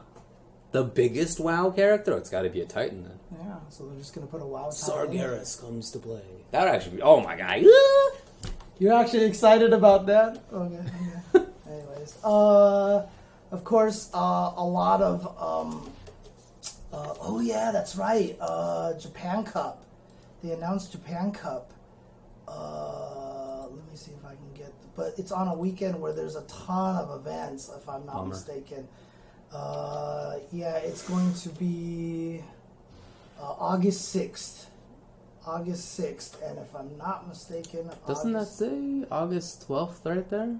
the 0.72 0.84
biggest 0.84 1.38
wow 1.40 1.70
character. 1.70 2.16
It's 2.16 2.30
got 2.30 2.42
to 2.42 2.50
be 2.50 2.60
a 2.62 2.66
Titan 2.66 3.02
then. 3.04 3.18
Yeah, 3.40 3.56
so 3.68 3.86
they're 3.86 3.98
just 3.98 4.14
gonna 4.14 4.26
put 4.26 4.42
a 4.42 4.46
WoW. 4.46 4.70
title. 4.70 5.06
Sargeras 5.06 5.60
comes 5.60 5.90
to 5.92 5.98
play. 5.98 6.22
That 6.50 6.64
would 6.64 6.74
actually 6.74 6.96
be. 6.96 7.02
Oh 7.02 7.20
my 7.20 7.36
god. 7.36 7.62
You're 8.78 8.94
actually 8.94 9.24
excited 9.24 9.72
about 9.72 10.06
that? 10.06 10.42
Okay. 10.52 10.80
Uh, 12.24 13.06
of 13.50 13.64
course, 13.64 14.10
uh, 14.14 14.52
a 14.56 14.64
lot 14.64 15.00
of 15.00 15.24
um, 15.40 15.90
uh, 16.92 17.14
oh 17.20 17.40
yeah, 17.40 17.70
that's 17.72 17.96
right. 17.96 18.36
Uh, 18.40 18.94
Japan 18.98 19.44
Cup. 19.44 19.84
They 20.42 20.52
announced 20.52 20.92
Japan 20.92 21.32
Cup. 21.32 21.72
Uh, 22.46 23.66
let 23.70 23.90
me 23.90 23.96
see 23.96 24.12
if 24.12 24.24
I 24.24 24.34
can 24.34 24.52
get. 24.54 24.72
But 24.96 25.14
it's 25.18 25.32
on 25.32 25.48
a 25.48 25.54
weekend 25.54 26.00
where 26.00 26.12
there's 26.12 26.36
a 26.36 26.42
ton 26.42 26.96
of 26.96 27.20
events, 27.20 27.70
if 27.76 27.88
I'm 27.88 28.04
not 28.06 28.16
Bummer. 28.16 28.28
mistaken. 28.30 28.88
Uh, 29.52 30.36
yeah, 30.52 30.76
it's 30.76 31.02
going 31.08 31.32
to 31.34 31.48
be 31.50 32.42
uh, 33.40 33.54
August 33.58 34.10
sixth. 34.10 34.66
August 35.46 35.94
sixth, 35.94 36.42
and 36.44 36.58
if 36.58 36.74
I'm 36.76 36.96
not 36.98 37.26
mistaken, 37.26 37.90
Doesn't 38.06 38.32
that 38.34 38.48
say 38.48 39.04
August 39.10 39.64
twelfth 39.66 40.04
right 40.04 40.28
there? 40.28 40.56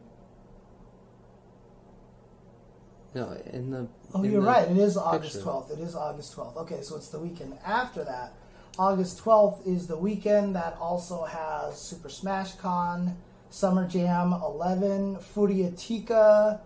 No, 3.14 3.36
in 3.52 3.70
the. 3.70 3.88
Oh, 4.14 4.22
in 4.22 4.30
you're 4.32 4.40
the 4.40 4.46
right. 4.46 4.68
It 4.70 4.76
is 4.76 4.96
August 4.96 5.34
picture. 5.36 5.48
12th. 5.48 5.70
It 5.72 5.78
is 5.80 5.94
August 5.94 6.36
12th. 6.36 6.56
Okay, 6.58 6.82
so 6.82 6.96
it's 6.96 7.08
the 7.08 7.18
weekend 7.18 7.58
after 7.64 8.04
that. 8.04 8.34
August 8.78 9.18
12th 9.24 9.66
is 9.66 9.86
the 9.86 9.96
weekend 9.96 10.54
that 10.54 10.76
also 10.80 11.24
has 11.24 11.80
Super 11.80 12.08
Smash 12.08 12.52
Con, 12.54 13.16
Summer 13.50 13.88
Jam 13.88 14.32
11, 14.32 15.18
Furia 15.18 15.70
Tica 15.72 16.60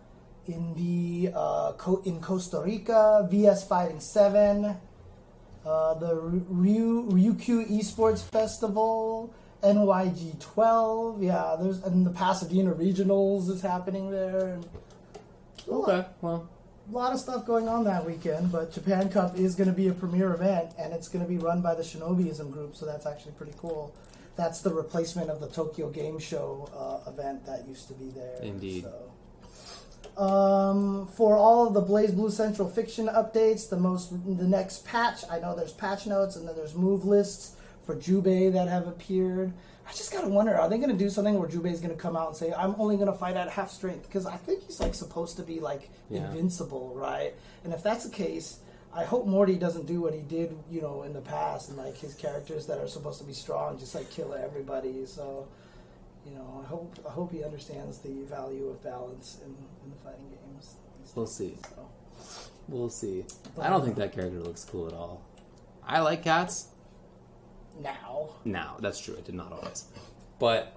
in 0.46 0.74
the 0.74 1.32
uh, 1.34 1.72
Co- 1.78 2.02
in 2.04 2.20
Costa 2.20 2.60
Rica, 2.60 3.26
VS 3.30 3.66
Fighting 3.66 4.00
7, 4.00 4.76
uh, 5.64 5.94
the 5.94 6.16
Ryu 6.16 7.08
Ryukyu 7.08 7.66
Esports 7.70 8.22
Festival, 8.28 9.32
NYG 9.62 10.38
12. 10.40 11.22
Yeah, 11.22 11.56
there's 11.58 11.82
and 11.84 12.04
the 12.04 12.10
Pasadena 12.10 12.72
Regionals 12.74 13.48
is 13.48 13.62
happening 13.62 14.10
there. 14.10 14.58
Okay, 15.68 16.06
well, 16.20 16.48
a 16.88 16.92
lot 16.92 17.12
of 17.12 17.20
stuff 17.20 17.46
going 17.46 17.68
on 17.68 17.84
that 17.84 18.04
weekend, 18.04 18.50
but 18.50 18.72
Japan 18.72 19.08
Cup 19.08 19.38
is 19.38 19.54
going 19.54 19.68
to 19.68 19.74
be 19.74 19.88
a 19.88 19.92
premier 19.92 20.34
event, 20.34 20.72
and 20.78 20.92
it's 20.92 21.08
going 21.08 21.24
to 21.24 21.28
be 21.28 21.38
run 21.38 21.62
by 21.62 21.74
the 21.74 21.82
Shinobiism 21.82 22.50
group, 22.50 22.74
so 22.74 22.86
that's 22.86 23.06
actually 23.06 23.32
pretty 23.32 23.54
cool. 23.58 23.94
That's 24.36 24.60
the 24.60 24.72
replacement 24.72 25.30
of 25.30 25.40
the 25.40 25.48
Tokyo 25.48 25.90
Game 25.90 26.18
Show 26.18 26.68
uh, 26.74 27.10
event 27.10 27.46
that 27.46 27.68
used 27.68 27.88
to 27.88 27.94
be 27.94 28.10
there. 28.10 28.38
Indeed. 28.42 28.84
So. 28.84 29.12
Um, 30.16 31.08
for 31.08 31.36
all 31.36 31.66
of 31.66 31.74
the 31.74 31.82
BlazBlue 31.82 32.32
Central 32.32 32.68
fiction 32.68 33.06
updates, 33.06 33.68
the 33.68 33.78
most 33.78 34.10
the 34.10 34.46
next 34.46 34.84
patch, 34.84 35.22
I 35.30 35.38
know 35.38 35.54
there's 35.54 35.72
patch 35.72 36.06
notes 36.06 36.36
and 36.36 36.46
then 36.46 36.54
there's 36.56 36.74
move 36.74 37.04
lists 37.04 37.56
for 37.84 37.96
Jubei 37.96 38.52
that 38.52 38.68
have 38.68 38.86
appeared. 38.86 39.52
I 39.92 39.94
just 39.94 40.10
gotta 40.10 40.28
wonder, 40.28 40.58
are 40.58 40.70
they 40.70 40.78
gonna 40.78 40.94
do 40.94 41.10
something 41.10 41.38
where 41.38 41.46
Jubei's 41.50 41.80
gonna 41.80 41.94
come 41.94 42.16
out 42.16 42.28
and 42.28 42.36
say, 42.36 42.50
"I'm 42.54 42.74
only 42.78 42.96
gonna 42.96 43.12
fight 43.12 43.36
at 43.36 43.50
half 43.50 43.70
strength"? 43.70 44.04
Because 44.04 44.24
I 44.24 44.38
think 44.38 44.62
he's 44.62 44.80
like 44.80 44.94
supposed 44.94 45.36
to 45.36 45.42
be 45.42 45.60
like 45.60 45.90
Yeah. 46.08 46.20
invincible, 46.30 46.94
right? 46.94 47.34
And 47.62 47.74
if 47.74 47.82
that's 47.82 48.04
the 48.04 48.10
case, 48.10 48.60
I 48.94 49.04
hope 49.04 49.26
Morty 49.26 49.54
doesn't 49.56 49.84
do 49.84 50.00
what 50.00 50.14
he 50.14 50.22
did, 50.22 50.56
you 50.70 50.80
know, 50.80 51.02
in 51.02 51.12
the 51.12 51.20
past, 51.20 51.68
and 51.68 51.76
like 51.76 51.94
his 51.98 52.14
characters 52.14 52.66
that 52.68 52.78
are 52.78 52.88
supposed 52.88 53.18
to 53.18 53.24
be 53.26 53.34
strong 53.34 53.78
just 53.78 53.94
like 53.94 54.08
kill 54.08 54.32
everybody. 54.32 55.04
So, 55.04 55.46
you 56.24 56.34
know, 56.34 56.62
I 56.64 56.66
hope 56.66 56.98
I 57.06 57.10
hope 57.10 57.30
he 57.30 57.44
understands 57.44 57.98
the 57.98 58.22
value 58.24 58.68
of 58.68 58.82
balance 58.82 59.36
in, 59.44 59.50
in 59.84 59.90
the 59.90 59.96
fighting 60.02 60.30
games. 60.30 60.76
We'll 61.14 61.26
see. 61.26 61.58
So, 61.68 61.86
we'll 62.66 62.88
see. 62.88 63.26
I 63.60 63.68
don't 63.68 63.84
think 63.84 63.96
that 63.96 64.12
character 64.12 64.40
looks 64.40 64.64
cool 64.64 64.86
at 64.86 64.94
all. 64.94 65.20
I 65.86 66.00
like 66.00 66.22
cats. 66.24 66.68
Now, 67.82 68.30
Now, 68.44 68.76
that's 68.80 69.00
true. 69.00 69.16
I 69.18 69.20
did 69.22 69.34
not 69.34 69.52
always. 69.52 69.84
But 70.38 70.76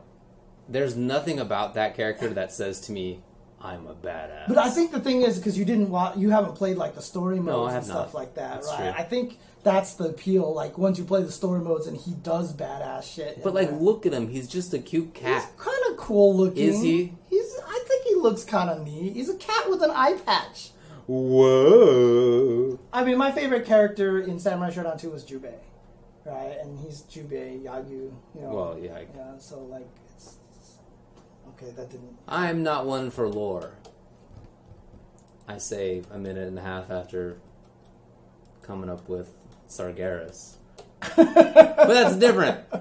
there's 0.68 0.95
nothing 0.95 1.40
about 1.40 1.73
that 1.76 1.95
character 1.95 2.30
that 2.34 2.52
says 2.52 2.82
to 2.82 2.91
me, 2.91 3.22
I'm 3.61 3.88
a 3.88 3.95
badass. 3.95 4.48
but 4.48 4.57
I 4.57 4.69
think 4.69 4.91
the 4.91 4.99
thing 4.99 5.22
is 5.23 5.38
because 5.38 5.57
you 5.57 5.65
didn't 5.65 5.90
wa- 5.90 6.14
you 6.15 6.30
haven't 6.30 6.53
played 6.56 6.77
like 6.77 6.94
the 6.94 7.02
story 7.02 7.40
modes 7.40 7.72
No, 7.72 7.77
and 7.77 7.86
stuff 7.86 8.14
not. 8.14 8.19
like 8.19 8.36
that, 8.36 8.56
That's 8.56 8.68
right? 8.68 8.94
true. 8.94 9.02
I 9.02 9.03
think 9.03 9.40
that's 9.64 9.94
the 9.95 10.10
appeal. 10.10 10.53
Like 10.53 10.77
once 10.77 10.99
you 10.99 11.06
play 11.06 11.23
the 11.23 11.32
story 11.32 11.61
modes 11.61 11.88
and 11.88 11.98
he 11.98 12.11
does 12.14 12.53
badass 12.53 13.03
shit. 13.11 13.41
But 13.44 13.56
like, 13.56 13.69
there. 13.72 13.80
look 13.80 14.06
at 14.06 14.14
him. 14.14 14.27
He's 14.30 14.48
just 14.48 14.73
a 14.76 14.80
cute 14.80 15.14
cat. 15.15 15.41
He's 15.41 15.52
kind 15.64 15.80
of 15.90 15.98
cool 15.98 16.36
looking. 16.36 16.68
Is 16.68 16.82
he? 16.82 17.14
He's. 17.30 17.57
I 17.65 17.84
think 17.88 18.06
he 18.06 18.15
looks 18.15 18.44
kind 18.44 18.69
of 18.69 18.84
neat. 18.86 19.14
He's 19.14 19.30
a 19.30 19.38
cat 19.38 19.68
with 19.69 19.82
an 19.82 19.91
eye 19.91 20.18
patch. 20.26 20.69
Whoa. 21.07 22.80
I 22.94 23.03
mean, 23.03 23.18
my 23.18 23.32
favorite 23.32 23.65
character 23.65 24.19
in 24.19 24.40
Samurai 24.40 24.72
Shodown 24.72 24.99
2 24.99 25.10
was 25.11 25.23
Jubei, 25.23 25.53
right? 26.26 26.58
And 26.62 26.78
he's 26.80 27.02
Jubei 27.04 27.62
Yagyu. 27.64 27.90
You 28.36 28.42
know. 28.42 28.50
Well, 28.50 28.80
yeah. 28.82 28.96
I- 28.96 29.08
Yeah. 29.16 29.38
So 29.40 29.60
like, 29.64 29.88
it's, 30.16 30.36
it's- 30.56 30.76
okay. 31.50 31.72
That 31.76 31.90
didn't. 31.92 32.18
I'm 32.28 32.64
not 32.64 32.86
one 32.86 33.10
for 33.12 33.28
lore. 33.30 33.72
I 35.48 35.60
say 35.60 36.02
a 36.12 36.18
minute 36.18 36.48
and 36.48 36.58
a 36.58 36.62
half 36.64 36.90
after 36.90 37.38
coming 38.64 38.90
up 38.90 39.08
with 39.08 39.30
Sargeras. 39.70 40.56
but 41.16 41.88
that's 41.88 42.16
different. 42.18 42.62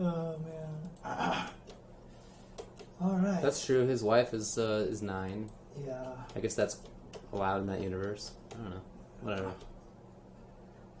Oh 0.00 0.36
man. 0.44 0.68
All 3.02 3.18
right. 3.18 3.42
That's 3.42 3.64
true. 3.66 3.84
His 3.86 4.02
wife 4.04 4.32
is 4.32 4.56
uh, 4.58 4.86
is 4.88 5.02
nine. 5.02 5.50
yeah. 5.84 6.04
I 6.36 6.40
guess 6.40 6.54
that's 6.54 6.78
allowed 7.32 7.62
in 7.62 7.66
that 7.66 7.80
universe. 7.80 8.30
I 8.52 8.56
don't 8.62 8.70
know. 8.70 8.80
Whatever. 9.22 9.52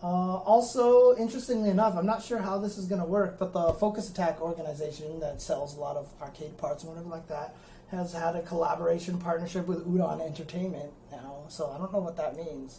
Uh, 0.02 0.36
also, 0.36 1.16
interestingly 1.16 1.70
enough, 1.70 1.96
I'm 1.96 2.06
not 2.06 2.22
sure 2.22 2.38
how 2.38 2.58
this 2.58 2.78
is 2.78 2.86
going 2.86 3.00
to 3.00 3.06
work, 3.06 3.38
but 3.38 3.52
the 3.52 3.72
Focus 3.74 4.08
Attack 4.08 4.40
organization 4.40 5.18
that 5.20 5.42
sells 5.42 5.76
a 5.76 5.80
lot 5.80 5.96
of 5.96 6.08
arcade 6.22 6.56
parts 6.56 6.84
and 6.84 6.92
whatever 6.92 7.08
like 7.08 7.26
that 7.28 7.56
has 7.90 8.12
had 8.12 8.36
a 8.36 8.42
collaboration 8.42 9.18
partnership 9.18 9.66
with 9.66 9.86
Udon 9.86 10.24
Entertainment 10.24 10.92
now. 11.10 11.44
So 11.48 11.70
I 11.70 11.78
don't 11.78 11.92
know 11.92 12.00
what 12.00 12.16
that 12.16 12.36
means. 12.36 12.78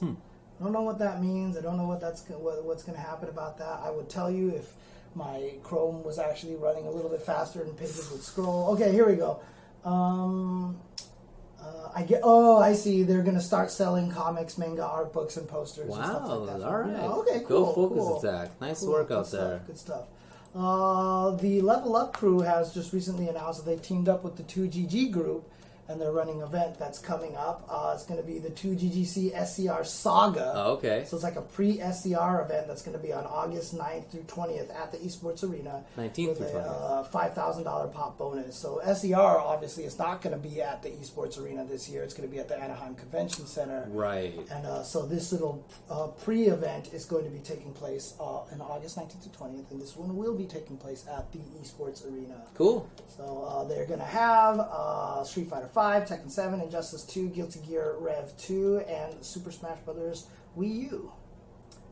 I 0.59 0.63
don't 0.63 0.71
know 0.71 0.81
what 0.81 0.99
that 0.99 1.21
means. 1.21 1.57
I 1.57 1.61
don't 1.61 1.77
know 1.77 1.87
what 1.87 1.99
that's 1.99 2.21
what, 2.29 2.63
what's 2.63 2.83
going 2.83 2.97
to 2.97 3.03
happen 3.03 3.27
about 3.27 3.57
that. 3.57 3.81
I 3.83 3.89
would 3.89 4.09
tell 4.09 4.29
you 4.31 4.49
if 4.51 4.71
my 5.15 5.53
Chrome 5.63 6.03
was 6.03 6.19
actually 6.19 6.55
running 6.55 6.85
a 6.85 6.91
little 6.91 7.09
bit 7.09 7.21
faster 7.21 7.63
and 7.63 7.75
pages 7.77 8.09
would 8.11 8.21
scroll. 8.21 8.69
Okay, 8.73 8.91
here 8.91 9.07
we 9.07 9.15
go. 9.15 9.41
Um, 9.83 10.79
uh, 11.69 11.91
I 11.95 12.03
get. 12.03 12.21
Oh, 12.23 12.57
I 12.57 12.73
see. 12.73 13.03
They're 13.03 13.21
going 13.23 13.35
to 13.37 13.41
start 13.41 13.71
selling 13.71 14.11
comics, 14.11 14.57
manga, 14.57 14.83
art 14.85 15.13
books, 15.13 15.37
and 15.37 15.47
posters. 15.47 15.85
and 15.95 16.05
stuff 16.05 16.21
Wow. 16.23 16.35
like 16.37 16.59
that. 16.59 16.65
all 16.67 16.77
right. 16.77 16.91
Yeah, 16.91 17.07
okay. 17.09 17.39
Go 17.39 17.47
Cool. 17.47 17.73
Focus 17.73 17.97
cool. 17.97 18.19
Attack. 18.19 18.61
Nice 18.61 18.79
Cool, 18.81 18.91
work 18.91 19.11
out 19.11 19.27
stuff, 19.27 19.39
there. 19.41 19.61
Good 19.67 19.77
stuff. 19.77 20.05
Uh, 20.55 21.31
the 21.37 21.61
Level 21.61 21.95
Up 21.95 22.13
crew 22.13 22.39
has 22.41 22.73
just 22.73 22.93
recently 22.93 23.27
announced 23.27 23.65
that 23.65 23.71
they 23.71 23.77
teamed 23.81 24.09
up 24.09 24.23
with 24.23 24.35
the 24.37 24.43
2GG 24.43 25.11
group, 25.11 25.48
and 25.89 25.99
they're 25.99 26.11
running 26.11 26.41
an 26.41 26.47
event 26.47 26.77
that's 26.77 26.99
coming 26.99 27.35
up. 27.35 27.65
Uh, 27.67 27.91
it's 27.95 28.05
going 28.05 28.19
to 28.21 28.25
be 28.25 28.37
the 28.37 28.51
2GGC 28.51 29.33
SCR 29.45 29.83
Saga. 29.83 30.53
Oh, 30.55 30.71
okay. 30.73 31.03
So 31.07 31.17
it's 31.17 31.23
like 31.23 31.35
a 31.35 31.41
pre-SCR 31.41 32.41
event 32.45 32.67
that's 32.67 32.83
going 32.83 32.95
to 32.95 33.03
be 33.03 33.11
on 33.11 33.25
August 33.25 33.75
9th 33.75 34.11
through 34.11 34.21
20th 34.23 34.73
at 34.73 34.91
the 34.91 34.99
Esports 34.99 35.43
Arena. 35.43 35.83
19th 35.97 36.27
with 36.27 36.37
through 36.37 36.47
a 36.47 36.63
20th. 36.63 37.13
uh, 37.13 37.63
$5,000 37.63 37.93
pop 37.93 38.17
bonus. 38.19 38.55
So 38.55 38.79
SCR 38.85 39.15
obviously 39.39 39.83
is 39.83 39.97
not 39.97 40.21
going 40.21 40.39
to 40.39 40.49
be 40.49 40.61
at 40.61 40.83
the 40.83 40.89
Esports 40.89 41.41
Arena 41.43 41.65
this 41.65 41.89
year. 41.89 42.03
It's 42.03 42.13
going 42.13 42.29
to 42.29 42.31
be 42.33 42.39
at 42.39 42.47
the 42.47 42.57
Anaheim 42.61 42.93
Convention 42.93 43.47
Center. 43.47 43.87
Right. 43.89 44.37
And 44.51 44.65
uh, 44.67 44.83
so 44.83 45.07
this 45.07 45.31
little 45.31 45.65
uh, 45.89 46.07
pre-event 46.07 46.93
is 46.93 47.05
going 47.05 47.23
to 47.25 47.31
be 47.31 47.39
taking 47.39 47.73
place 47.73 48.13
uh, 48.19 48.41
on 48.41 48.61
August 48.61 48.95
19th 48.97 49.23
to 49.23 49.29
20th, 49.29 49.71
and 49.71 49.81
this 49.81 49.95
one 49.97 50.15
will 50.15 50.35
be 50.37 50.45
taking 50.45 50.77
place 50.77 51.05
at 51.11 51.31
the 51.31 51.39
Esports 51.59 52.05
Arena. 52.05 52.43
Cool. 52.53 52.87
So 53.17 53.43
uh, 53.49 53.63
they're 53.63 53.87
going 53.87 53.99
to 53.99 54.05
have 54.05 54.59
uh, 54.59 55.23
Street 55.23 55.49
Fighter 55.49 55.67
5, 55.67 55.78
Tekken 55.79 56.29
7, 56.29 56.61
Injustice 56.61 57.03
2, 57.03 57.29
Guilty 57.29 57.59
Gear 57.67 57.95
Rev 57.99 58.35
2, 58.37 58.79
and 58.87 59.23
Super 59.23 59.51
Smash 59.51 59.79
Bros. 59.85 60.27
Wii 60.57 60.91
U. 60.91 61.11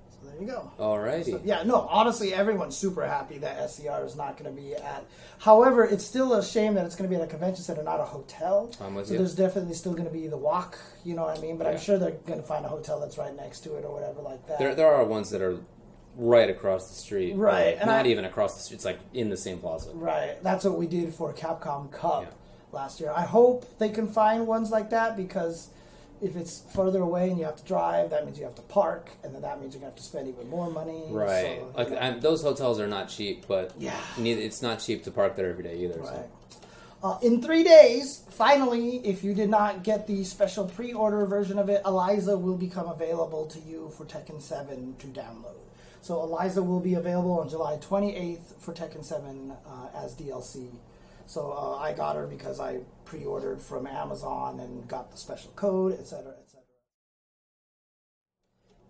So 0.10 0.30
there 0.30 0.42
you 0.42 0.48
go. 0.48 0.72
Alrighty. 0.80 1.32
So, 1.32 1.42
yeah, 1.44 1.64
no, 1.64 1.82
honestly, 1.92 2.34
everyone's 2.34 2.76
super 2.76 3.06
happy 3.06 3.38
that 3.38 3.70
SCR 3.70 4.04
is 4.04 4.16
not 4.16 4.36
going 4.38 4.54
to 4.54 4.62
be 4.62 4.74
at. 4.76 5.06
However, 5.40 5.84
it's 5.86 6.04
still 6.04 6.34
a 6.34 6.44
shame 6.44 6.74
that 6.74 6.86
it's 6.86 6.96
going 6.96 7.10
to 7.10 7.16
be 7.16 7.22
at 7.22 7.26
a 7.28 7.30
convention 7.30 7.64
center, 7.64 7.84
not 7.84 8.00
a 8.00 8.04
hotel. 8.06 8.72
I'm 8.82 8.96
with 8.96 9.08
so 9.08 9.14
you. 9.14 9.20
there's 9.20 9.36
definitely 9.36 9.76
still 9.76 9.94
going 9.94 10.06
to 10.06 10.12
be 10.14 10.28
the 10.28 10.38
walk, 10.38 10.80
you 11.06 11.16
know 11.16 11.24
what 11.26 11.38
I 11.38 11.42
mean? 11.42 11.58
But 11.58 11.66
Yeah. 11.68 11.74
I'm 11.74 11.80
sure 11.80 11.98
they're 12.00 12.12
going 12.26 12.40
to 12.42 12.46
find 12.48 12.66
a 12.66 12.70
hotel 12.70 13.00
that's 13.00 13.18
right 13.18 13.36
next 13.36 13.60
to 13.62 13.76
it 13.76 13.86
or 13.86 13.94
whatever 13.94 14.22
like 14.22 14.46
that. 14.48 14.58
There, 14.60 14.74
there 14.76 14.92
are 14.94 15.04
ones 15.06 15.30
that 15.30 15.42
are 15.42 15.60
right 16.16 16.50
across 16.50 16.90
the 16.90 16.96
street. 16.96 17.36
Right, 17.36 17.78
and 17.80 17.86
not 17.86 18.08
I- 18.08 18.10
even 18.10 18.26
across 18.26 18.56
the 18.56 18.62
street. 18.62 18.78
It's 18.78 18.86
like 18.86 19.00
in 19.14 19.30
the 19.30 19.38
same 19.38 19.60
plaza. 19.60 19.92
Right. 19.94 20.42
That's 20.44 20.66
what 20.66 20.80
we 20.80 20.88
did 20.88 21.14
for 21.14 21.32
Capcom 21.32 21.92
Cup 21.92 22.24
Yeah. 22.24 22.30
Last 22.78 23.00
year. 23.02 23.12
I 23.16 23.24
hope 23.24 23.66
they 23.80 23.90
can 23.90 24.08
find 24.08 24.46
ones 24.46 24.70
like 24.70 24.92
that 24.92 25.18
because 25.18 25.70
if 26.22 26.36
it's 26.36 26.62
further 26.74 27.02
away 27.02 27.30
and 27.30 27.38
you 27.40 27.46
have 27.46 27.56
to 27.58 27.64
drive, 27.64 28.12
that 28.12 28.26
means 28.26 28.38
you 28.38 28.46
have 28.46 28.56
to 28.56 28.62
park, 28.64 29.10
and 29.24 29.34
then 29.34 29.42
that 29.42 29.60
means 29.60 29.74
you're 29.74 29.82
going 29.82 29.92
to 29.94 29.96
have 29.96 30.04
to 30.04 30.10
spend 30.12 30.28
even 30.28 30.48
more 30.50 30.70
money. 30.70 31.04
Right. 31.10 31.60
So, 31.60 31.74
like 31.76 31.90
you 31.90 31.96
know. 31.96 32.02
I'm, 32.02 32.20
those 32.22 32.42
hotels 32.42 32.80
are 32.80 32.88
not 32.88 33.10
cheap, 33.10 33.46
but 33.48 33.74
Yeah. 33.78 34.00
neither, 34.18 34.42
it's 34.42 34.62
not 34.62 34.80
cheap 34.80 35.04
to 35.06 35.12
park 35.12 35.36
there 35.36 35.50
every 35.50 35.64
day 35.64 35.78
either. 35.84 35.96
so. 36.04 36.12
Right. 36.12 36.30
Uh, 37.04 37.18
in 37.22 37.42
three 37.44 37.64
days, 37.64 38.24
finally, 38.32 38.98
if 39.06 39.24
you 39.24 39.34
did 39.36 39.50
not 39.50 39.84
get 39.84 40.08
the 40.08 40.24
special 40.24 40.66
pre-order 40.66 41.26
version 41.28 41.60
of 41.60 41.70
it, 41.70 41.82
Eliza 41.86 42.36
will 42.38 42.58
become 42.58 42.88
available 42.88 43.46
to 43.46 43.60
you 43.60 43.92
for 43.96 44.04
Tekken 44.06 44.42
7 44.42 44.96
to 44.98 45.08
download. 45.08 45.62
So 46.02 46.24
Eliza 46.24 46.64
will 46.64 46.80
be 46.80 46.96
available 46.96 47.40
on 47.40 47.50
July 47.50 47.78
28th 47.78 48.60
for 48.60 48.74
Tekken 48.74 49.04
7 49.04 49.52
uh, 49.52 49.90
as 50.04 50.16
DLC. 50.16 50.70
So 51.28 51.52
uh, 51.52 51.76
I 51.76 51.94
got 51.94 52.16
her 52.16 52.26
because 52.26 52.60
I 52.60 52.80
pre-ordered 53.06 53.62
from 53.62 53.86
Amazon 53.86 54.60
and 54.60 54.88
got 54.88 55.12
the 55.12 55.18
special 55.18 55.52
code, 55.52 55.94
etc., 55.94 56.34
etc. 56.42 56.64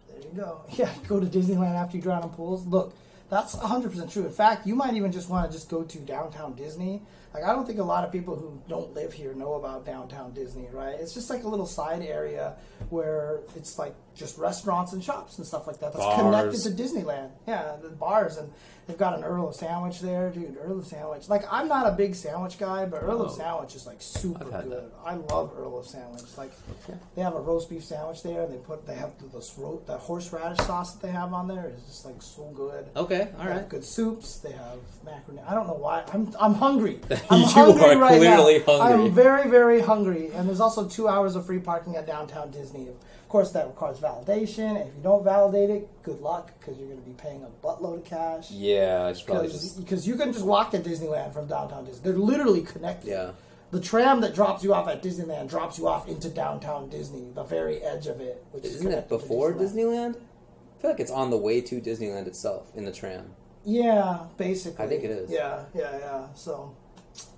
There 0.09 0.21
you 0.21 0.37
go. 0.37 0.61
Yeah, 0.77 0.93
go 1.07 1.19
to 1.19 1.25
Disneyland 1.25 1.75
after 1.75 1.97
you 1.97 2.03
drown 2.03 2.23
in 2.23 2.29
pools. 2.29 2.65
Look, 2.65 2.95
that's 3.29 3.55
100% 3.55 4.11
true. 4.11 4.25
In 4.25 4.31
fact, 4.31 4.65
you 4.65 4.75
might 4.75 4.93
even 4.93 5.11
just 5.11 5.29
want 5.29 5.49
to 5.49 5.57
just 5.57 5.69
go 5.69 5.83
to 5.83 5.97
downtown 5.99 6.55
Disney. 6.55 7.01
Like, 7.33 7.43
I 7.43 7.53
don't 7.53 7.65
think 7.65 7.79
a 7.79 7.83
lot 7.83 8.03
of 8.05 8.11
people 8.11 8.35
who 8.35 8.61
don't 8.69 8.93
live 8.93 9.13
here 9.13 9.33
know 9.33 9.55
about 9.55 9.85
downtown 9.85 10.33
Disney, 10.33 10.67
right? 10.71 10.95
It's 10.97 11.13
just 11.13 11.29
like 11.29 11.43
a 11.43 11.47
little 11.47 11.65
side 11.65 12.01
area 12.01 12.55
where 12.89 13.41
it's 13.55 13.77
like 13.77 13.95
just 14.17 14.37
restaurants 14.37 14.93
and 14.93 15.03
shops 15.03 15.37
and 15.37 15.45
stuff 15.47 15.67
like 15.67 15.79
that. 15.79 15.93
That's 15.93 16.03
Bars. 16.03 16.21
connected 16.21 16.61
to 16.77 16.83
Disneyland. 16.83 17.29
Yeah, 17.47 17.75
the 17.81 17.89
bars. 17.89 18.37
And 18.37 18.51
they've 18.87 18.97
got 18.97 19.17
an 19.17 19.23
Earl 19.23 19.49
of 19.49 19.55
Sandwich 19.55 19.99
there, 20.01 20.29
dude. 20.31 20.57
Earl 20.61 20.79
of 20.79 20.87
Sandwich. 20.87 21.29
Like, 21.29 21.43
I'm 21.51 21.67
not 21.67 21.87
a 21.87 21.91
big 21.91 22.15
sandwich 22.15 22.57
guy, 22.57 22.85
but 22.85 23.03
Earl 23.03 23.21
of 23.21 23.31
Oh. 23.31 23.35
Sandwich 23.35 23.75
is 23.75 23.85
like 23.85 24.01
super 24.01 24.43
good. 24.45 24.71
that. 24.71 24.91
I 25.05 25.15
love 25.15 25.53
Earl 25.57 25.77
of 25.79 25.85
Sandwich. 25.87 26.23
Like, 26.37 26.51
Okay. 26.83 26.97
they 27.15 27.21
have 27.21 27.35
a 27.35 27.39
roast 27.39 27.69
beef 27.69 27.83
sandwich 27.85 28.23
there, 28.23 28.43
and 28.43 28.53
they 28.53 28.57
put 28.57 28.85
they 28.87 28.95
have 28.95 29.11
this 29.33 29.53
ro- 29.57 29.81
the 29.85 29.97
horseradish 29.97 30.65
sauce 30.65 30.93
that 30.93 31.01
they 31.05 31.11
have 31.11 31.33
on 31.33 31.47
there 31.47 31.71
is 31.75 31.83
just 31.83 32.05
like 32.05 32.21
so 32.21 32.43
good. 32.55 32.87
Okay. 32.95 33.29
All 33.39 33.45
They 33.45 33.53
have 33.53 33.69
good 33.69 33.83
soups. 33.85 34.39
They 34.39 34.51
have 34.51 34.79
macaroni. 35.05 35.41
I 35.47 35.53
don't 35.53 35.67
know 35.67 35.73
why. 35.73 36.03
I'm 36.13 36.33
I'm 36.39 36.55
hungry. 36.55 36.99
I'm 37.29 37.41
You 37.41 37.45
hungry 37.47 37.83
are 37.95 37.97
right 37.99 38.17
clearly 38.17 38.59
now. 38.59 38.77
hungry. 38.79 39.05
I'm 39.05 39.11
very 39.13 39.49
very 39.49 39.81
hungry. 39.81 40.31
And 40.33 40.47
there's 40.47 40.59
also 40.61 40.87
two 40.87 41.07
hours 41.07 41.35
of 41.35 41.45
free 41.45 41.59
parking 41.59 41.95
at 41.95 42.07
downtown 42.07 42.51
Disney. 42.51 42.87
Of 43.27 43.31
course, 43.31 43.51
that 43.51 43.67
requires 43.67 43.99
validation. 43.99 44.77
And 44.79 44.87
if 44.87 44.95
you 44.95 45.03
don't 45.03 45.21
validate 45.21 45.69
it, 45.69 46.01
good 46.01 46.21
luck 46.21 46.53
because 46.57 46.77
you're 46.79 46.87
going 46.87 47.01
to 47.01 47.05
be 47.05 47.11
paying 47.11 47.43
a 47.43 47.49
buttload 47.65 47.97
of 47.97 48.05
cash. 48.05 48.49
Yeah, 48.49 49.03
I 49.03 49.11
should 49.11 49.27
probably 49.27 49.47
Because 49.47 49.61
just. 49.63 49.79
because 49.81 50.07
you 50.07 50.15
can 50.15 50.31
just 50.31 50.45
walk 50.45 50.71
to 50.71 50.79
Disneyland 50.79 51.33
from 51.33 51.45
downtown 51.45 51.83
Disney. 51.83 52.03
They're 52.05 52.17
literally 52.17 52.61
connected. 52.61 53.09
Yeah. 53.09 53.31
The 53.71 53.81
tram 53.81 54.21
that 54.21 54.33
drops 54.33 54.63
you 54.63 54.73
off 54.73 54.87
at 54.87 55.03
Disneyland 55.03 55.49
drops 55.49 55.77
you 55.77 55.89
off 55.89 56.07
into 56.07 56.29
downtown 56.29 56.87
Disney, 56.87 57.29
the 57.35 57.43
very 57.43 57.81
edge 57.81 58.07
of 58.07 58.21
it. 58.21 58.45
Which 58.51 58.63
is 58.63 58.75
Isn't 58.75 58.91
to 58.91 59.01
before 59.01 59.51
Disneyland? 59.53 60.15
I 60.15 60.81
feel 60.81 60.91
like 60.91 61.01
it's 61.01 61.11
on 61.11 61.29
the 61.29 61.37
way 61.37 61.59
to 61.59 61.81
Disneyland 61.81 62.27
itself 62.27 62.71
in 62.75 62.85
the 62.85 62.93
tram. 62.93 63.31
Yeah, 63.65 64.19
basically. 64.37 64.85
I 64.85 64.87
think 64.87 65.03
it 65.03 65.11
is. 65.11 65.29
Yeah, 65.29 65.65
yeah, 65.75 65.97
yeah. 65.99 66.27
So, 66.33 66.77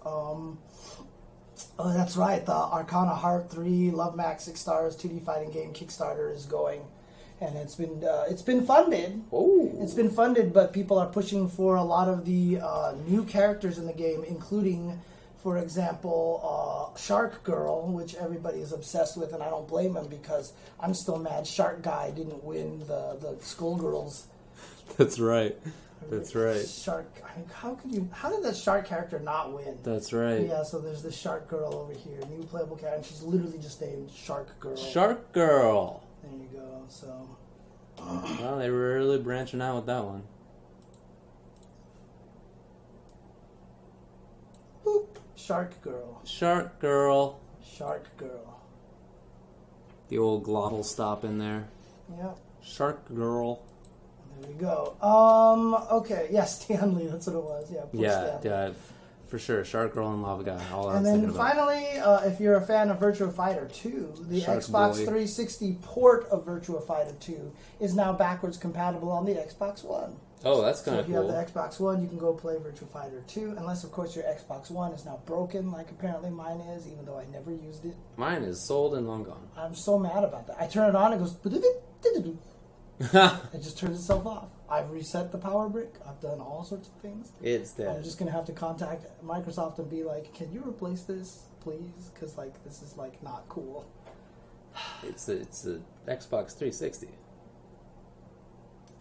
um, 0.06 0.60
oh, 1.77 1.94
that's 1.94 2.18
right. 2.18 2.45
The 2.45 2.52
Arcana 2.53 3.15
Heart 3.15 3.49
Three 3.52 3.91
Love 3.91 4.15
Max 4.15 4.44
Six 4.45 4.60
Stars 4.60 4.95
2D 4.95 5.23
fighting 5.23 5.52
game 5.52 5.73
Kickstarter 5.73 6.34
is 6.34 6.45
going, 6.45 6.81
and 7.41 7.56
it's 7.57 7.76
been 7.76 8.03
uh, 8.03 8.26
it's 8.30 8.41
been 8.41 8.65
funded. 8.65 9.23
Oh. 9.31 9.72
It's 9.81 9.94
been 9.94 10.10
funded, 10.10 10.53
but 10.53 10.73
people 10.73 10.98
are 10.98 11.07
pushing 11.07 11.49
for 11.49 11.76
a 11.76 11.84
lot 11.84 12.07
of 12.07 12.26
the 12.26 12.60
uh, 12.61 12.95
new 13.07 13.23
characters 13.26 13.77
in 13.77 13.88
the 13.88 13.94
game, 13.94 14.23
including, 14.27 15.02
for 15.41 15.57
example, 15.57 16.41
uh, 16.44 16.98
Shark 16.98 17.44
Girl, 17.44 17.88
which 17.88 18.15
everybody 18.15 18.60
is 18.60 18.72
obsessed 18.72 19.18
with, 19.18 19.34
and 19.34 19.41
I 19.41 19.49
don't 19.49 19.68
blame 19.68 19.94
them 19.94 20.07
because 20.07 20.53
I'm 20.80 20.94
still 20.94 21.19
mad 21.19 21.48
Shark 21.48 21.81
Guy 21.81 22.11
didn't 22.11 22.44
win 22.44 22.80
the 22.80 23.18
the 23.19 23.38
Skullgirls 23.41 24.23
That's 24.98 25.19
right. 25.19 25.57
That's 26.10 26.34
right. 26.34 26.68
Shark. 26.68 27.12
I 27.24 27.38
mean, 27.38 27.48
how 27.54 27.76
could 27.76 27.92
you? 27.94 28.10
How 28.14 28.30
did 28.32 28.44
that 28.44 28.56
shark 28.56 28.88
character 28.88 29.20
not 29.20 29.54
win? 29.54 29.78
That's 29.84 30.14
right. 30.14 30.48
Yeah, 30.48 30.64
so 30.64 30.80
there's 30.80 31.04
this 31.04 31.16
shark 31.18 31.48
girl 31.48 31.74
over 31.76 31.94
here, 31.94 32.20
new 32.30 32.44
playable 32.44 32.78
character, 32.78 32.98
and 32.98 33.06
she's 33.06 33.22
literally 33.22 33.58
just 33.60 33.82
named 33.82 34.10
Shark 34.12 34.60
Girl. 34.60 34.76
Shark 34.76 35.32
Girl. 35.34 36.03
There 36.24 36.32
you 36.32 36.48
go. 36.53 36.84
So 36.88 37.30
Well, 37.98 38.58
they 38.58 38.69
were 38.72 38.95
really 38.95 39.19
branching 39.19 39.61
out 39.61 39.76
with 39.76 39.86
that 39.88 40.03
one. 40.03 40.24
boop, 44.86 45.08
Shark 45.36 45.82
Girl, 45.82 46.22
Shark 46.24 46.80
Girl. 46.80 47.40
Shark 47.64 48.16
Girl. 48.18 48.60
The 50.10 50.18
old 50.18 50.44
glottal 50.44 50.84
stop 50.84 51.24
in 51.24 51.38
there. 51.38 51.68
Yep. 52.18 52.38
Shark 52.64 53.14
Girl. 53.14 53.61
There 54.42 54.50
we 54.51 54.56
go. 54.56 54.95
Um. 55.01 55.74
Okay. 55.92 56.27
Yes, 56.32 56.61
Stanley. 56.64 57.08
That's 57.08 57.27
what 57.27 57.35
it 57.35 57.43
was. 57.43 57.72
Yeah. 57.72 57.85
Yeah, 57.93 58.40
yeah, 58.43 58.69
for 59.27 59.40
sure. 59.40 59.64
Shark 59.64 59.93
Girl 59.93 60.11
and 60.11 60.24
Lava 60.24 60.43
Guy. 60.43 60.61
All 60.74 60.90
And 60.90 61.06
then 61.06 61.32
finally, 61.34 61.85
uh, 62.00 62.22
if 62.26 62.40
you're 62.40 62.56
a 62.56 62.61
fan 62.66 62.90
of 62.90 63.00
Virtua 63.00 63.34
Fighter 63.34 63.69
2, 63.72 64.26
the 64.30 64.42
Shark 64.42 64.59
Xbox 64.59 64.92
Boy. 64.92 65.06
360 65.06 65.77
port 65.82 66.27
of 66.30 66.45
Virtua 66.45 66.85
Fighter 66.85 67.16
2 67.19 67.51
is 67.80 67.95
now 67.95 68.14
backwards 68.14 68.58
compatible 68.58 69.11
on 69.11 69.26
the 69.26 69.34
Xbox 69.34 69.84
One. 69.84 70.16
Oh, 70.45 70.61
that's 70.61 70.82
kind 70.82 70.85
So 70.85 70.92
kind 70.92 71.00
if 71.01 71.09
you 71.09 71.16
cool. 71.16 71.32
have 71.32 71.48
the 71.48 71.51
Xbox 71.51 71.80
One, 71.82 72.01
you 72.01 72.08
can 72.08 72.18
go 72.18 72.34
play 72.34 72.56
Virtua 72.56 72.88
Fighter 72.88 73.22
2, 73.27 73.56
unless 73.58 73.84
of 73.84 73.92
course 73.92 74.16
your 74.16 74.24
Xbox 74.24 74.72
One 74.72 74.93
is 74.93 75.03
now 75.06 75.19
broken, 75.26 75.69
like 75.72 75.92
apparently 75.92 76.30
mine 76.30 76.61
is, 76.61 76.88
even 76.88 77.06
though 77.06 77.18
I 77.19 77.26
never 77.26 77.51
used 77.51 77.85
it. 77.85 77.95
Mine 78.16 78.43
is 78.43 78.59
sold 78.61 78.95
and 78.95 79.06
long 79.06 79.24
gone. 79.26 79.50
I'm 79.58 79.76
so 79.76 80.00
mad 80.00 80.24
about 80.24 80.48
that. 80.48 80.56
I 80.59 80.68
turn 80.68 80.88
it 80.88 80.95
on, 80.95 81.11
it 81.11 81.18
goes, 81.18 81.34
it 83.53 83.61
just 83.61 83.78
turns 83.78 83.98
itself 84.00 84.26
off. 84.26 84.50
I've 84.69 84.92
reset 84.92 85.32
the 85.32 85.38
power 85.38 85.69
brick. 85.69 85.94
I've 86.06 86.19
done 86.19 86.42
all 86.42 86.64
sorts 86.64 86.90
of 86.90 86.94
things. 86.95 87.32
it's 87.42 87.72
dead. 87.72 87.95
I'm 87.95 88.03
just 88.03 88.19
gonna 88.19 88.32
have 88.32 88.45
to 88.45 88.52
contact 88.52 89.06
Microsoft 89.26 89.80
and 89.80 89.90
be 89.90 90.03
like, 90.03 90.34
"Can 90.34 90.52
you 90.52 90.61
replace 90.68 91.03
this, 91.03 91.44
please? 91.61 92.11
Because 92.14 92.38
like 92.38 92.61
this 92.66 92.82
is 92.82 92.98
like 92.98 93.24
not 93.24 93.48
cool." 93.48 93.86
It's 95.03 95.30
a, 95.30 95.34
it's 95.42 95.66
a 95.66 95.80
Xbox 96.08 96.58
360. 96.58 97.08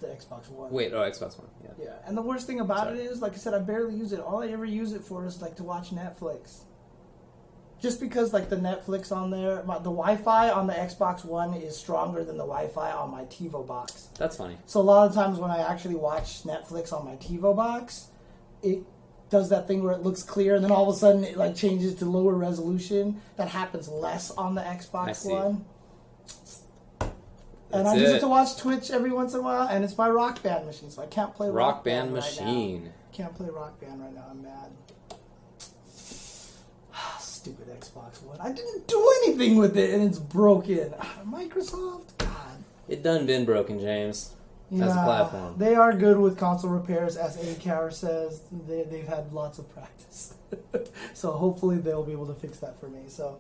The 0.01 0.07
Xbox 0.07 0.49
One. 0.49 0.71
Wait, 0.71 0.93
oh, 0.93 0.99
Xbox 0.99 1.39
One. 1.39 1.49
Yeah. 1.63 1.71
Yeah, 1.79 1.95
and 2.07 2.17
the 2.17 2.23
worst 2.23 2.47
thing 2.47 2.61
about 2.61 2.85
Sorry. 2.85 3.01
it 3.01 3.07
is, 3.11 3.21
like 3.21 3.33
I 3.35 3.37
said, 3.37 3.53
I 3.53 3.59
barely 3.59 3.97
use 3.97 4.13
it. 4.13 4.21
All 4.21 4.43
I 4.43 4.49
ever 4.49 4.65
use 4.65 4.93
it 4.93 5.05
for 5.05 5.27
is 5.27 5.43
like 5.43 5.57
to 5.57 5.65
watch 5.65 5.91
Netflix. 5.91 6.61
Just 7.81 8.01
because 8.01 8.33
like 8.33 8.49
the 8.51 8.57
Netflix 8.57 9.13
on 9.15 9.31
there, 9.31 9.63
my, 9.63 9.77
the 9.77 9.85
Wi-Fi 9.85 10.51
on 10.51 10.67
the 10.67 10.73
Xbox 10.73 11.25
One 11.25 11.55
is 11.55 11.77
stronger 11.77 12.25
than 12.25 12.37
the 12.37 12.45
Wi-Fi 12.45 12.91
on 12.91 13.11
my 13.11 13.25
TiVo 13.27 13.67
box. 13.67 14.09
That's 14.19 14.37
funny. 14.37 14.57
So 14.67 14.81
a 14.81 14.83
lot 14.83 15.09
of 15.09 15.15
times 15.15 15.39
when 15.39 15.51
I 15.51 15.59
actually 15.59 15.95
watch 15.95 16.43
Netflix 16.43 16.93
on 16.93 17.05
my 17.05 17.15
TiVo 17.17 17.55
box, 17.55 18.09
it 18.63 18.83
does 19.31 19.51
that 19.51 19.69
thing 19.69 19.85
where 19.85 19.93
it 19.93 20.03
looks 20.03 20.23
clear 20.23 20.57
and 20.57 20.65
then 20.65 20.73
all 20.73 20.89
of 20.89 20.97
a 20.97 20.99
sudden 20.99 21.23
it 21.23 21.37
like 21.37 21.55
changes 21.55 21.95
to 21.97 22.05
lower 22.05 22.35
resolution. 22.35 23.21
That 23.37 23.49
happens 23.49 23.89
less 23.89 24.31
on 24.33 24.55
the 24.57 24.63
Xbox. 24.63 25.25
One. 25.31 25.65
And 27.71 27.85
That's 27.85 27.97
I 27.97 28.01
use 28.01 28.11
it 28.11 28.17
it. 28.17 28.21
to 28.21 28.29
watch 28.29 28.57
Twitch 28.57 28.91
every 28.91 29.13
once 29.13 29.35
in 29.35 29.41
a 29.41 29.43
while, 29.43 29.69
and 29.69 29.85
it's 29.85 29.97
my 29.99 30.09
Rock 30.09 30.43
Band 30.43 30.65
machine, 30.65 30.91
so 30.91 31.03
I 31.03 31.07
can't 31.07 31.35
play 31.35 31.49
Rock, 31.49 31.75
Rock 31.77 31.85
Band 31.85 32.15
right 32.15 32.37
now. 32.41 32.45
Machine. 32.45 32.93
Can't 33.13 33.35
play 33.35 33.51
Rock 33.51 33.79
Band 33.79 34.01
right 34.01 34.15
now. 34.15 34.25
I'm 34.31 34.43
mad. 34.43 34.71
Stupid 37.39 37.69
Xbox 37.69 38.21
One. 38.25 38.37
I 38.41 38.51
didn't 38.51 38.89
do 38.89 39.15
anything 39.23 39.59
with 39.59 39.79
it, 39.79 39.95
and 39.95 40.03
it's 40.03 40.19
broken. 40.19 40.93
Ah, 40.99 41.21
Microsoft, 41.25 42.19
God. 42.19 42.65
It 42.89 43.05
done 43.05 43.27
been 43.27 43.45
broken, 43.45 43.79
James. 43.79 44.35
As 44.73 44.91
a 44.91 45.05
platform. 45.05 45.55
They 45.57 45.77
are 45.77 45.93
good 45.93 46.19
with 46.19 46.37
console 46.37 46.71
repairs, 46.71 47.17
as 47.17 47.37
ACAR 47.37 47.93
says. 47.93 48.43
They, 48.67 48.83
they've 48.83 49.07
had 49.07 49.33
lots 49.33 49.61
of 49.61 49.73
practice. 49.73 50.35
so 51.15 51.31
hopefully 51.31 51.79
they'll 51.79 52.03
be 52.03 52.11
able 52.11 52.27
to 52.27 52.35
fix 52.35 52.59
that 52.59 52.79
for 52.81 52.89
me. 52.89 53.03
So, 53.07 53.39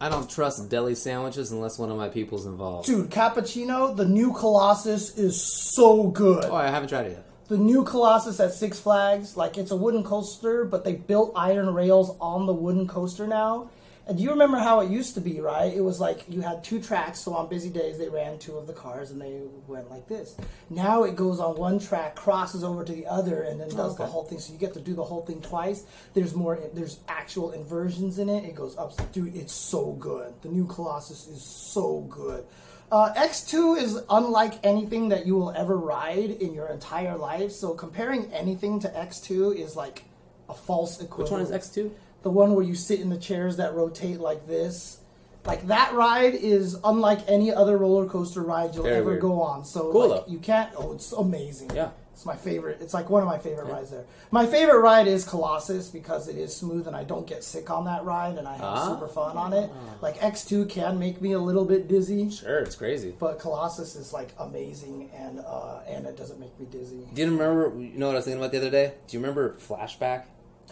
I 0.00 0.08
don't 0.08 0.28
trust 0.28 0.68
deli 0.68 0.96
sandwiches 0.96 1.52
unless 1.52 1.78
one 1.78 1.92
of 1.92 1.96
my 1.96 2.08
people's 2.08 2.46
involved. 2.46 2.88
dude, 2.88 3.10
Cappuccino, 3.10 3.96
the 3.96 4.06
new 4.06 4.32
Colossus 4.32 5.16
is 5.16 5.40
so 5.40 6.08
good. 6.08 6.46
Oh, 6.46 6.56
I 6.56 6.66
haven't 6.68 6.88
tried 6.88 7.06
it 7.06 7.12
yet. 7.12 7.29
The 7.50 7.58
new 7.58 7.82
Colossus 7.82 8.38
at 8.38 8.52
Six 8.52 8.78
Flags, 8.78 9.36
like 9.36 9.58
it's 9.58 9.72
a 9.72 9.76
wooden 9.76 10.04
coaster, 10.04 10.64
but 10.64 10.84
they 10.84 10.94
built 10.94 11.32
iron 11.34 11.74
rails 11.74 12.16
on 12.20 12.46
the 12.46 12.52
wooden 12.52 12.86
coaster 12.86 13.26
now. 13.26 13.70
And 14.06 14.16
do 14.16 14.22
you 14.22 14.30
remember 14.30 14.58
how 14.58 14.78
it 14.78 14.88
used 14.88 15.14
to 15.14 15.20
be, 15.20 15.40
right? 15.40 15.74
It 15.74 15.80
was 15.80 15.98
like 15.98 16.22
you 16.28 16.42
had 16.42 16.62
two 16.62 16.80
tracks, 16.80 17.18
so 17.18 17.34
on 17.34 17.48
busy 17.48 17.68
days 17.68 17.98
they 17.98 18.08
ran 18.08 18.38
two 18.38 18.56
of 18.56 18.68
the 18.68 18.72
cars 18.72 19.10
and 19.10 19.20
they 19.20 19.42
went 19.66 19.90
like 19.90 20.06
this. 20.06 20.36
Now 20.68 21.02
it 21.02 21.16
goes 21.16 21.40
on 21.40 21.56
one 21.56 21.80
track, 21.80 22.14
crosses 22.14 22.62
over 22.62 22.84
to 22.84 22.92
the 22.92 23.08
other, 23.08 23.42
and 23.42 23.60
then 23.60 23.68
does 23.70 23.96
the 23.96 24.06
whole 24.06 24.22
thing. 24.22 24.38
So 24.38 24.52
you 24.52 24.58
get 24.60 24.74
to 24.74 24.80
do 24.80 24.94
the 24.94 25.02
whole 25.02 25.26
thing 25.26 25.42
twice. 25.42 25.82
There's 26.14 26.36
more. 26.36 26.56
There's 26.72 27.00
actual 27.08 27.50
inversions 27.50 28.20
in 28.20 28.28
it. 28.28 28.44
It 28.44 28.54
goes 28.54 28.78
up. 28.78 28.92
Dude, 29.10 29.34
it's 29.34 29.52
so 29.52 29.94
good. 29.94 30.34
The 30.42 30.50
new 30.50 30.66
Colossus 30.66 31.26
is 31.26 31.42
so 31.42 32.02
good. 32.02 32.46
Uh, 32.90 33.12
X2 33.14 33.80
is 33.80 34.00
unlike 34.10 34.54
anything 34.64 35.10
that 35.10 35.24
you 35.24 35.36
will 35.36 35.52
ever 35.52 35.76
ride 35.76 36.30
in 36.30 36.52
your 36.52 36.66
entire 36.68 37.16
life. 37.16 37.52
So 37.52 37.72
comparing 37.74 38.32
anything 38.32 38.80
to 38.80 38.88
X2 38.88 39.56
is 39.56 39.76
like 39.76 40.04
a 40.48 40.54
false 40.54 41.00
equivalent. 41.00 41.18
Which 41.18 41.30
one 41.30 41.40
is 41.40 41.52
X 41.52 41.68
two? 41.68 41.94
The 42.22 42.30
one 42.30 42.54
where 42.54 42.64
you 42.64 42.74
sit 42.74 43.00
in 43.00 43.08
the 43.08 43.16
chairs 43.16 43.56
that 43.58 43.74
rotate 43.74 44.18
like 44.18 44.46
this. 44.46 44.98
Like 45.46 45.68
that 45.68 45.94
ride 45.94 46.34
is 46.34 46.76
unlike 46.84 47.20
any 47.28 47.52
other 47.52 47.78
roller 47.78 48.06
coaster 48.06 48.42
ride 48.42 48.74
you'll 48.74 48.84
Very 48.84 48.96
ever 48.96 49.10
weird. 49.10 49.20
go 49.22 49.40
on. 49.40 49.64
So 49.64 49.90
Cool, 49.92 50.08
like, 50.08 50.24
you 50.28 50.38
can't. 50.38 50.70
Oh, 50.76 50.92
it's 50.92 51.12
amazing. 51.12 51.70
Yeah. 51.74 51.90
It's 52.20 52.26
my 52.26 52.36
favorite. 52.36 52.82
It's 52.82 52.92
like 52.92 53.08
one 53.08 53.22
of 53.22 53.28
my 53.30 53.38
favorite 53.38 53.64
rides 53.72 53.88
there. 53.92 54.04
My 54.30 54.44
favorite 54.44 54.80
ride 54.80 55.06
is 55.06 55.24
Colossus 55.26 55.88
because 55.88 56.28
it 56.28 56.36
is 56.36 56.54
smooth 56.54 56.86
and 56.86 56.94
I 56.94 57.02
don't 57.02 57.26
get 57.26 57.42
sick 57.42 57.70
on 57.70 57.86
that 57.86 58.04
ride 58.04 58.36
and 58.36 58.46
I 58.46 58.56
have 58.56 58.62
Ah. 58.62 58.88
super 58.92 59.08
fun 59.08 59.38
on 59.38 59.54
it. 59.54 59.70
Like 60.02 60.18
X2 60.18 60.68
can 60.68 60.98
make 60.98 61.22
me 61.22 61.32
a 61.32 61.38
little 61.38 61.64
bit 61.64 61.88
dizzy, 61.88 62.28
Sure, 62.28 62.58
it's 62.58 62.76
crazy. 62.76 63.14
but 63.18 63.38
Colossus 63.38 63.96
is 63.96 64.12
like 64.12 64.34
amazing 64.38 65.08
and 65.16 65.40
uh, 65.40 65.78
and 65.88 66.04
it 66.04 66.18
doesn't 66.18 66.38
make 66.38 66.60
me 66.60 66.66
dizzy. 66.70 67.08
Do 67.14 67.22
you 67.22 67.30
remember? 67.30 67.72
You 67.80 67.98
know 67.98 68.08
what 68.08 68.12
I 68.12 68.16
was 68.16 68.26
thinking 68.26 68.42
about 68.42 68.52
the 68.52 68.58
other 68.58 68.70
day? 68.70 68.92
Do 69.08 69.16
you 69.16 69.20
remember 69.22 69.54
Flashback? 69.54 70.24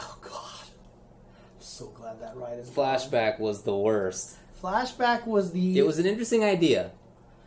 Oh 0.02 0.18
god. 0.20 0.66
I'm 0.66 1.60
so 1.60 1.86
glad 1.86 2.20
that 2.20 2.36
ride 2.36 2.58
is 2.58 2.68
gone. 2.68 2.84
Flashback 2.84 3.40
was 3.40 3.62
the 3.62 3.74
worst. 3.74 4.36
Flashback 4.62 5.26
was 5.26 5.52
the 5.52 5.78
It 5.78 5.86
was 5.86 5.98
an 5.98 6.04
interesting 6.04 6.44
idea 6.44 6.90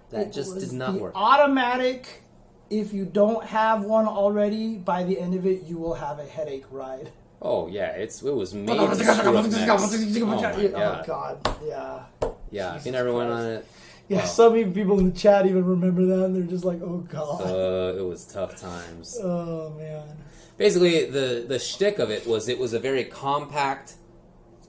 that 0.10 0.34
just 0.34 0.58
did 0.58 0.72
not 0.72 0.96
work. 0.96 1.14
Automatic. 1.16 2.24
If 2.72 2.94
you 2.94 3.06
don't 3.06 3.46
have 3.46 3.84
one 3.84 4.08
already, 4.08 4.78
by 4.78 5.04
the 5.04 5.20
end 5.20 5.36
of 5.36 5.46
it, 5.46 5.64
you 5.64 5.78
will 5.78 5.94
have 5.96 6.20
a 6.20 6.26
headache 6.26 6.66
ride. 6.72 7.12
Oh 7.42 7.68
yeah, 7.68 7.88
it's 7.92 8.22
it 8.24 8.34
was 8.34 8.54
made 8.68 8.78
to 8.78 8.96
screw 8.96 9.38
up 9.38 9.46
necks. 9.46 9.94
Oh 10.22 10.26
my 10.26 10.36
oh 10.38 11.04
god. 11.06 11.06
god, 11.06 11.58
yeah, 11.66 12.04
Yeah, 12.52 12.68
if 12.70 12.74
Jesus 12.74 12.86
you 12.86 12.92
never 12.94 13.12
went 13.14 13.30
Christ. 13.30 13.44
on 13.46 13.52
it, 13.52 13.66
yeah. 14.08 14.18
Wow. 14.20 14.26
Some 14.26 14.58
even 14.58 14.74
people 14.74 15.00
in 15.00 15.12
the 15.12 15.18
chat 15.20 15.46
even 15.46 15.66
remember 15.66 16.06
that, 16.06 16.26
and 16.26 16.36
they're 16.36 16.44
just 16.44 16.64
like, 16.66 16.82
"Oh 16.82 17.00
god, 17.10 17.42
uh, 17.42 17.98
it 18.00 18.06
was 18.06 18.26
tough 18.26 18.56
times. 18.60 19.18
oh 19.22 19.72
man." 19.78 20.18
Basically, 20.58 21.06
the 21.10 21.44
the 21.48 21.58
shtick 21.60 21.98
of 22.00 22.10
it 22.12 22.28
was 22.28 22.48
it 22.48 22.60
was 22.60 22.74
a 22.74 22.80
very 22.80 23.04
compact, 23.04 23.96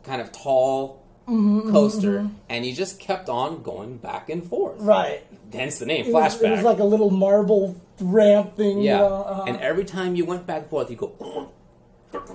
kind 0.03 0.21
of 0.21 0.33
tall 0.33 1.01
Mm-hmm, 1.29 1.71
coaster, 1.71 2.29
and 2.49 2.67
you 2.67 2.75
just 2.75 2.99
kept 2.99 3.29
on 3.29 3.63
going 3.63 3.97
back 3.99 4.29
and 4.29 4.45
forth. 4.45 4.81
Right. 4.81 5.23
Hence 5.53 5.79
the 5.79 5.87
name 5.87 6.07
It 6.07 6.13
was, 6.13 6.37
Flashback. 6.37 6.43
it 6.49 6.51
was 6.53 6.63
like 6.63 6.79
a 6.79 6.85
little 6.85 7.11
marble 7.11 7.81
ramp 8.01 8.57
thing. 8.57 8.81
yeah, 8.81 8.95
you 8.97 8.99
know, 9.03 9.15
uh, 9.25 9.45
and 9.47 9.57
every 9.61 9.85
time 9.85 10.15
you 10.17 10.25
went 10.25 10.47
back 10.47 10.63
and 10.63 10.71
forth, 10.71 10.91
you 10.91 10.97
go. 10.97 11.49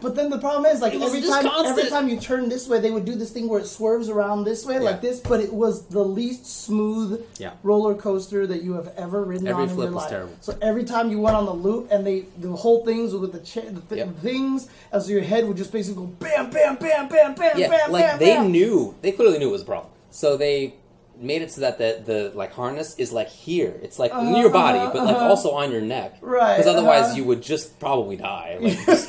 But 0.01 0.15
then 0.15 0.31
the 0.31 0.39
problem 0.39 0.65
is, 0.65 0.81
like 0.81 0.93
It 0.95 0.99
was 0.99 1.09
every 1.09 1.21
just 1.21 1.31
time, 1.31 1.43
constant. 1.43 1.77
every 1.77 1.89
time 1.91 2.09
you 2.09 2.19
turn 2.19 2.49
this 2.49 2.67
way, 2.67 2.79
they 2.79 2.89
would 2.89 3.05
do 3.05 3.13
this 3.13 3.29
thing 3.29 3.47
where 3.47 3.59
it 3.59 3.67
swerves 3.67 4.09
around 4.09 4.43
this 4.43 4.65
way, 4.65 4.79
like 4.79 5.01
this. 5.01 5.19
But 5.19 5.39
it 5.39 5.53
was 5.53 5.85
the 5.85 6.03
least 6.03 6.47
smooth 6.47 7.23
Yeah. 7.37 7.51
roller 7.61 7.93
coaster 7.93 8.47
that 8.47 8.63
you 8.63 8.73
have 8.73 8.91
ever 8.97 9.23
ridden 9.23 9.47
Every 9.47 9.63
on 9.63 9.69
in 9.69 9.75
flip 9.75 9.85
your 9.85 9.93
was 9.93 10.01
life. 10.03 10.09
terrible. 10.11 10.33
So 10.41 10.55
every 10.63 10.83
time 10.83 11.11
you 11.11 11.19
went 11.19 11.35
on 11.35 11.45
the 11.45 11.53
loop, 11.53 11.89
and 11.91 12.05
they 12.07 12.25
the 12.39 12.49
whole 12.53 12.83
things 12.85 13.13
with 13.13 13.31
the, 13.33 13.39
cha- 13.39 13.61
the 13.69 13.81
th- 13.81 13.99
Yep. 13.99 14.17
things, 14.19 14.67
as 14.91 15.09
your 15.11 15.21
head 15.21 15.47
would 15.47 15.57
just 15.57 15.71
basically 15.71 16.01
go 16.03 16.07
bam, 16.07 16.49
bam, 16.49 16.77
bam, 16.77 17.07
bam, 17.07 17.35
bam, 17.35 17.57
Yeah, 17.59 17.69
bam, 17.69 17.91
like 17.91 18.05
bam, 18.05 18.19
they 18.19 18.33
bam. 18.33 18.51
knew, 18.51 18.95
they 19.03 19.11
clearly 19.11 19.37
knew 19.37 19.49
it 19.49 19.51
was 19.51 19.61
a 19.61 19.65
problem. 19.65 19.91
So 20.09 20.37
they 20.37 20.73
made 21.19 21.41
it 21.41 21.51
so 21.51 21.61
that 21.61 21.77
the 21.77 22.01
the 22.05 22.31
like 22.35 22.53
harness 22.53 22.95
is 22.97 23.11
like 23.11 23.29
here. 23.29 23.79
It's 23.81 23.99
like 23.99 24.11
in 24.13 24.35
your 24.35 24.49
body, 24.49 24.79
but 24.79 25.05
like 25.05 25.17
also 25.17 25.51
on 25.51 25.71
your 25.71 25.81
neck. 25.81 26.13
Uh-huh, 26.17 26.27
Right, 26.27 26.57
Because 26.57 26.75
otherwise, 26.75 27.05
uh-huh. 27.05 27.15
you 27.15 27.23
would 27.25 27.41
just 27.41 27.79
probably 27.79 28.17
die. 28.17 28.57
Like, 28.59 28.85
just, 28.85 29.07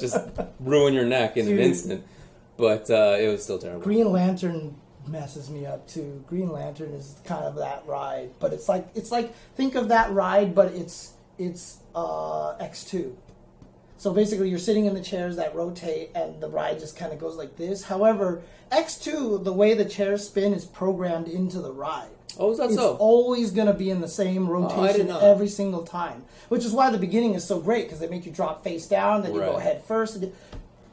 just 0.00 0.28
ruin 0.60 0.94
your 0.94 1.04
neck 1.06 1.36
in 1.36 1.46
Dude. 1.46 1.58
an 1.58 1.64
instant. 1.64 2.04
But 2.56 2.90
uh, 2.90 3.16
it 3.18 3.28
was 3.28 3.42
still 3.42 3.58
terrible. 3.58 3.82
Green 3.82 4.10
Lantern 4.12 4.76
messes 5.06 5.50
me 5.50 5.66
up 5.66 5.88
too. 5.88 6.24
Green 6.28 6.50
Lantern 6.52 6.92
is 6.92 7.16
kind 7.24 7.44
of 7.44 7.56
that 7.56 7.82
ride, 7.86 8.30
but 8.38 8.52
it's 8.52 8.68
like 8.68 8.86
it's 8.94 9.10
like 9.10 9.34
think 9.56 9.74
of 9.74 9.88
that 9.88 10.12
ride, 10.12 10.54
but 10.54 10.72
it's 10.72 11.12
it's 11.38 11.78
uh, 11.94 12.50
X 12.58 12.84
two. 12.84 13.16
So 14.02 14.12
basically, 14.12 14.50
you're 14.50 14.58
sitting 14.58 14.86
in 14.86 14.94
the 14.94 15.00
chairs 15.00 15.36
that 15.36 15.54
rotate, 15.54 16.10
and 16.16 16.40
the 16.40 16.48
ride 16.48 16.80
just 16.80 16.96
kind 16.96 17.12
of 17.12 17.20
goes 17.20 17.36
like 17.36 17.56
this. 17.56 17.84
However, 17.84 18.42
X 18.72 18.96
two, 18.98 19.38
the 19.38 19.52
way 19.52 19.74
the 19.74 19.84
chairs 19.84 20.26
spin 20.26 20.52
is 20.52 20.64
programmed 20.64 21.28
into 21.28 21.60
the 21.60 21.70
ride. 21.70 22.08
Oh, 22.36 22.50
is 22.50 22.58
that 22.58 22.70
It's 22.70 22.74
so? 22.74 22.96
always 22.96 23.52
going 23.52 23.68
to 23.68 23.72
be 23.72 23.90
in 23.90 24.00
the 24.00 24.08
same 24.08 24.48
oh, 24.48 24.54
rotation 24.54 25.06
know 25.06 25.20
that. 25.20 25.28
every 25.28 25.46
single 25.46 25.84
time, 25.84 26.24
which 26.48 26.64
is 26.64 26.72
why 26.72 26.90
the 26.90 26.98
beginning 26.98 27.34
is 27.34 27.44
so 27.44 27.60
great 27.60 27.84
because 27.84 28.00
they 28.00 28.08
make 28.08 28.26
you 28.26 28.32
drop 28.32 28.64
face 28.64 28.88
down, 28.88 29.22
then 29.22 29.34
you 29.34 29.38
go 29.38 29.58
head 29.58 29.84
first. 29.84 30.24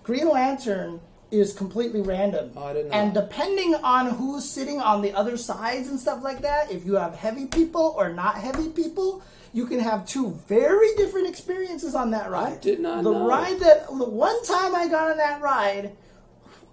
Green 0.03 0.29
Lantern 0.29 0.99
is 1.31 1.51
completely 1.51 2.01
random, 2.01 2.51
Oh, 2.55 2.63
I 2.63 2.73
didn't 2.73 2.91
know 2.91 2.95
and 2.95 3.11
depending 3.11 3.73
on 3.73 4.11
who's 4.11 4.47
sitting 4.47 4.79
on 4.79 5.01
the 5.01 5.13
other 5.13 5.35
sides 5.35 5.88
and 5.88 5.99
stuff 5.99 6.23
like 6.23 6.41
that, 6.41 6.71
if 6.71 6.85
you 6.85 6.93
have 6.93 7.15
heavy 7.15 7.47
people 7.47 7.95
or 7.97 8.13
not 8.13 8.35
heavy 8.35 8.69
people. 8.69 9.23
You 9.53 9.65
can 9.65 9.79
have 9.79 10.05
two 10.05 10.31
very 10.47 10.93
different 10.95 11.27
experiences 11.27 11.95
on 11.95 12.11
that 12.11 12.29
ride. 12.29 12.61
did 12.61 12.79
not 12.79 13.03
The 13.03 13.11
know. 13.11 13.27
ride 13.27 13.59
that 13.61 13.87
the 13.87 14.05
one 14.09 14.43
time 14.43 14.75
I 14.75 14.87
got 14.87 15.11
on 15.11 15.17
that 15.17 15.41
ride, 15.41 15.95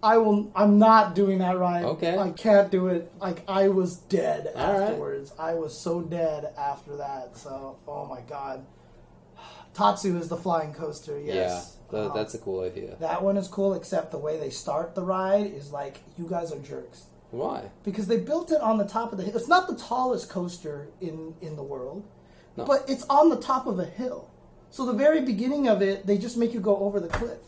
I 0.03 0.19
will. 0.19 0.51
I'm 0.55 0.79
not 0.79 1.15
doing 1.15 1.39
that 1.39 1.59
ride. 1.59 1.85
Okay. 1.85 2.19
I 2.19 2.31
can't 2.31 2.71
do 2.71 2.89
it. 2.89 3.11
Like 3.19 3.43
I 3.49 3.69
was 3.69 3.97
dead 3.97 4.53
All 4.55 4.73
right. 4.79 4.83
afterwards. 4.91 5.33
I 5.39 5.55
was 5.55 5.77
so 5.77 6.03
dead 6.03 6.53
after 6.59 6.97
that. 6.99 7.37
So, 7.39 7.79
oh 7.89 8.05
my 8.07 8.21
god. 8.21 8.65
Tatsu 9.75 10.17
is 10.17 10.29
the 10.29 10.37
flying 10.37 10.73
coaster. 10.73 11.19
Yes. 11.19 11.77
Yeah, 11.93 11.99
tha- 11.99 12.07
Um, 12.11 12.13
that's 12.15 12.35
a 12.35 12.39
cool 12.39 12.61
idea. 12.61 12.97
that 13.01 13.23
one 13.23 13.37
is 13.37 13.49
cool. 13.49 13.75
Except 13.75 14.11
the 14.11 14.19
way 14.19 14.39
they 14.39 14.51
start 14.51 14.95
the 14.95 15.03
ride 15.03 15.47
is 15.47 15.73
like 15.73 16.01
you 16.17 16.27
guys 16.27 16.53
are 16.53 16.59
jerks 16.59 17.05
Why? 17.31 17.71
because 17.85 18.07
they 18.07 18.19
built 18.19 18.51
it 18.53 18.61
on 18.61 18.79
the 18.79 18.85
top 18.87 19.13
of 19.13 19.19
the 19.19 19.25
hill. 19.25 19.37
It's 19.37 19.49
not 19.49 19.67
the 19.67 19.77
tallest 19.77 20.29
coaster 20.31 20.89
in 21.01 21.35
in 21.43 21.57
the 21.57 21.63
world, 21.63 22.05
No. 22.57 22.65
but 22.65 22.85
it's 22.89 23.05
on 23.05 23.29
the 23.29 23.37
top 23.37 23.67
of 23.67 23.79
a 23.79 23.85
hill. 23.85 24.31
So 24.71 24.85
the 24.87 24.93
very 24.93 25.21
beginning 25.21 25.69
of 25.69 25.83
it, 25.83 26.07
they 26.07 26.19
just 26.19 26.37
make 26.37 26.53
you 26.53 26.61
go 26.61 26.77
over 26.79 27.01
the 27.01 27.09
cliff. 27.09 27.39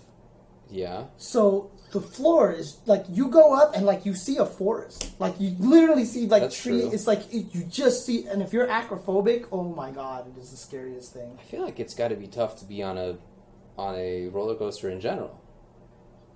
Yeah. 0.71 1.05
So 1.17 1.71
the 1.93 2.01
floor 2.01 2.53
is 2.53 2.79
like 2.87 3.05
you 3.09 3.29
go 3.29 3.55
up 3.55 3.75
and 3.75 3.87
like 3.87 4.05
you 4.05 4.15
see 4.15 4.37
a 4.37 4.47
forest. 4.47 5.13
Like 5.19 5.41
you 5.41 5.57
literally 5.59 6.05
see 6.05 6.27
like 6.27 6.43
That's 6.43 6.61
tree. 6.63 6.83
true. 6.83 6.91
It's 6.93 7.07
like 7.07 7.33
it, 7.33 7.55
you 7.55 7.65
just 7.65 8.05
see. 8.05 8.27
And 8.27 8.43
if 8.43 8.53
you're 8.53 8.67
acrophobic, 8.67 9.47
oh 9.51 9.65
my 9.65 9.91
god, 9.91 10.27
it 10.35 10.41
is 10.41 10.51
the 10.51 10.57
scariest 10.57 11.13
thing. 11.15 11.39
I 11.41 11.45
feel 11.45 11.63
like 11.63 11.81
it's 11.81 11.95
got 11.95 12.09
to 12.09 12.17
be 12.17 12.27
tough 12.27 12.57
to 12.61 12.65
be 12.65 12.83
on 12.83 12.99
a 12.99 13.17
on 13.77 13.95
a 13.95 14.29
roller 14.29 14.57
coaster 14.57 14.91
in 14.91 15.01
general. 15.01 15.41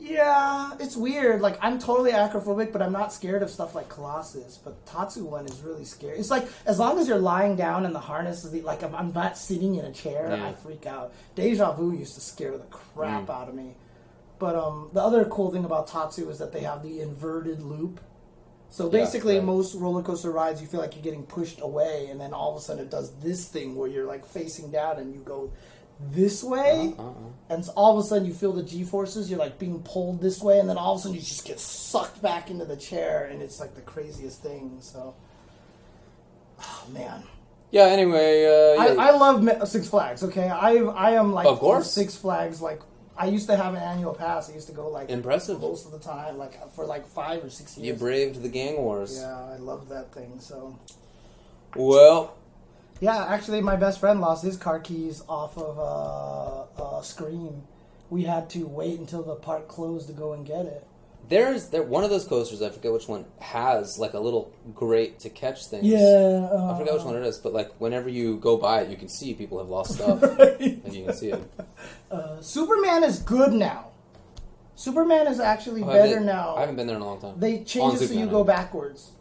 Yeah, 0.04 0.72
it's 0.80 0.96
weird. 0.96 1.40
Like 1.40 1.58
I'm 1.62 1.78
totally 1.78 2.10
acrophobic, 2.10 2.72
but 2.72 2.82
I'm 2.82 2.92
not 2.92 3.12
scared 3.12 3.42
of 3.42 3.50
stuff 3.50 3.74
like 3.76 3.88
Colossus. 3.88 4.58
But 4.58 4.84
Tatsu 4.84 5.24
one 5.24 5.46
is 5.46 5.60
really 5.60 5.84
scary. 5.84 6.18
It's 6.18 6.30
like 6.30 6.48
as 6.66 6.78
long 6.80 6.98
as 6.98 7.06
you're 7.06 7.18
lying 7.18 7.54
down 7.54 7.86
and 7.86 7.94
the 7.94 8.00
harness 8.00 8.44
is 8.44 8.50
the, 8.50 8.62
like 8.62 8.82
I'm, 8.82 8.94
I'm 8.96 9.12
not 9.12 9.38
sitting 9.38 9.76
in 9.76 9.84
a 9.84 9.92
chair, 9.92 10.28
Yeah. 10.36 10.48
I 10.48 10.52
freak 10.54 10.86
out. 10.86 11.12
Deja 11.36 11.72
Vu 11.72 11.92
used 11.92 12.14
to 12.14 12.20
scare 12.20 12.58
the 12.58 12.64
crap 12.64 13.26
Mm. 13.26 13.30
out 13.30 13.48
of 13.48 13.54
me. 13.54 13.74
But 14.40 14.56
um, 14.56 14.90
the 14.92 15.00
other 15.00 15.24
cool 15.26 15.52
thing 15.52 15.64
about 15.64 15.86
Tatsu 15.86 16.28
is 16.30 16.38
that 16.38 16.50
they 16.52 16.60
have 16.62 16.82
the 16.82 17.00
inverted 17.00 17.62
loop. 17.62 18.00
So 18.70 18.86
Yeah, 18.86 18.90
basically, 19.04 19.36
right. 19.36 19.44
most 19.44 19.74
roller 19.76 20.02
coaster 20.02 20.30
rides, 20.32 20.60
you 20.60 20.66
feel 20.66 20.80
like 20.80 20.94
you're 20.96 21.04
getting 21.04 21.24
pushed 21.24 21.60
away, 21.60 22.08
and 22.10 22.18
then 22.20 22.32
all 22.32 22.50
of 22.50 22.56
a 22.56 22.60
sudden 22.60 22.82
it 22.84 22.90
does 22.90 23.12
this 23.20 23.46
thing 23.46 23.76
where 23.76 23.86
you're 23.88 24.06
like 24.06 24.26
facing 24.26 24.70
down 24.72 24.98
and 24.98 25.14
you 25.14 25.20
go 25.20 25.52
this 26.00 26.42
way, 26.42 26.94
Uh-uh. 26.98 27.12
and 27.48 27.64
so 27.64 27.72
all 27.76 27.96
of 27.98 28.04
a 28.04 28.08
sudden 28.08 28.26
you 28.26 28.34
feel 28.34 28.52
the 28.52 28.62
G 28.62 28.82
forces. 28.84 29.30
You're 29.30 29.38
like 29.38 29.58
being 29.58 29.82
pulled 29.82 30.20
this 30.20 30.42
way, 30.42 30.58
and 30.58 30.68
then 30.68 30.76
all 30.76 30.94
of 30.94 30.98
a 30.98 31.02
sudden 31.02 31.14
you 31.16 31.20
just 31.22 31.44
get 31.46 31.60
sucked 31.60 32.20
back 32.22 32.50
into 32.50 32.64
the 32.64 32.76
chair, 32.76 33.26
and 33.26 33.40
it's 33.42 33.60
like 33.60 33.74
the 33.74 33.80
craziest 33.82 34.42
thing. 34.42 34.78
So, 34.80 35.14
oh 36.60 36.84
man, 36.92 37.22
Yeah. 37.70 37.84
Anyway, 37.84 38.44
uh, 38.44 38.82
yeah. 38.84 38.94
I, 39.02 39.08
I 39.08 39.10
love 39.12 39.46
uh, 39.46 39.64
Six 39.64 39.88
Flags. 39.88 40.22
Okay, 40.24 40.48
I 40.48 40.76
I 40.78 41.10
am 41.12 41.32
like 41.32 41.46
Of 41.46 41.58
course. 41.60 41.90
Six 41.90 42.16
Flags. 42.16 42.60
Like 42.60 42.80
I 43.16 43.26
used 43.26 43.46
to 43.48 43.56
have 43.56 43.74
an 43.74 43.82
annual 43.82 44.14
pass. 44.14 44.50
I 44.50 44.54
used 44.54 44.66
to 44.68 44.74
go 44.74 44.88
like 44.88 45.08
Impressive. 45.10 45.60
most 45.60 45.86
of 45.86 45.92
the 45.92 45.98
time, 46.00 46.36
like 46.38 46.58
uh, 46.62 46.66
for 46.68 46.84
like 46.84 47.06
five 47.06 47.44
or 47.44 47.50
six 47.50 47.76
years. 47.76 47.86
you 47.86 47.94
braved 47.94 48.42
the 48.42 48.48
gang 48.48 48.76
wars. 48.78 49.18
Yeah, 49.20 49.54
I 49.54 49.56
love 49.58 49.88
that 49.90 50.12
thing. 50.12 50.40
So 50.40 50.78
Well, 51.76 52.34
yeah, 53.02 53.26
actually, 53.26 53.60
my 53.60 53.74
best 53.76 53.98
friend 54.00 54.20
lost 54.20 54.44
his 54.44 54.56
car 54.56 54.78
keys 54.78 55.22
off 55.28 55.58
of 55.58 55.76
uh, 55.78 56.82
uh, 56.98 57.02
Scream. 57.02 57.64
We 58.10 58.22
had 58.22 58.48
to 58.50 58.66
wait 58.66 58.98
until 59.00 59.22
the 59.24 59.34
park 59.34 59.66
closed 59.68 60.06
to 60.06 60.12
go 60.12 60.32
and 60.32 60.46
get 60.46 60.66
it. 60.66 60.86
there's 61.28 61.68
there 61.70 61.82
one 61.82 62.04
of 62.04 62.10
those 62.10 62.24
coasters. 62.26 62.62
I 62.62 62.68
forget 62.70 62.92
which 62.92 63.08
one 63.08 63.24
has 63.40 63.98
like 63.98 64.12
a 64.14 64.20
little 64.20 64.52
grate 64.74 65.18
to 65.20 65.30
catch 65.30 65.66
things. 65.66 65.84
Yeah, 65.84 65.98
uh, 66.52 66.72
I 66.74 66.78
forget 66.78 66.94
which 66.94 67.02
one 67.04 67.16
it 67.16 67.24
is, 67.26 67.38
but 67.38 67.52
like 67.52 67.72
whenever 67.80 68.08
you 68.08 68.36
go 68.36 68.56
by 68.56 68.82
it, 68.82 68.90
you 68.90 68.96
can 68.96 69.08
see 69.08 69.34
people 69.34 69.58
have 69.58 69.68
lost 69.68 69.94
stuff, 69.98 70.22
Right. 70.22 70.60
and 70.60 70.92
you 70.94 71.06
can 71.06 71.14
see 71.14 71.30
it. 71.30 71.42
Uh, 72.10 72.40
Superman 72.40 73.02
is 73.02 73.18
good 73.18 73.52
now. 73.52 73.88
Superman 74.74 75.26
is 75.26 75.40
actually 75.40 75.82
Oh, 75.82 75.86
better 75.86 76.20
now. 76.20 76.54
I 76.56 76.60
haven't 76.60 76.76
been 76.76 76.86
there 76.86 76.96
in 76.96 77.02
a 77.02 77.06
long 77.06 77.20
time. 77.20 77.34
They 77.38 77.58
On 77.58 77.64
change 77.64 78.02
it 78.02 78.08
so 78.08 78.14
you 78.14 78.26
go 78.26 78.44
backwards. 78.44 79.12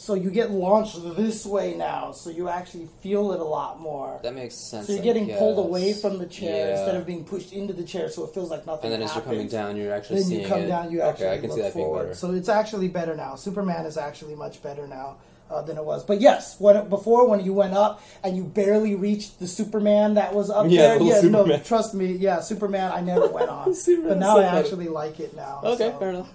So 0.00 0.14
you 0.14 0.30
get 0.30 0.50
launched 0.50 0.96
this 1.14 1.44
way 1.44 1.74
now, 1.74 2.12
so 2.12 2.30
you 2.30 2.48
actually 2.48 2.88
feel 3.02 3.32
it 3.32 3.40
a 3.40 3.44
lot 3.44 3.80
more. 3.80 4.18
That 4.22 4.34
makes 4.34 4.54
sense. 4.54 4.86
So 4.86 4.94
you're 4.94 5.02
getting 5.02 5.28
pulled 5.36 5.58
away 5.58 5.92
from 5.92 6.16
the 6.16 6.24
chair 6.26 6.68
Yeah. 6.68 6.72
instead 6.78 6.94
of 6.96 7.04
being 7.04 7.22
pushed 7.22 7.52
into 7.52 7.74
the 7.74 7.82
chair, 7.84 8.08
so 8.08 8.24
it 8.24 8.32
feels 8.32 8.50
like 8.50 8.64
nothing. 8.66 8.84
And 8.90 8.94
then 8.94 9.02
as 9.02 9.14
you're 9.14 9.22
coming 9.22 9.46
down, 9.48 9.76
you're 9.76 9.92
actually 9.92 10.20
then 10.20 10.24
seeing 10.28 10.40
you 10.40 10.48
come 10.48 10.60
it. 10.60 10.68
down, 10.68 10.90
you 10.90 11.02
actually 11.02 11.26
okay, 11.26 11.34
I 11.34 11.38
can 11.40 11.50
look 11.50 11.58
see 11.58 11.62
that 11.64 11.72
forward. 11.74 12.16
So 12.16 12.32
it's 12.32 12.48
actually 12.48 12.88
better 12.88 13.14
now. 13.14 13.34
Superman 13.34 13.84
is 13.84 13.98
actually 13.98 14.34
much 14.36 14.62
better 14.62 14.86
now 14.88 15.16
uh, 15.50 15.60
than 15.60 15.76
it 15.76 15.84
was. 15.84 16.02
But 16.02 16.22
yes, 16.22 16.58
when 16.58 16.88
before 16.88 17.28
when 17.28 17.44
you 17.44 17.52
went 17.52 17.74
up 17.74 18.02
and 18.24 18.38
you 18.38 18.44
barely 18.44 18.94
reached 18.94 19.38
the 19.38 19.46
Superman 19.46 20.14
that 20.14 20.34
was 20.34 20.48
up 20.48 20.64
Yeah, 20.70 20.80
there, 20.80 20.98
the 20.98 21.04
yeah, 21.04 21.20
little 21.20 21.46
no, 21.46 21.58
trust 21.58 21.92
me, 21.92 22.12
yeah, 22.12 22.40
Superman, 22.40 22.90
I 22.90 23.02
never 23.02 23.28
went 23.28 23.50
on, 23.58 23.64
but 23.66 24.16
now 24.18 24.36
so 24.36 24.40
I 24.40 24.46
funny. 24.46 24.58
actually 24.60 24.88
like 24.88 25.20
it 25.20 25.36
now. 25.36 25.60
okay, 25.62 25.90
so. 25.90 25.98
fair 25.98 26.08
enough. 26.08 26.30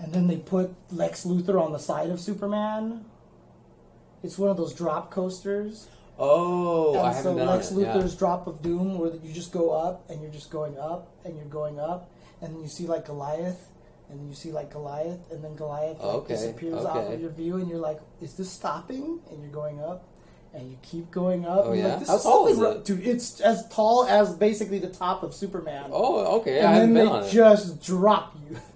And 0.00 0.12
then 0.12 0.26
they 0.28 0.36
put 0.36 0.74
Lex 0.90 1.24
Luthor 1.24 1.60
on 1.60 1.72
the 1.72 1.78
side 1.78 2.10
of 2.10 2.20
Superman. 2.20 3.04
It's 4.22 4.38
one 4.38 4.50
of 4.50 4.56
those 4.56 4.72
drop 4.74 5.10
coasters. 5.10 5.88
Oh, 6.18 6.94
and 6.94 7.06
I 7.06 7.12
so 7.12 7.16
haven't 7.18 7.36
been 7.36 7.46
Lex 7.46 7.70
it. 7.70 7.74
Luthor's 7.78 8.12
Yeah. 8.14 8.18
drop 8.18 8.46
of 8.46 8.60
doom, 8.62 8.98
where 8.98 9.12
you 9.14 9.32
just 9.32 9.52
go 9.52 9.70
up 9.70 10.08
and 10.10 10.20
you're 10.20 10.30
just 10.32 10.50
going 10.50 10.76
up 10.78 11.08
and 11.24 11.36
you're 11.36 11.44
going 11.46 11.78
up, 11.78 12.10
and 12.40 12.54
then 12.54 12.60
you 12.62 12.68
see 12.68 12.86
like 12.88 13.04
Goliath, 13.06 13.68
and 14.10 14.28
you 14.28 14.34
see 14.34 14.50
like 14.50 14.70
Goliath, 14.70 15.30
and 15.30 15.42
then 15.44 15.54
Goliath 15.54 15.98
like, 15.98 16.14
Okay, 16.14 16.34
disappears 16.34 16.84
off 16.84 17.12
of 17.12 17.20
your 17.20 17.30
view, 17.30 17.56
and 17.56 17.68
you're 17.68 17.78
like, 17.78 18.00
"Is 18.20 18.34
this 18.34 18.50
stopping?" 18.50 19.20
And 19.30 19.40
you're 19.42 19.52
going 19.52 19.80
up, 19.80 20.06
and 20.52 20.68
you 20.70 20.76
keep 20.82 21.08
going 21.12 21.44
up. 21.46 21.66
Oh, 21.66 21.70
and 21.72 21.80
yeah? 21.80 21.88
like, 21.88 21.98
this 22.00 22.08
How 22.08 22.16
is 22.16 22.22
tall 22.24 22.46
is 22.48 22.58
it? 22.60 22.84
dude? 22.84 23.06
It's 23.06 23.40
as 23.40 23.68
tall 23.68 24.04
as 24.06 24.34
basically 24.34 24.80
the 24.80 24.88
top 24.88 25.22
of 25.22 25.34
Superman. 25.34 25.90
Oh, 25.92 26.38
okay. 26.40 26.58
And 26.58 26.68
haven't 26.74 26.94
then 26.94 27.22
they 27.22 27.30
just 27.30 27.80
drop 27.82 28.34
you. 28.50 28.56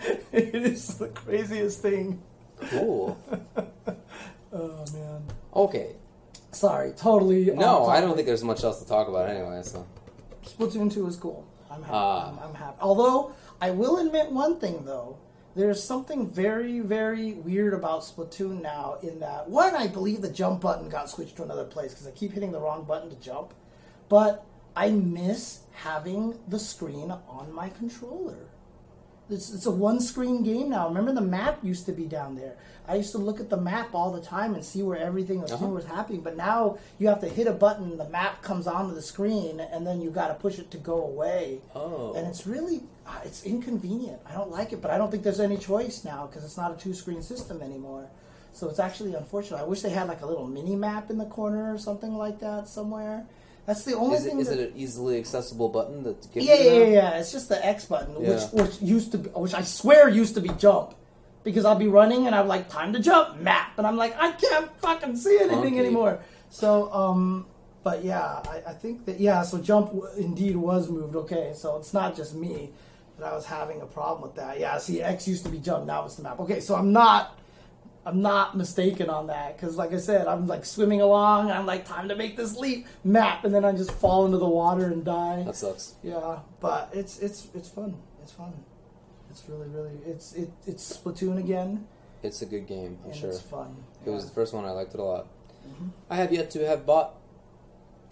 it 0.32 0.54
is 0.54 0.98
the 0.98 1.08
craziest 1.08 1.82
thing. 1.82 2.22
Cool. 2.70 3.18
Oh 4.52 4.84
man. 4.94 5.22
Okay. 5.54 5.96
Sorry, 6.50 6.92
totally. 6.92 7.50
No, 7.50 7.86
I 7.86 8.00
don't 8.00 8.14
think 8.14 8.26
there's 8.26 8.44
much 8.44 8.64
else 8.64 8.80
to 8.80 8.88
talk 8.88 9.08
about 9.08 9.28
anyway. 9.28 9.60
So 9.62 9.86
Splatoon 10.44 10.90
2 10.90 11.06
is 11.08 11.16
cool. 11.16 11.46
I'm 11.70 11.82
happy. 11.82 11.92
Ah. 11.92 12.30
I'm, 12.30 12.38
I'm 12.38 12.54
happy. 12.54 12.78
Although, 12.80 13.34
I 13.60 13.70
will 13.70 13.98
admit 13.98 14.30
one 14.30 14.58
thing, 14.58 14.84
though. 14.84 15.18
There's 15.54 15.82
something 15.82 16.30
very, 16.30 16.80
very 16.80 17.32
weird 17.32 17.74
about 17.74 18.02
Splatoon 18.02 18.62
now 18.62 18.98
in 19.02 19.20
that, 19.20 19.48
one, 19.48 19.74
I 19.74 19.86
believe 19.86 20.20
the 20.20 20.30
jump 20.30 20.60
button 20.60 20.88
got 20.88 21.08
switched 21.10 21.36
to 21.36 21.42
another 21.42 21.64
place 21.64 21.92
because 21.92 22.06
I 22.06 22.10
keep 22.10 22.32
hitting 22.32 22.52
the 22.52 22.60
wrong 22.60 22.84
button 22.84 23.10
to 23.10 23.16
jump. 23.16 23.54
But 24.08 24.44
I 24.74 24.90
miss 24.90 25.60
having 25.72 26.38
the 26.46 26.58
screen 26.58 27.10
on 27.10 27.52
my 27.52 27.70
controller. 27.70 28.48
It's, 29.28 29.52
it's 29.52 29.66
a 29.66 29.70
one 29.72 30.00
screen 30.00 30.42
game 30.44 30.70
now. 30.70 30.86
Remember 30.88 31.12
the 31.12 31.20
map 31.20 31.58
used 31.64 31.86
to 31.86 31.92
be 31.92 32.04
down 32.04 32.36
there. 32.36 32.54
I 32.88 32.94
used 32.94 33.10
to 33.12 33.18
look 33.18 33.40
at 33.40 33.50
the 33.50 33.56
map 33.56 33.92
all 33.92 34.12
the 34.12 34.20
time 34.20 34.54
and 34.54 34.64
see 34.64 34.82
where 34.84 34.98
everything 34.98 35.40
was, 35.40 35.50
Uh-huh. 35.50 35.66
was 35.66 35.84
happening. 35.86 36.20
But 36.20 36.36
now 36.36 36.78
you 36.98 37.08
have 37.08 37.20
to 37.22 37.28
hit 37.28 37.48
a 37.48 37.52
button, 37.52 37.96
the 37.98 38.08
map 38.08 38.42
comes 38.42 38.68
onto 38.68 38.94
the 38.94 39.02
screen, 39.02 39.58
and 39.58 39.84
then 39.84 40.00
you 40.00 40.10
got 40.10 40.28
to 40.28 40.34
push 40.34 40.60
it 40.60 40.70
to 40.70 40.78
go 40.78 41.02
away. 41.02 41.60
Oh. 41.74 42.12
And 42.14 42.26
it's 42.28 42.46
really 42.46 42.84
uh, 43.04 43.18
it's 43.24 43.44
inconvenient. 43.44 44.20
I 44.28 44.32
don't 44.34 44.50
like 44.50 44.72
it, 44.72 44.80
but 44.80 44.90
I 44.92 44.98
don't 44.98 45.10
think 45.10 45.22
there's 45.24 45.40
any 45.40 45.56
choice 45.56 46.04
now 46.04 46.26
because 46.26 46.44
it's 46.44 46.56
not 46.56 46.70
a 46.72 46.76
two 46.76 46.94
screen 46.94 47.22
system 47.22 47.62
anymore. 47.62 48.06
So 48.52 48.68
it's 48.70 48.78
actually 48.78 49.14
unfortunate. 49.14 49.58
I 49.60 49.64
wish 49.64 49.82
they 49.82 49.90
had 49.90 50.06
like 50.08 50.22
a 50.22 50.26
little 50.26 50.46
mini 50.46 50.76
map 50.76 51.10
in 51.10 51.18
the 51.18 51.26
corner 51.26 51.74
or 51.74 51.78
something 51.78 52.16
like 52.16 52.38
that 52.40 52.68
somewhere. 52.68 53.26
That's 53.66 53.82
the 53.84 53.94
only 53.94 54.16
is 54.16 54.26
it, 54.26 54.28
thing. 54.30 54.40
is 54.40 54.48
that, 54.48 54.60
it 54.60 54.72
an 54.72 54.78
easily 54.78 55.18
accessible 55.18 55.68
button 55.68 56.02
that 56.04 56.32
gives 56.32 56.46
yeah, 56.46 56.54
yeah, 56.54 56.72
yeah, 56.72 56.84
yeah. 56.86 57.18
It's 57.18 57.32
just 57.32 57.48
the 57.48 57.64
X 57.66 57.84
button, 57.86 58.14
Yeah. 58.22 58.30
which 58.52 58.52
which 58.68 58.80
used 58.82 59.10
to 59.12 59.18
be, 59.18 59.28
which 59.30 59.54
I 59.54 59.62
swear 59.62 60.08
used 60.08 60.34
to 60.36 60.40
be 60.40 60.50
jump, 60.50 60.94
because 61.42 61.64
I'll 61.64 61.74
be 61.78 61.88
running 61.88 62.26
and 62.26 62.34
I'm 62.34 62.46
like 62.48 62.68
time 62.70 62.92
to 62.92 63.00
jump 63.00 63.40
map, 63.40 63.72
and 63.76 63.86
I'm 63.86 63.96
like 63.96 64.14
I 64.18 64.32
can't 64.32 64.70
fucking 64.80 65.16
see 65.16 65.36
anything 65.40 65.62
Funky. 65.62 65.78
anymore. 65.80 66.20
So 66.50 66.92
um, 66.92 67.46
but 67.82 68.04
yeah, 68.04 68.40
I, 68.48 68.62
I 68.68 68.72
think 68.72 69.04
that 69.06 69.18
yeah, 69.18 69.42
so 69.42 69.58
jump 69.58 69.88
w- 69.88 70.06
indeed 70.16 70.56
was 70.56 70.88
moved. 70.88 71.16
Okay, 71.16 71.52
so 71.54 71.76
it's 71.76 71.92
not 71.92 72.16
just 72.16 72.34
me 72.34 72.70
that 73.18 73.32
I 73.32 73.34
was 73.34 73.46
having 73.46 73.80
a 73.80 73.86
problem 73.86 74.22
with 74.22 74.36
that. 74.36 74.60
Yeah, 74.60 74.78
see, 74.78 75.02
X 75.02 75.26
used 75.26 75.44
to 75.44 75.50
be 75.50 75.58
jump, 75.58 75.86
now 75.86 76.04
it's 76.04 76.14
the 76.16 76.22
map. 76.22 76.38
Okay, 76.40 76.60
so 76.60 76.76
I'm 76.76 76.92
not. 76.92 77.36
I'm 78.06 78.22
not 78.22 78.56
mistaken 78.56 79.10
on 79.10 79.26
that 79.26 79.56
because, 79.56 79.76
like 79.76 79.92
I 79.92 79.96
said, 79.98 80.28
I'm 80.28 80.46
like 80.46 80.64
swimming 80.64 81.00
along. 81.00 81.50
I'm 81.50 81.66
like, 81.66 81.84
time 81.84 82.08
to 82.08 82.14
make 82.14 82.36
this 82.36 82.56
leap, 82.56 82.86
map, 83.02 83.44
and 83.44 83.52
then 83.52 83.64
I 83.64 83.72
just 83.72 83.90
fall 83.90 84.24
into 84.26 84.38
the 84.38 84.48
water 84.48 84.86
and 84.86 85.04
die. 85.04 85.42
That 85.42 85.56
sucks. 85.56 85.94
Yeah, 86.04 86.38
but 86.60 86.88
it's 86.94 87.18
it's 87.18 87.48
it's 87.52 87.68
fun. 87.68 87.96
It's 88.22 88.30
fun. 88.30 88.52
It's 89.30 89.42
really 89.48 89.66
really 89.68 89.90
it's 90.06 90.34
it 90.34 90.50
it's 90.68 90.96
Splatoon 90.96 91.38
again, 91.38 91.86
It's 92.22 92.40
a 92.42 92.46
good 92.46 92.66
game, 92.68 92.98
I'm 93.04 93.10
and 93.10 93.18
sure. 93.20 93.30
it's 93.30 93.40
fun. 93.40 93.76
It 94.06 94.10
was 94.10 94.24
the 94.28 94.32
first 94.34 94.54
one. 94.54 94.64
I 94.64 94.70
liked 94.70 94.94
it 94.94 95.00
a 95.00 95.02
lot. 95.02 95.26
Mhm. 95.68 95.90
I 96.08 96.14
have 96.16 96.32
yet 96.32 96.48
to 96.52 96.64
have 96.66 96.86
bought 96.86 97.16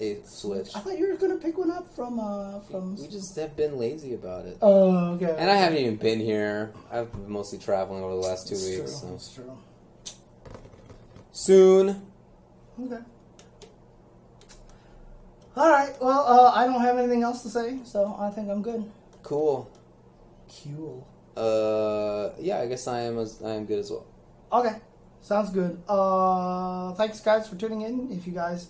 a 0.01 0.19
Switch. 0.25 0.75
I 0.75 0.81
thought 0.81 0.99
you 0.99 1.07
were 1.09 1.17
gonna 1.17 1.37
pick 1.37 1.57
one 1.57 1.71
up 1.71 1.87
from 1.95 2.19
uh 2.19 2.59
from. 2.69 2.97
We 2.97 3.07
just 3.07 3.37
have 3.37 3.55
been 3.57 3.79
lazy 3.79 4.13
about 4.15 4.45
it. 4.47 4.59
Oh, 4.61 5.13
okay. 5.15 5.35
And 5.39 5.49
I 5.49 5.55
haven't 5.55 5.79
even 5.79 5.97
been 5.97 6.19
here. 6.19 6.73
I've 6.91 7.13
been 7.13 7.31
mostly 7.31 7.59
traveling 7.61 8.03
over 8.03 8.13
the 8.15 8.21
last 8.21 8.49
two 8.49 8.55
It's 8.55 8.65
weeks. 8.67 8.77
True. 9.01 9.09
So. 9.09 9.15
It's 9.15 9.33
true. 9.33 9.59
Soon. 11.35 12.01
Okay. 12.81 13.03
All 15.57 15.69
right. 15.69 15.93
Well, 16.01 16.25
uh, 16.27 16.53
I 16.55 16.65
don't 16.65 16.81
have 16.81 16.97
anything 16.97 17.25
else 17.25 17.43
to 17.43 17.49
say, 17.49 17.81
so 17.83 18.17
I 18.21 18.31
think 18.31 18.49
I'm 18.49 18.63
good. 18.63 18.89
Cool. 19.25 19.69
Cool. 20.63 21.05
Uh, 21.37 22.31
yeah, 22.39 22.61
I 22.61 22.67
guess 22.69 22.87
I 22.87 23.01
am 23.01 23.19
as 23.19 23.43
I 23.43 23.51
am 23.51 23.67
good 23.67 23.81
as 23.81 23.91
well. 23.91 24.07
Okay, 24.53 24.77
sounds 25.23 25.51
good. 25.51 25.83
Uh, 25.89 26.95
thanks, 26.95 27.19
guys, 27.19 27.49
for 27.49 27.57
tuning 27.57 27.83
in. 27.83 28.13
If 28.13 28.29
you 28.29 28.33
guys 28.33 28.69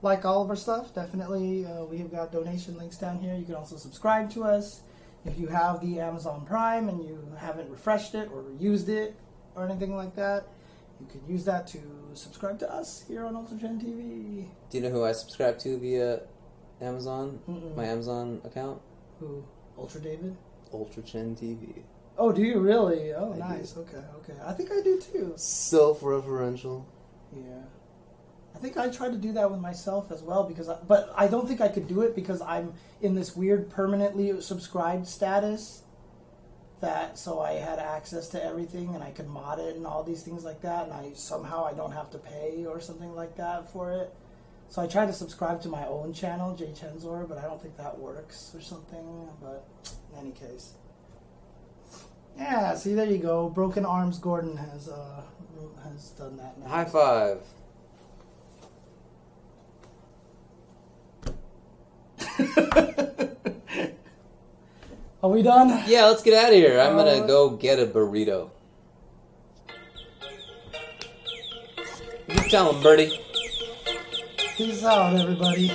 like 0.00 0.24
all 0.24 0.40
of 0.42 0.50
our 0.50 0.56
stuff, 0.56 0.94
definitely 0.94 1.66
uh, 1.66 1.84
we 1.84 1.98
have 1.98 2.12
got 2.12 2.30
donation 2.30 2.78
links 2.78 2.96
down 2.96 3.18
here. 3.18 3.34
You 3.34 3.44
can 3.44 3.56
also 3.56 3.76
subscribe 3.76 4.30
to 4.34 4.44
us. 4.44 4.82
If 5.24 5.36
you 5.36 5.48
have 5.48 5.80
the 5.80 5.98
Amazon 5.98 6.46
Prime 6.46 6.88
and 6.88 7.02
you 7.02 7.18
haven't 7.38 7.68
refreshed 7.70 8.14
it 8.14 8.30
or 8.32 8.44
used 8.60 8.88
it 8.88 9.16
or 9.56 9.64
anything 9.64 9.96
like 9.96 10.14
that, 10.14 10.44
you 11.00 11.06
can 11.06 11.20
use 11.28 11.44
that 11.46 11.66
to 11.68 11.78
subscribe 12.16 12.58
to 12.60 12.72
us 12.72 13.04
here 13.06 13.24
on 13.24 13.36
Ultra 13.36 13.58
Chen 13.58 13.80
TV. 13.80 14.48
Do 14.70 14.78
you 14.78 14.84
know 14.84 14.90
who 14.90 15.04
I 15.04 15.12
subscribe 15.12 15.58
to 15.60 15.78
via 15.78 16.20
Amazon? 16.80 17.40
Mm-mm. 17.48 17.76
My 17.76 17.84
Amazon 17.86 18.40
account? 18.44 18.80
Who? 19.20 19.44
Ultra 19.78 20.00
David? 20.00 20.36
Ultra 20.72 21.02
Chen 21.02 21.36
TV. 21.36 21.82
Oh, 22.16 22.32
do 22.32 22.42
you 22.42 22.60
really? 22.60 23.12
Oh, 23.12 23.32
I 23.34 23.38
nice. 23.38 23.72
do. 23.72 23.80
Okay, 23.80 24.02
okay. 24.18 24.34
I 24.44 24.52
think 24.52 24.70
I 24.70 24.80
do 24.80 25.00
too. 25.00 25.34
Self-referential. 25.36 26.84
Yeah. 27.32 27.62
I 28.54 28.58
think 28.58 28.76
I 28.76 28.88
try 28.88 29.08
to 29.08 29.16
do 29.16 29.32
that 29.32 29.50
with 29.50 29.60
myself 29.60 30.12
as 30.12 30.22
well 30.22 30.44
because 30.44 30.68
I, 30.68 30.76
but 30.86 31.12
I 31.16 31.26
don't 31.26 31.48
think 31.48 31.60
I 31.60 31.68
could 31.68 31.88
do 31.88 32.02
it 32.02 32.14
because 32.14 32.40
I'm 32.40 32.74
in 33.02 33.14
this 33.14 33.34
weird 33.34 33.68
permanently 33.68 34.40
subscribed 34.40 35.08
status 35.08 35.82
that 36.84 37.18
so 37.18 37.40
I 37.40 37.52
had 37.52 37.78
access 37.78 38.28
to 38.28 38.44
everything 38.44 38.94
and 38.94 39.02
I 39.02 39.10
could 39.10 39.28
mod 39.28 39.58
it 39.58 39.76
and 39.76 39.86
all 39.86 40.04
these 40.04 40.22
things 40.22 40.44
like 40.44 40.60
that 40.62 40.84
and 40.84 40.92
I 40.92 41.12
somehow 41.14 41.64
I 41.64 41.72
don't 41.72 41.92
have 41.92 42.10
to 42.10 42.18
pay 42.18 42.64
or 42.66 42.80
something 42.80 43.14
like 43.14 43.36
that 43.36 43.72
for 43.72 43.92
it. 43.92 44.14
So 44.68 44.82
I 44.82 44.86
tried 44.86 45.06
to 45.06 45.12
subscribe 45.12 45.62
to 45.62 45.68
my 45.68 45.86
own 45.86 46.12
channel, 46.12 46.56
JChensor, 46.56 47.28
but 47.28 47.38
I 47.38 47.42
don't 47.42 47.62
think 47.62 47.76
that 47.76 47.98
works 47.98 48.52
or 48.54 48.60
something. 48.60 49.28
But 49.40 49.66
in 50.12 50.18
any 50.18 50.32
case. 50.32 50.74
Yeah, 52.36 52.74
see 52.74 52.94
there 52.94 53.06
you 53.06 53.18
go. 53.18 53.48
Broken 53.48 53.84
Arms 53.84 54.18
Gordon 54.18 54.56
has 54.56 54.88
uh 54.88 55.22
has 55.84 56.10
done 56.10 56.36
that 56.38 56.58
now. 56.58 56.66
High 56.66 56.84
five. 56.84 57.42
Are 65.24 65.30
we 65.30 65.40
done? 65.40 65.82
Yeah, 65.86 66.04
let's 66.04 66.22
get 66.22 66.34
out 66.34 66.50
of 66.52 66.54
here. 66.54 66.78
I'm 66.78 66.98
Uh, 66.98 67.02
gonna 67.02 67.26
go 67.26 67.48
get 67.48 67.78
a 67.80 67.86
burrito. 67.86 68.50
You 72.28 72.40
tell 72.50 72.70
him, 72.70 72.82
Birdie. 72.82 73.18
Peace 74.58 74.84
out, 74.84 75.16
everybody. 75.18 75.72